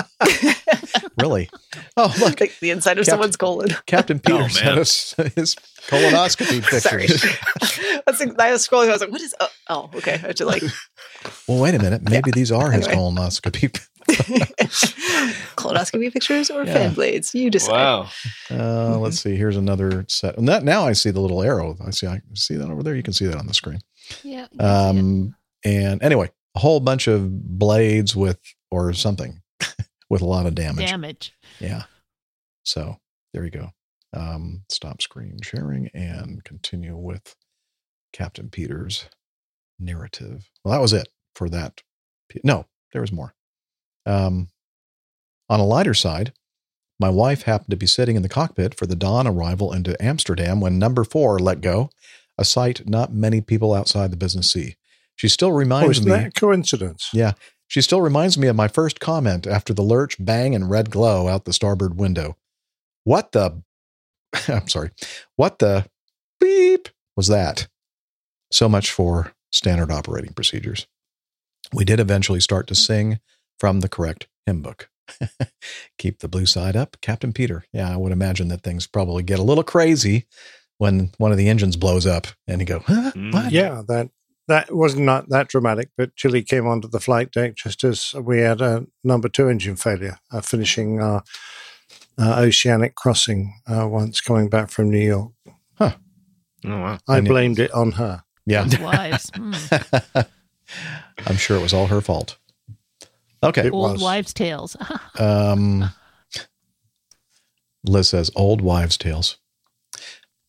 really? 1.20 1.50
Oh, 1.98 2.14
look, 2.20 2.40
like 2.40 2.58
the 2.60 2.72
inside 2.72 2.98
of 3.00 3.06
Cap- 3.06 3.12
someone's 3.12 3.36
colon. 3.38 3.70
Captain 3.86 4.20
Peters 4.20 4.56
man. 4.56 4.64
sent 4.64 4.80
us 4.80 5.14
his 5.36 5.56
colonoscopy 5.88 6.62
pictures. 6.64 7.24
I 7.24 8.02
was, 8.08 8.22
I 8.40 8.52
was 8.52 8.68
scrolling. 8.68 8.90
I 8.90 8.92
was 8.94 9.02
like, 9.02 9.12
what 9.12 9.22
is, 9.22 9.36
oh, 9.40 9.50
oh 9.70 9.90
okay. 9.96 10.14
I 10.14 10.18
had 10.18 10.38
to 10.38 10.46
like, 10.46 10.64
Well, 11.48 11.60
wait 11.62 11.76
a 11.76 11.80
minute. 11.80 12.02
Maybe 12.10 12.32
these 12.32 12.52
are 12.52 12.72
his 12.72 12.88
Anyway. 12.88 13.02
colonoscopy. 13.04 13.78
colonoscopy 15.56 16.12
pictures 16.14 16.50
or 16.50 16.64
Yeah. 16.64 16.74
fan 16.74 16.94
blades. 16.94 17.34
You 17.36 17.50
decide. 17.50 17.72
Wow. 17.74 18.10
Uh, 18.50 18.98
let's 19.00 19.20
see. 19.20 19.36
Here's 19.36 19.58
another 19.58 20.06
set. 20.08 20.38
And 20.38 20.48
that 20.48 20.64
now 20.64 20.86
I 20.86 20.94
see 20.94 21.12
the 21.12 21.22
little 21.22 21.42
arrow. 21.44 21.78
I 21.86 21.92
see. 21.92 22.08
I 22.08 22.22
see 22.34 22.56
that 22.56 22.70
over 22.70 22.84
there. 22.84 22.96
You 22.96 23.04
can 23.04 23.14
see 23.14 23.26
that 23.28 23.38
on 23.38 23.48
the 23.48 23.54
screen. 23.54 23.80
Yeah. 24.24 24.48
Um, 24.60 25.36
and 25.64 26.02
anyway, 26.04 26.32
a 26.56 26.60
whole 26.60 26.80
bunch 26.80 27.08
of 27.08 27.30
blades 27.58 28.16
with 28.16 28.40
or 28.72 28.94
something 28.94 29.42
with 30.12 30.22
a 30.22 30.26
lot 30.26 30.46
of 30.46 30.54
damage. 30.56 30.86
damage. 30.90 31.34
Yeah. 31.60 31.84
So 32.64 32.98
there 33.34 33.44
you 33.46 33.52
go. 33.52 33.72
Um, 34.14 34.64
stop 34.70 35.02
screen 35.02 35.40
sharing 35.42 35.88
and 35.94 36.44
continue 36.44 36.98
with 36.98 37.36
Captain 38.14 38.50
Peter's 38.50 39.06
narrative. 39.80 40.50
Well, 40.64 40.74
that 40.74 40.82
was 40.82 40.94
it 40.94 41.08
for 41.34 41.50
that. 41.50 41.82
No, 42.44 42.66
there 42.92 43.02
was 43.02 43.12
more. 43.12 43.34
Um, 44.06 44.50
on 45.50 45.60
a 45.60 45.66
lighter 45.66 45.94
side, 45.94 46.34
my 47.00 47.10
wife 47.10 47.44
happened 47.44 47.72
to 47.72 47.78
be 47.78 47.88
sitting 47.88 48.16
in 48.16 48.22
the 48.22 48.30
cockpit 48.30 48.76
for 48.76 48.86
the 48.86 48.96
dawn 48.96 49.28
arrival 49.28 49.74
into 49.74 50.02
Amsterdam 50.04 50.60
when 50.62 50.78
number 50.78 51.04
four 51.04 51.40
let 51.40 51.62
go, 51.62 51.90
a 52.38 52.46
sight 52.46 52.88
not 52.88 53.14
many 53.14 53.42
people 53.42 53.74
outside 53.74 54.12
the 54.12 54.18
business 54.18 54.52
see. 54.52 54.76
She 55.16 55.28
still 55.28 55.50
Oh, 55.50 55.52
reminds 55.52 56.00
isn't 56.00 56.06
me. 56.06 56.12
that 56.12 56.28
a 56.28 56.32
coincidence? 56.32 57.10
Yeah. 57.14 57.34
She 57.72 57.82
still 57.82 58.02
reminds 58.02 58.38
me 58.38 58.50
of 58.50 58.58
my 58.58 58.68
first 58.68 59.00
comment 59.00 59.48
after 59.48 59.74
the 59.74 59.82
lurch, 59.82 60.18
bang, 60.20 60.54
and 60.54 60.70
red 60.70 60.92
glow 60.92 61.30
out 61.30 61.46
the 61.46 61.54
starboard 61.54 61.98
window. 61.98 62.36
What 63.06 63.32
the? 63.32 63.64
I'm 64.50 64.68
sorry. 64.68 64.90
What 65.38 65.60
the 65.60 65.86
beep 66.42 66.90
was 67.16 67.30
that? 67.30 67.70
So 68.52 68.68
much 68.68 68.92
for 68.92 69.32
standard 69.54 69.90
operating 69.90 70.34
procedures. 70.34 70.86
We 71.72 71.86
did 71.86 72.02
eventually 72.02 72.42
start 72.42 72.68
to 72.68 72.76
sing 72.76 73.22
from 73.58 73.80
the 73.80 73.88
correct 73.88 74.28
hymn 74.46 74.62
book. 74.62 74.90
Keep 75.98 76.20
the 76.20 76.28
blue 76.28 76.46
side 76.46 76.76
up, 76.76 76.98
Captain 77.00 77.32
Peter. 77.32 77.64
Yeah, 77.72 77.90
I 77.90 77.96
would 77.96 78.12
imagine 78.12 78.50
that 78.50 78.64
things 78.64 78.86
probably 78.86 79.24
get 79.24 79.40
a 79.40 79.44
little 79.44 79.64
crazy 79.64 80.28
when 80.78 81.12
one 81.20 81.32
of 81.32 81.38
the 81.38 81.48
engines 81.48 81.78
blows 81.78 82.06
up 82.06 82.28
and 82.50 82.60
you 82.60 82.68
go, 82.68 82.80
huh? 82.80 83.14
What? 83.16 83.54
Yeah, 83.54 83.82
that 83.88 84.10
that 84.52 84.76
was 84.76 84.96
not 84.96 85.30
that 85.30 85.48
dramatic, 85.48 85.90
but 85.98 86.16
Jilly 86.16 86.44
came 86.44 86.68
onto 86.68 86.88
the 86.88 87.00
flight 87.00 87.32
deck 87.32 87.56
just 87.56 87.84
as 87.84 88.14
we 88.14 88.40
had 88.40 88.62
a 88.62 88.86
number 89.04 89.30
two 89.30 89.50
engine 89.50 89.76
failure, 89.76 90.20
uh, 90.32 90.42
finishing 90.42 91.00
our 91.02 91.24
uh, 92.18 92.36
oceanic 92.40 92.96
crossing 92.96 93.54
uh, 93.68 93.88
once 93.88 94.22
coming 94.22 94.50
back 94.50 94.70
from 94.70 94.90
New 94.90 95.00
York. 95.00 95.32
Oh 95.80 95.94
wow! 96.64 97.00
I 97.08 97.18
And 97.18 97.26
it- 97.28 97.30
blamed 97.30 97.60
it 97.60 97.72
on 97.72 97.94
her. 97.94 98.24
Yeah. 98.46 98.68
Wives. 98.82 99.32
Hmm. 100.74 101.26
I'm 101.28 101.36
sure 101.36 101.58
it 101.58 101.62
was 101.62 101.74
all 101.74 101.88
her 101.88 102.00
fault. 102.00 102.38
Okay. 103.44 103.70
Old 103.70 104.00
wives' 104.02 104.34
tales. 104.34 104.78
Um, 105.20 105.90
Liz 107.84 108.10
says 108.10 108.32
old 108.36 108.62
wives' 108.62 108.98
tales. 108.98 109.38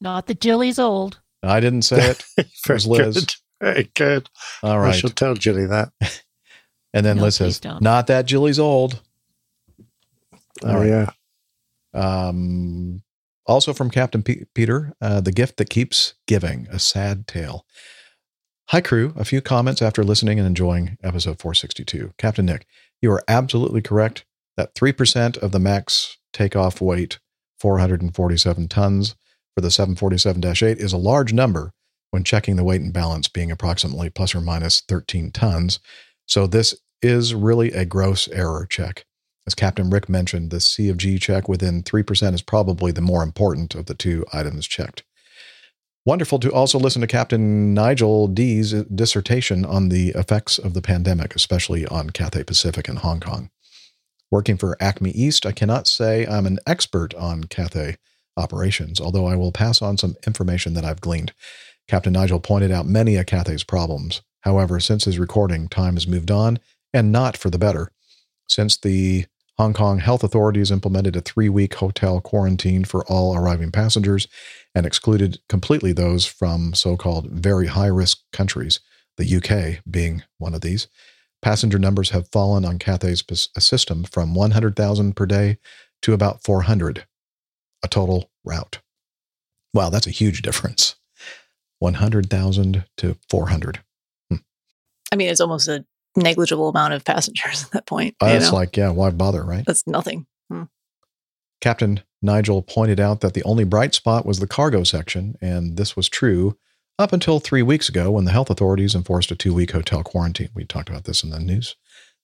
Not 0.00 0.26
that 0.26 0.40
Jilly's 0.40 0.78
old. 0.78 1.18
I 1.42 1.58
didn't 1.60 1.82
say 1.82 2.10
it. 2.10 2.24
It 2.38 2.46
was 2.68 2.86
Liz. 2.86 3.26
Good. 3.62 3.74
Very 3.74 3.90
good. 3.94 4.28
All 4.62 4.78
right. 4.78 4.94
I 4.94 4.96
shall 4.96 5.10
tell 5.10 5.34
Jilly 5.34 5.66
that. 5.66 5.92
And 6.94 7.06
then 7.06 7.16
No, 7.16 7.22
Liz 7.22 7.36
says, 7.36 7.58
don't. 7.58 7.80
not 7.80 8.06
that 8.08 8.26
Jilly's 8.26 8.58
old. 8.58 9.00
All 10.62 10.72
Oh, 10.72 10.80
right. 10.80 10.86
yeah. 10.86 11.10
Um, 11.94 13.02
also 13.46 13.72
from 13.72 13.90
Captain 13.90 14.22
P- 14.22 14.44
Peter, 14.54 14.92
uh, 15.00 15.22
The 15.22 15.32
Gift 15.32 15.56
That 15.56 15.70
Keeps 15.70 16.12
Giving, 16.26 16.66
a 16.70 16.78
sad 16.78 17.26
tale. 17.26 17.64
Hi, 18.68 18.82
crew. 18.82 19.14
A 19.16 19.24
few 19.24 19.40
comments 19.40 19.80
after 19.80 20.04
listening 20.04 20.38
and 20.38 20.46
enjoying 20.46 20.98
episode 21.02 21.38
462. 21.40 22.12
Captain 22.18 22.44
Nick, 22.44 22.66
you 23.00 23.10
are 23.10 23.24
absolutely 23.26 23.80
correct 23.80 24.26
that 24.58 24.74
3% 24.74 25.38
of 25.38 25.50
the 25.52 25.58
max 25.58 26.18
takeoff 26.34 26.80
weight, 26.82 27.20
447 27.58 28.68
tons, 28.68 29.16
for 29.54 29.62
the 29.62 29.70
747 29.70 30.44
8 30.46 30.76
is 30.78 30.92
a 30.92 30.98
large 30.98 31.32
number 31.32 31.72
when 32.12 32.22
checking 32.22 32.56
the 32.56 32.64
weight 32.64 32.80
and 32.80 32.92
balance 32.92 33.26
being 33.26 33.50
approximately 33.50 34.08
plus 34.08 34.34
or 34.34 34.40
minus 34.40 34.82
13 34.82 35.32
tons. 35.32 35.80
So 36.26 36.46
this 36.46 36.76
is 37.00 37.34
really 37.34 37.72
a 37.72 37.84
gross 37.84 38.28
error 38.28 38.66
check. 38.70 39.04
As 39.46 39.54
Captain 39.54 39.90
Rick 39.90 40.08
mentioned, 40.08 40.50
the 40.50 40.60
C 40.60 40.88
of 40.88 40.98
G 40.98 41.18
check 41.18 41.48
within 41.48 41.82
3% 41.82 42.34
is 42.34 42.42
probably 42.42 42.92
the 42.92 43.00
more 43.00 43.24
important 43.24 43.74
of 43.74 43.86
the 43.86 43.94
two 43.94 44.24
items 44.32 44.68
checked. 44.68 45.02
Wonderful 46.04 46.38
to 46.40 46.52
also 46.52 46.78
listen 46.78 47.00
to 47.00 47.06
Captain 47.06 47.72
Nigel 47.72 48.28
D's 48.28 48.72
dissertation 48.84 49.64
on 49.64 49.88
the 49.88 50.10
effects 50.10 50.58
of 50.58 50.74
the 50.74 50.82
pandemic, 50.82 51.34
especially 51.34 51.86
on 51.86 52.10
Cathay 52.10 52.44
Pacific 52.44 52.88
and 52.88 52.98
Hong 52.98 53.20
Kong. 53.20 53.50
Working 54.30 54.56
for 54.56 54.76
Acme 54.80 55.10
East, 55.10 55.46
I 55.46 55.52
cannot 55.52 55.86
say 55.86 56.26
I'm 56.26 56.46
an 56.46 56.58
expert 56.66 57.14
on 57.14 57.44
Cathay 57.44 57.96
operations, 58.36 59.00
although 59.00 59.26
I 59.26 59.36
will 59.36 59.52
pass 59.52 59.80
on 59.80 59.96
some 59.96 60.16
information 60.26 60.74
that 60.74 60.84
I've 60.84 61.00
gleaned. 61.00 61.32
Captain 61.88 62.12
Nigel 62.12 62.40
pointed 62.40 62.70
out 62.70 62.86
many 62.86 63.16
of 63.16 63.26
Cathay's 63.26 63.64
problems. 63.64 64.22
However, 64.42 64.80
since 64.80 65.04
his 65.04 65.18
recording, 65.18 65.68
time 65.68 65.94
has 65.94 66.06
moved 66.06 66.30
on, 66.30 66.58
and 66.92 67.12
not 67.12 67.36
for 67.36 67.50
the 67.50 67.58
better. 67.58 67.90
Since 68.48 68.78
the 68.78 69.26
Hong 69.58 69.74
Kong 69.74 69.98
health 69.98 70.24
authorities 70.24 70.70
implemented 70.70 71.14
a 71.14 71.20
three 71.20 71.48
week 71.48 71.74
hotel 71.74 72.20
quarantine 72.20 72.84
for 72.84 73.04
all 73.06 73.36
arriving 73.36 73.70
passengers 73.70 74.26
and 74.74 74.86
excluded 74.86 75.38
completely 75.48 75.92
those 75.92 76.24
from 76.24 76.74
so 76.74 76.96
called 76.96 77.30
very 77.30 77.66
high 77.68 77.86
risk 77.86 78.18
countries, 78.32 78.80
the 79.18 79.36
UK 79.36 79.84
being 79.88 80.22
one 80.38 80.54
of 80.54 80.62
these. 80.62 80.88
Passenger 81.42 81.78
numbers 81.78 82.10
have 82.10 82.28
fallen 82.28 82.64
on 82.64 82.78
Cathay's 82.78 83.22
uh, 83.30 83.60
system 83.60 84.04
from 84.04 84.34
100,000 84.34 85.14
per 85.14 85.26
day 85.26 85.58
to 86.02 86.12
about 86.12 86.42
400, 86.42 87.04
a 87.82 87.88
total 87.88 88.30
route. 88.44 88.80
Wow, 89.74 89.90
that's 89.90 90.06
a 90.06 90.10
huge 90.10 90.42
difference. 90.42 90.96
100,000 91.82 92.84
to 92.96 93.16
400. 93.28 93.80
I 95.12 95.16
mean, 95.16 95.28
it's 95.28 95.40
almost 95.40 95.68
a 95.68 95.84
negligible 96.16 96.68
amount 96.68 96.94
of 96.94 97.04
passengers 97.04 97.64
at 97.66 97.70
that 97.72 97.86
point. 97.86 98.16
Uh, 98.20 98.28
That's 98.28 98.50
know? 98.50 98.56
like, 98.56 98.76
yeah, 98.76 98.90
why 98.90 99.10
bother, 99.10 99.44
right? 99.44 99.64
That's 99.66 99.86
nothing. 99.86 100.26
Hmm. 100.50 100.64
Captain 101.60 102.00
Nigel 102.22 102.62
pointed 102.62 102.98
out 102.98 103.20
that 103.20 103.34
the 103.34 103.44
only 103.44 103.64
bright 103.64 103.94
spot 103.94 104.24
was 104.24 104.38
the 104.38 104.46
cargo 104.46 104.84
section, 104.84 105.36
and 105.40 105.76
this 105.76 105.96
was 105.96 106.08
true 106.08 106.56
up 106.98 107.12
until 107.12 107.40
three 107.40 107.62
weeks 107.62 107.88
ago 107.88 108.12
when 108.12 108.24
the 108.24 108.32
health 108.32 108.50
authorities 108.50 108.94
enforced 108.94 109.30
a 109.30 109.36
two 109.36 109.52
week 109.52 109.72
hotel 109.72 110.02
quarantine. 110.02 110.50
We 110.54 110.64
talked 110.64 110.88
about 110.88 111.04
this 111.04 111.22
in 111.22 111.30
the 111.30 111.40
news 111.40 111.76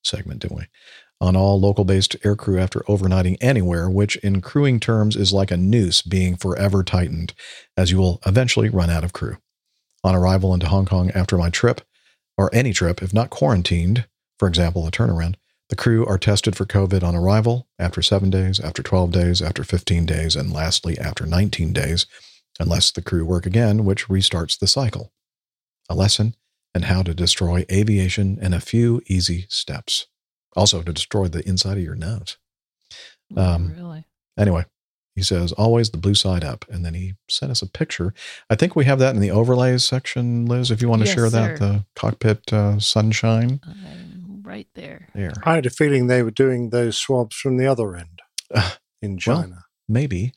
segment, 0.05 0.41
didn't 0.41 0.57
we? 0.57 0.65
On 1.21 1.35
all 1.35 1.61
local 1.61 1.85
based 1.85 2.21
aircrew 2.23 2.61
after 2.61 2.81
overnighting 2.81 3.37
anywhere, 3.41 3.91
which 3.91 4.17
in 4.17 4.41
crewing 4.41 4.79
terms 4.79 5.17
is 5.17 5.33
like 5.33 5.51
a 5.51 5.57
noose 5.57 6.01
being 6.01 6.37
forever 6.37 6.85
tightened, 6.85 7.35
as 7.77 7.91
you 7.91 7.99
will 7.99 8.21
eventually 8.25 8.69
run 8.69 8.91
out 8.91 9.05
of 9.05 9.13
crew. 9.13 9.37
On 10.05 10.15
arrival 10.15 10.55
into 10.55 10.69
Hong 10.69 10.87
Kong 10.87 11.11
after 11.11 11.37
my 11.37 11.51
trip, 11.51 11.81
or 12.37 12.51
any 12.53 12.73
trip, 12.73 13.03
if 13.03 13.13
not 13.13 13.31
quarantined, 13.31 14.07
for 14.39 14.47
example, 14.47 14.87
a 14.87 14.91
turnaround, 14.91 15.35
the 15.69 15.77
crew 15.77 16.07
are 16.07 16.19
tested 16.19 16.57
for 16.57 16.65
COVID 16.65 17.03
on 17.03 17.15
arrival, 17.15 17.69
after 17.79 18.01
seven 18.01 18.31
days, 18.31 18.59
after 18.59 18.83
12 18.83 19.13
days, 19.13 19.43
after 19.43 19.65
15 19.65 20.07
days, 20.07 20.35
and 20.35 20.53
lastly, 20.53 20.97
after 20.99 21.27
19 21.27 21.73
days, 21.73 22.07
unless 22.59 22.91
the 22.91 23.03
crew 23.03 23.25
work 23.25 23.45
again, 23.45 23.85
which 23.85 24.09
restarts 24.09 24.59
the 24.59 24.67
cycle. 24.67 25.13
A 25.91 25.95
lesson 25.95 26.35
in 26.75 26.83
how 26.83 27.03
to 27.03 27.13
destroy 27.13 27.65
aviation 27.71 28.39
in 28.41 28.55
a 28.55 28.61
few 28.61 29.03
easy 29.07 29.47
steps. 29.49 30.07
Also, 30.57 30.83
to 30.83 30.93
destroy 30.93 31.29
the 31.29 31.47
inside 31.47 31.77
of 31.77 31.85
your 31.85 31.95
nose. 31.95 32.39
Um, 33.37 33.75
really? 33.77 34.07
Anyway, 34.39 34.65
he 35.19 35.25
says, 35.25 35.53
always 35.53 35.91
the 35.91 35.99
blue 35.99 36.15
side 36.15 36.45
up. 36.45 36.65
And 36.71 36.85
then 36.85 36.95
he 36.95 37.15
sent 37.29 37.51
us 37.51 37.61
a 37.61 37.67
picture. 37.67 38.15
I 38.49 38.55
think 38.55 38.75
we 38.77 38.85
have 38.87 38.99
that 39.01 39.15
in 39.15 39.21
the 39.21 39.31
overlays 39.33 39.85
section, 39.85 40.47
Liz, 40.47 40.71
if 40.71 40.81
you 40.81 40.89
want 40.89 41.03
to 41.03 41.07
Yes, 41.07 41.15
share 41.15 41.29
that, 41.31 41.59
sir. 41.59 41.65
the 41.65 41.85
cockpit 41.97 42.53
uh, 42.53 42.79
sunshine. 42.79 43.61
I'm 43.67 44.43
right 44.45 44.69
there. 44.75 45.09
There. 45.15 45.33
I 45.45 45.57
had 45.57 45.67
a 45.67 45.71
feeling 45.71 46.07
they 46.07 46.23
were 46.23 46.31
doing 46.31 46.71
those 46.71 46.97
swabs 46.97 47.37
from 47.37 47.57
the 47.59 47.67
other 47.67 47.97
end 47.97 48.21
in 49.03 49.19
Well, 49.27 49.43
China. 49.43 49.65
maybe. 49.89 50.33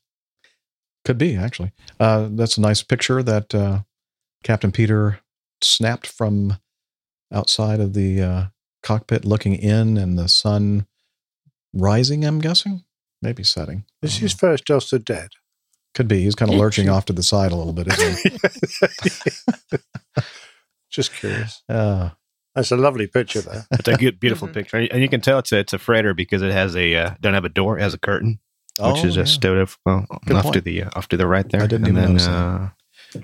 Could 1.06 1.18
be, 1.18 1.36
actually. 1.36 1.72
Uh, 2.00 2.28
that's 2.32 2.58
a 2.58 2.62
nice 2.62 2.84
picture 2.84 3.24
that 3.24 3.56
uh, 3.56 3.82
Captain 4.44 4.72
Peter 4.72 5.20
snapped 5.62 6.08
from 6.08 6.58
outside 7.32 7.80
of 7.80 7.94
the 7.94 8.22
uh, 8.22 8.44
cockpit 8.84 9.26
looking 9.26 9.56
in 9.56 9.98
and 9.98 10.18
the 10.18 10.28
sun 10.28 10.86
rising, 11.74 12.26
I'm 12.26 12.40
guessing. 12.40 12.84
Maybe 13.22 13.44
setting. 13.44 13.86
Is 14.02 14.18
his 14.18 14.34
first 14.34 14.66
Delta 14.66 14.98
dead? 15.00 15.30
Could 15.94 16.08
be. 16.08 16.24
He's 16.24 16.36
kind 16.36 16.52
of 16.52 16.58
lurching 16.58 16.90
off 16.90 17.06
to 17.06 17.14
the 17.14 17.22
side 17.24 17.52
a 17.52 17.56
little 17.56 17.74
bit, 17.74 17.88
isn't 17.88 18.18
he? 19.72 19.78
Just 20.90 21.14
curious. 21.14 21.62
Uh, 21.70 22.10
That's 22.56 22.72
a 22.72 22.76
lovely 22.78 23.08
picture 23.08 23.40
there. 23.42 23.66
It's 23.72 23.88
a 23.88 23.96
good, 23.96 24.20
beautiful 24.20 24.48
picture, 24.50 24.78
and 24.78 25.02
you 25.02 25.08
can 25.08 25.22
tell 25.22 25.40
it's 25.40 25.52
a, 25.54 25.60
it's 25.60 25.72
a 25.74 25.80
freighter 25.80 26.14
because 26.14 26.42
it 26.42 26.52
has 26.52 26.76
a 26.76 26.94
uh, 26.96 27.12
don't 27.22 27.34
have 27.34 27.46
a 27.46 27.50
door, 27.50 27.78
it 27.78 27.82
has 27.82 27.94
a 27.94 27.98
curtain, 27.98 28.40
which 28.78 28.88
Oh, 29.04 29.06
is 29.06 29.16
yeah. 29.16 29.22
uh, 29.22 29.26
stowed 29.26 29.58
up 29.60 29.70
well, 29.86 30.06
Good 30.26 30.36
off 30.36 30.44
to 30.48 30.52
point. 30.52 30.66
the 30.66 30.84
uh, 30.84 30.90
off 30.96 31.08
to 31.10 31.18
the 31.18 31.28
right 31.28 31.48
there. 31.50 31.62
I 31.62 31.68
didn't 31.68 31.88
and 31.88 31.98
even 31.98 32.02
then, 32.02 32.12
notice 32.14 32.26
that. 32.26 32.34
uh, 32.34 32.70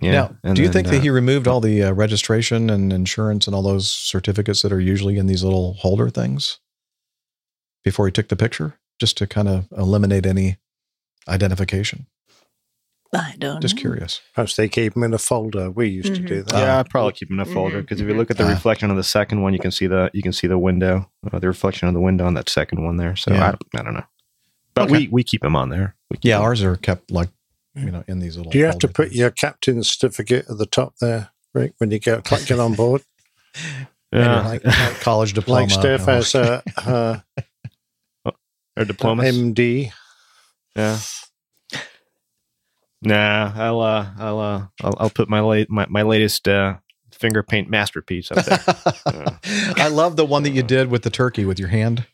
yeah. 0.02 0.12
now, 0.12 0.36
and 0.44 0.56
do 0.56 0.62
you 0.62 0.68
then, 0.70 0.74
think 0.74 0.88
that 0.88 1.00
uh, 1.00 1.02
he 1.02 1.10
removed 1.10 1.46
all 1.48 1.60
the 1.60 1.84
uh, 1.84 1.92
registration 1.92 2.70
and 2.70 2.94
insurance 2.94 3.48
and 3.48 3.56
all 3.56 3.62
those 3.64 3.90
certificates 3.90 4.62
that 4.62 4.72
are 4.72 4.80
usually 4.80 5.18
in 5.18 5.28
these 5.28 5.44
little 5.44 5.74
holder 5.74 6.10
things 6.10 6.60
before 7.84 8.06
he 8.06 8.12
took 8.14 8.30
the 8.30 8.38
picture, 8.38 8.80
just 9.00 9.18
to 9.20 9.28
kind 9.28 9.48
of 9.48 9.68
eliminate 9.78 10.26
any 10.26 10.58
identification? 11.28 12.08
I 13.14 13.36
don't 13.40 13.62
Just 13.62 13.76
know. 13.76 13.82
curious. 13.82 14.20
Perhaps 14.36 14.58
they 14.58 14.68
keep 14.68 14.94
them 14.94 15.04
in 15.04 15.14
a 15.14 15.18
folder. 15.18 15.72
We 15.72 15.88
used 15.88 16.14
to 16.16 16.22
do 16.22 16.44
that. 16.44 16.54
Yeah, 16.54 16.80
I'd 16.80 16.90
probably 16.90 17.14
keep 17.14 17.30
them 17.30 17.40
in 17.40 17.48
a 17.48 17.54
folder 17.54 17.82
because 17.82 18.02
if 18.02 18.08
you 18.08 18.14
look 18.14 18.30
at 18.30 18.38
the 18.38 18.44
Ah. 18.44 18.50
reflection 18.50 18.90
on 18.92 18.98
the 18.98 19.04
second 19.04 19.42
one, 19.42 19.54
you 19.54 19.60
can 19.60 19.72
see 19.72 19.88
the 19.88 20.12
you 20.14 20.22
can 20.22 20.34
see 20.34 20.46
the 20.46 20.58
window, 20.58 21.10
uh, 21.32 21.40
the 21.40 21.48
reflection 21.48 21.88
of 21.88 21.94
the 21.94 22.02
window 22.02 22.26
on 22.26 22.34
that 22.34 22.50
second 22.50 22.84
one 22.84 22.98
there. 22.98 23.16
So 23.16 23.32
Yeah. 23.34 23.48
I, 23.48 23.52
don't, 23.52 23.62
I 23.76 23.84
don't 23.84 23.94
know, 23.94 24.04
but 24.76 24.84
Okay. 24.84 24.92
we 24.92 25.08
we 25.08 25.24
keep 25.24 25.42
them 25.42 25.56
on 25.56 25.70
there. 25.70 25.96
We 26.12 26.18
Yeah, 26.22 26.36
them. 26.38 26.44
ours 26.48 26.62
are 26.64 26.76
kept 26.76 27.10
like 27.10 27.30
you 27.76 27.92
know 27.92 28.04
in 28.10 28.20
these 28.20 28.36
little. 28.36 28.52
Do 28.52 28.58
you 28.58 28.66
have 28.66 28.80
to 28.80 28.90
put 28.90 29.08
things. 29.08 29.18
your 29.20 29.32
captain's 29.32 29.88
certificate 29.88 30.46
at 30.50 30.58
the 30.58 30.66
top 30.66 30.96
there, 31.00 31.30
Rick, 31.54 31.76
when 31.78 31.92
you 31.92 32.00
get, 32.00 32.26
get 32.26 32.60
on 32.60 32.74
board? 32.74 33.04
Yeah. 34.14 34.48
like, 34.48 34.64
like 34.64 35.00
college 35.02 35.34
diploma? 35.34 35.64
like 35.64 35.70
Steph 35.70 36.06
has 36.06 36.34
a, 36.34 36.64
uh, 36.78 37.20
or 38.78 38.86
diplomas. 38.86 39.36
MD. 39.36 39.92
Yeah. 40.76 41.00
Nah, 43.02 43.54
I'll 43.56 43.80
uh, 43.82 44.08
I'll 44.18 44.40
uh, 44.40 44.68
I'll, 44.84 44.96
I'll 45.00 45.10
put 45.10 45.30
my 45.30 45.40
late 45.42 45.70
my, 45.70 45.86
my 45.88 46.02
latest 46.02 46.48
uh, 46.48 46.78
finger 47.12 47.44
paint 47.44 47.70
masterpiece 47.70 48.32
up 48.32 48.44
there. 48.46 49.40
I 49.78 49.88
love 49.90 50.16
the 50.16 50.26
one 50.26 50.44
that 50.44 50.52
you 50.52 50.64
did 50.64 50.90
with 50.90 51.04
the 51.04 51.10
turkey 51.12 51.46
with 51.46 51.60
your 51.60 51.68
hand. 51.70 52.06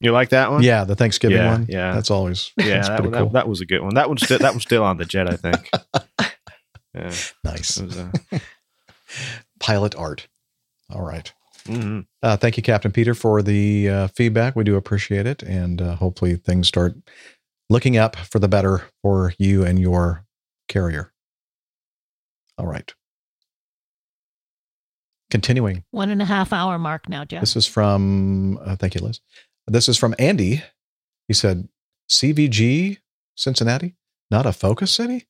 you 0.00 0.12
like 0.12 0.28
that 0.30 0.50
one? 0.52 0.62
Yeah, 0.62 0.84
the 0.84 0.94
Thanksgiving 0.94 1.36
Yeah, 1.38 1.50
one. 1.52 1.66
yeah. 1.68 1.94
that's 1.94 2.10
always 2.12 2.52
yeah. 2.58 2.74
that's 2.76 2.88
That, 2.88 3.02
cool. 3.02 3.28
that 3.30 3.48
was 3.48 3.60
a 3.60 3.66
good 3.66 3.80
one. 3.82 3.94
That 3.94 4.08
one's 4.08 4.22
still 4.22 4.38
that 4.38 4.52
one's 4.52 4.62
still 4.62 4.84
on 4.84 4.98
the 4.98 5.04
jet, 5.04 5.28
I 5.28 5.36
think. 5.36 5.68
Yeah, 6.94 7.10
nice 7.42 7.80
was, 7.80 7.96
uh, 7.96 8.10
pilot 9.58 9.94
art. 9.96 10.28
All 10.90 11.00
right. 11.00 11.32
Mhm. 11.64 12.06
Uh, 12.22 12.36
thank 12.36 12.56
you, 12.56 12.62
Captain 12.62 12.92
Peter, 12.92 13.14
for 13.14 13.42
the 13.42 13.88
uh, 13.88 14.06
feedback. 14.08 14.56
We 14.56 14.64
do 14.64 14.76
appreciate 14.76 15.26
it, 15.26 15.42
and 15.42 15.80
uh, 15.80 15.96
hopefully 15.96 16.36
things 16.36 16.68
start 16.68 16.94
looking 17.68 17.96
up 17.96 18.16
for 18.16 18.38
the 18.38 18.48
better 18.48 18.82
for 19.02 19.34
you 19.38 19.64
and 19.64 19.78
your 19.78 20.24
carrier. 20.68 21.12
All 22.58 22.66
right. 22.66 22.92
Continuing. 25.30 25.84
One 25.90 26.10
and 26.10 26.20
a 26.20 26.26
half 26.26 26.52
hour 26.52 26.78
mark 26.78 27.08
now, 27.08 27.24
Jeff. 27.24 27.40
This 27.40 27.56
is 27.56 27.66
from, 27.66 28.58
uh, 28.64 28.76
thank 28.76 28.94
you, 28.94 29.00
Liz. 29.00 29.20
This 29.66 29.88
is 29.88 29.96
from 29.96 30.14
Andy. 30.18 30.62
He 31.28 31.34
said, 31.34 31.68
CVG 32.10 32.98
Cincinnati, 33.36 33.96
not 34.30 34.46
a 34.46 34.52
focus 34.52 34.92
city? 34.92 35.26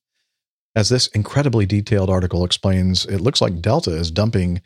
As 0.75 0.89
this 0.89 1.07
incredibly 1.07 1.65
detailed 1.65 2.09
article 2.09 2.43
explains, 2.43 3.05
it 3.05 3.21
looks 3.21 3.41
like 3.41 3.61
Delta 3.61 3.91
is 3.91 4.11
dumping 4.11 4.61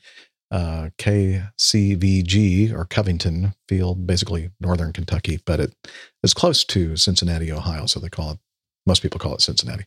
uh, 0.52 0.90
KCVG 0.98 2.72
or 2.72 2.86
Covington 2.86 3.54
Field, 3.68 4.08
basically 4.08 4.52
northern 4.60 4.94
Kentucky, 4.94 5.40
but 5.46 5.60
it 5.60 5.76
is 6.24 6.34
close 6.34 6.64
to 6.66 6.96
Cincinnati, 6.96 7.52
Ohio. 7.52 7.86
So 7.86 8.00
they 8.00 8.10
call 8.10 8.32
it, 8.32 8.40
most 8.86 9.02
people 9.02 9.20
call 9.20 9.36
it 9.36 9.42
Cincinnati, 9.42 9.86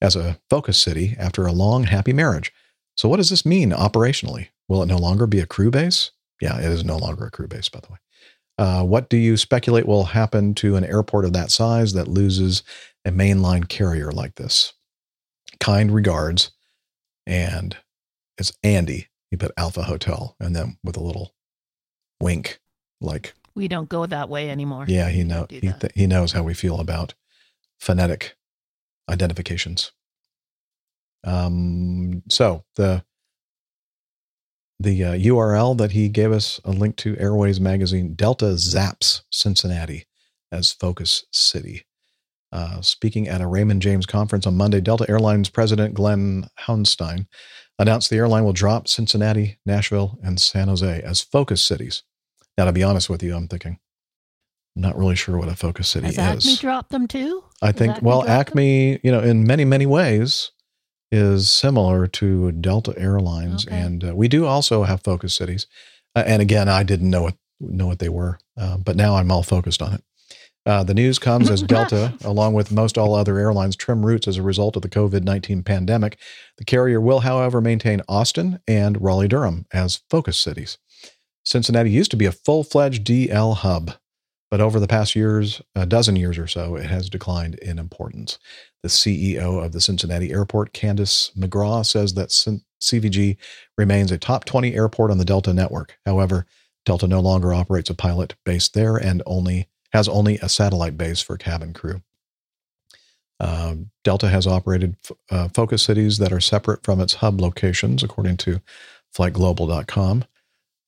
as 0.00 0.16
a 0.16 0.38
focus 0.50 0.78
city 0.78 1.14
after 1.18 1.46
a 1.46 1.52
long, 1.52 1.84
happy 1.84 2.12
marriage. 2.12 2.52
So, 2.96 3.08
what 3.08 3.16
does 3.16 3.30
this 3.30 3.46
mean 3.46 3.70
operationally? 3.70 4.48
Will 4.68 4.82
it 4.82 4.86
no 4.86 4.98
longer 4.98 5.26
be 5.26 5.40
a 5.40 5.46
crew 5.46 5.70
base? 5.70 6.10
Yeah, 6.40 6.58
it 6.58 6.64
is 6.64 6.84
no 6.84 6.96
longer 6.96 7.26
a 7.26 7.30
crew 7.30 7.48
base, 7.48 7.68
by 7.68 7.80
the 7.80 7.92
way. 7.92 7.98
Uh, 8.56 8.84
what 8.84 9.08
do 9.08 9.16
you 9.16 9.36
speculate 9.36 9.86
will 9.86 10.04
happen 10.04 10.54
to 10.54 10.76
an 10.76 10.84
airport 10.84 11.24
of 11.24 11.32
that 11.32 11.50
size 11.50 11.92
that 11.92 12.06
loses 12.06 12.62
a 13.04 13.10
mainline 13.10 13.68
carrier 13.68 14.12
like 14.12 14.36
this? 14.36 14.74
Kind 15.58 15.92
regards. 15.92 16.52
And 17.26 17.76
it's 18.38 18.52
Andy. 18.62 19.08
He 19.34 19.36
put 19.36 19.50
Alpha 19.56 19.82
Hotel 19.82 20.36
and 20.38 20.54
then 20.54 20.78
with 20.84 20.96
a 20.96 21.02
little 21.02 21.34
wink, 22.20 22.60
like, 23.00 23.34
We 23.56 23.66
don't 23.66 23.88
go 23.88 24.06
that 24.06 24.28
way 24.28 24.48
anymore. 24.48 24.84
yeah, 24.86 25.08
he 25.08 25.24
know 25.24 25.48
he, 25.50 25.58
th- 25.58 25.92
he 25.92 26.06
knows 26.06 26.30
how 26.30 26.44
we 26.44 26.54
feel 26.54 26.78
about 26.78 27.14
phonetic 27.80 28.36
identifications. 29.10 29.90
Um, 31.24 32.22
so 32.30 32.62
the 32.76 33.04
the 34.78 35.02
uh, 35.02 35.12
URL 35.14 35.76
that 35.78 35.90
he 35.90 36.08
gave 36.08 36.30
us 36.30 36.60
a 36.64 36.70
link 36.70 36.94
to 36.98 37.16
Airways 37.18 37.58
magazine 37.58 38.14
Delta 38.14 38.54
Zaps 38.54 39.22
Cincinnati 39.32 40.06
as 40.52 40.70
focus 40.70 41.24
city. 41.32 41.86
Uh, 42.54 42.80
speaking 42.80 43.26
at 43.26 43.40
a 43.40 43.48
Raymond 43.48 43.82
James 43.82 44.06
conference 44.06 44.46
on 44.46 44.56
Monday, 44.56 44.80
Delta 44.80 45.04
Airlines 45.08 45.50
President 45.50 45.92
Glen 45.92 46.46
Hauenstein 46.60 47.26
announced 47.80 48.10
the 48.10 48.16
airline 48.16 48.44
will 48.44 48.52
drop 48.52 48.86
Cincinnati, 48.86 49.58
Nashville, 49.66 50.20
and 50.22 50.40
San 50.40 50.68
Jose 50.68 51.02
as 51.02 51.20
focus 51.20 51.60
cities. 51.60 52.04
Now, 52.56 52.66
to 52.66 52.72
be 52.72 52.84
honest 52.84 53.10
with 53.10 53.24
you, 53.24 53.34
I'm 53.34 53.48
thinking, 53.48 53.80
I'm 54.76 54.82
not 54.82 54.96
really 54.96 55.16
sure 55.16 55.36
what 55.36 55.48
a 55.48 55.56
focus 55.56 55.88
city 55.88 56.06
Has 56.06 56.16
is. 56.16 56.46
Acme 56.46 56.56
dropped 56.60 56.90
them 56.90 57.08
too? 57.08 57.42
I 57.60 57.66
Has 57.66 57.74
think, 57.74 57.96
Acme 57.96 58.06
well, 58.06 58.22
dropped 58.22 58.50
them? 58.50 58.58
Acme, 58.58 59.00
you 59.02 59.10
know, 59.10 59.20
in 59.20 59.44
many, 59.44 59.64
many 59.64 59.86
ways 59.86 60.52
is 61.10 61.50
similar 61.50 62.06
to 62.06 62.52
Delta 62.52 62.94
Airlines. 62.96 63.66
And 63.66 64.04
uh, 64.04 64.14
we 64.14 64.28
do 64.28 64.46
also 64.46 64.84
have 64.84 65.02
focus 65.02 65.34
cities. 65.34 65.66
Uh, 66.14 66.22
and 66.24 66.40
again, 66.40 66.68
I 66.68 66.84
didn't 66.84 67.10
know 67.10 67.22
what, 67.22 67.34
know 67.58 67.88
what 67.88 67.98
they 67.98 68.08
were, 68.08 68.38
uh, 68.56 68.76
but 68.76 68.94
now 68.94 69.16
I'm 69.16 69.32
all 69.32 69.42
focused 69.42 69.82
on 69.82 69.94
it. 69.94 70.04
Uh, 70.66 70.82
the 70.82 70.94
news 70.94 71.18
comes 71.18 71.50
as 71.50 71.62
Delta, 71.64 72.14
along 72.24 72.54
with 72.54 72.72
most 72.72 72.96
all 72.96 73.14
other 73.14 73.38
airlines, 73.38 73.76
trim 73.76 74.04
routes 74.04 74.26
as 74.26 74.38
a 74.38 74.42
result 74.42 74.76
of 74.76 74.82
the 74.82 74.88
COVID 74.88 75.22
19 75.24 75.62
pandemic. 75.62 76.18
The 76.58 76.64
carrier 76.64 77.00
will, 77.00 77.20
however, 77.20 77.60
maintain 77.60 78.02
Austin 78.08 78.60
and 78.66 79.00
Raleigh 79.02 79.28
Durham 79.28 79.66
as 79.72 80.02
focus 80.08 80.38
cities. 80.38 80.78
Cincinnati 81.44 81.90
used 81.90 82.10
to 82.10 82.16
be 82.16 82.26
a 82.26 82.32
full 82.32 82.64
fledged 82.64 83.06
DL 83.06 83.56
hub, 83.56 83.92
but 84.50 84.60
over 84.60 84.80
the 84.80 84.88
past 84.88 85.14
years, 85.14 85.60
a 85.74 85.84
dozen 85.84 86.16
years 86.16 86.38
or 86.38 86.46
so, 86.46 86.76
it 86.76 86.86
has 86.86 87.10
declined 87.10 87.56
in 87.56 87.78
importance. 87.78 88.38
The 88.82 88.88
CEO 88.88 89.62
of 89.62 89.72
the 89.72 89.80
Cincinnati 89.80 90.32
airport, 90.32 90.72
Candace 90.72 91.30
McGraw, 91.36 91.84
says 91.84 92.14
that 92.14 92.30
CVG 92.80 93.36
remains 93.76 94.10
a 94.10 94.18
top 94.18 94.46
20 94.46 94.74
airport 94.74 95.10
on 95.10 95.18
the 95.18 95.24
Delta 95.24 95.52
network. 95.52 95.98
However, 96.06 96.46
Delta 96.86 97.06
no 97.06 97.20
longer 97.20 97.52
operates 97.52 97.90
a 97.90 97.94
pilot 97.94 98.34
based 98.44 98.74
there 98.74 98.96
and 98.96 99.22
only 99.26 99.68
has 99.94 100.08
only 100.08 100.38
a 100.38 100.48
satellite 100.48 100.98
base 100.98 101.20
for 101.20 101.38
cabin 101.38 101.72
crew. 101.72 102.02
Uh, 103.38 103.76
Delta 104.02 104.28
has 104.28 104.46
operated 104.46 104.96
f- 105.04 105.16
uh, 105.30 105.48
focus 105.54 105.82
cities 105.82 106.18
that 106.18 106.32
are 106.32 106.40
separate 106.40 106.82
from 106.82 107.00
its 107.00 107.14
hub 107.14 107.40
locations, 107.40 108.02
according 108.02 108.36
to 108.38 108.60
FlightGlobal.com. 109.16 110.24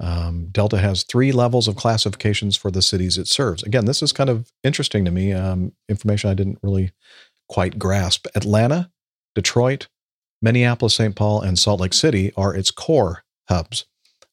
Um, 0.00 0.48
Delta 0.50 0.78
has 0.78 1.04
three 1.04 1.32
levels 1.32 1.68
of 1.68 1.76
classifications 1.76 2.56
for 2.56 2.70
the 2.70 2.82
cities 2.82 3.16
it 3.16 3.28
serves. 3.28 3.62
Again, 3.62 3.84
this 3.86 4.02
is 4.02 4.12
kind 4.12 4.28
of 4.28 4.52
interesting 4.64 5.04
to 5.04 5.10
me. 5.10 5.32
Um, 5.32 5.72
information 5.88 6.28
I 6.28 6.34
didn't 6.34 6.58
really 6.62 6.90
quite 7.48 7.78
grasp. 7.78 8.26
Atlanta, 8.34 8.90
Detroit, 9.34 9.86
Minneapolis, 10.42 10.94
St. 10.94 11.14
Paul, 11.14 11.40
and 11.40 11.58
Salt 11.58 11.80
Lake 11.80 11.94
City 11.94 12.32
are 12.36 12.54
its 12.54 12.70
core 12.72 13.24
hubs, 13.48 13.86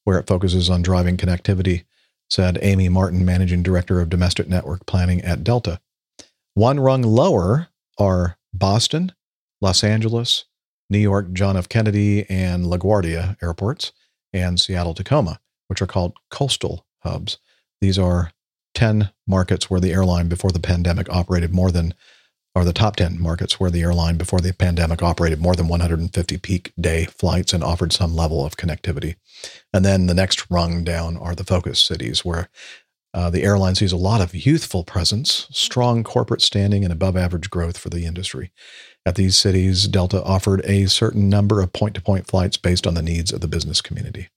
where 0.03 0.17
it 0.17 0.27
focuses 0.27 0.69
on 0.69 0.81
driving 0.81 1.15
connectivity, 1.15 1.85
said 2.29 2.57
Amy 2.61 2.89
Martin, 2.89 3.25
managing 3.25 3.63
director 3.63 3.99
of 4.01 4.09
domestic 4.09 4.47
network 4.47 4.85
planning 4.85 5.21
at 5.21 5.43
Delta. 5.43 5.79
One 6.53 6.79
rung 6.79 7.01
lower 7.01 7.67
are 7.97 8.37
Boston, 8.53 9.11
Los 9.61 9.83
Angeles, 9.83 10.45
New 10.89 10.99
York 10.99 11.33
John 11.33 11.57
F. 11.57 11.69
Kennedy, 11.69 12.29
and 12.29 12.65
LaGuardia 12.65 13.37
airports, 13.41 13.91
and 14.31 14.59
Seattle 14.59 14.93
Tacoma, 14.93 15.39
which 15.67 15.81
are 15.81 15.87
called 15.87 16.13
coastal 16.29 16.85
hubs. 16.99 17.37
These 17.81 17.97
are 17.97 18.31
10 18.73 19.11
markets 19.27 19.69
where 19.69 19.79
the 19.79 19.91
airline 19.91 20.27
before 20.27 20.51
the 20.51 20.59
pandemic 20.59 21.09
operated 21.09 21.53
more 21.53 21.71
than, 21.71 21.93
or 22.55 22.63
the 22.63 22.73
top 22.73 22.95
10 22.95 23.19
markets 23.19 23.59
where 23.59 23.71
the 23.71 23.81
airline 23.81 24.17
before 24.17 24.39
the 24.39 24.53
pandemic 24.53 25.01
operated 25.01 25.41
more 25.41 25.55
than 25.55 25.67
150 25.67 26.37
peak 26.37 26.71
day 26.79 27.05
flights 27.05 27.53
and 27.53 27.63
offered 27.63 27.91
some 27.91 28.15
level 28.15 28.45
of 28.45 28.57
connectivity. 28.57 29.15
And 29.73 29.83
then 29.83 30.05
the 30.05 30.13
next 30.13 30.49
rung 30.51 30.83
down 30.83 31.17
are 31.17 31.35
the 31.35 31.43
focus 31.43 31.79
cities 31.79 32.23
where 32.23 32.49
uh, 33.15 33.29
the 33.29 33.43
airline 33.43 33.75
sees 33.75 33.91
a 33.91 33.97
lot 33.97 34.21
of 34.21 34.33
youthful 34.33 34.83
presence, 34.83 35.47
strong 35.51 36.03
corporate 36.03 36.41
standing, 36.41 36.83
and 36.83 36.91
above 36.91 37.15
average 37.15 37.49
growth 37.49 37.77
for 37.77 37.89
the 37.89 38.05
industry. 38.05 38.51
At 39.05 39.15
these 39.15 39.37
cities, 39.37 39.87
Delta 39.87 40.23
offered 40.23 40.61
a 40.65 40.87
certain 40.87 41.29
number 41.29 41.61
of 41.61 41.73
point 41.73 41.93
to 41.95 42.01
point 42.01 42.25
flights 42.25 42.57
based 42.57 42.87
on 42.87 42.95
the 42.95 43.03
needs 43.03 43.31
of 43.31 43.41
the 43.41 43.47
business 43.47 43.81
community. 43.81 44.29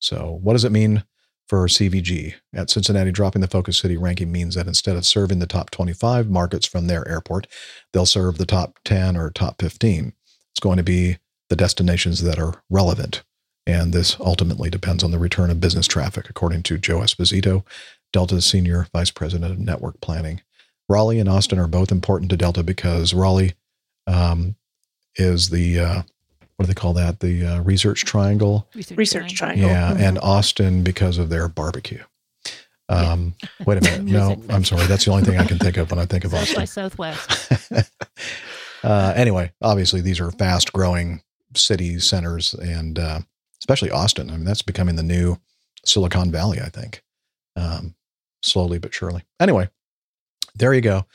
So, 0.00 0.38
what 0.42 0.54
does 0.54 0.64
it 0.64 0.72
mean 0.72 1.04
for 1.48 1.66
CVG? 1.66 2.34
At 2.54 2.70
Cincinnati, 2.70 3.10
dropping 3.10 3.40
the 3.40 3.48
focus 3.48 3.78
city 3.78 3.96
ranking 3.96 4.30
means 4.30 4.54
that 4.54 4.66
instead 4.66 4.96
of 4.96 5.06
serving 5.06 5.38
the 5.38 5.46
top 5.46 5.70
25 5.70 6.28
markets 6.30 6.66
from 6.66 6.86
their 6.86 7.06
airport, 7.08 7.46
they'll 7.92 8.06
serve 8.06 8.38
the 8.38 8.46
top 8.46 8.78
10 8.84 9.16
or 9.16 9.30
top 9.30 9.60
15. 9.60 10.12
It's 10.52 10.60
going 10.60 10.76
to 10.76 10.82
be 10.82 11.18
the 11.48 11.56
destinations 11.56 12.22
that 12.22 12.38
are 12.38 12.62
relevant. 12.70 13.22
And 13.66 13.92
this 13.92 14.18
ultimately 14.20 14.70
depends 14.70 15.02
on 15.02 15.10
the 15.10 15.18
return 15.18 15.50
of 15.50 15.60
business 15.60 15.86
traffic, 15.86 16.30
according 16.30 16.62
to 16.64 16.78
Joe 16.78 17.00
Esposito, 17.00 17.64
Delta's 18.12 18.46
senior 18.46 18.86
vice 18.92 19.10
president 19.10 19.52
of 19.52 19.58
network 19.58 20.00
planning. 20.00 20.40
Raleigh 20.88 21.20
and 21.20 21.28
Austin 21.28 21.58
are 21.58 21.66
both 21.66 21.92
important 21.92 22.30
to 22.30 22.36
Delta 22.36 22.62
because 22.62 23.12
Raleigh 23.12 23.54
um, 24.06 24.56
is 25.16 25.50
the 25.50 25.78
uh, 25.78 26.02
what 26.58 26.66
do 26.66 26.66
they 26.66 26.74
call 26.74 26.92
that? 26.94 27.20
The 27.20 27.46
uh, 27.46 27.60
research 27.62 28.04
triangle. 28.04 28.68
Research, 28.74 29.34
triangle. 29.34 29.68
Yeah, 29.70 29.92
Mhm. 29.94 30.00
and 30.00 30.18
Austin 30.18 30.82
because 30.82 31.16
of 31.16 31.28
their 31.30 31.48
barbecue. 31.48 32.02
Um, 32.88 33.34
Wait 33.64 33.78
a 33.78 33.80
minute. 33.80 34.02
No, 34.12 34.42
I'm 34.50 34.64
sorry. 34.64 34.86
That's 34.86 35.04
the 35.04 35.12
only 35.12 35.22
thing 35.22 35.38
I 35.38 35.44
can 35.44 35.58
think 35.58 35.76
of 35.76 35.90
when 35.92 36.00
I 36.00 36.04
think 36.06 36.24
of 36.24 36.34
Austin. 36.34 36.56
by 36.56 36.64
Southwest. 36.64 37.52
uh, 38.82 39.12
anyway, 39.14 39.52
obviously 39.62 40.00
these 40.00 40.18
are 40.18 40.30
fast 40.32 40.72
growing 40.72 41.22
city 41.54 42.00
centers 42.00 42.54
and 42.54 42.98
uh, 42.98 43.20
especially 43.60 43.90
Austin. 43.92 44.28
I 44.30 44.32
mean, 44.36 44.44
that's 44.44 44.62
becoming 44.62 44.96
the 44.96 45.02
new 45.04 45.38
Silicon 45.84 46.32
Valley, 46.32 46.60
I 46.60 46.70
think, 46.70 47.02
um, 47.54 47.94
slowly 48.42 48.78
but 48.80 48.92
surely. 48.92 49.22
Anyway, 49.38 49.68
there 50.56 50.74
you 50.74 50.80
go. 50.80 51.06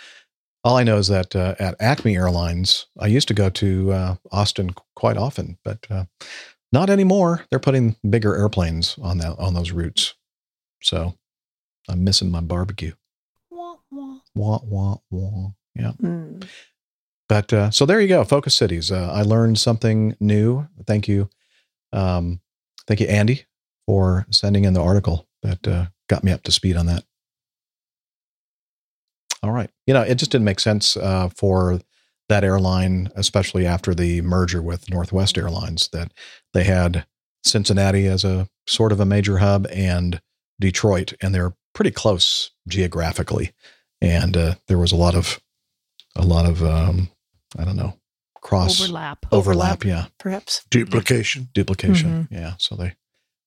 All 0.64 0.77
I 0.77 0.84
know 0.84 0.98
is 0.98 1.07
that 1.07 1.35
uh, 1.35 1.56
at 1.60 1.76
Acme 1.80 2.15
Airlines, 2.15 2.88
I 2.98 3.07
used 3.07 3.27
to 3.27 3.34
go 3.34 3.49
to 3.49 3.91
uh, 3.91 4.15
Austin 4.31 4.73
quite 4.95 5.18
often, 5.18 5.57
but 5.64 5.85
uh, 5.90 6.06
not 6.72 6.90
anymore. 6.90 7.45
They're 7.49 7.60
putting 7.60 7.98
bigger 8.10 8.35
airplanes 8.35 8.98
on 9.02 9.18
that 9.18 9.38
on 9.38 9.53
those 9.53 9.72
routes, 9.72 10.14
so 10.81 11.15
I'm 11.90 12.03
missing 12.06 12.31
my 12.31 12.40
barbecue. 12.40 12.94
Wah 13.49 13.76
wah 13.91 14.19
wah. 14.35 14.60
wah. 14.64 14.98
wah. 15.10 15.49
Yeah. 15.76 15.91
Mm. 16.02 16.48
But 17.27 17.52
uh, 17.52 17.72
so 17.72 17.85
there 17.85 17.99
you 17.99 18.07
go, 18.07 18.23
focus 18.23 18.56
cities. 18.56 18.91
Uh, 18.91 19.11
I 19.11 19.23
learned 19.23 19.57
something 19.57 20.15
new. 20.19 20.68
Thank 20.88 21.07
you, 21.07 21.30
um, 21.91 22.41
thank 22.88 22.99
you, 23.02 23.07
Andy, 23.07 23.45
for 23.85 24.26
sending 24.30 24.64
in 24.65 24.73
the 24.73 24.81
article 24.81 25.27
that 25.41 25.68
uh, 25.68 25.85
got 26.07 26.23
me 26.23 26.31
up 26.31 26.44
to 26.44 26.52
speed 26.52 26.77
on 26.77 26.85
that. 26.85 27.03
All 29.44 29.52
right, 29.52 29.70
you 29.86 29.94
know, 29.94 30.02
it 30.02 30.15
just 30.15 30.32
didn't 30.32 30.45
make 30.45 30.60
sense 30.60 30.95
uh, 30.95 31.30
for 31.36 31.80
that 32.30 32.44
airline, 32.44 33.10
especially 33.15 33.68
after 33.68 33.94
the 33.94 34.22
merger 34.22 34.61
with 34.61 34.90
Northwest 34.90 35.38
Airlines, 35.38 35.90
that 35.91 36.14
they 36.53 36.64
had 36.64 37.06
Cincinnati 37.44 38.07
as 38.07 38.24
a 38.24 38.48
sort 38.65 38.94
of 38.94 39.02
a 39.02 39.06
major 39.06 39.40
hub 39.40 39.68
and 39.72 40.22
Detroit, 40.60 41.14
and 41.22 41.36
they're 41.36 41.53
pretty 41.74 41.91
close 41.91 42.52
geographically, 42.68 43.52
and 44.02 44.38
uh, 44.38 44.56
there 44.68 44.78
was 44.78 44.94
a 44.94 44.95
lot 44.98 45.14
of 45.14 45.41
a 46.15 46.24
lot 46.24 46.45
of 46.45 46.64
um, 46.64 47.10
I 47.57 47.65
don't 47.65 47.76
know 47.76 47.99
cross 48.44 48.82
Overlap. 48.82 49.26
overlap, 49.32 49.86
yeah, 49.86 50.06
Perhaps. 50.20 50.65
Duplication. 50.70 51.49
duplication, 51.53 52.28
yeah. 52.30 52.53
So 52.60 52.76
they 52.76 52.94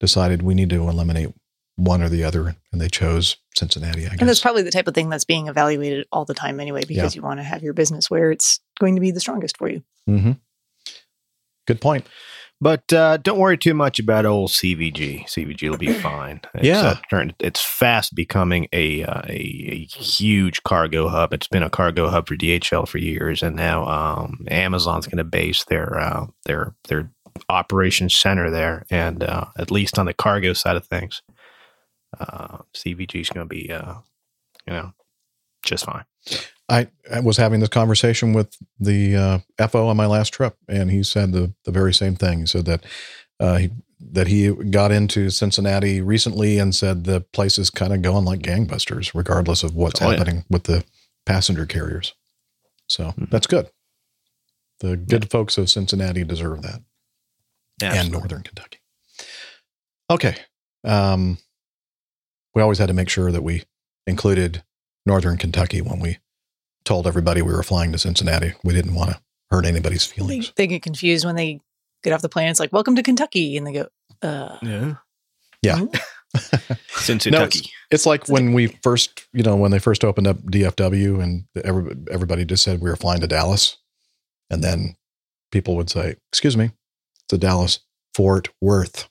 decided 0.01 0.43
we 0.43 0.55
need 0.55 0.71
to 0.71 0.89
eliminate 0.89 1.35
one 1.77 2.03
or 2.03 2.09
the 2.09 2.25
other, 2.25 2.57
and 2.73 2.81
they 2.81 2.89
chose 2.89 3.37
Cincinnati. 3.55 4.07
I 4.07 4.17
And 4.19 4.29
that's 4.29 4.41
probably 4.41 4.63
the 4.63 4.71
type 4.71 4.89
of 4.89 4.95
thing 4.95 5.09
that's 5.11 5.25
being 5.25 5.47
evaluated 5.47 6.07
all 6.11 6.25
the 6.25 6.35
time 6.35 6.59
anyway, 6.59 6.83
because 6.87 7.15
you 7.15 7.23
want 7.23 7.39
to 7.39 7.45
have 7.45 7.63
your 7.63 7.75
business 7.75 8.11
where 8.11 8.31
it's 8.31 8.61
going 8.81 8.95
to 8.95 9.01
be 9.01 9.11
the 9.11 9.21
strongest 9.21 9.57
for 9.59 9.69
you. 9.69 9.83
Mm-hmm. 10.09 10.33
Good 11.67 11.81
point. 11.81 12.07
But 12.59 12.91
uh, 12.91 13.19
don't 13.19 13.39
worry 13.39 13.59
too 13.59 13.75
much 13.75 13.99
about 13.99 14.25
old 14.25 14.49
CVG. 14.51 15.27
CVG 15.29 15.69
will 15.69 15.77
be 15.77 15.93
fine. 15.93 16.41
It's, 16.55 16.65
Yeah. 16.65 16.97
uh, 17.13 17.27
it's 17.39 17.63
fast 17.63 18.15
becoming 18.15 18.67
a, 18.73 19.05
uh, 19.05 19.21
a 19.29 19.37
a 19.73 19.85
huge 19.85 20.63
cargo 20.63 21.09
hub. 21.09 21.35
It's 21.35 21.49
been 21.49 21.63
a 21.63 21.69
cargo 21.69 22.09
hub 22.09 22.29
for 22.29 22.35
DHL 22.35 22.89
for 22.89 22.97
years, 22.97 23.43
and 23.43 23.57
now 23.57 23.87
um, 23.87 24.47
Amazon's 24.51 25.07
going 25.07 25.19
to 25.19 25.25
base 25.25 25.65
their 25.65 25.99
uh, 26.01 26.27
their 26.47 26.75
their 26.89 27.11
operations 27.51 28.17
center 28.17 28.51
there, 28.51 28.87
and 28.89 29.23
uh, 29.23 29.45
at 29.59 29.71
least 29.71 29.99
on 29.99 30.07
the 30.07 30.15
cargo 30.15 30.55
side 30.55 30.77
of 30.77 30.87
things, 30.87 31.21
uh, 32.19 32.59
CVG 32.75 33.21
is 33.21 33.31
going 33.31 33.49
to 33.49 33.55
be 33.55 33.71
uh, 33.73 33.95
you 34.67 34.73
know 34.73 34.93
just 35.63 35.85
fine. 35.85 36.05
I, 36.69 36.89
I 37.13 37.21
was 37.21 37.37
having 37.37 37.61
this 37.61 37.69
conversation 37.69 38.33
with 38.33 38.57
the 38.81 39.43
uh, 39.59 39.67
FO 39.69 39.87
on 39.89 39.97
my 39.97 40.07
last 40.07 40.33
trip, 40.33 40.57
and 40.69 40.91
he 40.91 41.03
said 41.05 41.33
the, 41.33 41.53
the 41.65 41.71
very 41.71 41.95
same 41.95 42.17
thing. 42.17 42.41
He 42.41 42.47
said 42.47 42.65
that 42.67 42.85
uh, 43.39 43.57
he, 43.59 43.71
that 44.01 44.27
he 44.27 44.51
got 44.51 44.91
into 44.91 45.31
Cincinnati 45.31 46.01
recently 46.01 46.59
and 46.59 46.75
said 46.75 47.05
the 47.05 47.21
place 47.21 47.57
is 47.59 47.71
kind 47.71 47.93
of 47.93 48.03
going 48.03 48.25
like 48.25 48.41
gangbusters, 48.41 49.13
regardless 49.15 49.63
of 49.63 49.77
what's 49.77 50.03
Oh, 50.03 50.11
yeah. 50.11 50.17
happening 50.19 50.45
with 50.51 50.65
the 50.65 50.85
passenger 51.25 51.67
carriers. 51.67 52.15
So 52.89 53.15
that's 53.31 53.47
good. 53.47 53.71
The 54.81 54.97
good 54.97 55.31
folks 55.31 55.57
of 55.59 55.71
Cincinnati 55.71 56.25
deserve 56.25 56.63
that, 56.63 56.81
and 57.81 58.11
Northern 58.11 58.43
Kentucky. 58.43 58.79
Okay, 60.11 60.37
um, 60.85 61.39
we 62.57 62.63
always 62.63 62.79
had 62.79 62.89
to 62.89 62.95
make 62.95 63.11
sure 63.11 63.31
that 63.31 63.43
we 63.43 63.65
included 64.07 64.65
Northern 65.05 65.37
Kentucky 65.37 65.83
when 65.83 66.01
we 66.01 66.19
told 66.87 67.07
everybody 67.07 67.43
we 67.43 67.53
were 67.53 67.63
flying 67.63 67.93
to 67.93 67.99
Cincinnati. 67.99 68.55
We 68.65 68.73
didn't 68.73 68.95
want 68.95 69.11
to 69.11 69.21
hurt 69.51 69.67
anybody's 69.67 70.07
feelings. 70.07 70.53
they 70.57 70.67
get 70.67 70.83
confused 70.83 71.27
when 71.27 71.37
they 71.37 71.61
get 72.03 72.15
off 72.15 72.23
the 72.23 72.31
plane. 72.31 72.49
It's 72.49 72.59
like, 72.59 72.73
welcome 72.73 72.97
to 72.97 73.03
Kentucky. 73.03 73.59
And 73.59 73.67
they 73.67 73.75
go, 73.75 73.89
uh, 74.23 74.57
Yeah, 74.63 74.95
Yeah. 75.63 75.85
Cincinnati. 76.89 77.41
No, 77.41 77.45
it's, 77.45 77.73
it's 77.91 78.07
like 78.07 78.27
when 78.29 78.55
we 78.55 78.69
first, 78.83 79.27
you 79.35 79.43
know, 79.43 79.55
when 79.55 79.71
they 79.71 79.79
first 79.79 80.03
opened 80.03 80.27
up 80.27 80.39
DFW 80.39 81.23
and 81.23 81.45
every, 81.63 81.95
everybody 82.11 82.47
just 82.47 82.65
said 82.65 82.81
we 82.81 82.89
were 82.89 82.97
flying 82.97 83.21
to 83.21 83.27
Dallas. 83.27 83.77
And 84.49 84.65
then 84.65 84.97
people 85.53 85.77
would 85.77 85.91
say, 85.91 86.17
excuse 86.33 86.57
me, 86.57 86.71
it's 87.25 87.35
a 87.35 87.39
Dallas 87.39 87.81
Fort 88.15 88.49
Worth 88.63 89.11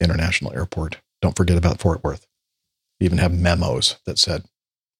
International 0.00 0.52
Airport. 0.52 0.98
Don't 1.22 1.36
forget 1.36 1.56
about 1.56 1.80
Fort 1.80 2.02
Worth. 2.02 2.27
You 3.00 3.04
even 3.06 3.18
have 3.18 3.32
memos 3.32 3.96
that 4.06 4.18
said, 4.18 4.44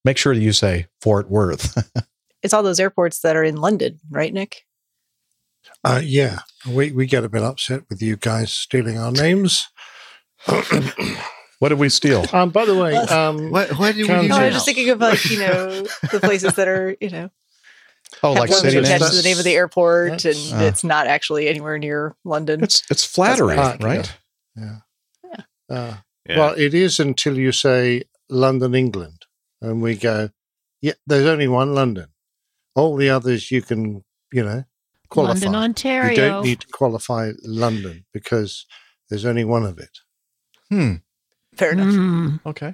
make 0.05 0.17
sure 0.17 0.33
that 0.33 0.41
you 0.41 0.53
say 0.53 0.87
Fort 1.01 1.29
Worth. 1.29 1.77
it's 2.43 2.53
all 2.53 2.63
those 2.63 2.79
airports 2.79 3.19
that 3.21 3.35
are 3.35 3.43
in 3.43 3.57
London, 3.57 3.99
right, 4.09 4.33
Nick? 4.33 4.63
Uh, 5.83 6.01
yeah, 6.03 6.39
we, 6.69 6.91
we 6.91 7.05
get 7.05 7.23
a 7.23 7.29
bit 7.29 7.43
upset 7.43 7.83
with 7.89 8.01
you 8.01 8.15
guys 8.15 8.51
stealing 8.51 8.97
our 8.97 9.11
names. 9.11 9.67
what 11.59 11.69
did 11.69 11.79
we 11.79 11.89
steal? 11.89 12.25
Um, 12.31 12.49
by 12.49 12.65
the 12.65 12.75
way, 12.75 12.95
um, 12.95 13.51
what 13.51 13.69
what 13.77 13.95
did 13.95 14.07
Kansas- 14.07 14.29
No, 14.29 14.37
I 14.37 14.45
was 14.45 14.53
just 14.55 14.65
thinking 14.65 14.89
of 14.89 14.99
like, 14.99 15.23
you 15.29 15.39
know, 15.39 15.81
the 16.11 16.19
places 16.21 16.53
that 16.55 16.67
are, 16.67 16.95
you 17.01 17.09
know, 17.09 17.29
Oh, 18.23 18.33
like 18.33 18.49
city 18.51 18.77
attached 18.77 19.01
names? 19.01 19.11
to 19.11 19.17
the 19.17 19.23
name 19.29 19.37
of 19.37 19.43
the 19.43 19.53
airport, 19.53 20.25
and 20.25 20.35
Uh. 20.53 20.63
it's 20.63 20.83
not 20.83 21.05
actually 21.07 21.47
anywhere 21.47 21.77
near 21.77 22.15
London. 22.25 22.63
It's, 22.63 22.81
it's 22.89 23.05
flattery, 23.05 23.55
That's 23.55 23.83
right? 23.83 24.11
Yeah. 24.55 24.77
Uh, 25.69 25.93
Yeah. 26.29 26.37
Well, 26.37 26.53
it 26.57 26.73
is 26.75 26.99
until 26.99 27.37
you 27.37 27.51
say 27.51 28.03
London, 28.29 28.75
England, 28.75 29.25
and 29.61 29.81
we 29.81 29.95
go, 29.95 30.29
yeah, 30.79 30.93
there's 31.07 31.25
only 31.25 31.47
one 31.47 31.73
London. 31.73 32.09
All 32.75 32.95
the 32.95 33.09
others 33.09 33.49
you 33.51 33.61
can, 33.63 34.03
you 34.31 34.43
know, 34.43 34.63
qualify. 35.09 35.33
London, 35.45 35.55
Ontario. 35.55 36.09
You 36.11 36.15
don't 36.15 36.45
need 36.45 36.59
to 36.61 36.67
qualify 36.67 37.31
London 37.43 38.05
because 38.13 38.65
there's 39.09 39.25
only 39.25 39.43
one 39.43 39.65
of 39.65 39.79
it. 39.79 39.97
Hmm. 40.69 40.93
Fair 41.55 41.71
enough. 41.71 41.87
Mm. 41.87 42.39
Okay. 42.45 42.73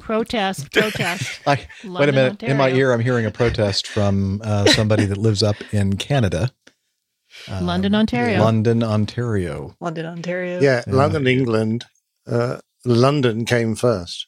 Protest, 0.00 0.70
protest. 0.72 1.40
I, 1.46 1.54
wait 1.54 1.66
a 1.84 1.88
London, 1.88 2.14
minute. 2.14 2.42
In 2.42 2.56
my 2.58 2.68
ear, 2.70 2.92
I'm 2.92 3.00
hearing 3.00 3.24
a 3.24 3.30
protest 3.30 3.86
from 3.86 4.42
uh, 4.44 4.66
somebody 4.66 5.06
that 5.06 5.16
lives 5.16 5.42
up 5.42 5.56
in 5.72 5.96
Canada. 5.96 6.50
Um, 7.48 7.64
London, 7.66 7.94
Ontario. 7.94 8.40
London, 8.40 8.82
Ontario. 8.82 9.74
London, 9.80 10.06
Ontario. 10.06 10.60
Yeah, 10.60 10.82
Yeah. 10.86 10.94
London, 10.94 11.26
England. 11.26 11.84
Uh, 12.26 12.58
London 12.84 13.44
came 13.44 13.74
first. 13.74 14.26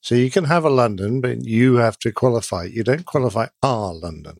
So 0.00 0.14
you 0.14 0.30
can 0.30 0.44
have 0.44 0.64
a 0.64 0.70
London, 0.70 1.20
but 1.20 1.44
you 1.44 1.76
have 1.76 1.98
to 2.00 2.12
qualify. 2.12 2.64
You 2.64 2.84
don't 2.84 3.06
qualify 3.06 3.46
our 3.62 3.94
London. 3.94 4.38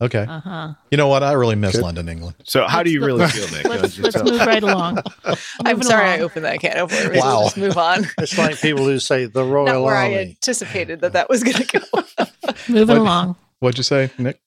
Okay. 0.00 0.26
Uh 0.28 0.40
huh. 0.40 0.74
You 0.90 0.96
know 0.98 1.08
what? 1.08 1.22
I 1.22 1.32
really 1.32 1.54
miss 1.56 1.72
Good. 1.72 1.82
London, 1.82 2.08
England. 2.08 2.36
So 2.44 2.66
how 2.66 2.82
do 2.82 2.90
you 2.90 3.04
really 3.04 3.26
feel, 3.28 3.48
Nick? 3.50 3.64
Let's, 3.82 3.98
let's 3.98 4.16
move 4.22 4.40
right 4.40 4.62
along. 4.62 4.98
I'm 5.24 5.36
Moving 5.76 5.82
sorry 5.84 6.08
I 6.08 6.18
opened 6.20 6.44
that 6.44 6.60
can 6.60 6.76
of 6.76 6.92
worms. 6.92 7.16
Wow. 7.16 7.42
Just 7.44 7.56
move 7.56 7.76
on. 7.78 8.04
It's 8.18 8.36
like 8.36 8.60
people 8.60 8.84
who 8.84 8.98
say 8.98 9.26
the 9.26 9.44
Royal 9.44 9.66
Not 9.66 9.82
where 9.82 9.96
I 9.96 10.14
anticipated 10.14 11.00
that 11.00 11.12
that 11.14 11.28
was 11.28 11.42
going 11.42 11.56
to 11.56 11.80
go. 11.80 12.26
Moving 12.68 12.88
What- 12.88 12.98
along. 12.98 13.36
What'd 13.60 13.78
you 13.78 13.84
say, 13.84 14.10
Nick? 14.18 14.40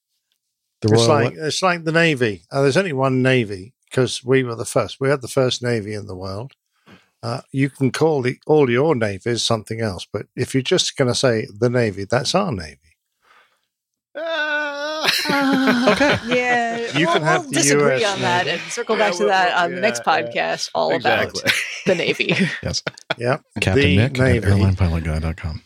The 0.81 0.89
It's 0.93 1.07
Royal. 1.07 1.07
like 1.07 1.35
what? 1.37 1.47
it's 1.47 1.61
like 1.63 1.83
the 1.85 1.91
Navy. 1.91 2.43
Uh, 2.51 2.61
there's 2.61 2.77
only 2.77 2.93
one 2.93 3.23
Navy 3.23 3.73
because 3.89 4.23
we 4.23 4.43
were 4.43 4.53
the 4.55 4.65
first. 4.65 4.99
We 4.99 5.09
had 5.09 5.21
the 5.21 5.27
first 5.27 5.63
Navy 5.63 5.93
in 5.95 6.05
the 6.07 6.15
world. 6.15 6.53
Uh, 7.23 7.41
you 7.51 7.69
can 7.69 7.91
call 7.91 8.21
the, 8.21 8.37
all 8.45 8.69
your 8.69 8.95
navies 8.95 9.43
something 9.43 9.81
else, 9.81 10.05
but 10.11 10.27
if 10.35 10.53
you're 10.53 10.63
just 10.63 10.95
going 10.95 11.07
to 11.07 11.15
say 11.15 11.47
the 11.59 11.69
Navy, 11.69 12.05
that's 12.09 12.35
our 12.35 12.51
Navy. 12.51 12.77
okay. 14.15 16.17
Yeah, 16.27 16.97
You 16.97 17.05
we'll, 17.05 17.13
can 17.15 17.21
have 17.23 17.41
we'll 17.41 17.49
the 17.51 17.55
disagree 17.55 18.03
US 18.03 18.13
on 18.15 18.21
that 18.21 18.47
and 18.47 18.61
circle 18.71 18.97
Yeah, 18.97 19.07
back 19.09 19.13
to 19.13 19.19
we'll- 19.19 19.27
that 19.29 19.55
we'll- 19.55 19.63
on 19.65 19.75
the 19.75 19.81
next 19.81 20.01
yeah, 20.05 20.17
yeah. 20.17 20.21
podcast, 20.27 20.69
all 20.75 20.91
Exactly. 20.91 21.41
about 21.41 21.53
the 21.85 21.95
Navy. 21.95 22.35
Yes. 22.63 22.83
Yeah, 23.17 23.37
Captain 23.61 23.83
the 23.83 23.97
Nick 23.97 24.19
at 24.19 24.21
Navy, 24.25 24.47
airlinepilotguy.com. 24.47 25.61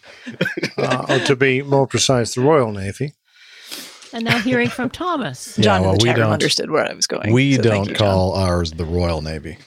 uh, 0.78 1.06
or 1.10 1.20
to 1.26 1.36
be 1.36 1.62
more 1.64 1.88
precise, 1.88 2.36
the 2.36 2.42
Royal 2.42 2.72
Navy. 2.72 3.14
And 4.14 4.26
now 4.26 4.40
hearing 4.40 4.70
from 4.70 4.90
Thomas. 4.90 5.58
Yeah, 5.58 5.64
John 5.64 5.82
well, 5.82 5.92
in 5.94 5.98
the 6.00 6.04
we 6.04 6.14
don't- 6.14 6.32
understood 6.34 6.70
where 6.72 6.90
I 6.90 6.94
was 6.94 7.08
going. 7.08 7.32
We 7.34 7.56
so 7.56 7.62
don't 7.62 7.90
you, 7.90 7.96
call 7.96 8.34
ours 8.34 8.72
the 8.72 8.86
Royal 8.86 9.22
Navy. 9.22 9.58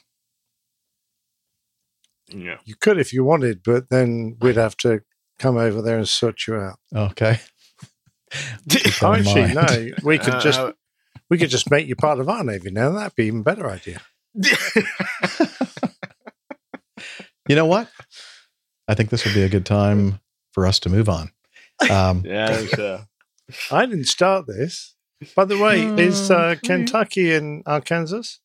Yeah. 2.34 2.56
You 2.64 2.74
could 2.74 2.98
if 2.98 3.12
you 3.12 3.24
wanted, 3.24 3.62
but 3.62 3.88
then 3.90 4.36
we'd 4.40 4.56
have 4.56 4.76
to 4.78 5.02
come 5.38 5.56
over 5.56 5.80
there 5.80 5.98
and 5.98 6.08
sort 6.08 6.46
you 6.46 6.56
out. 6.56 6.78
Okay. 6.94 7.38
Keep 8.68 9.02
Actually, 9.02 9.54
no, 9.54 9.94
we 10.02 10.18
could 10.18 10.34
Uh, 10.34 10.40
just 10.40 10.58
uh, 10.58 10.72
we 11.30 11.38
could 11.38 11.50
just 11.50 11.70
make 11.70 11.86
you 11.86 11.94
part 11.94 12.18
of 12.18 12.28
our 12.28 12.42
Navy 12.42 12.70
now. 12.70 12.90
That'd 12.90 13.14
be 13.14 13.26
even 13.26 13.42
better 13.42 13.70
idea. 13.70 14.00
You 17.48 17.56
know 17.56 17.66
what? 17.66 17.88
I 18.88 18.94
think 18.94 19.10
this 19.10 19.24
would 19.24 19.34
be 19.34 19.42
a 19.42 19.48
good 19.48 19.66
time 19.66 20.20
for 20.52 20.66
us 20.66 20.78
to 20.80 20.88
move 20.88 21.08
on. 21.08 21.30
Um, 21.90 22.22
yeah. 22.24 22.52
there's, 22.52 22.74
uh, 22.74 23.04
I 23.70 23.86
didn't 23.86 24.06
start 24.06 24.46
this. 24.46 24.94
By 25.36 25.44
the 25.44 25.58
way, 25.58 25.84
is 25.84 26.30
uh. 26.30 26.56
Kentucky 26.64 27.32
in 27.32 27.62
Arkansas? 27.66 28.38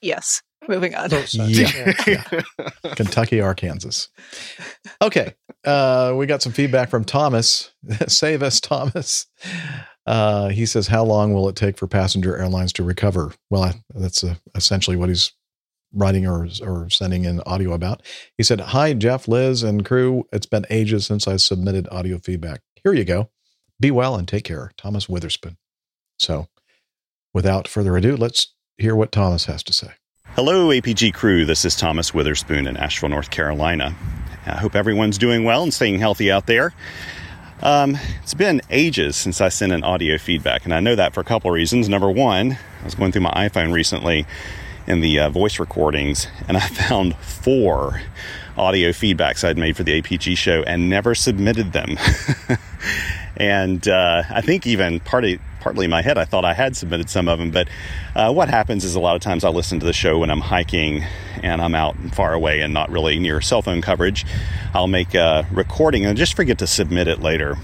Yes. 0.00 0.42
Moving 0.68 0.94
on. 0.94 1.08
Thought 1.08 1.28
so. 1.28 1.44
Yeah. 1.44 2.24
Kentucky, 2.96 3.40
Arkansas. 3.40 4.08
Okay. 5.00 5.34
Uh, 5.64 6.14
we 6.16 6.26
got 6.26 6.42
some 6.42 6.52
feedback 6.52 6.90
from 6.90 7.04
Thomas. 7.04 7.72
Save 8.06 8.42
us, 8.42 8.60
Thomas. 8.60 9.26
Uh, 10.06 10.48
he 10.48 10.66
says, 10.66 10.86
How 10.86 11.04
long 11.04 11.32
will 11.32 11.48
it 11.48 11.56
take 11.56 11.76
for 11.76 11.86
passenger 11.86 12.36
airlines 12.36 12.72
to 12.74 12.82
recover? 12.84 13.32
Well, 13.50 13.64
I, 13.64 13.74
that's 13.94 14.22
uh, 14.22 14.34
essentially 14.54 14.96
what 14.96 15.08
he's 15.08 15.32
writing 15.92 16.26
or, 16.26 16.46
or 16.62 16.88
sending 16.90 17.24
in 17.24 17.40
audio 17.46 17.72
about. 17.72 18.02
He 18.36 18.44
said, 18.44 18.60
Hi, 18.60 18.92
Jeff, 18.94 19.26
Liz, 19.28 19.62
and 19.62 19.84
crew. 19.84 20.26
It's 20.32 20.46
been 20.46 20.66
ages 20.70 21.06
since 21.06 21.26
I 21.26 21.36
submitted 21.36 21.88
audio 21.90 22.18
feedback. 22.18 22.60
Here 22.82 22.92
you 22.92 23.04
go. 23.04 23.30
Be 23.80 23.90
well 23.90 24.14
and 24.16 24.26
take 24.26 24.44
care. 24.44 24.70
Thomas 24.76 25.08
Witherspoon. 25.08 25.56
So, 26.18 26.48
without 27.34 27.68
further 27.68 27.96
ado, 27.96 28.16
let's 28.16 28.54
hear 28.78 28.94
what 28.94 29.12
Thomas 29.12 29.46
has 29.46 29.62
to 29.64 29.72
say. 29.72 29.92
Hello, 30.36 30.68
APG 30.68 31.14
crew. 31.14 31.46
This 31.46 31.64
is 31.64 31.74
Thomas 31.74 32.12
Witherspoon 32.12 32.66
in 32.66 32.76
Asheville, 32.76 33.08
North 33.08 33.30
Carolina. 33.30 33.96
I 34.44 34.58
hope 34.58 34.76
everyone's 34.76 35.16
doing 35.16 35.44
well 35.44 35.62
and 35.62 35.72
staying 35.72 35.98
healthy 35.98 36.30
out 36.30 36.44
there. 36.44 36.74
Um, 37.62 37.96
it's 38.22 38.34
been 38.34 38.60
ages 38.68 39.16
since 39.16 39.40
I 39.40 39.48
sent 39.48 39.72
an 39.72 39.82
audio 39.82 40.18
feedback, 40.18 40.66
and 40.66 40.74
I 40.74 40.80
know 40.80 40.94
that 40.94 41.14
for 41.14 41.20
a 41.20 41.24
couple 41.24 41.50
of 41.50 41.54
reasons. 41.54 41.88
Number 41.88 42.10
one, 42.10 42.52
I 42.52 42.84
was 42.84 42.94
going 42.94 43.12
through 43.12 43.22
my 43.22 43.32
iPhone 43.48 43.72
recently 43.72 44.26
in 44.86 45.00
the 45.00 45.20
uh, 45.20 45.30
voice 45.30 45.58
recordings, 45.58 46.26
and 46.48 46.58
I 46.58 46.60
found 46.68 47.16
four 47.16 48.02
audio 48.58 48.90
feedbacks 48.90 49.42
I'd 49.42 49.56
made 49.56 49.74
for 49.74 49.84
the 49.84 50.02
APG 50.02 50.36
show 50.36 50.62
and 50.64 50.90
never 50.90 51.14
submitted 51.14 51.72
them. 51.72 51.96
And 53.36 53.86
uh, 53.86 54.22
I 54.30 54.40
think 54.40 54.66
even 54.66 55.00
partly, 55.00 55.38
partly 55.66 55.86
in 55.86 55.90
my 55.90 56.00
head, 56.00 56.16
I 56.16 56.24
thought 56.24 56.44
I 56.44 56.54
had 56.54 56.76
submitted 56.76 57.10
some 57.10 57.26
of 57.26 57.40
them. 57.40 57.50
But 57.50 57.66
uh, 58.14 58.32
what 58.32 58.48
happens 58.48 58.84
is 58.84 58.94
a 58.94 59.00
lot 59.00 59.16
of 59.16 59.20
times 59.20 59.42
I 59.42 59.48
listen 59.48 59.80
to 59.80 59.86
the 59.86 59.92
show 59.92 60.20
when 60.20 60.30
I'm 60.30 60.40
hiking 60.40 61.02
and 61.42 61.60
I'm 61.60 61.74
out 61.74 61.96
far 62.12 62.34
away 62.34 62.60
and 62.60 62.72
not 62.72 62.88
really 62.88 63.18
near 63.18 63.40
cell 63.40 63.62
phone 63.62 63.82
coverage. 63.82 64.24
I'll 64.74 64.86
make 64.86 65.16
a 65.16 65.44
recording 65.50 66.06
and 66.06 66.16
just 66.16 66.34
forget 66.34 66.58
to 66.58 66.68
submit 66.68 67.08
it 67.08 67.20
later. 67.20 67.56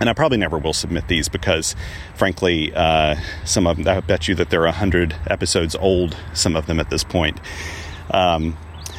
And 0.00 0.10
I 0.10 0.12
probably 0.12 0.38
never 0.38 0.58
will 0.58 0.72
submit 0.72 1.06
these 1.06 1.28
because, 1.28 1.76
frankly, 2.16 2.74
uh, 2.74 3.14
some 3.44 3.68
of 3.68 3.76
them, 3.76 3.86
I 3.86 4.00
bet 4.00 4.26
you 4.26 4.34
that 4.34 4.50
they're 4.50 4.62
100 4.62 5.14
episodes 5.28 5.76
old, 5.76 6.16
some 6.32 6.56
of 6.56 6.66
them 6.66 6.80
at 6.80 6.90
this 6.90 7.04
point. 7.04 7.38
Um, 8.10 8.56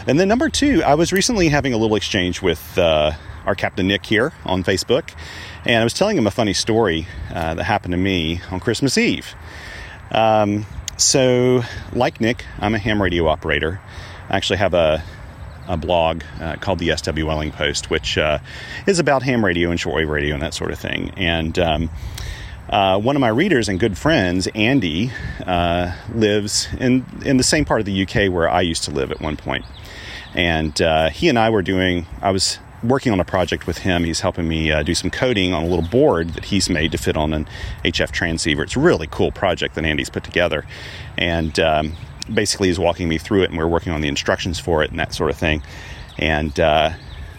and 0.08 0.18
then 0.18 0.30
number 0.30 0.48
two, 0.48 0.82
I 0.84 0.96
was 0.96 1.12
recently 1.12 1.50
having 1.50 1.74
a 1.74 1.78
little 1.78 1.98
exchange 1.98 2.42
with 2.42 2.78
uh, 2.78 3.12
our 3.46 3.56
Captain 3.56 3.88
Nick 3.88 4.06
here 4.06 4.32
on 4.46 4.64
Facebook, 4.64 5.12
and 5.66 5.82
I 5.82 5.84
was 5.84 5.94
telling 5.94 6.18
him 6.18 6.28
a 6.28 6.32
funny 6.32 6.54
story 6.54 7.08
uh, 7.34 7.56
that 7.56 7.64
happened 7.64 7.94
to 7.94 7.98
me 7.98 8.42
on 8.52 8.60
Christmas 8.60 8.98
Eve. 8.98 9.34
Um, 10.12 10.66
so, 10.98 11.64
like 11.94 12.22
Nick, 12.22 12.46
I'm 12.60 12.76
a 12.76 12.80
ham 12.80 13.02
radio 13.02 13.28
operator. 13.28 13.82
I 14.30 14.38
actually 14.38 14.58
have 14.58 14.74
a 14.74 15.04
a 15.68 15.78
blog 15.78 16.24
uh, 16.40 16.56
called 16.58 16.80
the 16.80 16.90
SWLing 16.90 17.52
Post, 17.52 17.90
which 17.90 18.20
uh, 18.20 18.38
is 18.86 19.00
about 19.00 19.24
ham 19.24 19.44
radio 19.44 19.72
and 19.72 19.80
shortwave 19.80 20.10
radio 20.10 20.36
and 20.36 20.44
that 20.44 20.54
sort 20.54 20.72
of 20.72 20.78
thing. 20.78 21.12
And 21.18 21.58
um, 21.58 21.90
uh, 22.70 23.00
one 23.00 23.16
of 23.16 23.20
my 23.20 23.30
readers 23.30 23.68
and 23.68 23.80
good 23.80 23.98
friends, 23.98 24.48
Andy, 24.54 25.12
uh, 25.46 25.96
lives 26.14 26.68
in 26.80 27.06
in 27.26 27.38
the 27.38 27.44
same 27.44 27.66
part 27.66 27.80
of 27.80 27.86
the 27.86 28.04
UK 28.04 28.32
where 28.32 28.50
I 28.50 28.62
used 28.62 28.84
to 28.84 28.92
live 28.92 29.12
at 29.12 29.22
one 29.22 29.38
point. 29.38 29.66
And 30.34 30.80
uh, 30.82 31.10
he 31.10 31.30
and 31.30 31.40
I 31.40 31.50
were 31.50 31.62
doing. 31.62 32.06
I 32.22 32.32
was 32.32 32.60
working 32.88 33.12
on 33.12 33.20
a 33.20 33.26
project 33.26 33.68
with 33.68 33.80
him. 33.80 34.04
He's 34.04 34.20
helping 34.22 34.48
me 34.48 34.72
uh, 34.72 34.84
do 34.84 34.96
some 34.96 35.10
coding 35.10 35.54
on 35.54 35.64
a 35.64 35.68
little 35.68 35.88
board 35.88 36.30
that 36.30 36.46
he's 36.46 36.70
made 36.70 36.92
to 36.92 36.98
fit 36.98 37.18
on 37.18 37.34
an 37.34 37.48
HF 37.84 38.12
transceiver. 38.12 38.64
It's 38.64 38.76
a 38.76 38.80
really 38.80 39.08
cool 39.08 39.32
project 39.32 39.76
that 39.76 39.86
Andy's 39.86 40.10
put 40.10 40.24
together, 40.24 40.66
and 41.18 41.60
um, 41.60 41.94
basically 42.34 42.70
he's 42.70 42.80
walking 42.80 43.08
me 43.08 43.18
through 43.18 43.44
it, 43.44 43.50
and 43.50 43.58
we're 43.58 43.68
working 43.68 43.92
on 43.92 44.02
the 44.02 44.08
instructions 44.08 44.60
for 44.60 44.84
it 44.84 44.92
and 44.92 45.00
that 45.00 45.14
sort 45.14 45.30
of 45.30 45.38
thing. 45.38 45.64
And 46.18 46.58
uh, 46.60 46.92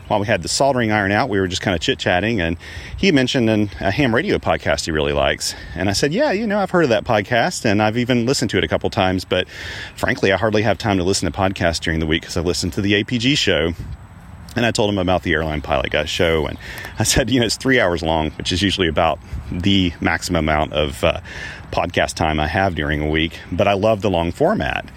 while 0.09 0.21
we 0.21 0.27
had 0.27 0.43
the 0.43 0.49
soldering 0.49 0.93
iron 0.93 1.13
out, 1.13 1.29
we 1.29 1.41
were 1.41 1.49
just 1.49 1.63
kind 1.63 1.75
of 1.75 1.81
chit 1.81 1.99
chatting, 1.99 2.41
and 2.41 2.57
he 2.97 3.11
mentioned 3.13 3.51
an, 3.51 3.71
a 3.81 3.91
ham 3.91 4.15
radio 4.15 4.39
podcast 4.39 4.85
he 4.85 4.91
really 4.91 5.13
likes. 5.13 5.55
And 5.75 5.89
I 5.89 5.93
said, 5.93 6.13
Yeah, 6.13 6.33
you 6.33 6.47
know, 6.47 6.59
I've 6.59 6.71
heard 6.71 6.85
of 6.85 6.91
that 6.91 7.05
podcast, 7.05 7.65
and 7.65 7.83
I've 7.83 7.99
even 7.99 8.27
listened 8.27 8.51
to 8.53 8.59
it 8.59 8.65
a 8.65 8.69
couple 8.69 8.89
times, 8.91 9.25
but 9.25 9.49
frankly, 9.97 10.33
I 10.33 10.37
hardly 10.37 10.63
have 10.63 10.79
time 10.79 10.99
to 10.99 11.05
listen 11.05 11.31
to 11.31 11.37
podcasts 11.37 11.81
during 11.81 12.01
the 12.01 12.07
week 12.07 12.23
because 12.23 12.37
I 12.37 12.41
listen 12.41 12.71
to 12.73 12.81
the 12.81 13.03
APG 13.03 13.37
show. 13.37 13.73
And 14.57 14.65
I 14.65 14.71
told 14.71 14.91
him 14.91 14.99
about 14.99 15.23
the 15.23 15.35
Airline 15.35 15.61
Pilot 15.61 15.91
Guy 15.91 16.07
show, 16.07 16.47
and 16.47 16.59
I 16.99 17.05
said, 17.05 17.31
you 17.31 17.39
know, 17.39 17.47
it's 17.47 17.57
three 17.57 17.79
hours 17.79 18.03
long, 18.03 18.31
which 18.33 18.53
is 18.53 18.63
usually 18.63 18.89
about 18.89 19.19
the 19.53 19.93
maximum 20.01 20.49
amount 20.49 20.73
of 20.73 21.05
uh, 21.05 21.21
podcast 21.71 22.15
time 22.15 22.41
I 22.41 22.47
have 22.47 22.75
during 22.75 23.03
a 23.03 23.09
week, 23.09 23.39
but 23.53 23.69
I 23.69 23.75
love 23.75 24.01
the 24.01 24.11
long 24.11 24.33
format. 24.33 24.89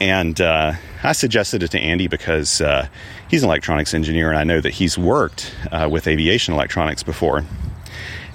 And 0.00 0.40
uh, 0.40 0.74
I 1.02 1.12
suggested 1.12 1.62
it 1.62 1.70
to 1.70 1.78
Andy 1.78 2.08
because 2.08 2.60
uh, 2.60 2.88
he's 3.28 3.42
an 3.42 3.48
electronics 3.48 3.94
engineer, 3.94 4.30
and 4.30 4.38
I 4.38 4.44
know 4.44 4.60
that 4.60 4.74
he's 4.74 4.98
worked 4.98 5.54
uh, 5.70 5.88
with 5.90 6.06
aviation 6.06 6.54
electronics 6.54 7.02
before. 7.02 7.44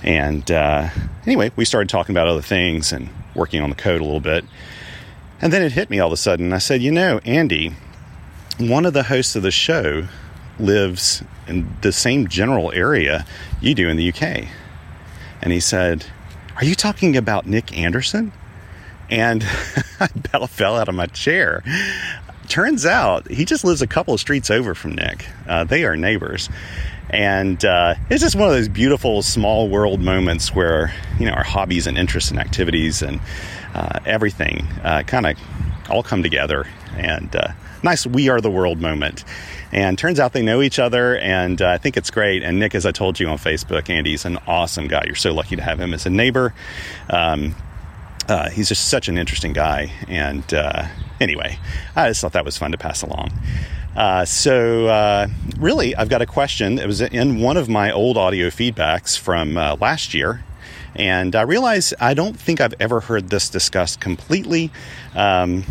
And 0.02 0.50
uh, 0.50 0.90
anyway, 1.26 1.52
we 1.56 1.66
started 1.66 1.90
talking 1.90 2.14
about 2.16 2.28
other 2.28 2.42
things 2.42 2.92
and 2.92 3.10
working 3.36 3.62
on 3.62 3.70
the 3.70 3.76
code 3.76 4.02
a 4.02 4.04
little 4.04 4.20
bit. 4.20 4.46
And 5.42 5.54
then 5.54 5.62
it 5.62 5.74
hit 5.74 5.90
me 5.90 6.00
all 6.00 6.08
of 6.08 6.14
a 6.14 6.18
sudden. 6.18 6.54
I 6.54 6.58
said, 6.58 6.82
You 6.82 6.92
know, 6.92 7.20
Andy, 7.26 7.74
one 8.60 8.86
of 8.86 8.94
the 8.94 9.04
hosts 9.04 9.36
of 9.36 9.44
the 9.44 9.52
show 9.52 10.08
lives 10.60 11.24
in 11.48 11.76
the 11.82 11.92
same 11.92 12.28
general 12.28 12.72
area 12.72 13.26
you 13.62 13.76
do 13.76 13.90
in 13.90 13.98
the 13.98 14.10
UK. 14.10 14.48
And 15.42 15.54
he 15.54 15.60
said, 15.60 16.06
Are 16.56 16.66
you 16.66 16.76
talking 16.76 17.16
about 17.16 17.46
Nick 17.46 17.78
Anderson? 17.78 18.32
And 19.10 19.44
I 20.00 20.10
about 20.16 20.50
fell 20.50 20.78
out 20.78 20.90
of 20.90 20.96
my 20.96 21.06
chair. 21.08 21.64
Turns 22.48 22.86
out 22.86 23.30
he 23.30 23.46
just 23.46 23.64
lives 23.64 23.82
a 23.82 23.88
couple 23.88 24.14
of 24.14 24.20
streets 24.20 24.50
over 24.50 24.74
from 24.74 24.96
Nick. 24.96 25.28
Uh, 25.48 25.64
they 25.64 25.84
are 25.86 25.96
neighbors. 25.96 26.50
And 27.10 27.64
uh, 27.64 27.96
it's 28.10 28.22
just 28.22 28.36
one 28.36 28.50
of 28.50 28.54
those 28.54 28.68
beautiful 28.68 29.22
small 29.22 29.70
world 29.70 30.02
moments 30.02 30.54
where, 30.54 30.94
you 31.20 31.26
know, 31.26 31.32
our 31.32 31.44
hobbies 31.44 31.88
and 31.88 31.98
interests 31.98 32.32
and 32.32 32.40
activities 32.40 33.02
and 33.02 33.22
uh, 33.74 34.00
everything 34.06 34.68
uh, 34.84 35.04
kind 35.04 35.26
of 35.26 35.38
all 35.90 36.04
come 36.04 36.22
together. 36.22 36.68
And 36.98 37.34
uh, 37.34 37.50
nice 37.84 38.06
we 38.06 38.30
are 38.30 38.42
the 38.42 38.52
world 38.52 38.80
moment. 38.82 39.24
And 39.72 39.98
turns 39.98 40.20
out 40.20 40.34
they 40.34 40.42
know 40.42 40.62
each 40.62 40.80
other, 40.80 41.18
and 41.18 41.62
uh, 41.62 41.70
I 41.70 41.78
think 41.78 41.98
it's 41.98 42.10
great. 42.10 42.42
And 42.44 42.60
Nick, 42.60 42.74
as 42.74 42.86
I 42.86 42.92
told 42.92 43.20
you 43.20 43.28
on 43.28 43.38
Facebook, 43.38 43.90
Andy's 43.90 44.26
an 44.26 44.38
awesome 44.48 44.88
guy. 44.88 45.04
You're 45.06 45.16
so 45.16 45.34
lucky 45.34 45.56
to 45.56 45.62
have 45.62 45.80
him 45.80 45.94
as 45.94 46.06
a 46.06 46.10
neighbor. 46.10 46.54
Um, 47.10 47.56
uh, 48.30 48.50
he's 48.50 48.68
just 48.68 48.90
such 48.90 49.08
an 49.08 49.18
interesting 49.18 49.54
guy. 49.54 49.92
And 50.08 50.54
uh, 50.54 50.88
anyway, 51.20 51.60
I 51.96 52.10
just 52.10 52.22
thought 52.22 52.34
that 52.34 52.46
was 52.46 52.58
fun 52.58 52.72
to 52.72 52.78
pass 52.78 53.02
along. 53.02 53.32
Uh, 53.96 54.26
so, 54.26 54.86
uh, 54.88 55.28
really, 55.58 55.96
I've 55.96 56.10
got 56.10 56.22
a 56.22 56.26
question. 56.26 56.78
It 56.78 56.86
was 56.86 57.02
in 57.02 57.40
one 57.40 57.58
of 57.58 57.68
my 57.68 57.92
old 57.92 58.16
audio 58.18 58.50
feedbacks 58.50 59.18
from 59.18 59.58
uh, 59.58 59.76
last 59.80 60.14
year. 60.14 60.44
And 60.96 61.36
I 61.36 61.42
realize 61.44 61.94
I 62.00 62.14
don't 62.14 62.40
think 62.40 62.60
I've 62.60 62.74
ever 62.80 63.00
heard 63.00 63.30
this 63.30 63.50
discussed 63.50 64.00
completely. 64.00 64.72
Um, 65.16 65.64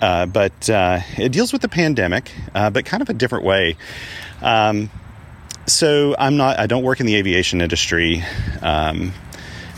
uh, 0.00 0.26
but 0.26 0.70
uh, 0.70 1.00
it 1.16 1.30
deals 1.32 1.52
with 1.52 1.62
the 1.62 1.68
pandemic, 1.68 2.32
uh, 2.54 2.70
but 2.70 2.84
kind 2.84 3.02
of 3.02 3.08
a 3.08 3.14
different 3.14 3.44
way. 3.44 3.76
Um, 4.42 4.90
so 5.66 6.14
I'm 6.18 6.36
not. 6.36 6.58
I 6.58 6.66
don't 6.66 6.82
work 6.82 7.00
in 7.00 7.06
the 7.06 7.16
aviation 7.16 7.60
industry. 7.60 8.24
Um, 8.62 9.12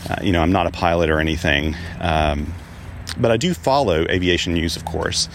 uh, 0.09 0.15
you 0.21 0.31
know, 0.31 0.41
I'm 0.41 0.51
not 0.51 0.67
a 0.67 0.71
pilot 0.71 1.09
or 1.09 1.19
anything. 1.19 1.75
Um, 1.99 2.53
but 3.17 3.31
I 3.31 3.37
do 3.37 3.53
follow 3.53 4.05
aviation 4.09 4.53
news, 4.53 4.75
of 4.77 4.85
course. 4.85 5.27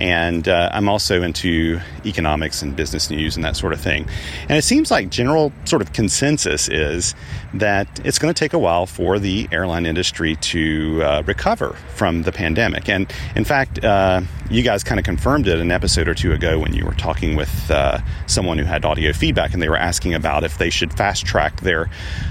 And 0.00 0.48
uh, 0.48 0.70
I'm 0.72 0.88
also 0.88 1.22
into 1.22 1.80
economics 2.06 2.62
and 2.62 2.74
business 2.74 3.10
news 3.10 3.36
and 3.36 3.44
that 3.44 3.56
sort 3.56 3.72
of 3.72 3.80
thing. 3.80 4.08
And 4.48 4.56
it 4.56 4.62
seems 4.62 4.90
like 4.90 5.10
general 5.10 5.52
sort 5.64 5.82
of 5.82 5.92
consensus 5.92 6.68
is 6.68 7.14
that 7.54 8.00
it's 8.04 8.18
going 8.18 8.32
to 8.32 8.38
take 8.38 8.52
a 8.52 8.58
while 8.58 8.86
for 8.86 9.18
the 9.18 9.48
airline 9.52 9.84
industry 9.86 10.36
to 10.36 11.02
uh, 11.02 11.22
recover 11.26 11.76
from 11.94 12.22
the 12.22 12.32
pandemic. 12.32 12.88
And 12.88 13.12
in 13.36 13.44
fact, 13.44 13.84
uh, 13.84 14.22
you 14.50 14.62
guys 14.62 14.82
kind 14.82 14.98
of 14.98 15.04
confirmed 15.04 15.46
it 15.46 15.58
an 15.58 15.70
episode 15.70 16.08
or 16.08 16.14
two 16.14 16.32
ago 16.32 16.58
when 16.58 16.72
you 16.72 16.84
were 16.84 16.94
talking 16.94 17.36
with 17.36 17.70
uh, 17.70 17.98
someone 18.26 18.58
who 18.58 18.64
had 18.64 18.84
audio 18.84 19.12
feedback, 19.12 19.52
and 19.52 19.62
they 19.62 19.68
were 19.68 19.76
asking 19.76 20.14
about 20.14 20.44
if 20.44 20.58
they 20.58 20.70
should 20.70 20.92
fast 20.92 21.24
track 21.24 21.60
their 21.60 21.88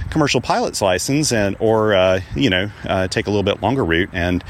commercial 0.10 0.42
pilot's 0.42 0.82
license 0.82 1.32
and 1.32 1.56
or 1.60 1.94
uh, 1.94 2.20
you 2.36 2.50
know 2.50 2.70
uh, 2.86 3.08
take 3.08 3.28
a 3.28 3.30
little 3.30 3.44
bit 3.44 3.62
longer 3.62 3.86
route 3.86 4.10
and 4.12 4.44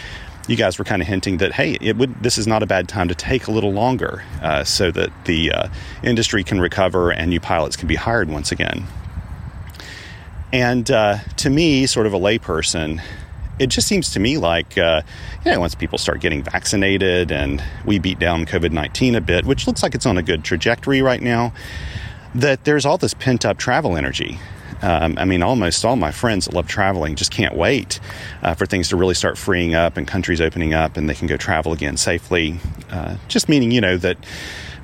you 0.49 0.55
guys 0.55 0.79
were 0.79 0.83
kind 0.83 1.01
of 1.01 1.07
hinting 1.07 1.37
that 1.37 1.53
hey, 1.53 1.77
it 1.79 1.95
would 1.95 2.23
this 2.23 2.37
is 2.37 2.47
not 2.47 2.63
a 2.63 2.65
bad 2.65 2.89
time 2.89 3.07
to 3.07 3.15
take 3.15 3.47
a 3.47 3.51
little 3.51 3.71
longer 3.71 4.23
uh, 4.41 4.63
so 4.63 4.89
that 4.91 5.11
the 5.25 5.51
uh, 5.51 5.67
industry 6.03 6.43
can 6.43 6.59
recover 6.59 7.11
and 7.11 7.29
new 7.29 7.39
pilots 7.39 7.75
can 7.75 7.87
be 7.87 7.95
hired 7.95 8.29
once 8.29 8.51
again. 8.51 8.85
And 10.51 10.89
uh, 10.89 11.19
to 11.37 11.49
me, 11.51 11.85
sort 11.85 12.07
of 12.07 12.13
a 12.13 12.19
layperson, 12.19 12.99
it 13.59 13.67
just 13.67 13.87
seems 13.87 14.09
to 14.13 14.19
me 14.19 14.39
like 14.39 14.75
uh, 14.75 15.03
you 15.45 15.51
know 15.51 15.59
once 15.59 15.75
people 15.75 15.99
start 15.99 16.19
getting 16.19 16.41
vaccinated 16.41 17.31
and 17.31 17.63
we 17.85 17.99
beat 17.99 18.17
down 18.17 18.45
COVID 18.45 18.71
nineteen 18.71 19.13
a 19.13 19.21
bit, 19.21 19.45
which 19.45 19.67
looks 19.67 19.83
like 19.83 19.93
it's 19.93 20.07
on 20.07 20.17
a 20.17 20.23
good 20.23 20.43
trajectory 20.43 21.03
right 21.03 21.21
now, 21.21 21.53
that 22.33 22.65
there's 22.65 22.87
all 22.87 22.97
this 22.97 23.13
pent 23.13 23.45
up 23.45 23.59
travel 23.59 23.95
energy 23.95 24.39
um, 24.81 25.17
I 25.17 25.25
mean, 25.25 25.43
almost 25.43 25.83
all 25.85 25.95
my 25.95 26.11
friends 26.11 26.45
that 26.45 26.53
love 26.53 26.67
traveling 26.67 27.15
just 27.15 27.31
can't 27.31 27.55
wait 27.55 27.99
uh, 28.41 28.53
for 28.53 28.65
things 28.65 28.89
to 28.89 28.95
really 28.95 29.13
start 29.13 29.37
freeing 29.37 29.75
up 29.75 29.97
and 29.97 30.07
countries 30.07 30.41
opening 30.41 30.73
up 30.73 30.97
and 30.97 31.09
they 31.09 31.15
can 31.15 31.27
go 31.27 31.37
travel 31.37 31.73
again 31.73 31.97
safely. 31.97 32.59
Uh, 32.89 33.17
just 33.27 33.49
meaning, 33.49 33.71
you 33.71 33.81
know, 33.81 33.97
that 33.97 34.17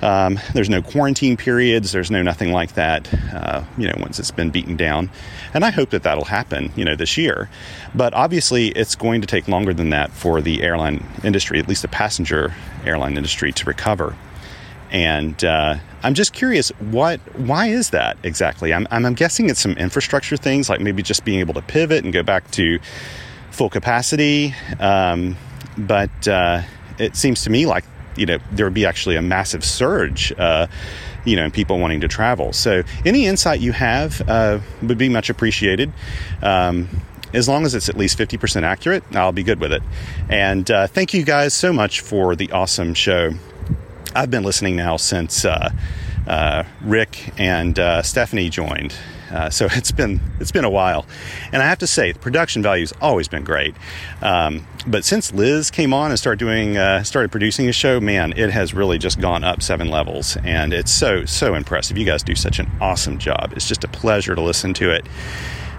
um, 0.01 0.39
there's 0.53 0.69
no 0.69 0.81
quarantine 0.81 1.38
periods, 1.38 1.91
there's 1.91 2.11
no 2.11 2.22
nothing 2.22 2.51
like 2.51 2.73
that, 2.73 3.11
uh, 3.34 3.63
you 3.77 3.88
know, 3.88 3.95
once 3.99 4.19
it's 4.19 4.31
been 4.31 4.49
beaten 4.49 4.76
down. 4.76 5.09
And 5.53 5.63
I 5.63 5.72
hope 5.72 5.91
that 5.91 6.03
that'll 6.03 6.26
happen, 6.26 6.72
you 6.76 6.84
know, 6.84 6.95
this 6.95 7.17
year. 7.17 7.49
But 7.93 8.13
obviously, 8.13 8.67
it's 8.69 8.95
going 8.95 9.22
to 9.22 9.27
take 9.27 9.47
longer 9.47 9.73
than 9.73 9.89
that 9.91 10.11
for 10.11 10.41
the 10.41 10.61
airline 10.63 11.05
industry, 11.23 11.59
at 11.59 11.67
least 11.67 11.81
the 11.81 11.88
passenger 11.88 12.53
airline 12.85 13.17
industry, 13.17 13.51
to 13.53 13.65
recover. 13.65 14.15
And 14.95 15.43
uh, 15.43 15.76
I'm 16.03 16.13
just 16.13 16.31
curious, 16.31 16.69
what? 16.80 17.19
Why 17.38 17.67
is 17.67 17.89
that 17.89 18.17
exactly? 18.23 18.73
I'm, 18.73 18.88
I'm, 18.91 19.13
guessing 19.13 19.49
it's 19.49 19.59
some 19.59 19.73
infrastructure 19.73 20.38
things, 20.38 20.69
like 20.69 20.80
maybe 20.80 21.03
just 21.03 21.26
being 21.26 21.41
able 21.41 21.53
to 21.55 21.61
pivot 21.61 22.05
and 22.05 22.13
go 22.13 22.23
back 22.23 22.49
to 22.51 22.80
full 23.51 23.69
capacity. 23.69 24.55
Um, 24.80 25.35
but 25.77 26.26
uh, 26.30 26.61
it 26.97 27.17
seems 27.17 27.43
to 27.43 27.49
me 27.49 27.65
like 27.65 27.84
you 28.15 28.26
know 28.26 28.38
there 28.53 28.65
would 28.65 28.73
be 28.73 28.85
actually 28.85 29.17
a 29.17 29.22
massive 29.22 29.65
surge. 29.65 30.31
Uh, 30.39 30.67
you 31.26 31.35
know, 31.35 31.43
in 31.43 31.51
people 31.51 31.80
wanting 31.80 32.01
to 32.01 32.07
travel. 32.07 32.53
So, 32.53 32.84
any 33.03 33.26
insight 33.26 33.59
you 33.59 33.72
have 33.72 34.22
uh, 34.30 34.59
would 34.84 34.99
be 34.99 35.09
much 35.09 35.31
appreciated. 35.31 35.91
Um, 36.43 36.88
as 37.34 37.49
long 37.49 37.65
as 37.65 37.73
it's 37.73 37.89
at 37.89 37.97
least 37.97 38.15
50% 38.19 38.61
accurate, 38.61 39.03
I'll 39.13 39.31
be 39.31 39.41
good 39.41 39.59
with 39.59 39.73
it. 39.73 39.81
And 40.30 40.69
uh, 40.69 40.85
thank 40.85 41.15
you 41.15 41.26
guys 41.26 41.55
so 41.55 41.73
much 41.73 42.01
for 42.01 42.35
the 42.35 42.51
awesome 42.51 42.93
show. 42.93 43.31
I've 44.16 44.32
been 44.32 44.44
listening 44.44 44.78
now 44.78 44.96
since 44.96 45.44
uh, 45.44 45.72
uh, 46.26 46.64
Rick 46.82 47.34
and 47.38 47.78
uh, 47.78 48.02
Stephanie 48.02 48.50
joined, 48.50 48.96
so 49.50 49.68
it's 49.72 49.92
been 49.92 50.22
it's 50.40 50.54
been 50.54 50.64
a 50.64 50.70
while, 50.70 51.06
and 51.52 51.62
I 51.62 51.66
have 51.68 51.80
to 51.80 51.88
say 51.88 52.14
the 52.14 52.20
production 52.20 52.64
value's 52.64 52.94
always 53.02 53.28
been 53.28 53.44
great. 53.44 53.76
Um, 54.22 54.66
but 54.88 55.04
since 55.04 55.34
Liz 55.34 55.70
came 55.70 55.94
on 55.94 56.12
and 56.12 56.20
started 56.20 56.40
doing 56.40 56.76
started 57.04 57.30
producing 57.30 57.66
the 57.66 57.74
show, 57.74 58.00
man, 58.00 58.34
it 58.38 58.52
has 58.52 58.74
really 58.74 58.98
just 58.98 59.20
gone 59.20 59.44
up 59.44 59.62
seven 59.62 59.90
levels, 59.90 60.38
and 60.46 60.74
it's 60.74 60.92
so 60.92 61.26
so 61.26 61.54
impressive. 61.54 61.98
You 61.98 62.06
guys 62.06 62.24
do 62.24 62.36
such 62.36 62.60
an 62.60 62.72
awesome 62.80 63.18
job. 63.18 63.52
It's 63.54 63.68
just 63.68 63.84
a 63.84 63.90
pleasure 63.90 64.34
to 64.34 64.42
listen 64.42 64.74
to 64.76 64.92
it 64.92 65.06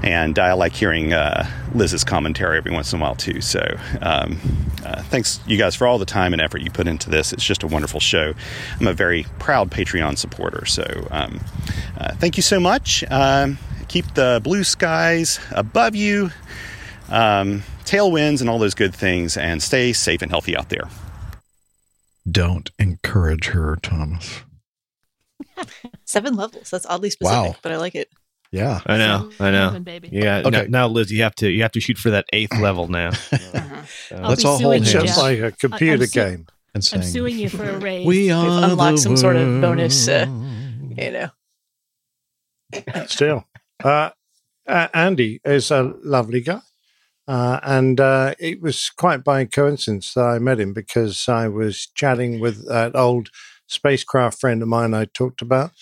and 0.03 0.39
I 0.39 0.53
like 0.55 0.73
hearing 0.73 1.13
uh, 1.13 1.47
Liz's 1.75 2.05
commentary 2.05 2.59
every 2.59 2.73
once 2.73 2.93
in 2.93 2.99
a 2.99 3.03
while 3.03 3.15
too. 3.15 3.41
So, 3.41 3.61
um, 4.01 4.39
uh, 4.85 5.03
thanks 5.05 5.41
you 5.47 5.57
guys 5.59 5.75
for 5.75 5.87
all 5.87 5.99
the 5.99 6.05
time 6.07 6.33
and 6.33 6.41
effort 6.41 6.63
you 6.63 6.71
put 6.71 6.87
into 6.87 7.11
this. 7.11 7.33
It's 7.33 7.43
just 7.45 7.63
a 7.63 7.67
wonderful 7.67 8.01
show. 8.01 8.35
I'm 8.81 8.87
a 8.87 8.93
very 8.93 9.25
proud 9.39 9.71
Patreon 9.71 10.17
supporter, 10.19 10.65
so 10.67 10.85
um, 11.11 11.41
uh, 11.99 12.15
thank 12.17 12.37
you 12.37 12.43
so 12.43 12.61
much. 12.61 13.05
Um, 13.11 13.59
keep 13.89 14.15
the 14.15 14.41
blue 14.45 14.65
skies 14.65 15.41
above 15.53 15.95
you, 15.97 16.31
um, 17.09 17.63
tailwinds, 17.85 18.41
and 18.41 18.49
all 18.51 18.59
those 18.59 18.75
good 18.75 18.95
things, 18.95 19.37
and 19.37 19.63
stay 19.63 19.93
safe 19.93 20.23
and 20.23 20.31
healthy 20.31 20.57
out 20.57 20.69
there. 20.69 20.89
Don't 22.31 22.71
encourage 22.79 23.47
her, 23.49 23.77
Thomas. 23.83 24.41
Seven 26.05 26.35
levels. 26.35 26.71
That's 26.71 26.87
oddly 26.87 27.11
specific, 27.11 27.37
Wow. 27.53 27.57
but 27.63 27.73
I 27.73 27.77
like 27.77 27.95
it. 27.95 28.09
Yeah, 28.57 28.81
I 28.87 28.97
know, 28.97 29.31
I 29.39 29.51
know. 29.51 29.79
Baby. 29.81 30.09
Yeah. 30.11 30.39
Okay. 30.39 30.51
Now, 30.51 30.63
now, 30.69 30.89
Liz, 30.89 31.13
you 31.13 31.23
have 31.23 31.35
to 31.37 31.49
you 31.51 31.63
have 31.63 31.73
to 31.73 31.81
shoot 31.81 31.99
for 31.99 32.11
that 32.11 32.25
eighth 32.33 32.57
level 32.61 32.89
now. 32.89 33.11
I'll 34.13 34.31
Let's 34.31 34.45
all 34.45 34.59
hold 34.59 34.87
you, 34.87 34.93
hands. 34.93 34.93
Just 34.93 35.19
like 35.19 35.39
a 35.41 35.53
computer 35.53 36.05
I'm 36.05 36.09
su- 36.09 36.21
game. 36.21 36.47
and 36.75 36.91
I'm 36.95 37.03
suing 37.03 37.39
you 37.39 37.49
for 37.49 37.65
a 37.65 37.79
raise. 37.79 38.07
we 38.07 38.29
They've 38.29 38.37
are 38.37 38.71
unlocked 38.71 38.97
the 38.97 39.03
some 39.03 39.17
sort 39.17 39.37
of 39.37 39.61
bonus, 39.61 40.09
uh, 40.09 40.27
you 40.97 41.11
know. 41.11 41.31
Still, 43.07 43.45
uh, 43.85 44.11
uh, 44.67 44.89
Andy 44.93 45.41
is 45.45 45.71
a 45.71 45.95
lovely 46.03 46.41
guy. 46.41 46.61
Uh, 47.29 47.59
and 47.65 47.99
uh, 48.01 48.35
it 48.39 48.61
was 48.63 48.89
quite 48.91 49.25
by 49.25 49.45
coincidence 49.45 50.15
that 50.15 50.25
I 50.25 50.39
met 50.39 50.61
him 50.61 50.73
because 50.73 51.29
I 51.29 51.49
was 51.49 51.87
chatting 51.95 52.39
with 52.39 52.69
that 52.69 52.95
old 52.95 53.31
spacecraft 53.67 54.41
friend 54.41 54.63
of 54.63 54.69
mine 54.69 54.95
I 54.95 55.07
talked 55.07 55.43
about 55.43 55.73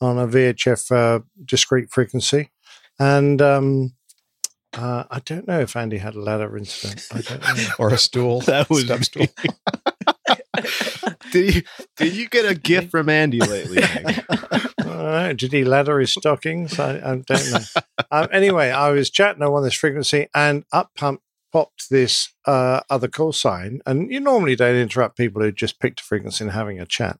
on 0.00 0.18
a 0.18 0.26
VHF 0.26 0.90
uh, 0.94 1.20
discrete 1.44 1.90
frequency. 1.90 2.50
And 2.98 3.40
um, 3.42 3.94
uh, 4.74 5.04
I 5.10 5.20
don't 5.20 5.46
know 5.46 5.60
if 5.60 5.76
Andy 5.76 5.98
had 5.98 6.14
a 6.14 6.20
ladder 6.20 6.56
incident. 6.56 7.06
I 7.12 7.20
don't 7.20 7.42
know. 7.42 7.68
or 7.78 7.92
a 7.92 7.98
stool. 7.98 8.40
That 8.46 8.68
was 8.70 8.84
Step 8.84 9.04
stool. 9.04 9.26
did 11.32 11.54
you 11.54 11.62
did 11.96 12.14
you 12.14 12.28
get 12.28 12.50
a 12.50 12.54
gift 12.54 12.90
from 12.90 13.08
Andy 13.08 13.40
lately? 13.40 13.82
Hank? 13.82 14.24
I. 14.80 15.32
Did 15.32 15.52
he 15.52 15.64
ladder 15.64 15.98
his 15.98 16.12
stockings? 16.12 16.78
I, 16.78 16.96
I 16.96 17.16
don't 17.16 17.50
know. 17.50 17.60
um, 18.10 18.28
anyway, 18.32 18.70
I 18.70 18.90
was 18.90 19.10
chatting 19.10 19.42
on 19.42 19.62
this 19.62 19.74
frequency 19.74 20.28
and 20.34 20.64
up 20.72 20.90
pump 20.94 21.20
popped 21.52 21.88
this 21.90 22.34
uh, 22.44 22.80
other 22.90 23.08
call 23.08 23.32
sign. 23.32 23.80
And 23.86 24.12
you 24.12 24.20
normally 24.20 24.56
don't 24.56 24.76
interrupt 24.76 25.16
people 25.16 25.42
who 25.42 25.52
just 25.52 25.80
picked 25.80 26.00
a 26.00 26.04
frequency 26.04 26.44
and 26.44 26.52
having 26.52 26.80
a 26.80 26.86
chat. 26.86 27.18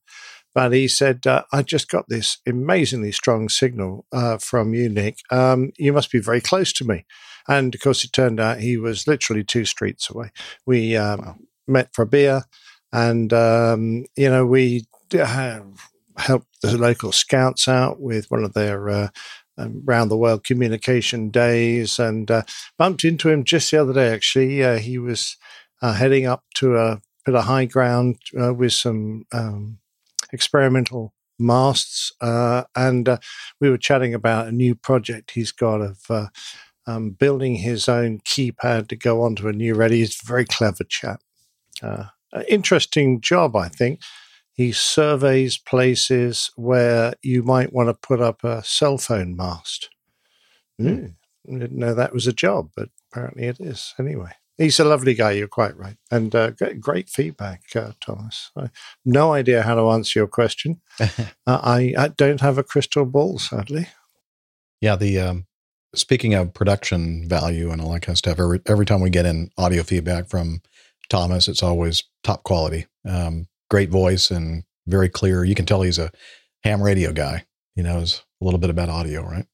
But 0.57 0.73
he 0.73 0.89
said, 0.89 1.27
uh, 1.27 1.43
I 1.53 1.61
just 1.61 1.91
got 1.91 2.09
this 2.09 2.39
amazingly 2.47 3.13
strong 3.13 3.51
signal 3.51 4.07
uh, 4.11 4.39
from 4.39 4.73
you, 4.73 4.89
Nick. 4.89 5.19
Um, 5.31 5.71
you 5.77 5.93
must 5.93 6.11
be 6.11 6.19
very 6.19 6.41
close 6.41 6.73
to 6.73 6.85
me. 6.87 7.05
And 7.47 7.75
of 7.75 7.81
course, 7.83 8.05
it 8.05 8.15
turned 8.15 8.41
out 8.41 8.61
he 8.61 8.79
was 8.79 9.07
literally 9.07 9.45
two 9.45 9.67
streets 9.67 10.09
away. 10.09 10.31
We 10.65 10.97
um, 10.97 11.47
met 11.69 11.91
for 11.93 12.05
a 12.05 12.07
beer 12.07 12.45
and, 12.91 13.35
um, 13.35 14.07
you 14.17 14.31
know, 14.31 14.47
we 14.47 14.87
uh, 15.13 15.61
helped 16.17 16.61
the 16.63 16.79
local 16.79 17.13
scouts 17.13 17.69
out 17.69 18.01
with 18.01 18.31
one 18.31 18.43
of 18.43 18.55
their 18.55 18.89
uh, 18.89 19.09
um, 19.59 19.83
round 19.85 20.11
the 20.11 20.17
world 20.17 20.43
communication 20.43 21.29
days 21.29 21.99
and 21.99 22.31
uh, 22.31 22.45
bumped 22.79 23.05
into 23.05 23.29
him 23.29 23.45
just 23.45 23.71
the 23.71 23.83
other 23.83 23.93
day. 23.93 24.09
Actually, 24.09 24.65
uh, 24.65 24.79
he 24.79 24.97
was 24.97 25.37
uh, 25.83 25.93
heading 25.93 26.25
up 26.25 26.45
to 26.55 26.79
a 26.79 27.03
bit 27.27 27.35
of 27.35 27.45
high 27.45 27.67
ground 27.67 28.17
uh, 28.41 28.55
with 28.55 28.73
some 28.73 29.27
um, 29.35 29.81
experimental 30.33 31.15
masts, 31.39 32.13
uh, 32.21 32.65
and 32.75 33.09
uh, 33.09 33.19
we 33.61 33.71
were 33.71 33.79
chatting 33.79 34.15
about 34.15 34.49
a 34.49 34.53
new 34.53 34.75
project 34.75 35.33
he's 35.33 35.53
got 35.53 35.81
of. 35.81 35.99
Uh, 36.09 36.27
um, 36.87 37.11
building 37.11 37.57
his 37.57 37.89
own 37.89 38.21
keypad 38.21 38.89
to 38.89 38.97
go 38.97 39.23
onto 39.23 39.49
a 39.49 39.53
new 39.53 39.75
ready. 39.75 39.99
He's 39.99 40.21
a 40.23 40.27
very 40.27 40.45
clever 40.45 40.85
chap. 40.85 41.21
Uh, 41.83 42.05
interesting 42.49 43.21
job, 43.21 43.57
I 43.57 43.69
think. 43.69 44.01
He 44.53 44.73
surveys 44.73 45.59
places 45.59 46.51
where 46.57 47.15
you 47.23 47.43
might 47.43 47.73
want 47.73 47.89
to 47.89 47.95
put 47.95 48.23
up 48.23 48.43
a 48.43 48.65
cell 48.65 48.97
phone 48.97 49.37
mast. 49.37 49.91
Mm. 50.81 51.15
I 51.49 51.59
didn't 51.59 51.79
know 51.79 51.95
that 51.95 52.15
was 52.15 52.27
a 52.27 52.33
job, 52.33 52.71
but 52.75 52.89
apparently 53.11 53.45
it 53.45 53.61
is. 53.61 53.95
Anyway, 53.99 54.33
he's 54.59 54.81
a 54.81 54.85
lovely 54.85 55.15
guy. 55.15 55.33
You're 55.33 55.49
quite 55.49 55.77
right, 55.77 55.97
and 56.11 56.35
uh, 56.35 56.51
great, 56.81 57.09
feedback, 57.09 57.63
uh, 57.75 57.93
Thomas. 58.01 58.51
I 58.57 58.71
no 59.05 59.33
idea 59.33 59.63
how 59.63 59.75
to 59.75 59.91
answer 59.91 60.19
your 60.19 60.27
question. 60.27 60.81
uh, 61.01 61.09
I, 61.47 61.95
I 61.97 62.09
don't 62.09 62.41
have 62.41 62.59
a 62.59 62.63
crystal 62.63 63.05
ball, 63.05 63.39
sadly. 63.39 63.89
Yeah, 64.81 64.97
the 64.97 65.21
um, 65.21 65.47
speaking 65.95 66.35
of 66.35 66.55
production 66.55 67.29
value 67.29 67.71
and 67.71 67.81
all 67.81 67.93
that 67.93 68.03
kind 68.03 68.15
of 68.15 68.19
stuff, 68.19 68.39
every 68.39 68.61
every 68.67 68.87
time 68.87 69.01
we 69.01 69.11
get 69.11 69.27
in 69.27 69.51
audio 69.59 69.83
feedback 69.83 70.29
from 70.29 70.63
Thomas, 71.09 71.49
it's 71.49 71.63
always 71.63 72.05
top 72.23 72.43
quality. 72.45 72.87
Um, 73.05 73.49
great 73.71 73.91
voice 73.91 74.31
and 74.31 74.65
very 74.87 75.09
clear. 75.09 75.45
You 75.45 75.55
can 75.55 75.67
tell 75.67 75.83
he's 75.83 75.99
a 75.99 76.11
ham 76.63 76.83
radio 76.83 77.13
guy. 77.13 77.45
He 77.75 77.83
knows 77.83 78.25
a 78.41 78.45
little 78.45 78.59
bit 78.59 78.71
about 78.71 78.89
audio, 78.89 79.23
right? 79.23 79.47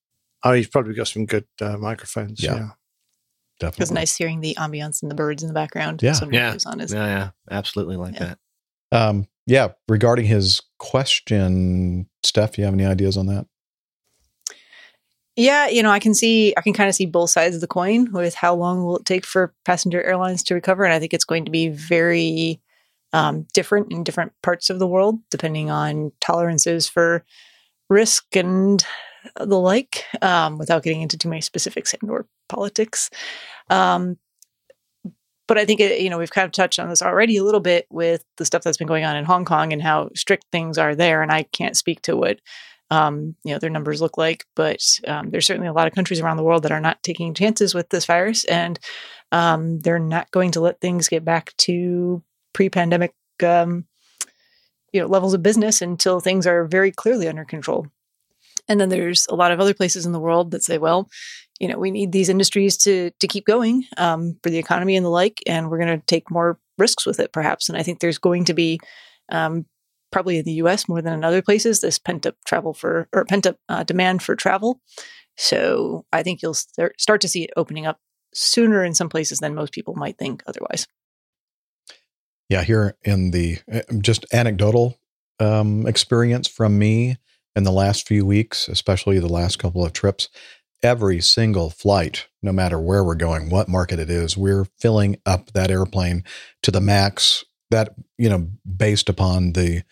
Oh, 0.45 0.53
he's 0.53 0.67
probably 0.67 0.95
got 0.95 1.09
some 1.09 1.27
good 1.27 1.47
uh, 1.61 1.77
microphones. 1.77 2.43
Yeah. 2.43 2.55
Yeah. 2.55 2.69
It 3.69 3.79
was 3.79 3.91
nice 3.91 4.17
hearing 4.17 4.41
the 4.41 4.55
ambiance 4.59 5.03
and 5.03 5.11
the 5.11 5.15
birds 5.15 5.43
in 5.43 5.49
the 5.49 5.55
background. 5.55 6.03
Yeah. 6.03 6.13
So 6.13 6.29
Yeah. 6.31 6.57
on 6.67 6.79
his 6.79 6.93
yeah, 6.93 7.07
yeah, 7.07 7.31
absolutely 7.51 7.97
like 7.97 8.15
Yeah. 8.15 8.35
that. 8.35 8.39
Um, 8.93 9.27
yeah, 9.47 9.69
regarding 9.89 10.27
his 10.27 10.61
question, 10.79 12.07
Steph, 12.23 12.59
you 12.59 12.65
have 12.65 12.75
any 12.75 12.85
ideas 12.85 13.17
on 13.17 13.27
that? 13.27 13.47
Yeah, 15.35 15.69
you 15.69 15.83
know, 15.83 15.91
I 15.91 15.99
can 15.99 16.15
see, 16.15 16.53
I 16.57 16.61
can 16.61 16.75
kind 16.75 16.91
of 16.91 16.95
see 16.95 17.07
both 17.07 17.31
sides 17.31 17.55
of 17.55 17.63
the 17.63 17.67
coin 17.67 18.13
with 18.13 18.35
how 18.35 18.55
long 18.55 18.85
will 18.85 18.99
it 18.99 19.07
take 19.07 19.25
for 19.25 19.55
passenger 19.65 20.03
airlines 20.03 20.43
to 20.45 20.55
recover, 20.55 20.85
and 20.85 20.93
I 20.93 20.99
think 20.99 21.15
it's 21.15 21.25
going 21.25 21.47
to 21.47 21.51
be 21.51 21.69
very 21.69 22.61
um, 23.15 23.47
different 23.55 23.91
in 23.91 24.05
different 24.05 24.33
parts 24.43 24.69
of 24.69 24.79
the 24.79 24.87
world, 24.87 25.19
depending 25.31 25.71
on 25.71 26.13
tolerances 26.21 26.87
for 26.87 27.25
risk 27.89 28.37
and 28.37 28.85
the 29.37 29.59
like. 29.59 30.05
Um, 30.21 30.59
without 30.59 30.83
getting 30.83 31.01
into 31.03 31.17
too 31.17 31.29
many 31.31 31.41
specifics 31.41 31.95
and 31.95 32.11
or 32.11 32.27
politics, 32.53 33.11
um, 33.71 34.19
but 35.49 35.59
I 35.59 35.65
think 35.65 35.81
it, 35.81 36.01
you 36.01 36.11
know 36.11 36.19
we've 36.19 36.31
kind 36.31 36.45
of 36.45 36.53
touched 36.53 36.79
on 36.79 36.89
this 36.89 37.03
already 37.03 37.37
a 37.37 37.45
little 37.45 37.61
bit 37.61 37.87
with 37.91 38.25
the 38.37 38.45
stuff 38.45 38.63
that's 38.63 38.77
been 38.77 38.87
going 38.87 39.05
on 39.05 39.17
in 39.17 39.25
Hong 39.25 39.45
Kong 39.45 39.73
and 39.73 39.83
how 39.83 40.11
strict 40.15 40.47
things 40.53 40.79
are 40.79 40.95
there, 40.95 41.23
and 41.23 41.33
I 41.33 41.45
can't 41.45 41.77
speak 41.77 42.03
to 42.03 42.17
what 42.17 42.41
um, 42.91 43.37
you 43.45 43.53
know 43.53 43.59
their 43.59 43.71
numbers 43.71 44.01
look 44.01 44.17
like. 44.17 44.45
But 44.55 44.81
um, 45.07 45.31
there's 45.31 45.47
certainly 45.47 45.69
a 45.69 45.73
lot 45.73 45.87
of 45.87 45.95
countries 45.95 46.21
around 46.21 46.37
the 46.37 46.43
world 46.43 46.63
that 46.63 46.73
are 46.73 46.81
not 46.81 47.03
taking 47.03 47.35
chances 47.35 47.75
with 47.75 47.89
this 47.89 48.07
virus, 48.07 48.45
and 48.45 48.79
um, 49.33 49.81
they're 49.81 49.99
not 49.99 50.31
going 50.31 50.53
to 50.53 50.61
let 50.61 50.81
things 50.81 51.09
get 51.09 51.25
back 51.25 51.55
to 51.59 52.23
pre-pandemic 52.53 53.15
um, 53.43 53.87
you 54.93 55.01
know 55.01 55.07
levels 55.07 55.35
of 55.35 55.43
business 55.43 55.83
until 55.83 56.21
things 56.21 56.47
are 56.47 56.65
very 56.67 56.93
clearly 56.93 57.29
under 57.29 57.45
control. 57.45 57.87
And 58.69 58.81
then 58.81 58.91
there's 58.91 59.27
a 59.29 59.35
lot 59.35 59.51
of 59.51 59.61
other 59.61 59.75
places 59.75 60.07
in 60.07 60.13
the 60.13 60.21
world 60.21 60.53
that 60.53 60.63
say, 60.63 60.79
well, 60.79 61.11
you 61.63 61.69
know, 61.69 61.79
we 61.79 61.93
need 61.93 62.11
these 62.11 62.29
industries 62.29 62.77
to 62.79 63.13
to 63.21 63.29
keep 63.29 63.47
going 63.47 63.85
um, 63.97 64.37
for 64.43 64.51
the 64.51 64.59
economy 64.59 64.97
and 64.97 65.07
the 65.07 65.11
like, 65.11 65.41
and 65.47 65.71
we're 65.71 65.79
going 65.79 65.97
to 65.97 66.05
take 66.07 66.29
more 66.29 66.59
risks 66.77 67.07
with 67.07 67.21
it, 67.21 67.33
perhaps. 67.33 67.69
And 67.69 67.79
I 67.79 67.85
think 67.85 68.01
there's 68.01 68.19
going 68.19 68.45
to 68.47 68.53
be 68.53 68.81
um, 69.31 69.67
probably 70.11 70.39
in 70.39 70.45
the 70.45 70.55
U.S. 70.55 70.89
more 70.89 71.01
than 71.01 71.13
in 71.15 71.25
other 71.25 71.41
places 71.41 71.81
this 71.81 72.01
pent 72.01 72.27
up 72.27 72.35
travel 72.45 72.75
for 72.75 73.09
or 73.13 73.25
pent 73.25 73.47
up 73.47 73.59
uh, 73.69 73.85
demand 73.85 74.25
for 74.25 74.35
travel. 74.35 74.81
So 75.37 76.05
I 76.13 76.25
think 76.25 76.43
you'll 76.43 76.55
start 76.55 77.21
to 77.21 77.29
see 77.29 77.45
it 77.45 77.51
opening 77.57 77.87
up 77.87 78.01
sooner 78.35 78.85
in 78.85 78.93
some 78.93 79.09
places 79.09 79.39
than 79.39 79.55
most 79.55 79.73
people 79.73 79.95
might 79.95 80.19
think 80.19 80.43
otherwise. 80.49 80.89
Yeah, 82.49 82.65
here 82.65 82.97
in 83.05 83.31
the 83.31 83.59
uh, 83.73 83.83
just 84.01 84.27
anecdotal 84.33 84.99
um, 85.39 85.87
experience 85.87 86.49
from 86.49 86.77
me 86.77 87.19
in 87.55 87.63
the 87.63 87.73
last 87.73 88.09
few 88.09 88.27
weeks, 88.27 88.67
especially 88.67 89.21
the 89.21 89.29
last 89.29 89.61
couple 89.61 89.85
of 89.85 89.93
trips, 89.93 90.29
every 90.83 91.21
single 91.21 91.71
flight, 91.71 92.29
no 92.43 92.53
matter 92.53 92.79
where 92.79 93.05
we're 93.05 93.15
going, 93.15 93.51
what 93.51 93.69
market 93.69 93.99
it 93.99 94.11
is, 94.11 94.37
we're 94.37 94.67
filling 94.79 95.17
up 95.25 95.53
that 95.53 95.71
airplane 95.71 96.25
to 96.63 96.71
the 96.71 96.81
max. 96.81 97.45
That 97.71 97.95
you 98.19 98.29
know, 98.29 98.49
based 98.77 99.09
upon 99.09 99.55
the 99.55 99.83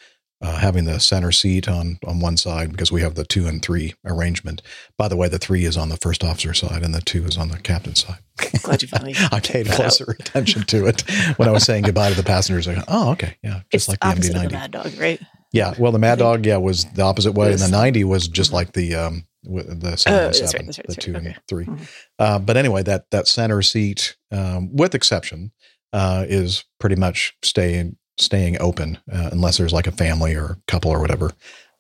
uh, 0.43 0.57
having 0.57 0.85
the 0.85 0.99
center 0.99 1.33
seat 1.33 1.69
on 1.69 1.99
on 2.07 2.21
one 2.21 2.37
side 2.37 2.71
because 2.71 2.91
we 2.91 3.03
have 3.03 3.15
the 3.15 3.25
two 3.25 3.47
and 3.47 3.63
three 3.63 3.95
arrangement. 4.05 4.63
By 4.97 5.09
the 5.09 5.17
way, 5.17 5.29
the 5.29 5.39
three 5.39 5.65
is 5.65 5.77
on 5.77 5.89
the 5.89 5.97
first 5.97 6.25
officer 6.25 6.55
side 6.55 6.83
and 6.83 6.95
the 6.95 7.01
two 7.01 7.25
is 7.25 7.37
on 7.37 7.49
the 7.49 7.59
captain's 7.59 8.05
side. 8.05 8.19
Glad 8.63 8.83
you 8.83 8.89
finally. 8.89 9.15
I 9.31 9.41
paid 9.41 9.67
that 9.67 9.73
out. 9.73 9.77
closer 9.77 10.17
attention 10.19 10.65
to 10.65 10.87
it 10.87 11.03
when 11.37 11.49
I 11.49 11.53
was 11.53 11.65
saying 11.65 11.85
goodbye 11.85 12.11
to 12.11 12.17
the 12.17 12.23
passengers. 12.23 12.69
I 12.69 12.77
go, 12.77 12.83
oh, 12.89 13.13
okay, 13.13 13.37
yeah, 13.43 13.61
just 13.71 13.89
It's 13.89 13.89
like 13.89 14.01
the 14.01 14.29
MD-90. 14.29 14.53
Mad 14.53 14.71
Dog, 14.71 14.99
right? 14.99 15.21
Yeah, 15.53 15.75
well, 15.79 15.93
the 15.93 15.99
Mad 15.99 16.19
Dog, 16.19 16.47
yeah, 16.47 16.59
was 16.59 16.85
the 16.93 17.03
opposite 17.03 17.33
way, 17.33 17.51
and 17.51 17.61
the 17.61 17.69
90 17.69 18.05
was 18.05 18.29
just 18.29 18.53
like 18.53 18.73
the 18.73 18.95
um, 18.95 19.27
with 19.45 19.81
the 19.81 19.93
Oh, 19.93 19.97
seven, 19.97 20.27
and 20.27 20.35
seven 20.37 20.67
right, 20.67 20.67
that's 20.67 20.79
right, 20.79 20.87
the 20.89 20.95
two 20.95 21.13
right, 21.13 21.19
and 21.23 21.29
okay. 21.29 21.39
3 21.49 21.65
Mhm. 21.67 21.89
Uh, 22.19 22.39
but 22.39 22.57
anyway, 22.57 22.83
that 22.83 23.11
that 23.11 23.27
center 23.29 23.63
seat, 23.63 24.17
um, 24.31 24.75
with 24.75 24.95
exception, 24.95 25.53
uh, 25.93 26.25
is 26.29 26.65
pretty 26.79 26.97
much 26.97 27.35
staying 27.43 27.97
staying 28.19 28.61
open 28.61 28.99
uh, 29.11 29.31
unless 29.33 29.57
there's 29.57 29.73
like 29.73 29.87
a 29.87 29.93
family 29.93 30.35
or 30.35 30.59
couple 30.67 30.91
or 30.91 31.01
whatever 31.01 31.33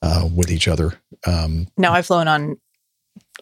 uh, 0.03 0.27
with 0.35 0.51
each 0.51 0.67
other. 0.69 0.99
Um, 1.27 1.69
Now 1.77 1.93
I've 1.93 2.07
flown 2.07 2.29
on 2.29 2.57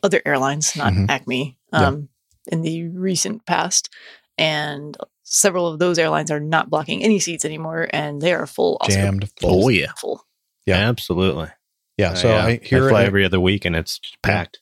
other 0.03 0.20
airlines, 0.27 0.74
not 0.74 0.93
Mhm. 0.93 1.09
Acme, 1.09 1.57
Yeah. 1.73 1.86
um, 1.86 2.09
in 2.51 2.62
the 2.62 2.89
recent 2.89 3.47
past, 3.47 3.89
and 4.36 4.97
several 5.23 5.69
of 5.69 5.78
those 5.78 5.99
airlines 5.99 6.31
are 6.31 6.40
not 6.40 6.70
blocking 6.70 7.05
any 7.05 7.20
seats 7.20 7.45
anymore, 7.45 7.86
and 7.93 8.20
they 8.20 8.32
are 8.32 8.47
full. 8.47 8.78
also. 8.81 8.95
jammed 8.97 9.31
full. 9.40 9.66
Oh 9.66 9.69
yeah, 9.69 9.93
full. 9.97 10.24
Yeah. 10.66 10.89
absolutely. 10.89 11.49
Yeah. 11.98 12.10
Uh, 12.10 12.14
So 12.14 12.30
I 12.30 12.46
I 12.46 12.60
hear 12.62 12.88
fly 12.88 13.02
it- 13.02 13.06
every 13.06 13.24
other 13.24 13.40
week, 13.40 13.64
and 13.64 13.76
it's 13.76 14.00
packed. 14.22 14.60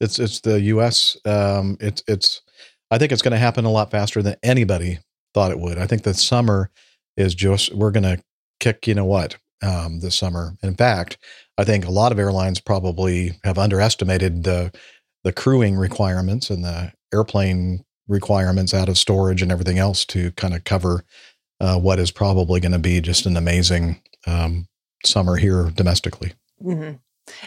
It's 0.00 0.18
it's 0.18 0.40
the 0.40 0.60
U.S. 0.60 1.16
Um, 1.24 1.76
it's 1.80 2.02
it's. 2.06 2.42
I 2.90 2.98
think 2.98 3.10
it's 3.10 3.22
going 3.22 3.32
to 3.32 3.38
happen 3.38 3.64
a 3.64 3.70
lot 3.70 3.90
faster 3.90 4.22
than 4.22 4.36
anybody 4.42 5.00
thought 5.32 5.50
it 5.50 5.58
would. 5.58 5.78
I 5.78 5.86
think 5.86 6.02
the 6.02 6.14
summer 6.14 6.70
is 7.16 7.34
just 7.34 7.74
we're 7.74 7.90
going 7.90 8.04
to 8.04 8.22
kick. 8.60 8.86
You 8.86 8.94
know 8.94 9.04
what? 9.04 9.36
Um, 9.62 10.00
this 10.00 10.14
summer. 10.16 10.52
In 10.62 10.74
fact, 10.74 11.16
I 11.56 11.64
think 11.64 11.86
a 11.86 11.90
lot 11.90 12.12
of 12.12 12.18
airlines 12.18 12.60
probably 12.60 13.38
have 13.44 13.56
underestimated 13.58 14.44
the 14.44 14.72
the 15.22 15.32
crewing 15.32 15.76
requirements 15.76 16.50
and 16.50 16.62
the 16.62 16.92
airplane 17.14 17.82
requirements 18.08 18.74
out 18.74 18.90
of 18.90 18.98
storage 18.98 19.40
and 19.40 19.50
everything 19.50 19.78
else 19.78 20.04
to 20.04 20.32
kind 20.32 20.52
of 20.54 20.64
cover 20.64 21.04
uh, 21.60 21.78
what 21.78 21.98
is 21.98 22.10
probably 22.10 22.60
going 22.60 22.72
to 22.72 22.78
be 22.78 23.00
just 23.00 23.24
an 23.24 23.36
amazing 23.38 24.02
um, 24.26 24.66
summer 25.06 25.36
here 25.36 25.70
domestically. 25.74 26.32
Hmm 26.60 26.92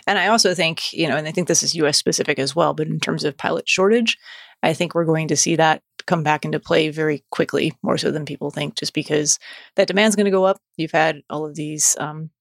And 0.08 0.20
I 0.20 0.28
also 0.28 0.54
think, 0.54 0.94
you 0.94 1.08
know, 1.08 1.18
and 1.18 1.28
I 1.28 1.32
think 1.32 1.48
this 1.48 1.64
is 1.64 1.76
US 1.76 1.98
specific 1.98 2.40
as 2.40 2.56
well, 2.56 2.74
but 2.74 2.88
in 2.88 3.00
terms 3.00 3.24
of 3.24 3.38
pilot 3.38 3.68
shortage, 3.68 4.18
I 4.64 4.74
think 4.74 4.96
we're 4.96 5.06
going 5.06 5.28
to 5.28 5.38
see 5.38 5.56
that 5.56 5.82
come 6.08 6.24
back 6.24 6.46
into 6.46 6.60
play 6.60 6.90
very 6.90 7.24
quickly, 7.32 7.74
more 7.84 7.98
so 7.98 8.12
than 8.12 8.26
people 8.26 8.50
think, 8.50 8.76
just 8.76 8.94
because 8.94 9.38
that 9.76 9.88
demand's 9.88 10.16
going 10.16 10.26
to 10.26 10.32
go 10.32 10.46
up. 10.46 10.60
You've 10.78 10.92
had 10.92 11.22
all 11.30 11.46
of 11.46 11.56
these 11.56 11.96
um, 12.00 12.32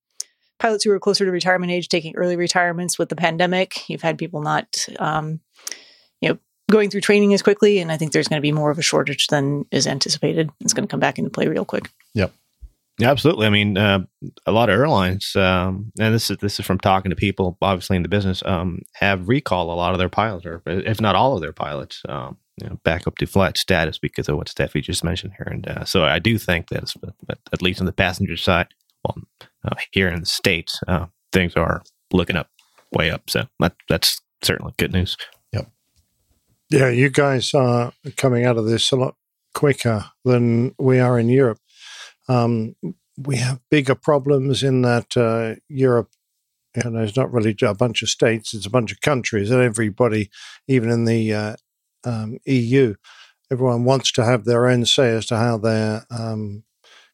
pilots 0.59 0.85
who 0.85 0.93
are 0.93 1.01
closer 1.01 1.25
to 1.25 1.31
retirement 1.31 1.73
age 1.73 1.89
taking 1.89 2.17
early 2.17 2.37
retirements 2.37 2.99
with 2.99 3.09
the 3.09 3.17
pandemic. 3.17 3.89
You've 3.89 4.03
had 4.03 4.19
people 4.19 4.41
not, 4.41 4.87
um, 4.99 5.41
you 6.21 6.31
know, 6.31 6.39
going 6.71 6.91
through 6.91 7.03
training 7.03 7.35
as 7.35 7.43
quickly. 7.43 7.79
And 7.79 7.93
I 7.93 7.97
think 7.97 8.13
there's 8.13 8.29
going 8.29 8.41
to 8.41 8.47
be 8.47 8.53
more 8.53 8.71
of 8.71 8.79
a 8.79 8.83
shortage 8.83 9.27
than 9.27 9.67
is 9.71 9.87
anticipated. 9.87 10.51
It's 10.61 10.73
going 10.73 10.87
to 10.87 10.91
come 10.91 11.01
back 11.01 11.19
into 11.19 11.31
play 11.31 11.49
real 11.49 11.65
quick. 11.65 11.91
Yep. 12.15 12.33
Absolutely. 13.03 13.47
I 13.47 13.51
mean, 13.51 13.77
uh, 13.77 14.01
a 14.47 14.53
lot 14.53 14.71
of 14.71 14.79
airlines, 14.79 15.37
um, 15.37 15.93
and 16.01 16.15
this 16.15 16.31
is 16.31 16.39
this 16.39 16.59
is 16.59 16.65
from 16.65 16.79
talking 16.79 17.11
to 17.11 17.17
people, 17.17 17.59
obviously 17.61 17.97
in 17.97 18.03
the 18.03 18.09
business, 18.09 18.43
um, 18.47 18.81
have 18.95 19.29
recall 19.29 19.71
a 19.71 19.77
lot 19.77 19.93
of 19.93 19.99
their 19.99 20.09
pilots, 20.09 20.47
or 20.47 20.63
if 20.67 20.99
not 21.01 21.15
all 21.15 21.35
of 21.35 21.43
their 21.43 21.53
pilots, 21.53 22.03
um, 22.09 22.39
you 22.61 22.69
know, 22.69 22.81
back 22.85 23.07
up 23.07 23.19
to 23.19 23.27
flight 23.27 23.59
status 23.59 23.99
because 23.99 24.31
of 24.31 24.37
what 24.37 24.47
Steffi 24.47 24.83
just 24.83 25.05
mentioned 25.05 25.35
here. 25.37 25.49
And 25.51 25.69
uh, 25.69 25.85
so 25.85 26.05
I 26.05 26.19
do 26.19 26.39
think 26.39 26.69
that, 26.69 26.95
at 27.53 27.61
least 27.61 27.81
on 27.81 27.87
the 27.87 27.93
passenger 27.93 28.37
side, 28.37 28.69
well, 29.05 29.19
uh, 29.63 29.75
here 29.93 30.09
in 30.09 30.21
the 30.21 30.27
states, 30.27 30.81
uh, 30.89 31.07
things 31.33 31.55
are 31.55 31.83
looking 32.13 32.37
up, 32.37 32.49
way 32.93 33.11
up. 33.11 33.29
So 33.29 33.47
that, 33.61 33.75
that's 33.91 34.23
certainly 34.43 34.73
good 34.79 34.93
news. 34.93 35.19
Yep. 35.53 35.71
Yeah, 36.71 36.89
you 36.89 37.11
guys 37.11 37.53
are 37.53 37.93
coming 38.17 38.47
out 38.47 38.57
of 38.57 38.65
this 38.65 38.91
a 38.91 38.97
lot 38.97 39.17
quicker 39.55 40.07
than 40.25 40.75
we 40.79 40.99
are 40.99 41.19
in 41.19 41.29
Europe. 41.29 41.59
Um, 42.29 42.77
we 43.19 43.37
have 43.37 43.61
bigger 43.71 43.95
problems 43.95 44.63
in 44.63 44.83
that 44.83 45.17
uh, 45.17 45.57
Europe, 45.69 46.11
you 46.77 46.91
know, 46.91 47.03
it's 47.03 47.17
not 47.17 47.33
really 47.33 47.57
a 47.63 47.75
bunch 47.75 48.03
of 48.03 48.11
states; 48.11 48.53
it's 48.53 48.67
a 48.67 48.71
bunch 48.71 48.93
of 48.93 49.01
countries, 49.01 49.51
and 49.51 49.63
everybody, 49.63 50.31
even 50.69 50.91
in 50.91 51.05
the 51.07 51.33
uh, 51.33 51.57
um, 52.05 52.39
EU, 52.45 52.95
everyone 53.51 53.85
wants 53.85 54.13
to 54.13 54.25
have 54.25 54.45
their 54.45 54.67
own 54.67 54.85
say 54.85 55.11
as 55.17 55.27
to 55.27 55.37
how 55.37 55.57
their 55.57 56.05
um, 56.11 56.65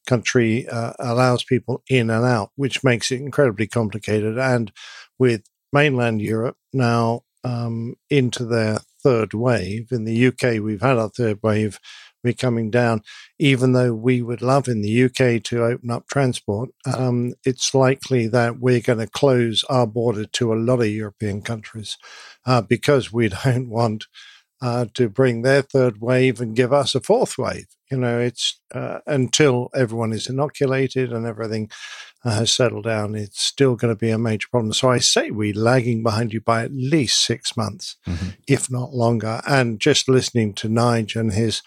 country 0.06 0.68
uh, 0.68 0.92
allows 0.98 1.44
people 1.44 1.82
in 1.88 2.10
and 2.10 2.24
out, 2.24 2.50
which 2.56 2.84
makes 2.84 3.10
it 3.10 3.20
incredibly 3.20 3.66
complicated. 3.66 4.38
And 4.38 4.72
with 5.18 5.42
mainland 5.72 6.20
Europe 6.20 6.56
now 6.72 7.22
um, 7.44 7.94
into 8.10 8.44
their 8.44 8.80
third 9.02 9.34
wave, 9.34 9.88
in 9.92 10.04
the 10.04 10.26
UK, 10.28 10.62
we've 10.62 10.82
had 10.82 10.98
our 10.98 11.08
third 11.08 11.40
wave. 11.42 11.78
We're 12.22 12.32
coming 12.32 12.70
down, 12.70 13.02
even 13.38 13.72
though 13.72 13.94
we 13.94 14.22
would 14.22 14.42
love 14.42 14.68
in 14.68 14.82
the 14.82 15.04
UK 15.04 15.42
to 15.44 15.64
open 15.64 15.90
up 15.90 16.06
transport. 16.08 16.70
Um, 16.86 17.34
it's 17.44 17.74
likely 17.74 18.28
that 18.28 18.58
we're 18.58 18.80
going 18.80 19.00
to 19.00 19.06
close 19.06 19.64
our 19.68 19.86
border 19.86 20.24
to 20.24 20.52
a 20.52 20.56
lot 20.56 20.80
of 20.80 20.86
European 20.88 21.42
countries 21.42 21.96
uh, 22.46 22.62
because 22.62 23.12
we 23.12 23.28
don't 23.44 23.68
want 23.68 24.06
uh, 24.62 24.86
to 24.94 25.08
bring 25.08 25.42
their 25.42 25.62
third 25.62 26.00
wave 26.00 26.40
and 26.40 26.54
give 26.54 26.72
us 26.72 26.94
a 26.94 27.00
fourth 27.00 27.36
wave. 27.36 27.66
You 27.90 27.98
know, 27.98 28.20
it's 28.20 28.60
uh, 28.72 29.00
until 29.06 29.68
everyone 29.74 30.12
is 30.12 30.28
inoculated 30.28 31.12
and 31.12 31.26
everything 31.26 31.68
has 32.24 32.52
settled 32.52 32.84
down, 32.84 33.14
it's 33.14 33.40
still 33.42 33.74
going 33.74 33.92
to 33.92 33.98
be 33.98 34.10
a 34.10 34.18
major 34.18 34.46
problem. 34.50 34.72
So 34.72 34.90
I 34.90 34.98
say 34.98 35.30
we're 35.30 35.54
lagging 35.54 36.02
behind 36.02 36.32
you 36.32 36.40
by 36.40 36.62
at 36.64 36.72
least 36.72 37.24
six 37.24 37.56
months, 37.56 37.96
if 38.46 38.70
not 38.70 38.94
longer. 38.94 39.40
And 39.46 39.80
just 39.80 40.08
listening 40.08 40.54
to 40.54 40.68
Nige 40.68 41.16
and 41.16 41.32
his 41.32 41.62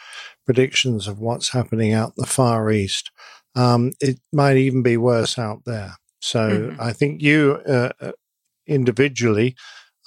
predictions 0.45 1.07
of 1.07 1.19
what's 1.19 1.49
happening 1.49 1.91
out 1.91 2.09
in 2.17 2.21
the 2.23 2.27
Far 2.27 2.71
East, 2.71 3.11
um, 3.55 3.91
it 3.99 4.19
might 4.31 4.57
even 4.57 4.81
be 4.81 4.97
worse 4.97 5.37
out 5.37 5.63
there. 5.65 5.97
So 6.21 6.39
Mhm. 6.49 6.79
I 6.79 6.93
think 6.93 7.21
you 7.21 7.61
uh, 7.67 7.91
uh, 7.99 8.11
individually 8.67 9.55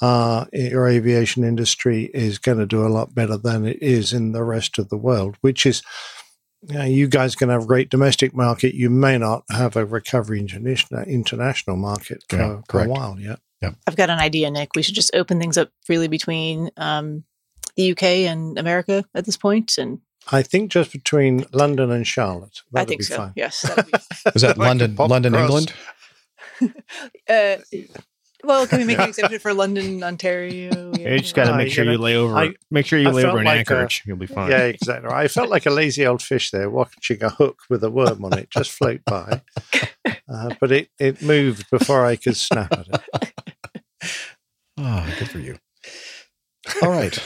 uh, 0.00 0.44
your 0.52 0.86
aviation 0.86 1.42
industry 1.42 2.04
is 2.14 2.38
going 2.38 2.58
to 2.58 2.66
do 2.66 2.86
a 2.86 2.88
lot 2.88 3.14
better 3.14 3.36
than 3.36 3.66
it 3.66 3.82
is 3.82 4.12
in 4.12 4.30
the 4.32 4.44
rest 4.44 4.78
of 4.78 4.88
the 4.90 4.96
world, 4.96 5.36
which 5.40 5.66
is 5.66 5.82
you, 6.62 6.82
you 6.82 7.08
guys 7.08 7.34
can 7.34 7.48
have 7.48 7.62
a 7.64 7.66
great 7.66 7.90
domestic 7.90 8.34
market. 8.34 8.74
You 8.74 8.90
may 8.90 9.18
not 9.18 9.44
have 9.50 9.76
a 9.76 9.84
recovery 9.84 10.40
international 10.40 11.02
international 11.02 11.76
market 11.76 12.24
for, 12.28 12.36
Yeah, 12.36 12.48
for 12.48 12.58
a 12.58 12.62
correct. 12.68 12.90
while 12.90 13.18
yet. 13.20 13.40
I've 13.86 13.96
got 13.96 14.08
an 14.10 14.18
idea, 14.20 14.50
Nick. 14.50 14.70
We 14.76 14.82
should 14.82 14.94
just 14.94 15.14
open 15.14 15.40
things 15.40 15.58
up 15.58 15.70
freely 15.84 16.06
between 16.08 16.70
um, 16.76 17.24
the 17.76 17.90
UK 17.92 18.02
and 18.02 18.56
America 18.58 19.04
at 19.14 19.24
this 19.24 19.36
point, 19.36 19.78
and 19.78 19.98
I 20.30 20.42
think 20.42 20.70
just 20.70 20.92
between 20.92 21.44
London 21.52 21.90
and 21.90 22.06
Charlotte, 22.06 22.60
I 22.74 22.84
that'll 22.84 22.88
think 22.88 23.00
be 23.00 23.04
so. 23.04 23.16
fine. 23.16 23.32
Yes. 23.34 23.68
be- 23.74 24.30
Is 24.36 24.42
that 24.42 24.58
London, 24.58 24.94
London, 24.96 25.34
across. 25.34 25.66
England? 26.60 26.74
uh, 27.28 27.56
well, 28.44 28.66
can 28.66 28.78
we 28.78 28.84
make 28.84 28.98
an 28.98 29.08
exception 29.10 29.38
for 29.40 29.52
London, 29.54 30.02
Ontario? 30.02 30.92
Yeah, 30.98 31.12
you 31.14 31.18
just 31.20 31.34
got 31.34 31.46
to 31.46 31.56
make 31.56 31.66
you 31.68 31.70
sure 31.74 31.84
you 31.84 31.92
gotta- 31.92 32.02
lay 32.02 32.16
over. 32.16 32.34
I- 32.36 32.54
make 32.70 32.86
sure 32.86 32.98
you 32.98 33.08
I 33.08 33.12
lay 33.12 33.22
felt 33.22 33.32
over 33.32 33.40
in 33.40 33.46
like 33.46 33.56
a- 33.56 33.58
Anchorage. 33.58 34.02
You'll 34.06 34.16
be 34.16 34.26
fine. 34.26 34.50
Yeah, 34.50 34.64
exactly. 34.64 35.10
I 35.10 35.28
felt 35.28 35.48
like 35.50 35.66
a 35.66 35.70
lazy 35.70 36.06
old 36.06 36.22
fish 36.22 36.50
there, 36.50 36.70
watching 36.70 37.22
a 37.22 37.30
hook 37.30 37.60
with 37.70 37.82
a 37.84 37.90
worm 37.90 38.24
on 38.24 38.38
it 38.38 38.50
just 38.50 38.70
float 38.70 39.00
by. 39.04 39.42
Uh, 40.30 40.54
but 40.60 40.70
it, 40.70 40.90
it 40.98 41.22
moved 41.22 41.64
before 41.70 42.04
I 42.04 42.14
could 42.16 42.36
snap 42.36 42.70
at 42.72 42.86
it. 42.86 43.32
Oh, 44.76 45.14
good 45.18 45.30
for 45.30 45.38
you. 45.38 45.56
All 46.82 46.90
right. 46.90 47.18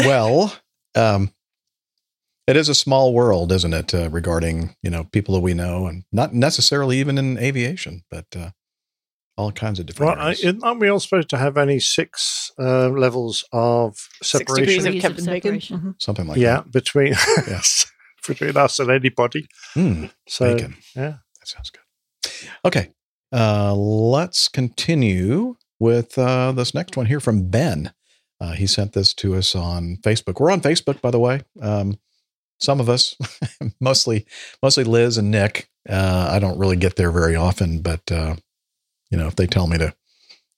Well, 0.00 0.54
um, 0.94 1.32
it 2.46 2.56
is 2.56 2.68
a 2.68 2.74
small 2.74 3.14
world, 3.14 3.50
isn't 3.50 3.72
it, 3.72 3.94
uh, 3.94 4.10
regarding 4.10 4.76
you 4.82 4.90
know 4.90 5.04
people 5.04 5.34
that 5.34 5.40
we 5.40 5.54
know, 5.54 5.86
and 5.86 6.04
not 6.12 6.34
necessarily 6.34 6.98
even 6.98 7.16
in 7.16 7.38
aviation, 7.38 8.02
but 8.10 8.26
uh, 8.36 8.50
all 9.40 9.52
kinds 9.52 9.78
of 9.80 9.86
different. 9.86 10.16
Well, 10.18 10.26
I, 10.26 10.30
areas. 10.32 10.62
aren't 10.62 10.80
we 10.80 10.88
all 10.88 11.00
supposed 11.00 11.28
to 11.30 11.38
have 11.38 11.56
only 11.58 11.80
six 11.80 12.50
uh, 12.58 12.88
levels 12.88 13.44
of 13.52 13.96
separation? 14.22 14.62
of 14.78 14.84
Degrees 14.84 14.84
of 14.86 15.02
Captain 15.02 15.24
Bacon. 15.26 15.60
separation. 15.60 15.78
Mhm. 15.80 15.94
Something 16.02 16.26
like 16.28 16.38
yeah, 16.38 16.56
that. 16.56 16.70
between 16.72 17.12
Yes. 17.48 17.86
between 18.26 18.56
us 18.56 18.78
and 18.78 18.90
anybody. 18.90 19.46
Mm, 19.74 20.10
So 20.28 20.54
bacon. 20.54 20.76
yeah, 20.94 21.14
That 21.40 21.46
sounds 21.48 21.70
good. 21.70 22.40
Okay. 22.64 22.90
Uh, 23.32 23.74
let's 23.74 24.48
continue 24.48 25.56
with 25.78 26.18
uh, 26.18 26.52
this 26.52 26.74
next 26.74 26.96
one 26.96 27.06
here 27.06 27.20
from 27.20 27.48
Ben. 27.48 27.92
Uh, 28.40 28.52
he 28.52 28.66
sent 28.66 28.92
this 28.92 29.14
to 29.14 29.34
us 29.36 29.54
on 29.54 29.98
Facebook. 30.02 30.40
We're 30.40 30.50
on 30.50 30.60
Facebook, 30.60 31.00
by 31.00 31.10
the 31.10 31.18
way. 31.18 31.42
Um, 31.62 31.98
some 32.58 32.80
of 32.80 32.88
us, 32.90 33.16
mostly, 33.80 34.26
mostly 34.62 34.84
Liz 34.84 35.16
and 35.16 35.30
Nick. 35.30 35.68
Uh, 35.88 36.28
I 36.30 36.38
don't 36.38 36.58
really 36.58 36.76
get 36.76 36.96
there 36.96 37.10
very 37.12 37.36
often, 37.36 37.80
but 37.82 38.10
uh, 38.12 38.36
you 39.10 39.18
know, 39.18 39.26
if 39.26 39.36
they 39.36 39.46
tell 39.46 39.66
me 39.66 39.78
to, 39.78 39.94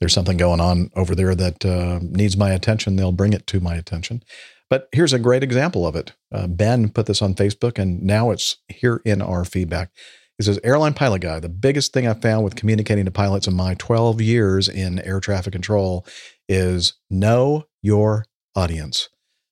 there's 0.00 0.12
something 0.12 0.36
going 0.36 0.60
on 0.60 0.90
over 0.96 1.14
there 1.14 1.34
that 1.34 1.64
uh, 1.64 2.00
needs 2.02 2.36
my 2.36 2.50
attention, 2.50 2.96
they'll 2.96 3.12
bring 3.12 3.32
it 3.32 3.46
to 3.48 3.60
my 3.60 3.74
attention. 3.74 4.22
But 4.68 4.88
here's 4.92 5.12
a 5.12 5.18
great 5.18 5.42
example 5.42 5.86
of 5.86 5.94
it. 5.94 6.12
Uh, 6.32 6.46
ben 6.46 6.88
put 6.88 7.06
this 7.06 7.22
on 7.22 7.34
Facebook, 7.34 7.78
and 7.78 8.02
now 8.02 8.30
it's 8.30 8.56
here 8.68 9.02
in 9.04 9.20
our 9.20 9.44
feedback. 9.44 9.90
He 10.38 10.44
says, 10.44 10.58
Airline 10.64 10.94
pilot 10.94 11.20
guy, 11.20 11.38
the 11.40 11.48
biggest 11.48 11.92
thing 11.92 12.06
I 12.06 12.14
found 12.14 12.42
with 12.42 12.56
communicating 12.56 13.04
to 13.04 13.10
pilots 13.10 13.46
in 13.46 13.54
my 13.54 13.74
12 13.74 14.20
years 14.20 14.68
in 14.68 14.98
air 15.00 15.20
traffic 15.20 15.52
control 15.52 16.06
is 16.48 16.94
know 17.10 17.66
your 17.82 18.24
audience. 18.56 19.08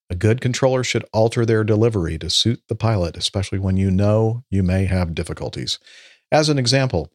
A 0.09 0.17
good 0.17 0.41
controller 0.41 0.83
should 0.83 1.05
alter 1.13 1.47
their 1.47 1.63
delivery 1.63 2.19
to 2.19 2.29
suit 2.29 2.63
the 2.69 2.75
pilot, 2.75 3.17
especially 3.17 3.61
when 3.61 3.77
you 3.77 3.91
know 3.91 4.43
you 4.51 4.63
may 4.63 4.87
have 4.87 5.15
difficulties. 5.15 5.79
As 6.33 6.49
an 6.49 6.59
example, 6.59 7.13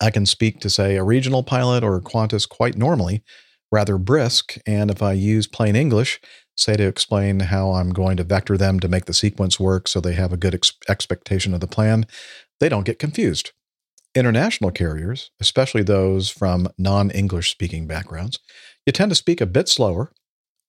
I 0.00 0.10
can 0.10 0.26
speak 0.26 0.60
to, 0.60 0.70
say, 0.70 0.96
a 0.96 1.04
regional 1.04 1.42
pilot 1.42 1.84
or 1.84 2.00
Qantas 2.00 2.48
quite 2.48 2.76
normally, 2.76 3.22
rather 3.70 3.98
brisk. 3.98 4.56
And 4.66 4.90
if 4.90 5.02
I 5.02 5.12
use 5.12 5.46
plain 5.46 5.76
English, 5.76 6.20
say 6.56 6.76
to 6.76 6.86
explain 6.86 7.40
how 7.40 7.72
I'm 7.72 7.90
going 7.90 8.16
to 8.16 8.24
vector 8.24 8.56
them 8.56 8.80
to 8.80 8.88
make 8.88 9.06
the 9.06 9.14
sequence 9.14 9.60
work 9.60 9.88
so 9.88 10.00
they 10.00 10.14
have 10.14 10.32
a 10.32 10.36
good 10.36 10.54
ex- 10.54 10.72
expectation 10.88 11.54
of 11.54 11.60
the 11.60 11.66
plan, 11.66 12.06
they 12.60 12.68
don't 12.68 12.86
get 12.86 12.98
confused. 12.98 13.52
International 14.14 14.70
carriers, 14.70 15.30
especially 15.40 15.82
those 15.82 16.30
from 16.30 16.68
non 16.76 17.10
English 17.10 17.50
speaking 17.50 17.86
backgrounds, 17.86 18.38
you 18.84 18.92
tend 18.92 19.10
to 19.10 19.14
speak 19.14 19.40
a 19.40 19.46
bit 19.46 19.68
slower, 19.68 20.12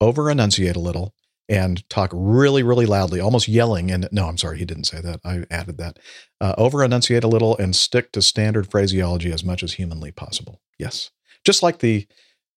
over 0.00 0.30
enunciate 0.30 0.76
a 0.76 0.80
little, 0.80 1.14
and 1.52 1.86
talk 1.90 2.10
really, 2.14 2.62
really 2.62 2.86
loudly, 2.86 3.20
almost 3.20 3.46
yelling. 3.46 3.90
And 3.90 4.08
no, 4.10 4.26
I'm 4.26 4.38
sorry, 4.38 4.56
he 4.56 4.64
didn't 4.64 4.84
say 4.84 5.02
that. 5.02 5.20
I 5.22 5.44
added 5.50 5.76
that. 5.76 5.98
Uh, 6.40 6.54
over 6.56 6.82
enunciate 6.82 7.24
a 7.24 7.28
little 7.28 7.58
and 7.58 7.76
stick 7.76 8.10
to 8.12 8.22
standard 8.22 8.70
phraseology 8.70 9.30
as 9.30 9.44
much 9.44 9.62
as 9.62 9.74
humanly 9.74 10.12
possible. 10.12 10.62
Yes. 10.78 11.10
Just 11.44 11.62
like 11.62 11.80
the 11.80 12.06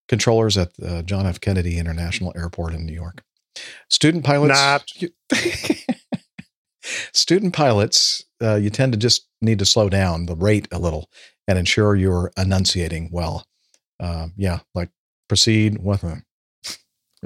controllers 0.08 0.58
at 0.58 0.72
uh, 0.82 1.02
John 1.02 1.26
F. 1.26 1.42
Kennedy 1.42 1.78
International 1.78 2.32
Airport 2.38 2.74
in 2.74 2.86
New 2.86 2.94
York. 2.94 3.22
Student 3.90 4.24
pilots. 4.24 4.54
Not. 4.54 4.90
student 7.14 7.54
pilots, 7.54 8.24
uh, 8.42 8.56
you 8.56 8.70
tend 8.70 8.94
to 8.94 8.98
just 8.98 9.28
need 9.42 9.60
to 9.60 9.66
slow 9.66 9.90
down 9.90 10.26
the 10.26 10.38
rate 10.38 10.70
a 10.72 10.80
little 10.80 11.10
and 11.50 11.60
ensure 11.60 11.98
you're 11.98 12.32
enunciating 12.38 13.10
well. 13.12 13.46
Um, 14.00 14.32
yeah, 14.38 14.60
like 14.74 14.90
proceed 15.28 15.84
with 15.84 16.04
a 16.04 16.24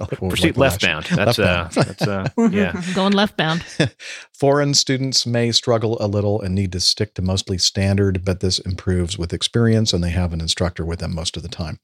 Proceed 0.08 0.58
left 0.58 0.82
bound. 0.82 1.06
That's 1.06 1.40
uh, 1.40 1.70
that's 1.74 2.02
uh, 2.08 2.30
yeah. 2.52 2.82
Going 2.94 3.14
left 3.14 3.38
bound. 3.38 3.64
Foreign 4.34 4.74
students 4.74 5.26
may 5.26 5.52
struggle 5.52 5.98
a 6.00 6.08
little 6.08 6.42
and 6.42 6.56
need 6.56 6.72
to 6.72 6.80
stick 6.80 7.14
to 7.16 7.22
mostly 7.22 7.58
standard, 7.58 8.24
but 8.24 8.40
this 8.40 8.60
improves 8.60 9.18
with 9.18 9.34
experience 9.34 9.94
and 9.94 10.04
they 10.04 10.12
have 10.12 10.34
an 10.34 10.42
instructor 10.42 10.86
with 10.86 11.00
them 11.00 11.14
most 11.14 11.36
of 11.36 11.44
the 11.44 11.50
time. 11.50 11.80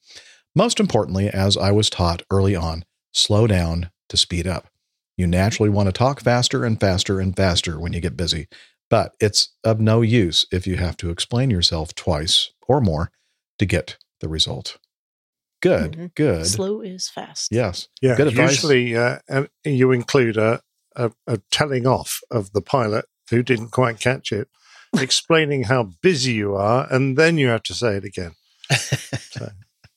Most 0.55 0.79
importantly, 0.79 1.27
as 1.27 1.57
I 1.57 1.71
was 1.71 1.89
taught 1.89 2.23
early 2.31 2.55
on, 2.55 2.85
slow 3.13 3.47
down 3.47 3.91
to 4.09 4.17
speed 4.17 4.47
up. 4.47 4.69
You 5.17 5.27
naturally 5.27 5.69
want 5.69 5.87
to 5.87 5.93
talk 5.93 6.21
faster 6.21 6.63
and 6.63 6.79
faster 6.79 7.19
and 7.19 7.35
faster 7.35 7.79
when 7.79 7.93
you 7.93 8.01
get 8.01 8.17
busy, 8.17 8.47
but 8.89 9.15
it's 9.19 9.53
of 9.63 9.79
no 9.79 10.01
use 10.01 10.45
if 10.51 10.67
you 10.67 10.77
have 10.77 10.97
to 10.97 11.09
explain 11.09 11.49
yourself 11.49 11.95
twice 11.95 12.51
or 12.67 12.81
more 12.81 13.11
to 13.59 13.65
get 13.65 13.97
the 14.19 14.29
result. 14.29 14.77
Good, 15.65 15.91
Mhm. 15.93 16.15
good. 16.15 16.45
Slow 16.45 16.81
is 16.81 17.09
fast. 17.09 17.49
Yes. 17.51 17.87
Yeah, 18.01 18.15
Good 18.15 18.27
advice. 18.27 18.51
usually 18.51 18.95
uh, 18.95 19.17
you 19.63 19.91
include 19.91 20.37
a, 20.37 20.61
a, 20.95 21.11
a 21.25 21.39
telling 21.49 21.87
off 21.87 22.19
of 22.29 22.51
the 22.53 22.61
pilot 22.61 23.05
who 23.31 23.41
didn't 23.41 23.69
quite 23.71 23.99
catch 23.99 24.31
it, 24.31 24.47
explaining 24.97 25.63
how 25.63 25.89
busy 26.03 26.33
you 26.33 26.55
are, 26.55 26.87
and 26.93 27.17
then 27.17 27.37
you 27.39 27.47
have 27.47 27.63
to 27.63 27.73
say 27.73 27.95
it 27.95 28.05
again. 28.05 28.33
So, 29.31 29.49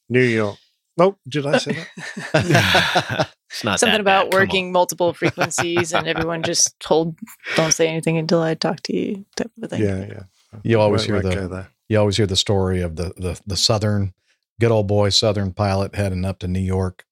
New 0.08 0.22
York. 0.22 0.56
Oh, 1.00 1.16
did 1.28 1.46
I 1.46 1.58
say 1.58 1.86
that? 2.32 3.28
it's 3.50 3.62
not 3.62 3.78
Something 3.78 3.92
that 3.94 4.00
about 4.00 4.24
bad. 4.26 4.30
Come 4.32 4.40
on. 4.40 4.46
working 4.46 4.72
multiple 4.72 5.12
frequencies 5.12 5.92
and 5.92 6.08
everyone 6.08 6.42
just 6.42 6.74
hold, 6.84 7.16
don't 7.56 7.72
say 7.72 7.88
anything 7.88 8.16
until 8.18 8.40
I 8.42 8.54
talk 8.54 8.80
to 8.84 8.96
you 8.96 9.24
type 9.36 9.50
of 9.62 9.70
thing. 9.70 9.82
Yeah, 9.82 10.06
yeah. 10.06 10.22
You 10.64 10.80
always 10.80 11.06
Won't- 11.08 11.24
hear 11.24 11.30
won't 11.32 11.50
the 11.50 11.66
you 11.88 11.98
always 11.98 12.16
hear 12.16 12.26
the 12.26 12.36
story 12.36 12.80
of 12.82 12.96
the 12.96 13.12
the 13.16 13.40
the 13.46 13.56
southern 13.56 14.12
good 14.60 14.70
old 14.70 14.86
boy 14.88 15.08
southern 15.10 15.52
pilot 15.52 15.94
heading 15.94 16.24
up 16.24 16.38
to 16.40 16.48
New 16.48 16.60
York, 16.60 17.04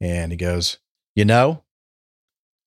and 0.00 0.32
he 0.32 0.36
goes, 0.36 0.78
"You 1.14 1.24
know, 1.24 1.64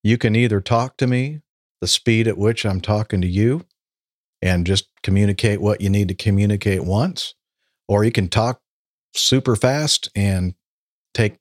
you 0.02 0.18
can 0.18 0.36
either 0.36 0.60
talk 0.60 0.96
to 0.98 1.06
me 1.06 1.40
the 1.80 1.86
speed 1.86 2.26
at 2.28 2.38
which 2.38 2.64
I'm 2.64 2.80
talking 2.80 3.20
to 3.20 3.26
you, 3.28 3.64
and 4.42 4.66
just 4.66 4.88
communicate 5.02 5.60
what 5.60 5.80
you 5.80 5.90
need 5.90 6.08
to 6.08 6.14
communicate 6.14 6.84
once, 6.84 7.34
or 7.88 8.04
you 8.04 8.12
can 8.12 8.28
talk 8.28 8.60
super 9.14 9.56
fast 9.56 10.08
and 10.14 10.54
take." 11.12 11.36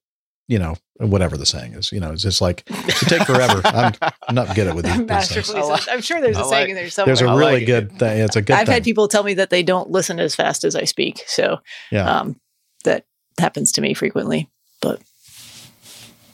You 0.50 0.60
know, 0.60 0.76
whatever 0.98 1.38
the 1.38 1.46
saying 1.46 1.74
is, 1.74 1.94
you 1.94 2.02
know, 2.02 2.12
it's 2.12 2.22
just 2.22 2.42
like 2.42 2.66
to 2.66 3.06
take 3.06 3.24
forever. 3.24 3.62
I'm, 3.64 3.94
I'm 4.28 4.36
not 4.36 4.54
good 4.56 4.68
at 4.68 4.76
with 4.76 4.84
these, 4.84 4.94
these 4.98 5.08
things. 5.08 5.08
Masterfully. 5.54 5.80
I'm 5.90 6.02
sure 6.02 6.20
there's 6.20 6.36
a 6.38 6.42
I 6.42 6.44
saying 6.44 6.62
like- 6.62 6.70
in 6.70 6.76
there 6.76 6.90
somewhere. 6.90 7.16
There's 7.16 7.22
a 7.28 7.32
I 7.32 7.38
really 7.38 7.54
like 7.54 7.64
it. 7.64 7.66
good 7.66 7.98
thing. 7.98 8.20
It's 8.20 8.36
a 8.36 8.42
good 8.42 8.54
I've 8.58 8.66
thing. 8.66 8.74
had 8.74 8.84
people 8.84 9.08
tell 9.08 9.24
me 9.24 9.36
that 9.36 9.50
they 9.52 9.64
don't 9.64 9.90
listen 9.90 10.20
as 10.20 10.36
fast 10.36 10.66
as 10.66 10.76
I 10.76 10.84
speak. 10.84 11.24
So 11.28 11.60
yeah. 11.92 12.20
um, 12.20 12.36
that 12.84 13.06
happens 13.40 13.72
to 13.74 13.82
me 13.82 13.94
frequently. 13.94 14.50
But 14.82 15.02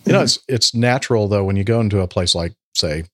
You 0.06 0.14
know, 0.14 0.22
it's 0.22 0.40
it's 0.48 0.74
natural 0.74 1.28
though 1.28 1.44
when 1.44 1.56
you 1.56 1.64
go 1.64 1.80
into 1.80 2.02
a 2.02 2.08
place 2.08 2.36
like, 2.36 2.54
say, 2.76 3.06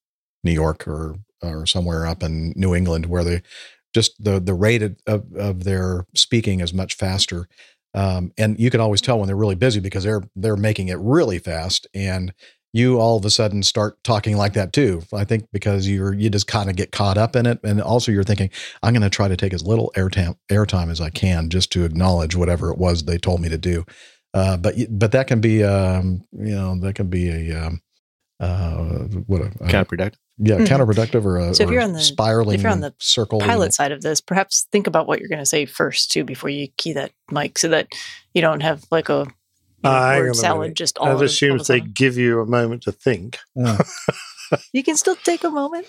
New 0.44 0.54
York 0.54 0.88
or 0.88 1.16
or 1.42 1.66
somewhere 1.66 2.08
up 2.08 2.24
in 2.24 2.54
New 2.56 2.74
England 2.74 3.06
where 3.08 3.24
they 3.24 3.42
just 3.94 4.22
the 4.24 4.40
the 4.40 4.54
rate 4.54 4.82
of, 4.82 4.98
of, 5.08 5.34
of 5.36 5.64
their 5.64 6.06
speaking 6.16 6.60
is 6.60 6.74
much 6.74 6.96
faster, 6.96 7.48
um, 7.94 8.32
and 8.38 8.60
you 8.60 8.70
can 8.70 8.82
always 8.82 9.02
tell 9.02 9.20
when 9.20 9.28
they're 9.28 9.36
really 9.36 9.56
busy 9.56 9.80
because 9.80 10.04
they're 10.04 10.24
they're 10.36 10.58
making 10.58 10.90
it 10.90 10.98
really 11.00 11.40
fast, 11.40 11.88
and 11.94 12.34
you 12.76 13.00
all 13.00 13.16
of 13.18 13.24
a 13.24 13.30
sudden 13.30 13.64
start 13.64 13.98
talking 14.04 14.36
like 14.36 14.52
that 14.54 14.74
too. 14.74 15.02
I 15.14 15.24
think 15.24 15.46
because 15.54 15.88
you're 15.88 16.14
you 16.14 16.30
just 16.30 16.48
kind 16.48 16.70
of 16.70 16.76
get 16.76 16.92
caught 16.92 17.18
up 17.18 17.36
in 17.36 17.46
it, 17.46 17.60
and 17.64 17.82
also 17.82 18.12
you're 18.12 18.24
thinking, 18.26 18.50
I'm 18.84 18.92
going 18.94 19.02
to 19.02 19.10
try 19.10 19.30
to 19.30 19.38
take 19.38 19.54
as 19.54 19.64
little 19.64 19.92
airtime 19.96 20.36
airtime 20.52 20.92
as 20.92 21.00
I 21.00 21.10
can 21.10 21.50
just 21.50 21.72
to 21.72 21.86
acknowledge 21.86 22.36
whatever 22.36 22.72
it 22.72 22.78
was 22.78 23.04
they 23.06 23.18
told 23.18 23.40
me 23.40 23.48
to 23.50 23.58
do. 23.58 23.86
Uh, 24.34 24.58
but 24.58 24.76
but 24.90 25.14
that 25.14 25.28
can 25.28 25.40
be 25.40 25.64
um, 25.64 26.22
you 26.34 26.54
know 26.54 26.78
that 26.82 26.96
can 26.96 27.08
be 27.08 27.30
a 27.30 27.66
um, 27.68 27.82
uh, 28.42 28.76
what 29.28 29.42
a, 29.42 29.46
a 29.46 29.68
counterproductive. 29.70 30.16
yeah 30.38 30.58
Mhm. 30.58 30.68
counterproductive 30.68 31.24
or 31.24 31.38
a 31.38 31.54
So 31.56 31.64
if 31.64 31.70
or 31.70 31.74
you're 31.74 31.82
on 31.82 31.94
the- 31.94 32.02
spiraling 32.02 32.56
if 32.56 32.62
you're 32.64 32.72
on 32.74 32.82
the 32.82 32.94
circle 33.00 33.40
pilot 33.40 33.74
side 33.74 33.94
of 33.94 34.02
this, 34.02 34.20
perhaps 34.20 34.68
think 34.74 34.88
about 34.88 35.08
what 35.08 35.20
you're 35.22 35.30
going 35.30 35.40
to 35.40 35.46
say 35.46 35.66
first 35.66 36.12
too 36.12 36.26
before 36.26 36.50
you 36.50 36.68
key 36.78 36.92
that 36.94 37.12
mic, 37.32 37.58
so 37.58 37.70
that 37.70 37.88
you 38.34 38.42
don't 38.42 38.60
have 38.62 38.84
like 38.92 39.08
a 39.08 39.26
you 39.86 39.92
know, 39.92 39.98
hang 40.06 40.20
word 40.22 40.36
salad 40.36 40.76
just 40.76 40.98
all. 40.98 41.18
That 41.18 41.24
assumes 41.26 41.68
they 41.68 41.80
sudden. 41.80 41.92
give 41.94 42.18
you 42.18 42.42
a 42.42 42.46
moment 42.46 42.84
to 42.84 42.92
think. 42.92 43.40
Yeah. 43.56 43.78
You 44.72 44.84
can 44.84 44.96
still 44.96 45.16
take 45.16 45.44
a 45.44 45.50
moment. 45.50 45.88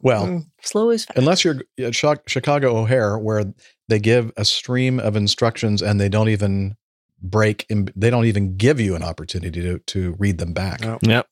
Well, 0.00 0.26
Mm, 0.26 0.46
slow 0.62 0.90
is 0.90 1.04
fast. 1.04 1.18
unless 1.18 1.44
you're 1.44 1.62
at 1.78 1.94
Chicago 1.94 2.76
O'Hare, 2.76 3.18
where 3.18 3.44
they 3.88 3.98
give 3.98 4.30
a 4.36 4.44
stream 4.44 5.00
of 5.00 5.16
instructions 5.16 5.82
and 5.82 6.00
they 6.00 6.08
don't 6.08 6.28
even 6.28 6.76
break, 7.20 7.66
in, 7.68 7.88
they 7.96 8.10
don't 8.10 8.26
even 8.26 8.56
give 8.56 8.78
you 8.78 8.94
an 8.94 9.02
opportunity 9.02 9.60
to 9.62 9.78
to 9.80 10.14
read 10.18 10.38
them 10.38 10.52
back. 10.52 10.82
Yep. 11.02 11.26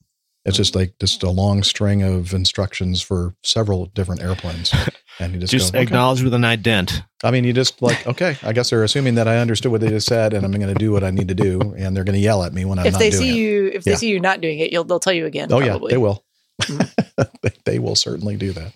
It's 0.46 0.56
just 0.56 0.74
like 0.74 0.94
just 0.98 1.22
a 1.22 1.30
long 1.30 1.62
string 1.62 2.02
of 2.02 2.34
instructions 2.34 3.00
for 3.00 3.34
several 3.44 3.86
different 3.86 4.20
airplanes, 4.22 4.74
and 5.20 5.32
you 5.32 5.40
just, 5.40 5.52
Just 5.52 5.72
go, 5.72 5.78
okay. 5.78 5.84
acknowledge 5.84 6.22
with 6.22 6.34
an 6.34 6.42
ident. 6.42 7.04
I 7.22 7.30
mean, 7.30 7.44
you 7.44 7.52
just 7.52 7.80
like 7.80 8.06
okay. 8.06 8.36
I 8.42 8.52
guess 8.52 8.70
they're 8.70 8.82
assuming 8.82 9.14
that 9.14 9.28
I 9.28 9.38
understood 9.38 9.70
what 9.72 9.80
they 9.80 9.88
just 9.88 10.06
said, 10.06 10.32
and 10.34 10.44
I'm 10.44 10.52
going 10.52 10.72
to 10.72 10.78
do 10.78 10.92
what 10.92 11.04
I 11.04 11.10
need 11.10 11.28
to 11.28 11.34
do, 11.34 11.74
and 11.76 11.96
they're 11.96 12.04
going 12.04 12.16
to 12.16 12.20
yell 12.20 12.42
at 12.42 12.52
me 12.52 12.64
when 12.64 12.78
I'm 12.78 12.86
if 12.86 12.92
not 12.94 12.98
they 12.98 13.10
doing 13.10 13.22
see 13.22 13.30
it. 13.30 13.36
you, 13.36 13.66
if 13.68 13.84
they 13.84 13.94
see 13.94 14.08
you 14.08 14.20
not 14.20 14.40
doing 14.40 14.58
it, 14.58 14.72
you'll 14.72 14.84
they'll 14.84 15.00
tell 15.00 15.12
you 15.12 15.26
again. 15.26 15.52
oh 15.52 15.60
probably. 15.60 15.92
yeah, 15.92 15.94
they 15.94 15.98
will. 15.98 16.24
they, 17.42 17.50
they 17.64 17.78
will 17.78 17.96
certainly 17.96 18.36
do 18.36 18.52
that. 18.52 18.72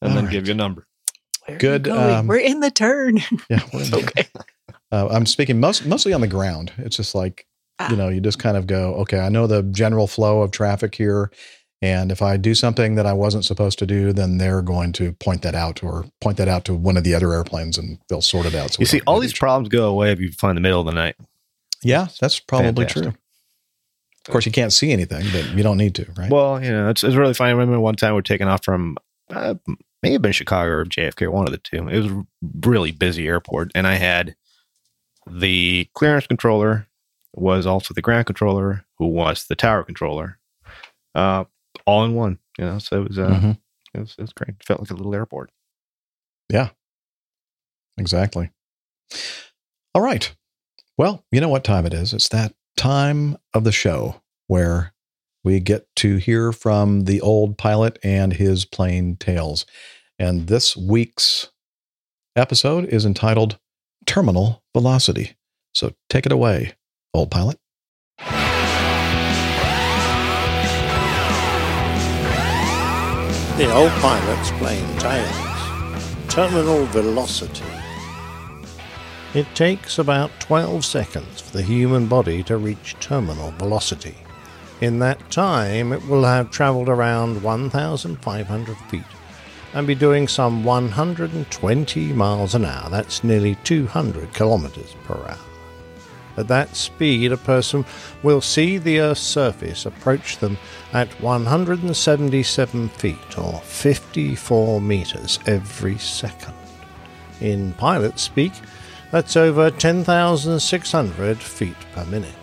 And 0.00 0.10
All 0.10 0.14
then 0.14 0.24
right. 0.26 0.32
give 0.32 0.46
you 0.46 0.52
a 0.52 0.56
number. 0.56 0.86
Where 1.46 1.58
Good, 1.58 1.88
um, 1.88 2.26
We're 2.26 2.38
in 2.38 2.60
the 2.60 2.70
turn. 2.70 3.18
Yeah, 3.50 3.60
we're 3.72 3.82
in 3.82 3.90
there. 3.90 4.00
okay. 4.04 4.28
Uh, 4.92 5.08
I'm 5.10 5.26
speaking 5.26 5.60
most 5.60 5.86
mostly 5.86 6.12
on 6.12 6.20
the 6.20 6.28
ground. 6.28 6.72
It's 6.78 6.96
just 6.96 7.14
like 7.14 7.46
you 7.90 7.96
know, 7.96 8.08
you 8.08 8.20
just 8.20 8.40
kind 8.40 8.56
of 8.56 8.66
go, 8.66 8.94
okay, 8.96 9.20
I 9.20 9.28
know 9.28 9.46
the 9.46 9.62
general 9.62 10.08
flow 10.08 10.42
of 10.42 10.50
traffic 10.50 10.94
here, 10.96 11.30
and 11.80 12.10
if 12.10 12.20
I 12.22 12.36
do 12.36 12.54
something 12.54 12.96
that 12.96 13.06
I 13.06 13.12
wasn't 13.12 13.44
supposed 13.44 13.78
to 13.80 13.86
do, 13.86 14.12
then 14.12 14.38
they're 14.38 14.62
going 14.62 14.92
to 14.94 15.12
point 15.12 15.42
that 15.42 15.54
out 15.54 15.82
or 15.82 16.06
point 16.20 16.36
that 16.38 16.48
out 16.48 16.64
to 16.66 16.74
one 16.74 16.96
of 16.96 17.04
the 17.04 17.14
other 17.14 17.32
airplanes, 17.32 17.78
and 17.78 17.98
they'll 18.08 18.20
sort 18.22 18.46
it 18.46 18.54
out. 18.54 18.72
So 18.72 18.80
You 18.80 18.86
see, 18.86 19.00
all 19.06 19.20
these 19.20 19.32
problems 19.38 19.68
go 19.68 19.88
away 19.88 20.10
if 20.12 20.18
you 20.20 20.32
find 20.32 20.56
the 20.56 20.60
middle 20.60 20.80
of 20.80 20.86
the 20.86 20.92
night. 20.92 21.16
yeah, 21.82 22.08
that's 22.20 22.40
probably 22.40 22.66
Fantastic. 22.84 23.02
true. 23.02 23.12
Of 24.26 24.32
course, 24.32 24.44
you 24.44 24.52
can't 24.52 24.72
see 24.72 24.92
anything, 24.92 25.24
but 25.32 25.56
you 25.56 25.62
don't 25.62 25.78
need 25.78 25.94
to, 25.94 26.06
right? 26.16 26.30
Well, 26.30 26.62
you 26.62 26.70
know, 26.70 26.90
it's, 26.90 27.02
it's 27.02 27.16
really 27.16 27.32
funny. 27.32 27.48
I 27.50 27.52
remember 27.52 27.80
one 27.80 27.94
time 27.94 28.12
we 28.14 28.18
are 28.18 28.22
taking 28.22 28.46
off 28.48 28.62
from, 28.62 28.98
uh, 29.30 29.54
may 30.02 30.12
have 30.12 30.20
been 30.20 30.32
Chicago 30.32 30.70
or 30.70 30.84
JFK, 30.84 31.32
one 31.32 31.46
of 31.46 31.52
the 31.52 31.58
two. 31.58 31.88
It 31.88 32.00
was 32.02 32.10
a 32.12 32.24
really 32.66 32.90
busy 32.90 33.26
airport, 33.26 33.70
and 33.74 33.86
I 33.86 33.94
had 33.94 34.34
the 35.30 35.88
clearance 35.94 36.26
controller 36.26 36.88
was 37.34 37.66
also 37.66 37.94
the 37.94 38.02
ground 38.02 38.26
controller, 38.26 38.84
who 38.98 39.06
was 39.06 39.46
the 39.46 39.54
tower 39.54 39.82
controller, 39.84 40.38
uh, 41.14 41.44
all 41.88 42.04
in 42.04 42.14
one. 42.14 42.38
You 42.58 42.64
know, 42.66 42.78
so 42.78 43.00
it 43.02 43.08
was, 43.08 43.18
uh, 43.18 43.30
Mhm. 43.30 43.58
it 43.94 44.00
was, 44.00 44.14
it 44.18 44.22
was 44.22 44.32
great. 44.32 44.50
It 44.60 44.64
felt 44.64 44.80
like 44.80 44.90
a 44.90 44.94
little 44.94 45.14
airport. 45.14 45.50
Yeah, 46.50 46.70
exactly. 47.96 48.50
All 49.94 50.02
right. 50.02 50.34
Well, 50.96 51.24
you 51.30 51.40
know 51.40 51.48
what 51.48 51.64
time 51.64 51.86
it 51.86 51.94
is. 51.94 52.12
It's 52.12 52.28
that 52.28 52.54
time 52.76 53.36
of 53.54 53.64
the 53.64 53.72
show 53.72 54.22
where 54.48 54.92
we 55.44 55.60
get 55.60 55.86
to 55.96 56.16
hear 56.16 56.52
from 56.52 57.04
the 57.04 57.20
old 57.20 57.56
pilot 57.56 57.98
and 58.02 58.34
his 58.34 58.64
Plane 58.64 59.16
Tales. 59.16 59.64
And 60.18 60.48
this 60.48 60.76
week's 60.76 61.50
episode 62.36 62.84
is 62.86 63.04
entitled 63.06 63.58
Terminal 64.06 64.62
Velocity. 64.74 65.36
So 65.74 65.94
take 66.10 66.26
it 66.26 66.32
away, 66.32 66.74
old 67.14 67.30
pilot. 67.30 67.58
The 73.58 73.74
old 73.74 73.90
pilot's 73.90 74.52
Plane 74.52 74.98
Tales. 74.98 76.28
Terminal 76.28 76.84
velocity. 76.86 77.64
It 79.34 79.52
takes 79.56 79.98
about 79.98 80.30
12 80.38 80.84
seconds 80.84 81.40
for 81.40 81.56
the 81.56 81.64
human 81.64 82.06
body 82.06 82.44
to 82.44 82.56
reach 82.56 82.94
terminal 83.00 83.50
velocity. 83.58 84.14
In 84.80 85.00
that 85.00 85.32
time, 85.32 85.92
it 85.92 86.06
will 86.06 86.22
have 86.22 86.52
travelled 86.52 86.88
around 86.88 87.42
1,500 87.42 88.76
feet 88.76 89.02
and 89.74 89.88
be 89.88 89.96
doing 89.96 90.28
some 90.28 90.62
120 90.62 92.12
miles 92.12 92.54
an 92.54 92.64
hour. 92.64 92.88
That's 92.88 93.24
nearly 93.24 93.56
200 93.64 94.34
kilometers 94.34 94.94
per 95.02 95.16
hour. 95.16 95.47
At 96.38 96.46
that 96.46 96.76
speed, 96.76 97.32
a 97.32 97.36
person 97.36 97.84
will 98.22 98.40
see 98.40 98.78
the 98.78 99.00
Earth's 99.00 99.20
surface 99.20 99.86
approach 99.86 100.38
them 100.38 100.56
at 100.92 101.20
177 101.20 102.88
feet 102.90 103.38
or 103.38 103.60
54 103.64 104.80
meters 104.80 105.40
every 105.46 105.98
second. 105.98 106.54
In 107.40 107.72
pilot 107.72 108.20
speak, 108.20 108.52
that's 109.10 109.36
over 109.36 109.70
10,600 109.72 111.38
feet 111.38 111.76
per 111.92 112.04
minute. 112.04 112.34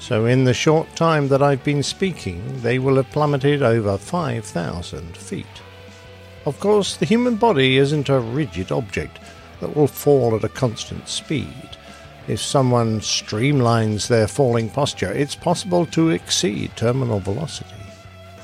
So, 0.00 0.24
in 0.24 0.44
the 0.44 0.54
short 0.54 0.94
time 0.96 1.28
that 1.28 1.42
I've 1.42 1.64
been 1.64 1.82
speaking, 1.82 2.62
they 2.62 2.78
will 2.78 2.96
have 2.96 3.10
plummeted 3.10 3.62
over 3.62 3.98
5,000 3.98 5.16
feet. 5.16 5.46
Of 6.46 6.58
course, 6.60 6.96
the 6.96 7.06
human 7.06 7.36
body 7.36 7.76
isn't 7.76 8.08
a 8.08 8.20
rigid 8.20 8.72
object 8.72 9.18
that 9.60 9.76
will 9.76 9.88
fall 9.88 10.34
at 10.34 10.44
a 10.44 10.48
constant 10.48 11.08
speed. 11.08 11.65
If 12.28 12.40
someone 12.40 13.00
streamlines 13.00 14.08
their 14.08 14.26
falling 14.26 14.68
posture, 14.68 15.12
it's 15.12 15.36
possible 15.36 15.86
to 15.86 16.10
exceed 16.10 16.72
terminal 16.74 17.20
velocity. 17.20 17.70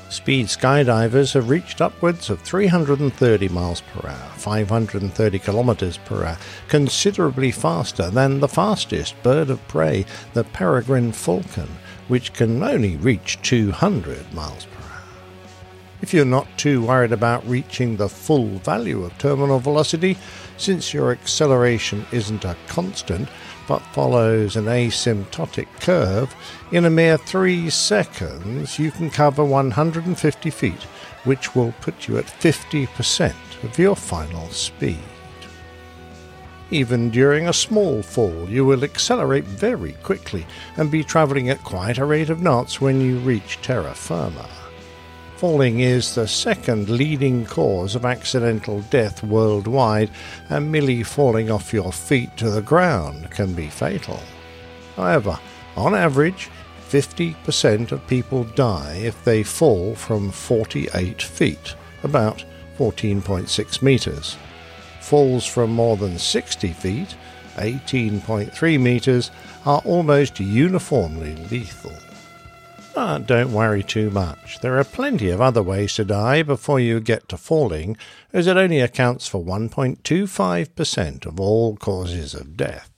Speed 0.07 0.45
skydivers 0.45 1.33
have 1.33 1.49
reached 1.49 1.81
upwards 1.81 2.29
of 2.29 2.39
330 2.43 3.49
miles 3.49 3.81
per 3.81 4.07
hour, 4.07 4.31
530 4.37 5.39
kilometers 5.39 5.97
per 5.97 6.23
hour, 6.23 6.37
considerably 6.69 7.51
faster 7.51 8.09
than 8.09 8.39
the 8.39 8.47
fastest 8.47 9.21
bird 9.21 9.49
of 9.49 9.67
prey, 9.67 10.05
the 10.33 10.45
peregrine 10.45 11.11
falcon, 11.11 11.67
which 12.07 12.31
can 12.31 12.63
only 12.63 12.95
reach 12.95 13.37
200 13.41 14.33
miles 14.33 14.65
per 14.65 14.83
hour. 14.83 14.83
If 16.01 16.13
you're 16.13 16.25
not 16.25 16.47
too 16.57 16.85
worried 16.85 17.11
about 17.11 17.47
reaching 17.47 17.97
the 17.97 18.09
full 18.09 18.49
value 18.59 19.03
of 19.03 19.17
terminal 19.17 19.59
velocity, 19.59 20.17
since 20.57 20.93
your 20.93 21.11
acceleration 21.11 22.05
isn't 22.11 22.45
a 22.45 22.55
constant, 22.67 23.29
follows 23.93 24.55
an 24.55 24.65
asymptotic 24.65 25.67
curve, 25.79 26.35
in 26.71 26.85
a 26.85 26.89
mere 26.89 27.17
three 27.17 27.69
seconds 27.69 28.79
you 28.79 28.91
can 28.91 29.09
cover 29.09 29.43
150 29.43 30.49
feet, 30.49 30.83
which 31.23 31.55
will 31.55 31.73
put 31.81 32.07
you 32.07 32.17
at 32.17 32.25
50% 32.25 33.33
of 33.63 33.79
your 33.79 33.95
final 33.95 34.47
speed. 34.49 34.99
Even 36.71 37.09
during 37.11 37.47
a 37.47 37.53
small 37.53 38.01
fall, 38.01 38.49
you 38.49 38.65
will 38.65 38.83
accelerate 38.83 39.43
very 39.43 39.93
quickly 40.03 40.45
and 40.77 40.89
be 40.89 41.03
travelling 41.03 41.49
at 41.49 41.63
quite 41.63 41.99
a 41.99 42.05
rate 42.05 42.29
of 42.29 42.41
knots 42.41 42.81
when 42.81 42.99
you 42.99 43.19
reach 43.19 43.59
terra 43.61 43.93
firma. 43.93 44.49
Falling 45.43 45.81
is 45.81 46.15
the 46.15 46.25
second 46.25 46.87
leading 46.87 47.45
cause 47.45 47.95
of 47.95 48.05
accidental 48.05 48.79
death 48.83 49.21
worldwide, 49.21 50.09
and 50.49 50.71
merely 50.71 51.03
falling 51.03 51.51
off 51.51 51.73
your 51.73 51.91
feet 51.91 52.37
to 52.37 52.49
the 52.49 52.61
ground 52.61 53.29
can 53.29 53.51
be 53.51 53.67
fatal. 53.67 54.21
However, 54.95 55.37
on 55.75 55.95
average, 55.95 56.49
50% 56.87 57.91
of 57.91 58.07
people 58.07 58.45
die 58.45 59.01
if 59.03 59.21
they 59.25 59.43
fall 59.43 59.95
from 59.95 60.31
48 60.31 61.21
feet, 61.21 61.75
about 62.03 62.45
14.6 62.77 63.81
meters. 63.81 64.37
Falls 65.01 65.45
from 65.45 65.71
more 65.71 65.97
than 65.97 66.17
60 66.17 66.71
feet, 66.71 67.17
18.3 67.57 68.79
meters, 68.79 69.29
are 69.65 69.81
almost 69.83 70.39
uniformly 70.39 71.35
lethal. 71.51 71.91
But 72.93 73.25
don't 73.25 73.53
worry 73.53 73.81
too 73.81 74.11
much. 74.11 74.59
There 74.61 74.77
are 74.77 74.83
plenty 74.83 75.31
of 75.31 75.41
other 75.41 75.63
ways 75.63 75.95
to 75.95 76.05
die 76.05 76.43
before 76.43 76.79
you 76.79 76.99
get 76.99 77.27
to 77.29 77.37
falling, 77.37 77.97
as 78.31 78.45
it 78.45 78.55
only 78.55 78.81
accounts 78.81 79.27
for 79.27 79.43
1.25% 79.43 81.25
of 81.25 81.39
all 81.39 81.75
causes 81.75 82.35
of 82.35 82.55
death. 82.55 82.91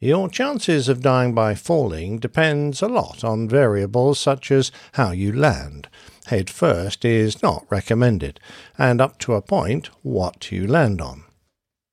Your 0.00 0.28
chances 0.28 0.88
of 0.88 1.02
dying 1.02 1.32
by 1.34 1.54
falling 1.54 2.18
depends 2.18 2.82
a 2.82 2.88
lot 2.88 3.22
on 3.22 3.48
variables 3.48 4.18
such 4.18 4.50
as 4.50 4.72
how 4.92 5.12
you 5.12 5.32
land. 5.32 5.88
Head 6.26 6.50
first 6.50 7.04
is 7.04 7.42
not 7.42 7.66
recommended, 7.70 8.38
and 8.76 9.00
up 9.00 9.18
to 9.20 9.34
a 9.34 9.42
point, 9.42 9.90
what 10.02 10.52
you 10.52 10.66
land 10.66 11.00
on. 11.00 11.24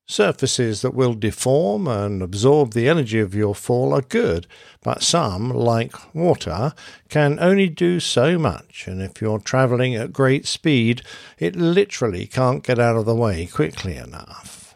Surfaces 0.07 0.84
that 0.84 0.94
will 0.94 1.15
deform 1.15 1.88
and 1.88 2.22
absorb 2.22 2.73
the 2.73 2.88
energy 2.88 3.19
of 3.19 3.34
your 3.34 3.56
fall 3.56 3.91
are 3.91 4.02
good, 4.02 4.45
but 4.84 5.02
some, 5.02 5.49
like 5.49 6.14
water, 6.14 6.73
can 7.10 7.40
only 7.40 7.68
do 7.68 7.99
so 7.99 8.38
much, 8.38 8.88
and 8.88 9.02
if 9.02 9.19
you're 9.19 9.40
travelling 9.40 9.95
at 9.95 10.14
great 10.14 10.45
speed, 10.45 11.02
it 11.40 11.56
literally 11.56 12.27
can't 12.27 12.64
get 12.64 12.77
out 12.77 12.95
of 12.95 13.06
the 13.06 13.15
way 13.15 13.48
quickly 13.48 13.95
enough. 13.95 14.76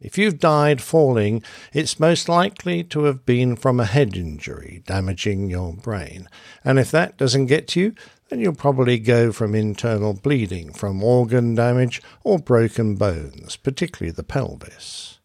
If 0.00 0.16
you've 0.16 0.38
died 0.38 0.80
falling, 0.80 1.42
it's 1.72 2.00
most 2.00 2.28
likely 2.28 2.84
to 2.84 3.04
have 3.04 3.26
been 3.26 3.56
from 3.56 3.80
a 3.80 3.86
head 3.86 4.16
injury 4.16 4.82
damaging 4.86 5.50
your 5.50 5.74
brain, 5.74 6.26
and 6.64 6.78
if 6.78 6.90
that 6.90 7.18
doesn't 7.18 7.46
get 7.46 7.76
you, 7.76 7.94
then 8.28 8.40
you'll 8.40 8.54
probably 8.54 8.98
go 8.98 9.32
from 9.32 9.54
internal 9.54 10.14
bleeding 10.14 10.72
from 10.72 11.02
organ 11.02 11.54
damage 11.54 12.00
or 12.22 12.38
broken 12.38 12.94
bones, 12.94 13.56
particularly 13.56 14.10
the 14.10 14.22
pelvis. 14.22 15.18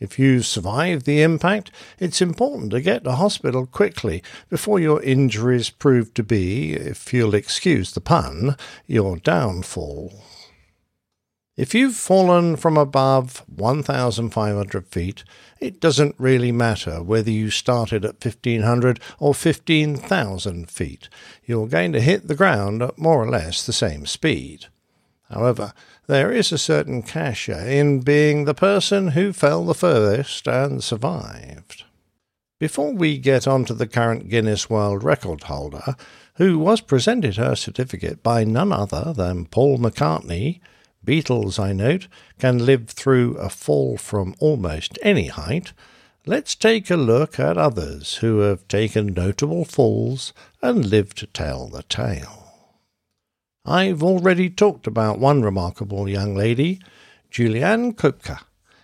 If 0.00 0.18
you 0.18 0.42
survive 0.42 1.04
the 1.04 1.22
impact, 1.22 1.70
it's 1.98 2.20
important 2.20 2.72
to 2.72 2.80
get 2.80 3.04
to 3.04 3.12
hospital 3.12 3.64
quickly 3.64 4.22
before 4.50 4.78
your 4.78 5.02
injuries 5.02 5.70
prove 5.70 6.12
to 6.14 6.22
be, 6.22 6.74
if 6.74 7.14
you'll 7.14 7.34
excuse 7.34 7.92
the 7.92 8.00
pun, 8.00 8.56
your 8.86 9.16
downfall. 9.16 10.12
If 11.56 11.72
you've 11.72 11.94
fallen 11.94 12.56
from 12.56 12.76
above 12.76 13.44
1,500 13.46 14.88
feet, 14.88 15.22
it 15.60 15.78
doesn't 15.78 16.16
really 16.18 16.50
matter 16.50 17.00
whether 17.00 17.30
you 17.30 17.50
started 17.50 18.04
at 18.04 18.24
1,500 18.24 18.98
or 19.20 19.34
15,000 19.34 20.68
feet. 20.68 21.08
You're 21.44 21.68
going 21.68 21.92
to 21.92 22.00
hit 22.00 22.26
the 22.26 22.34
ground 22.34 22.82
at 22.82 22.98
more 22.98 23.22
or 23.22 23.30
less 23.30 23.64
the 23.64 23.72
same 23.72 24.04
speed. 24.04 24.66
However, 25.30 25.72
there 26.08 26.32
is 26.32 26.50
a 26.50 26.58
certain 26.58 27.02
cachet 27.02 27.78
in 27.78 28.00
being 28.00 28.44
the 28.44 28.54
person 28.54 29.08
who 29.08 29.32
fell 29.32 29.64
the 29.64 29.74
furthest 29.74 30.48
and 30.48 30.82
survived. 30.82 31.84
Before 32.58 32.92
we 32.92 33.16
get 33.16 33.46
on 33.46 33.64
to 33.66 33.74
the 33.74 33.86
current 33.86 34.28
Guinness 34.28 34.68
World 34.68 35.04
Record 35.04 35.44
holder, 35.44 35.94
who 36.34 36.58
was 36.58 36.80
presented 36.80 37.36
her 37.36 37.54
certificate 37.54 38.24
by 38.24 38.42
none 38.42 38.72
other 38.72 39.12
than 39.12 39.46
Paul 39.46 39.78
McCartney, 39.78 40.60
Beatles, 41.04 41.58
I 41.58 41.72
note, 41.72 42.08
can 42.38 42.64
live 42.64 42.88
through 42.88 43.36
a 43.36 43.48
fall 43.48 43.96
from 43.96 44.34
almost 44.38 44.98
any 45.02 45.28
height. 45.28 45.72
Let's 46.26 46.54
take 46.54 46.90
a 46.90 46.96
look 46.96 47.38
at 47.38 47.58
others 47.58 48.16
who 48.16 48.38
have 48.38 48.66
taken 48.66 49.12
notable 49.12 49.64
falls 49.64 50.32
and 50.62 50.84
lived 50.84 51.18
to 51.18 51.26
tell 51.26 51.68
the 51.68 51.82
tale. 51.82 52.52
I've 53.66 54.02
already 54.02 54.50
talked 54.50 54.86
about 54.86 55.18
one 55.18 55.42
remarkable 55.42 56.08
young 56.08 56.34
lady, 56.34 56.80
Juliane 57.30 57.92
Koepcke, 57.92 58.40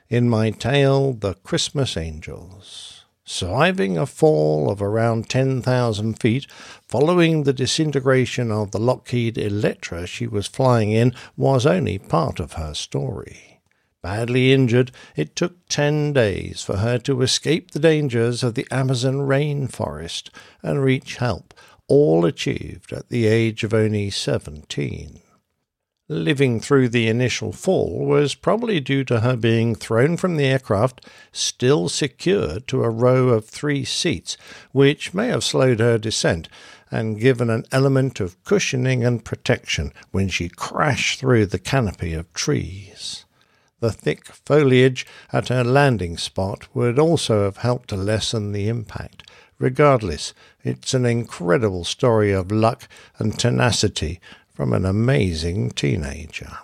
in 0.08 0.28
my 0.28 0.50
tale 0.50 1.12
The 1.12 1.34
Christmas 1.34 1.96
Angels. 1.96 2.99
Surviving 3.32 3.96
a 3.96 4.06
fall 4.06 4.68
of 4.68 4.82
around 4.82 5.30
10,000 5.30 6.14
feet 6.14 6.48
following 6.88 7.44
the 7.44 7.52
disintegration 7.52 8.50
of 8.50 8.72
the 8.72 8.80
Lockheed 8.80 9.38
Electra 9.38 10.04
she 10.04 10.26
was 10.26 10.48
flying 10.48 10.90
in 10.90 11.14
was 11.36 11.64
only 11.64 11.96
part 11.96 12.40
of 12.40 12.54
her 12.54 12.74
story. 12.74 13.60
Badly 14.02 14.52
injured, 14.52 14.90
it 15.14 15.36
took 15.36 15.68
10 15.68 16.12
days 16.12 16.62
for 16.62 16.78
her 16.78 16.98
to 16.98 17.22
escape 17.22 17.70
the 17.70 17.78
dangers 17.78 18.42
of 18.42 18.56
the 18.56 18.66
Amazon 18.68 19.18
rainforest 19.18 20.30
and 20.60 20.82
reach 20.82 21.18
help, 21.18 21.54
all 21.86 22.24
achieved 22.24 22.92
at 22.92 23.10
the 23.10 23.28
age 23.28 23.62
of 23.62 23.72
only 23.72 24.10
17 24.10 25.19
living 26.10 26.58
through 26.58 26.88
the 26.88 27.06
initial 27.06 27.52
fall 27.52 28.04
was 28.04 28.34
probably 28.34 28.80
due 28.80 29.04
to 29.04 29.20
her 29.20 29.36
being 29.36 29.76
thrown 29.76 30.16
from 30.16 30.36
the 30.36 30.44
aircraft, 30.44 31.06
still 31.30 31.88
secured 31.88 32.66
to 32.66 32.82
a 32.82 32.90
row 32.90 33.28
of 33.28 33.44
three 33.44 33.84
seats, 33.84 34.36
which 34.72 35.14
may 35.14 35.28
have 35.28 35.44
slowed 35.44 35.78
her 35.78 35.96
descent 35.96 36.48
and 36.90 37.20
given 37.20 37.48
an 37.48 37.64
element 37.70 38.18
of 38.18 38.42
cushioning 38.42 39.04
and 39.04 39.24
protection 39.24 39.92
when 40.10 40.28
she 40.28 40.48
crashed 40.48 41.20
through 41.20 41.46
the 41.46 41.60
canopy 41.60 42.12
of 42.12 42.32
trees. 42.34 43.24
The 43.78 43.92
thick 43.92 44.26
foliage 44.26 45.06
at 45.32 45.48
her 45.48 45.62
landing 45.62 46.18
spot 46.18 46.66
would 46.74 46.98
also 46.98 47.44
have 47.44 47.58
helped 47.58 47.88
to 47.90 47.96
lessen 47.96 48.50
the 48.50 48.68
impact. 48.68 49.30
Regardless, 49.60 50.34
it's 50.64 50.92
an 50.92 51.06
incredible 51.06 51.84
story 51.84 52.32
of 52.32 52.50
luck 52.50 52.88
and 53.18 53.38
tenacity 53.38 54.18
from 54.60 54.74
an 54.74 54.84
amazing 54.84 55.70
teenager. 55.70 56.58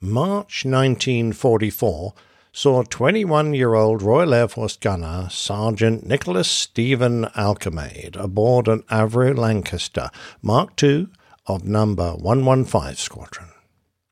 March 0.00 0.64
1944 0.64 2.14
saw 2.54 2.82
21 2.84 3.52
year 3.52 3.74
old 3.74 4.00
Royal 4.00 4.32
Air 4.32 4.48
Force 4.48 4.78
gunner 4.78 5.28
Sergeant 5.30 6.06
Nicholas 6.06 6.50
Stephen 6.50 7.26
Alkemade 7.36 8.16
aboard 8.16 8.66
an 8.66 8.80
Avro 8.84 9.36
Lancaster 9.36 10.08
Mark 10.40 10.82
II 10.82 11.08
of 11.44 11.64
number 11.64 12.12
115 12.12 12.94
Squadron. 12.94 13.50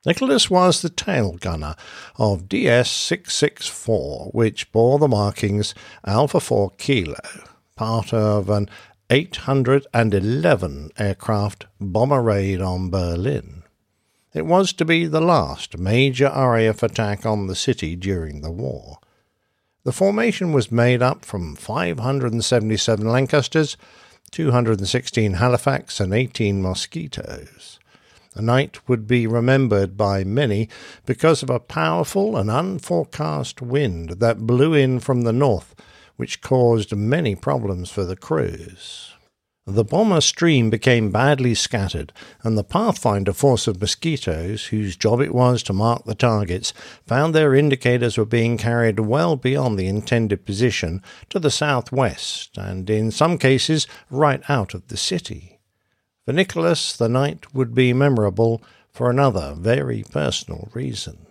Nicholas 0.05 0.51
was 0.51 0.83
the 0.83 0.91
tail 0.91 1.39
gunner 1.41 1.77
of 2.19 2.51
DS 2.51 2.91
664, 2.91 4.29
which 4.33 4.71
bore 4.73 4.99
the 4.99 5.09
markings 5.09 5.75
Alpha 6.05 6.39
4 6.39 6.73
Kilo, 6.77 7.17
part 7.77 8.13
of 8.13 8.51
an 8.51 8.69
811 9.11 10.91
aircraft 10.99 11.67
bomber 11.79 12.23
raid 12.23 12.63
on 12.63 12.89
Berlin. 12.89 13.63
It 14.33 14.47
was 14.47 14.73
to 14.73 14.87
be 14.87 15.05
the 15.05 15.21
last 15.21 15.77
major 15.77 16.33
RAF 16.35 16.83
attack 16.83 17.27
on 17.27 17.47
the 17.47 17.55
city 17.55 17.97
during 17.97 18.41
the 18.41 18.51
war. 18.51 19.01
The 19.85 19.93
formation 19.93 20.53
was 20.53 20.73
made 20.73 21.03
up 21.03 21.23
from 21.23 21.55
577 21.55 23.07
Lancasters, 23.07 23.77
216 24.31 25.35
Halifax, 25.35 26.01
and 26.01 26.15
18 26.15 26.63
Mosquitoes. 26.63 27.79
The 28.35 28.41
night 28.41 28.89
would 28.89 29.07
be 29.07 29.27
remembered 29.27 29.99
by 29.99 30.25
many 30.25 30.71
because 31.05 31.43
of 31.43 31.51
a 31.51 31.61
powerful 31.61 32.39
and 32.39 32.49
unforecast 32.49 33.61
wind 33.61 34.21
that 34.21 34.47
blew 34.47 34.73
in 34.73 34.99
from 34.99 35.23
the 35.23 35.33
north, 35.33 35.75
which 36.17 36.41
caused 36.41 36.95
many 36.95 37.35
problems 37.35 37.91
for 37.91 38.05
the 38.05 38.17
crews. 38.17 39.15
The 39.67 39.85
bomber 39.85 40.21
stream 40.21 40.69
became 40.69 41.11
badly 41.11 41.55
scattered, 41.55 42.13
and 42.43 42.59
the 42.59 42.63
Pathfinder 42.63 43.33
force 43.33 43.67
of 43.67 43.81
mosquitoes, 43.81 44.67
whose 44.67 44.95
job 44.95 45.23
it 45.23 45.35
was 45.35 45.63
to 45.63 45.73
mark 45.73 46.05
the 46.05 46.15
targets, 46.15 46.75
found 47.07 47.35
their 47.35 47.55
indicators 47.55 48.19
were 48.19 48.27
being 48.27 48.59
carried 48.59 49.01
well 49.01 49.37
beyond 49.37 49.79
the 49.79 49.87
intended 49.87 50.45
position 50.45 51.03
to 51.31 51.39
the 51.39 51.51
southwest, 51.51 52.59
and 52.59 52.91
in 52.91 53.11
some 53.11 53.39
cases 53.39 53.87
right 54.11 54.43
out 54.51 54.75
of 54.75 54.89
the 54.89 54.99
city. 54.99 55.59
For 56.27 56.35
Nicholas, 56.35 56.95
the 56.95 57.09
night 57.09 57.55
would 57.55 57.75
be 57.75 57.95
memorable 57.95 58.63
for 58.91 59.09
another 59.09 59.55
very 59.57 60.05
personal 60.11 60.69
reason. 60.75 61.27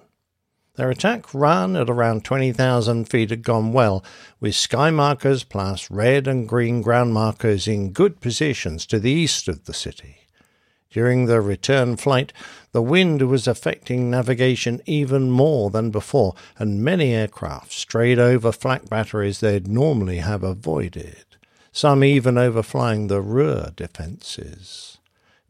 Their 0.76 0.90
attack 0.90 1.34
run 1.34 1.76
at 1.76 1.90
around 1.90 2.24
20,000 2.26 3.06
feet 3.06 3.30
had 3.30 3.44
gone 3.44 3.74
well, 3.74 4.04
with 4.40 4.56
sky 4.56 4.90
markers 4.90 5.44
plus 5.44 5.92
red 5.92 6.28
and 6.28 6.50
green 6.50 6.82
ground 6.82 7.14
markers 7.14 7.68
in 7.68 7.92
good 7.92 8.22
positions 8.22 8.86
to 8.88 9.00
the 9.00 9.12
east 9.12 9.48
of 9.48 9.66
the 9.66 9.74
city. 9.74 10.28
During 10.90 11.26
the 11.26 11.42
return 11.42 11.98
flight, 11.98 12.34
the 12.72 12.82
wind 12.82 13.28
was 13.28 13.48
affecting 13.48 14.10
navigation 14.10 14.82
even 14.86 15.30
more 15.30 15.70
than 15.70 15.92
before, 15.92 16.34
and 16.58 16.84
many 16.84 17.14
aircraft 17.14 17.72
strayed 17.72 18.20
over 18.20 18.52
flak 18.52 18.90
batteries 18.90 19.40
they'd 19.40 19.68
normally 19.68 20.18
have 20.18 20.44
avoided 20.44 21.26
some 21.74 22.04
even 22.04 22.38
overflying 22.38 23.08
the 23.08 23.20
Ruhr 23.20 23.72
defences. 23.76 25.00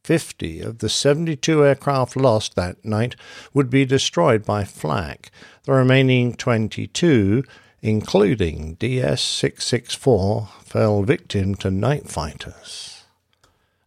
Fifty 0.03 0.59
of 0.59 0.79
the 0.79 0.89
72 0.89 1.63
aircraft 1.63 2.17
lost 2.17 2.55
that 2.55 2.83
night 2.83 3.15
would 3.53 3.69
be 3.69 3.85
destroyed 3.85 4.43
by 4.43 4.65
flak. 4.65 5.31
The 5.63 5.71
remaining 5.71 6.33
22, 6.33 7.45
including 7.81 8.73
DS 8.75 9.21
664, 9.21 10.49
fell 10.65 11.03
victim 11.03 11.55
to 11.55 11.71
night 11.71 12.09
fighters. 12.09 13.05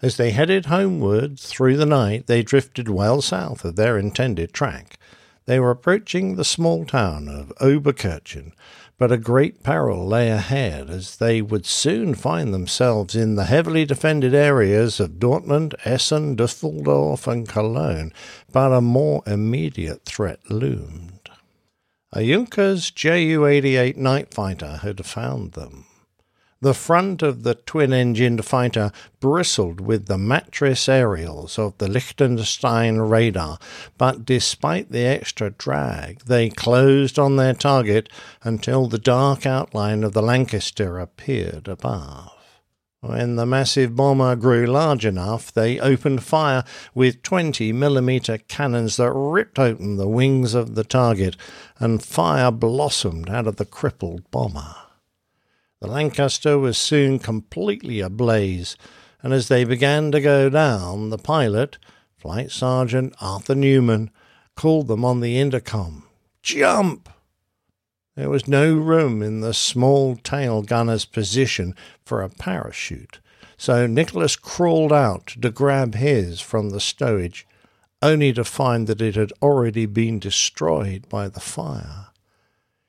As 0.00 0.16
they 0.16 0.30
headed 0.30 0.66
homeward 0.66 1.38
through 1.38 1.76
the 1.76 1.84
night, 1.84 2.26
they 2.28 2.42
drifted 2.42 2.88
well 2.88 3.20
south 3.20 3.62
of 3.62 3.76
their 3.76 3.98
intended 3.98 4.54
track. 4.54 4.98
They 5.44 5.60
were 5.60 5.70
approaching 5.70 6.36
the 6.36 6.44
small 6.44 6.86
town 6.86 7.28
of 7.28 7.52
Oberkirchen, 7.60 8.52
but 8.98 9.12
a 9.12 9.18
great 9.18 9.62
peril 9.62 10.06
lay 10.06 10.30
ahead 10.30 10.90
as 10.90 11.16
they 11.16 11.42
would 11.42 11.66
soon 11.66 12.14
find 12.14 12.52
themselves 12.52 13.14
in 13.14 13.34
the 13.34 13.44
heavily 13.44 13.84
defended 13.84 14.34
areas 14.34 15.00
of 15.00 15.18
Dortmund, 15.18 15.74
Essen, 15.84 16.36
Dusseldorf, 16.36 17.26
and 17.26 17.48
Cologne, 17.48 18.12
but 18.52 18.72
a 18.72 18.80
more 18.80 19.22
immediate 19.26 20.04
threat 20.04 20.40
loomed. 20.50 21.30
A 22.12 22.22
Junkers 22.22 22.90
Ju 22.90 23.44
88 23.44 23.96
night 23.96 24.32
fighter 24.32 24.78
had 24.78 25.04
found 25.04 25.52
them. 25.52 25.85
The 26.62 26.72
front 26.72 27.22
of 27.22 27.42
the 27.42 27.54
twin 27.54 27.92
engined 27.92 28.42
fighter 28.46 28.90
bristled 29.20 29.78
with 29.78 30.06
the 30.06 30.16
mattress 30.16 30.88
aerials 30.88 31.58
of 31.58 31.76
the 31.76 31.86
Lichtenstein 31.86 32.96
radar, 32.96 33.58
but 33.98 34.24
despite 34.24 34.90
the 34.90 35.04
extra 35.04 35.50
drag, 35.50 36.24
they 36.24 36.48
closed 36.48 37.18
on 37.18 37.36
their 37.36 37.52
target 37.52 38.08
until 38.42 38.86
the 38.86 38.98
dark 38.98 39.44
outline 39.44 40.02
of 40.02 40.14
the 40.14 40.22
Lancaster 40.22 40.98
appeared 40.98 41.68
above. 41.68 42.32
When 43.02 43.36
the 43.36 43.44
massive 43.44 43.94
bomber 43.94 44.34
grew 44.34 44.64
large 44.64 45.04
enough, 45.04 45.52
they 45.52 45.78
opened 45.78 46.24
fire 46.24 46.64
with 46.94 47.22
20 47.22 47.70
millimeter 47.74 48.38
cannons 48.38 48.96
that 48.96 49.12
ripped 49.12 49.58
open 49.58 49.98
the 49.98 50.08
wings 50.08 50.54
of 50.54 50.74
the 50.74 50.84
target, 50.84 51.36
and 51.78 52.02
fire 52.02 52.50
blossomed 52.50 53.28
out 53.28 53.46
of 53.46 53.56
the 53.56 53.66
crippled 53.66 54.28
bomber. 54.30 54.74
The 55.80 55.88
Lancaster 55.88 56.58
was 56.58 56.78
soon 56.78 57.18
completely 57.18 58.00
ablaze, 58.00 58.76
and 59.22 59.34
as 59.34 59.48
they 59.48 59.64
began 59.64 60.10
to 60.12 60.22
go 60.22 60.48
down, 60.48 61.10
the 61.10 61.18
pilot, 61.18 61.76
Flight 62.16 62.50
Sergeant 62.50 63.14
Arthur 63.20 63.54
Newman, 63.54 64.10
called 64.54 64.88
them 64.88 65.04
on 65.04 65.20
the 65.20 65.38
intercom 65.38 66.04
Jump! 66.42 67.10
There 68.14 68.30
was 68.30 68.48
no 68.48 68.74
room 68.74 69.22
in 69.22 69.42
the 69.42 69.52
small 69.52 70.16
tail 70.16 70.62
gunner's 70.62 71.04
position 71.04 71.74
for 72.02 72.22
a 72.22 72.30
parachute, 72.30 73.20
so 73.58 73.86
Nicholas 73.86 74.34
crawled 74.34 74.94
out 74.94 75.26
to 75.42 75.50
grab 75.50 75.94
his 75.94 76.40
from 76.40 76.70
the 76.70 76.80
stowage, 76.80 77.46
only 78.00 78.32
to 78.32 78.44
find 78.44 78.86
that 78.86 79.02
it 79.02 79.14
had 79.14 79.32
already 79.42 79.84
been 79.84 80.18
destroyed 80.18 81.06
by 81.10 81.28
the 81.28 81.40
fire. 81.40 82.05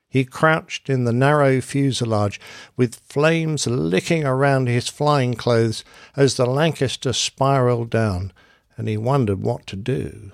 He 0.10 0.24
crouched 0.24 0.90
in 0.90 1.04
the 1.04 1.14
narrow 1.14 1.60
fuselage, 1.62 2.40
with 2.76 3.02
flames 3.08 3.68
licking 3.68 4.24
around 4.26 4.68
his 4.68 4.88
flying 4.88 5.34
clothes 5.34 5.84
as 6.16 6.36
the 6.36 6.46
Lancaster 6.46 7.14
spiraled 7.14 7.90
down, 7.90 8.32
and 8.78 8.88
he 8.88 8.98
wondered 8.98 9.42
what 9.42 9.68
to 9.68 9.76
do. 9.76 10.32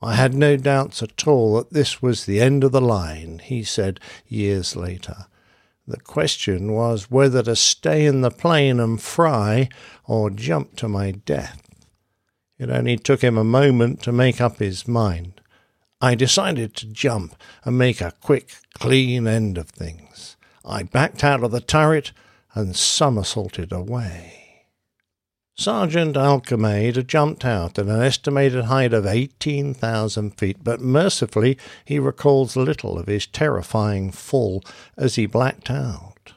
I 0.00 0.14
had 0.14 0.34
no 0.34 0.56
doubts 0.56 1.02
at 1.02 1.26
all 1.26 1.56
that 1.56 1.72
this 1.72 2.00
was 2.00 2.24
the 2.24 2.40
end 2.40 2.64
of 2.64 2.72
the 2.72 2.80
line, 2.80 3.40
he 3.42 3.64
said 3.64 4.00
years 4.28 4.76
later. 4.76 5.26
The 5.86 6.00
question 6.00 6.72
was 6.72 7.10
whether 7.10 7.42
to 7.44 7.54
stay 7.54 8.06
in 8.06 8.20
the 8.20 8.30
plane 8.30 8.80
and 8.80 9.00
fry 9.00 9.68
or 10.04 10.30
jump 10.30 10.76
to 10.76 10.88
my 10.88 11.12
death. 11.12 11.62
It 12.58 12.70
only 12.70 12.96
took 12.96 13.22
him 13.22 13.38
a 13.38 13.44
moment 13.44 14.02
to 14.02 14.12
make 14.12 14.40
up 14.40 14.58
his 14.58 14.88
mind. 14.88 15.35
I 16.00 16.14
decided 16.14 16.74
to 16.76 16.86
jump 16.86 17.36
and 17.64 17.78
make 17.78 18.00
a 18.00 18.12
quick, 18.20 18.52
clean 18.74 19.26
end 19.26 19.56
of 19.56 19.70
things. 19.70 20.36
I 20.64 20.82
backed 20.82 21.24
out 21.24 21.42
of 21.42 21.52
the 21.52 21.60
turret 21.60 22.12
and 22.54 22.76
somersaulted 22.76 23.72
away. 23.72 24.36
Sergeant 25.58 26.16
Alkemade 26.16 26.96
had 26.96 27.08
jumped 27.08 27.42
out 27.46 27.78
at 27.78 27.86
an 27.86 28.02
estimated 28.02 28.66
height 28.66 28.92
of 28.92 29.06
18,000 29.06 30.32
feet, 30.32 30.58
but 30.62 30.82
mercifully 30.82 31.56
he 31.82 31.98
recalls 31.98 32.56
little 32.56 32.98
of 32.98 33.06
his 33.06 33.26
terrifying 33.26 34.10
fall 34.10 34.62
as 34.98 35.14
he 35.14 35.24
blacked 35.24 35.70
out. 35.70 36.34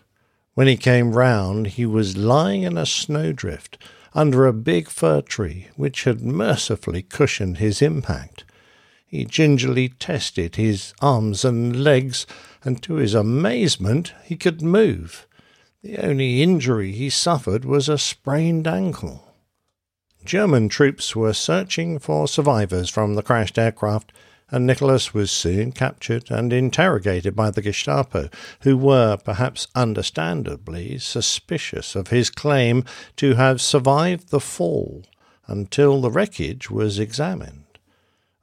When 0.53 0.67
he 0.67 0.77
came 0.77 1.11
round, 1.11 1.67
he 1.67 1.85
was 1.85 2.15
lying 2.15 2.63
in 2.63 2.77
a 2.77 2.85
snowdrift 2.85 3.77
under 4.13 4.47
a 4.47 4.53
big 4.53 4.87
fir 4.87 5.19
tree 5.19 5.67
which 5.75 6.05
had 6.05 6.21
mercifully 6.21 7.01
cushioned 7.01 7.57
his 7.57 7.81
impact. 7.81 8.45
He 9.09 9.25
gingerly 9.25 9.89
tested 9.89 10.55
his 10.55 10.93
arms 11.01 11.43
and 11.43 11.83
legs, 11.83 12.27
and 12.63 12.79
to 12.83 12.93
his 12.93 13.15
amazement, 13.15 14.13
he 14.23 14.35
could 14.35 14.61
move. 14.61 15.25
The 15.81 15.97
only 15.97 16.43
injury 16.43 16.91
he 16.91 17.09
suffered 17.09 17.65
was 17.65 17.89
a 17.89 17.97
sprained 17.97 18.67
ankle. 18.67 19.33
German 20.23 20.69
troops 20.69 21.15
were 21.15 21.33
searching 21.33 21.97
for 21.97 22.27
survivors 22.27 22.91
from 22.91 23.15
the 23.15 23.23
crashed 23.23 23.57
aircraft, 23.57 24.13
and 24.51 24.67
Nicholas 24.67 25.11
was 25.11 25.31
soon 25.31 25.71
captured 25.71 26.29
and 26.29 26.53
interrogated 26.53 27.35
by 27.35 27.49
the 27.49 27.63
Gestapo, 27.63 28.29
who 28.61 28.77
were, 28.77 29.17
perhaps 29.17 29.69
understandably, 29.73 30.99
suspicious 30.99 31.95
of 31.95 32.09
his 32.09 32.29
claim 32.29 32.83
to 33.15 33.33
have 33.33 33.59
survived 33.59 34.29
the 34.29 34.39
fall 34.39 35.03
until 35.47 35.99
the 35.99 36.11
wreckage 36.11 36.69
was 36.69 36.99
examined 36.99 37.63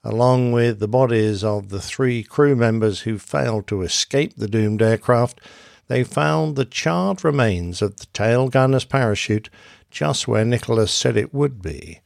along 0.06 0.52
with 0.52 0.78
the 0.78 0.86
bodies 0.86 1.42
of 1.42 1.68
the 1.68 1.80
three 1.80 2.22
crew 2.22 2.54
members 2.54 3.00
who 3.00 3.18
failed 3.18 3.66
to 3.66 3.82
escape 3.82 4.34
the 4.36 4.46
doomed 4.46 4.80
aircraft, 4.80 5.40
they 5.88 6.04
found 6.04 6.54
the 6.54 6.64
charred 6.64 7.24
remains 7.24 7.82
of 7.82 7.96
the 7.96 8.06
tail 8.12 8.48
gunner's 8.48 8.84
parachute 8.84 9.50
just 9.90 10.28
where 10.28 10.44
Nicholas 10.44 10.92
said 10.92 11.16
it 11.16 11.34
would 11.34 11.60
be, 11.60 12.00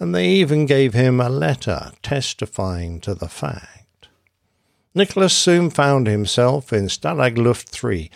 and 0.00 0.12
they 0.12 0.28
even 0.30 0.66
gave 0.66 0.94
him 0.94 1.20
a 1.20 1.28
letter 1.28 1.92
testifying 2.02 3.00
to 3.00 3.14
the 3.14 3.28
fact. 3.28 4.08
Nicholas 4.92 5.32
soon 5.32 5.70
found 5.70 6.08
himself 6.08 6.72
in 6.72 6.86
Stalag 6.86 7.38
Luft 7.38 7.68
3, 7.68 8.10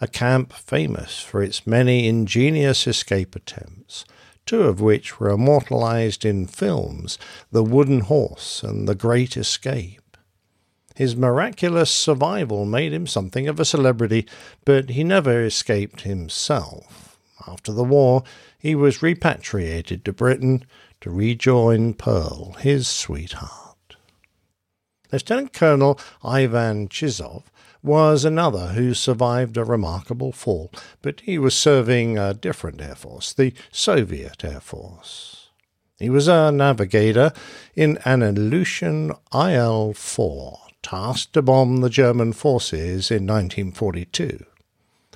a 0.00 0.06
camp 0.06 0.52
famous 0.52 1.20
for 1.20 1.42
its 1.42 1.66
many 1.66 2.06
ingenious 2.06 2.86
escape 2.86 3.34
attempts, 3.34 4.04
two 4.46 4.62
of 4.62 4.80
which 4.80 5.18
were 5.18 5.30
immortalized 5.30 6.24
in 6.24 6.46
films 6.46 7.18
The 7.50 7.62
Wooden 7.62 8.00
Horse 8.00 8.62
and 8.62 8.86
The 8.86 8.94
Great 8.94 9.36
Escape. 9.36 10.16
His 10.94 11.16
miraculous 11.16 11.90
survival 11.90 12.64
made 12.64 12.92
him 12.92 13.06
something 13.06 13.48
of 13.48 13.58
a 13.58 13.64
celebrity, 13.64 14.26
but 14.64 14.90
he 14.90 15.02
never 15.02 15.42
escaped 15.42 16.02
himself. 16.02 17.18
After 17.48 17.72
the 17.72 17.84
war, 17.84 18.22
he 18.58 18.74
was 18.74 19.02
repatriated 19.02 20.04
to 20.04 20.12
Britain 20.12 20.64
to 21.00 21.10
rejoin 21.10 21.94
Pearl, 21.94 22.52
his 22.60 22.86
sweetheart. 22.86 23.96
Lieutenant 25.12 25.52
Colonel 25.52 25.98
Ivan 26.22 26.88
Chizov 26.88 27.44
was 27.84 28.24
another 28.24 28.68
who 28.68 28.94
survived 28.94 29.56
a 29.56 29.64
remarkable 29.64 30.32
fall, 30.32 30.72
but 31.02 31.20
he 31.20 31.38
was 31.38 31.54
serving 31.54 32.18
a 32.18 32.32
different 32.32 32.80
Air 32.80 32.94
Force, 32.94 33.32
the 33.32 33.52
Soviet 33.70 34.42
Air 34.42 34.60
Force. 34.60 35.50
He 35.98 36.10
was 36.10 36.26
a 36.26 36.50
navigator 36.50 37.32
in 37.76 37.98
an 38.04 38.20
Ilyushin 38.22 39.16
IL 39.32 39.92
4 39.92 40.58
tasked 40.82 41.32
to 41.34 41.42
bomb 41.42 41.80
the 41.80 41.90
German 41.90 42.32
forces 42.32 43.10
in 43.10 43.26
1942. 43.26 44.44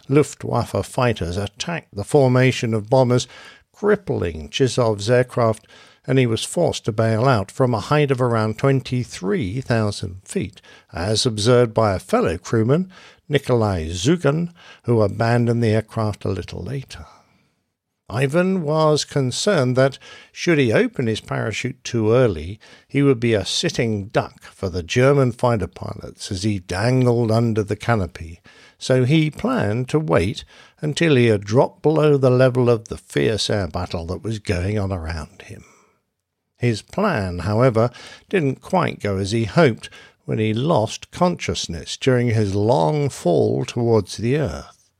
Luftwaffe 0.09 0.87
fighters 0.87 1.37
attacked 1.37 1.95
the 1.95 2.05
formation 2.05 2.73
of 2.75 2.89
bombers, 2.89 3.27
crippling 3.73 4.49
Chizov's 4.49 5.11
aircraft, 5.11 5.67
and 6.09 6.19
he 6.19 6.27
was 6.27 6.43
forced 6.43 6.87
to 6.87 6.91
bail 6.91 7.27
out 7.27 7.51
from 7.51 7.75
a 7.75 7.81
height 7.81 8.11
of 8.11 8.19
around 8.19 8.57
23,000 8.57 10.23
feet, 10.25 10.63
as 10.91 11.27
observed 11.27 11.75
by 11.75 11.95
a 11.95 11.99
fellow 11.99 12.39
crewman, 12.39 12.91
Nikolai 13.29 13.89
Zugin, 13.91 14.51
who 14.85 15.03
abandoned 15.03 15.63
the 15.63 15.69
aircraft 15.69 16.25
a 16.25 16.31
little 16.31 16.63
later. 16.63 17.05
Ivan 18.09 18.63
was 18.63 19.05
concerned 19.05 19.77
that, 19.77 19.99
should 20.33 20.57
he 20.57 20.73
open 20.73 21.09
his 21.09 21.21
parachute 21.21 21.85
too 21.85 22.11
early, 22.11 22.59
he 22.89 23.03
would 23.03 23.21
be 23.21 23.35
a 23.35 23.45
sitting 23.45 24.07
duck 24.07 24.45
for 24.45 24.71
the 24.71 24.83
German 24.83 25.31
fighter 25.31 25.67
pilots 25.67 26.33
as 26.33 26.43
he 26.43 26.59
dangled 26.59 27.31
under 27.31 27.63
the 27.63 27.77
canopy, 27.77 28.41
so 28.79 29.05
he 29.05 29.31
planned 29.31 29.91
to 29.91 30.01
wait 30.01 30.47
until 30.81 31.17
he 31.17 31.27
had 31.27 31.45
dropped 31.45 31.83
below 31.83 32.17
the 32.17 32.31
level 32.31 32.71
of 32.71 32.89
the 32.89 32.97
fierce 32.97 33.51
air 33.51 33.69
battle 33.69 34.07
that 34.07 34.23
was 34.23 34.39
going 34.39 34.79
on 34.79 34.91
around 34.91 35.43
him. 35.43 35.65
His 36.59 36.83
plan, 36.83 37.41
however, 37.41 37.91
didn't 38.29 38.61
quite 38.61 39.01
go 39.01 39.17
as 39.17 39.31
he 39.31 39.45
hoped 39.45 39.89
when 40.25 40.39
he 40.39 40.53
lost 40.53 41.11
consciousness 41.11 41.97
during 41.97 42.29
his 42.29 42.55
long 42.55 43.09
fall 43.09 43.65
towards 43.65 44.17
the 44.17 44.37
earth. 44.37 44.91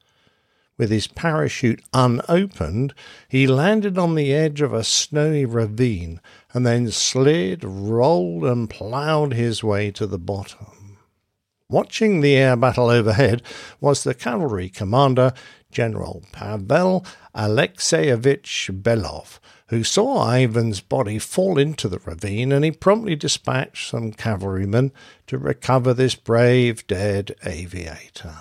With 0.79 0.91
his 0.91 1.09
parachute 1.09 1.83
unopened, 1.93 2.95
he 3.29 3.49
landed 3.49 3.99
on 3.99 4.15
the 4.15 4.33
edge 4.33 4.61
of 4.61 4.73
a 4.73 4.85
snowy 4.85 5.45
ravine 5.45 6.21
and 6.55 6.65
then 6.65 6.93
slid, 6.93 7.65
rolled, 7.65 8.45
and 8.45 8.71
ploughed 8.71 9.35
his 9.35 9.65
way 9.65 9.91
to 9.91 10.07
the 10.07 10.19
bottom. 10.19 10.99
Watching 11.69 12.21
the 12.21 12.37
air 12.37 12.57
battle 12.57 12.89
overhead 12.89 13.43
was 13.81 14.05
the 14.05 14.15
cavalry 14.15 14.69
commander, 14.69 15.35
General 15.71 16.23
Pavel 16.33 17.05
Alexeyevich 17.35 18.71
Belov, 18.81 19.41
who 19.69 19.85
saw 19.85 20.31
Ivan's 20.33 20.81
body 20.81 21.19
fall 21.19 21.59
into 21.59 21.89
the 21.89 22.01
ravine, 22.05 22.53
and 22.53 22.65
he 22.65 22.71
promptly 22.71 23.17
dispatched 23.17 23.91
some 23.91 24.13
cavalrymen 24.13 24.93
to 25.27 25.39
recover 25.39 25.95
this 25.95 26.15
brave 26.15 26.87
dead 26.87 27.35
aviator. 27.45 28.37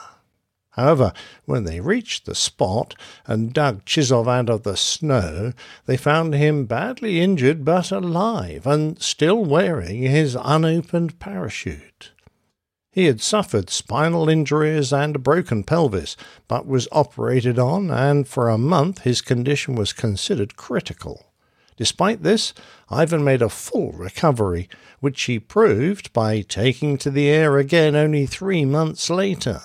However, 0.72 1.12
when 1.46 1.64
they 1.64 1.80
reached 1.80 2.26
the 2.26 2.36
spot 2.36 2.94
and 3.26 3.52
dug 3.52 3.84
Chizov 3.84 4.28
out 4.28 4.50
of 4.50 4.62
the 4.62 4.78
snow, 4.78 5.54
they 5.86 5.98
found 5.98 6.36
him 6.36 6.66
badly 6.66 7.20
injured 7.20 7.66
but 7.66 7.92
alive 7.92 8.68
and 8.68 9.02
still 9.02 9.44
wearing 9.44 10.04
his 10.04 10.38
unopened 10.40 11.20
parachute. 11.20 12.12
He 12.98 13.06
had 13.06 13.22
suffered 13.22 13.70
spinal 13.70 14.28
injuries 14.28 14.92
and 14.92 15.16
a 15.16 15.20
broken 15.20 15.64
pelvis, 15.64 16.18
but 16.48 16.66
was 16.66 16.88
operated 16.92 17.60
on, 17.60 17.92
and 17.92 18.28
for 18.28 18.50
a 18.50 18.58
month 18.58 19.02
his 19.02 19.22
condition 19.22 19.76
was 19.76 19.94
considered 19.94 20.56
critical. 20.56 21.28
Despite 21.76 22.24
this, 22.24 22.56
Ivan 22.90 23.24
made 23.24 23.44
a 23.44 23.50
full 23.50 23.92
recovery, 23.92 24.68
which 25.00 25.22
he 25.26 25.38
proved 25.38 26.12
by 26.12 26.42
taking 26.42 26.98
to 26.98 27.12
the 27.12 27.28
air 27.30 27.60
again 27.60 27.96
only 27.96 28.26
three 28.26 28.66
months 28.66 29.12
later. 29.12 29.62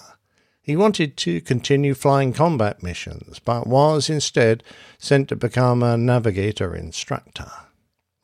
He 0.60 0.76
wanted 0.76 1.16
to 1.16 1.40
continue 1.40 1.94
flying 1.94 2.34
combat 2.34 2.82
missions, 2.82 3.38
but 3.38 3.66
was 3.66 4.10
instead 4.10 4.62
sent 4.98 5.30
to 5.30 5.36
become 5.36 5.82
a 5.82 5.96
navigator 5.96 6.76
instructor. 6.76 7.50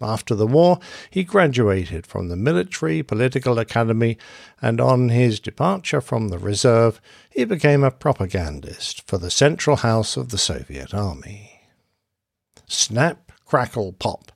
After 0.00 0.34
the 0.34 0.46
war, 0.46 0.78
he 1.10 1.24
graduated 1.24 2.06
from 2.06 2.28
the 2.28 2.36
Military 2.36 3.02
Political 3.02 3.58
Academy, 3.58 4.16
and 4.62 4.80
on 4.80 5.08
his 5.08 5.40
departure 5.40 6.00
from 6.00 6.28
the 6.28 6.38
reserve, 6.38 7.00
he 7.30 7.44
became 7.44 7.82
a 7.82 7.90
propagandist 7.90 9.06
for 9.08 9.18
the 9.18 9.30
Central 9.30 9.76
House 9.76 10.16
of 10.16 10.28
the 10.28 10.38
Soviet 10.38 10.94
Army. 10.94 11.62
Snap, 12.66 13.32
crackle, 13.44 13.92
pop 13.92 14.30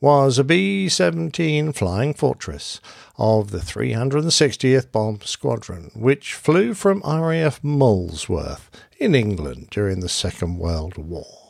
was 0.00 0.38
a 0.38 0.44
B 0.44 0.90
17 0.90 1.72
Flying 1.72 2.12
Fortress 2.12 2.80
of 3.16 3.50
the 3.50 3.58
360th 3.58 4.92
Bomb 4.92 5.20
Squadron, 5.22 5.90
which 5.94 6.34
flew 6.34 6.74
from 6.74 7.00
RAF 7.00 7.64
Molesworth 7.64 8.70
in 8.98 9.14
England 9.14 9.68
during 9.70 10.00
the 10.00 10.08
Second 10.08 10.58
World 10.58 10.98
War. 10.98 11.45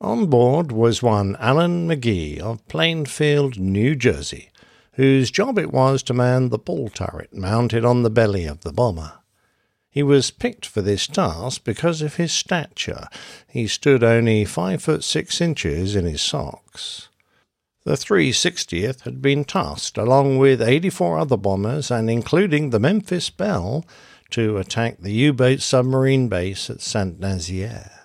On 0.00 0.26
board 0.26 0.70
was 0.70 1.02
one 1.02 1.34
Alan 1.40 1.88
Magee 1.88 2.38
of 2.38 2.66
Plainfield, 2.68 3.58
New 3.58 3.96
Jersey, 3.96 4.50
whose 4.92 5.32
job 5.32 5.58
it 5.58 5.72
was 5.72 6.04
to 6.04 6.14
man 6.14 6.50
the 6.50 6.58
ball 6.58 6.88
turret 6.88 7.34
mounted 7.34 7.84
on 7.84 8.04
the 8.04 8.10
belly 8.10 8.44
of 8.44 8.60
the 8.60 8.72
bomber. 8.72 9.14
He 9.90 10.04
was 10.04 10.30
picked 10.30 10.66
for 10.66 10.82
this 10.82 11.08
task 11.08 11.64
because 11.64 12.00
of 12.00 12.14
his 12.14 12.32
stature. 12.32 13.08
He 13.48 13.66
stood 13.66 14.04
only 14.04 14.44
five 14.44 14.84
foot 14.84 15.02
six 15.02 15.40
inches 15.40 15.96
in 15.96 16.04
his 16.04 16.22
socks. 16.22 17.08
The 17.84 17.94
360th 17.94 19.00
had 19.00 19.20
been 19.20 19.44
tasked, 19.44 19.98
along 19.98 20.38
with 20.38 20.62
84 20.62 21.18
other 21.18 21.36
bombers 21.36 21.90
and 21.90 22.08
including 22.08 22.70
the 22.70 22.78
Memphis 22.78 23.30
Belle, 23.30 23.84
to 24.30 24.58
attack 24.58 24.98
the 25.00 25.12
U 25.12 25.32
boat 25.32 25.60
submarine 25.60 26.28
base 26.28 26.70
at 26.70 26.82
Saint 26.82 27.18
Nazaire. 27.18 27.97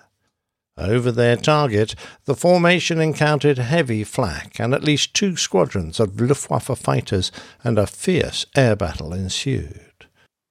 Over 0.76 1.12
their 1.12 1.36
target, 1.36 1.94
the 2.24 2.34
formation 2.34 3.00
encountered 3.00 3.58
heavy 3.58 4.02
flak, 4.02 4.58
and 4.58 4.74
at 4.74 4.82
least 4.82 5.14
two 5.14 5.36
squadrons 5.36 6.00
of 6.00 6.20
Luftwaffe 6.20 6.76
fighters 6.78 7.30
and 7.62 7.78
a 7.78 7.86
fierce 7.86 8.44
air 8.56 8.74
battle 8.74 9.12
ensued. 9.12 10.06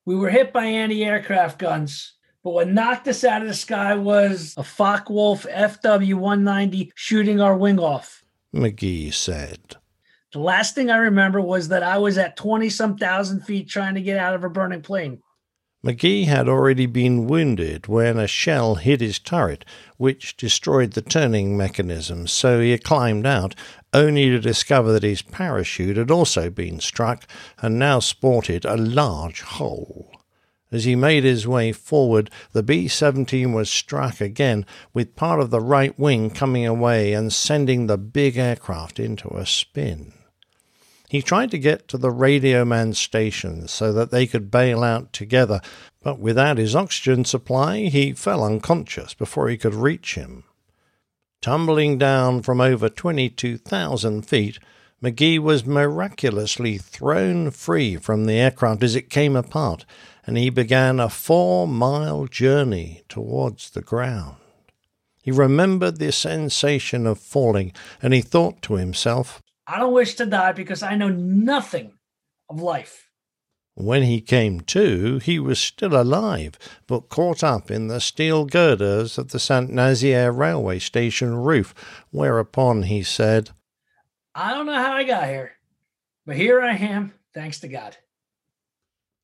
We 0.06 0.16
were 0.16 0.30
hit 0.30 0.54
by 0.54 0.66
anti 0.66 1.04
aircraft 1.04 1.60
guns, 1.60 2.14
but 2.42 2.52
what 2.52 2.70
knocked 2.70 3.08
us 3.08 3.24
out 3.26 3.42
of 3.42 3.50
the 3.50 3.54
sky 3.54 3.96
was 3.96 4.54
a 4.56 4.64
Focke-Wulf 4.64 5.44
FW 5.44 6.14
190 6.14 6.92
shooting 6.96 7.42
our 7.42 7.58
wing 7.58 7.80
off. 7.80 8.24
Magee 8.54 9.12
said. 9.12 9.76
The 10.32 10.40
last 10.40 10.74
thing 10.74 10.90
I 10.90 10.98
remember 10.98 11.42
was 11.42 11.68
that 11.68 11.84
I 11.84 11.98
was 11.98 12.18
at 12.18 12.38
20 12.38 12.70
some 12.70 12.98
thousand 12.98 13.42
feet 13.42 13.70
trying 13.70 13.96
to 13.96 14.02
get 14.02 14.18
out 14.18 14.36
of 14.36 14.44
a 14.44 14.50
burning 14.50 14.82
plane. 14.82 15.23
Magee 15.86 16.24
had 16.24 16.48
already 16.48 16.86
been 16.86 17.28
wounded 17.28 17.88
when 17.88 18.18
a 18.18 18.26
shell 18.26 18.76
hit 18.76 19.02
his 19.02 19.20
turret, 19.20 19.66
which 19.98 20.38
destroyed 20.38 20.94
the 20.94 21.02
turning 21.02 21.58
mechanism, 21.58 22.26
so 22.26 22.62
he 22.62 22.78
climbed 22.78 23.28
out, 23.28 23.54
only 23.94 24.30
to 24.30 24.40
discover 24.40 24.94
that 24.94 25.04
his 25.04 25.22
parachute 25.22 25.98
had 25.98 26.10
also 26.10 26.50
been 26.50 26.80
struck 26.80 27.28
and 27.62 27.78
now 27.78 28.00
sported 28.00 28.64
a 28.64 28.78
large 28.78 29.42
hole. 29.42 30.10
As 30.72 30.86
he 30.86 30.96
made 30.96 31.26
his 31.26 31.46
way 31.46 31.74
forward, 31.74 32.30
the 32.54 32.64
B 32.64 32.88
17 32.88 33.52
was 33.52 33.70
struck 33.70 34.22
again, 34.22 34.66
with 34.94 35.18
part 35.18 35.42
of 35.42 35.50
the 35.50 35.60
right 35.60 36.00
wing 36.00 36.30
coming 36.30 36.66
away 36.66 37.12
and 37.12 37.34
sending 37.34 37.88
the 37.88 37.98
big 37.98 38.38
aircraft 38.38 39.02
into 39.02 39.28
a 39.36 39.46
spin. 39.46 40.13
He 41.14 41.22
tried 41.22 41.52
to 41.52 41.60
get 41.60 41.88
to 41.90 42.00
the 42.00 42.10
radio 42.10 42.66
man 42.66 42.94
station 42.94 43.68
so 43.68 43.94
that 43.94 44.10
they 44.10 44.26
could 44.26 44.50
bail 44.50 44.84
out 44.84 45.14
together, 45.14 45.62
but 46.02 46.18
without 46.18 46.58
his 46.58 46.76
oxygen 46.76 47.24
supply, 47.24 47.82
he 47.82 48.14
fell 48.14 48.44
unconscious 48.44 49.14
before 49.14 49.48
he 49.48 49.56
could 49.56 49.76
reach 49.76 50.16
him. 50.16 50.44
Tumbling 51.40 52.00
down 52.00 52.42
from 52.42 52.60
over 52.60 52.90
22,000 52.90 54.24
feet, 54.24 54.58
Magee 55.02 55.38
was 55.38 55.68
miraculously 55.68 56.80
thrown 56.80 57.52
free 57.52 57.96
from 57.96 58.26
the 58.26 58.40
aircraft 58.40 58.82
as 58.82 58.96
it 58.96 59.12
came 59.12 59.36
apart 59.36 59.86
and 60.26 60.36
he 60.36 60.50
began 60.50 61.00
a 61.00 61.10
four 61.10 61.68
mile 61.68 62.26
journey 62.26 63.04
towards 63.08 63.70
the 63.70 63.82
ground. 63.84 64.38
He 65.22 65.30
remembered 65.30 66.00
the 66.00 66.12
sensation 66.12 67.06
of 67.06 67.20
falling, 67.20 67.72
and 68.02 68.16
he 68.16 68.22
thought 68.22 68.64
to 68.64 68.78
himself, 68.78 69.43
I 69.68 69.80
don't 69.80 69.94
wish 69.94 70.16
to 70.16 70.26
die 70.26 70.52
because 70.52 70.84
I 70.84 70.96
know 70.96 71.10
nothing 71.10 71.94
of 72.50 72.62
life. 72.62 73.10
When 73.76 74.04
he 74.04 74.22
came 74.22 74.62
to, 74.62 75.18
he 75.18 75.40
was 75.40 75.58
still 75.60 76.00
alive, 76.00 76.60
but 76.86 77.10
caught 77.10 77.44
up 77.44 77.72
in 77.72 77.88
the 77.88 78.00
steel 78.00 78.46
girders 78.46 79.18
of 79.18 79.30
the 79.30 79.40
Saint 79.40 79.72
Nazaire 79.72 80.32
railway 80.32 80.78
station 80.78 81.36
roof, 81.36 81.74
whereupon 82.12 82.84
he 82.84 83.02
said, 83.02 83.50
I 84.36 84.54
don't 84.54 84.68
know 84.68 84.74
how 84.74 84.94
I 84.94 85.04
got 85.04 85.28
here, 85.28 85.54
but 86.26 86.36
here 86.36 86.62
I 86.62 86.76
am, 86.76 87.14
thanks 87.34 87.60
to 87.62 87.68
God. 87.68 87.98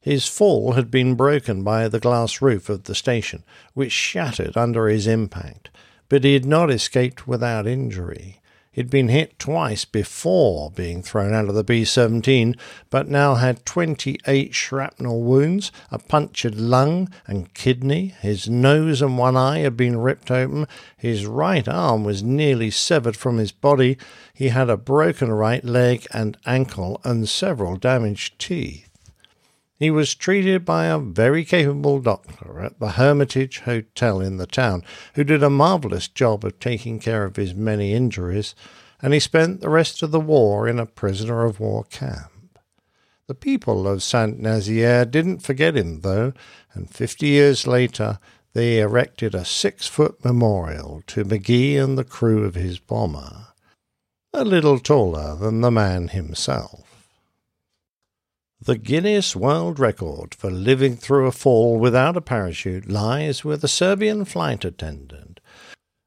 His 0.02 0.28
fall 0.28 0.74
had 0.74 0.90
been 0.90 1.16
broken 1.16 1.64
by 1.64 1.88
the 1.88 2.00
glass 2.00 2.42
roof 2.42 2.70
of 2.70 2.86
the 2.86 2.96
station, 2.96 3.44
which 3.74 3.92
shattered 3.92 4.56
under 4.56 4.88
his 4.88 5.06
impact, 5.06 5.70
but 6.08 6.24
he 6.24 6.34
had 6.34 6.46
not 6.46 6.72
escaped 6.72 7.28
without 7.28 7.68
injury. 7.68 8.42
He'd 8.72 8.90
been 8.90 9.10
hit 9.10 9.40
twice 9.40 9.84
before 9.84 10.70
being 10.70 11.02
thrown 11.02 11.34
out 11.34 11.50
of 11.50 11.56
the 11.56 11.64
B 11.64 11.84
17, 11.84 12.56
but 12.90 13.08
now 13.08 13.36
had 13.36 13.66
28 13.66 14.54
shrapnel 14.54 15.22
wounds, 15.22 15.72
a 15.92 15.98
punctured 15.98 16.56
lung 16.56 17.10
and 17.26 17.54
kidney. 17.54 18.16
His 18.22 18.48
nose 18.48 19.02
and 19.02 19.18
one 19.18 19.36
eye 19.36 19.60
had 19.60 19.76
been 19.76 19.98
ripped 19.98 20.30
open. 20.30 20.68
His 20.96 21.26
right 21.26 21.68
arm 21.68 22.04
was 22.04 22.22
nearly 22.22 22.70
severed 22.70 23.18
from 23.18 23.38
his 23.38 23.52
body. 23.52 23.98
He 24.34 24.50
had 24.50 24.70
a 24.70 24.78
broken 24.78 25.32
right 25.32 25.64
leg 25.66 26.06
and 26.12 26.38
ankle 26.46 27.02
and 27.04 27.28
several 27.28 27.76
damaged 27.76 28.38
teeth. 28.38 28.89
He 29.80 29.90
was 29.90 30.14
treated 30.14 30.66
by 30.66 30.88
a 30.88 31.00
very 31.00 31.46
capable 31.46 32.02
doctor 32.02 32.60
at 32.60 32.80
the 32.82 32.92
Hermitage 32.92 33.60
Hotel 33.60 34.20
in 34.20 34.36
the 34.36 34.46
town, 34.46 34.84
who 35.14 35.24
did 35.24 35.42
a 35.42 35.50
marvellous 35.50 36.10
job 36.10 36.44
of 36.44 36.60
taking 36.60 37.00
care 37.00 37.24
of 37.24 37.38
his 37.38 37.56
many 37.56 37.94
injuries, 37.94 38.56
and 39.02 39.14
he 39.14 39.22
spent 39.22 39.62
the 39.62 39.70
rest 39.70 40.04
of 40.04 40.12
the 40.12 40.20
war 40.20 40.68
in 40.68 40.80
a 40.80 40.86
prisoner 40.86 41.46
of 41.46 41.62
war 41.62 41.86
camp. 41.86 42.60
The 43.28 43.36
people 43.36 43.88
of 43.88 44.04
Saint 44.04 44.38
Nazaire 44.38 45.06
didn't 45.06 45.44
forget 45.44 45.78
him, 45.78 46.02
though, 46.02 46.34
and 46.74 46.94
fifty 46.94 47.28
years 47.28 47.66
later 47.66 48.20
they 48.52 48.80
erected 48.80 49.34
a 49.34 49.46
six 49.46 49.88
foot 49.88 50.26
memorial 50.26 51.04
to 51.08 51.24
Magee 51.24 51.78
and 51.78 51.98
the 51.98 52.04
crew 52.04 52.44
of 52.44 52.56
his 52.56 52.80
bomber, 52.80 53.48
a 54.34 54.44
little 54.44 54.80
taller 54.80 55.38
than 55.38 55.62
the 55.62 55.72
man 55.72 56.10
himself. 56.10 56.89
The 58.62 58.78
Guinness 58.78 59.38
World 59.38 59.80
Record 59.80 60.36
for 60.36 60.52
living 60.52 60.98
through 60.98 61.28
a 61.28 61.32
fall 61.32 61.80
without 61.80 62.18
a 62.18 62.22
parachute 62.22 62.90
lies 62.90 63.46
with 63.46 63.64
a 63.64 63.70
Serbian 63.70 64.26
flight 64.26 64.66
attendant, 64.66 65.40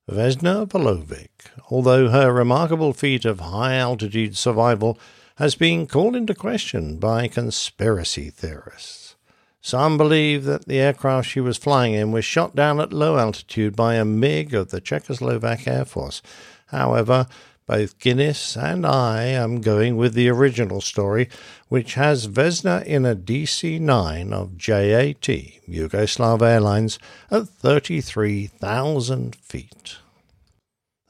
Vesna 0.06 0.66
Vulovic, 0.66 1.30
although 1.70 2.10
her 2.10 2.30
remarkable 2.30 2.92
feat 2.92 3.24
of 3.24 3.40
high 3.40 3.76
altitude 3.76 4.36
survival 4.36 4.98
has 5.36 5.54
been 5.54 5.86
called 5.86 6.14
into 6.14 6.34
question 6.34 6.98
by 6.98 7.26
conspiracy 7.26 8.28
theorists. 8.28 9.16
Some 9.62 9.96
believe 9.96 10.44
that 10.44 10.66
the 10.66 10.78
aircraft 10.78 11.30
she 11.30 11.40
was 11.40 11.56
flying 11.56 11.94
in 11.94 12.12
was 12.12 12.26
shot 12.26 12.54
down 12.54 12.80
at 12.80 12.92
low 12.92 13.16
altitude 13.16 13.74
by 13.74 13.94
a 13.94 14.04
MiG 14.04 14.52
of 14.52 14.70
the 14.70 14.80
Czechoslovak 14.82 15.66
Air 15.66 15.86
Force. 15.86 16.20
However, 16.66 17.26
both 17.72 17.98
Guinness 17.98 18.54
and 18.54 18.84
I 18.84 19.22
am 19.22 19.62
going 19.62 19.96
with 19.96 20.12
the 20.12 20.28
original 20.28 20.82
story, 20.82 21.30
which 21.68 21.94
has 21.94 22.28
Vesna 22.28 22.84
in 22.84 23.06
a 23.06 23.16
DC 23.16 23.80
9 23.80 24.30
of 24.30 24.58
JAT, 24.58 25.26
Yugoslav 25.66 26.42
Airlines, 26.42 26.98
at 27.30 27.48
33,000 27.48 29.34
feet. 29.36 29.96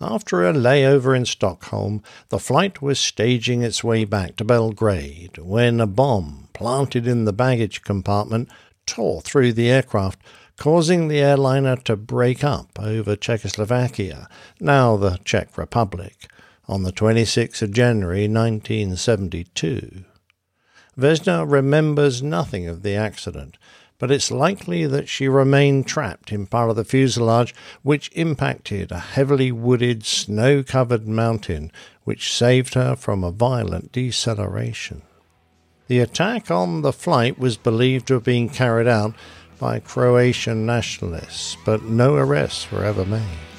After 0.01 0.48
a 0.48 0.52
layover 0.52 1.16
in 1.16 1.26
Stockholm, 1.26 2.01
the 2.28 2.39
flight 2.39 2.80
was 2.80 3.01
staging 3.01 3.62
its 3.62 3.82
way 3.82 4.05
back 4.05 4.36
to 4.36 4.44
Belgrade 4.44 5.39
when 5.39 5.80
a 5.80 5.86
bomb 5.89 6.48
planted 6.52 7.09
in 7.09 7.24
the 7.24 7.32
baggage 7.32 7.82
compartment 7.82 8.48
tore 8.86 9.20
through 9.20 9.55
the 9.55 9.68
aircraft, 9.68 10.20
causing 10.56 11.09
the 11.09 11.18
airliner 11.18 11.74
to 11.78 11.97
break 11.97 12.44
up 12.44 12.78
over 12.78 13.16
Czechoslovakia, 13.16 14.28
now 14.60 14.97
the 14.97 15.18
Czech 15.24 15.59
Republic 15.59 16.28
on 16.68 16.82
the 16.82 16.93
26th 16.93 17.62
of 17.62 17.72
January 17.72 18.28
1972. 18.28 20.05
Vesna 20.98 21.51
remembers 21.51 22.22
nothing 22.22 22.68
of 22.68 22.82
the 22.82 22.94
accident, 22.94 23.56
but 23.98 24.10
it's 24.10 24.30
likely 24.30 24.86
that 24.86 25.09
she 25.09 25.28
remained 25.28 25.86
trapped 25.86 26.32
in 26.32 26.47
part 26.47 26.70
of 26.70 26.76
the 26.76 26.84
fuselage 26.84 27.55
which 27.82 28.10
impacted 28.14 28.90
a 28.90 28.98
heavily 28.98 29.51
wooded, 29.52 30.05
snow 30.05 30.62
covered 30.62 31.06
mountain 31.06 31.70
which 32.05 32.32
saved 32.32 32.74
her 32.74 32.97
from 32.97 33.22
a 33.22 33.30
violent 33.30 33.93
deceleration. 33.93 35.02
The 35.86 36.01
attack 36.01 36.51
on 36.51 36.82
the 36.82 36.93
flight 36.93 37.39
was 37.39 37.56
believed 37.56 38.09
to 38.09 38.14
have 38.14 38.24
been 38.24 38.48
carried 38.48 38.89
out 38.89 39.14
by 39.59 39.78
Croatian 39.78 40.66
nationalists, 40.66 41.56
but 41.64 41.84
no 41.84 42.16
arrests 42.16 42.70
were 42.72 42.84
ever 42.84 43.05
made. 43.05 43.52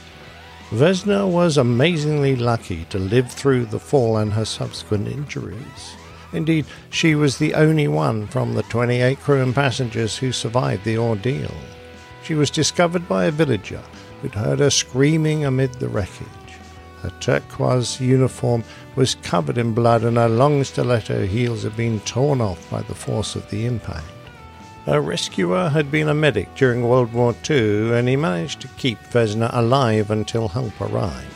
Vesna 0.74 1.30
was 1.30 1.56
amazingly 1.56 2.36
lucky 2.36 2.86
to 2.86 2.98
live 2.98 3.32
through 3.32 3.66
the 3.66 3.80
fall 3.80 4.18
and 4.18 4.34
her 4.34 4.43
subsequent 4.43 5.08
injuries. 5.08 5.95
Indeed, 6.32 6.66
she 6.90 7.14
was 7.14 7.38
the 7.38 7.53
only 7.53 7.88
one 7.88 8.26
from 8.26 8.56
the 8.56 8.64
28 8.64 9.19
crew 9.19 9.43
and 9.43 9.53
passengers 9.53 10.18
who 10.18 10.32
survived 10.32 10.84
the 10.84 10.98
ordeal. 10.98 11.53
She 12.24 12.34
was 12.34 12.50
discovered 12.50 13.08
by 13.08 13.26
a 13.26 13.32
villager 13.32 13.84
who'd 14.22 14.34
heard 14.34 14.58
her 14.58 14.72
screaming 14.72 15.45
amid 15.45 15.74
the 15.76 15.90
wreckage. 15.90 16.27
Her 17.03 17.11
turquoise 17.19 18.02
uniform 18.02 18.64
was 18.95 19.14
covered 19.22 19.60
in 19.60 19.76
blood 19.76 20.03
and 20.03 20.18
her 20.18 20.27
long 20.27 20.64
stiletto 20.64 21.27
heels 21.27 21.61
had 21.61 21.77
been 21.77 22.00
torn 22.00 22.42
off 22.42 22.68
by 22.72 22.82
the 22.82 22.95
force 22.95 23.35
of 23.35 23.48
the 23.52 23.68
impact. 23.68 24.12
Her 24.86 25.00
rescuer 25.00 25.70
had 25.70 25.90
been 25.90 26.10
a 26.10 26.14
medic 26.14 26.53
during 26.56 26.86
World 26.86 27.14
War 27.14 27.34
II, 27.50 27.94
and 27.94 28.06
he 28.06 28.18
managed 28.18 28.60
to 28.62 28.68
keep 28.78 29.00
Vesna 29.00 29.50
alive 29.53 30.12
until 30.12 30.50
help 30.50 30.80
arrived. 30.82 31.34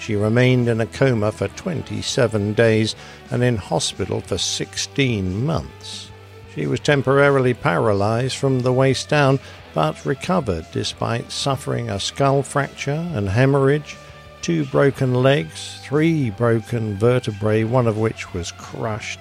She 0.00 0.16
remained 0.16 0.68
in 0.68 0.80
a 0.80 0.86
coma 0.86 1.30
for 1.30 1.46
27 1.46 2.54
days 2.54 2.96
and 3.30 3.44
in 3.44 3.56
hospital 3.56 4.20
for 4.20 4.36
16 4.36 5.46
months. 5.46 6.10
She 6.56 6.66
was 6.66 6.80
temporarily 6.80 7.54
paralyzed 7.54 8.36
from 8.36 8.58
the 8.58 8.72
waist 8.72 9.08
down, 9.08 9.38
but 9.74 10.04
recovered 10.04 10.66
despite 10.72 11.30
suffering 11.30 11.88
a 11.88 12.00
skull 12.00 12.42
fracture 12.42 13.08
and 13.14 13.28
hemorrhage, 13.28 13.96
two 14.40 14.64
broken 14.64 15.14
legs, 15.14 15.78
three 15.84 16.30
broken 16.30 16.96
vertebrae, 16.96 17.62
one 17.62 17.86
of 17.86 17.96
which 17.96 18.34
was 18.34 18.50
crushed, 18.50 19.20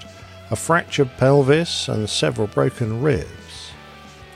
a 0.50 0.56
fractured 0.56 1.16
pelvis, 1.18 1.88
and 1.88 2.10
several 2.10 2.48
broken 2.48 3.04
ribs. 3.04 3.41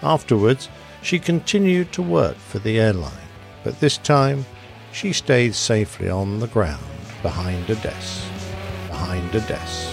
Afterwards, 0.06 0.70
she 1.02 1.18
continued 1.18 1.92
to 1.94 2.04
work 2.04 2.38
for 2.38 2.60
the 2.60 2.80
airline, 2.80 3.28
but 3.64 3.80
this 3.80 3.98
time 3.98 4.46
she 4.94 5.12
stayed 5.12 5.56
safely 5.56 6.10
on 6.12 6.40
the 6.40 6.46
ground 6.46 6.86
behind 7.24 7.68
a 7.72 7.76
desk. 7.76 8.24
Behind 8.88 9.34
a 9.34 9.40
desk. 9.42 9.92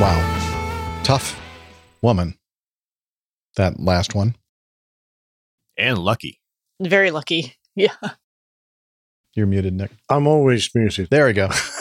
Wow. 0.00 1.00
Tough 1.02 1.40
woman. 2.02 2.38
That 3.56 3.80
last 3.80 4.14
one. 4.14 4.36
And 5.76 5.98
lucky. 5.98 6.40
Very 6.80 7.10
lucky. 7.10 7.56
Yeah. 7.76 7.96
You're 9.34 9.48
muted, 9.48 9.74
Nick. 9.74 9.90
I'm 10.08 10.28
always 10.28 10.72
muted. 10.76 11.10
There 11.10 11.26
we 11.26 11.32
go. 11.32 11.50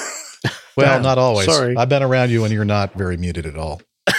Well, 0.75 0.87
Damn, 0.95 1.03
not 1.03 1.17
always. 1.17 1.45
sorry. 1.45 1.75
I've 1.77 1.89
been 1.89 2.03
around 2.03 2.31
you 2.31 2.43
and 2.43 2.53
you're 2.53 2.65
not 2.65 2.93
very 2.93 3.17
muted 3.17 3.45
at 3.45 3.55
all. 3.57 3.81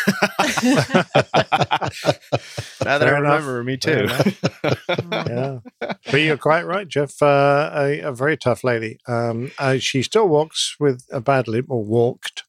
Now 2.85 2.99
that 2.99 3.03
I 3.03 3.11
Fair 3.11 3.17
enough. 3.17 3.41
remember, 3.47 3.65
me 3.65 3.77
too. 3.77 4.07
yeah. 5.13 5.59
But 5.81 6.21
you're 6.21 6.37
quite 6.37 6.67
right, 6.67 6.87
Jeff. 6.87 7.21
Uh, 7.23 7.71
a, 7.75 8.01
a 8.01 8.13
very 8.13 8.37
tough 8.37 8.63
lady. 8.65 8.99
Um, 9.07 9.51
uh, 9.59 9.79
she 9.79 10.03
still 10.03 10.29
walks 10.29 10.77
with 10.79 11.05
a 11.11 11.21
bad 11.21 11.49
limp, 11.49 11.71
or 11.71 11.83
walked 11.85 12.45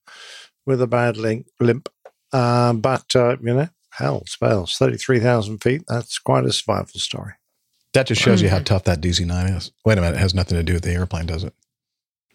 with 0.66 0.82
a 0.82 0.88
bad 0.88 1.18
limp. 1.18 1.48
limp. 1.60 1.90
Uh, 2.34 2.74
but, 2.74 3.16
uh, 3.16 3.38
you 3.42 3.54
know, 3.54 3.70
hell, 3.92 4.24
spells. 4.28 4.76
33,000 4.78 5.60
feet. 5.64 5.84
That's 5.88 6.20
quite 6.20 6.46
a 6.46 6.52
survival 6.52 7.00
story. 7.00 7.34
That 7.94 8.08
just 8.08 8.22
shows 8.22 8.42
you 8.42 8.50
how 8.50 8.60
tough 8.60 8.84
that 8.86 9.00
DC9 9.00 9.56
is. 9.56 9.72
Wait 9.86 9.98
a 9.98 10.02
minute. 10.02 10.18
It 10.18 10.20
has 10.20 10.34
nothing 10.36 10.58
to 10.58 10.64
do 10.64 10.74
with 10.74 10.84
the 10.84 10.92
airplane, 10.92 11.26
does 11.28 11.46
it? 11.46 11.54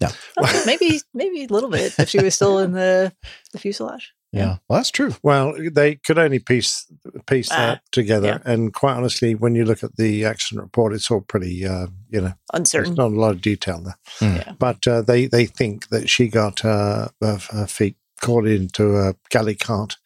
No. 0.01 0.09
Well, 0.37 0.63
maybe 0.67 1.01
maybe 1.15 1.45
a 1.45 1.53
little 1.53 1.71
bit 1.71 1.95
if 1.99 2.09
she 2.09 2.19
was 2.23 2.35
still 2.35 2.59
in 2.59 2.73
the 2.73 3.13
the 3.53 3.59
fuselage. 3.59 4.13
Yeah. 4.33 4.59
Well, 4.69 4.79
that's 4.79 4.93
true. 4.93 5.15
Well, 5.25 5.55
they 5.73 5.97
could 5.97 6.17
only 6.19 6.39
piece 6.39 6.87
piece 7.27 7.49
that 7.49 7.79
Ah, 7.79 7.81
together. 7.91 8.41
And 8.45 8.73
quite 8.73 8.95
honestly, 8.95 9.35
when 9.35 9.57
you 9.57 9.65
look 9.65 9.83
at 9.83 9.97
the 9.97 10.25
accident 10.25 10.63
report, 10.63 10.93
it's 10.95 11.11
all 11.11 11.21
pretty, 11.21 11.67
uh, 11.67 11.89
you 12.09 12.21
know, 12.21 12.35
Uncertain. 12.55 12.95
There's 12.95 12.97
not 12.97 13.17
a 13.17 13.21
lot 13.21 13.33
of 13.35 13.41
detail 13.43 13.81
there. 13.81 13.99
Hmm. 14.21 14.37
Yeah. 14.37 14.53
But 14.57 14.87
uh, 14.87 15.03
they, 15.03 15.27
they 15.27 15.47
think 15.47 15.89
that 15.89 16.09
she 16.09 16.29
got 16.29 16.65
uh, 16.65 17.09
her, 17.21 17.39
her 17.51 17.67
feet 17.67 17.97
caught 18.21 18.47
into 18.47 18.97
a 18.99 19.17
galley 19.31 19.57
cart 19.57 19.97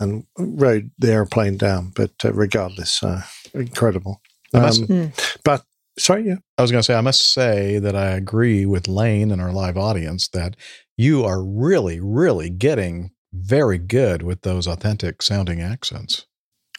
and 0.00 0.24
rode 0.38 0.90
the 0.98 1.12
airplane 1.12 1.58
down. 1.58 1.92
But 1.94 2.12
uh, 2.24 2.32
regardless, 2.32 3.02
uh, 3.02 3.20
incredible. 3.52 4.22
It 4.54 4.58
must- 4.60 4.90
Um, 4.90 5.12
But 5.44 5.64
sorry, 5.98 6.26
yeah. 6.26 6.36
I 6.58 6.62
was 6.62 6.70
going 6.70 6.80
to 6.80 6.84
say, 6.86 6.94
I 6.94 7.00
must 7.00 7.32
say 7.32 7.78
that 7.78 7.94
I 7.96 8.10
agree 8.10 8.66
with 8.66 8.88
Lane 8.88 9.30
and 9.30 9.40
our 9.40 9.52
live 9.52 9.76
audience 9.76 10.28
that 10.28 10.56
you 10.96 11.24
are 11.24 11.42
really, 11.42 12.00
really 12.00 12.50
getting 12.50 13.10
very 13.32 13.78
good 13.78 14.22
with 14.22 14.42
those 14.42 14.66
authentic 14.66 15.22
sounding 15.22 15.60
accents. 15.60 16.26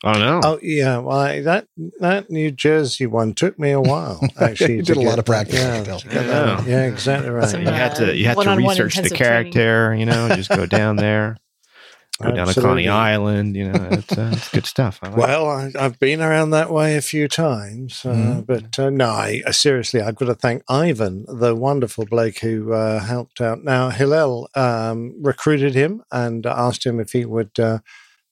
Oh 0.06 0.12
no! 0.12 0.42
Oh 0.44 0.60
yeah, 0.62 0.98
well, 0.98 1.18
I- 1.18 1.40
that 1.44 1.66
that 2.02 2.30
New 2.30 2.52
Jersey 2.52 3.06
one 3.06 3.34
took 3.34 3.58
me 3.58 3.72
a 3.72 3.80
while. 3.80 4.20
Actually, 4.38 4.76
You 4.76 4.82
did 4.82 4.98
a 4.98 5.02
lot 5.02 5.18
of 5.18 5.24
practice, 5.24 5.56
that. 5.62 5.70
I 5.70 5.70
Yeah, 5.70 5.76
can 5.78 5.86
tell. 5.86 6.00
to 6.02 6.08
get 6.10 6.28
that- 6.28 6.68
yeah, 6.68 6.84
exactly 6.88 7.30
right. 7.30 7.48
Some, 7.50 7.62
you 7.62 7.68
had 7.70 7.96
to 7.96 8.14
you 8.18 8.26
had 8.26 8.38
to 8.38 8.50
research 8.58 8.96
the 8.96 9.00
intensive 9.04 9.18
character. 9.18 9.96
You 9.96 10.06
know, 10.06 10.28
just 10.36 10.50
go 10.50 10.66
down 10.66 10.98
there, 10.98 11.38
go 12.24 12.32
down 12.36 12.48
to. 12.48 12.62
Coney 12.62 12.88
Island. 12.88 13.56
You 13.56 13.72
know, 13.72 13.88
it's, 13.92 14.18
uh, 14.18 14.32
it's 14.34 14.50
good 14.50 14.66
stuff. 14.66 15.00
I 15.04 15.10
like. 15.10 15.18
Well, 15.18 15.48
I, 15.48 15.72
I've 15.80 16.00
been 16.00 16.22
around 16.22 16.52
that 16.52 16.72
way 16.72 16.96
a 16.98 17.02
few 17.02 17.28
times, 17.28 18.06
uh, 18.06 18.10
Mhm. 18.14 18.46
but 18.46 18.80
uh, 18.80 18.90
no, 18.90 19.10
I, 19.10 19.42
uh, 19.46 19.52
seriously, 19.52 20.02
I've 20.02 20.16
got 20.16 20.26
to 20.26 20.36
thank 20.36 20.64
Ivan, 20.70 21.26
the 21.28 21.56
wonderful 21.56 22.06
bloke 22.06 22.40
who 22.40 22.74
uh, 22.74 23.00
helped 23.00 23.42
out. 23.42 23.64
Now, 23.64 23.90
Hillel 23.90 24.50
um, 24.56 25.16
recruited 25.22 25.76
him 25.76 26.04
and 26.12 26.46
asked 26.46 26.86
him 26.86 27.00
if 27.00 27.12
he 27.12 27.26
would 27.26 27.60
uh, 27.60 27.80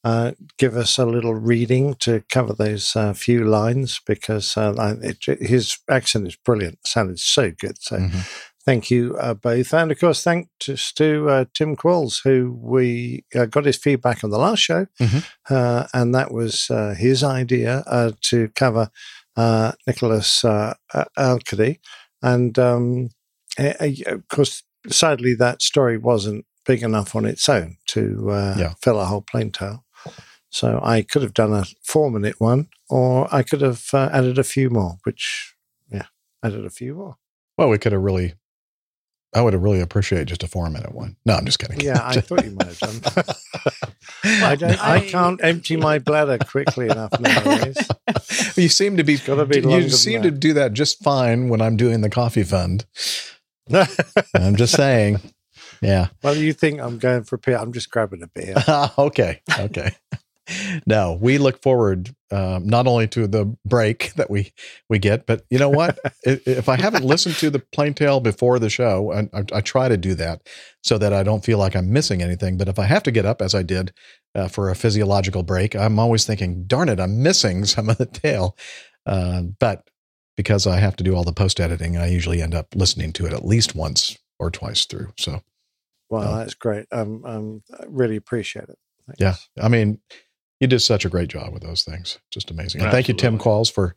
uh, 0.04 0.32
give 0.58 0.76
us 0.76 0.98
a 0.98 1.06
little 1.06 1.36
reading 1.36 1.94
to 2.00 2.24
cover 2.32 2.54
those 2.54 2.96
uh, 2.96 3.14
few 3.14 3.44
lines 3.46 4.00
because 4.08 4.58
uh, 4.58 4.74
it, 5.02 5.24
his 5.40 5.78
accent 5.90 6.28
is 6.28 6.36
brilliant, 6.36 6.80
It 6.84 6.88
sounded 6.88 7.20
so 7.20 7.52
good. 7.52 7.78
So. 7.82 7.98
Mm-hmm. 7.98 8.20
Thank 8.64 8.92
you 8.92 9.18
uh, 9.20 9.34
both. 9.34 9.74
And 9.74 9.92
of 9.92 10.00
course, 10.00 10.24
thanks 10.24 10.92
to 10.94 11.30
uh, 11.30 11.46
Tim 11.54 11.76
Qualls, 11.76 12.22
who 12.24 12.58
we 12.62 13.26
uh, 13.34 13.46
got 13.46 13.66
his 13.66 13.78
feedback 13.78 14.24
on 14.24 14.30
the 14.30 14.38
last 14.38 14.60
show. 14.60 14.86
Mhm. 15.00 15.26
Uh, 15.50 15.88
and 15.94 16.14
that 16.14 16.32
was 16.32 16.70
uh, 16.70 16.94
his 16.98 17.24
idea 17.24 17.84
uh, 17.88 18.12
to 18.30 18.50
cover 18.50 18.92
uh, 19.36 19.72
Nicholas 19.88 20.44
uh, 20.46 20.76
Alcady. 21.18 21.80
And 22.22 22.60
um, 22.60 23.10
of 23.58 24.28
course, 24.30 24.64
sadly, 24.90 25.34
that 25.36 25.62
story 25.64 25.98
wasn't 25.98 26.46
big 26.66 26.84
enough 26.84 27.16
on 27.16 27.26
its 27.26 27.50
own 27.50 27.78
to 27.88 28.30
uh, 28.30 28.56
Yeah. 28.60 28.74
fill 28.84 29.00
a 29.00 29.06
whole 29.06 29.22
plane 29.22 29.52
tale. 29.52 29.86
So 30.52 30.80
I 30.84 31.02
could 31.02 31.24
have 31.24 31.34
done 31.34 31.54
a 31.54 31.66
four 31.82 32.12
minute 32.12 32.36
one, 32.40 32.68
or 32.90 33.28
I 33.34 33.42
could 33.42 33.62
have 33.62 33.86
uh, 33.94 34.10
added 34.12 34.38
a 34.38 34.44
few 34.44 34.70
more, 34.70 34.98
which, 35.04 35.56
yeah, 35.90 36.08
added 36.44 36.66
a 36.66 36.70
few 36.70 36.94
more. 36.94 37.16
Well, 37.58 37.70
we 37.70 37.78
could 37.78 37.94
have 37.94 38.02
really, 38.02 38.34
I 39.34 39.42
would 39.42 39.54
have 39.54 39.64
really 39.64 39.80
appreciated 39.80 40.28
just 40.28 40.44
a 40.44 40.48
four 40.48 40.70
minute 40.70 40.94
one. 40.94 41.16
No, 41.26 41.36
I'm 41.36 41.46
just 41.46 41.60
kidding. 41.60 41.80
Yeah, 41.80 42.00
I 42.04 42.20
thought 42.22 42.44
you 42.44 42.52
might 42.52 42.68
have 42.68 42.80
done. 42.80 43.76
I 44.24 44.56
don't. 44.56 44.84
I, 44.84 45.00
can't 45.08 45.44
empty 45.44 45.78
my 45.78 46.00
bladder 46.00 46.38
quickly 46.38 46.88
enough 46.88 47.18
nowadays. 47.20 47.78
you 48.58 48.70
seem 48.70 48.98
to 48.98 49.04
be, 49.04 49.18
be 49.18 49.60
you 49.62 49.90
seem 49.90 50.22
to 50.22 50.32
do 50.32 50.54
that 50.54 50.74
just 50.74 51.02
fine 51.04 51.50
when 51.50 51.62
I'm 51.62 51.78
doing 51.78 52.02
the 52.02 52.10
coffee 52.10 52.44
fund. 52.44 52.86
I'm 54.36 54.56
just 54.56 54.76
saying. 54.76 55.22
Yeah. 55.82 56.10
Well, 56.22 56.36
you 56.36 56.54
think 56.54 56.80
I'm 56.80 57.00
going 57.00 57.24
for 57.24 57.36
a 57.36 57.40
beer? 57.40 57.58
I'm 57.58 57.74
just 57.74 57.90
grabbing 57.90 58.22
a 58.22 58.28
beer. 58.28 58.54
Ah, 58.68 58.94
okay. 58.98 59.42
Okay. 59.60 59.96
No, 60.86 61.18
we 61.20 61.38
look 61.38 61.62
forward 61.62 62.16
um, 62.32 62.66
not 62.66 62.88
only 62.88 63.08
to 63.10 63.28
the 63.28 63.56
break 63.66 64.14
that 64.14 64.30
we 64.30 64.54
we 64.90 65.00
get, 65.00 65.26
but 65.26 65.44
you 65.50 65.60
know 65.60 65.70
what? 65.70 66.00
If 66.24 66.70
I 66.70 66.80
haven't 66.80 67.04
listened 67.04 67.36
to 67.36 67.50
the 67.50 67.60
plane 67.60 67.94
tale 67.94 68.20
before 68.20 68.60
the 68.60 68.70
show, 68.70 69.12
and 69.12 69.30
I, 69.34 69.58
I 69.58 69.62
try 69.62 69.90
to 69.90 69.98
do 69.98 70.16
that 70.16 70.48
so 70.84 70.98
that 70.98 71.14
I 71.14 71.24
don't 71.24 71.44
feel 71.44 71.58
like 71.58 71.76
I'm 71.76 71.92
missing 71.92 72.22
anything. 72.22 72.58
But 72.58 72.68
if 72.68 72.80
I 72.80 72.86
have 72.86 73.04
to 73.04 73.12
get 73.12 73.26
up, 73.26 73.42
as 73.42 73.56
I 73.56 73.64
did 73.64 73.92
uh, 74.36 74.48
for 74.48 74.70
a 74.70 74.76
physiological 74.76 75.44
break, 75.44 75.76
I'm 75.76 76.00
always 76.00 76.26
thinking, 76.26 76.66
"Darn 76.66 76.90
it, 76.90 77.00
I'm 77.00 77.22
missing 77.22 77.66
some 77.76 77.90
of 77.90 77.98
the 77.98 78.06
tale." 78.06 78.56
Uh, 79.06 79.42
but 79.60 79.90
because 80.38 80.66
I 80.66 80.78
have 80.78 80.96
to 80.98 81.04
do 81.04 81.16
all 81.16 81.24
the 81.24 81.34
post 81.34 81.60
editing, 81.60 81.98
I 81.98 82.08
usually 82.08 82.42
end 82.42 82.56
up 82.56 82.68
listening 82.76 83.14
to 83.14 83.26
it 83.26 83.34
at 83.34 83.46
least 83.46 83.76
once 83.76 84.18
or 84.40 84.50
twice 84.50 84.86
through. 84.86 85.14
So 85.18 85.42
Well, 86.10 86.38
that's 86.38 86.56
great. 86.56 86.86
Um, 86.92 87.24
um, 87.26 87.64
I 87.80 87.86
really 87.88 88.16
appreciate 88.16 88.70
it. 88.70 88.78
Yeah. 89.20 89.36
I 89.62 89.68
mean, 89.68 90.00
you 90.62 90.68
did 90.68 90.80
such 90.80 91.04
a 91.04 91.10
great 91.10 91.28
job 91.28 91.52
with 91.52 91.64
those 91.64 91.84
things. 91.84 92.20
Just 92.30 92.52
amazing. 92.52 92.82
And 92.82 92.92
thank 92.92 93.08
you, 93.08 93.16
Tim 93.16 93.38
Qualls, 93.38 93.74
for 93.74 93.96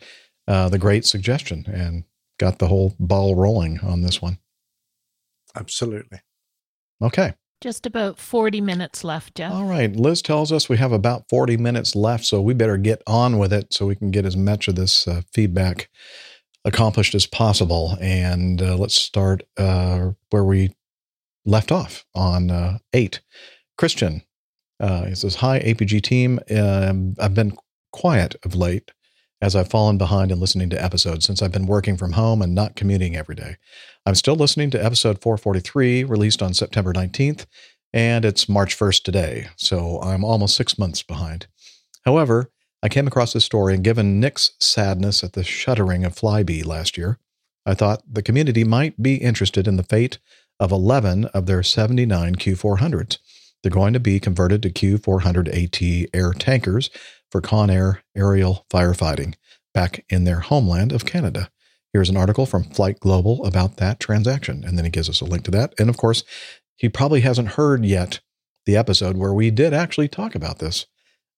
uh, 0.48 0.70
the 0.70 0.78
great 0.78 1.04
suggestion 1.04 1.66
and 1.68 2.04
got 2.38 2.58
the 2.58 2.66
whole 2.66 2.96
ball 2.98 3.36
rolling 3.36 3.78
on 3.80 4.00
this 4.00 4.20
one. 4.20 4.38
Absolutely. 5.54 6.20
Okay. 7.02 7.34
Just 7.60 7.86
about 7.86 8.18
40 8.18 8.60
minutes 8.62 9.04
left, 9.04 9.34
Jeff. 9.36 9.52
All 9.52 9.66
right. 9.66 9.94
Liz 9.94 10.22
tells 10.22 10.52
us 10.52 10.68
we 10.68 10.78
have 10.78 10.92
about 10.92 11.28
40 11.28 11.58
minutes 11.58 11.94
left, 11.94 12.24
so 12.24 12.40
we 12.40 12.54
better 12.54 12.76
get 12.78 13.02
on 13.06 13.38
with 13.38 13.52
it 13.52 13.72
so 13.72 13.86
we 13.86 13.94
can 13.94 14.10
get 14.10 14.24
as 14.24 14.36
much 14.36 14.66
of 14.66 14.74
this 14.74 15.06
uh, 15.06 15.20
feedback 15.32 15.90
accomplished 16.64 17.14
as 17.14 17.26
possible. 17.26 17.96
And 18.00 18.60
uh, 18.60 18.76
let's 18.76 18.94
start 18.94 19.42
uh, 19.58 20.10
where 20.30 20.44
we 20.44 20.74
left 21.44 21.70
off 21.70 22.06
on 22.14 22.50
uh, 22.50 22.78
eight. 22.94 23.20
Christian, 23.76 24.22
uh, 24.80 25.06
he 25.06 25.14
says, 25.14 25.36
Hi, 25.36 25.60
APG 25.60 26.02
team. 26.02 26.40
Um, 26.56 27.14
I've 27.18 27.34
been 27.34 27.56
quiet 27.92 28.36
of 28.44 28.54
late 28.54 28.90
as 29.40 29.54
I've 29.54 29.68
fallen 29.68 29.98
behind 29.98 30.32
in 30.32 30.40
listening 30.40 30.70
to 30.70 30.82
episodes 30.82 31.26
since 31.26 31.42
I've 31.42 31.52
been 31.52 31.66
working 31.66 31.96
from 31.96 32.12
home 32.12 32.40
and 32.40 32.54
not 32.54 32.76
commuting 32.76 33.16
every 33.16 33.34
day. 33.34 33.56
I'm 34.06 34.14
still 34.14 34.36
listening 34.36 34.70
to 34.70 34.84
episode 34.84 35.20
443, 35.20 36.04
released 36.04 36.42
on 36.42 36.54
September 36.54 36.92
19th, 36.92 37.46
and 37.92 38.24
it's 38.24 38.48
March 38.48 38.76
1st 38.78 39.02
today, 39.02 39.48
so 39.56 40.00
I'm 40.02 40.24
almost 40.24 40.56
six 40.56 40.78
months 40.78 41.02
behind. 41.02 41.46
However, 42.04 42.50
I 42.82 42.88
came 42.88 43.06
across 43.06 43.32
this 43.32 43.44
story, 43.44 43.74
and 43.74 43.84
given 43.84 44.20
Nick's 44.20 44.52
sadness 44.60 45.22
at 45.22 45.32
the 45.32 45.44
shuttering 45.44 46.04
of 46.04 46.14
Flybe 46.14 46.66
last 46.66 46.98
year, 46.98 47.18
I 47.64 47.74
thought 47.74 48.02
the 48.10 48.22
community 48.22 48.64
might 48.64 49.02
be 49.02 49.16
interested 49.16 49.66
in 49.66 49.76
the 49.76 49.82
fate 49.82 50.18
of 50.60 50.70
11 50.70 51.26
of 51.26 51.46
their 51.46 51.62
79 51.62 52.36
Q400s. 52.36 53.18
They're 53.64 53.70
going 53.70 53.94
to 53.94 54.00
be 54.00 54.20
converted 54.20 54.62
to 54.62 54.70
Q400 54.70 55.48
AT 55.48 56.10
air 56.12 56.34
tankers 56.34 56.90
for 57.30 57.40
Conair 57.40 58.00
aerial 58.14 58.66
firefighting 58.70 59.36
back 59.72 60.04
in 60.10 60.24
their 60.24 60.40
homeland 60.40 60.92
of 60.92 61.06
Canada. 61.06 61.50
Here's 61.90 62.10
an 62.10 62.16
article 62.18 62.44
from 62.44 62.64
Flight 62.64 63.00
Global 63.00 63.42
about 63.46 63.78
that 63.78 64.00
transaction. 64.00 64.64
And 64.64 64.76
then 64.76 64.84
he 64.84 64.90
gives 64.90 65.08
us 65.08 65.22
a 65.22 65.24
link 65.24 65.44
to 65.44 65.50
that. 65.52 65.72
And 65.78 65.88
of 65.88 65.96
course, 65.96 66.24
he 66.76 66.90
probably 66.90 67.22
hasn't 67.22 67.52
heard 67.52 67.86
yet 67.86 68.20
the 68.66 68.76
episode 68.76 69.16
where 69.16 69.32
we 69.32 69.50
did 69.50 69.72
actually 69.72 70.08
talk 70.08 70.34
about 70.34 70.58
this. 70.58 70.84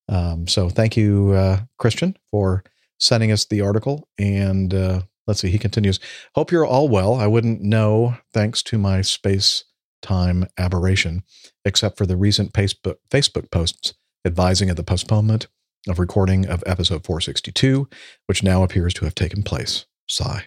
Um, 0.09 0.49
so 0.49 0.69
thank 0.69 0.97
you, 0.97 1.31
uh, 1.31 1.61
Christian, 1.79 2.17
for 2.29 2.65
sending 2.99 3.31
us 3.31 3.45
the 3.45 3.61
article. 3.61 4.09
And 4.19 4.75
uh, 4.75 5.03
let's 5.29 5.43
see, 5.43 5.51
he 5.51 5.61
continues 5.61 6.01
Hope 6.35 6.51
you're 6.51 6.67
all 6.67 6.89
well. 6.89 7.15
I 7.15 7.29
wouldn't 7.29 7.63
know 7.63 8.17
thanks 8.33 8.65
to 8.65 8.79
my 8.79 9.03
space 9.03 9.63
time 10.02 10.47
aberration, 10.58 11.23
except 11.65 11.97
for 11.99 12.07
the 12.07 12.16
recent 12.16 12.52
Facebook, 12.52 13.50
posts 13.50 13.94
advising 14.25 14.70
of 14.70 14.76
the 14.76 14.84
postponement 14.84 15.47
of 15.89 15.99
recording 15.99 16.47
of 16.47 16.62
episode 16.66 17.05
462, 17.05 17.89
which 18.26 18.42
now 18.42 18.62
appears 18.62 18.92
to 18.94 19.05
have 19.05 19.15
taken 19.15 19.42
place. 19.42 19.86
Sigh. 20.08 20.47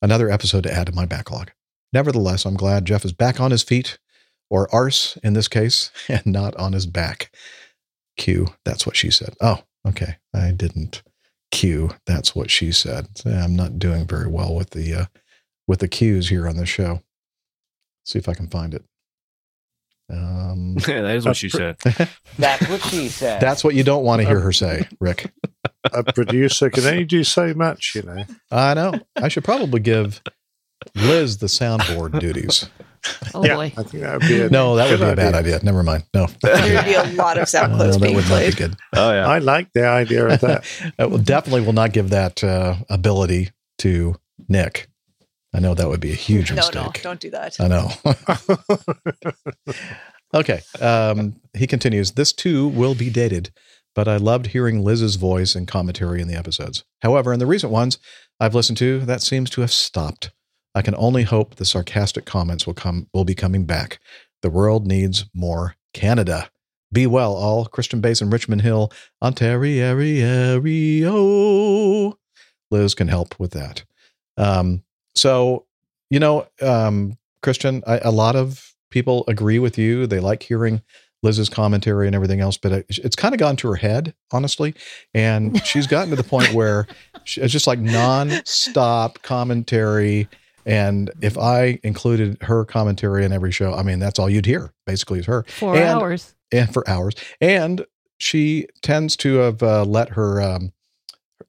Another 0.00 0.30
episode 0.30 0.64
to 0.64 0.72
add 0.72 0.86
to 0.86 0.92
my 0.92 1.06
backlog. 1.06 1.52
Nevertheless, 1.92 2.44
I'm 2.44 2.56
glad 2.56 2.84
Jeff 2.84 3.04
is 3.04 3.12
back 3.12 3.40
on 3.40 3.50
his 3.50 3.62
feet, 3.62 3.98
or 4.50 4.72
arse 4.74 5.16
in 5.22 5.34
this 5.34 5.48
case, 5.48 5.90
and 6.08 6.26
not 6.26 6.56
on 6.56 6.72
his 6.72 6.86
back. 6.86 7.34
Q, 8.16 8.48
that's 8.64 8.86
what 8.86 8.96
she 8.96 9.10
said. 9.10 9.34
Oh, 9.40 9.62
okay. 9.86 10.16
I 10.34 10.50
didn't. 10.50 11.02
Q, 11.50 11.90
that's 12.06 12.34
what 12.34 12.50
she 12.50 12.72
said. 12.72 13.08
I'm 13.24 13.54
not 13.54 13.78
doing 13.78 14.06
very 14.06 14.28
well 14.28 14.54
with 14.54 14.70
the 14.70 14.94
uh, 14.94 15.04
with 15.66 15.80
the 15.80 15.88
cues 15.88 16.28
here 16.28 16.48
on 16.48 16.56
the 16.56 16.66
show. 16.66 17.02
See 18.04 18.18
if 18.18 18.28
I 18.28 18.34
can 18.34 18.48
find 18.48 18.74
it. 18.74 18.84
Um, 20.10 20.74
that 20.86 21.14
is 21.16 21.24
what 21.24 21.36
she 21.36 21.48
said. 21.48 21.76
That's 22.38 22.68
what 22.68 22.82
she 22.82 23.08
said. 23.08 23.40
That's 23.40 23.64
what 23.64 23.74
you 23.74 23.82
don't 23.84 24.04
want 24.04 24.20
to 24.22 24.28
hear 24.28 24.40
her 24.40 24.52
say, 24.52 24.88
Rick. 25.00 25.32
A 25.92 26.02
producer 26.12 26.70
can 26.70 26.84
only 26.84 27.04
do 27.04 27.24
so 27.24 27.52
much, 27.54 27.92
you 27.94 28.02
know. 28.02 28.24
I 28.50 28.74
know. 28.74 28.94
I 29.16 29.28
should 29.28 29.44
probably 29.44 29.80
give 29.80 30.22
Liz 30.94 31.38
the 31.38 31.46
soundboard 31.48 32.18
duties. 32.20 32.68
Oh 33.34 33.44
yeah, 33.44 33.56
boy. 33.56 33.72
I 33.76 33.82
think 33.82 34.04
that 34.04 34.12
would 34.12 34.28
be 34.28 34.40
a 34.42 34.48
No, 34.48 34.76
that 34.76 34.88
would 34.90 35.00
be 35.04 35.10
a 35.10 35.16
bad 35.16 35.34
idea. 35.34 35.58
Never 35.62 35.82
mind. 35.82 36.04
No. 36.14 36.28
There 36.42 36.76
would 36.76 36.84
be 36.84 36.94
a 36.94 37.04
lot 37.14 37.36
of 37.36 37.48
sound 37.48 37.72
Uh, 37.72 37.76
clips 37.78 37.96
that 37.96 38.02
being 38.02 38.14
would 38.14 38.22
not 38.28 38.28
be 38.38 38.52
played. 38.52 38.56
good. 38.56 38.76
Oh 38.94 39.12
yeah. 39.12 39.26
I 39.26 39.38
like 39.38 39.72
the 39.72 39.84
idea 39.86 40.26
of 40.28 40.40
that. 40.40 40.64
I 41.00 41.06
will 41.06 41.18
definitely 41.18 41.62
will 41.62 41.72
not 41.72 41.92
give 41.92 42.10
that 42.10 42.44
uh, 42.44 42.76
ability 42.88 43.50
to 43.78 44.14
Nick. 44.48 44.88
I 45.54 45.60
know 45.60 45.74
that 45.74 45.88
would 45.88 46.00
be 46.00 46.12
a 46.12 46.16
huge 46.16 46.50
No, 46.50 46.56
mistake. 46.56 46.74
no, 46.74 46.90
don't 47.02 47.20
do 47.20 47.30
that. 47.30 47.60
I 47.60 47.68
know. 47.68 47.90
okay. 50.34 50.60
Um, 50.80 51.36
he 51.54 51.66
continues 51.66 52.12
This 52.12 52.32
too 52.32 52.68
will 52.68 52.94
be 52.94 53.10
dated, 53.10 53.50
but 53.94 54.08
I 54.08 54.16
loved 54.16 54.48
hearing 54.48 54.82
Liz's 54.82 55.16
voice 55.16 55.54
and 55.54 55.68
commentary 55.68 56.20
in 56.22 56.28
the 56.28 56.36
episodes. 56.36 56.84
However, 57.02 57.32
in 57.32 57.38
the 57.38 57.46
recent 57.46 57.72
ones 57.72 57.98
I've 58.40 58.54
listened 58.54 58.78
to, 58.78 59.00
that 59.00 59.20
seems 59.22 59.50
to 59.50 59.60
have 59.60 59.72
stopped. 59.72 60.30
I 60.74 60.80
can 60.82 60.94
only 60.96 61.24
hope 61.24 61.56
the 61.56 61.66
sarcastic 61.66 62.24
comments 62.24 62.66
will 62.66 62.74
come 62.74 63.08
will 63.12 63.24
be 63.24 63.34
coming 63.34 63.64
back. 63.64 63.98
The 64.40 64.50
world 64.50 64.86
needs 64.86 65.26
more 65.34 65.76
Canada. 65.92 66.50
Be 66.90 67.06
well, 67.06 67.34
all. 67.34 67.66
Christian 67.66 68.00
Base 68.00 68.20
in 68.20 68.30
Richmond 68.30 68.62
Hill, 68.62 68.90
Ontario. 69.22 69.94
Liz 72.70 72.94
can 72.94 73.08
help 73.08 73.38
with 73.38 73.52
that. 73.52 73.84
Um, 74.36 74.82
so, 75.14 75.66
you 76.10 76.20
know, 76.20 76.46
um, 76.60 77.16
Christian, 77.42 77.82
I, 77.86 77.98
a 77.98 78.10
lot 78.10 78.36
of 78.36 78.74
people 78.90 79.24
agree 79.28 79.58
with 79.58 79.78
you. 79.78 80.06
They 80.06 80.20
like 80.20 80.42
hearing 80.42 80.82
Liz's 81.22 81.48
commentary 81.48 82.06
and 82.06 82.14
everything 82.16 82.40
else, 82.40 82.56
but 82.56 82.72
it, 82.72 82.86
it's 82.88 83.16
kind 83.16 83.34
of 83.34 83.38
gone 83.38 83.56
to 83.56 83.68
her 83.68 83.76
head, 83.76 84.14
honestly. 84.32 84.74
And 85.14 85.62
she's 85.66 85.86
gotten 85.86 86.10
to 86.10 86.16
the 86.16 86.22
point 86.24 86.52
where 86.52 86.86
she, 87.24 87.40
it's 87.40 87.52
just 87.52 87.66
like 87.66 87.78
non-stop 87.78 89.22
commentary. 89.22 90.28
And 90.64 91.10
if 91.20 91.36
I 91.38 91.78
included 91.82 92.38
her 92.42 92.64
commentary 92.64 93.24
in 93.24 93.32
every 93.32 93.50
show, 93.52 93.74
I 93.74 93.82
mean, 93.82 93.98
that's 93.98 94.18
all 94.18 94.30
you'd 94.30 94.46
hear 94.46 94.72
basically 94.86 95.20
is 95.20 95.26
her. 95.26 95.44
For 95.44 95.74
And- 95.74 95.84
hours. 95.84 96.34
and 96.52 96.72
for 96.72 96.88
hours. 96.88 97.14
And 97.40 97.84
she 98.18 98.66
tends 98.82 99.16
to 99.18 99.34
have 99.36 99.62
uh, 99.62 99.84
let 99.84 100.10
her 100.10 100.40
um, 100.40 100.72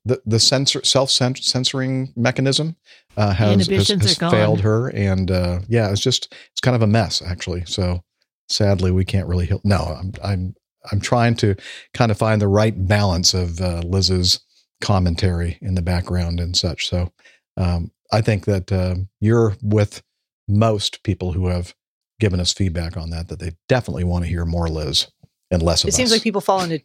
the 0.04 0.20
the 0.26 0.38
censor 0.38 0.82
self 0.84 1.10
censoring 1.10 2.12
mechanism 2.16 2.76
uh, 3.16 3.32
has, 3.32 3.66
has, 3.66 3.88
has 3.88 4.16
failed 4.18 4.60
her, 4.60 4.88
and 4.88 5.30
uh, 5.30 5.60
yeah, 5.68 5.90
it's 5.90 6.00
just 6.00 6.32
it's 6.52 6.60
kind 6.60 6.74
of 6.74 6.82
a 6.82 6.86
mess 6.86 7.22
actually. 7.22 7.64
So 7.66 8.02
sadly, 8.48 8.90
we 8.90 9.04
can't 9.04 9.26
really 9.26 9.46
help. 9.46 9.64
No, 9.64 9.78
I'm 9.78 10.12
I'm 10.22 10.54
I'm 10.90 11.00
trying 11.00 11.36
to 11.36 11.54
kind 11.94 12.10
of 12.10 12.18
find 12.18 12.40
the 12.40 12.48
right 12.48 12.74
balance 12.86 13.34
of 13.34 13.60
uh, 13.60 13.80
Liz's 13.84 14.40
commentary 14.80 15.58
in 15.62 15.74
the 15.74 15.82
background 15.82 16.40
and 16.40 16.56
such. 16.56 16.88
So 16.88 17.12
um, 17.56 17.90
I 18.12 18.20
think 18.20 18.44
that 18.44 18.70
uh, 18.70 18.96
you're 19.20 19.56
with 19.62 20.02
most 20.46 21.02
people 21.02 21.32
who 21.32 21.48
have 21.48 21.74
given 22.20 22.38
us 22.40 22.52
feedback 22.52 22.96
on 22.96 23.10
that 23.10 23.28
that 23.28 23.38
they 23.38 23.52
definitely 23.68 24.04
want 24.04 24.24
to 24.24 24.28
hear 24.28 24.44
more 24.44 24.68
Liz 24.68 25.08
and 25.50 25.62
less 25.62 25.84
of 25.84 25.88
It 25.88 25.94
seems 25.94 26.10
us. 26.10 26.16
like 26.16 26.22
people 26.22 26.40
fall 26.40 26.62
into 26.62 26.82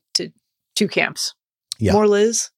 two 0.76 0.88
camps. 0.88 1.34
Yeah. 1.80 1.94
More 1.94 2.08
Liz, 2.08 2.52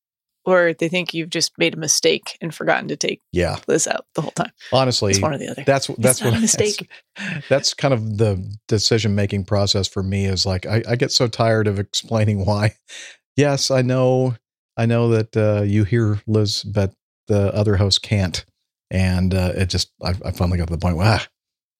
or 0.46 0.74
they 0.74 0.90
think 0.90 1.14
you've 1.14 1.30
just 1.30 1.58
made 1.58 1.74
a 1.74 1.78
mistake 1.78 2.38
and 2.42 2.54
forgotten 2.54 2.88
to 2.88 2.96
take 2.96 3.22
yeah, 3.32 3.58
Liz 3.68 3.88
out 3.88 4.06
the 4.16 4.22
whole 4.22 4.32
time. 4.32 4.52
honestly, 4.74 5.12
It's 5.12 5.22
one 5.22 5.34
or 5.34 5.38
the 5.38 5.50
other. 5.50 5.64
That's 5.66 5.88
that's 5.98 6.22
not 6.22 6.32
what 6.32 6.38
a 6.38 6.42
mistake. 6.42 6.90
That's, 7.18 7.48
that's 7.50 7.74
kind 7.74 7.94
of 7.94 8.18
the 8.18 8.58
decision 8.68 9.16
making 9.16 9.46
process 9.46 9.88
for 9.88 10.04
me. 10.04 10.26
Is 10.26 10.46
like 10.46 10.66
I, 10.66 10.84
I 10.88 10.96
get 10.96 11.12
so 11.12 11.28
tired 11.28 11.68
of 11.68 11.80
explaining 11.80 12.46
why. 12.46 12.76
Yes, 13.38 13.72
I 13.72 13.82
know, 13.82 14.36
I 14.78 14.86
know 14.86 15.10
that 15.10 15.38
uh, 15.38 15.64
you 15.64 15.84
hear 15.84 16.22
Liz, 16.28 16.64
but 16.64 16.94
the 17.28 17.54
other 17.56 17.78
host 17.78 18.02
can't, 18.02 18.44
and 18.90 19.34
uh, 19.34 19.54
it 19.56 19.68
just 19.68 19.92
I, 20.04 20.14
I 20.26 20.32
finally 20.32 20.58
got 20.58 20.68
to 20.68 20.74
the 20.74 20.80
point 20.80 20.98
where 20.98 21.08
ah, 21.08 21.28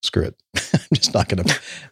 screw 0.02 0.24
it, 0.24 0.36
I'm 0.74 0.80
just 0.94 1.14
not 1.14 1.28
gonna 1.28 1.44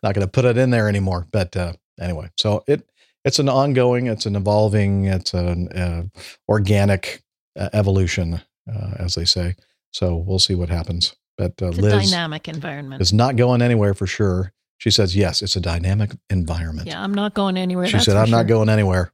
not 0.02 0.14
gonna 0.14 0.28
put 0.28 0.44
it 0.44 0.56
in 0.56 0.70
there 0.70 0.88
anymore. 0.88 1.26
But 1.30 1.56
uh, 1.56 1.72
anyway, 2.00 2.30
so 2.36 2.64
it 2.66 2.89
it's 3.24 3.38
an 3.38 3.48
ongoing, 3.48 4.06
it's 4.06 4.26
an 4.26 4.36
evolving, 4.36 5.04
it's 5.06 5.34
an 5.34 5.68
uh, 5.72 6.04
organic 6.48 7.22
uh, 7.58 7.68
evolution, 7.72 8.40
uh, 8.72 8.90
as 8.98 9.14
they 9.14 9.24
say. 9.24 9.54
So 9.92 10.16
we'll 10.16 10.38
see 10.38 10.54
what 10.54 10.68
happens. 10.68 11.14
But 11.36 11.60
uh, 11.62 11.68
It's 11.68 11.78
a 11.78 11.82
Liz 11.82 12.10
dynamic 12.10 12.48
environment. 12.48 13.02
is 13.02 13.12
not 13.12 13.36
going 13.36 13.62
anywhere 13.62 13.94
for 13.94 14.06
sure. 14.06 14.52
She 14.78 14.90
says, 14.90 15.14
yes, 15.14 15.42
it's 15.42 15.56
a 15.56 15.60
dynamic 15.60 16.12
environment. 16.30 16.88
Yeah, 16.88 17.02
I'm 17.02 17.12
not 17.12 17.34
going 17.34 17.56
anywhere. 17.58 17.86
she 17.86 17.98
said, 17.98 18.16
I'm 18.16 18.30
not 18.30 18.46
going 18.46 18.68
anywhere. 18.70 19.12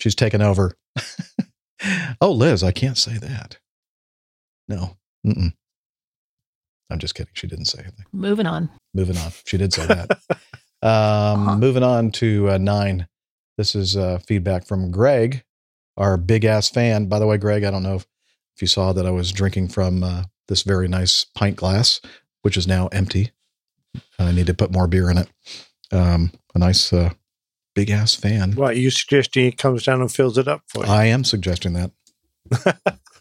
She's 0.00 0.16
taken 0.16 0.42
over. 0.42 0.76
oh, 2.20 2.32
Liz, 2.32 2.64
I 2.64 2.72
can't 2.72 2.98
say 2.98 3.18
that. 3.18 3.58
No. 4.66 4.96
Mm-mm. 5.24 5.52
I'm 6.90 6.98
just 6.98 7.14
kidding. 7.14 7.32
She 7.34 7.46
didn't 7.46 7.66
say 7.66 7.80
anything. 7.80 8.04
Moving 8.12 8.46
on. 8.46 8.68
Moving 8.94 9.16
on. 9.16 9.30
She 9.46 9.56
did 9.56 9.72
say 9.72 9.86
that. 9.86 10.18
um, 10.84 11.58
Moving 11.60 11.82
on 11.82 12.10
to 12.12 12.50
uh, 12.50 12.58
nine. 12.58 13.08
This 13.56 13.74
is 13.74 13.96
uh, 13.96 14.18
feedback 14.26 14.66
from 14.66 14.90
Greg, 14.90 15.44
our 15.96 16.16
big 16.16 16.44
ass 16.44 16.68
fan. 16.68 17.06
By 17.06 17.18
the 17.18 17.26
way, 17.26 17.38
Greg, 17.38 17.64
I 17.64 17.70
don't 17.70 17.82
know 17.82 17.96
if, 17.96 18.06
if 18.56 18.62
you 18.62 18.68
saw 18.68 18.92
that 18.92 19.06
I 19.06 19.10
was 19.10 19.32
drinking 19.32 19.68
from 19.68 20.02
uh, 20.02 20.24
this 20.48 20.62
very 20.62 20.88
nice 20.88 21.24
pint 21.34 21.56
glass, 21.56 22.00
which 22.42 22.56
is 22.56 22.66
now 22.66 22.88
empty. 22.88 23.30
I 24.18 24.32
need 24.32 24.46
to 24.46 24.54
put 24.54 24.72
more 24.72 24.86
beer 24.86 25.10
in 25.10 25.18
it. 25.18 25.28
Um, 25.92 26.32
a 26.54 26.58
nice 26.58 26.92
uh, 26.92 27.10
big 27.74 27.90
ass 27.90 28.14
fan. 28.14 28.52
Right, 28.52 28.76
you 28.76 28.90
suggesting 28.90 29.44
he 29.44 29.52
comes 29.52 29.84
down 29.84 30.00
and 30.00 30.12
fills 30.12 30.38
it 30.38 30.48
up 30.48 30.62
for 30.68 30.84
you? 30.84 30.90
I 30.90 31.06
am 31.06 31.24
suggesting 31.24 31.74
that. 31.74 31.92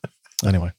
anyway, 0.46 0.72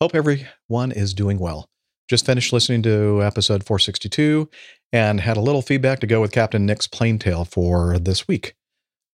hope 0.00 0.14
everyone 0.14 0.92
is 0.92 1.14
doing 1.14 1.38
well. 1.38 1.68
Just 2.08 2.24
finished 2.24 2.52
listening 2.52 2.82
to 2.84 3.22
episode 3.22 3.64
462 3.64 4.48
and 4.92 5.20
had 5.20 5.36
a 5.36 5.42
little 5.42 5.62
feedback 5.62 6.00
to 6.00 6.06
go 6.06 6.20
with 6.20 6.32
Captain 6.32 6.64
Nick's 6.64 6.86
plane 6.86 7.18
tale 7.18 7.44
for 7.44 7.98
this 7.98 8.26
week. 8.26 8.54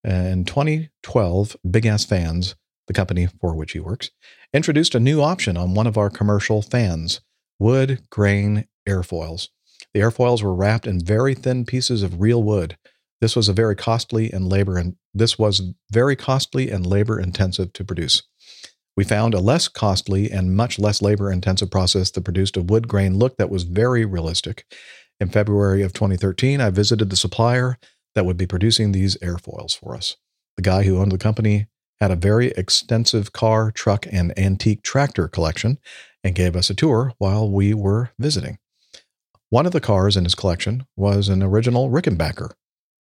In 0.04 0.44
2012, 0.44 1.56
Big 1.70 1.86
Ass 1.86 2.04
Fans, 2.04 2.54
the 2.86 2.92
company 2.92 3.26
for 3.40 3.54
which 3.54 3.72
he 3.72 3.80
works, 3.80 4.10
introduced 4.52 4.94
a 4.94 5.00
new 5.00 5.22
option 5.22 5.56
on 5.56 5.74
one 5.74 5.86
of 5.86 5.96
our 5.96 6.10
commercial 6.10 6.62
fans 6.62 7.20
wood 7.58 8.02
grain 8.10 8.66
airfoils. 8.88 9.48
The 9.94 10.00
airfoils 10.00 10.42
were 10.42 10.54
wrapped 10.54 10.86
in 10.86 11.00
very 11.00 11.34
thin 11.34 11.64
pieces 11.64 12.02
of 12.02 12.20
real 12.20 12.42
wood. 12.42 12.76
This 13.20 13.36
was 13.36 13.48
a 13.48 13.52
very 13.52 13.76
costly 13.76 14.30
and 14.30 14.48
labor 14.48 14.76
and 14.76 14.96
this 15.14 15.38
was 15.38 15.62
very 15.90 16.16
costly 16.16 16.70
and 16.70 16.84
labor 16.84 17.18
intensive 17.18 17.72
to 17.74 17.84
produce. 17.84 18.22
We 18.96 19.04
found 19.04 19.34
a 19.34 19.40
less 19.40 19.68
costly 19.68 20.30
and 20.30 20.54
much 20.54 20.78
less 20.78 21.00
labor 21.02 21.32
intensive 21.32 21.70
process 21.70 22.10
that 22.10 22.24
produced 22.24 22.56
a 22.56 22.62
wood 22.62 22.86
grain 22.86 23.18
look 23.18 23.36
that 23.38 23.50
was 23.50 23.62
very 23.64 24.04
realistic. 24.04 24.66
In 25.20 25.28
February 25.28 25.82
of 25.82 25.92
2013, 25.92 26.60
I 26.60 26.70
visited 26.70 27.10
the 27.10 27.16
supplier 27.16 27.78
that 28.14 28.26
would 28.26 28.36
be 28.36 28.46
producing 28.46 28.92
these 28.92 29.16
airfoils 29.18 29.78
for 29.78 29.94
us. 29.94 30.16
The 30.56 30.62
guy 30.62 30.84
who 30.84 30.98
owned 30.98 31.12
the 31.12 31.18
company 31.18 31.66
had 32.00 32.10
a 32.10 32.16
very 32.16 32.48
extensive 32.52 33.32
car, 33.32 33.70
truck, 33.70 34.06
and 34.10 34.36
antique 34.38 34.82
tractor 34.82 35.28
collection 35.28 35.78
and 36.22 36.34
gave 36.34 36.56
us 36.56 36.70
a 36.70 36.74
tour 36.74 37.12
while 37.18 37.50
we 37.50 37.74
were 37.74 38.10
visiting. 38.18 38.58
One 39.50 39.66
of 39.66 39.72
the 39.72 39.80
cars 39.80 40.16
in 40.16 40.24
his 40.24 40.34
collection 40.34 40.86
was 40.96 41.28
an 41.28 41.42
original 41.42 41.90
Rickenbacker. 41.90 42.50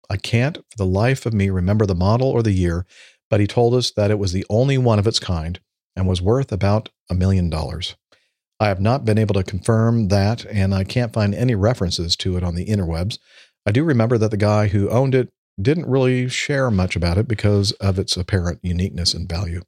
I 0.08 0.16
can't 0.16 0.56
for 0.56 0.76
the 0.76 0.86
life 0.86 1.26
of 1.26 1.34
me 1.34 1.50
remember 1.50 1.86
the 1.86 1.94
model 1.94 2.28
or 2.28 2.42
the 2.42 2.52
year, 2.52 2.86
but 3.28 3.40
he 3.40 3.46
told 3.46 3.74
us 3.74 3.90
that 3.92 4.10
it 4.10 4.18
was 4.18 4.32
the 4.32 4.46
only 4.48 4.78
one 4.78 4.98
of 4.98 5.06
its 5.06 5.18
kind 5.18 5.58
and 5.96 6.06
was 6.06 6.22
worth 6.22 6.52
about 6.52 6.90
a 7.10 7.14
million 7.14 7.50
dollars. 7.50 7.96
I 8.60 8.68
have 8.68 8.80
not 8.80 9.04
been 9.04 9.18
able 9.18 9.34
to 9.34 9.42
confirm 9.42 10.08
that, 10.08 10.44
and 10.46 10.74
I 10.74 10.84
can't 10.84 11.12
find 11.12 11.34
any 11.34 11.54
references 11.54 12.16
to 12.16 12.36
it 12.36 12.44
on 12.44 12.54
the 12.54 12.66
interwebs. 12.66 13.18
I 13.66 13.72
do 13.72 13.82
remember 13.82 14.18
that 14.18 14.30
the 14.30 14.36
guy 14.36 14.68
who 14.68 14.88
owned 14.90 15.14
it 15.14 15.32
didn't 15.60 15.88
really 15.88 16.28
share 16.28 16.70
much 16.70 16.96
about 16.96 17.18
it 17.18 17.28
because 17.28 17.72
of 17.72 17.98
its 17.98 18.16
apparent 18.16 18.60
uniqueness 18.62 19.14
and 19.14 19.28
value. 19.28 19.62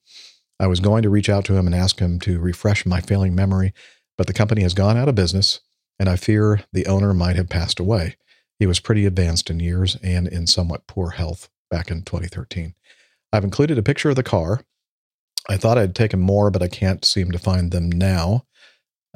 I 0.58 0.66
was 0.66 0.81
going 0.81 1.02
to 1.02 1.10
reach 1.10 1.28
out 1.28 1.44
to 1.47 1.56
him 1.56 1.66
and 1.66 1.74
ask 1.74 1.98
him 1.98 2.18
to 2.20 2.39
refresh 2.39 2.86
my 2.86 3.00
failing 3.00 3.34
memory, 3.34 3.73
but 4.16 4.26
the 4.26 4.32
company 4.32 4.62
has 4.62 4.74
gone 4.74 4.97
out 4.97 5.08
of 5.08 5.15
business, 5.15 5.60
and 5.98 6.08
I 6.08 6.16
fear 6.16 6.62
the 6.73 6.86
owner 6.86 7.12
might 7.12 7.36
have 7.36 7.48
passed 7.48 7.78
away. 7.78 8.16
He 8.58 8.66
was 8.66 8.81
pretty 8.81 9.05
advanced 9.05 9.50
in 9.50 9.60
years 9.60 9.97
and 10.02 10.26
in 10.26 10.47
somewhat 10.47 10.86
poor 10.86 11.10
health 11.10 11.50
back 11.70 11.90
in 11.90 12.02
2013. 12.02 12.74
I've 13.32 13.44
included 13.44 13.76
a 13.76 13.82
picture 13.82 14.10
of 14.10 14.16
the 14.16 14.23
car. 14.23 14.62
I 15.48 15.56
thought 15.56 15.78
I'd 15.78 15.94
taken 15.94 16.20
more, 16.20 16.50
but 16.50 16.62
I 16.62 16.68
can't 16.68 17.05
seem 17.05 17.31
to 17.32 17.39
find 17.39 17.70
them 17.70 17.90
now. 17.90 18.47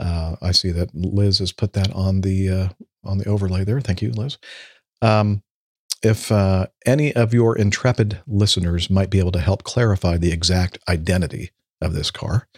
Uh, 0.01 0.37
I 0.41 0.53
see 0.53 0.71
that 0.73 0.95
Liz 0.95 1.39
has 1.41 1.53
put 1.53 1.75
that 1.75 1.93
on 1.93 2.23
the 2.23 2.49
uh, 2.49 2.69
on 3.05 3.19
the 3.19 3.27
overlay 3.29 3.65
there. 3.65 3.81
Thank 3.81 4.01
you, 4.03 4.11
Liz. 4.13 4.39
Um, 5.03 5.43
if 6.03 6.33
uh, 6.33 6.67
any 6.87 7.15
of 7.15 7.35
your 7.35 7.57
intrepid 7.57 8.21
listeners 8.27 8.89
might 8.89 9.11
be 9.11 9.19
able 9.19 9.33
to 9.33 9.41
help 9.41 9.63
clarify 9.65 10.17
the 10.17 10.33
exact 10.33 10.79
identity 10.89 11.51
of 11.83 11.93
this 11.93 12.11
car, 12.11 12.49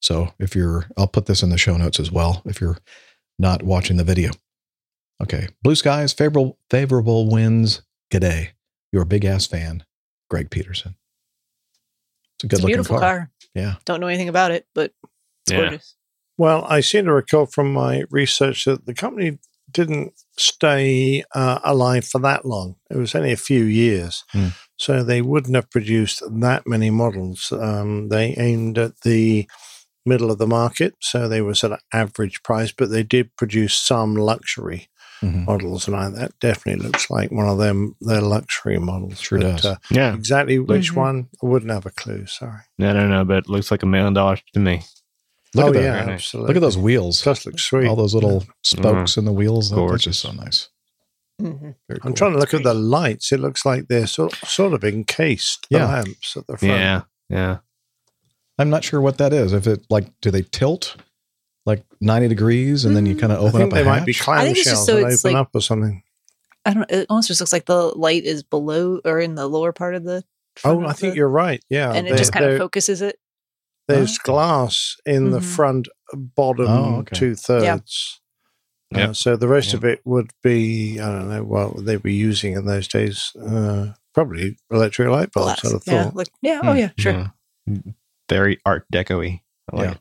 so 0.00 0.32
if 0.38 0.56
you're, 0.56 0.86
I'll 0.96 1.06
put 1.06 1.26
this 1.26 1.42
in 1.42 1.50
the 1.50 1.58
show 1.58 1.76
notes 1.76 2.00
as 2.00 2.10
well. 2.10 2.40
If 2.46 2.60
you're 2.60 2.78
not 3.38 3.62
watching 3.62 3.98
the 3.98 4.04
video, 4.04 4.30
okay. 5.22 5.48
Blue 5.62 5.74
skies, 5.74 6.12
favorable 6.14 6.58
favorable 6.70 7.28
winds. 7.30 7.82
G'day, 8.10 8.50
your 8.92 9.04
big 9.04 9.24
ass 9.26 9.46
fan, 9.46 9.84
Greg 10.30 10.48
Peterson. 10.50 10.94
It's 12.36 12.44
a 12.44 12.46
good 12.46 12.52
It's 12.56 12.60
a 12.60 12.62
looking 12.62 12.74
beautiful 12.76 12.98
car. 13.00 13.30
Yeah. 13.54 13.74
Don't 13.84 14.00
know 14.00 14.06
anything 14.06 14.28
about 14.28 14.52
it, 14.52 14.66
but 14.74 14.92
it's 15.42 15.52
Yeah. 15.52 15.56
gorgeous. 15.62 15.96
Well, 16.38 16.64
I 16.68 16.80
seem 16.80 17.06
to 17.06 17.12
recall 17.12 17.46
from 17.46 17.72
my 17.72 18.04
research 18.10 18.64
that 18.66 18.86
the 18.86 18.94
company 18.94 19.38
didn't 19.70 20.12
stay 20.36 21.24
uh, 21.34 21.58
alive 21.64 22.04
for 22.06 22.20
that 22.20 22.44
long. 22.44 22.76
It 22.90 22.96
was 22.96 23.14
only 23.14 23.32
a 23.32 23.36
few 23.36 23.64
years. 23.64 24.24
Hmm. 24.32 24.48
So 24.76 25.02
they 25.02 25.22
wouldn't 25.22 25.54
have 25.54 25.70
produced 25.70 26.22
that 26.40 26.66
many 26.66 26.90
models. 26.90 27.50
Um, 27.52 28.08
they 28.10 28.34
aimed 28.38 28.78
at 28.78 29.00
the 29.00 29.48
middle 30.04 30.30
of 30.30 30.38
the 30.38 30.46
market. 30.46 30.94
So 31.00 31.26
they 31.28 31.40
were 31.40 31.54
sort 31.54 31.72
of 31.72 31.80
average 31.92 32.42
price, 32.42 32.70
but 32.72 32.90
they 32.90 33.02
did 33.02 33.34
produce 33.36 33.74
some 33.74 34.14
luxury 34.14 34.88
Mhm. 35.22 35.46
models. 35.46 35.88
And 35.88 35.96
I, 35.96 36.10
that 36.10 36.38
definitely 36.40 36.84
looks 36.86 37.08
like 37.10 37.32
one 37.32 37.48
of 37.48 37.56
them, 37.58 37.96
their 38.02 38.20
luxury 38.20 38.78
models. 38.78 39.18
Sure 39.18 39.38
But, 39.40 39.56
does. 39.56 39.64
Uh, 39.64 39.76
Yeah. 39.90 40.14
Exactly 40.14 40.58
which 40.58 40.90
Mm-hmm. 40.90 40.98
Mhm. 40.98 41.02
one, 41.02 41.28
I 41.42 41.46
wouldn't 41.46 41.72
have 41.72 41.86
a 41.86 41.90
clue. 41.90 42.26
Sorry. 42.26 42.60
I 42.78 42.92
don't 42.92 43.08
know, 43.10 43.24
but 43.24 43.38
it 43.38 43.48
looks 43.48 43.70
like 43.70 43.82
a 43.82 43.86
million 43.86 44.12
dollars 44.12 44.42
to 44.52 44.60
me. 44.60 44.82
Look 45.56 45.64
oh, 45.64 45.68
at 45.68 45.74
that. 45.74 45.82
yeah, 45.82 46.00
Very 46.04 46.14
absolutely. 46.14 46.48
Look 46.48 46.56
at 46.56 46.60
those 46.60 46.78
wheels. 46.78 47.22
Does 47.22 47.46
look 47.46 47.58
sweet. 47.58 47.86
All 47.86 47.96
those 47.96 48.14
little 48.14 48.44
spokes 48.62 49.16
in 49.16 49.24
the 49.24 49.32
wheels. 49.32 49.70
That- 49.70 49.76
That's 49.76 49.80
Gorgeous. 49.88 50.04
just 50.04 50.20
so 50.20 50.32
nice. 50.32 50.68
Mm-hmm. 51.40 51.64
Very 51.64 51.74
I'm 51.90 51.98
cool. 52.00 52.12
trying 52.14 52.32
to 52.32 52.38
look 52.38 52.54
at 52.54 52.62
the 52.62 52.72
lights. 52.74 53.30
It 53.32 53.40
looks 53.40 53.66
like 53.66 53.88
they're 53.88 54.06
sort 54.06 54.34
sort 54.46 54.72
of 54.72 54.84
encased. 54.84 55.66
The 55.70 55.78
Yeah. 55.78 55.86
lamps 55.86 56.36
at 56.36 56.46
the 56.46 56.56
front. 56.56 56.74
Yeah, 56.74 57.02
yeah. 57.28 57.58
I'm 58.58 58.70
not 58.70 58.84
sure 58.84 59.00
what 59.00 59.18
that 59.18 59.32
is. 59.34 59.52
If 59.52 59.66
it 59.66 59.84
like, 59.90 60.06
do 60.22 60.30
they 60.30 60.42
tilt 60.42 60.96
like 61.66 61.84
90 62.00 62.28
degrees 62.28 62.84
and 62.86 62.96
then 62.96 63.04
you 63.04 63.16
kind 63.16 63.32
of 63.32 63.38
I 63.40 63.42
open 63.42 63.60
think 63.60 63.72
up 63.72 63.78
a 63.78 63.82
they 63.82 63.88
might 63.88 64.06
be 64.06 64.12
hatch? 64.14 64.28
I 64.28 64.44
think 64.46 64.56
it's 64.58 64.70
just 64.70 64.82
clamshells 64.82 64.86
so 64.86 64.94
that 65.00 65.12
it's 65.12 65.24
open 65.24 65.34
like- 65.34 65.40
up 65.42 65.50
or 65.54 65.60
something. 65.60 66.02
I 66.64 66.74
don't. 66.74 66.90
It 66.90 67.06
almost 67.10 67.28
just 67.28 67.40
looks 67.40 67.52
like 67.52 67.66
the 67.66 67.92
light 67.96 68.24
is 68.24 68.42
below 68.42 69.00
or 69.04 69.20
in 69.20 69.34
the 69.36 69.46
lower 69.46 69.72
part 69.72 69.94
of 69.94 70.02
the. 70.04 70.24
Oh, 70.64 70.84
I 70.84 70.94
think 70.94 71.12
the- 71.12 71.16
you're 71.18 71.28
right. 71.28 71.62
Yeah, 71.68 71.92
and 71.92 72.08
it 72.08 72.16
just 72.16 72.32
kind 72.32 72.44
of 72.46 72.58
focuses 72.58 73.02
it. 73.02 73.18
There's 73.88 74.18
glass 74.18 74.96
in 75.06 75.30
the 75.30 75.38
Mhm. 75.40 75.44
front 75.56 75.88
bottom 76.12 76.66
Oh, 76.68 76.96
okay. 77.00 77.16
two 77.16 77.34
thirds. 77.36 78.20
Yeah. 78.92 79.08
Uh, 79.10 79.12
so 79.12 79.36
the 79.36 79.48
rest 79.48 79.74
of 79.74 79.84
it 79.84 80.00
would 80.04 80.30
be 80.42 81.00
I 81.00 81.06
don't 81.06 81.28
know 81.28 81.42
what 81.44 81.84
they 81.84 81.96
were 81.96 82.10
using 82.10 82.52
in 82.54 82.66
those 82.66 82.88
days. 82.88 83.32
Uh, 83.36 83.92
probably 84.14 84.56
electric 84.70 85.08
light 85.08 85.32
bulbs. 85.32 85.64
I'd 85.64 85.72
have 85.72 85.82
Yeah, 85.86 86.04
thought. 86.04 86.16
like 86.16 86.28
yeah. 86.42 86.60
Oh 86.62 86.72
yeah, 86.72 86.90
sure. 86.98 87.32
Yeah. 87.66 87.78
Very 88.28 88.60
Art 88.64 88.86
Deco-y. 88.92 89.42
I 89.72 89.76
like 89.76 89.84
Yeah. 89.86 89.92
it. 89.92 90.00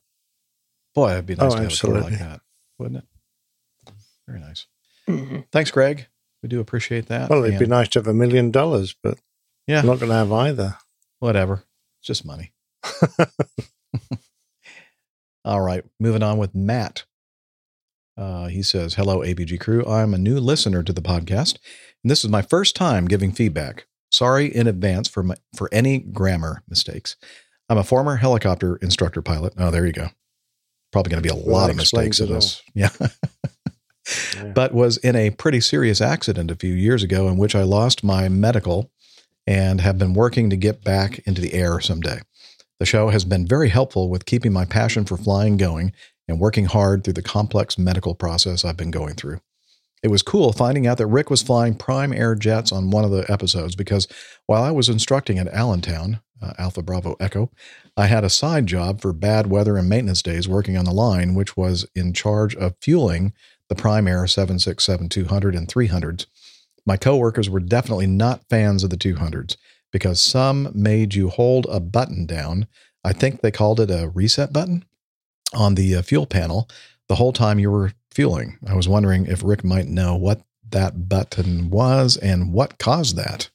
Boy, 0.94 1.12
it'd 1.14 1.26
be 1.26 1.36
nice 1.36 1.54
Oh, 1.54 1.56
to 1.58 1.62
have 1.64 1.72
a 1.72 1.76
tour 1.76 2.02
like 2.02 2.20
that, 2.20 2.42
wouldn't 2.80 3.04
it? 3.04 3.94
Very 4.28 4.40
nice. 4.40 4.66
Mhm. 5.08 5.46
Thanks, 5.52 5.72
Greg. 5.72 6.08
We 6.42 6.50
do 6.50 6.60
appreciate 6.60 7.08
that. 7.08 7.30
Well, 7.30 7.44
it'd 7.44 7.60
be 7.60 7.66
nice 7.66 7.90
to 7.90 8.00
have 8.00 8.08
a 8.08 8.14
million 8.14 8.50
dollars, 8.52 8.96
but 9.04 9.20
Yeah. 9.68 9.80
I'm 9.80 9.88
not 9.88 10.00
going 10.00 10.10
to 10.10 10.16
have 10.16 10.32
either. 10.32 10.78
Whatever. 11.20 11.64
It's 12.00 12.08
just 12.08 12.24
money. 12.26 12.54
All 15.46 15.62
right. 15.62 15.84
Moving 16.00 16.24
on 16.24 16.38
with 16.38 16.56
Matt. 16.56 17.06
Uh, 18.18 18.48
he 18.48 18.64
says, 18.64 18.94
Hello, 18.96 19.20
APG 19.20 19.60
crew. 19.60 19.86
I'm 19.86 20.14
a 20.14 20.18
new 20.18 20.40
listener 20.40 20.84
to 20.84 20.94
the 20.94 21.02
podcast, 21.02 21.58
and 22.04 22.10
this 22.10 22.24
is 22.24 22.30
my 22.30 22.42
first 22.42 22.76
time 22.76 23.08
giving 23.08 23.32
feedback. 23.32 23.88
Sorry 24.12 24.54
in 24.54 24.68
advance 24.68 25.08
for, 25.10 25.24
my, 25.24 25.36
for 25.56 25.68
any 25.72 26.00
grammar 26.00 26.64
mistakes. 26.70 27.18
I'm 27.68 27.78
a 27.78 27.84
former 27.84 28.16
helicopter 28.18 28.78
instructor 28.78 29.22
pilot. 29.22 29.54
Oh, 29.58 29.72
there 29.72 29.86
you 29.86 29.92
go. 29.92 30.08
Probably 30.92 31.10
going 31.10 31.22
to 31.24 31.28
be 31.30 31.34
a 31.34 31.36
Well, 31.44 31.54
lot 31.56 31.70
of 31.70 31.76
mistakes 31.76 32.20
in 32.20 32.30
this. 32.30 32.62
Yeah. 32.74 32.90
but 34.54 34.74
was 34.74 34.98
in 34.98 35.16
a 35.16 35.32
pretty 35.32 35.60
serious 35.60 36.00
accident 36.00 36.52
a 36.52 36.56
few 36.56 36.74
years 36.74 37.02
ago 37.04 37.28
in 37.28 37.38
which 37.38 37.56
I 37.56 37.64
lost 37.64 38.04
my 38.04 38.30
medical 38.30 38.92
and 39.48 39.82
have 39.82 39.98
been 39.98 40.14
working 40.14 40.50
to 40.52 40.56
get 40.56 40.84
back 40.84 41.20
into 41.26 41.42
the 41.42 41.54
air 41.54 41.80
someday. 41.80 42.22
The 42.80 42.86
show 42.86 43.10
has 43.10 43.24
been 43.24 43.48
very 43.48 43.70
helpful 43.70 44.10
with 44.10 44.26
keeping 44.26 44.52
my 44.52 44.66
passion 44.66 45.06
for 45.06 45.16
flying 45.16 45.56
going 45.56 45.94
and 46.28 46.40
working 46.40 46.66
hard 46.66 47.04
through 47.04 47.14
the 47.14 47.22
complex 47.22 47.78
medical 47.78 48.16
process 48.16 48.66
I've 48.66 48.78
been 48.78 48.92
going 48.92 49.16
through. 49.16 49.40
It 50.04 50.10
was 50.10 50.22
cool 50.22 50.52
finding 50.52 50.86
out 50.86 50.98
that 50.98 51.08
Rick 51.08 51.30
was 51.30 51.42
flying 51.42 51.76
Prime 51.76 52.14
Air 52.14 52.36
jets 52.36 52.72
on 52.72 52.92
one 52.92 53.06
of 53.06 53.12
the 53.12 53.26
episodes 53.32 53.76
because 53.76 54.08
while 54.45 54.62
I 54.62 54.72
was 54.72 54.90
instructing 54.90 55.40
at 55.40 55.48
Allentown, 55.48 56.20
uh, 56.42 56.54
Alpha 56.58 56.84
Bravo 56.84 57.16
Echo, 57.20 57.50
I 57.95 58.08
had 58.08 58.24
a 58.24 58.30
side 58.30 58.68
job 58.68 59.02
for 59.02 59.14
bad 59.14 59.48
weather 59.48 59.78
and 59.78 59.90
maintenance 59.90 60.22
days 60.22 60.48
working 60.48 60.78
on 60.78 60.86
the 60.86 60.92
line, 60.92 61.34
which 61.34 61.56
was 61.56 61.88
in 61.95 62.14
charge 62.14 62.56
of 62.56 62.76
fueling 62.82 63.34
the 63.70 63.76
Prime 63.76 64.08
Air 64.08 64.28
767 64.28 65.10
200 65.10 65.56
and 65.56 65.68
300s. 65.68 66.26
My 66.86 66.98
coworkers 66.98 67.50
were 67.50 67.62
definitely 67.62 68.06
not 68.06 68.48
fans 68.50 68.84
of 68.84 68.90
the 68.90 68.98
200s 68.98 69.56
because 69.96 70.20
some 70.20 70.70
made 70.74 71.16
you 71.16 71.30
hold 71.30 71.66
a 71.70 71.80
button 71.80 72.26
down. 72.26 72.68
I 73.06 73.14
think 73.14 73.40
they 73.40 73.50
called 73.50 73.80
it 73.80 73.90
a 73.90 74.10
reset 74.14 74.52
button 74.52 74.84
on 75.54 75.76
the 75.76 75.96
uh, 75.96 76.02
fuel 76.02 76.26
panel 76.26 76.70
the 77.08 77.16
whole 77.16 77.32
time 77.32 77.60
you 77.60 77.72
were 77.72 77.94
fueling. 78.12 78.58
I 78.68 78.74
was 78.76 78.90
wondering 78.90 79.26
if 79.26 79.42
Rick 79.42 79.64
might 79.64 79.88
know 79.88 80.18
what 80.18 80.42
that 80.72 81.08
button 81.08 81.70
was 81.70 82.18
and 82.18 82.52
what 82.52 82.78
caused 82.78 83.16
that. 83.16 83.50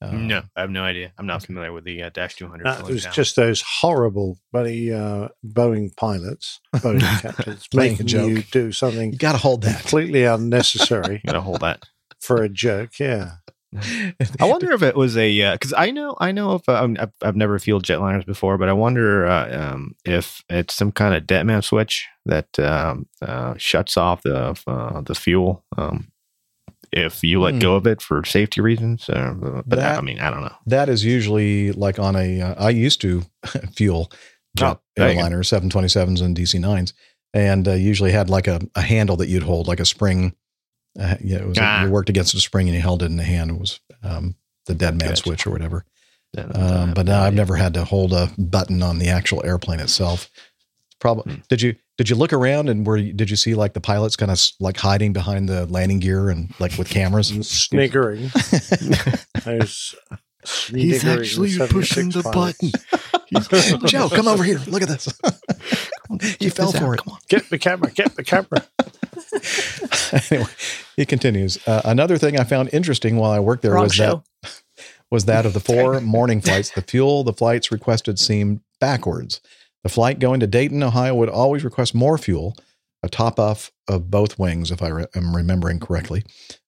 Uh, 0.00 0.12
no, 0.12 0.42
I 0.56 0.62
have 0.62 0.70
no 0.70 0.84
idea. 0.84 1.12
I'm 1.18 1.26
not 1.26 1.44
familiar 1.44 1.70
with 1.70 1.84
the 1.84 2.02
uh, 2.04 2.08
Dash 2.08 2.36
200. 2.36 2.64
That 2.64 2.78
filling 2.78 2.94
was 2.94 3.04
down. 3.04 3.12
just 3.12 3.36
those 3.36 3.60
horrible 3.60 4.38
bloody 4.54 4.90
uh, 4.90 5.28
Boeing 5.46 5.94
pilots, 5.96 6.60
Boeing 6.76 7.00
captains, 7.20 7.68
Playing 7.68 7.90
a 7.90 7.92
making 7.92 8.06
joke. 8.06 8.28
you 8.30 8.42
do 8.50 8.72
something 8.72 9.12
You 9.12 9.18
got 9.18 9.32
to 9.32 9.38
hold 9.38 9.64
that. 9.64 9.80
completely 9.82 10.24
unnecessary 10.24 11.16
you 11.24 11.26
Gotta 11.26 11.42
hold 11.42 11.60
that. 11.60 11.84
for 12.20 12.42
a 12.42 12.48
joke. 12.48 12.98
Yeah. 12.98 13.32
I 14.40 14.44
wonder 14.44 14.72
if 14.72 14.82
it 14.82 14.96
was 14.96 15.16
a 15.16 15.52
because 15.52 15.72
I 15.76 15.90
know 15.90 16.16
I 16.20 16.32
know 16.32 16.54
if 16.54 16.68
um, 16.68 16.96
I've, 17.00 17.12
I've 17.22 17.36
never 17.36 17.58
fueled 17.58 17.84
jetliners 17.84 18.24
before, 18.26 18.56
but 18.58 18.68
I 18.68 18.72
wonder 18.72 19.26
uh, 19.26 19.72
um, 19.72 19.94
if 20.04 20.42
it's 20.48 20.74
some 20.74 20.92
kind 20.92 21.14
of 21.14 21.26
dead 21.26 21.44
man 21.46 21.62
switch 21.62 22.06
that 22.26 22.58
um, 22.58 23.06
uh, 23.20 23.54
shuts 23.56 23.96
off 23.96 24.22
the 24.22 24.58
uh, 24.66 25.00
the 25.00 25.14
fuel 25.14 25.64
um, 25.76 26.08
if 26.92 27.24
you 27.24 27.40
let 27.40 27.54
Hmm. 27.54 27.58
go 27.60 27.74
of 27.74 27.86
it 27.86 28.00
for 28.00 28.24
safety 28.24 28.60
reasons. 28.60 29.08
Uh, 29.08 29.34
but 29.66 29.76
That- 29.76 29.98
I 29.98 30.00
mean, 30.00 30.20
I 30.20 30.30
don't 30.30 30.42
know. 30.42 30.54
That 30.66 30.88
is 30.88 31.04
usually 31.04 31.72
like 31.72 31.98
on 31.98 32.14
a. 32.16 32.40
Uh, 32.40 32.54
I 32.66 32.70
used 32.70 33.00
to 33.00 33.22
fuel 33.74 34.10
jet 34.56 34.78
Oh, 34.96 35.02
airliners, 35.02 35.46
seven 35.46 35.68
twenty 35.70 35.88
sevens 35.88 36.20
and 36.20 36.36
DC 36.36 36.60
nines, 36.60 36.94
and 37.32 37.66
uh, 37.66 37.72
usually 37.72 38.12
had 38.12 38.30
like 38.30 38.46
a, 38.46 38.60
a 38.76 38.82
handle 38.82 39.16
that 39.16 39.26
you'd 39.28 39.42
hold, 39.42 39.66
like 39.66 39.80
a 39.80 39.84
spring. 39.84 40.34
Uh, 40.98 41.16
yeah, 41.22 41.38
it 41.38 41.46
was 41.48 41.58
Ah. 41.60 41.84
you 41.84 41.90
worked 41.90 42.08
against 42.08 42.34
a 42.34 42.40
spring 42.40 42.68
and 42.68 42.74
you 42.76 42.80
held 42.82 43.02
it 43.02 43.06
in 43.06 43.16
the 43.16 43.22
hand. 43.24 43.50
It 43.50 43.58
was 43.58 43.80
um, 44.02 44.36
the 44.66 44.74
dead 44.74 44.98
man 44.98 45.10
Gotcha. 45.10 45.22
switch 45.22 45.46
or 45.46 45.50
whatever. 45.50 45.84
Then, 46.32 46.50
Um, 46.54 46.94
but 46.94 47.06
no, 47.06 47.18
I've 47.20 47.34
never 47.34 47.56
had 47.56 47.74
to 47.74 47.84
hold 47.84 48.12
a 48.12 48.30
button 48.38 48.82
on 48.82 48.98
the 48.98 49.08
actual 49.08 49.44
airplane 49.44 49.80
itself. 49.80 50.28
Probably. 51.00 51.34
Hmm. 51.34 51.40
Did 51.48 51.62
you 51.62 51.74
did 51.98 52.08
you 52.10 52.16
look 52.16 52.32
around 52.32 52.68
and 52.68 52.84
were 52.86 52.96
you, 52.96 53.12
did 53.12 53.30
you 53.30 53.36
see 53.36 53.54
like 53.54 53.72
the 53.74 53.80
pilots 53.80 54.16
kind 54.16 54.30
of 54.32 54.40
like 54.58 54.76
hiding 54.76 55.12
behind 55.12 55.48
the 55.48 55.66
landing 55.66 56.00
gear 56.00 56.28
and 56.30 56.52
like 56.58 56.76
with 56.78 56.88
cameras? 56.88 57.30
And 57.30 57.44
sniggering. 57.46 58.30
Those 59.44 59.94
He's 60.68 61.04
actually 61.04 61.56
pushing 61.68 62.10
the 62.10 62.22
pilots. 62.22 62.60
Joe, 63.90 64.08
come 64.08 64.28
over 64.28 64.44
here. 64.44 64.60
Look 64.66 64.82
at 64.82 64.88
this. 64.88 65.08
you 66.40 66.50
fell 66.50 66.72
for 66.72 66.94
it. 66.94 67.02
Come 67.02 67.14
on. 67.14 67.18
Get 67.28 67.48
the 67.50 67.58
camera. 67.58 67.90
Get 67.90 68.14
the 68.16 68.24
camera. 68.24 68.66
anyway, 70.30 70.50
he 70.96 71.06
continues. 71.06 71.58
Uh, 71.66 71.82
another 71.84 72.18
thing 72.18 72.38
I 72.38 72.44
found 72.44 72.70
interesting 72.72 73.16
while 73.16 73.30
I 73.30 73.40
worked 73.40 73.62
there 73.62 73.72
Wrong 73.72 73.84
was 73.84 73.94
show. 73.94 74.22
that 74.42 74.62
was 75.10 75.24
that 75.26 75.46
of 75.46 75.52
the 75.52 75.60
four 75.60 76.00
morning 76.00 76.40
flights, 76.40 76.70
the 76.70 76.82
fuel 76.82 77.24
the 77.24 77.32
flights 77.32 77.70
requested 77.70 78.18
seemed 78.18 78.60
backwards. 78.80 79.40
The 79.82 79.88
flight 79.88 80.18
going 80.18 80.40
to 80.40 80.46
Dayton, 80.46 80.82
Ohio, 80.82 81.14
would 81.14 81.28
always 81.28 81.62
request 81.62 81.94
more 81.94 82.18
fuel, 82.18 82.56
a 83.02 83.08
top 83.08 83.38
off 83.38 83.70
of 83.86 84.10
both 84.10 84.38
wings, 84.38 84.70
if 84.70 84.82
I 84.82 84.88
re- 84.88 85.06
am 85.14 85.36
remembering 85.36 85.78
correctly, 85.78 86.24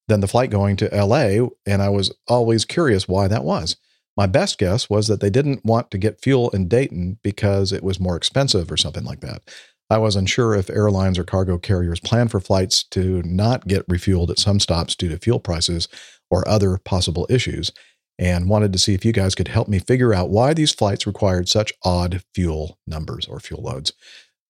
than 0.09 0.21
the 0.21 0.29
flight 0.29 0.51
going 0.51 0.77
to 0.77 1.05
LA, 1.05 1.49
and 1.67 1.83
I 1.83 1.89
was 1.89 2.15
always 2.29 2.65
curious 2.65 3.09
why 3.09 3.29
that 3.29 3.45
was. 3.45 3.77
My 4.17 4.27
best 4.27 4.59
guess 4.59 4.89
was 4.89 5.09
that 5.09 5.21
they 5.21 5.31
didn't 5.31 5.65
want 5.65 5.91
to 5.91 5.99
get 5.99 6.23
fuel 6.23 6.49
in 6.51 6.69
Dayton 6.69 7.19
because 7.23 7.73
it 7.73 7.83
was 7.83 8.01
more 8.01 8.17
expensive 8.17 8.71
or 8.73 8.77
something 8.77 9.05
like 9.05 9.21
that. 9.21 9.43
I 9.91 9.99
was 9.99 10.17
unsure 10.17 10.55
if 10.55 10.71
airlines 10.71 11.19
or 11.19 11.25
cargo 11.25 11.59
carriers 11.59 12.01
plan 12.01 12.29
for 12.29 12.41
flights 12.41 12.83
to 12.85 13.23
not 13.23 13.69
get 13.69 13.87
refueled 13.89 14.31
at 14.31 14.39
some 14.39 14.59
stops 14.59 14.97
due 14.97 15.09
to 15.11 15.19
fuel 15.19 15.39
prices 15.39 15.89
or 16.31 16.49
other 16.49 16.79
possible 16.79 17.27
issues, 17.31 17.71
and 18.19 18.49
wanted 18.49 18.73
to 18.73 18.79
see 18.79 18.95
if 18.95 19.05
you 19.05 19.13
guys 19.13 19.35
could 19.35 19.49
help 19.49 19.69
me 19.69 19.79
figure 19.79 20.15
out 20.15 20.31
why 20.31 20.55
these 20.55 20.73
flights 20.73 21.07
required 21.07 21.49
such 21.49 21.73
odd 21.85 22.23
fuel 22.35 22.79
numbers 22.87 23.27
or 23.29 23.39
fuel 23.39 23.63
loads. 23.63 23.93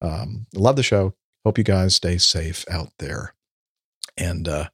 Um, 0.00 0.46
love 0.54 0.76
the 0.76 0.82
show. 0.82 1.14
Hope 1.44 1.58
you 1.58 1.64
guys 1.64 1.96
stay 1.96 2.18
safe 2.18 2.64
out 2.70 2.90
there. 2.98 3.34
And 4.16 4.48
uh, 4.48 4.68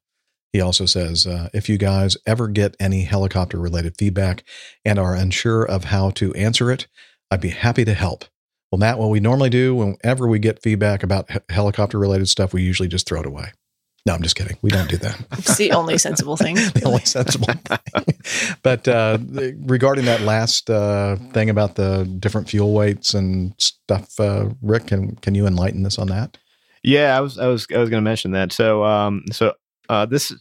he 0.53 0.61
also 0.61 0.87
says 0.87 1.27
uh, 1.27 1.49
if 1.55 1.69
you 1.69 1.79
guys 1.79 2.17
ever 2.27 2.49
get 2.49 2.77
any 2.79 3.03
helicopter 3.03 3.59
related 3.59 3.97
feedback 3.99 4.45
and 4.85 4.99
are 4.99 5.15
unsure 5.15 5.65
of 5.65 5.85
how 5.85 6.11
to 6.11 6.33
answer 6.35 6.71
it, 6.71 6.87
I'd 7.31 7.41
be 7.41 7.49
happy 7.49 7.85
to 7.87 7.95
help. 7.95 8.27
Well, 8.71 8.79
Matt, 8.79 8.99
what 8.99 9.11
we 9.11 9.21
normally 9.21 9.51
do 9.51 9.75
whenever 9.75 10.27
we 10.27 10.39
get 10.39 10.63
feedback 10.63 11.03
about 11.03 11.31
he- 11.31 11.39
helicopter 11.51 11.99
related 11.99 12.29
stuff, 12.29 12.53
we 12.53 12.63
usually 12.63 12.89
just 12.89 13.07
throw 13.07 13.21
it 13.21 13.27
away. 13.27 13.53
No, 14.05 14.15
I'm 14.15 14.23
just 14.23 14.35
kidding. 14.35 14.59
We 14.63 14.71
don't 14.71 14.91
do 14.91 14.97
that. 14.99 15.25
It's 15.39 15.57
the 15.57 15.73
only 15.73 15.97
sensible 15.97 16.37
thing. 16.37 16.55
the 16.75 16.83
only 16.85 17.05
sensible 17.05 17.47
thing. 17.47 18.15
But 18.63 18.87
uh, 18.87 19.19
regarding 19.65 20.05
that 20.05 20.21
last 20.21 20.71
uh, 20.71 21.17
thing 21.33 21.51
about 21.51 21.75
the 21.75 22.05
different 22.21 22.49
fuel 22.49 22.73
weights 22.73 23.15
and 23.15 23.55
stuff, 23.59 24.19
uh, 24.21 24.51
Rick, 24.63 24.87
can 24.89 25.17
can 25.17 25.35
you 25.35 25.47
enlighten 25.47 25.85
us 25.85 25.99
on 25.99 26.07
that? 26.09 26.39
Yeah, 26.85 27.17
I 27.17 27.21
was 27.21 27.39
I 27.39 27.47
was 27.47 27.67
I 27.75 27.79
was 27.79 27.91
going 27.91 28.03
to 28.03 28.09
mention 28.09 28.33
that. 28.33 28.53
So 28.53 28.85
um 28.85 29.25
so 29.33 29.55
uh 29.93 30.07
this 30.07 30.33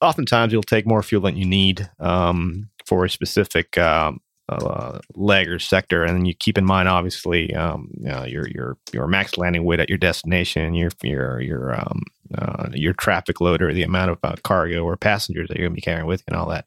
oftentimes 0.00 0.52
you'll 0.52 0.62
take 0.62 0.86
more 0.86 1.02
fuel 1.02 1.22
than 1.22 1.36
you 1.36 1.46
need 1.46 1.88
um 2.00 2.68
for 2.86 3.04
a 3.04 3.10
specific 3.10 3.78
um 3.78 4.20
uh, 4.48 4.98
leg 5.14 5.48
or 5.48 5.58
sector, 5.58 6.04
and 6.04 6.26
you 6.26 6.34
keep 6.34 6.58
in 6.58 6.64
mind 6.64 6.88
obviously 6.88 7.54
um 7.54 7.88
know, 7.94 8.24
your 8.24 8.48
your 8.48 8.76
your 8.92 9.06
max 9.06 9.38
landing 9.38 9.64
weight 9.64 9.80
at 9.80 9.88
your 9.88 9.98
destination, 9.98 10.74
your 10.74 10.90
your 11.02 11.40
your 11.40 11.80
um 11.80 12.02
uh, 12.36 12.68
your 12.72 12.92
traffic 12.94 13.40
load 13.40 13.62
or 13.62 13.72
the 13.72 13.82
amount 13.82 14.10
of 14.10 14.18
uh, 14.22 14.34
cargo 14.42 14.84
or 14.84 14.96
passengers 14.96 15.48
that 15.48 15.56
you're 15.56 15.66
going 15.68 15.74
to 15.74 15.80
be 15.80 15.82
carrying 15.82 16.06
with 16.06 16.20
you 16.20 16.24
and 16.28 16.36
all 16.36 16.48
that. 16.48 16.66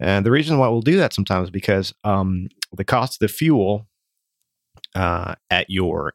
And 0.00 0.26
the 0.26 0.30
reason 0.30 0.58
why 0.58 0.68
we'll 0.68 0.80
do 0.80 0.96
that 0.96 1.12
sometimes 1.12 1.46
is 1.46 1.50
because 1.50 1.94
um, 2.02 2.48
the 2.76 2.84
cost 2.84 3.14
of 3.14 3.18
the 3.20 3.32
fuel 3.32 3.86
uh, 4.94 5.34
at 5.50 5.70
your 5.70 6.14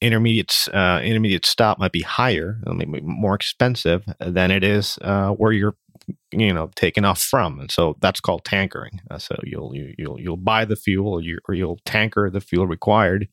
intermediate 0.00 0.68
uh, 0.72 1.00
intermediate 1.02 1.46
stop 1.46 1.78
might 1.78 1.92
be 1.92 2.02
higher, 2.02 2.58
maybe 2.66 3.00
more 3.00 3.34
expensive 3.34 4.04
than 4.20 4.50
it 4.50 4.62
is 4.62 4.98
uh, 5.02 5.30
where 5.30 5.52
you're 5.52 5.76
you 6.32 6.52
know 6.52 6.70
taken 6.76 7.04
off 7.04 7.20
from, 7.20 7.58
and 7.58 7.70
so 7.70 7.96
that's 8.00 8.20
called 8.20 8.44
tankering. 8.44 9.00
Uh, 9.10 9.18
so 9.18 9.36
you'll 9.44 9.74
you, 9.74 9.94
you'll 9.98 10.20
you'll 10.20 10.36
buy 10.36 10.64
the 10.64 10.76
fuel, 10.76 11.14
or, 11.14 11.20
you, 11.20 11.38
or 11.48 11.54
you'll 11.54 11.78
tanker 11.84 12.30
the 12.30 12.40
fuel 12.40 12.66
required 12.66 13.28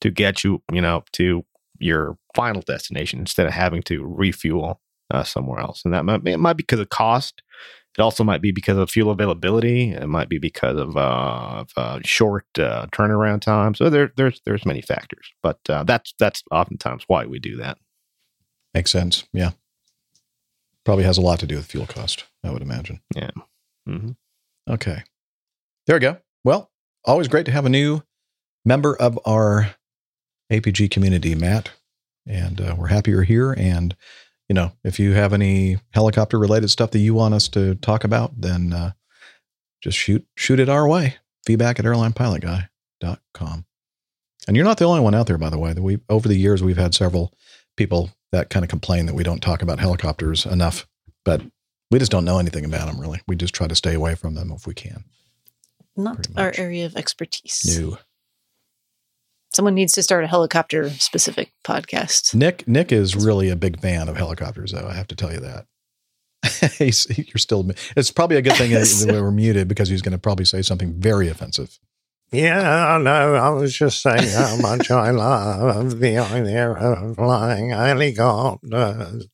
to 0.00 0.10
get 0.10 0.44
you 0.44 0.62
you 0.72 0.80
know 0.80 1.02
to 1.12 1.44
your 1.78 2.16
final 2.34 2.62
destination 2.62 3.20
instead 3.20 3.46
of 3.46 3.52
having 3.52 3.82
to 3.82 4.04
refuel 4.04 4.80
uh, 5.10 5.22
somewhere 5.22 5.60
else. 5.60 5.82
And 5.84 5.92
that 5.92 6.04
might 6.04 6.22
be, 6.22 6.32
it 6.32 6.38
might 6.38 6.54
be 6.54 6.62
because 6.62 6.80
of 6.80 6.88
cost. 6.88 7.42
It 7.96 8.02
also 8.02 8.24
might 8.24 8.42
be 8.42 8.50
because 8.50 8.76
of 8.76 8.90
fuel 8.90 9.10
availability. 9.10 9.92
It 9.92 10.08
might 10.08 10.28
be 10.28 10.38
because 10.38 10.76
of, 10.76 10.96
uh, 10.96 11.62
of 11.62 11.70
uh, 11.76 12.00
short 12.04 12.46
uh, 12.58 12.86
turnaround 12.90 13.40
time. 13.40 13.74
So 13.74 13.88
there, 13.88 14.12
there's 14.16 14.40
there's 14.44 14.66
many 14.66 14.82
factors, 14.82 15.32
but 15.42 15.58
uh, 15.68 15.84
that's 15.84 16.12
that's 16.18 16.42
oftentimes 16.50 17.04
why 17.06 17.26
we 17.26 17.38
do 17.38 17.56
that. 17.58 17.78
Makes 18.74 18.90
sense. 18.90 19.24
Yeah. 19.32 19.50
Probably 20.84 21.04
has 21.04 21.18
a 21.18 21.22
lot 21.22 21.38
to 21.40 21.46
do 21.46 21.56
with 21.56 21.66
fuel 21.66 21.86
cost, 21.86 22.24
I 22.42 22.50
would 22.50 22.62
imagine. 22.62 23.00
Yeah. 23.14 23.30
Mm-hmm. 23.88 24.10
Okay. 24.68 25.02
There 25.86 25.96
we 25.96 26.00
go. 26.00 26.18
Well, 26.42 26.70
always 27.04 27.28
great 27.28 27.46
to 27.46 27.52
have 27.52 27.64
a 27.64 27.70
new 27.70 28.02
member 28.64 28.96
of 28.96 29.18
our 29.24 29.74
APG 30.50 30.90
community, 30.90 31.34
Matt. 31.34 31.70
And 32.26 32.60
uh, 32.60 32.74
we're 32.76 32.88
happy 32.88 33.12
you're 33.12 33.22
here. 33.22 33.52
And, 33.52 33.94
you 34.54 34.60
know, 34.60 34.70
if 34.84 35.00
you 35.00 35.14
have 35.14 35.32
any 35.32 35.78
helicopter 35.90 36.38
related 36.38 36.68
stuff 36.68 36.92
that 36.92 37.00
you 37.00 37.12
want 37.12 37.34
us 37.34 37.48
to 37.48 37.74
talk 37.74 38.04
about, 38.04 38.40
then 38.40 38.72
uh, 38.72 38.92
just 39.82 39.98
shoot 39.98 40.24
shoot 40.36 40.60
it 40.60 40.68
our 40.68 40.86
way. 40.86 41.16
Feedback 41.44 41.80
at 41.80 41.84
airlinepilotguy.com. 41.84 43.64
And 44.46 44.56
you're 44.56 44.64
not 44.64 44.78
the 44.78 44.84
only 44.84 45.00
one 45.00 45.12
out 45.12 45.26
there, 45.26 45.38
by 45.38 45.50
the 45.50 45.58
way. 45.58 45.72
That 45.72 45.82
we 45.82 45.98
over 46.08 46.28
the 46.28 46.36
years 46.36 46.62
we've 46.62 46.76
had 46.76 46.94
several 46.94 47.34
people 47.76 48.10
that 48.30 48.48
kind 48.48 48.64
of 48.64 48.68
complain 48.68 49.06
that 49.06 49.16
we 49.16 49.24
don't 49.24 49.42
talk 49.42 49.60
about 49.60 49.80
helicopters 49.80 50.46
enough, 50.46 50.86
but 51.24 51.42
we 51.90 51.98
just 51.98 52.12
don't 52.12 52.24
know 52.24 52.38
anything 52.38 52.64
about 52.64 52.86
them 52.86 53.00
really. 53.00 53.22
We 53.26 53.34
just 53.34 53.54
try 53.54 53.66
to 53.66 53.74
stay 53.74 53.94
away 53.94 54.14
from 54.14 54.36
them 54.36 54.52
if 54.52 54.68
we 54.68 54.74
can. 54.74 55.02
Not 55.96 56.28
our 56.36 56.52
area 56.56 56.86
of 56.86 56.94
expertise. 56.94 57.76
No. 57.76 57.98
Someone 59.54 59.74
needs 59.74 59.92
to 59.92 60.02
start 60.02 60.24
a 60.24 60.26
helicopter 60.26 60.90
specific 60.90 61.52
podcast. 61.64 62.34
Nick 62.34 62.66
Nick 62.66 62.90
is 62.90 63.14
really 63.14 63.50
a 63.50 63.56
big 63.56 63.80
fan 63.80 64.08
of 64.08 64.16
helicopters, 64.16 64.72
though. 64.72 64.86
I 64.86 64.94
have 64.94 65.06
to 65.08 65.16
tell 65.16 65.32
you 65.32 65.40
that. 65.40 65.66
He's, 66.78 67.06
you're 67.16 67.36
still. 67.36 67.70
It's 67.96 68.10
probably 68.10 68.36
a 68.36 68.42
good 68.42 68.56
thing 68.56 68.72
that 68.72 69.06
we 69.12 69.20
were 69.20 69.30
muted 69.30 69.68
because 69.68 69.88
he's 69.88 70.02
going 70.02 70.12
to 70.12 70.18
probably 70.18 70.44
say 70.44 70.60
something 70.60 70.92
very 70.92 71.28
offensive. 71.28 71.78
Yeah, 72.32 72.94
I 72.94 72.98
know. 72.98 73.34
I 73.34 73.50
was 73.50 73.72
just 73.72 74.02
saying 74.02 74.28
how 74.28 74.56
much 74.60 74.90
I 74.90 75.10
love 75.10 76.00
the 76.00 76.18
idea 76.18 76.72
of 76.72 77.14
flying 77.16 77.70
helicopters. 77.70 79.28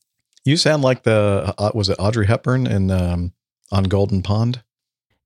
You 0.45 0.55
sound 0.55 0.83
like 0.83 1.03
the 1.03 1.53
uh, 1.57 1.71
was 1.73 1.89
it 1.89 1.97
Audrey 1.99 2.27
Hepburn 2.27 2.67
in 2.67 2.91
um, 2.91 3.33
on 3.71 3.85
Golden 3.85 4.21
Pond? 4.21 4.61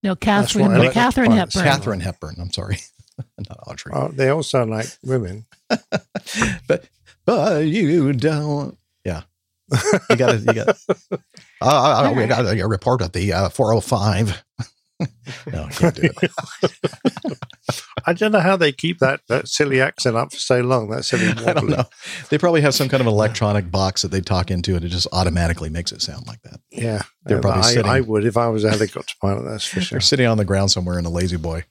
No, 0.04 0.16
Katharine. 0.16 0.92
Katharine 0.92 1.32
Hepburn. 1.32 1.64
Katharine 1.64 2.00
Hepburn. 2.00 2.36
I'm 2.40 2.52
sorry, 2.52 2.78
not 3.50 3.60
Audrey. 3.68 3.92
Oh, 3.96 4.10
they 4.10 4.30
all 4.30 4.44
sound 4.44 4.72
like 4.72 4.88
women. 5.04 5.46
but 6.68 6.88
but 7.26 7.66
you 7.66 8.14
don't. 8.14 8.78
Yeah, 9.04 9.24
you 10.10 10.16
got 10.16 10.32
to. 10.34 10.38
You 10.40 10.54
got. 10.54 10.78
Uh, 11.62 12.14
we 12.16 12.26
got 12.28 12.46
a 12.46 12.68
report 12.68 13.02
at 13.02 13.14
the 13.14 13.34
uh, 13.34 13.50
405. 13.50 14.44
no, 15.52 15.64
I 15.66 15.70
can't 15.72 15.96
do 15.96 16.10
it. 16.22 16.32
I 18.08 18.14
don't 18.14 18.32
know 18.32 18.40
how 18.40 18.56
they 18.56 18.72
keep 18.72 19.00
that, 19.00 19.20
that 19.28 19.48
silly 19.48 19.82
accent 19.82 20.16
up 20.16 20.32
for 20.32 20.40
so 20.40 20.62
long. 20.62 20.90
That 20.90 21.04
silly 21.04 21.28
I 21.46 21.54
don't 21.54 21.68
know. 21.70 21.84
They 22.30 22.38
probably 22.38 22.62
have 22.62 22.74
some 22.76 22.88
kind 22.88 23.02
of 23.02 23.08
electronic 23.08 23.70
box 23.72 24.04
that 24.04 24.12
they 24.12 24.22
talk 24.22 24.52
into, 24.52 24.76
and 24.76 24.86
it 24.86 24.90
just 24.90 25.08
automatically 25.12 25.70
makes 25.70 25.92
it 25.92 26.02
sound 26.02 26.28
like 26.28 26.42
that. 26.44 26.60
Yeah, 26.72 27.02
They're 27.26 27.42
probably 27.42 27.64
I, 27.64 27.74
sitting- 27.74 27.92
I 27.92 28.02
would 28.02 28.26
if 28.26 28.38
I 28.38 28.48
was 28.48 28.64
a 28.64 28.70
helicopter 28.70 29.14
pilot. 29.22 29.44
That's 29.44 29.66
for 29.66 29.82
sure. 29.82 29.96
They're 29.96 30.02
sitting 30.02 30.28
on 30.28 30.38
the 30.38 30.46
ground 30.46 30.72
somewhere 30.72 30.98
in 31.00 31.06
a 31.06 31.10
La-Z-Boy. 31.10 31.66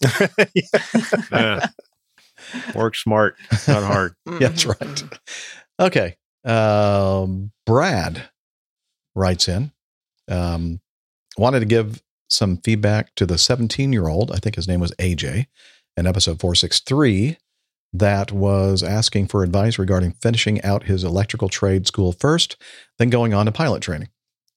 Yeah. 1.32 1.66
Work 2.74 2.96
smart, 2.96 3.36
not 3.68 3.82
hard. 3.82 4.14
Yeah, 4.26 4.38
that's 4.40 4.66
right. 4.66 5.04
Okay. 5.78 6.16
Um, 6.44 7.52
Brad 7.66 8.30
writes 9.14 9.46
in, 9.46 9.72
um, 10.28 10.80
wanted 11.36 11.60
to 11.60 11.66
give 11.66 12.02
some 12.28 12.56
feedback 12.58 13.14
to 13.16 13.26
the 13.26 13.38
17 13.38 13.92
year 13.92 14.08
old, 14.08 14.32
I 14.32 14.36
think 14.36 14.56
his 14.56 14.66
name 14.66 14.80
was 14.80 14.92
AJ, 14.92 15.46
in 15.96 16.06
episode 16.06 16.40
463, 16.40 17.36
that 17.92 18.32
was 18.32 18.82
asking 18.82 19.26
for 19.26 19.42
advice 19.42 19.78
regarding 19.78 20.12
finishing 20.12 20.62
out 20.62 20.84
his 20.84 21.04
electrical 21.04 21.48
trade 21.48 21.86
school 21.86 22.12
first, 22.12 22.56
then 22.98 23.10
going 23.10 23.34
on 23.34 23.46
to 23.46 23.52
pilot 23.52 23.82
training. 23.82 24.08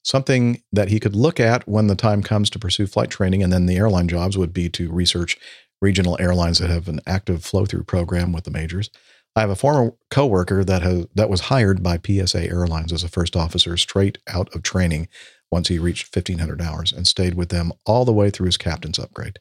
Something 0.04 0.62
that 0.72 0.90
he 0.90 1.00
could 1.00 1.16
look 1.16 1.40
at 1.40 1.68
when 1.68 1.88
the 1.88 1.96
time 1.96 2.22
comes 2.22 2.50
to 2.52 2.60
pursue 2.60 2.88
flight 2.88 3.10
training, 3.10 3.42
and 3.42 3.52
then 3.52 3.66
the 3.66 3.78
airline 3.78 4.08
jobs 4.08 4.38
would 4.38 4.54
be 4.54 4.70
to 4.70 4.92
research 4.92 5.38
regional 5.82 6.18
airlines 6.20 6.60
that 6.60 6.70
have 6.70 6.88
an 6.88 7.00
active 7.08 7.44
flow 7.44 7.66
through 7.66 7.84
program 7.84 8.32
with 8.32 8.44
the 8.44 8.52
majors. 8.52 8.90
I 9.36 9.42
have 9.42 9.50
a 9.50 9.56
former 9.56 9.94
coworker 10.12 10.64
that 10.64 10.82
has 10.84 11.08
that 11.16 11.30
was 11.30 11.42
hired 11.42 11.82
by 11.82 12.00
PSA 12.06 12.44
Airlines 12.44 12.94
as 12.94 13.04
a 13.04 13.10
first 13.10 13.36
officer 13.36 13.76
straight 13.78 14.20
out 14.28 14.54
of 14.54 14.62
training 14.62 15.08
once 15.52 15.70
he 15.70 15.80
reached 15.80 16.16
1500 16.16 16.62
hours 16.62 16.92
and 16.92 17.08
stayed 17.08 17.34
with 17.34 17.50
them 17.50 17.72
all 17.86 18.06
the 18.06 18.14
way 18.14 18.30
through 18.30 18.48
his 18.48 18.58
captain's 18.58 19.00
upgrade. 19.00 19.40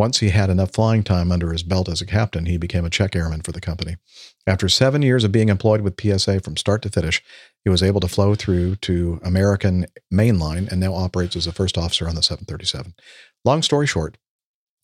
Once 0.00 0.20
he 0.20 0.30
had 0.30 0.48
enough 0.48 0.72
flying 0.72 1.02
time 1.02 1.30
under 1.30 1.52
his 1.52 1.62
belt 1.62 1.86
as 1.86 2.00
a 2.00 2.06
captain, 2.06 2.46
he 2.46 2.56
became 2.56 2.86
a 2.86 2.90
check 2.90 3.14
airman 3.14 3.42
for 3.42 3.52
the 3.52 3.60
company. 3.60 3.98
After 4.46 4.66
seven 4.66 5.02
years 5.02 5.24
of 5.24 5.30
being 5.30 5.50
employed 5.50 5.82
with 5.82 6.00
PSA 6.00 6.40
from 6.40 6.56
start 6.56 6.80
to 6.80 6.88
finish, 6.88 7.22
he 7.64 7.68
was 7.68 7.82
able 7.82 8.00
to 8.00 8.08
flow 8.08 8.34
through 8.34 8.76
to 8.76 9.20
American 9.22 9.84
mainline 10.10 10.72
and 10.72 10.80
now 10.80 10.94
operates 10.94 11.36
as 11.36 11.46
a 11.46 11.52
first 11.52 11.76
officer 11.76 12.08
on 12.08 12.14
the 12.14 12.22
737. 12.22 12.94
Long 13.44 13.60
story 13.60 13.86
short, 13.86 14.16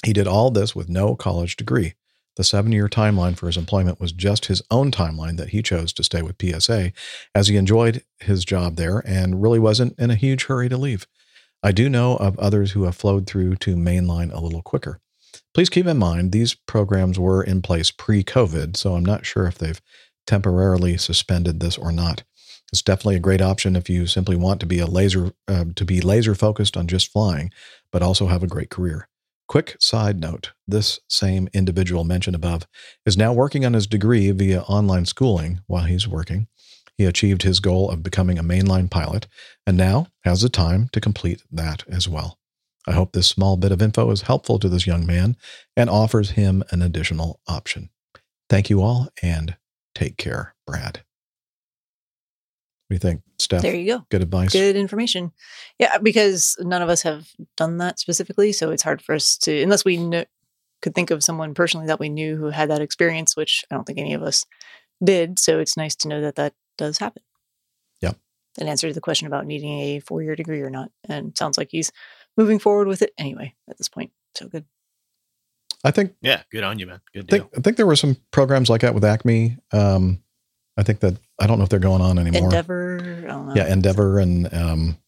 he 0.04 0.12
did 0.12 0.26
all 0.26 0.50
this 0.50 0.76
with 0.76 0.90
no 0.90 1.16
college 1.16 1.56
degree. 1.56 1.94
The 2.36 2.44
seven 2.44 2.70
year 2.72 2.86
timeline 2.86 3.38
for 3.38 3.46
his 3.46 3.56
employment 3.56 3.98
was 3.98 4.12
just 4.12 4.44
his 4.44 4.60
own 4.70 4.90
timeline 4.90 5.38
that 5.38 5.48
he 5.48 5.62
chose 5.62 5.94
to 5.94 6.04
stay 6.04 6.20
with 6.20 6.36
PSA, 6.38 6.92
as 7.34 7.48
he 7.48 7.56
enjoyed 7.56 8.04
his 8.20 8.44
job 8.44 8.76
there 8.76 9.02
and 9.06 9.42
really 9.42 9.60
wasn't 9.60 9.98
in 9.98 10.10
a 10.10 10.14
huge 10.14 10.44
hurry 10.44 10.68
to 10.68 10.76
leave. 10.76 11.06
I 11.62 11.72
do 11.72 11.88
know 11.88 12.16
of 12.16 12.38
others 12.38 12.72
who 12.72 12.84
have 12.84 12.96
flowed 12.96 13.26
through 13.26 13.56
to 13.56 13.76
mainline 13.76 14.30
a 14.30 14.40
little 14.40 14.60
quicker. 14.60 15.00
Please 15.55 15.68
keep 15.68 15.86
in 15.86 15.98
mind 15.98 16.32
these 16.32 16.55
programs 16.55 17.18
were 17.18 17.42
in 17.42 17.62
place 17.62 17.90
pre 17.90 18.23
COVID, 18.23 18.76
so 18.76 18.94
I'm 18.94 19.05
not 19.05 19.26
sure 19.26 19.47
if 19.47 19.58
they've 19.58 19.81
temporarily 20.26 20.97
suspended 20.97 21.60
this 21.60 21.78
or 21.78 21.92
not. 21.92 22.24
It's 22.73 22.82
definitely 22.82 23.16
a 23.16 23.20
great 23.20 23.40
option 23.40 23.76
if 23.76 23.89
you 23.89 24.06
simply 24.06 24.36
want 24.36 24.60
to 24.60 24.66
be 24.66 24.81
a 24.81 24.86
laser 24.86 25.32
uh, 25.47 25.66
to 25.76 25.84
be 25.84 26.00
laser 26.00 26.34
focused 26.34 26.76
on 26.76 26.89
just 26.89 27.12
flying, 27.12 27.52
but 27.92 28.02
also 28.02 28.26
have 28.26 28.42
a 28.42 28.48
great 28.48 28.70
career. 28.70 29.08
Quick 29.48 29.76
side 29.78 30.18
note 30.18 30.52
this 30.66 30.98
same 31.08 31.48
individual 31.52 32.02
mentioned 32.02 32.34
above 32.34 32.66
is 33.05 33.16
now 33.16 33.32
working 33.32 33.65
on 33.65 33.74
his 33.74 33.86
degree 33.86 34.32
via 34.32 34.62
online 34.62 35.05
schooling 35.05 35.60
while 35.68 35.84
he's 35.84 36.08
working. 36.08 36.48
He 36.98 37.05
achieved 37.05 37.42
his 37.42 37.60
goal 37.60 37.90
of 37.90 38.02
becoming 38.02 38.39
a 38.39 38.42
mainline 38.42 38.90
pilot 38.90 39.28
and 39.66 39.76
now 39.76 40.08
has 40.24 40.40
the 40.40 40.48
time 40.48 40.89
to 40.92 41.00
complete 41.00 41.44
that 41.52 41.84
as 41.89 42.08
well. 42.08 42.39
I 42.86 42.92
hope 42.92 43.12
this 43.12 43.26
small 43.26 43.56
bit 43.56 43.73
of 43.73 43.82
info 43.82 44.10
is 44.10 44.23
helpful 44.23 44.58
to 44.60 44.68
this 44.68 44.86
young 44.86 45.06
man 45.06 45.36
and 45.76 45.90
offers 45.90 46.31
him 46.31 46.62
an 46.70 46.82
additional 46.82 47.40
option. 47.48 47.90
Thank 48.48 48.70
you 48.70 48.81
all 48.81 49.08
and 49.23 49.56
take 49.94 50.16
care, 50.16 50.55
Brad. 50.66 51.02
What 52.89 52.90
do 52.90 52.94
you 52.94 52.98
think, 52.98 53.23
Steph? 53.39 53.62
There 53.62 53.74
you 53.74 53.98
go. 53.98 54.06
Good 54.10 54.23
advice. 54.23 54.52
Good 54.52 54.76
information. 54.76 55.32
Yeah, 55.81 55.98
because 55.98 56.56
none 56.60 56.82
of 56.82 56.89
us 56.89 57.02
have 57.02 57.28
done 57.56 57.78
that 57.78 57.98
specifically, 57.98 58.52
so 58.52 58.70
it's 58.70 58.84
hard 58.84 59.02
for 59.02 59.16
us 59.16 59.36
to, 59.39 59.62
unless 59.62 59.84
we 59.84 59.97
kn- 59.97 60.26
could 60.81 60.94
think 60.94 61.10
of 61.10 61.24
someone 61.24 61.55
personally 61.55 61.89
that 61.89 61.98
we 61.98 62.08
knew 62.08 62.36
who 62.36 62.50
had 62.50 62.70
that 62.70 62.82
experience, 62.82 63.36
which 63.36 63.65
I 63.68 63.74
don't 63.74 63.84
think 63.84 63.98
any 63.98 64.15
of 64.15 64.23
us 64.23 64.44
did. 65.02 65.40
So 65.40 65.58
it's 65.58 65.76
nice 65.76 65.97
to 65.97 66.08
know 66.08 66.20
that 66.20 66.36
that 66.36 66.55
does 66.78 66.98
happen. 66.98 67.24
Yep. 68.02 68.16
An 68.60 68.68
answer 68.68 68.86
to 68.86 68.94
the 68.94 69.00
question 69.00 69.26
about 69.26 69.47
needing 69.47 69.81
a 69.81 69.98
four-year 70.00 70.36
degree 70.36 70.60
or 70.60 70.70
not, 70.70 70.92
and 71.08 71.31
it 71.31 71.39
sounds 71.39 71.58
like 71.58 71.70
he's 71.73 71.90
moving 72.36 72.58
forward 72.58 72.89
with 72.89 73.02
it 73.02 73.12
anyway 73.18 73.55
at 73.68 73.78
this 73.78 73.89
point. 73.89 74.10
So 74.34 74.48
good. 74.48 74.65
I 75.84 75.90
think 75.90 76.15
Yeah, 76.20 76.42
good 76.50 76.65
on 76.65 76.78
you, 76.78 76.86
man. 76.86 77.00
Good 77.15 77.24
I 77.32 77.36
deal. 77.36 77.44
think 77.44 77.58
I 77.58 77.60
think 77.60 77.76
there 77.76 77.86
were 77.86 77.97
some 77.97 78.16
programs 78.31 78.68
like 78.70 78.81
that 78.82 78.94
with 78.94 79.05
Acme. 79.05 79.56
Um, 79.73 80.23
I 80.76 80.82
think 80.82 81.00
that 81.00 81.16
I 81.40 81.47
don't 81.47 81.58
know 81.58 81.65
if 81.65 81.70
they're 81.70 81.78
going 81.78 82.02
on 82.02 82.18
anymore. 82.18 82.44
Endeavor. 82.44 82.98
I 83.00 83.26
don't 83.26 83.48
know. 83.48 83.55
Yeah, 83.55 83.73
Endeavor 83.73 84.18
and 84.18 84.52
um, 84.52 84.98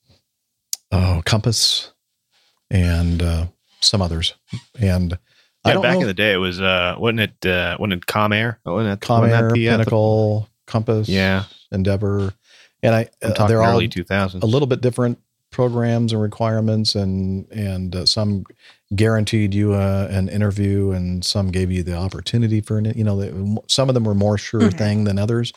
oh 0.93 1.23
Compass 1.25 1.93
and 2.71 3.23
uh, 3.23 3.47
some 3.81 4.01
others. 4.03 4.35
And 4.79 5.19
I 5.65 5.73
don't 5.73 5.83
back 5.83 5.95
know 5.97 6.03
in 6.03 6.07
the 6.07 6.15
day, 6.15 6.33
it 6.33 6.37
was 6.39 6.61
uh, 6.61 6.97
wasn't 6.99 7.21
it 7.21 7.47
uh, 7.47 7.77
wasn't 7.81 7.95
it 8.03 8.07
Comair? 8.07 8.57
Wasn't 8.65 8.93
it 8.93 9.05
Comair, 9.07 9.21
wasn't 9.21 9.31
that 9.49 9.55
the, 9.55 9.67
the- 9.67 9.71
Pinnacle, 9.71 10.49
Compass, 10.67 11.09
Yeah. 11.09 11.45
Endeavor, 11.73 12.33
and 12.83 12.95
I 12.95 13.09
I'm 13.23 13.33
uh, 13.37 13.47
they're 13.49 13.63
all 13.63 13.75
early 13.75 13.89
2000s. 13.89 14.43
a 14.43 14.47
little 14.47 14.69
bit 14.69 14.81
different 14.81 15.19
programs 15.59 16.13
and 16.13 16.23
requirements, 16.23 16.95
and 16.95 17.51
and 17.51 17.97
uh, 17.97 18.07
some 18.07 18.45
guaranteed 18.95 19.53
you 19.53 19.75
uh, 19.75 20.07
an 20.09 20.29
interview, 20.29 20.93
and 20.93 21.25
some 21.25 21.49
gave 21.51 21.73
you 21.73 21.83
the 21.83 21.97
opportunity 21.97 22.61
for 22.61 22.79
an 22.79 22.85
you 22.95 23.03
know 23.03 23.17
the, 23.21 23.61
some 23.67 23.89
of 23.89 23.95
them 23.95 24.05
were 24.05 24.15
more 24.15 24.39
sure 24.39 24.71
Mhm. 24.71 24.79
thing 24.79 25.05
than 25.05 25.19
others, 25.19 25.53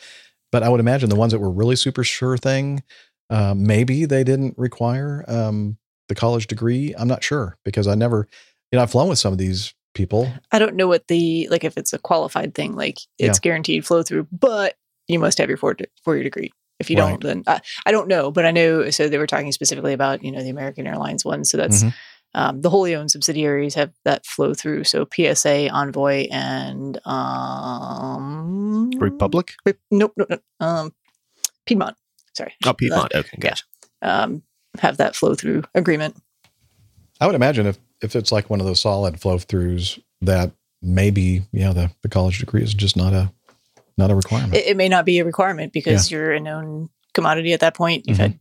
but 0.51 0.63
I 0.63 0.69
would 0.69 0.79
imagine 0.79 1.09
the 1.09 1.15
ones 1.15 1.33
that 1.33 1.39
were 1.39 1.51
really 1.51 1.75
super 1.75 2.03
sure 2.03 2.35
thing. 2.35 2.81
Uh, 3.29 3.53
maybe 3.55 4.05
they 4.05 4.23
didn't 4.23 4.55
require 4.57 5.23
um, 5.27 5.77
the 6.09 6.15
college 6.15 6.47
degree. 6.47 6.95
I'm 6.97 7.07
not 7.07 7.23
sure 7.23 7.57
because 7.63 7.87
I 7.87 7.93
never, 7.95 8.27
you 8.71 8.77
know, 8.77 8.83
I've 8.83 8.91
flown 8.91 9.07
with 9.07 9.19
some 9.19 9.31
of 9.31 9.37
these 9.37 9.73
people. 9.93 10.33
I 10.51 10.57
don't 10.57 10.75
know 10.75 10.87
what 10.87 11.07
the 11.09 11.47
like 11.51 11.63
if 11.63 11.77
it's 11.77 11.93
a 11.93 11.99
qualified 11.99 12.55
thing, 12.55 12.75
like 12.75 12.97
it's 13.19 13.37
Yeah. 13.37 13.41
guaranteed 13.41 13.85
flow 13.85 14.01
through, 14.01 14.27
but 14.31 14.73
you 15.07 15.19
must 15.19 15.37
have 15.37 15.47
your 15.47 15.57
four 15.57 15.75
four 16.03 16.15
year 16.15 16.23
degree. 16.23 16.51
If 16.81 16.89
you 16.89 16.97
don't, 16.97 17.23
then 17.23 17.43
I, 17.47 17.61
I 17.85 17.91
don't 17.91 18.09
know. 18.09 18.29
But 18.31 18.45
I 18.45 18.51
know. 18.51 18.89
So 18.89 19.07
they 19.07 19.17
were 19.17 19.27
talking 19.27 19.51
specifically 19.53 19.93
about 19.93 20.21
you 20.23 20.31
know 20.33 20.43
the 20.43 20.49
American 20.49 20.85
Airlines 20.87 21.23
one. 21.23 21.45
So 21.45 21.55
that's 21.57 21.83
Mhm. 21.83 21.93
um, 22.33 22.61
the 22.61 22.69
wholly 22.69 22.93
owned 22.95 23.11
subsidiaries 23.11 23.75
have 23.75 23.91
that 24.03 24.25
flow 24.25 24.53
through. 24.53 24.83
So 24.83 25.07
PSA, 25.13 25.69
Envoy, 25.69 26.27
and 26.31 26.99
um, 27.05 28.89
Republic? 28.97 29.53
Re- 29.65 29.73
nope, 29.91 30.13
nope, 30.17 30.27
nope. 30.29 30.41
Um, 30.59 30.93
Piedmont. 31.65 31.95
Sorry. 32.35 32.53
Oh, 32.65 32.73
Piedmont. 32.73 33.13
Uh, 33.15 33.19
Okay, 33.19 33.37
gotcha. 33.39 33.63
um, 34.01 34.43
have 34.79 34.97
that 34.97 35.15
flow 35.15 35.35
through 35.35 35.63
agreement. 35.75 36.15
I 37.19 37.25
would 37.25 37.35
imagine 37.35 37.67
if 37.67 37.77
if 38.01 38.15
it's 38.15 38.31
like 38.31 38.49
one 38.49 38.59
of 38.59 38.65
those 38.65 38.79
solid 38.81 39.19
flow 39.21 39.37
throughs 39.37 40.01
that 40.21 40.51
maybe 40.81 41.43
yeah 41.51 41.71
the, 41.73 41.91
the 42.01 42.09
college 42.09 42.39
degree 42.39 42.63
is 42.63 42.73
just 42.73 42.97
not 42.97 43.13
a 43.13 43.31
not 43.97 44.11
a 44.11 44.15
requirement. 44.15 44.55
It, 44.55 44.67
it 44.67 44.77
may 44.77 44.89
not 44.89 45.05
be 45.05 45.19
a 45.19 45.25
requirement 45.25 45.73
because 45.73 46.11
you're 46.11 46.31
a 46.31 46.39
known 46.39 46.89
commodity 47.13 47.53
at 47.53 47.59
that 47.61 47.75
point. 47.75 48.05
You've 48.07 48.17
had, 48.17 48.39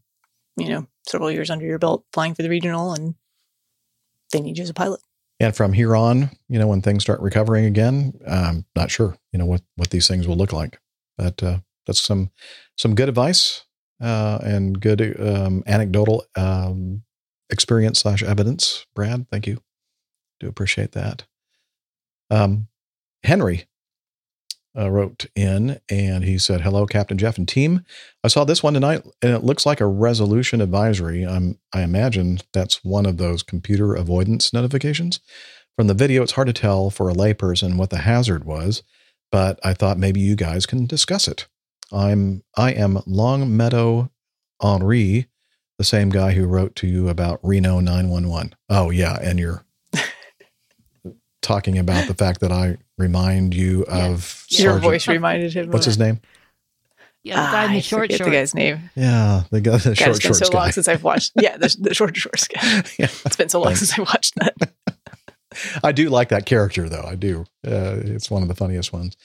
you 0.57 0.69
know, 0.69 0.87
several 1.07 1.31
years 1.31 1.51
under 1.51 1.65
your 1.65 1.79
belt 1.79 2.05
flying 2.13 2.35
for 2.35 2.43
the 2.43 2.49
regional 2.49 2.93
and 2.93 3.15
they 4.33 4.41
need 4.41 4.59
you 4.59 4.63
as 4.63 4.71
a 4.71 4.75
pilot. 4.75 5.01
and 5.41 5.57
from 5.57 5.73
here 5.73 5.97
on, 5.97 6.31
you 6.49 6.59
know, 6.59 6.69
when 6.69 6.83
things 6.83 7.03
start 7.03 7.21
recovering 7.21 7.65
again, 7.65 8.13
I'm 8.29 8.65
not 8.77 8.91
sure, 8.91 9.17
you 9.33 9.39
know, 9.39 9.47
what 9.47 9.63
what 9.77 9.91
these 9.91 10.07
things 10.07 10.29
will 10.29 10.37
look 10.37 10.53
like. 10.53 10.79
But 11.19 11.43
uh, 11.43 11.59
that's 11.87 12.01
some 12.01 12.31
some 12.77 12.95
good 12.95 13.09
advice 13.09 13.65
uh, 14.01 14.39
and 14.43 14.81
good 14.81 15.21
um, 15.21 15.63
anecdotal 15.67 16.25
um, 16.37 17.03
experience 17.51 18.01
slash 18.01 18.23
evidence. 18.23 18.87
Brad, 18.95 19.29
thank 19.31 19.47
you. 19.47 19.61
Do 20.39 20.49
appreciate 20.49 20.93
that. 20.93 21.25
Um, 22.31 22.69
Henry 23.25 23.67
uh, 24.77 24.91
wrote 24.91 25.27
in 25.35 25.81
and 25.89 26.25
he 26.25 26.39
said, 26.39 26.61
"Hello, 26.61 26.87
Captain 26.87 27.19
Jeff 27.19 27.39
and 27.39 27.49
team. 27.49 27.85
I 28.23 28.29
saw 28.29 28.45
this 28.45 28.63
one 28.63 28.75
tonight, 28.75 29.03
and 29.23 29.33
it 29.33 29.45
looks 29.45 29.67
like 29.67 29.81
a 29.81 29.87
resolution 29.87 30.61
advisory. 30.61 31.27
I'm, 31.27 31.59
I 31.73 31.83
imagine 31.83 32.39
that's 32.53 32.85
one 32.85 33.07
of 33.07 33.17
those 33.17 33.43
computer 33.43 33.95
avoidance 33.95 34.53
notifications. 34.53 35.21
From 35.77 35.87
the 35.87 35.95
video, 35.95 36.23
it's 36.23 36.33
hard 36.33 36.47
to 36.49 36.53
tell 36.53 36.91
for 36.91 37.09
a 37.09 37.15
layperson 37.15 37.77
what 37.77 37.91
the 37.91 37.99
hazard 37.99 38.45
was, 38.45 38.83
but 39.33 39.59
I 39.65 39.75
thought 39.75 39.99
maybe 39.99 40.21
you 40.21 40.37
guys 40.37 40.67
can 40.67 40.87
discuss 40.87 41.27
it. 41.27 41.49
I'm 41.93 42.43
I 42.57 42.73
am 42.73 43.01
Long 43.07 43.57
Meadow 43.57 44.11
Henry, 44.63 45.27
the 45.79 45.85
same 45.85 46.11
guy 46.11 46.33
who 46.33 46.47
wrote 46.47 46.75
to 46.77 46.87
you 46.87 47.09
about 47.09 47.41
Reno 47.43 47.81
911. 47.81 48.55
Oh 48.69 48.91
yeah, 48.91 49.19
and 49.21 49.39
you're 49.39 49.65
talking 51.43 51.79
about 51.79 52.07
the 52.09 52.15
fact 52.15 52.41
that 52.41 52.53
I 52.53 52.77
remind 52.99 53.55
you 53.55 53.85
of 53.85 54.45
Your 54.49 54.73
Sergeant- 54.73 54.83
voice 54.83 55.09
reminded 55.09 55.53
him. 55.55 55.71
What's 55.71 55.87
of 55.87 55.91
his 55.93 55.99
name? 55.99 56.21
Yeah, 57.23 57.37
the 57.47 57.53
guy 57.53 57.65
in 57.65 57.69
Ah, 57.69 57.73
the 57.73 57.77
I 57.79 57.81
short 57.81 58.11
shorts. 58.13 58.25
the 58.25 58.31
guy's 58.31 58.55
name. 58.55 58.91
Yeah, 58.97 59.43
the 59.51 59.61
guy, 59.61 59.77
the 59.77 59.91
God, 59.91 59.97
short 59.99 60.09
it's 60.17 60.19
been 60.21 60.21
shorts 60.33 60.39
so 60.39 60.51
long 60.57 60.67
guy. 60.67 60.71
since 60.71 60.89
I've 60.89 61.05
watched. 61.05 61.33
Yeah, 61.41 61.57
the, 61.59 61.77
the 61.79 61.95
short 61.95 62.17
shorts 62.17 62.49
guy. 62.49 62.83
It's 62.99 63.37
been 63.37 63.49
so 63.51 63.59
long 63.61 63.75
Thanks. 63.75 63.81
since 63.81 63.99
I 63.99 64.03
watched 64.03 64.35
that. 64.37 64.73
I 65.85 65.93
do 65.93 66.09
like 66.09 66.29
that 66.31 66.47
character, 66.47 66.89
though. 66.89 67.05
I 67.07 67.17
do. 67.17 67.45
Uh, 67.67 67.97
it's 68.05 68.31
one 68.31 68.41
of 68.43 68.49
the 68.49 68.55
funniest 68.55 68.93
ones. 68.93 69.17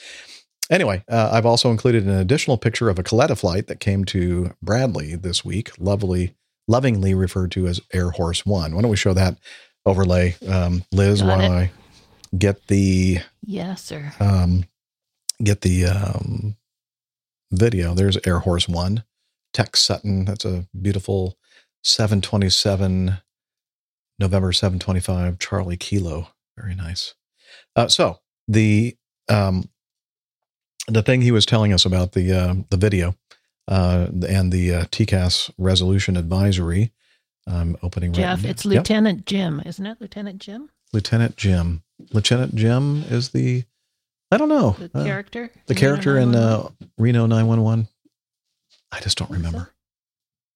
Anyway, 0.69 1.03
uh, 1.07 1.29
I've 1.31 1.45
also 1.45 1.69
included 1.69 2.03
an 2.05 2.09
additional 2.17 2.57
picture 2.57 2.89
of 2.89 2.97
a 2.99 3.03
Kalitta 3.03 3.37
flight 3.37 3.67
that 3.67 3.79
came 3.79 4.03
to 4.05 4.51
Bradley 4.61 5.15
this 5.15 5.45
week, 5.45 5.71
lovely, 5.79 6.33
lovingly 6.67 7.13
referred 7.13 7.51
to 7.51 7.67
as 7.67 7.79
Air 7.93 8.09
Horse 8.09 8.45
One. 8.45 8.75
Why 8.75 8.81
don't 8.81 8.89
we 8.91 8.97
show 8.97 9.13
that 9.13 9.37
overlay, 9.85 10.35
um, 10.49 10.83
Liz, 10.91 11.21
Got 11.21 11.27
while 11.27 11.41
it. 11.41 11.49
I 11.55 11.71
get 12.37 12.67
the 12.67 13.19
Yes, 13.45 13.83
sir. 13.83 14.13
um, 14.19 14.65
get 15.43 15.61
the 15.61 15.85
um, 15.85 16.55
video. 17.51 17.93
There's 17.93 18.17
Air 18.25 18.39
Horse 18.39 18.67
One, 18.67 19.03
Tex 19.53 19.81
Sutton. 19.81 20.25
That's 20.25 20.45
a 20.45 20.67
beautiful 20.79 21.37
727 21.83 23.17
November 24.19 24.51
725 24.53 25.39
Charlie 25.39 25.77
Kilo. 25.77 26.29
Very 26.57 26.75
nice. 26.75 27.15
Uh, 27.75 27.87
so 27.87 28.19
the 28.47 28.95
um, 29.29 29.69
the 30.87 31.01
thing 31.01 31.21
he 31.21 31.31
was 31.31 31.45
telling 31.45 31.73
us 31.73 31.85
about 31.85 32.13
the 32.13 32.31
uh, 32.31 32.55
the 32.69 32.77
video 32.77 33.15
uh, 33.67 34.07
and 34.27 34.51
the 34.51 34.73
uh, 34.73 34.83
TCAS 34.85 35.51
resolution 35.57 36.17
advisory. 36.17 36.91
Um, 37.47 37.77
opening 37.83 38.11
Jeff, 38.11 38.41
now. 38.43 38.49
it's 38.49 38.65
Yep. 38.65 38.73
Lieutenant 38.73 39.25
Jim, 39.27 39.61
isn't 39.63 39.85
it? 39.85 39.97
Lieutenant 40.01 40.39
Jim, 40.41 40.71
Lieutenant 40.93 41.37
Jim. 41.37 41.83
Lieutenant 42.11 42.55
Jim 42.55 43.03
is 43.09 43.29
the 43.29 43.63
I 44.31 44.37
don't 44.37 44.49
know 44.49 44.71
the 44.79 44.89
Uh, 44.99 45.03
character. 45.03 45.51
the 45.67 45.75
character 45.75 46.17
in 46.17 46.35
uh, 46.35 46.67
Reno 46.97 47.25
911. 47.25 47.87
I 48.91 48.99
just 48.99 49.17
don't 49.17 49.29
remember. 49.31 49.71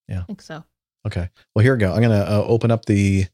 Yeah. 0.08 0.20
I 0.22 0.24
think 0.24 0.42
so. 0.42 0.64
Okay. 1.06 1.30
Well, 1.54 1.62
here 1.62 1.74
we 1.74 1.80
go. 1.80 1.92
I'm 1.92 2.00
going 2.02 2.10
to 2.10 2.30
uh, 2.30 2.42
open 2.46 2.70
up 2.70 2.84
the 2.86 3.26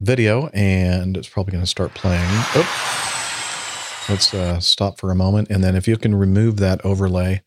video 0.00 0.48
and 0.48 1.16
it's 1.16 1.28
probably 1.28 1.52
going 1.52 1.62
to 1.62 1.66
start 1.70 1.92
playing. 1.94 2.24
Oh, 2.54 4.04
let's 4.08 4.32
uh, 4.32 4.58
stop 4.60 4.98
for 4.98 5.10
a 5.10 5.14
moment. 5.14 5.48
And 5.50 5.62
then 5.62 5.76
if 5.76 5.86
you 5.86 5.96
can 5.96 6.14
remove 6.14 6.56
that 6.58 6.84
overlay. 6.84 7.42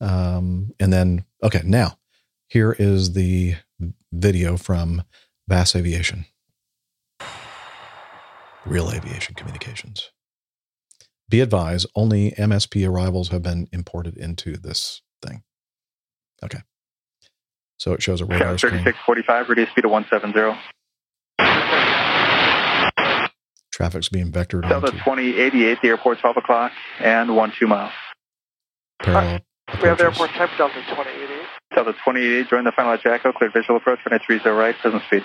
Um, 0.00 0.72
and 0.78 0.92
then, 0.92 1.24
okay, 1.42 1.62
now 1.64 1.98
here 2.48 2.76
is 2.78 3.14
the 3.14 3.54
video 4.12 4.56
from 4.58 5.02
VASAviation, 5.50 6.26
Real 8.66 8.90
Aviation 8.90 9.34
Communications. 9.34 10.10
Be 11.28 11.40
advised, 11.40 11.86
only 11.94 12.32
MSP 12.32 12.88
arrivals 12.88 13.28
have 13.28 13.42
been 13.42 13.68
imported 13.72 14.16
into 14.16 14.56
this 14.56 15.02
thing. 15.22 15.42
Okay. 16.44 16.60
So 17.78 17.92
it 17.92 18.02
shows 18.02 18.20
a 18.20 18.24
radar 18.24 18.58
screen. 18.58 18.82
3645, 18.82 19.48
reduce 19.48 19.70
speed 19.70 19.82
to 19.82 19.88
170. 19.88 20.58
Traffic's 23.72 24.08
being 24.08 24.32
vectored 24.32 24.62
Delta 24.62 24.86
onto 24.86 24.98
2088, 24.98 25.78
the 25.82 25.88
airport 25.88 26.18
12 26.20 26.38
o'clock, 26.38 26.72
and 26.98 27.36
1 27.36 27.52
2 27.58 27.66
miles. 27.66 27.92
parallel. 29.00 29.40
We 29.82 29.88
have 29.88 29.98
the 29.98 30.04
airport 30.04 30.30
type 30.30 30.50
Delta 30.56 30.74
2088. 30.74 31.46
Delta 31.74 31.92
2088, 31.92 32.48
join 32.48 32.64
the 32.64 32.72
final 32.72 32.92
at 32.92 33.02
Jacko, 33.02 33.32
clear 33.32 33.50
visual 33.50 33.76
approach, 33.76 33.98
runway 34.06 34.24
30 34.26 34.50
right, 34.50 34.74
present 34.78 35.02
speed. 35.04 35.24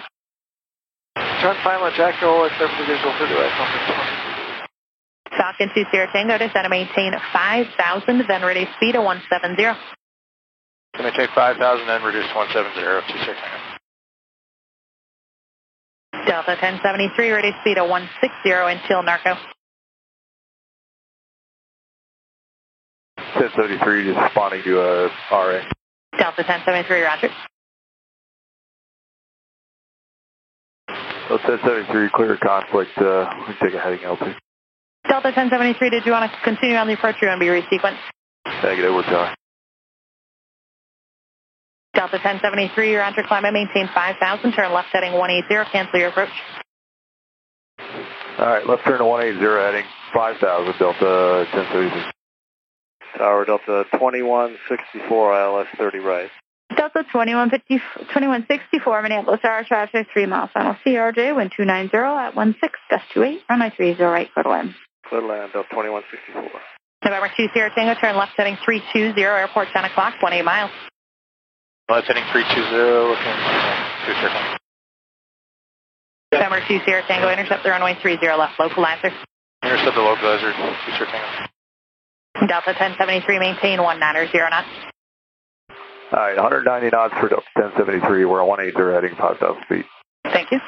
Turn 1.42 1.58
final 1.64 1.90
Jacko, 1.98 2.48
clear 2.50 2.70
for 2.70 2.78
the 2.78 2.86
visual 2.86 3.14
for 3.18 3.26
the 3.26 3.34
right. 3.34 4.68
Falcon 5.36 5.72
2 5.74 5.86
Sierra 5.90 6.08
Tango 6.14 6.38
to 6.38 6.48
set 6.54 6.66
and 6.66 6.70
maintain 6.70 7.14
5,000, 7.34 8.28
then 8.28 8.44
reduce 8.44 8.70
speed 8.76 8.92
to 8.92 9.02
170. 9.02 9.58
Can 10.94 11.06
I 11.06 11.10
take 11.18 11.32
5,000 11.32 11.90
and 11.90 12.06
reduce 12.06 12.28
to 12.30 12.36
170, 12.36 12.78
two 13.10 13.20
six. 13.26 13.40
Delta 16.30 16.54
1073, 16.62 17.32
reduce 17.32 17.56
speed 17.62 17.82
to 17.82 17.86
160 17.86 18.30
until 18.46 19.02
Narco. 19.02 19.34
1073 23.18 24.14
just 24.14 24.20
responding 24.22 24.62
to 24.62 24.80
a 24.80 25.10
RA. 25.34 25.66
Delta 26.22 26.46
1073, 26.46 27.02
roger. 27.02 27.34
So 31.32 31.38
1073, 31.38 32.10
clear 32.12 32.36
conflict, 32.36 32.92
uh, 32.98 33.24
we 33.48 33.54
take 33.64 33.74
a 33.74 33.80
heading 33.80 34.00
L2. 34.00 34.36
Delta 35.08 35.32
1073, 35.32 35.90
did 35.90 36.06
you 36.06 36.12
want 36.12 36.30
to 36.30 36.38
continue 36.44 36.76
on 36.76 36.88
the 36.88 36.94
approach 36.94 37.16
or 37.22 37.28
you 37.28 37.30
want 37.32 37.40
to 37.40 37.48
be 37.48 37.78
resequenced? 37.78 38.04
Negative, 38.62 38.94
we're 38.94 39.04
telling. 39.04 39.34
Delta 41.96 42.20
1073, 42.20 42.92
you're 42.92 43.02
onto 43.02 43.24
climate, 43.24 43.54
maintain 43.54 43.88
5,000, 43.96 44.52
turn 44.52 44.74
left 44.74 44.90
heading 44.92 45.14
180, 45.14 45.72
cancel 45.72 46.00
your 46.02 46.10
approach. 46.10 46.36
Alright, 48.38 48.68
left 48.68 48.84
turn 48.84 49.00
to 49.00 49.06
180, 49.06 49.40
heading 49.40 49.86
5,000, 50.14 50.80
Delta 50.80 51.48
1073. 51.56 52.12
Tower 53.18 53.46
Delta 53.46 53.86
2164, 53.94 55.40
ILS 55.40 55.68
30 55.78 56.00
right. 56.00 56.30
Delta 56.76 57.04
2150, 57.12 57.80
2164, 58.14 59.02
Minneapolis, 59.02 59.42
Tower 59.42 59.64
traffic, 59.68 60.08
3 60.14 60.26
miles, 60.26 60.50
final 60.54 60.76
CRJ, 60.86 61.36
wind 61.36 61.52
290 61.56 61.98
at 61.98 62.36
16, 62.36 62.70
gust 62.90 63.06
28, 63.14 63.42
runway 63.50 63.72
30 63.78 64.04
right, 64.04 64.34
clear 64.34 64.44
to 64.44 64.50
land. 64.50 64.76
Clear 65.08 65.22
to 65.22 65.28
land, 65.28 65.52
Delta 65.54 65.68
2164. 65.70 66.62
November 67.04 67.30
2 67.36 67.48
Sierra 67.54 67.72
Tango, 67.74 68.00
turn 68.00 68.16
left 68.16 68.34
heading 68.38 68.58
320, 68.64 69.20
airport 69.20 69.68
10 69.74 69.86
o'clock, 69.86 70.14
18 70.22 70.46
miles. 70.46 70.72
Left 71.90 72.08
heading 72.08 72.24
320, 72.32 72.72
looking 73.10 73.38
two 74.06 74.16
seconds. 74.22 74.58
November 76.32 76.62
2 76.68 76.80
Sierra 76.86 77.04
Tango, 77.08 77.28
intercept 77.28 77.64
the 77.64 77.70
runway 77.70 77.98
30 78.02 78.22
left, 78.38 78.56
localizer. 78.60 79.12
Intercept 79.64 79.96
the 79.96 80.06
localizer, 80.06 80.54
two 80.86 80.94
seconds. 80.94 81.52
Delta 82.48 82.72
1073, 82.74 83.40
maintain 83.40 83.82
190 83.82 84.38
knots. 84.50 84.92
All 86.12 86.20
right, 86.20 86.36
190 86.36 86.90
knots 86.92 87.14
for 87.22 87.30
Delta 87.30 87.48
1073. 87.56 88.26
We're 88.26 88.42
on 88.42 88.48
180 88.50 88.76
heading 88.94 89.16
5,000 89.16 89.64
feet. 89.70 89.86
Thank 90.26 90.52
you. 90.52 90.60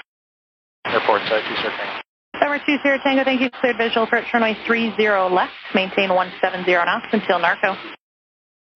Airport 0.86 1.22
side, 1.28 1.44
two 1.44 1.56
Tango. 1.60 2.02
Tower 2.40 2.60
20 2.64 2.80
Tango, 3.04 3.24
thank 3.26 3.42
you. 3.42 3.50
Cleared 3.60 3.78
visual 3.78 4.08
for 4.08 4.24
runway 4.34 4.56
30 4.66 4.96
left. 5.36 5.52
Maintain 5.76 6.10
170 6.16 6.72
knots 6.72 7.08
until 7.12 7.40
Narco. 7.40 7.76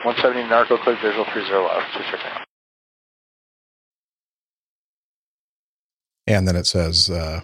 170 0.03 0.49
Narco, 0.49 0.77
cleared 0.77 0.99
visual 0.99 1.23
30 1.23 1.39
left, 1.55 1.87
two 1.95 2.03
Tango. 2.03 2.43
And 6.27 6.45
then 6.45 6.57
it 6.57 6.67
says 6.67 7.09
uh, 7.09 7.41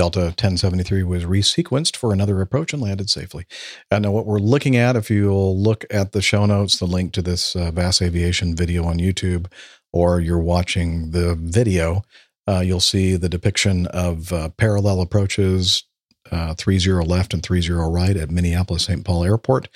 Delta 0.00 0.20
1073 0.20 1.02
was 1.02 1.26
resequenced 1.26 1.94
for 1.94 2.10
another 2.10 2.40
approach 2.40 2.72
and 2.72 2.80
landed 2.80 3.10
safely. 3.10 3.44
And 3.90 4.04
now, 4.04 4.12
what 4.12 4.24
we're 4.24 4.38
looking 4.38 4.74
at, 4.74 4.96
if 4.96 5.10
you'll 5.10 5.60
look 5.60 5.84
at 5.90 6.12
the 6.12 6.22
show 6.22 6.46
notes, 6.46 6.78
the 6.78 6.86
link 6.86 7.12
to 7.12 7.20
this 7.20 7.54
uh, 7.54 7.70
VASAviation 7.70 8.56
video 8.56 8.86
on 8.86 8.96
YouTube, 8.96 9.48
or 9.92 10.18
you're 10.18 10.38
watching 10.38 11.10
the 11.10 11.34
video, 11.34 12.02
uh, 12.48 12.60
you'll 12.60 12.80
see 12.80 13.14
the 13.16 13.28
depiction 13.28 13.88
of 13.88 14.32
uh, 14.32 14.48
parallel 14.56 15.02
approaches 15.02 15.84
uh, 16.32 16.54
30 16.54 17.04
left 17.04 17.34
and 17.34 17.44
30 17.44 17.68
right 17.68 18.16
at 18.16 18.30
Minneapolis 18.30 18.86
St. 18.86 19.04
Paul 19.04 19.22
Airport. 19.22 19.68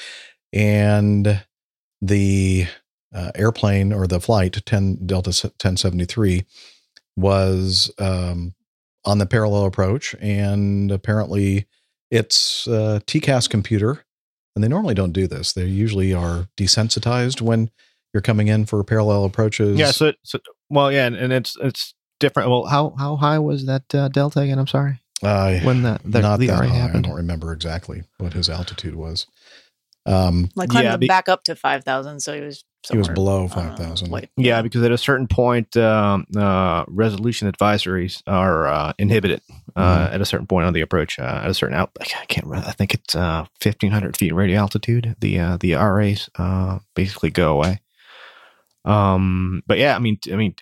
And 0.55 1.45
the 2.01 2.67
uh, 3.15 3.31
airplane 3.35 3.93
or 3.93 4.07
the 4.07 4.21
flight 4.21 4.65
10 4.65 5.05
Delta 5.05 5.33
1073 5.33 6.47
was 7.15 7.93
um, 7.99 8.55
on 9.05 9.19
the 9.19 9.27
parallel 9.27 9.65
approach, 9.67 10.15
and 10.21 10.91
apparently 10.91 11.67
it's 12.11 12.67
a 12.67 13.03
TCAS 13.07 13.49
computer. 13.49 14.05
And 14.57 14.63
they 14.63 14.69
normally 14.69 14.95
don't 14.95 15.11
do 15.13 15.27
this. 15.27 15.53
They 15.53 15.65
usually 15.65 16.15
are 16.15 16.47
desensitized 16.57 17.41
when 17.41 17.71
you're 18.13 18.21
coming 18.21 18.47
in 18.47 18.67
for 18.67 18.85
parallel 18.85 19.25
approaches. 19.25 19.77
Yeah. 19.77 19.91
So, 19.91 20.13
so 20.23 20.39
well, 20.71 20.93
yeah, 20.93 21.07
and, 21.07 21.17
and 21.17 21.33
it's 21.33 21.57
it's 21.61 21.93
different. 22.21 22.49
Well, 22.51 22.67
how 22.67 22.95
how 22.97 23.17
high 23.17 23.41
was 23.41 23.67
that 23.67 23.93
uh, 23.93 24.07
delta 24.09 24.41
again? 24.41 24.61
I'm 24.61 24.69
sorry. 24.69 25.01
Uh, 25.23 25.59
when 25.61 25.83
that, 25.83 26.03
that 26.05 26.21
not 26.23 26.39
the 26.39 26.47
that 26.49 26.57
high. 26.57 26.67
happened. 26.67 27.05
I 27.07 27.09
don't 27.09 27.17
remember 27.17 27.53
exactly 27.53 28.05
what 28.19 28.35
his 28.35 28.49
altitude 28.49 28.95
was. 28.95 29.27
Um, 30.07 30.51
Like 30.55 30.69
climbed 30.69 30.85
Yeah, 30.85 30.97
be- 30.99 31.07
back 31.09 31.29
up 31.29 31.45
to 31.45 31.57
5,000, 31.57 32.21
so 32.21 32.35
he 32.35 32.43
was 32.43 32.63
he 32.91 32.99
was 32.99 33.09
below 33.09 33.45
uh, 33.45 33.49
five 33.49 33.77
thousand. 33.77 34.11
like- 34.11 34.31
Yeah, 34.37 34.63
because 34.63 34.83
at 34.83 34.93
a 34.93 34.99
certain 34.99 35.27
point, 35.27 35.77
um, 35.77 36.27
uh, 36.37 36.85
resolution 36.89 37.51
advisories 37.51 38.23
are 38.27 38.67
uh, 38.67 38.93
inhibited 38.99 39.41
uh, 39.77 40.09
at 40.13 40.21
a 40.21 40.25
certain 40.25 40.47
point 40.47 40.67
on 40.67 40.73
the 40.73 40.81
approach. 40.81 41.19
Uh, 41.19 41.41
at 41.45 41.51
a 41.51 41.55
certain 41.55 41.75
out, 41.77 41.91
I 42.01 42.05
can't 42.05 42.47
remember. 42.47 42.69
I 42.69 42.73
think 42.73 42.95
it's 42.95 43.15
uh, 43.15 43.47
fifteen 43.61 43.91
hundred 43.91 44.17
feet 44.17 44.35
radio 44.35 44.59
altitude. 44.59 45.17
The 45.21 45.39
uh, 45.41 45.57
the 45.59 45.75
RAs 45.75 46.29
uh, 46.37 46.79
basically 46.95 47.31
go 47.31 47.53
away. 47.55 47.81
Um, 48.85 49.63
but 49.67 49.79
yeah, 49.79 49.97
I 49.97 49.99
mean, 49.99 50.19
I 50.33 50.37
mean, 50.37 50.55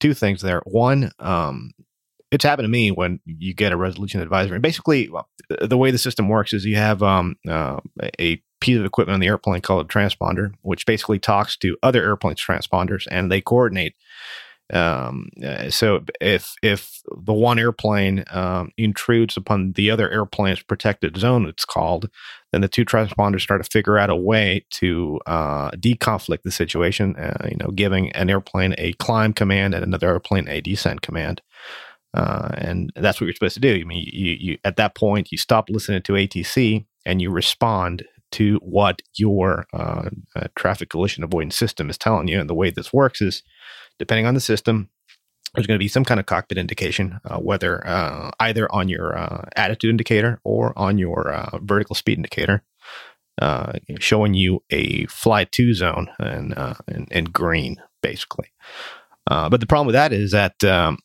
two 0.00 0.14
things 0.14 0.42
there. 0.42 0.60
One, 0.64 1.12
um, 1.20 1.70
it's 2.30 2.44
happened 2.44 2.64
to 2.64 2.70
me 2.70 2.90
when 2.90 3.20
you 3.24 3.54
get 3.54 3.72
a 3.72 3.76
resolution 3.76 4.20
advisory. 4.20 4.58
Basically, 4.58 5.08
well, 5.08 5.28
the 5.60 5.78
way 5.78 5.90
the 5.90 5.98
system 5.98 6.28
works 6.28 6.52
is 6.52 6.64
you 6.64 6.76
have 6.76 7.02
um, 7.02 7.36
uh, 7.48 7.80
a 8.20 8.42
piece 8.60 8.78
of 8.78 8.84
equipment 8.84 9.14
on 9.14 9.20
the 9.20 9.26
airplane 9.26 9.60
called 9.60 9.86
a 9.86 9.88
transponder, 9.88 10.52
which 10.62 10.84
basically 10.84 11.18
talks 11.18 11.56
to 11.58 11.76
other 11.82 12.02
airplanes' 12.02 12.44
transponders, 12.44 13.06
and 13.10 13.30
they 13.30 13.40
coordinate. 13.40 13.94
Um, 14.70 15.30
uh, 15.42 15.70
so 15.70 16.04
if 16.20 16.54
if 16.62 17.00
the 17.16 17.32
one 17.32 17.58
airplane 17.58 18.24
um, 18.30 18.70
intrudes 18.76 19.38
upon 19.38 19.72
the 19.72 19.90
other 19.90 20.10
airplane's 20.10 20.62
protected 20.62 21.16
zone, 21.16 21.46
it's 21.46 21.64
called, 21.64 22.10
then 22.52 22.60
the 22.60 22.68
two 22.68 22.84
transponders 22.84 23.40
start 23.40 23.64
to 23.64 23.70
figure 23.70 23.96
out 23.96 24.10
a 24.10 24.16
way 24.16 24.66
to 24.72 25.20
uh, 25.26 25.70
deconflict 25.70 26.42
the 26.42 26.50
situation. 26.50 27.16
Uh, 27.16 27.48
you 27.50 27.56
know, 27.56 27.70
giving 27.70 28.12
an 28.12 28.28
airplane 28.28 28.74
a 28.76 28.92
climb 28.94 29.32
command 29.32 29.74
and 29.74 29.82
another 29.82 30.08
airplane 30.08 30.46
a 30.48 30.60
descent 30.60 31.00
command. 31.00 31.40
Uh, 32.14 32.50
and 32.54 32.90
that's 32.96 33.20
what 33.20 33.26
you're 33.26 33.34
supposed 33.34 33.54
to 33.54 33.60
do. 33.60 33.74
I 33.74 33.84
mean, 33.84 34.04
you, 34.10 34.36
you 34.38 34.58
at 34.64 34.76
that 34.76 34.94
point 34.94 35.30
you 35.30 35.38
stop 35.38 35.68
listening 35.68 36.02
to 36.02 36.12
ATC 36.12 36.86
and 37.04 37.20
you 37.20 37.30
respond 37.30 38.04
to 38.32 38.56
what 38.62 39.00
your 39.16 39.66
uh, 39.72 40.10
uh, 40.36 40.48
traffic 40.54 40.90
collision 40.90 41.24
avoidance 41.24 41.56
system 41.56 41.88
is 41.88 41.98
telling 41.98 42.28
you. 42.28 42.40
And 42.40 42.48
the 42.48 42.54
way 42.54 42.70
this 42.70 42.92
works 42.92 43.20
is, 43.20 43.42
depending 43.98 44.26
on 44.26 44.34
the 44.34 44.40
system, 44.40 44.90
there's 45.54 45.66
going 45.66 45.78
to 45.78 45.82
be 45.82 45.88
some 45.88 46.04
kind 46.04 46.20
of 46.20 46.26
cockpit 46.26 46.58
indication, 46.58 47.20
uh, 47.24 47.38
whether 47.38 47.86
uh, 47.86 48.30
either 48.40 48.70
on 48.72 48.88
your 48.88 49.16
uh, 49.16 49.44
attitude 49.56 49.90
indicator 49.90 50.40
or 50.44 50.78
on 50.78 50.98
your 50.98 51.32
uh, 51.32 51.58
vertical 51.62 51.94
speed 51.94 52.18
indicator, 52.18 52.62
uh, 53.40 53.72
showing 53.98 54.34
you 54.34 54.62
a 54.70 55.06
fly 55.06 55.44
to 55.44 55.72
zone 55.72 56.08
and 56.18 56.56
uh, 56.56 56.74
and 56.86 57.10
in 57.10 57.24
green, 57.24 57.76
basically. 58.02 58.48
Uh, 59.30 59.48
but 59.48 59.60
the 59.60 59.66
problem 59.66 59.86
with 59.86 59.94
that 59.94 60.12
is 60.12 60.32
that 60.32 60.62
um, 60.64 60.98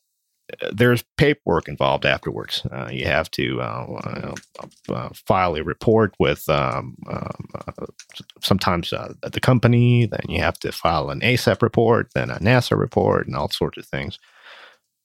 there's 0.72 1.04
paperwork 1.18 1.68
involved 1.68 2.06
afterwards. 2.06 2.64
Uh, 2.72 2.90
you 2.92 3.06
have 3.06 3.30
to 3.32 3.62
uh, 3.62 4.00
uh, 4.06 4.94
uh, 4.94 5.10
file 5.14 5.56
a 5.56 5.64
report 5.64 6.14
with 6.20 6.48
um, 6.50 6.96
um, 7.10 7.50
uh, 7.56 7.86
sometimes 8.42 8.90
the 8.90 9.40
company, 9.40 10.06
then 10.06 10.26
you 10.28 10.40
have 10.40 10.60
to 10.60 10.72
file 10.72 11.10
an 11.10 11.22
ASAP 11.22 11.62
report, 11.62 12.10
then 12.14 12.30
a 12.30 12.40
NASA 12.40 12.78
report, 12.78 13.28
and 13.28 13.36
all 13.36 13.50
sorts 13.50 13.78
of 13.78 13.86
things. 13.86 14.20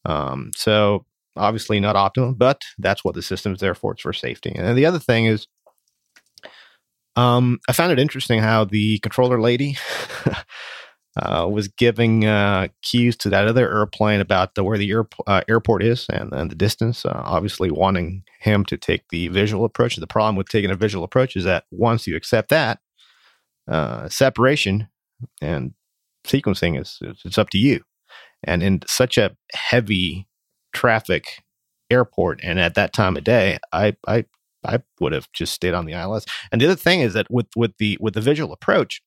Um, 0.04 0.50
so 0.54 1.04
obviously 1.36 1.80
not 1.80 1.96
optimal, 1.96 2.36
but 2.36 2.62
that's 2.78 3.04
what 3.04 3.14
the 3.14 3.22
system 3.22 3.52
is 3.52 3.60
there 3.60 3.74
for. 3.74 3.92
It's 3.92 4.02
for 4.02 4.12
safety. 4.12 4.52
And 4.54 4.76
the 4.76 4.86
other 4.86 4.98
thing 4.98 5.26
is, 5.26 5.46
um, 7.16 7.58
I 7.68 7.72
found 7.72 7.92
it 7.92 7.98
interesting 7.98 8.40
how 8.40 8.64
the 8.64 8.98
controller 9.00 9.40
lady 9.40 9.76
uh, 11.18 11.48
was 11.50 11.68
giving 11.68 12.24
uh, 12.24 12.68
cues 12.82 13.16
to 13.16 13.28
that 13.28 13.48
other 13.48 13.68
airplane 13.68 14.20
about 14.20 14.54
the, 14.54 14.62
where 14.62 14.78
the 14.78 14.90
air, 14.90 15.08
uh, 15.26 15.42
airport 15.48 15.82
is 15.82 16.06
and, 16.10 16.32
and 16.32 16.50
the 16.50 16.54
distance. 16.54 17.04
Uh, 17.04 17.22
obviously, 17.24 17.70
wanting 17.70 18.22
him 18.40 18.64
to 18.66 18.76
take 18.76 19.02
the 19.10 19.28
visual 19.28 19.64
approach. 19.64 19.96
The 19.96 20.06
problem 20.06 20.36
with 20.36 20.48
taking 20.48 20.70
a 20.70 20.76
visual 20.76 21.04
approach 21.04 21.34
is 21.34 21.44
that 21.44 21.64
once 21.70 22.06
you 22.06 22.14
accept 22.14 22.50
that, 22.50 22.80
uh, 23.66 24.08
separation 24.08 24.88
and 25.42 25.74
sequencing 26.24 26.80
is 26.80 26.98
it's 27.24 27.38
up 27.38 27.50
to 27.50 27.58
you. 27.58 27.82
And 28.44 28.62
in 28.62 28.80
such 28.86 29.18
a 29.18 29.36
heavy 29.52 30.28
traffic 30.72 31.24
airport, 31.90 32.40
and 32.42 32.60
at 32.60 32.74
that 32.74 32.92
time 32.92 33.16
of 33.16 33.24
day, 33.24 33.58
I 33.72 33.96
I 34.06 34.24
I 34.64 34.80
would 35.00 35.12
have 35.12 35.30
just 35.32 35.52
stayed 35.52 35.74
on 35.74 35.86
the 35.86 35.94
ILS. 35.94 36.26
And 36.52 36.60
the 36.60 36.66
other 36.66 36.76
thing 36.76 37.00
is 37.00 37.14
that 37.14 37.26
with 37.30 37.46
with 37.56 37.72
the 37.78 37.98
with 38.00 38.14
the 38.14 38.20
visual 38.20 38.52
approach, 38.52 39.02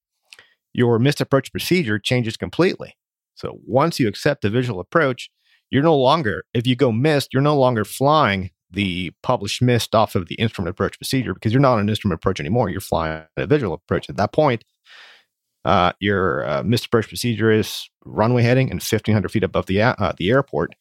your 0.74 1.00
missed 1.00 1.22
approach 1.22 1.52
procedure 1.52 2.00
changes 2.00 2.38
completely. 2.38 2.96
So 3.36 3.60
once 3.66 4.00
you 4.00 4.08
accept 4.08 4.42
the 4.42 4.50
visual 4.50 4.80
approach, 4.80 5.30
you're 5.70 5.84
no 5.84 5.96
longer, 5.96 6.44
if 6.54 6.68
you 6.68 6.76
go 6.76 6.92
missed, 6.92 7.34
you're 7.34 7.42
no 7.42 7.58
longer 7.58 7.86
flying 7.86 8.52
the 8.70 9.12
published 9.22 9.62
missed 9.62 9.96
off 9.96 10.16
of 10.16 10.28
the 10.28 10.36
instrument 10.36 10.70
approach 10.70 10.98
procedure 10.98 11.34
because 11.34 11.52
you're 11.52 11.62
not 11.62 11.80
an 11.80 11.90
instrument 11.90 12.20
approach 12.20 12.40
anymore. 12.40 12.70
You're 12.70 12.82
flying 12.82 13.24
a 13.38 13.46
visual 13.46 13.74
approach. 13.74 14.10
At 14.10 14.18
that 14.18 14.32
point, 14.32 14.64
uh, 15.66 15.92
your 16.00 16.48
uh, 16.48 16.64
missed 16.64 16.86
approach 16.86 17.08
procedure 17.08 17.52
is 17.52 17.90
runway 18.06 18.44
heading 18.44 18.72
and 18.72 18.80
1,500 18.80 19.30
feet 19.30 19.44
above 19.44 19.66
the 19.66 19.82
uh, 19.82 20.14
the 20.18 20.30
airport. 20.30 20.76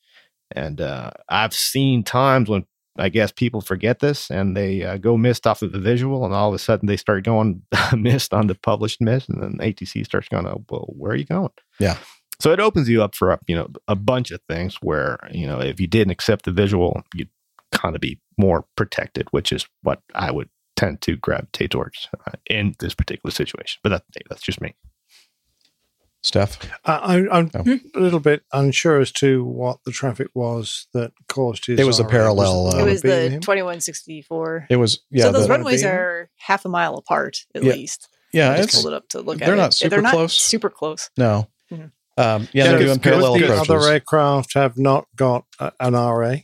And 0.52 0.80
uh, 0.80 1.10
I've 1.28 1.54
seen 1.54 2.02
times 2.02 2.48
when 2.48 2.64
I 2.98 3.08
guess 3.08 3.32
people 3.32 3.60
forget 3.60 4.00
this 4.00 4.30
and 4.30 4.56
they 4.56 4.82
uh, 4.82 4.96
go 4.96 5.16
missed 5.16 5.46
off 5.46 5.62
of 5.62 5.72
the 5.72 5.78
visual, 5.78 6.24
and 6.24 6.34
all 6.34 6.48
of 6.48 6.54
a 6.54 6.58
sudden 6.58 6.86
they 6.86 6.96
start 6.96 7.24
going 7.24 7.62
missed 7.96 8.34
on 8.34 8.46
the 8.46 8.54
published 8.54 9.00
miss, 9.00 9.28
and 9.28 9.42
then 9.42 9.58
ATC 9.58 10.04
starts 10.04 10.28
going, 10.28 10.46
oh, 10.46 10.64
"Well, 10.68 10.92
where 10.96 11.12
are 11.12 11.16
you 11.16 11.24
going?" 11.24 11.50
Yeah. 11.78 11.96
So 12.40 12.52
it 12.52 12.60
opens 12.60 12.88
you 12.88 13.02
up 13.02 13.14
for 13.14 13.38
you 13.46 13.56
know 13.56 13.68
a 13.86 13.96
bunch 13.96 14.30
of 14.30 14.40
things 14.48 14.76
where 14.80 15.18
you 15.30 15.46
know 15.46 15.60
if 15.60 15.80
you 15.80 15.86
didn't 15.86 16.12
accept 16.12 16.44
the 16.44 16.52
visual, 16.52 17.02
you'd 17.14 17.30
kind 17.72 17.94
of 17.94 18.00
be 18.00 18.20
more 18.36 18.64
protected, 18.76 19.28
which 19.30 19.52
is 19.52 19.66
what 19.82 20.02
I 20.14 20.30
would 20.30 20.48
tend 20.76 21.00
to 21.02 21.16
gravitate 21.16 21.70
towards 21.70 22.08
uh, 22.26 22.32
in 22.46 22.74
this 22.78 22.94
particular 22.94 23.30
situation. 23.30 23.80
But 23.82 23.90
that, 23.90 24.04
that's 24.28 24.42
just 24.42 24.60
me. 24.60 24.74
Steph? 26.22 26.58
I, 26.84 26.92
I, 26.94 27.38
I'm 27.38 27.50
Oh. 27.54 27.78
a 27.94 28.00
little 28.00 28.20
bit 28.20 28.42
unsure 28.52 29.00
as 29.00 29.10
to 29.12 29.42
what 29.44 29.78
the 29.84 29.90
traffic 29.90 30.28
was 30.34 30.86
that 30.92 31.12
caused 31.28 31.66
his. 31.66 31.80
It 31.80 31.84
was 31.84 31.98
a 31.98 32.04
RA. 32.04 32.08
parallel, 32.10 32.64
Was 32.64 32.74
uh, 32.74 32.78
It 32.78 32.84
was 32.84 33.02
the 33.02 33.30
2164. 33.40 34.66
It 34.68 34.76
was 34.76 35.00
yeah. 35.10 35.24
so 35.24 35.32
those 35.32 35.46
the- 35.46 35.52
runways 35.52 35.82
are 35.84 36.28
half 36.36 36.64
a 36.64 36.68
mile 36.68 36.94
apart 36.96 37.44
at 37.54 37.62
Yeah. 37.62 37.72
least. 37.72 38.08
Yeah, 38.32 38.52
I 38.52 38.58
just 38.58 38.74
pulled 38.74 38.86
it 38.86 38.92
up 38.96 39.08
to 39.08 39.20
look 39.22 39.40
at 39.40 39.46
they're 39.46 39.54
it. 39.54 39.58
not 39.58 39.74
super 39.74 39.90
they're 39.90 40.02
not 40.02 40.12
close. 40.12 40.34
Super 40.34 40.70
close. 40.70 41.10
No. 41.16 41.48
Mhm. 41.72 41.90
Um, 42.16 42.48
yeah, 42.52 42.64
they're 42.68 42.78
doing 42.78 42.98
parallel 42.98 43.34
the 43.38 43.44
approaches. 43.44 43.70
Other 43.70 43.88
aircraft 43.92 44.54
have 44.54 44.76
not 44.78 45.06
got 45.16 45.46
a, 45.58 45.72
an 45.80 45.94
RA. 45.94 46.36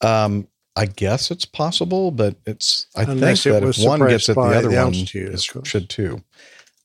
Um, 0.00 0.46
I 0.76 0.86
guess 0.86 1.30
it's 1.32 1.44
possible, 1.44 2.10
but 2.12 2.36
it's 2.46 2.86
I 2.94 3.02
Unless 3.02 3.42
think 3.42 3.56
it 3.56 3.60
that 3.60 3.66
was 3.66 3.78
if 3.80 3.84
one 3.86 4.00
gets 4.06 4.28
it, 4.28 4.34
the 4.34 4.40
other 4.40 4.68
the 4.68 4.76
one 4.76 4.94
is, 4.94 5.42
should 5.64 5.88
too. 5.90 6.22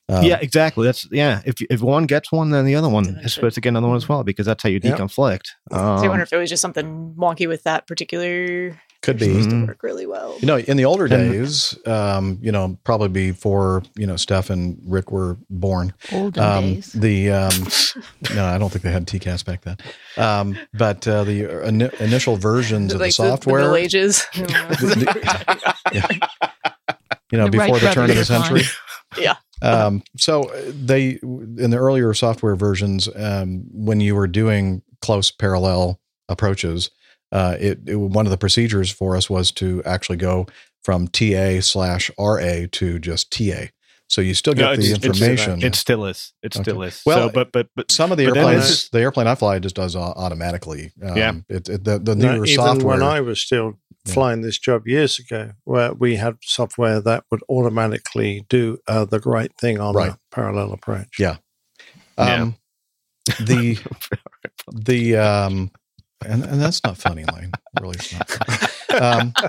Um, 0.09 0.23
yeah, 0.23 0.37
exactly. 0.41 0.85
That's 0.85 1.07
yeah. 1.11 1.41
If 1.45 1.55
if 1.69 1.81
one 1.81 2.05
gets 2.07 2.29
one, 2.31 2.49
then 2.49 2.65
the 2.65 2.75
other 2.75 2.89
one 2.89 3.05
is 3.23 3.33
supposed 3.33 3.55
to 3.55 3.61
get 3.61 3.69
another 3.69 3.87
one 3.87 3.95
as 3.97 4.09
well 4.09 4.23
because 4.23 4.45
that's 4.45 4.61
how 4.61 4.67
you 4.69 4.79
Yeah. 4.83 4.95
deconflict. 4.97 5.45
so 5.71 5.77
I 5.77 6.01
Um, 6.03 6.07
wonder 6.09 6.23
if 6.23 6.33
it 6.33 6.37
was 6.37 6.49
just 6.49 6.61
something 6.61 7.13
wonky 7.17 7.47
with 7.47 7.63
that 7.63 7.87
particular. 7.87 8.77
Could 9.01 9.17
be. 9.19 9.25
Seems 9.25 9.47
to 9.47 9.53
Mhm. 9.55 9.67
work 9.67 9.83
really 9.83 10.05
well. 10.05 10.35
You 10.39 10.47
know, 10.47 10.57
in 10.57 10.77
the 10.77 10.85
older 10.85 11.05
And- 11.05 11.31
days, 11.31 11.77
um, 11.85 12.37
you 12.41 12.51
know, 12.53 12.77
probably 12.85 13.09
before 13.09 13.83
you 13.95 14.05
know 14.07 14.15
Steph 14.17 14.49
and 14.49 14.77
Rick 14.85 15.11
were 15.11 15.37
born. 15.49 15.93
Olden 16.13 16.43
um, 16.43 16.73
days. 16.75 16.91
The 16.93 17.31
um, 17.31 17.67
no, 18.35 18.45
I 18.45 18.57
don't 18.57 18.69
think 18.71 18.83
they 18.83 18.91
had 18.91 19.05
TCAS 19.07 19.43
back 19.45 19.61
then. 19.63 19.77
Um, 20.17 20.57
but 20.73 21.05
uh, 21.07 21.23
the 21.25 21.43
ini- 21.43 21.93
initial 22.01 22.35
versions 22.37 22.91
of 22.93 22.99
the 22.99 23.05
the, 23.05 23.11
software, 23.11 23.61
Middle 23.61 23.75
Ages. 23.77 24.25
you 24.35 24.43
know, 27.37 27.47
The 27.49 27.57
Wright 27.57 27.71
before 27.71 27.79
the 27.79 27.91
turn 27.93 28.09
of 28.09 28.15
the 28.15 28.25
century. 28.25 28.63
yeah. 29.17 29.35
Um, 29.63 30.03
so 30.17 30.43
uh, 30.43 30.61
they 30.73 31.19
in 31.21 31.69
the 31.69 31.77
earlier 31.77 32.13
software 32.13 32.55
versions, 32.55 33.07
um, 33.15 33.63
when 33.71 33.99
you 33.99 34.15
were 34.15 34.27
doing 34.27 34.81
close 35.01 35.31
parallel 35.31 35.99
approaches, 36.29 36.89
uh, 37.31 37.55
it, 37.59 37.79
it 37.87 37.95
one 37.95 38.25
of 38.25 38.31
the 38.31 38.37
procedures 38.37 38.91
for 38.91 39.15
us 39.15 39.29
was 39.29 39.51
to 39.53 39.81
actually 39.85 40.17
go 40.17 40.45
from 40.83 41.07
TA 41.07 41.61
slash 41.61 42.11
RA 42.19 42.65
to 42.71 42.99
just 42.99 43.31
TA. 43.31 43.67
So 44.09 44.21
you 44.21 44.33
still 44.33 44.53
get 44.53 44.61
No, 44.63 44.67
the 44.75 44.81
it's- 44.83 44.91
it's- 44.97 45.05
information. 45.21 45.63
It 45.63 45.75
still 45.75 46.05
is. 46.05 46.33
It 46.43 46.55
Okay. 46.55 46.61
still 46.63 46.83
is. 46.83 47.01
Well, 47.05 47.29
so, 47.29 47.33
but 47.33 47.51
but 47.51 47.67
but 47.75 47.89
some 47.89 48.11
of 48.11 48.17
the 48.17 48.25
but 48.27 48.37
airplanes, 48.37 48.89
the 48.89 48.99
airplane 48.99 49.27
I 49.27 49.35
fly 49.35 49.57
just 49.59 49.75
does 49.75 49.95
automatically. 49.95 50.91
Um, 51.01 51.17
Yeah. 51.17 51.33
it, 51.49 51.69
it, 51.69 51.83
the 51.83 51.99
the 51.99 52.15
No, 52.15 52.33
newer 52.35 52.45
even 52.45 52.55
software. 52.63 52.97
when 52.97 53.01
I 53.03 53.21
was 53.21 53.39
still 53.41 53.79
flying 54.05 54.41
this 54.41 54.57
job 54.59 54.87
years 54.87 55.19
ago, 55.19 55.51
where 55.63 55.93
we 55.93 56.15
had 56.17 56.37
software 56.41 56.99
that 57.01 57.23
would 57.31 57.41
automatically 57.49 58.45
do 58.49 58.77
uh, 58.87 59.05
the 59.05 59.19
right 59.19 59.51
thing 59.59 59.79
on 59.79 59.95
Right. 59.95 60.11
a 60.11 60.19
parallel 60.31 60.73
approach. 60.73 61.19
Yeah. 61.19 61.37
Um, 62.17 62.55
the 63.39 63.79
the 64.71 65.15
um, 65.17 65.71
and, 66.25 66.43
and 66.43 66.61
that's 66.61 66.83
not 66.83 66.97
funny, 66.97 67.23
Lane. 67.33 67.51
Really, 67.81 67.95
it's 67.95 68.13
not. 68.13 68.29
Funny. 68.29 69.01
Um, 69.01 69.33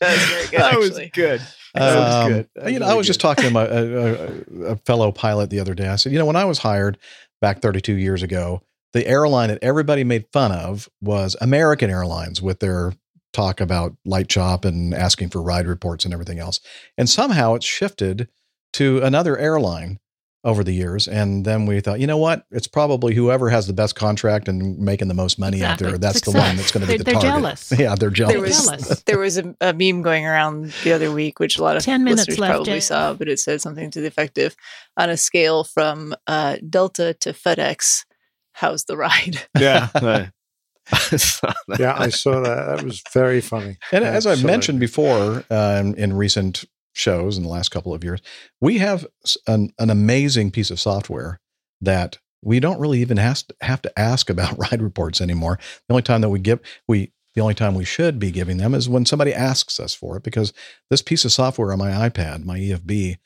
That 0.00 0.16
was 0.16 0.24
very 0.28 0.46
good. 0.48 0.60
That 0.60 0.78
was 0.78 0.90
good. 1.12 1.40
That 1.74 1.96
was 1.96 2.14
um, 2.14 2.32
good. 2.32 2.48
That 2.56 2.72
you 2.72 2.78
know, 2.78 2.86
was 2.86 2.92
I 2.92 2.96
was 2.96 3.06
just 3.06 3.20
talking 3.20 3.44
to 3.44 3.50
my 3.50 3.64
a, 3.64 3.84
a, 3.86 4.72
a 4.72 4.76
fellow 4.78 5.12
pilot 5.12 5.50
the 5.50 5.60
other 5.60 5.74
day. 5.74 5.88
I 5.88 5.96
said, 5.96 6.12
you 6.12 6.18
know, 6.18 6.26
when 6.26 6.36
I 6.36 6.44
was 6.44 6.58
hired 6.58 6.98
back 7.40 7.62
32 7.62 7.94
years 7.94 8.22
ago, 8.22 8.60
the 8.92 9.06
airline 9.06 9.48
that 9.48 9.58
everybody 9.62 10.04
made 10.04 10.26
fun 10.32 10.52
of 10.52 10.88
was 11.00 11.36
American 11.40 11.90
Airlines 11.90 12.42
with 12.42 12.60
their 12.60 12.92
talk 13.34 13.60
about 13.60 13.94
light 14.06 14.28
chop 14.28 14.64
and 14.64 14.94
asking 14.94 15.28
for 15.28 15.42
ride 15.42 15.66
reports 15.66 16.06
and 16.06 16.14
everything 16.14 16.38
else. 16.38 16.60
And 16.96 17.10
somehow 17.10 17.54
it's 17.54 17.66
shifted 17.66 18.28
to 18.74 19.00
another 19.02 19.36
airline 19.36 19.98
over 20.42 20.62
the 20.62 20.72
years. 20.74 21.08
And 21.08 21.44
then 21.46 21.64
we 21.64 21.80
thought, 21.80 22.00
you 22.00 22.06
know 22.06 22.18
what? 22.18 22.44
It's 22.50 22.66
probably 22.66 23.14
whoever 23.14 23.48
has 23.48 23.66
the 23.66 23.72
best 23.72 23.94
contract 23.94 24.46
and 24.46 24.78
making 24.78 25.08
the 25.08 25.14
most 25.14 25.38
money 25.38 25.64
out 25.64 25.78
there. 25.78 25.96
That's 25.96 26.20
the 26.20 26.32
one 26.32 26.56
that's 26.56 26.70
going 26.70 26.82
to 26.82 26.86
be 26.86 26.98
They're- 26.98 26.98
the 26.98 27.04
they're 27.04 27.14
target. 27.14 27.30
jealous. 27.30 27.72
Yeah, 27.78 27.94
they're 27.94 28.10
jealous. 28.10 28.32
There 28.34 28.42
was 28.42 28.64
Jealous. 28.66 29.02
there 29.06 29.18
was 29.18 29.38
a, 29.38 29.54
a 29.62 29.72
meme 29.72 30.02
going 30.02 30.26
around 30.26 30.74
the 30.84 30.92
other 30.92 31.10
week, 31.10 31.40
which 31.40 31.56
a 31.58 31.62
lot 31.62 31.76
of 31.76 31.82
10 31.82 32.04
minutes 32.04 32.20
listeners 32.28 32.38
left, 32.38 32.50
probably 32.52 32.72
Jay. 32.74 32.80
saw, 32.80 33.14
but 33.14 33.26
it 33.28 33.38
said 33.40 33.62
something 33.62 33.90
to 33.92 34.02
the 34.02 34.06
effect 34.06 34.36
of, 34.36 34.54
on 34.98 35.08
a 35.08 35.16
scale 35.16 35.64
from 35.64 36.14
uh, 36.26 36.56
Delta 36.68 37.14
to 37.20 37.32
FedEx, 37.32 38.04
how's 38.52 38.84
the 38.84 38.96
ride? 38.98 39.46
yeah. 39.58 39.88
right. 41.12 41.78
Yeah, 41.78 41.94
I 41.96 42.08
saw 42.08 42.40
that. 42.40 42.76
That 42.76 42.84
was 42.84 43.02
very 43.12 43.40
funny. 43.40 43.78
And 43.92 44.04
as 44.04 44.26
I've 44.26 44.32
Absolutely. 44.32 44.52
mentioned 44.52 44.80
before 44.80 45.44
uh, 45.50 45.80
in, 45.80 45.94
in 45.94 46.12
recent 46.12 46.64
shows 46.92 47.36
in 47.36 47.42
the 47.42 47.48
last 47.48 47.70
couple 47.70 47.94
of 47.94 48.04
years, 48.04 48.20
we 48.60 48.78
have 48.78 49.06
an, 49.46 49.72
an 49.78 49.90
amazing 49.90 50.50
piece 50.50 50.70
of 50.70 50.78
software 50.78 51.40
that 51.80 52.18
we 52.42 52.60
don't 52.60 52.78
really 52.78 53.00
even 53.00 53.16
have 53.16 53.46
to, 53.46 53.54
have 53.62 53.82
to 53.82 53.98
ask 53.98 54.28
about 54.28 54.58
ride 54.70 54.82
reports 54.82 55.20
anymore. 55.20 55.58
The 55.88 55.94
only 55.94 56.02
time 56.02 56.20
that 56.20 56.30
we 56.30 56.38
give 56.38 56.60
we 56.86 57.12
the 57.34 57.40
only 57.40 57.54
time 57.54 57.74
we 57.74 57.84
should 57.84 58.20
be 58.20 58.30
giving 58.30 58.58
them 58.58 58.74
is 58.74 58.88
when 58.88 59.04
somebody 59.04 59.34
asks 59.34 59.80
us 59.80 59.92
for 59.92 60.16
it 60.16 60.22
because 60.22 60.52
this 60.88 61.02
piece 61.02 61.24
of 61.24 61.32
software 61.32 61.72
on 61.72 61.78
my 61.78 61.90
iPad, 62.08 62.44
my 62.44 62.58
EFB, 62.58 63.16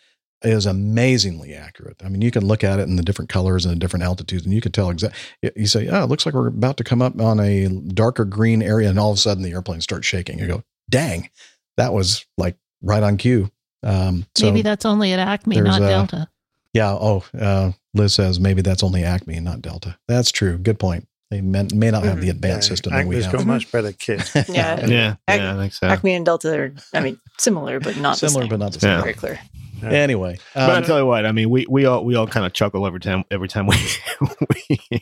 is 0.42 0.66
amazingly 0.66 1.54
accurate. 1.54 1.96
I 2.04 2.08
mean, 2.08 2.22
you 2.22 2.30
can 2.30 2.46
look 2.46 2.62
at 2.62 2.78
it 2.78 2.82
in 2.88 2.96
the 2.96 3.02
different 3.02 3.28
colors 3.28 3.64
and 3.64 3.74
the 3.74 3.78
different 3.78 4.04
altitudes, 4.04 4.44
and 4.44 4.54
you 4.54 4.60
can 4.60 4.72
tell 4.72 4.90
exactly. 4.90 5.18
You 5.56 5.66
say, 5.66 5.88
"Oh, 5.88 6.04
it 6.04 6.08
looks 6.08 6.24
like 6.26 6.34
we're 6.34 6.46
about 6.48 6.76
to 6.78 6.84
come 6.84 7.02
up 7.02 7.20
on 7.20 7.40
a 7.40 7.68
darker 7.68 8.24
green 8.24 8.62
area," 8.62 8.88
and 8.88 8.98
all 8.98 9.10
of 9.10 9.16
a 9.16 9.20
sudden 9.20 9.42
the 9.42 9.50
airplane 9.52 9.80
starts 9.80 10.06
shaking. 10.06 10.38
You 10.38 10.46
go, 10.46 10.62
"Dang, 10.88 11.28
that 11.76 11.92
was 11.92 12.24
like 12.36 12.56
right 12.82 13.02
on 13.02 13.16
cue." 13.16 13.50
Um, 13.82 14.26
so 14.34 14.46
Maybe 14.46 14.62
that's 14.62 14.84
only 14.84 15.12
at 15.12 15.18
Acme, 15.20 15.54
there's 15.56 15.66
not 15.66 15.82
a- 15.82 15.86
Delta. 15.88 16.28
yeah. 16.72 16.90
Oh, 16.92 17.24
uh, 17.38 17.72
Liz 17.94 18.14
says 18.14 18.38
maybe 18.40 18.62
that's 18.62 18.82
only 18.82 19.04
Acme, 19.04 19.36
and 19.36 19.44
not 19.44 19.62
Delta. 19.62 19.96
That's 20.08 20.30
true. 20.32 20.58
Good 20.58 20.78
point. 20.78 21.06
They 21.30 21.40
may, 21.42 21.66
may 21.74 21.90
not 21.90 22.04
have 22.04 22.20
the 22.22 22.30
advanced 22.30 22.68
Yeah, 22.68 22.72
system 22.74 22.92
that 22.94 23.06
we 23.06 23.16
Acme's 23.16 23.24
have. 23.26 23.34
got 23.34 23.46
much 23.46 23.70
better 23.70 23.92
kit. 23.92 24.30
Yeah. 24.48 24.86
Yeah. 24.86 25.14
Ac- 25.28 25.42
Yeah. 25.42 25.54
I 25.54 25.56
think 25.58 25.72
so. 25.74 25.86
Acme 25.86 26.14
and 26.14 26.24
Delta 26.24 26.58
are, 26.58 26.72
I 26.94 27.00
mean, 27.00 27.20
similar, 27.38 27.80
but 27.80 27.98
not 27.98 28.16
Similar, 28.16 28.40
the 28.40 28.42
same. 28.44 28.48
but 28.48 28.58
not 28.64 28.72
the 28.72 28.80
same. 28.80 28.90
Yeah. 28.90 29.00
Very 29.02 29.12
clear. 29.14 29.38
Anyway, 29.82 30.38
but 30.54 30.70
I 30.70 30.76
um, 30.78 30.84
tell 30.84 30.98
you 30.98 31.06
what, 31.06 31.24
I 31.26 31.32
mean, 31.32 31.50
we 31.50 31.66
we 31.68 31.84
all 31.86 32.04
we 32.04 32.14
all 32.14 32.26
kind 32.26 32.44
of 32.46 32.52
chuckle 32.52 32.86
every 32.86 33.00
time 33.00 33.24
every 33.30 33.48
time 33.48 33.66
we 33.66 33.76
we 34.68 34.78
hear, 34.90 35.00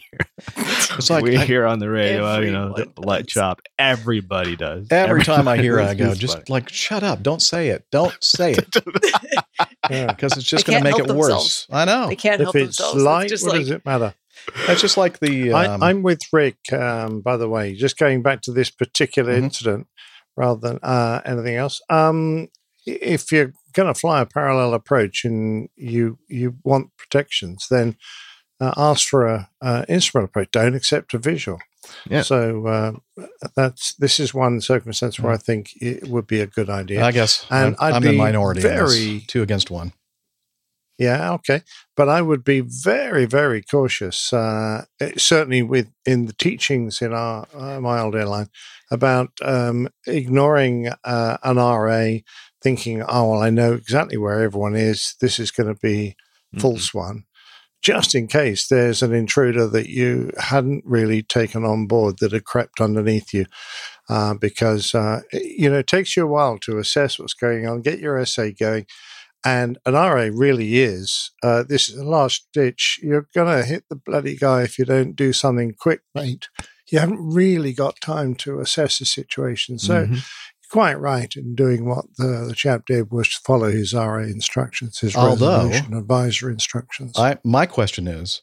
It's 0.57 1.11
like 1.11 1.23
we 1.25 1.37
I- 1.37 1.45
hear 1.45 1.67
on 1.67 1.79
the 1.79 1.89
radio, 1.91 2.39
you 2.41 2.51
know, 2.53 2.75
the 2.75 2.91
light 2.99 3.27
chop. 3.29 3.63
Everybody 3.79 4.57
does. 4.57 4.89
every 4.91 5.23
time 5.25 5.49
I 5.49 5.57
hear 5.57 5.79
it, 5.79 5.85
I 5.87 5.95
go, 6.03 6.07
does. 6.07 6.19
just 6.19 6.49
like 6.51 6.69
shut 6.69 7.03
up, 7.03 7.23
don't 7.23 7.43
say 7.43 7.69
it, 7.69 7.85
don't 7.91 8.17
say 8.23 8.53
it, 8.53 8.67
because 9.89 10.37
it's 10.37 10.47
just 10.47 10.67
going 10.67 10.79
to 10.79 10.85
make 10.85 10.99
it 10.99 11.07
help 11.07 11.19
worse. 11.19 11.67
I 11.71 11.85
know. 11.85 12.09
They 12.09 12.17
can't 12.17 12.41
if 12.41 12.47
help 12.47 12.57
it's 12.57 12.77
themselves. 12.79 13.03
light, 13.03 13.23
it's 13.25 13.31
just 13.33 13.45
what 13.45 13.53
like, 13.55 13.61
does 13.63 13.71
it 13.71 13.85
matter? 13.87 14.15
It's 14.69 14.81
just 14.81 14.97
like 14.97 15.19
the. 15.19 15.53
Um, 15.53 15.83
I, 15.83 15.89
I'm 15.91 16.03
with 16.03 16.21
Rick, 16.33 16.59
um, 16.73 17.21
by 17.21 17.37
the 17.37 17.49
way, 17.49 17.75
just 17.75 17.97
going 17.97 18.23
back 18.23 18.43
to 18.43 18.53
this 18.53 18.71
particular 18.71 19.33
Mhm. 19.35 19.43
incident 19.45 19.87
rather 20.37 20.61
than 20.61 20.79
uh, 20.83 21.21
anything 21.25 21.57
else. 21.57 21.81
Um, 21.89 22.43
i- 22.43 22.49
if 22.87 23.31
you're 23.33 23.53
going 23.73 23.93
to 23.93 23.99
fly 23.99 24.21
a 24.21 24.27
parallel 24.27 24.75
approach 24.75 25.25
and 25.25 25.69
you 25.77 26.19
you 26.29 26.57
want 26.65 26.97
protections, 26.97 27.67
then 27.71 27.97
uh, 28.61 28.73
ask 28.77 29.07
for 29.07 29.27
a 29.27 29.51
uh, 29.61 29.85
instrument 29.89 30.31
approach. 30.31 30.51
Don't 30.53 30.75
accept 30.75 31.15
a 31.15 31.19
visual. 31.19 31.59
Yeah. 32.09 32.23
So 32.23 32.67
uh, 32.67 32.93
that's 33.55 33.95
this 33.95 34.19
is 34.19 34.35
one 34.35 34.61
circumstance 34.61 35.21
where 35.21 35.33
I 35.33 35.37
think 35.37 35.71
it 35.81 36.09
would 36.09 36.27
be 36.27 36.41
a 36.41 36.47
good 36.47 36.71
idea. 36.71 37.05
I 37.05 37.13
guess 37.13 37.47
and 37.51 37.77
I'm, 37.79 37.89
I'd 37.89 37.95
I'm 37.97 38.03
be 38.03 38.09
the 38.09 38.19
minority. 38.19 38.61
Very 38.61 39.25
two 39.27 39.43
against 39.43 39.71
one. 39.71 39.93
yeah, 40.99 41.33
okay. 41.35 41.63
But 41.97 42.09
I 42.09 42.23
would 42.23 42.45
be 42.45 42.61
very, 42.61 43.27
very 43.27 43.63
cautious, 43.63 44.33
uh, 44.33 44.87
eh, 45.01 45.13
certainly 45.17 45.63
with 45.63 45.93
in 46.05 46.27
the 46.27 46.33
teachings 46.33 47.03
in 47.03 47.13
our 47.13 47.47
uh, 47.55 47.81
my 47.81 48.01
old 48.01 48.17
airline 48.17 48.49
about 48.91 49.31
um, 49.43 49.89
ignoring 50.07 50.89
uh, 51.05 51.37
an 51.43 51.57
RA, 51.57 52.19
thinking, 52.67 53.01
oh, 53.01 53.31
well, 53.31 53.43
I 53.43 53.51
know 53.51 53.75
exactly 53.75 54.17
where 54.17 54.43
everyone 54.43 54.75
is. 54.75 55.15
This 55.21 55.39
is 55.39 55.53
going 55.53 55.73
to 55.73 55.81
be 55.81 56.17
false 56.59 56.93
one, 56.93 57.23
Just 57.81 58.13
in 58.13 58.27
case 58.27 58.67
there's 58.67 59.03
an 59.05 59.15
intruder 59.15 59.69
that 59.69 59.89
you 59.89 60.33
hadn't 60.37 60.83
really 60.85 61.23
taken 61.23 61.65
on 61.65 61.87
board 61.87 62.17
that 62.19 62.33
had 62.33 62.45
crept 62.45 62.81
underneath 62.81 63.33
you, 63.33 63.47
uh, 64.09 64.35
because 64.35 64.97
uh, 64.97 65.21
you 65.33 65.71
know 65.71 65.79
it 65.79 65.87
takes 65.87 66.17
you 66.17 66.25
a 66.25 66.27
while 66.27 66.59
to 66.63 66.79
assess 66.79 67.21
what's 67.21 67.35
going 67.35 67.69
on, 67.69 67.83
get 67.83 68.01
your 68.01 68.27
SA 68.27 68.49
going, 68.59 68.85
and 69.45 69.79
an 69.87 69.95
RA 69.95 70.29
really 70.33 70.81
is. 70.81 71.31
Uh, 71.45 71.63
this 71.63 71.89
is 71.89 71.97
a 71.99 72.05
last 72.05 72.49
ditch. 72.53 72.99
You're 73.01 73.29
going 73.33 73.57
to 73.57 73.65
hit 73.65 73.85
the 73.89 73.95
bloody 73.95 74.35
guy 74.37 74.63
if 74.63 74.77
you 74.77 74.85
don't 74.85 75.15
do 75.15 75.33
something 75.33 75.73
quick, 75.79 76.01
mate. 76.17 76.49
You 76.91 76.99
haven't 76.99 77.21
really 77.21 77.73
got 77.73 78.01
time 78.01 78.35
to 78.37 78.59
assess 78.59 78.99
the 78.99 79.05
situation. 79.05 79.79
So, 79.79 80.07
Mm-hmm. 80.07 80.15
You're 80.75 80.83
quite 80.83 81.01
right 81.01 81.35
in 81.37 81.55
doing 81.55 81.85
what 81.87 82.05
the, 82.17 82.47
the 82.49 82.55
chap 82.55 82.87
did 82.87 83.11
was 83.11 83.29
to 83.31 83.39
follow 83.45 83.71
his 83.71 83.95
RA 83.95 84.19
instructions, 84.23 84.99
his 85.01 85.15
Although- 85.17 85.65
resolution 85.69 85.95
advisor 85.95 86.51
instructions. 86.51 87.13
I 87.17 87.39
my 87.45 87.67
question 87.67 88.07
is, 88.09 88.43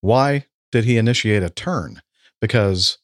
why 0.00 0.46
did 0.72 0.84
he 0.84 0.96
initiate 0.96 1.42
a 1.42 1.50
turn? 1.50 2.00
Because 2.40 2.98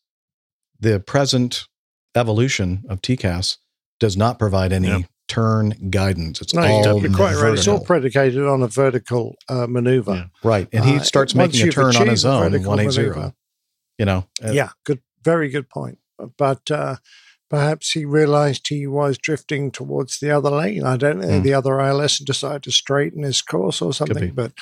the 0.80 1.00
present 1.00 1.66
evolution 2.14 2.84
of 2.88 3.00
TCAS 3.02 3.58
does 4.00 4.16
not 4.16 4.38
provide 4.38 4.72
any 4.72 4.88
Yep. 4.88 5.02
turn 5.28 5.70
guidance. 5.90 6.40
It's 6.40 6.54
no, 6.54 6.62
all 6.62 7.00
you're 7.02 7.12
quite 7.12 7.34
right. 7.36 7.52
It's 7.54 7.66
all 7.68 7.80
predicated 7.84 8.46
on 8.46 8.62
a 8.62 8.68
vertical 8.68 9.36
uh, 9.48 9.66
maneuver. 9.66 10.14
Yeah. 10.14 10.24
right, 10.42 10.68
and 10.72 10.84
he 10.84 10.96
Uh, 10.96 11.02
starts 11.02 11.34
making 11.34 11.68
a 11.68 11.72
turn 11.72 11.96
on 11.96 12.06
his 12.08 12.24
own. 12.24 12.50
vertical 12.50 12.70
One 12.70 12.80
eight 12.80 12.90
zero. 12.90 13.08
maneuver, 13.14 13.34
You 13.98 14.04
know. 14.06 14.26
uh, 14.44 14.52
yeah, 14.52 14.70
good, 14.84 15.00
very 15.22 15.48
good 15.50 15.68
point. 15.68 15.98
But 16.38 16.70
uh, 16.70 16.96
perhaps 17.48 17.92
he 17.92 18.04
realised 18.04 18.66
he 18.68 18.86
was 18.86 19.18
drifting 19.18 19.70
towards 19.70 20.18
the 20.18 20.30
other 20.30 20.50
lane. 20.50 20.84
I 20.84 20.96
don't 20.96 21.20
know. 21.20 21.38
Hmm. 21.38 21.42
The 21.42 21.54
other 21.54 21.80
ILS 21.80 22.18
decided 22.18 22.64
to 22.64 22.72
straighten 22.72 23.22
his 23.22 23.42
course 23.42 23.80
or 23.80 23.92
something. 23.92 24.32
But 24.32 24.52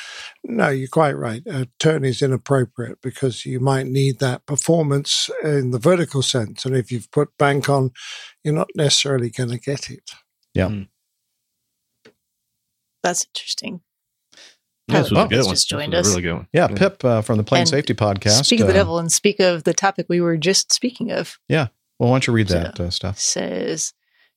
no, 0.44 0.68
you're 0.68 0.88
quite 0.88 1.16
right. 1.16 1.42
A 1.46 1.68
turn 1.78 2.04
is 2.04 2.22
inappropriate 2.22 3.00
because 3.02 3.46
you 3.46 3.60
might 3.60 3.86
need 3.86 4.18
that 4.18 4.46
performance 4.46 5.30
in 5.42 5.70
the 5.70 5.78
vertical 5.78 6.22
sense, 6.22 6.64
and 6.64 6.76
if 6.76 6.92
you've 6.92 7.10
put 7.10 7.36
bank 7.38 7.68
on, 7.68 7.90
you're 8.42 8.54
not 8.54 8.68
necessarily 8.74 9.30
going 9.30 9.50
to 9.50 9.58
get 9.58 9.90
it. 9.90 10.10
Yeah. 10.52 10.68
Mm. 10.68 10.88
that's 13.02 13.26
interesting. 13.34 13.80
This 14.88 15.10
was 15.10 15.12
a 15.12 15.14
good 15.14 15.20
one. 15.20 15.30
Just 15.30 15.50
This 15.50 15.64
joined 15.64 15.92
was 15.94 16.06
a 16.06 16.10
us. 16.10 16.14
really 16.14 16.22
good 16.22 16.34
one. 16.34 16.48
Yeah, 16.52 16.68
Pip 16.68 17.02
uh, 17.04 17.22
from 17.22 17.38
the 17.38 17.44
Plane 17.44 17.60
And 17.60 17.68
Safety 17.68 17.94
Podcast. 17.94 18.44
Speak 18.44 18.60
of 18.60 18.66
the 18.66 18.72
uh, 18.74 18.76
devil 18.76 18.98
and 18.98 19.10
speak 19.10 19.40
of 19.40 19.64
the 19.64 19.72
topic 19.72 20.06
we 20.08 20.20
were 20.20 20.36
just 20.36 20.72
speaking 20.72 21.10
of. 21.10 21.38
Yeah. 21.48 21.68
Well, 21.98 22.10
why 22.10 22.14
don't 22.16 22.26
you 22.26 22.32
read 22.32 22.48
that 22.48 22.78
uh, 22.81 22.90
stuff? 22.90 23.18
Says, 23.18 23.92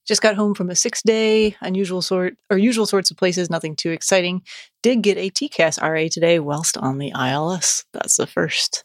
just 0.08 0.22
got 0.22 0.36
home 0.36 0.54
from 0.54 0.70
a 0.70 0.76
six 0.76 1.02
day, 1.02 1.56
unusual 1.62 2.02
sort 2.02 2.38
or 2.50 2.58
usual 2.58 2.86
sorts 2.86 3.12
of 3.12 3.18
places, 3.18 3.50
nothing 3.50 3.76
too 3.76 3.92
exciting. 3.92 4.42
Did 4.84 5.02
get 5.02 5.18
a 5.18 5.30
TCAS 5.30 5.82
RA 5.82 6.08
today 6.12 6.40
whilst 6.40 6.78
on 6.78 6.98
the 6.98 7.12
ILS. 7.12 7.86
That's 7.94 8.18
the 8.18 8.28
first. 8.28 8.84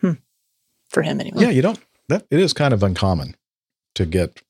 Hmm. 0.00 0.12
For 0.90 1.02
him 1.02 1.20
anyway. 1.20 1.42
Yeah, 1.42 1.50
you 1.50 1.62
don't. 1.62 1.78
That 2.08 2.24
it 2.30 2.40
is 2.40 2.52
kind 2.52 2.72
of 2.74 2.82
uncommon 2.82 3.36
to 3.96 4.06
get. 4.06 4.40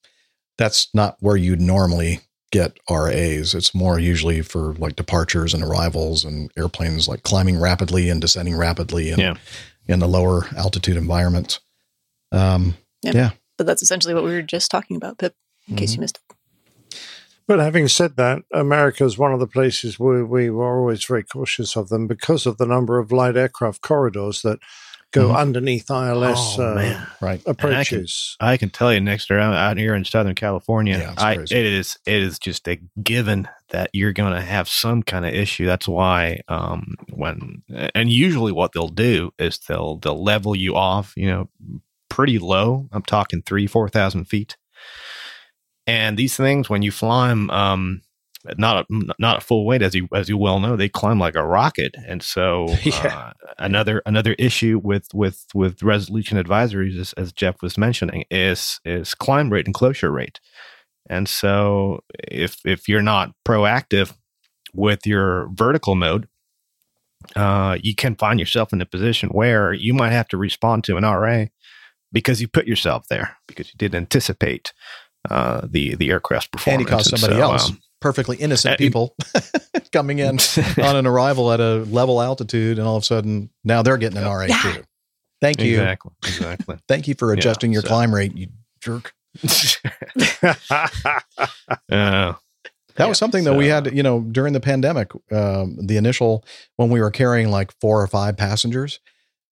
That's 0.58 0.88
not 0.94 1.16
where 1.20 1.36
you'd 1.36 1.60
normally 1.60 2.20
get 2.52 2.78
RAs. 2.88 3.54
It's 3.54 3.74
more 3.74 3.98
usually 3.98 4.40
for 4.40 4.72
like 4.74 4.96
departures 4.96 5.52
and 5.52 5.62
arrivals 5.62 6.24
and 6.24 6.50
airplanes 6.56 7.08
like 7.08 7.22
climbing 7.24 7.58
rapidly 7.60 8.08
and 8.08 8.20
descending 8.20 8.56
rapidly 8.56 9.10
and 9.10 9.20
Yeah. 9.20 9.34
in 9.86 9.98
the 9.98 10.06
lower 10.08 10.46
altitude 10.56 10.96
environments. 10.96 11.60
Um, 12.32 12.76
Yeah. 13.02 13.12
yeah. 13.14 13.30
But 13.56 13.66
that's 13.66 13.82
essentially 13.82 14.14
what 14.14 14.24
we 14.24 14.30
were 14.30 14.42
just 14.42 14.70
talking 14.70 14.96
about, 14.96 15.18
Pip, 15.18 15.34
in 15.68 15.76
case 15.76 15.94
you 15.94 16.00
missed 16.00 16.18
it. 16.18 16.96
But 17.48 17.60
having 17.60 17.86
said 17.88 18.16
that, 18.16 18.42
America 18.52 19.04
is 19.04 19.16
one 19.18 19.32
of 19.32 19.38
the 19.38 19.46
places 19.46 20.00
where 20.00 20.26
we 20.26 20.50
were 20.50 20.78
always 20.80 21.04
very 21.04 21.22
cautious 21.22 21.76
of 21.76 21.88
them 21.90 22.06
because 22.08 22.44
of 22.44 22.58
the 22.58 22.66
number 22.66 22.98
of 22.98 23.12
light 23.12 23.36
aircraft 23.36 23.82
corridors 23.82 24.42
that 24.42 24.58
go 25.12 25.28
Mhm. 25.28 25.36
underneath 25.38 25.88
ILS 25.88 26.58
Oh, 26.58 26.62
uh, 26.64 26.74
right 27.20 27.40
And 27.46 27.56
I 27.56 27.84
can, 27.84 28.00
approaches. 28.00 28.36
I 28.40 28.56
can 28.56 28.70
tell 28.70 28.92
you 28.92 29.00
next 29.00 29.30
around 29.30 29.54
out 29.54 29.76
here 29.78 29.94
in 29.94 30.04
Southern 30.04 30.34
California, 30.34 30.98
it's 31.12 31.22
I, 31.22 31.36
crazy. 31.36 31.54
it 31.54 31.64
is 31.64 31.96
it 32.04 32.20
is 32.20 32.40
just 32.40 32.66
a 32.68 32.80
given 33.00 33.48
that 33.70 33.90
you're 33.92 34.12
going 34.12 34.32
to 34.34 34.40
have 34.40 34.68
some 34.68 35.04
kind 35.04 35.24
of 35.24 35.32
issue. 35.32 35.64
That's 35.66 35.86
why 35.86 36.40
um, 36.48 36.96
when 37.12 37.62
and 37.94 38.10
usually 38.10 38.50
what 38.50 38.72
they'll 38.72 38.88
do 38.88 39.30
is 39.38 39.58
they'll 39.58 39.98
they'll 39.98 40.22
level 40.22 40.56
you 40.56 40.74
off, 40.74 41.12
you 41.16 41.28
know, 41.28 41.48
pretty 42.16 42.38
low. 42.38 42.88
I'm 42.92 43.02
talking 43.02 43.42
three 43.42 43.66
four 43.66 43.90
thousand 43.90 44.24
feet. 44.24 44.56
And 45.86 46.16
these 46.16 46.34
things, 46.34 46.70
when 46.70 46.80
you 46.80 46.90
fly 46.90 47.28
them, 47.28 47.50
um, 47.50 48.00
not 48.56 48.86
a, 48.90 49.12
not 49.18 49.38
a 49.38 49.40
full 49.42 49.66
weight, 49.66 49.82
as 49.82 49.94
you 49.94 50.08
as 50.14 50.30
you 50.30 50.38
well 50.38 50.58
know, 50.58 50.76
they 50.76 50.88
climb 50.88 51.20
like 51.20 51.34
a 51.34 51.46
rocket. 51.46 51.94
And 52.08 52.22
so 52.22 52.68
uh, 53.02 53.32
another 53.58 54.00
another 54.06 54.34
issue 54.38 54.80
with 54.82 55.08
with 55.12 55.44
with 55.54 55.82
resolution 55.82 56.42
advisories, 56.42 56.98
as, 56.98 57.12
as 57.12 57.32
Jeff 57.34 57.60
was 57.60 57.76
mentioning, 57.76 58.24
is 58.30 58.80
is 58.86 59.14
climb 59.14 59.50
rate 59.50 59.66
and 59.66 59.74
closure 59.74 60.10
rate. 60.10 60.40
And 61.10 61.28
so 61.28 62.00
if 62.26 62.64
if 62.64 62.88
you're 62.88 63.02
not 63.02 63.32
proactive 63.46 64.14
with 64.72 65.06
your 65.06 65.50
vertical 65.52 65.94
mode, 65.94 66.28
uh, 67.34 67.76
you 67.82 67.94
can 67.94 68.16
find 68.16 68.40
yourself 68.40 68.72
in 68.72 68.80
a 68.80 68.86
position 68.86 69.28
where 69.28 69.74
you 69.74 69.92
might 69.92 70.12
have 70.12 70.28
to 70.28 70.38
respond 70.38 70.82
to 70.84 70.96
an 70.96 71.04
RA 71.04 71.46
because 72.16 72.40
you 72.40 72.48
put 72.48 72.66
yourself 72.66 73.06
there 73.08 73.36
because 73.46 73.66
you 73.68 73.74
didn't 73.76 73.96
anticipate 73.96 74.72
uh, 75.30 75.60
the 75.70 75.94
the 75.96 76.08
aircraft's 76.10 76.46
And 76.46 76.52
performance. 76.52 76.80
you 76.90 76.96
cause 76.96 77.12
And 77.12 77.20
somebody 77.20 77.38
so, 77.38 77.44
else, 77.52 77.68
um, 77.68 77.78
perfectly 78.00 78.36
innocent 78.38 78.74
uh, 78.74 78.76
people, 78.78 79.14
coming 79.92 80.18
in 80.18 80.38
on 80.82 80.96
an 80.96 81.06
arrival 81.06 81.52
at 81.52 81.60
a 81.60 81.84
level 81.84 82.22
altitude, 82.22 82.78
and 82.78 82.88
all 82.88 82.96
of 82.96 83.02
a 83.02 83.06
sudden 83.06 83.50
now 83.64 83.82
they're 83.82 83.98
getting 83.98 84.16
an 84.18 84.24
RA 84.24 84.46
too. 84.46 84.82
Thank 85.42 85.60
you. 85.60 85.74
Exactly. 85.82 86.12
Exactly. 86.26 86.76
Thank 86.88 87.06
you 87.08 87.14
for 87.14 87.34
Yeah, 87.34 87.38
adjusting 87.38 87.70
your 87.72 87.82
so- 87.82 87.88
climb 87.88 88.14
rate, 88.14 88.34
you 88.34 88.46
jerk. 88.80 89.12
Uh, 91.90 92.32
That 92.96 93.08
was 93.10 93.18
something 93.18 93.44
that 93.44 93.52
we 93.54 93.66
had, 93.66 93.94
you 93.94 94.02
know, 94.02 94.20
during 94.22 94.54
the 94.54 94.60
pandemic, 94.60 95.10
um, 95.30 95.76
the 95.86 95.98
initial 95.98 96.42
when 96.76 96.88
we 96.88 96.98
were 97.02 97.10
carrying 97.10 97.50
like 97.50 97.70
four 97.78 98.00
or 98.00 98.06
five 98.06 98.38
passengers, 98.38 99.00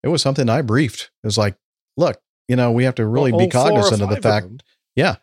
it 0.02 0.08
was 0.08 0.22
something 0.22 0.48
I 0.48 0.62
briefed. 0.62 1.10
It 1.22 1.26
was 1.26 1.36
like, 1.36 1.54
look, 1.98 2.16
you 2.48 2.56
know, 2.56 2.72
we 2.72 2.84
have 2.84 2.94
to 2.96 3.06
really 3.06 3.32
All 3.32 3.38
be 3.38 3.48
cognizant 3.48 4.02
of 4.02 4.08
the 4.10 4.16
five 4.16 4.44
of 4.44 4.50
fact. 4.50 4.62
yeah, 4.94 5.16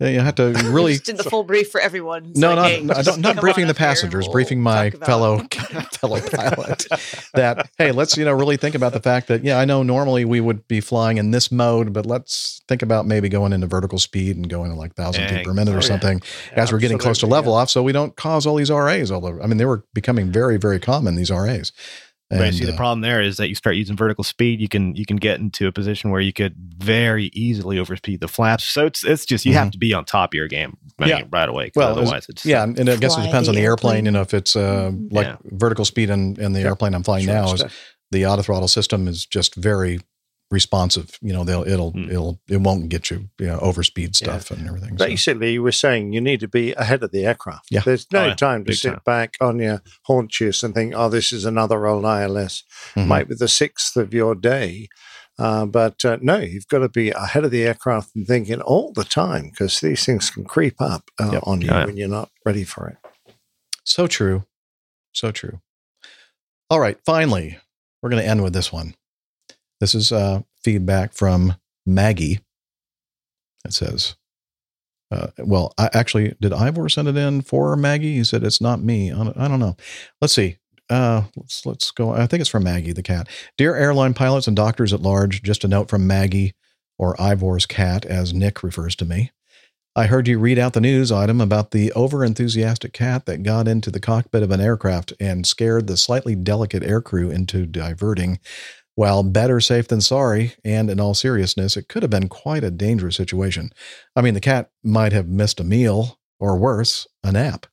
you 0.00 0.20
have 0.20 0.34
to 0.36 0.52
really. 0.64 0.94
Just 0.94 1.04
did 1.04 1.16
the 1.16 1.24
full 1.24 1.44
brief 1.44 1.70
for 1.70 1.80
everyone. 1.80 2.26
It's 2.26 2.38
no, 2.38 2.48
like, 2.48 2.56
not 2.56 2.70
hey, 2.70 2.82
no, 2.82 2.92
I 2.92 2.96
just 2.96 3.08
don't, 3.08 3.20
not 3.20 3.36
briefing 3.40 3.66
the 3.66 3.70
up 3.70 3.78
here 3.78 3.86
and 3.86 3.90
passengers, 3.90 4.24
we'll 4.26 4.32
briefing 4.32 4.60
my 4.60 4.90
fellow 4.90 5.38
fellow 5.92 6.20
pilot. 6.20 6.86
that 7.34 7.70
hey, 7.78 7.92
let's 7.92 8.16
you 8.16 8.24
know 8.24 8.32
really 8.32 8.56
think 8.56 8.74
about 8.74 8.92
the 8.92 9.00
fact 9.00 9.28
that 9.28 9.44
yeah, 9.44 9.58
I 9.58 9.64
know 9.64 9.82
normally 9.82 10.24
we 10.24 10.40
would 10.40 10.66
be 10.66 10.80
flying 10.80 11.18
in 11.18 11.30
this 11.30 11.52
mode, 11.52 11.92
but 11.92 12.04
let's 12.04 12.60
think 12.66 12.82
about 12.82 13.06
maybe 13.06 13.28
going 13.28 13.52
into 13.52 13.66
vertical 13.68 13.98
speed 13.98 14.36
and 14.36 14.48
going 14.48 14.70
to 14.72 14.76
like 14.76 14.94
thousand 14.94 15.28
feet 15.28 15.44
per 15.46 15.54
minute 15.54 15.72
or 15.74 15.78
Exactly. 15.78 16.10
something 16.10 16.22
as 16.56 16.72
we're 16.72 16.78
getting 16.78 16.98
close 16.98 17.18
to 17.18 17.26
Absolutely, 17.26 17.34
level 17.36 17.54
off, 17.54 17.70
so 17.70 17.82
we 17.82 17.92
don't 17.92 18.16
cause 18.16 18.46
all 18.46 18.56
these 18.56 18.70
RAs 18.70 19.10
all 19.10 19.24
over. 19.24 19.40
I 19.40 19.46
mean, 19.46 19.58
they 19.58 19.66
were 19.66 19.84
becoming 19.94 20.32
very 20.32 20.56
very 20.56 20.80
common 20.80 21.14
these 21.14 21.30
RAs. 21.30 21.72
Right. 22.30 22.42
And, 22.46 22.56
See, 22.56 22.64
the 22.64 22.74
uh, 22.74 22.76
problem 22.76 23.02
there 23.02 23.22
is 23.22 23.36
that 23.36 23.48
you 23.48 23.54
start 23.54 23.76
using 23.76 23.96
vertical 23.96 24.24
speed, 24.24 24.60
you 24.60 24.68
can 24.68 24.96
you 24.96 25.06
can 25.06 25.16
get 25.16 25.38
into 25.38 25.68
a 25.68 25.72
position 25.72 26.10
where 26.10 26.20
you 26.20 26.32
could 26.32 26.54
very 26.76 27.26
easily 27.34 27.76
overspeed 27.76 28.18
the 28.20 28.26
flaps. 28.26 28.64
So 28.64 28.86
it's 28.86 29.04
it's 29.04 29.24
just 29.24 29.46
you 29.46 29.52
have 29.54 29.70
to 29.70 29.78
be 29.78 29.94
on 29.94 30.04
top 30.04 30.30
of 30.30 30.34
your 30.34 30.48
game 30.48 30.76
I 30.98 31.04
mean, 31.04 31.14
Mm-hmm. 31.14 31.24
Yeah. 31.24 31.38
right 31.38 31.48
away. 31.48 31.70
Well, 31.76 31.90
otherwise 31.92 32.26
it's, 32.28 32.44
it's 32.44 32.46
yeah, 32.46 32.64
and 32.64 32.78
I 32.90 32.96
guess 32.96 33.12
it 33.12 33.20
Fly 33.20 33.26
depends 33.26 33.48
on 33.48 33.54
the 33.54 33.60
the 33.60 33.64
airplane. 33.64 33.94
airplane. 33.96 34.04
You 34.06 34.10
know, 34.10 34.22
if 34.22 34.34
it's 34.34 34.56
uh, 34.56 34.90
like 35.10 35.26
Yeah. 35.28 35.36
vertical 35.44 35.84
speed 35.84 36.10
in, 36.10 36.40
in 36.40 36.52
the 36.52 36.60
airplane 36.62 36.94
I'm 36.94 37.04
flying 37.04 37.26
Sure, 37.26 37.34
now 37.34 37.52
is 37.52 37.64
the 38.10 38.26
auto 38.26 38.42
throttle 38.42 38.68
system 38.68 39.06
is 39.06 39.24
just 39.24 39.54
very 39.54 40.00
responsive. 40.50 41.18
You 41.20 41.32
know, 41.32 41.44
they'll 41.44 41.66
it'll 41.66 41.90
Hmm. 41.92 42.10
it'll 42.10 42.40
it 42.48 42.58
won't 42.60 42.88
get 42.88 43.10
you 43.10 43.28
you 43.38 43.46
know 43.46 43.58
overspeed 43.58 44.14
stuff 44.14 44.50
and 44.50 44.66
everything. 44.66 44.96
So. 44.98 45.06
Basically, 45.06 45.52
you 45.54 45.62
were 45.62 45.72
saying 45.72 46.12
you 46.12 46.20
need 46.20 46.40
to 46.40 46.48
be 46.48 46.72
ahead 46.74 47.02
of 47.02 47.10
the 47.10 47.24
aircraft. 47.26 47.66
Yeah. 47.70 47.80
There's 47.84 48.06
no 48.12 48.24
Oh, 48.24 48.26
yeah. 48.28 48.34
time 48.34 48.64
to 48.64 48.70
Big 48.70 48.78
sit 48.78 48.90
time. 48.90 49.00
back 49.04 49.34
on 49.40 49.58
your 49.58 49.82
haunches 50.04 50.62
and 50.62 50.74
think, 50.74 50.94
oh, 50.96 51.08
this 51.08 51.32
is 51.32 51.44
another 51.44 51.86
old 51.86 52.04
ILS. 52.04 52.62
Mhm. 52.94 53.06
Might 53.06 53.28
be 53.28 53.34
the 53.34 53.48
sixth 53.48 53.96
of 53.96 54.14
your 54.14 54.34
day. 54.34 54.88
Uh, 55.38 55.66
but 55.66 56.02
uh, 56.04 56.16
no, 56.22 56.38
you've 56.38 56.66
got 56.68 56.78
to 56.78 56.88
be 56.88 57.10
ahead 57.10 57.44
of 57.44 57.50
the 57.50 57.62
aircraft 57.64 58.16
and 58.16 58.26
thinking 58.26 58.60
all 58.62 58.92
the 58.94 59.04
time 59.04 59.50
because 59.50 59.80
these 59.80 60.02
things 60.06 60.30
can 60.30 60.44
creep 60.44 60.80
up 60.80 61.10
uh, 61.20 61.30
Yep. 61.32 61.42
on 61.44 61.60
you 61.60 61.68
Oh, 61.70 61.78
yeah. 61.80 61.84
when 61.86 61.96
you're 61.98 62.08
not 62.08 62.30
ready 62.46 62.64
for 62.64 62.88
it. 62.88 62.96
So 63.84 64.06
true. 64.06 64.46
So 65.12 65.30
true. 65.32 65.60
All 66.70 66.80
right. 66.80 66.98
Finally, 67.04 67.58
we're 68.00 68.08
going 68.10 68.22
to 68.22 68.28
end 68.28 68.42
with 68.42 68.54
this 68.54 68.72
one. 68.72 68.94
This 69.80 69.94
is 69.94 70.12
uh, 70.12 70.42
feedback 70.62 71.12
from 71.12 71.56
Maggie. 71.84 72.40
It 73.64 73.72
says, 73.72 74.16
uh, 75.10 75.28
well, 75.38 75.72
I 75.78 75.90
actually, 75.92 76.34
did 76.40 76.52
Ivor 76.52 76.88
send 76.88 77.08
it 77.08 77.16
in 77.16 77.42
for 77.42 77.76
Maggie? 77.76 78.16
He 78.16 78.24
said, 78.24 78.42
it's 78.42 78.60
not 78.60 78.80
me. 78.80 79.12
I 79.12 79.48
don't, 79.48 79.60
know. 79.60 79.76
Let's 80.20 80.34
see. 80.34 80.58
Uh, 80.88 81.24
let's, 81.36 81.66
let's 81.66 81.90
go. 81.90 82.10
I 82.10 82.26
think 82.26 82.40
it's 82.40 82.50
from 82.50 82.64
Maggie, 82.64 82.92
the 82.92 83.02
cat. 83.02 83.28
Dear 83.58 83.74
airline 83.74 84.14
pilots 84.14 84.46
and 84.46 84.56
doctors 84.56 84.92
at 84.92 85.02
large, 85.02 85.42
just 85.42 85.64
a 85.64 85.68
note 85.68 85.88
from 85.88 86.06
Maggie 86.06 86.54
or 86.98 87.20
Ivor's 87.20 87.66
cat, 87.66 88.04
as 88.04 88.32
Nick 88.32 88.62
refers 88.62 88.96
to 88.96 89.04
me. 89.04 89.32
I 89.94 90.06
heard 90.06 90.28
you 90.28 90.38
read 90.38 90.58
out 90.58 90.74
the 90.74 90.80
news 90.80 91.10
item 91.10 91.40
about 91.40 91.70
the 91.70 91.90
overenthusiastic 91.96 92.92
cat 92.92 93.26
that 93.26 93.42
got 93.42 93.66
into 93.66 93.90
the 93.90 94.00
cockpit 94.00 94.42
of 94.42 94.50
an 94.50 94.60
aircraft 94.60 95.12
and 95.18 95.46
scared 95.46 95.86
the 95.86 95.96
slightly 95.96 96.34
delicate 96.34 96.82
aircrew 96.82 97.32
into 97.32 97.64
diverting. 97.64 98.38
While 98.96 99.22
better 99.22 99.60
safe 99.60 99.88
than 99.88 100.00
sorry, 100.00 100.54
and 100.64 100.88
in 100.90 100.98
all 100.98 101.12
seriousness, 101.12 101.76
it 101.76 101.86
could 101.86 102.02
have 102.02 102.10
been 102.10 102.28
quite 102.28 102.64
a 102.64 102.70
dangerous 102.70 103.14
situation. 103.14 103.70
I 104.16 104.22
mean, 104.22 104.32
the 104.32 104.40
cat 104.40 104.70
might 104.82 105.12
have 105.12 105.28
missed 105.28 105.60
a 105.60 105.64
meal, 105.64 106.18
or 106.40 106.56
worse, 106.56 107.06
a 107.22 107.30
nap. 107.30 107.66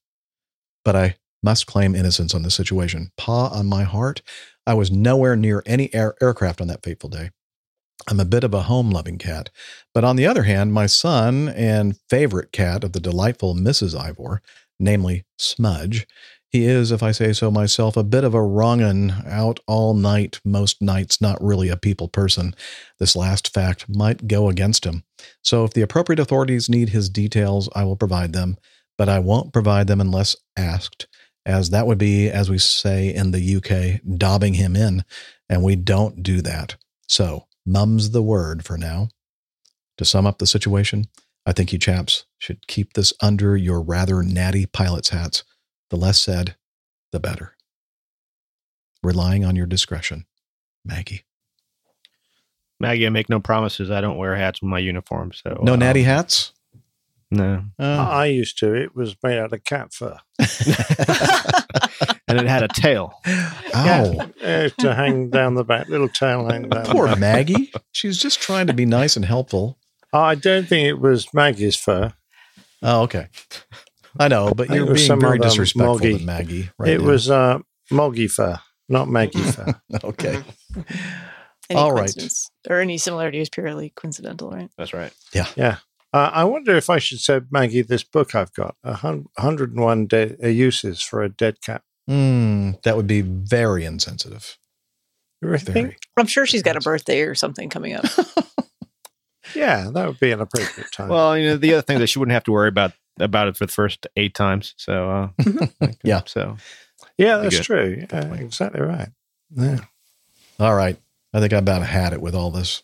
But 0.84 0.98
I 0.98 1.16
must 1.42 1.66
claim 1.66 1.96
innocence 1.96 2.36
on 2.36 2.44
this 2.44 2.56
situation. 2.56 3.12
Paw 3.18 3.48
on 3.48 3.68
my 3.68 3.84
heart, 3.84 4.22
I 4.68 4.74
was 4.74 4.92
nowhere 4.92 5.38
near 5.38 5.64
any 5.66 5.94
air- 5.94 6.16
aircraft 6.22 6.60
on 6.60 6.68
that 6.68 6.84
fateful 6.84 7.10
day. 7.10 7.32
I'm 8.10 8.20
a 8.20 8.26
bit 8.26 8.44
of 8.44 8.54
a 8.54 8.64
home 8.64 8.90
loving 8.90 9.18
cat. 9.18 9.50
But 9.94 10.04
on 10.04 10.18
the 10.18 10.26
other 10.26 10.44
hand, 10.44 10.74
my 10.74 10.88
son 10.88 11.48
and 11.48 11.98
favorite 12.10 12.52
cat 12.52 12.84
of 12.84 12.92
the 12.92 13.00
delightful 13.00 13.56
Mrs. 13.56 13.98
Ivor, 13.98 14.42
namely 14.78 15.24
Smudge, 15.38 16.06
he 16.54 16.66
is, 16.66 16.92
if 16.92 17.02
I 17.02 17.12
say 17.12 17.34
so 17.34 17.50
myself, 17.50 17.98
a 17.98 18.04
bit 18.04 18.24
of 18.24 18.36
a 18.36 18.44
wrong'un, 18.44 19.24
out 19.26 19.60
all 19.66 19.96
night, 19.96 20.40
most 20.46 20.84
nights, 20.84 21.20
not 21.20 21.44
really 21.44 21.68
a 21.68 21.76
people 21.76 22.08
person. 22.08 22.54
This 23.00 23.16
last 23.16 23.52
fact 23.52 23.90
might 23.90 24.28
go 24.28 24.50
against 24.50 24.86
him. 24.86 25.04
So 25.42 25.64
if 25.64 25.74
the 25.74 25.82
appropriate 25.82 26.20
authorities 26.20 26.70
need 26.70 26.90
his 26.90 27.10
details, 27.10 27.70
I 27.74 27.86
will 27.86 27.96
provide 27.96 28.34
them, 28.34 28.58
but 29.00 29.10
I 29.10 29.18
won't 29.18 29.52
provide 29.52 29.88
them 29.88 30.00
unless 30.00 30.36
asked, 30.56 31.08
as 31.44 31.72
that 31.72 31.88
would 31.88 31.98
be, 31.98 32.30
as 32.30 32.52
we 32.52 32.60
say 32.60 33.12
in 33.12 33.32
the 33.32 33.56
UK, 33.56 34.02
dobbing 34.20 34.54
him 34.54 34.76
in, 34.76 35.04
and 35.50 35.64
we 35.64 35.76
don't 35.76 36.22
do 36.22 36.40
that. 36.44 36.76
So, 37.08 37.48
mum's 37.66 38.12
the 38.12 38.22
word 38.22 38.64
for 38.64 38.78
now. 38.78 39.10
To 39.98 40.06
sum 40.06 40.28
up 40.28 40.38
the 40.38 40.46
situation, 40.46 41.08
I 41.48 41.52
think 41.52 41.74
you 41.74 41.80
chaps 41.80 42.26
should 42.38 42.68
keep 42.68 42.94
this 42.94 43.12
under 43.22 43.58
your 43.58 43.82
rather 43.82 44.22
natty 44.22 44.68
pilot's 44.68 45.10
hats. 45.10 45.44
The 45.94 46.00
less 46.00 46.20
said, 46.20 46.56
the 47.12 47.20
better. 47.20 47.56
Relying 49.04 49.46
on 49.46 49.56
your 49.56 49.68
discretion, 49.68 50.26
Maggie. 50.84 51.22
Maggie, 52.80 53.06
I 53.06 53.10
make 53.12 53.30
no 53.30 53.40
promises. 53.40 53.92
I 53.92 54.02
don't 54.02 54.18
wear 54.18 54.36
hats 54.36 54.60
with 54.60 54.72
my 54.72 54.80
uniform. 54.80 55.34
So 55.34 55.62
No 55.62 55.74
um, 55.74 55.80
natty 55.80 56.02
hats? 56.02 56.54
No. 57.30 57.66
Uh, 57.78 58.08
I 58.10 58.26
used 58.26 58.58
to. 58.58 58.74
It 58.74 58.96
was 58.96 59.16
made 59.22 59.38
out 59.38 59.54
of 59.54 59.64
cat 59.66 59.94
fur. 59.94 60.18
and 60.40 60.48
and 62.28 62.40
it 62.40 62.48
had 62.48 62.64
a 62.64 62.70
tail. 62.70 63.14
Ow. 63.76 64.32
Yeah, 64.42 64.70
to 64.70 64.96
hang 64.96 65.30
down 65.30 65.54
the 65.54 65.64
back, 65.64 65.90
little 65.90 66.10
tail 66.10 66.50
hang 66.50 66.70
down. 66.70 66.86
the 66.86 66.92
Poor 66.92 67.06
back. 67.06 67.20
Maggie. 67.20 67.72
She's 67.92 68.18
just 68.18 68.42
trying 68.42 68.66
to 68.66 68.74
be 68.74 68.88
nice 68.88 69.16
and 69.16 69.26
helpful. 69.26 69.78
I 70.12 70.34
don't 70.34 70.68
think 70.68 70.88
it 70.88 71.00
was 71.00 71.32
Maggie's 71.36 71.76
fur. 71.76 72.14
Oh, 72.82 73.04
okay. 73.04 73.28
I 74.20 74.28
know, 74.28 74.54
but 74.54 74.70
I 74.70 74.76
you're 74.76 74.86
being 74.86 74.98
some 74.98 75.20
very 75.20 75.40
disrespectful 75.40 75.96
Moggy. 75.96 76.18
to 76.20 76.24
Maggie. 76.26 76.70
Right 76.78 76.90
it 76.94 76.98
there. 77.00 77.08
was 77.08 77.30
uh, 77.30 77.60
Moggy 77.92 78.30
not 78.90 79.10
Maggie 79.10 79.40
fur. 79.42 79.74
okay. 80.04 80.44
Any 81.70 81.80
All 81.80 81.94
right. 81.94 82.14
or 82.70 82.82
any 82.82 82.98
similarity 82.98 83.40
is 83.40 83.50
purely 83.50 83.94
coincidental, 83.96 84.52
right? 84.52 84.70
That's 84.78 84.94
right. 84.94 85.14
Yeah. 85.34 85.48
Yeah. 85.56 85.78
Uh, 86.12 86.30
I 86.34 86.44
wonder 86.44 86.76
if 86.76 86.90
I 86.90 87.00
should 87.00 87.22
send 87.22 87.48
Maggie 87.52 87.82
this 87.82 88.04
book 88.04 88.36
I've 88.36 88.54
got, 88.54 88.76
a 88.84 88.98
101 88.98 90.08
de- 90.08 90.36
uh, 90.44 90.48
uses 90.50 91.02
for 91.02 91.24
a 91.24 91.30
dead 91.30 91.62
cat. 91.62 91.82
Mm, 92.10 92.82
that 92.84 92.98
would 92.98 93.08
be 93.08 93.22
very 93.22 93.86
insensitive. 93.86 94.58
You 95.42 95.48
really 95.48 95.64
think? 95.64 95.98
I'm 96.18 96.28
sure 96.28 96.46
she's 96.46 96.64
got 96.64 96.76
a 96.76 96.82
birthday 96.82 97.22
or 97.22 97.34
something 97.34 97.70
coming 97.70 97.94
up. 97.94 98.06
Yeah, 99.56 99.90
that 99.94 100.08
would 100.08 100.20
be 100.20 100.32
an 100.32 100.42
appropriate 100.42 100.92
time. 100.92 101.10
Well, 101.10 101.38
you 101.38 101.46
know, 101.50 101.58
the 101.58 101.74
other 101.74 101.82
thing 101.82 102.00
that 102.00 102.08
she 102.08 102.18
wouldn't 102.18 102.34
have 102.34 102.46
to 102.46 102.52
worry 102.52 102.70
about 102.70 102.94
about 103.20 103.48
it 103.48 103.58
for 103.58 103.66
the 103.66 103.72
first 103.72 104.08
eight 104.16 104.34
times. 104.34 104.74
So, 104.78 105.32
uh, 105.40 105.88
yeah. 106.04 106.22
So, 106.26 106.58
yeah, 107.18 107.38
that's 107.38 107.58
good. 107.58 107.64
true. 107.64 108.06
Uh, 108.12 108.34
exactly 108.40 108.82
right. 108.82 109.10
Yeah. 109.56 109.80
All 110.60 110.76
right. 110.76 110.98
I 111.34 111.40
think 111.40 111.54
I 111.54 111.58
about 111.58 111.84
had 111.84 112.14
it 112.14 112.22
with 112.22 112.36
all 112.36 112.52
this. 112.52 112.84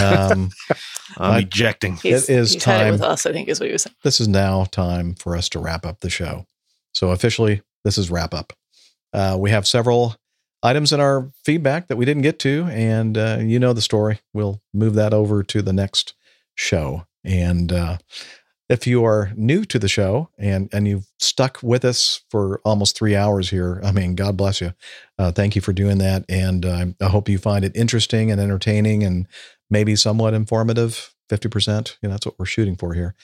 Um, 0.00 0.50
I'm 1.18 1.32
I- 1.32 1.38
ejecting. 1.40 1.96
He's, 1.96 2.28
it 2.28 2.34
is 2.34 2.52
he's 2.54 2.64
had 2.64 2.80
it 2.80 2.84
time. 2.84 2.92
with 2.92 3.02
us, 3.02 3.26
I 3.26 3.32
think 3.32 3.48
is 3.48 3.60
what 3.60 3.66
he 3.66 3.72
was 3.72 3.82
saying. 3.82 3.94
This 4.04 4.20
is 4.20 4.28
now 4.28 4.64
time 4.64 5.14
for 5.14 5.36
us 5.36 5.48
to 5.50 5.58
wrap 5.58 5.84
up 5.84 6.00
the 6.00 6.10
show. 6.10 6.46
So 6.92 7.10
officially, 7.10 7.62
this 7.84 7.98
is 7.98 8.10
wrap 8.10 8.34
up. 8.34 8.52
Uh, 9.12 9.36
we 9.38 9.50
have 9.50 9.66
several 9.66 10.16
items 10.62 10.92
in 10.92 11.00
our 11.00 11.30
feedback 11.44 11.88
that 11.88 11.96
we 11.96 12.04
didn't 12.04 12.22
get 12.22 12.38
to, 12.40 12.68
and 12.70 13.16
uh, 13.18 13.38
you 13.40 13.58
know 13.58 13.72
the 13.72 13.80
story. 13.80 14.20
We'll 14.32 14.60
move 14.72 14.94
that 14.94 15.12
over 15.14 15.42
to 15.42 15.62
the 15.62 15.72
next 15.72 16.14
show. 16.54 17.06
And 17.24 17.72
uh, 17.72 17.98
if 18.70 18.86
you 18.86 19.04
are 19.04 19.32
new 19.34 19.64
to 19.64 19.80
the 19.80 19.88
show 19.88 20.30
and 20.38 20.70
and 20.72 20.86
you've 20.86 21.08
stuck 21.18 21.58
with 21.60 21.84
us 21.84 22.22
for 22.30 22.60
almost 22.64 22.96
three 22.96 23.16
hours 23.16 23.50
here, 23.50 23.80
I 23.84 23.90
mean, 23.90 24.14
God 24.14 24.36
bless 24.36 24.60
you. 24.60 24.72
Uh, 25.18 25.32
thank 25.32 25.56
you 25.56 25.60
for 25.60 25.72
doing 25.72 25.98
that, 25.98 26.24
and 26.28 26.64
uh, 26.64 26.86
I 27.00 27.06
hope 27.06 27.28
you 27.28 27.36
find 27.36 27.64
it 27.64 27.76
interesting 27.76 28.30
and 28.30 28.40
entertaining, 28.40 29.02
and 29.02 29.26
maybe 29.68 29.96
somewhat 29.96 30.34
informative. 30.34 31.12
Fifty 31.28 31.48
percent, 31.48 31.98
you 32.00 32.08
know, 32.08 32.14
that's 32.14 32.26
what 32.26 32.38
we're 32.38 32.46
shooting 32.46 32.76
for 32.76 32.94
here. 32.94 33.14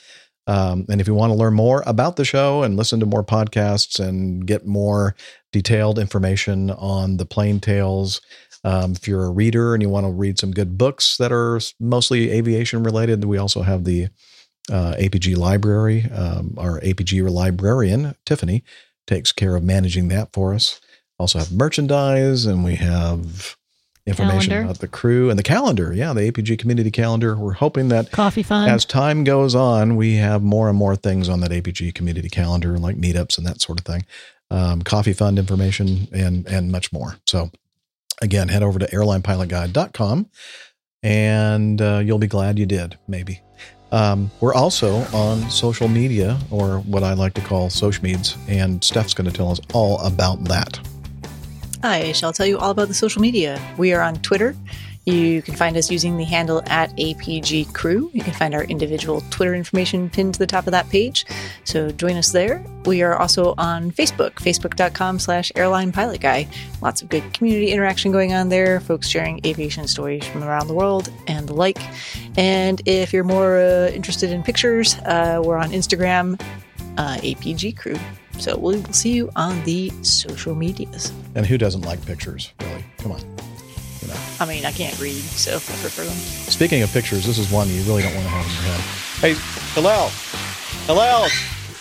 Um, 0.48 0.84
and 0.88 1.00
if 1.00 1.06
you 1.08 1.14
want 1.14 1.30
to 1.30 1.38
learn 1.38 1.54
more 1.54 1.82
about 1.86 2.16
the 2.16 2.24
show 2.24 2.62
and 2.62 2.76
listen 2.76 3.00
to 3.00 3.06
more 3.06 3.24
podcasts 3.24 3.98
and 3.98 4.46
get 4.46 4.66
more 4.66 5.16
detailed 5.52 5.98
information 5.98 6.70
on 6.70 7.16
the 7.16 7.26
plane 7.26 7.58
tales, 7.58 8.20
um, 8.62 8.92
if 8.92 9.08
you're 9.08 9.24
a 9.24 9.30
reader 9.30 9.74
and 9.74 9.82
you 9.82 9.88
want 9.88 10.06
to 10.06 10.12
read 10.12 10.38
some 10.38 10.52
good 10.52 10.78
books 10.78 11.16
that 11.16 11.32
are 11.32 11.60
mostly 11.80 12.30
aviation 12.30 12.84
related, 12.84 13.24
we 13.24 13.38
also 13.38 13.62
have 13.62 13.84
the 13.84 14.08
uh, 14.70 14.94
APG 14.98 15.36
library. 15.36 16.10
Um, 16.10 16.54
our 16.58 16.80
APG 16.80 17.28
librarian, 17.30 18.14
Tiffany, 18.24 18.64
takes 19.06 19.32
care 19.32 19.56
of 19.56 19.62
managing 19.62 20.08
that 20.08 20.32
for 20.32 20.54
us. 20.54 20.80
Also 21.18 21.38
have 21.38 21.52
merchandise 21.52 22.44
and 22.44 22.64
we 22.64 22.74
have 22.76 23.56
information 24.06 24.50
Calendar. 24.50 24.70
about 24.70 24.80
the 24.80 24.88
crew 24.88 25.30
and 25.30 25.38
the 25.38 25.42
calendar. 25.42 25.92
Yeah, 25.92 26.12
the 26.12 26.30
APG 26.30 26.58
community 26.58 26.90
calendar. 26.90 27.36
We're 27.36 27.52
hoping 27.54 27.88
that 27.88 28.10
Coffee 28.12 28.42
fund. 28.42 28.70
as 28.70 28.84
time 28.84 29.24
goes 29.24 29.54
on, 29.54 29.96
we 29.96 30.16
have 30.16 30.42
more 30.42 30.68
and 30.68 30.76
more 30.78 30.94
things 30.94 31.28
on 31.28 31.40
that 31.40 31.50
APG 31.50 31.94
community 31.94 32.28
calendar, 32.28 32.78
like 32.78 32.96
meetups 32.96 33.38
and 33.38 33.46
that 33.46 33.60
sort 33.60 33.80
of 33.80 33.86
thing, 33.86 34.04
um, 34.50 34.82
coffee 34.82 35.12
fund 35.12 35.38
information, 35.38 36.06
and 36.12 36.46
and 36.46 36.70
much 36.70 36.92
more. 36.92 37.16
So, 37.26 37.50
again, 38.22 38.48
head 38.48 38.62
over 38.62 38.78
to 38.78 38.86
airlinepilotguy.com, 38.86 40.30
and 41.02 41.82
uh, 41.82 42.00
you'll 42.04 42.18
be 42.18 42.26
glad 42.28 42.58
you 42.58 42.66
did. 42.66 42.98
Maybe. 43.08 43.40
Um, 43.92 44.30
we're 44.40 44.54
also 44.54 44.96
on 45.14 45.48
social 45.50 45.88
media, 45.88 46.38
or 46.50 46.78
what 46.80 47.02
I 47.02 47.14
like 47.14 47.34
to 47.34 47.40
call 47.40 47.70
social 47.70 48.04
meds, 48.04 48.36
and 48.48 48.82
Steph's 48.82 49.14
going 49.14 49.30
to 49.30 49.36
tell 49.36 49.50
us 49.50 49.60
all 49.72 50.00
about 50.00 50.44
that. 50.44 50.80
I 51.82 52.12
shall 52.12 52.32
tell 52.32 52.46
you 52.46 52.58
all 52.58 52.70
about 52.70 52.88
the 52.88 52.94
social 52.94 53.22
media. 53.22 53.60
We 53.78 53.92
are 53.92 54.02
on 54.02 54.16
Twitter. 54.16 54.56
You 55.06 55.40
can 55.40 55.54
find 55.54 55.76
us 55.76 55.88
using 55.88 56.16
the 56.16 56.24
handle 56.24 56.62
at 56.66 56.90
APG 56.96 57.72
Crew. 57.72 58.10
You 58.12 58.22
can 58.22 58.32
find 58.32 58.56
our 58.56 58.64
individual 58.64 59.22
Twitter 59.30 59.54
information 59.54 60.10
pinned 60.10 60.34
to 60.34 60.40
the 60.40 60.48
top 60.48 60.66
of 60.66 60.72
that 60.72 60.90
page. 60.90 61.24
So 61.62 61.92
join 61.92 62.16
us 62.16 62.32
there. 62.32 62.64
We 62.86 63.02
are 63.02 63.16
also 63.16 63.54
on 63.56 63.92
Facebook, 63.92 64.32
facebook.com 64.32 65.20
slash 65.20 65.52
airline 65.54 65.92
pilot 65.92 66.20
guy. 66.20 66.48
Lots 66.82 67.02
of 67.02 67.08
good 67.08 67.22
community 67.34 67.70
interaction 67.70 68.10
going 68.10 68.32
on 68.32 68.48
there, 68.48 68.80
folks 68.80 69.08
sharing 69.08 69.40
aviation 69.46 69.86
stories 69.86 70.26
from 70.26 70.42
around 70.42 70.66
the 70.66 70.74
world 70.74 71.08
and 71.28 71.48
the 71.48 71.54
like. 71.54 71.78
And 72.36 72.82
if 72.84 73.12
you're 73.12 73.22
more 73.22 73.58
uh, 73.58 73.90
interested 73.90 74.32
in 74.32 74.42
pictures, 74.42 74.96
uh, 75.04 75.40
we're 75.44 75.58
on 75.58 75.70
Instagram, 75.70 76.40
uh, 76.98 77.18
APG 77.18 77.76
Crew. 77.76 77.96
So 78.40 78.56
we 78.56 78.80
will 78.80 78.92
see 78.92 79.12
you 79.12 79.30
on 79.36 79.62
the 79.62 79.90
social 80.02 80.56
medias. 80.56 81.12
And 81.36 81.46
who 81.46 81.58
doesn't 81.58 81.82
like 81.82 82.04
pictures, 82.04 82.52
really? 82.60 82.84
Come 82.98 83.12
on. 83.12 83.45
You 84.06 84.14
know. 84.14 84.20
I 84.38 84.46
mean, 84.46 84.64
I 84.64 84.70
can't 84.70 84.96
read, 85.00 85.20
so 85.20 85.56
I 85.56 85.58
prefer 85.58 86.04
them. 86.04 86.14
Speaking 86.14 86.82
of 86.82 86.92
pictures, 86.92 87.26
this 87.26 87.38
is 87.38 87.50
one 87.50 87.68
you 87.68 87.82
really 87.82 88.02
don't 88.02 88.14
want 88.14 88.24
to 88.24 88.30
have 88.30 88.46
in 88.46 88.52
your 88.52 88.62
head. 88.62 88.80
Hey, 89.20 89.34
Hillel. 89.74 90.10
Hillel, 90.86 91.28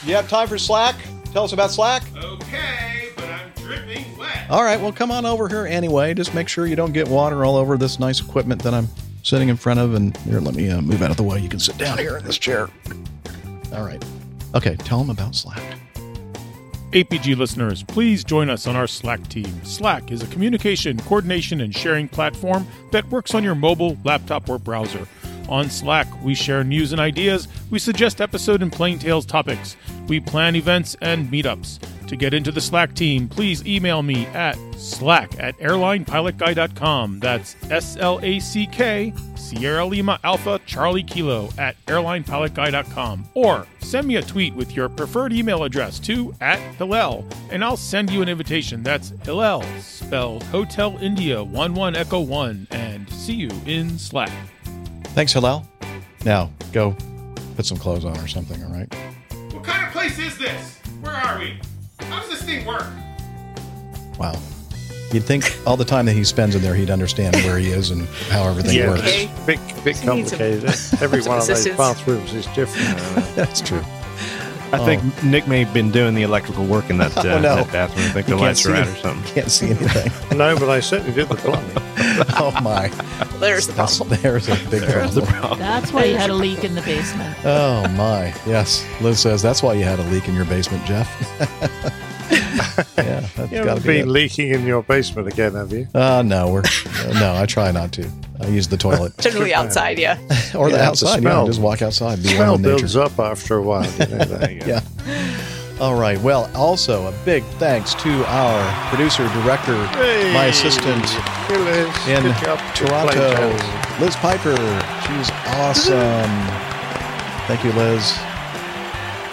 you 0.06 0.16
have 0.16 0.28
time 0.28 0.48
for 0.48 0.58
Slack? 0.58 0.96
Tell 1.34 1.44
us 1.44 1.54
about 1.54 1.70
Slack. 1.70 2.04
Okay, 2.18 3.10
but 3.16 3.26
I'm 3.26 3.52
dripping 3.56 4.18
wet. 4.18 4.50
All 4.50 4.64
right, 4.64 4.80
well, 4.80 4.92
come 4.92 5.12
on 5.12 5.26
over 5.26 5.48
here 5.48 5.68
anyway. 5.68 6.16
Just 6.16 6.34
make 6.34 6.48
sure 6.48 6.66
you 6.66 6.76
don't 6.76 6.94
get 6.94 7.08
water 7.08 7.46
all 7.46 7.58
over 7.58 7.78
this 7.78 8.00
nice 8.00 8.20
equipment 8.22 8.64
that 8.64 8.74
I'm 8.74 8.88
sitting 9.22 9.50
in 9.50 9.58
front 9.58 9.80
of. 9.80 9.94
And 9.94 10.18
here, 10.18 10.40
let 10.40 10.56
me 10.56 10.70
uh, 10.70 10.82
move 10.82 11.04
out 11.04 11.12
of 11.12 11.18
the 11.18 11.24
way. 11.24 11.40
You 11.40 11.50
can 11.50 11.60
sit 11.60 11.78
down 11.78 12.00
here 12.00 12.18
in 12.18 12.26
this 12.26 12.40
chair. 12.40 12.70
All 13.74 13.84
right. 13.84 14.04
Okay, 14.56 14.76
tell 14.78 14.98
them 14.98 15.12
about 15.12 15.36
Slack. 15.36 15.62
APG 16.92 17.36
listeners, 17.36 17.84
please 17.84 18.24
join 18.24 18.50
us 18.50 18.68
on 18.68 18.76
our 18.76 18.88
Slack 18.88 19.28
team. 19.28 19.64
Slack 19.66 20.12
is 20.12 20.22
a 20.22 20.28
communication, 20.28 20.98
coordination, 21.00 21.62
and 21.62 21.76
sharing 21.76 22.08
platform 22.08 22.66
that 22.92 23.10
works 23.10 23.34
on 23.34 23.44
your 23.44 23.56
mobile, 23.56 23.98
laptop, 24.04 24.48
or 24.48 24.58
browser. 24.58 25.08
On 25.48 25.70
Slack, 25.70 26.08
we 26.24 26.36
share 26.36 26.64
news 26.64 26.92
and 26.92 27.00
ideas, 27.00 27.48
we 27.70 27.80
suggest 27.80 28.22
episode 28.22 28.62
and 28.62 28.72
Plane 28.72 29.00
Tales 29.00 29.26
topics, 29.26 29.78
we 30.08 30.20
plan 30.20 30.56
events 30.56 30.96
and 31.02 31.32
meetups. 31.32 31.80
To 32.08 32.16
get 32.16 32.34
into 32.34 32.52
the 32.52 32.62
Slack 32.62 32.94
team, 32.94 33.28
please 33.28 33.66
email 33.66 34.04
me 34.04 34.28
at 34.28 34.58
slack 34.78 35.32
at 35.40 35.58
airlinepilotguy.com. 35.58 37.20
That's 37.20 37.56
S 37.72 37.98
L 38.00 38.20
A 38.22 38.40
C 38.40 38.68
K, 38.68 39.12
Sierra 39.36 39.86
Lima 39.86 40.20
Alpha 40.24 40.60
Charlie 40.66 41.04
Kilo 41.04 41.50
at 41.58 41.84
airlinepilotguy.com. 41.88 43.28
Or 43.34 43.66
send 43.80 44.08
me 44.08 44.18
a 44.18 44.22
tweet 44.22 44.54
with 44.54 44.76
your 44.76 44.88
preferred 44.88 45.34
email 45.34 45.64
address 45.64 46.00
to 46.00 46.34
at 46.42 46.60
Hillel, 46.76 47.26
and 47.50 47.64
I'll 47.64 47.78
send 47.78 48.12
you 48.12 48.22
an 48.22 48.30
invitation. 48.30 48.84
That's 48.84 49.10
Hillel, 49.24 49.64
spelled 49.80 50.44
Hotel 50.44 50.98
India 51.02 51.40
11 51.40 51.96
Echo 51.96 52.20
1, 52.20 52.68
and 52.72 53.10
see 53.10 53.34
you 53.34 53.50
in 53.66 53.98
Slack. 53.98 54.32
Thanks, 55.16 55.32
Hillel. 55.32 55.66
Now, 56.26 56.52
go 56.74 56.94
put 57.56 57.66
some 57.66 57.78
clothes 57.78 58.04
on 58.04 58.18
or 58.18 58.28
something, 58.28 58.62
all 58.62 58.70
right? 58.72 58.94
What 59.54 59.64
kind 59.64 59.86
of 59.86 59.94
place 59.94 60.20
is 60.20 60.38
this? 60.38 60.78
Where 61.00 61.14
are 61.14 61.40
we? 61.40 61.58
How 62.02 62.20
does 62.20 62.30
this 62.30 62.44
thing 62.44 62.66
work? 62.66 62.86
Wow. 64.20 64.34
You'd 65.14 65.24
think 65.24 65.58
all 65.66 65.78
the 65.78 65.86
time 65.86 66.06
that 66.08 66.14
he 66.14 66.26
spends 66.26 66.54
in 66.54 66.62
there, 66.62 66.76
he'd 66.76 66.90
understand 66.90 67.34
where 67.38 67.58
he 67.58 67.70
is 67.72 67.92
and 67.92 68.06
how 68.30 68.44
everything 68.50 68.76
yeah, 68.76 68.90
works. 68.90 69.04
it's 69.06 69.46
bit, 69.46 69.60
bit 69.86 69.98
He 69.98 70.10
needs 70.10 70.32
some- 70.32 70.40
complicated. 70.40 71.02
Every 71.02 71.22
one 71.22 71.38
of 71.40 71.48
those 71.48 71.68
bathrooms 71.70 72.34
is 72.34 72.46
different. 72.48 72.98
That's 73.36 73.62
true. 73.62 73.82
I 74.72 74.84
think 74.86 75.24
Nick 75.24 75.48
may 75.48 75.64
have 75.64 75.74
been 75.74 75.92
doing 75.92 76.16
the 76.16 76.24
electrical 76.24 76.66
work 76.66 76.90
in 76.90 76.98
that, 76.98 77.16
uh, 77.18 77.22
Oh, 77.26 77.40
no. 77.40 77.56
that 77.56 77.72
bathroom. 77.72 78.06
I 78.08 78.12
think 78.12 78.26
the 78.28 78.32
You 78.34 78.38
can't 78.38 78.42
lights 78.42 78.66
are 78.66 78.76
out 78.76 78.88
or 78.88 78.96
something. 78.96 79.34
Can't 79.34 79.52
see 79.52 79.70
anything. 79.72 80.12
no, 80.38 80.58
but 80.58 80.70
I 80.70 80.80
certainly 80.80 81.14
did 81.14 81.30
the 81.30 81.36
plumbing. 81.36 81.72
oh, 82.38 82.52
my. 82.62 82.90
There's 83.40 83.68
the 83.68 83.74
That's, 83.74 84.00
there's 84.00 84.48
a 84.50 84.56
big 84.70 84.84
problem. 84.84 85.60
That's 85.60 85.92
why 85.94 86.06
you 86.06 86.16
had 86.18 86.30
a 86.30 86.34
leak 86.34 86.64
in 86.64 86.76
the 86.76 86.82
basement. 86.82 87.38
Oh, 87.46 87.88
my. 87.90 88.34
Yes. 88.46 88.86
Liz 89.02 89.20
says 89.20 89.42
that's 89.42 89.62
why 89.64 89.74
you 89.74 89.84
had 89.84 90.00
a 90.00 90.04
leak 90.04 90.28
in 90.28 90.36
your 90.36 90.46
basement, 90.46 90.86
Jeff. 90.86 91.08
yeah, 92.98 93.28
that's 93.36 93.52
You 93.52 93.58
got 93.64 93.68
haven't 93.68 93.76
to 93.78 93.82
be 93.82 93.88
been 94.00 94.02
it. 94.02 94.08
leaking 94.08 94.50
in 94.50 94.66
your 94.66 94.82
basement 94.84 95.28
again, 95.28 95.54
have 95.56 95.72
you? 95.72 95.88
Uh, 95.94 96.22
no, 96.26 96.50
we're 96.52 96.64
no. 97.14 97.36
I 97.36 97.46
try 97.46 97.72
not 97.72 97.92
to. 97.94 98.10
I 98.40 98.48
use 98.48 98.68
the 98.68 98.78
toilet 98.78 99.18
Generally 99.20 99.54
outside, 99.54 99.98
yeah. 100.00 100.18
or 100.56 100.70
the 100.70 100.76
Yeah, 100.76 100.78
the 100.78 100.84
outside. 100.84 101.14
Yeah, 101.16 101.20
smell. 101.22 101.46
just 101.48 101.62
walk 101.62 101.82
outside. 101.82 102.22
Be 102.22 102.30
Smell 102.30 102.58
builds 102.58 102.96
nature. 102.96 103.06
up 103.06 103.20
after 103.20 103.56
a 103.58 103.62
while. 103.62 103.86
You 103.94 104.00
know 104.08 104.26
that. 104.26 104.66
Yeah. 104.68 104.82
All 105.80 105.96
right. 106.00 106.20
Well, 106.22 106.50
also 106.56 107.08
a 107.08 107.12
big 107.26 107.44
thanks 107.60 107.94
to 107.96 108.26
our 108.28 108.90
producer, 108.90 109.28
director, 109.42 109.76
my 110.34 110.46
assistant 110.46 111.04
Liz. 111.50 112.08
in 112.08 112.24
Good 112.24 112.36
job. 112.44 112.60
Good 112.78 112.88
play, 112.88 113.16
Toronto, 113.16 114.00
Liz 114.00 114.16
Piper. 114.16 114.56
She's 115.06 115.30
awesome. 115.60 116.32
Thank 117.48 117.64
you, 117.66 117.72
Liz. 117.74 118.18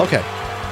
Okay. 0.00 0.24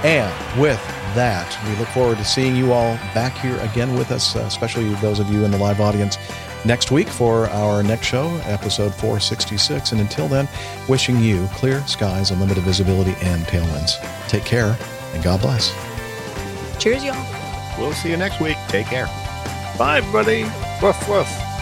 And 0.04 0.60
with 0.60 0.80
that, 1.14 1.58
we 1.66 1.76
look 1.76 1.88
forward 1.88 2.18
to 2.18 2.24
seeing 2.24 2.56
you 2.56 2.72
all 2.72 2.96
back 3.14 3.36
here 3.38 3.58
again 3.60 3.94
with 3.94 4.10
us, 4.10 4.36
uh, 4.36 4.40
especially 4.40 4.88
those 4.94 5.18
of 5.18 5.30
you 5.30 5.44
in 5.44 5.50
the 5.50 5.58
live 5.58 5.80
audience 5.80 6.18
next 6.64 6.90
week 6.90 7.08
for 7.08 7.48
our 7.48 7.82
next 7.82 8.06
show, 8.06 8.28
episode 8.44 8.94
466. 8.94 9.92
And 9.92 10.00
until 10.00 10.28
then, 10.28 10.48
wishing 10.88 11.20
you 11.20 11.48
clear 11.54 11.80
skies, 11.86 12.30
unlimited 12.30 12.64
visibility, 12.64 13.14
and 13.22 13.44
tailwinds. 13.44 13.98
Take 14.28 14.44
care, 14.44 14.76
and 15.14 15.22
God 15.22 15.40
bless. 15.40 15.72
Cheers, 16.78 17.04
y'all. 17.04 17.26
We'll 17.78 17.92
see 17.92 18.10
you 18.10 18.16
next 18.16 18.40
week. 18.40 18.56
Take 18.68 18.86
care. 18.86 19.06
Bye, 19.78 20.00
buddy. 20.12 20.44
Woof, 20.82 21.08
woof. 21.08 21.53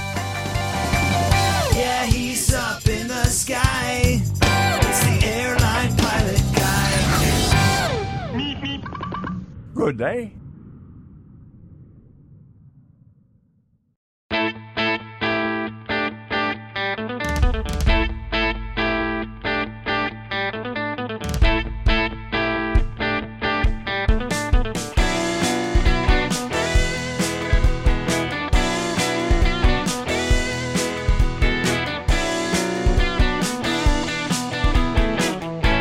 Good 9.82 9.98
day. 9.98 10.32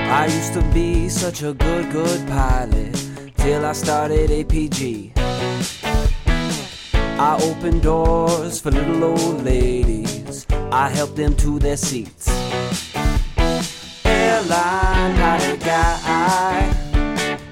I 0.09 0.25
used 0.25 0.53
to 0.53 0.63
be 0.73 1.07
such 1.07 1.43
a 1.43 1.53
good, 1.53 1.91
good 1.91 2.27
pilot 2.27 3.10
till 3.41 3.65
I 3.65 3.73
started 3.73 4.29
APG. 4.29 5.11
I 7.19 7.39
opened 7.41 7.81
doors 7.81 8.61
for 8.61 8.69
little 8.69 9.03
old 9.03 9.43
ladies, 9.43 10.45
I 10.71 10.89
helped 10.89 11.15
them 11.15 11.35
to 11.37 11.57
their 11.57 11.77
seats. 11.77 12.27
Airline 14.05 15.15
pilot 15.15 15.59
guy, 15.59 16.69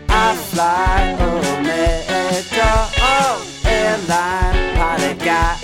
I 0.09 0.35
fly 0.51 1.15
America. 1.57 2.69
Oh, 3.01 3.45
airline 3.65 4.75
pilot 4.75 5.19
guy, 5.19 5.55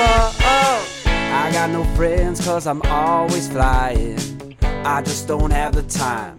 fog. 0.00 0.34
Oh, 0.40 0.86
I 1.14 1.50
got 1.52 1.70
no 1.70 1.84
friends 1.96 2.44
cause 2.44 2.66
I'm 2.66 2.82
always 2.82 3.48
flying. 3.48 4.49
I 4.84 5.02
just 5.02 5.28
don't 5.28 5.50
have 5.50 5.74
the 5.74 5.82
time. 5.82 6.36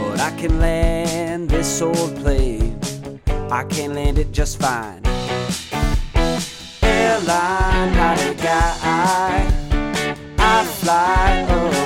But 0.00 0.20
I 0.20 0.30
can 0.36 0.58
land 0.58 1.48
this 1.48 1.80
old 1.80 2.16
plane. 2.16 2.80
I 3.50 3.62
can 3.64 3.94
land 3.94 4.18
it 4.18 4.32
just 4.32 4.60
fine. 4.60 5.02
Airline, 6.82 7.94
pilot 7.94 8.38
guy. 8.38 9.46
I 10.38 10.64
fly. 10.64 11.83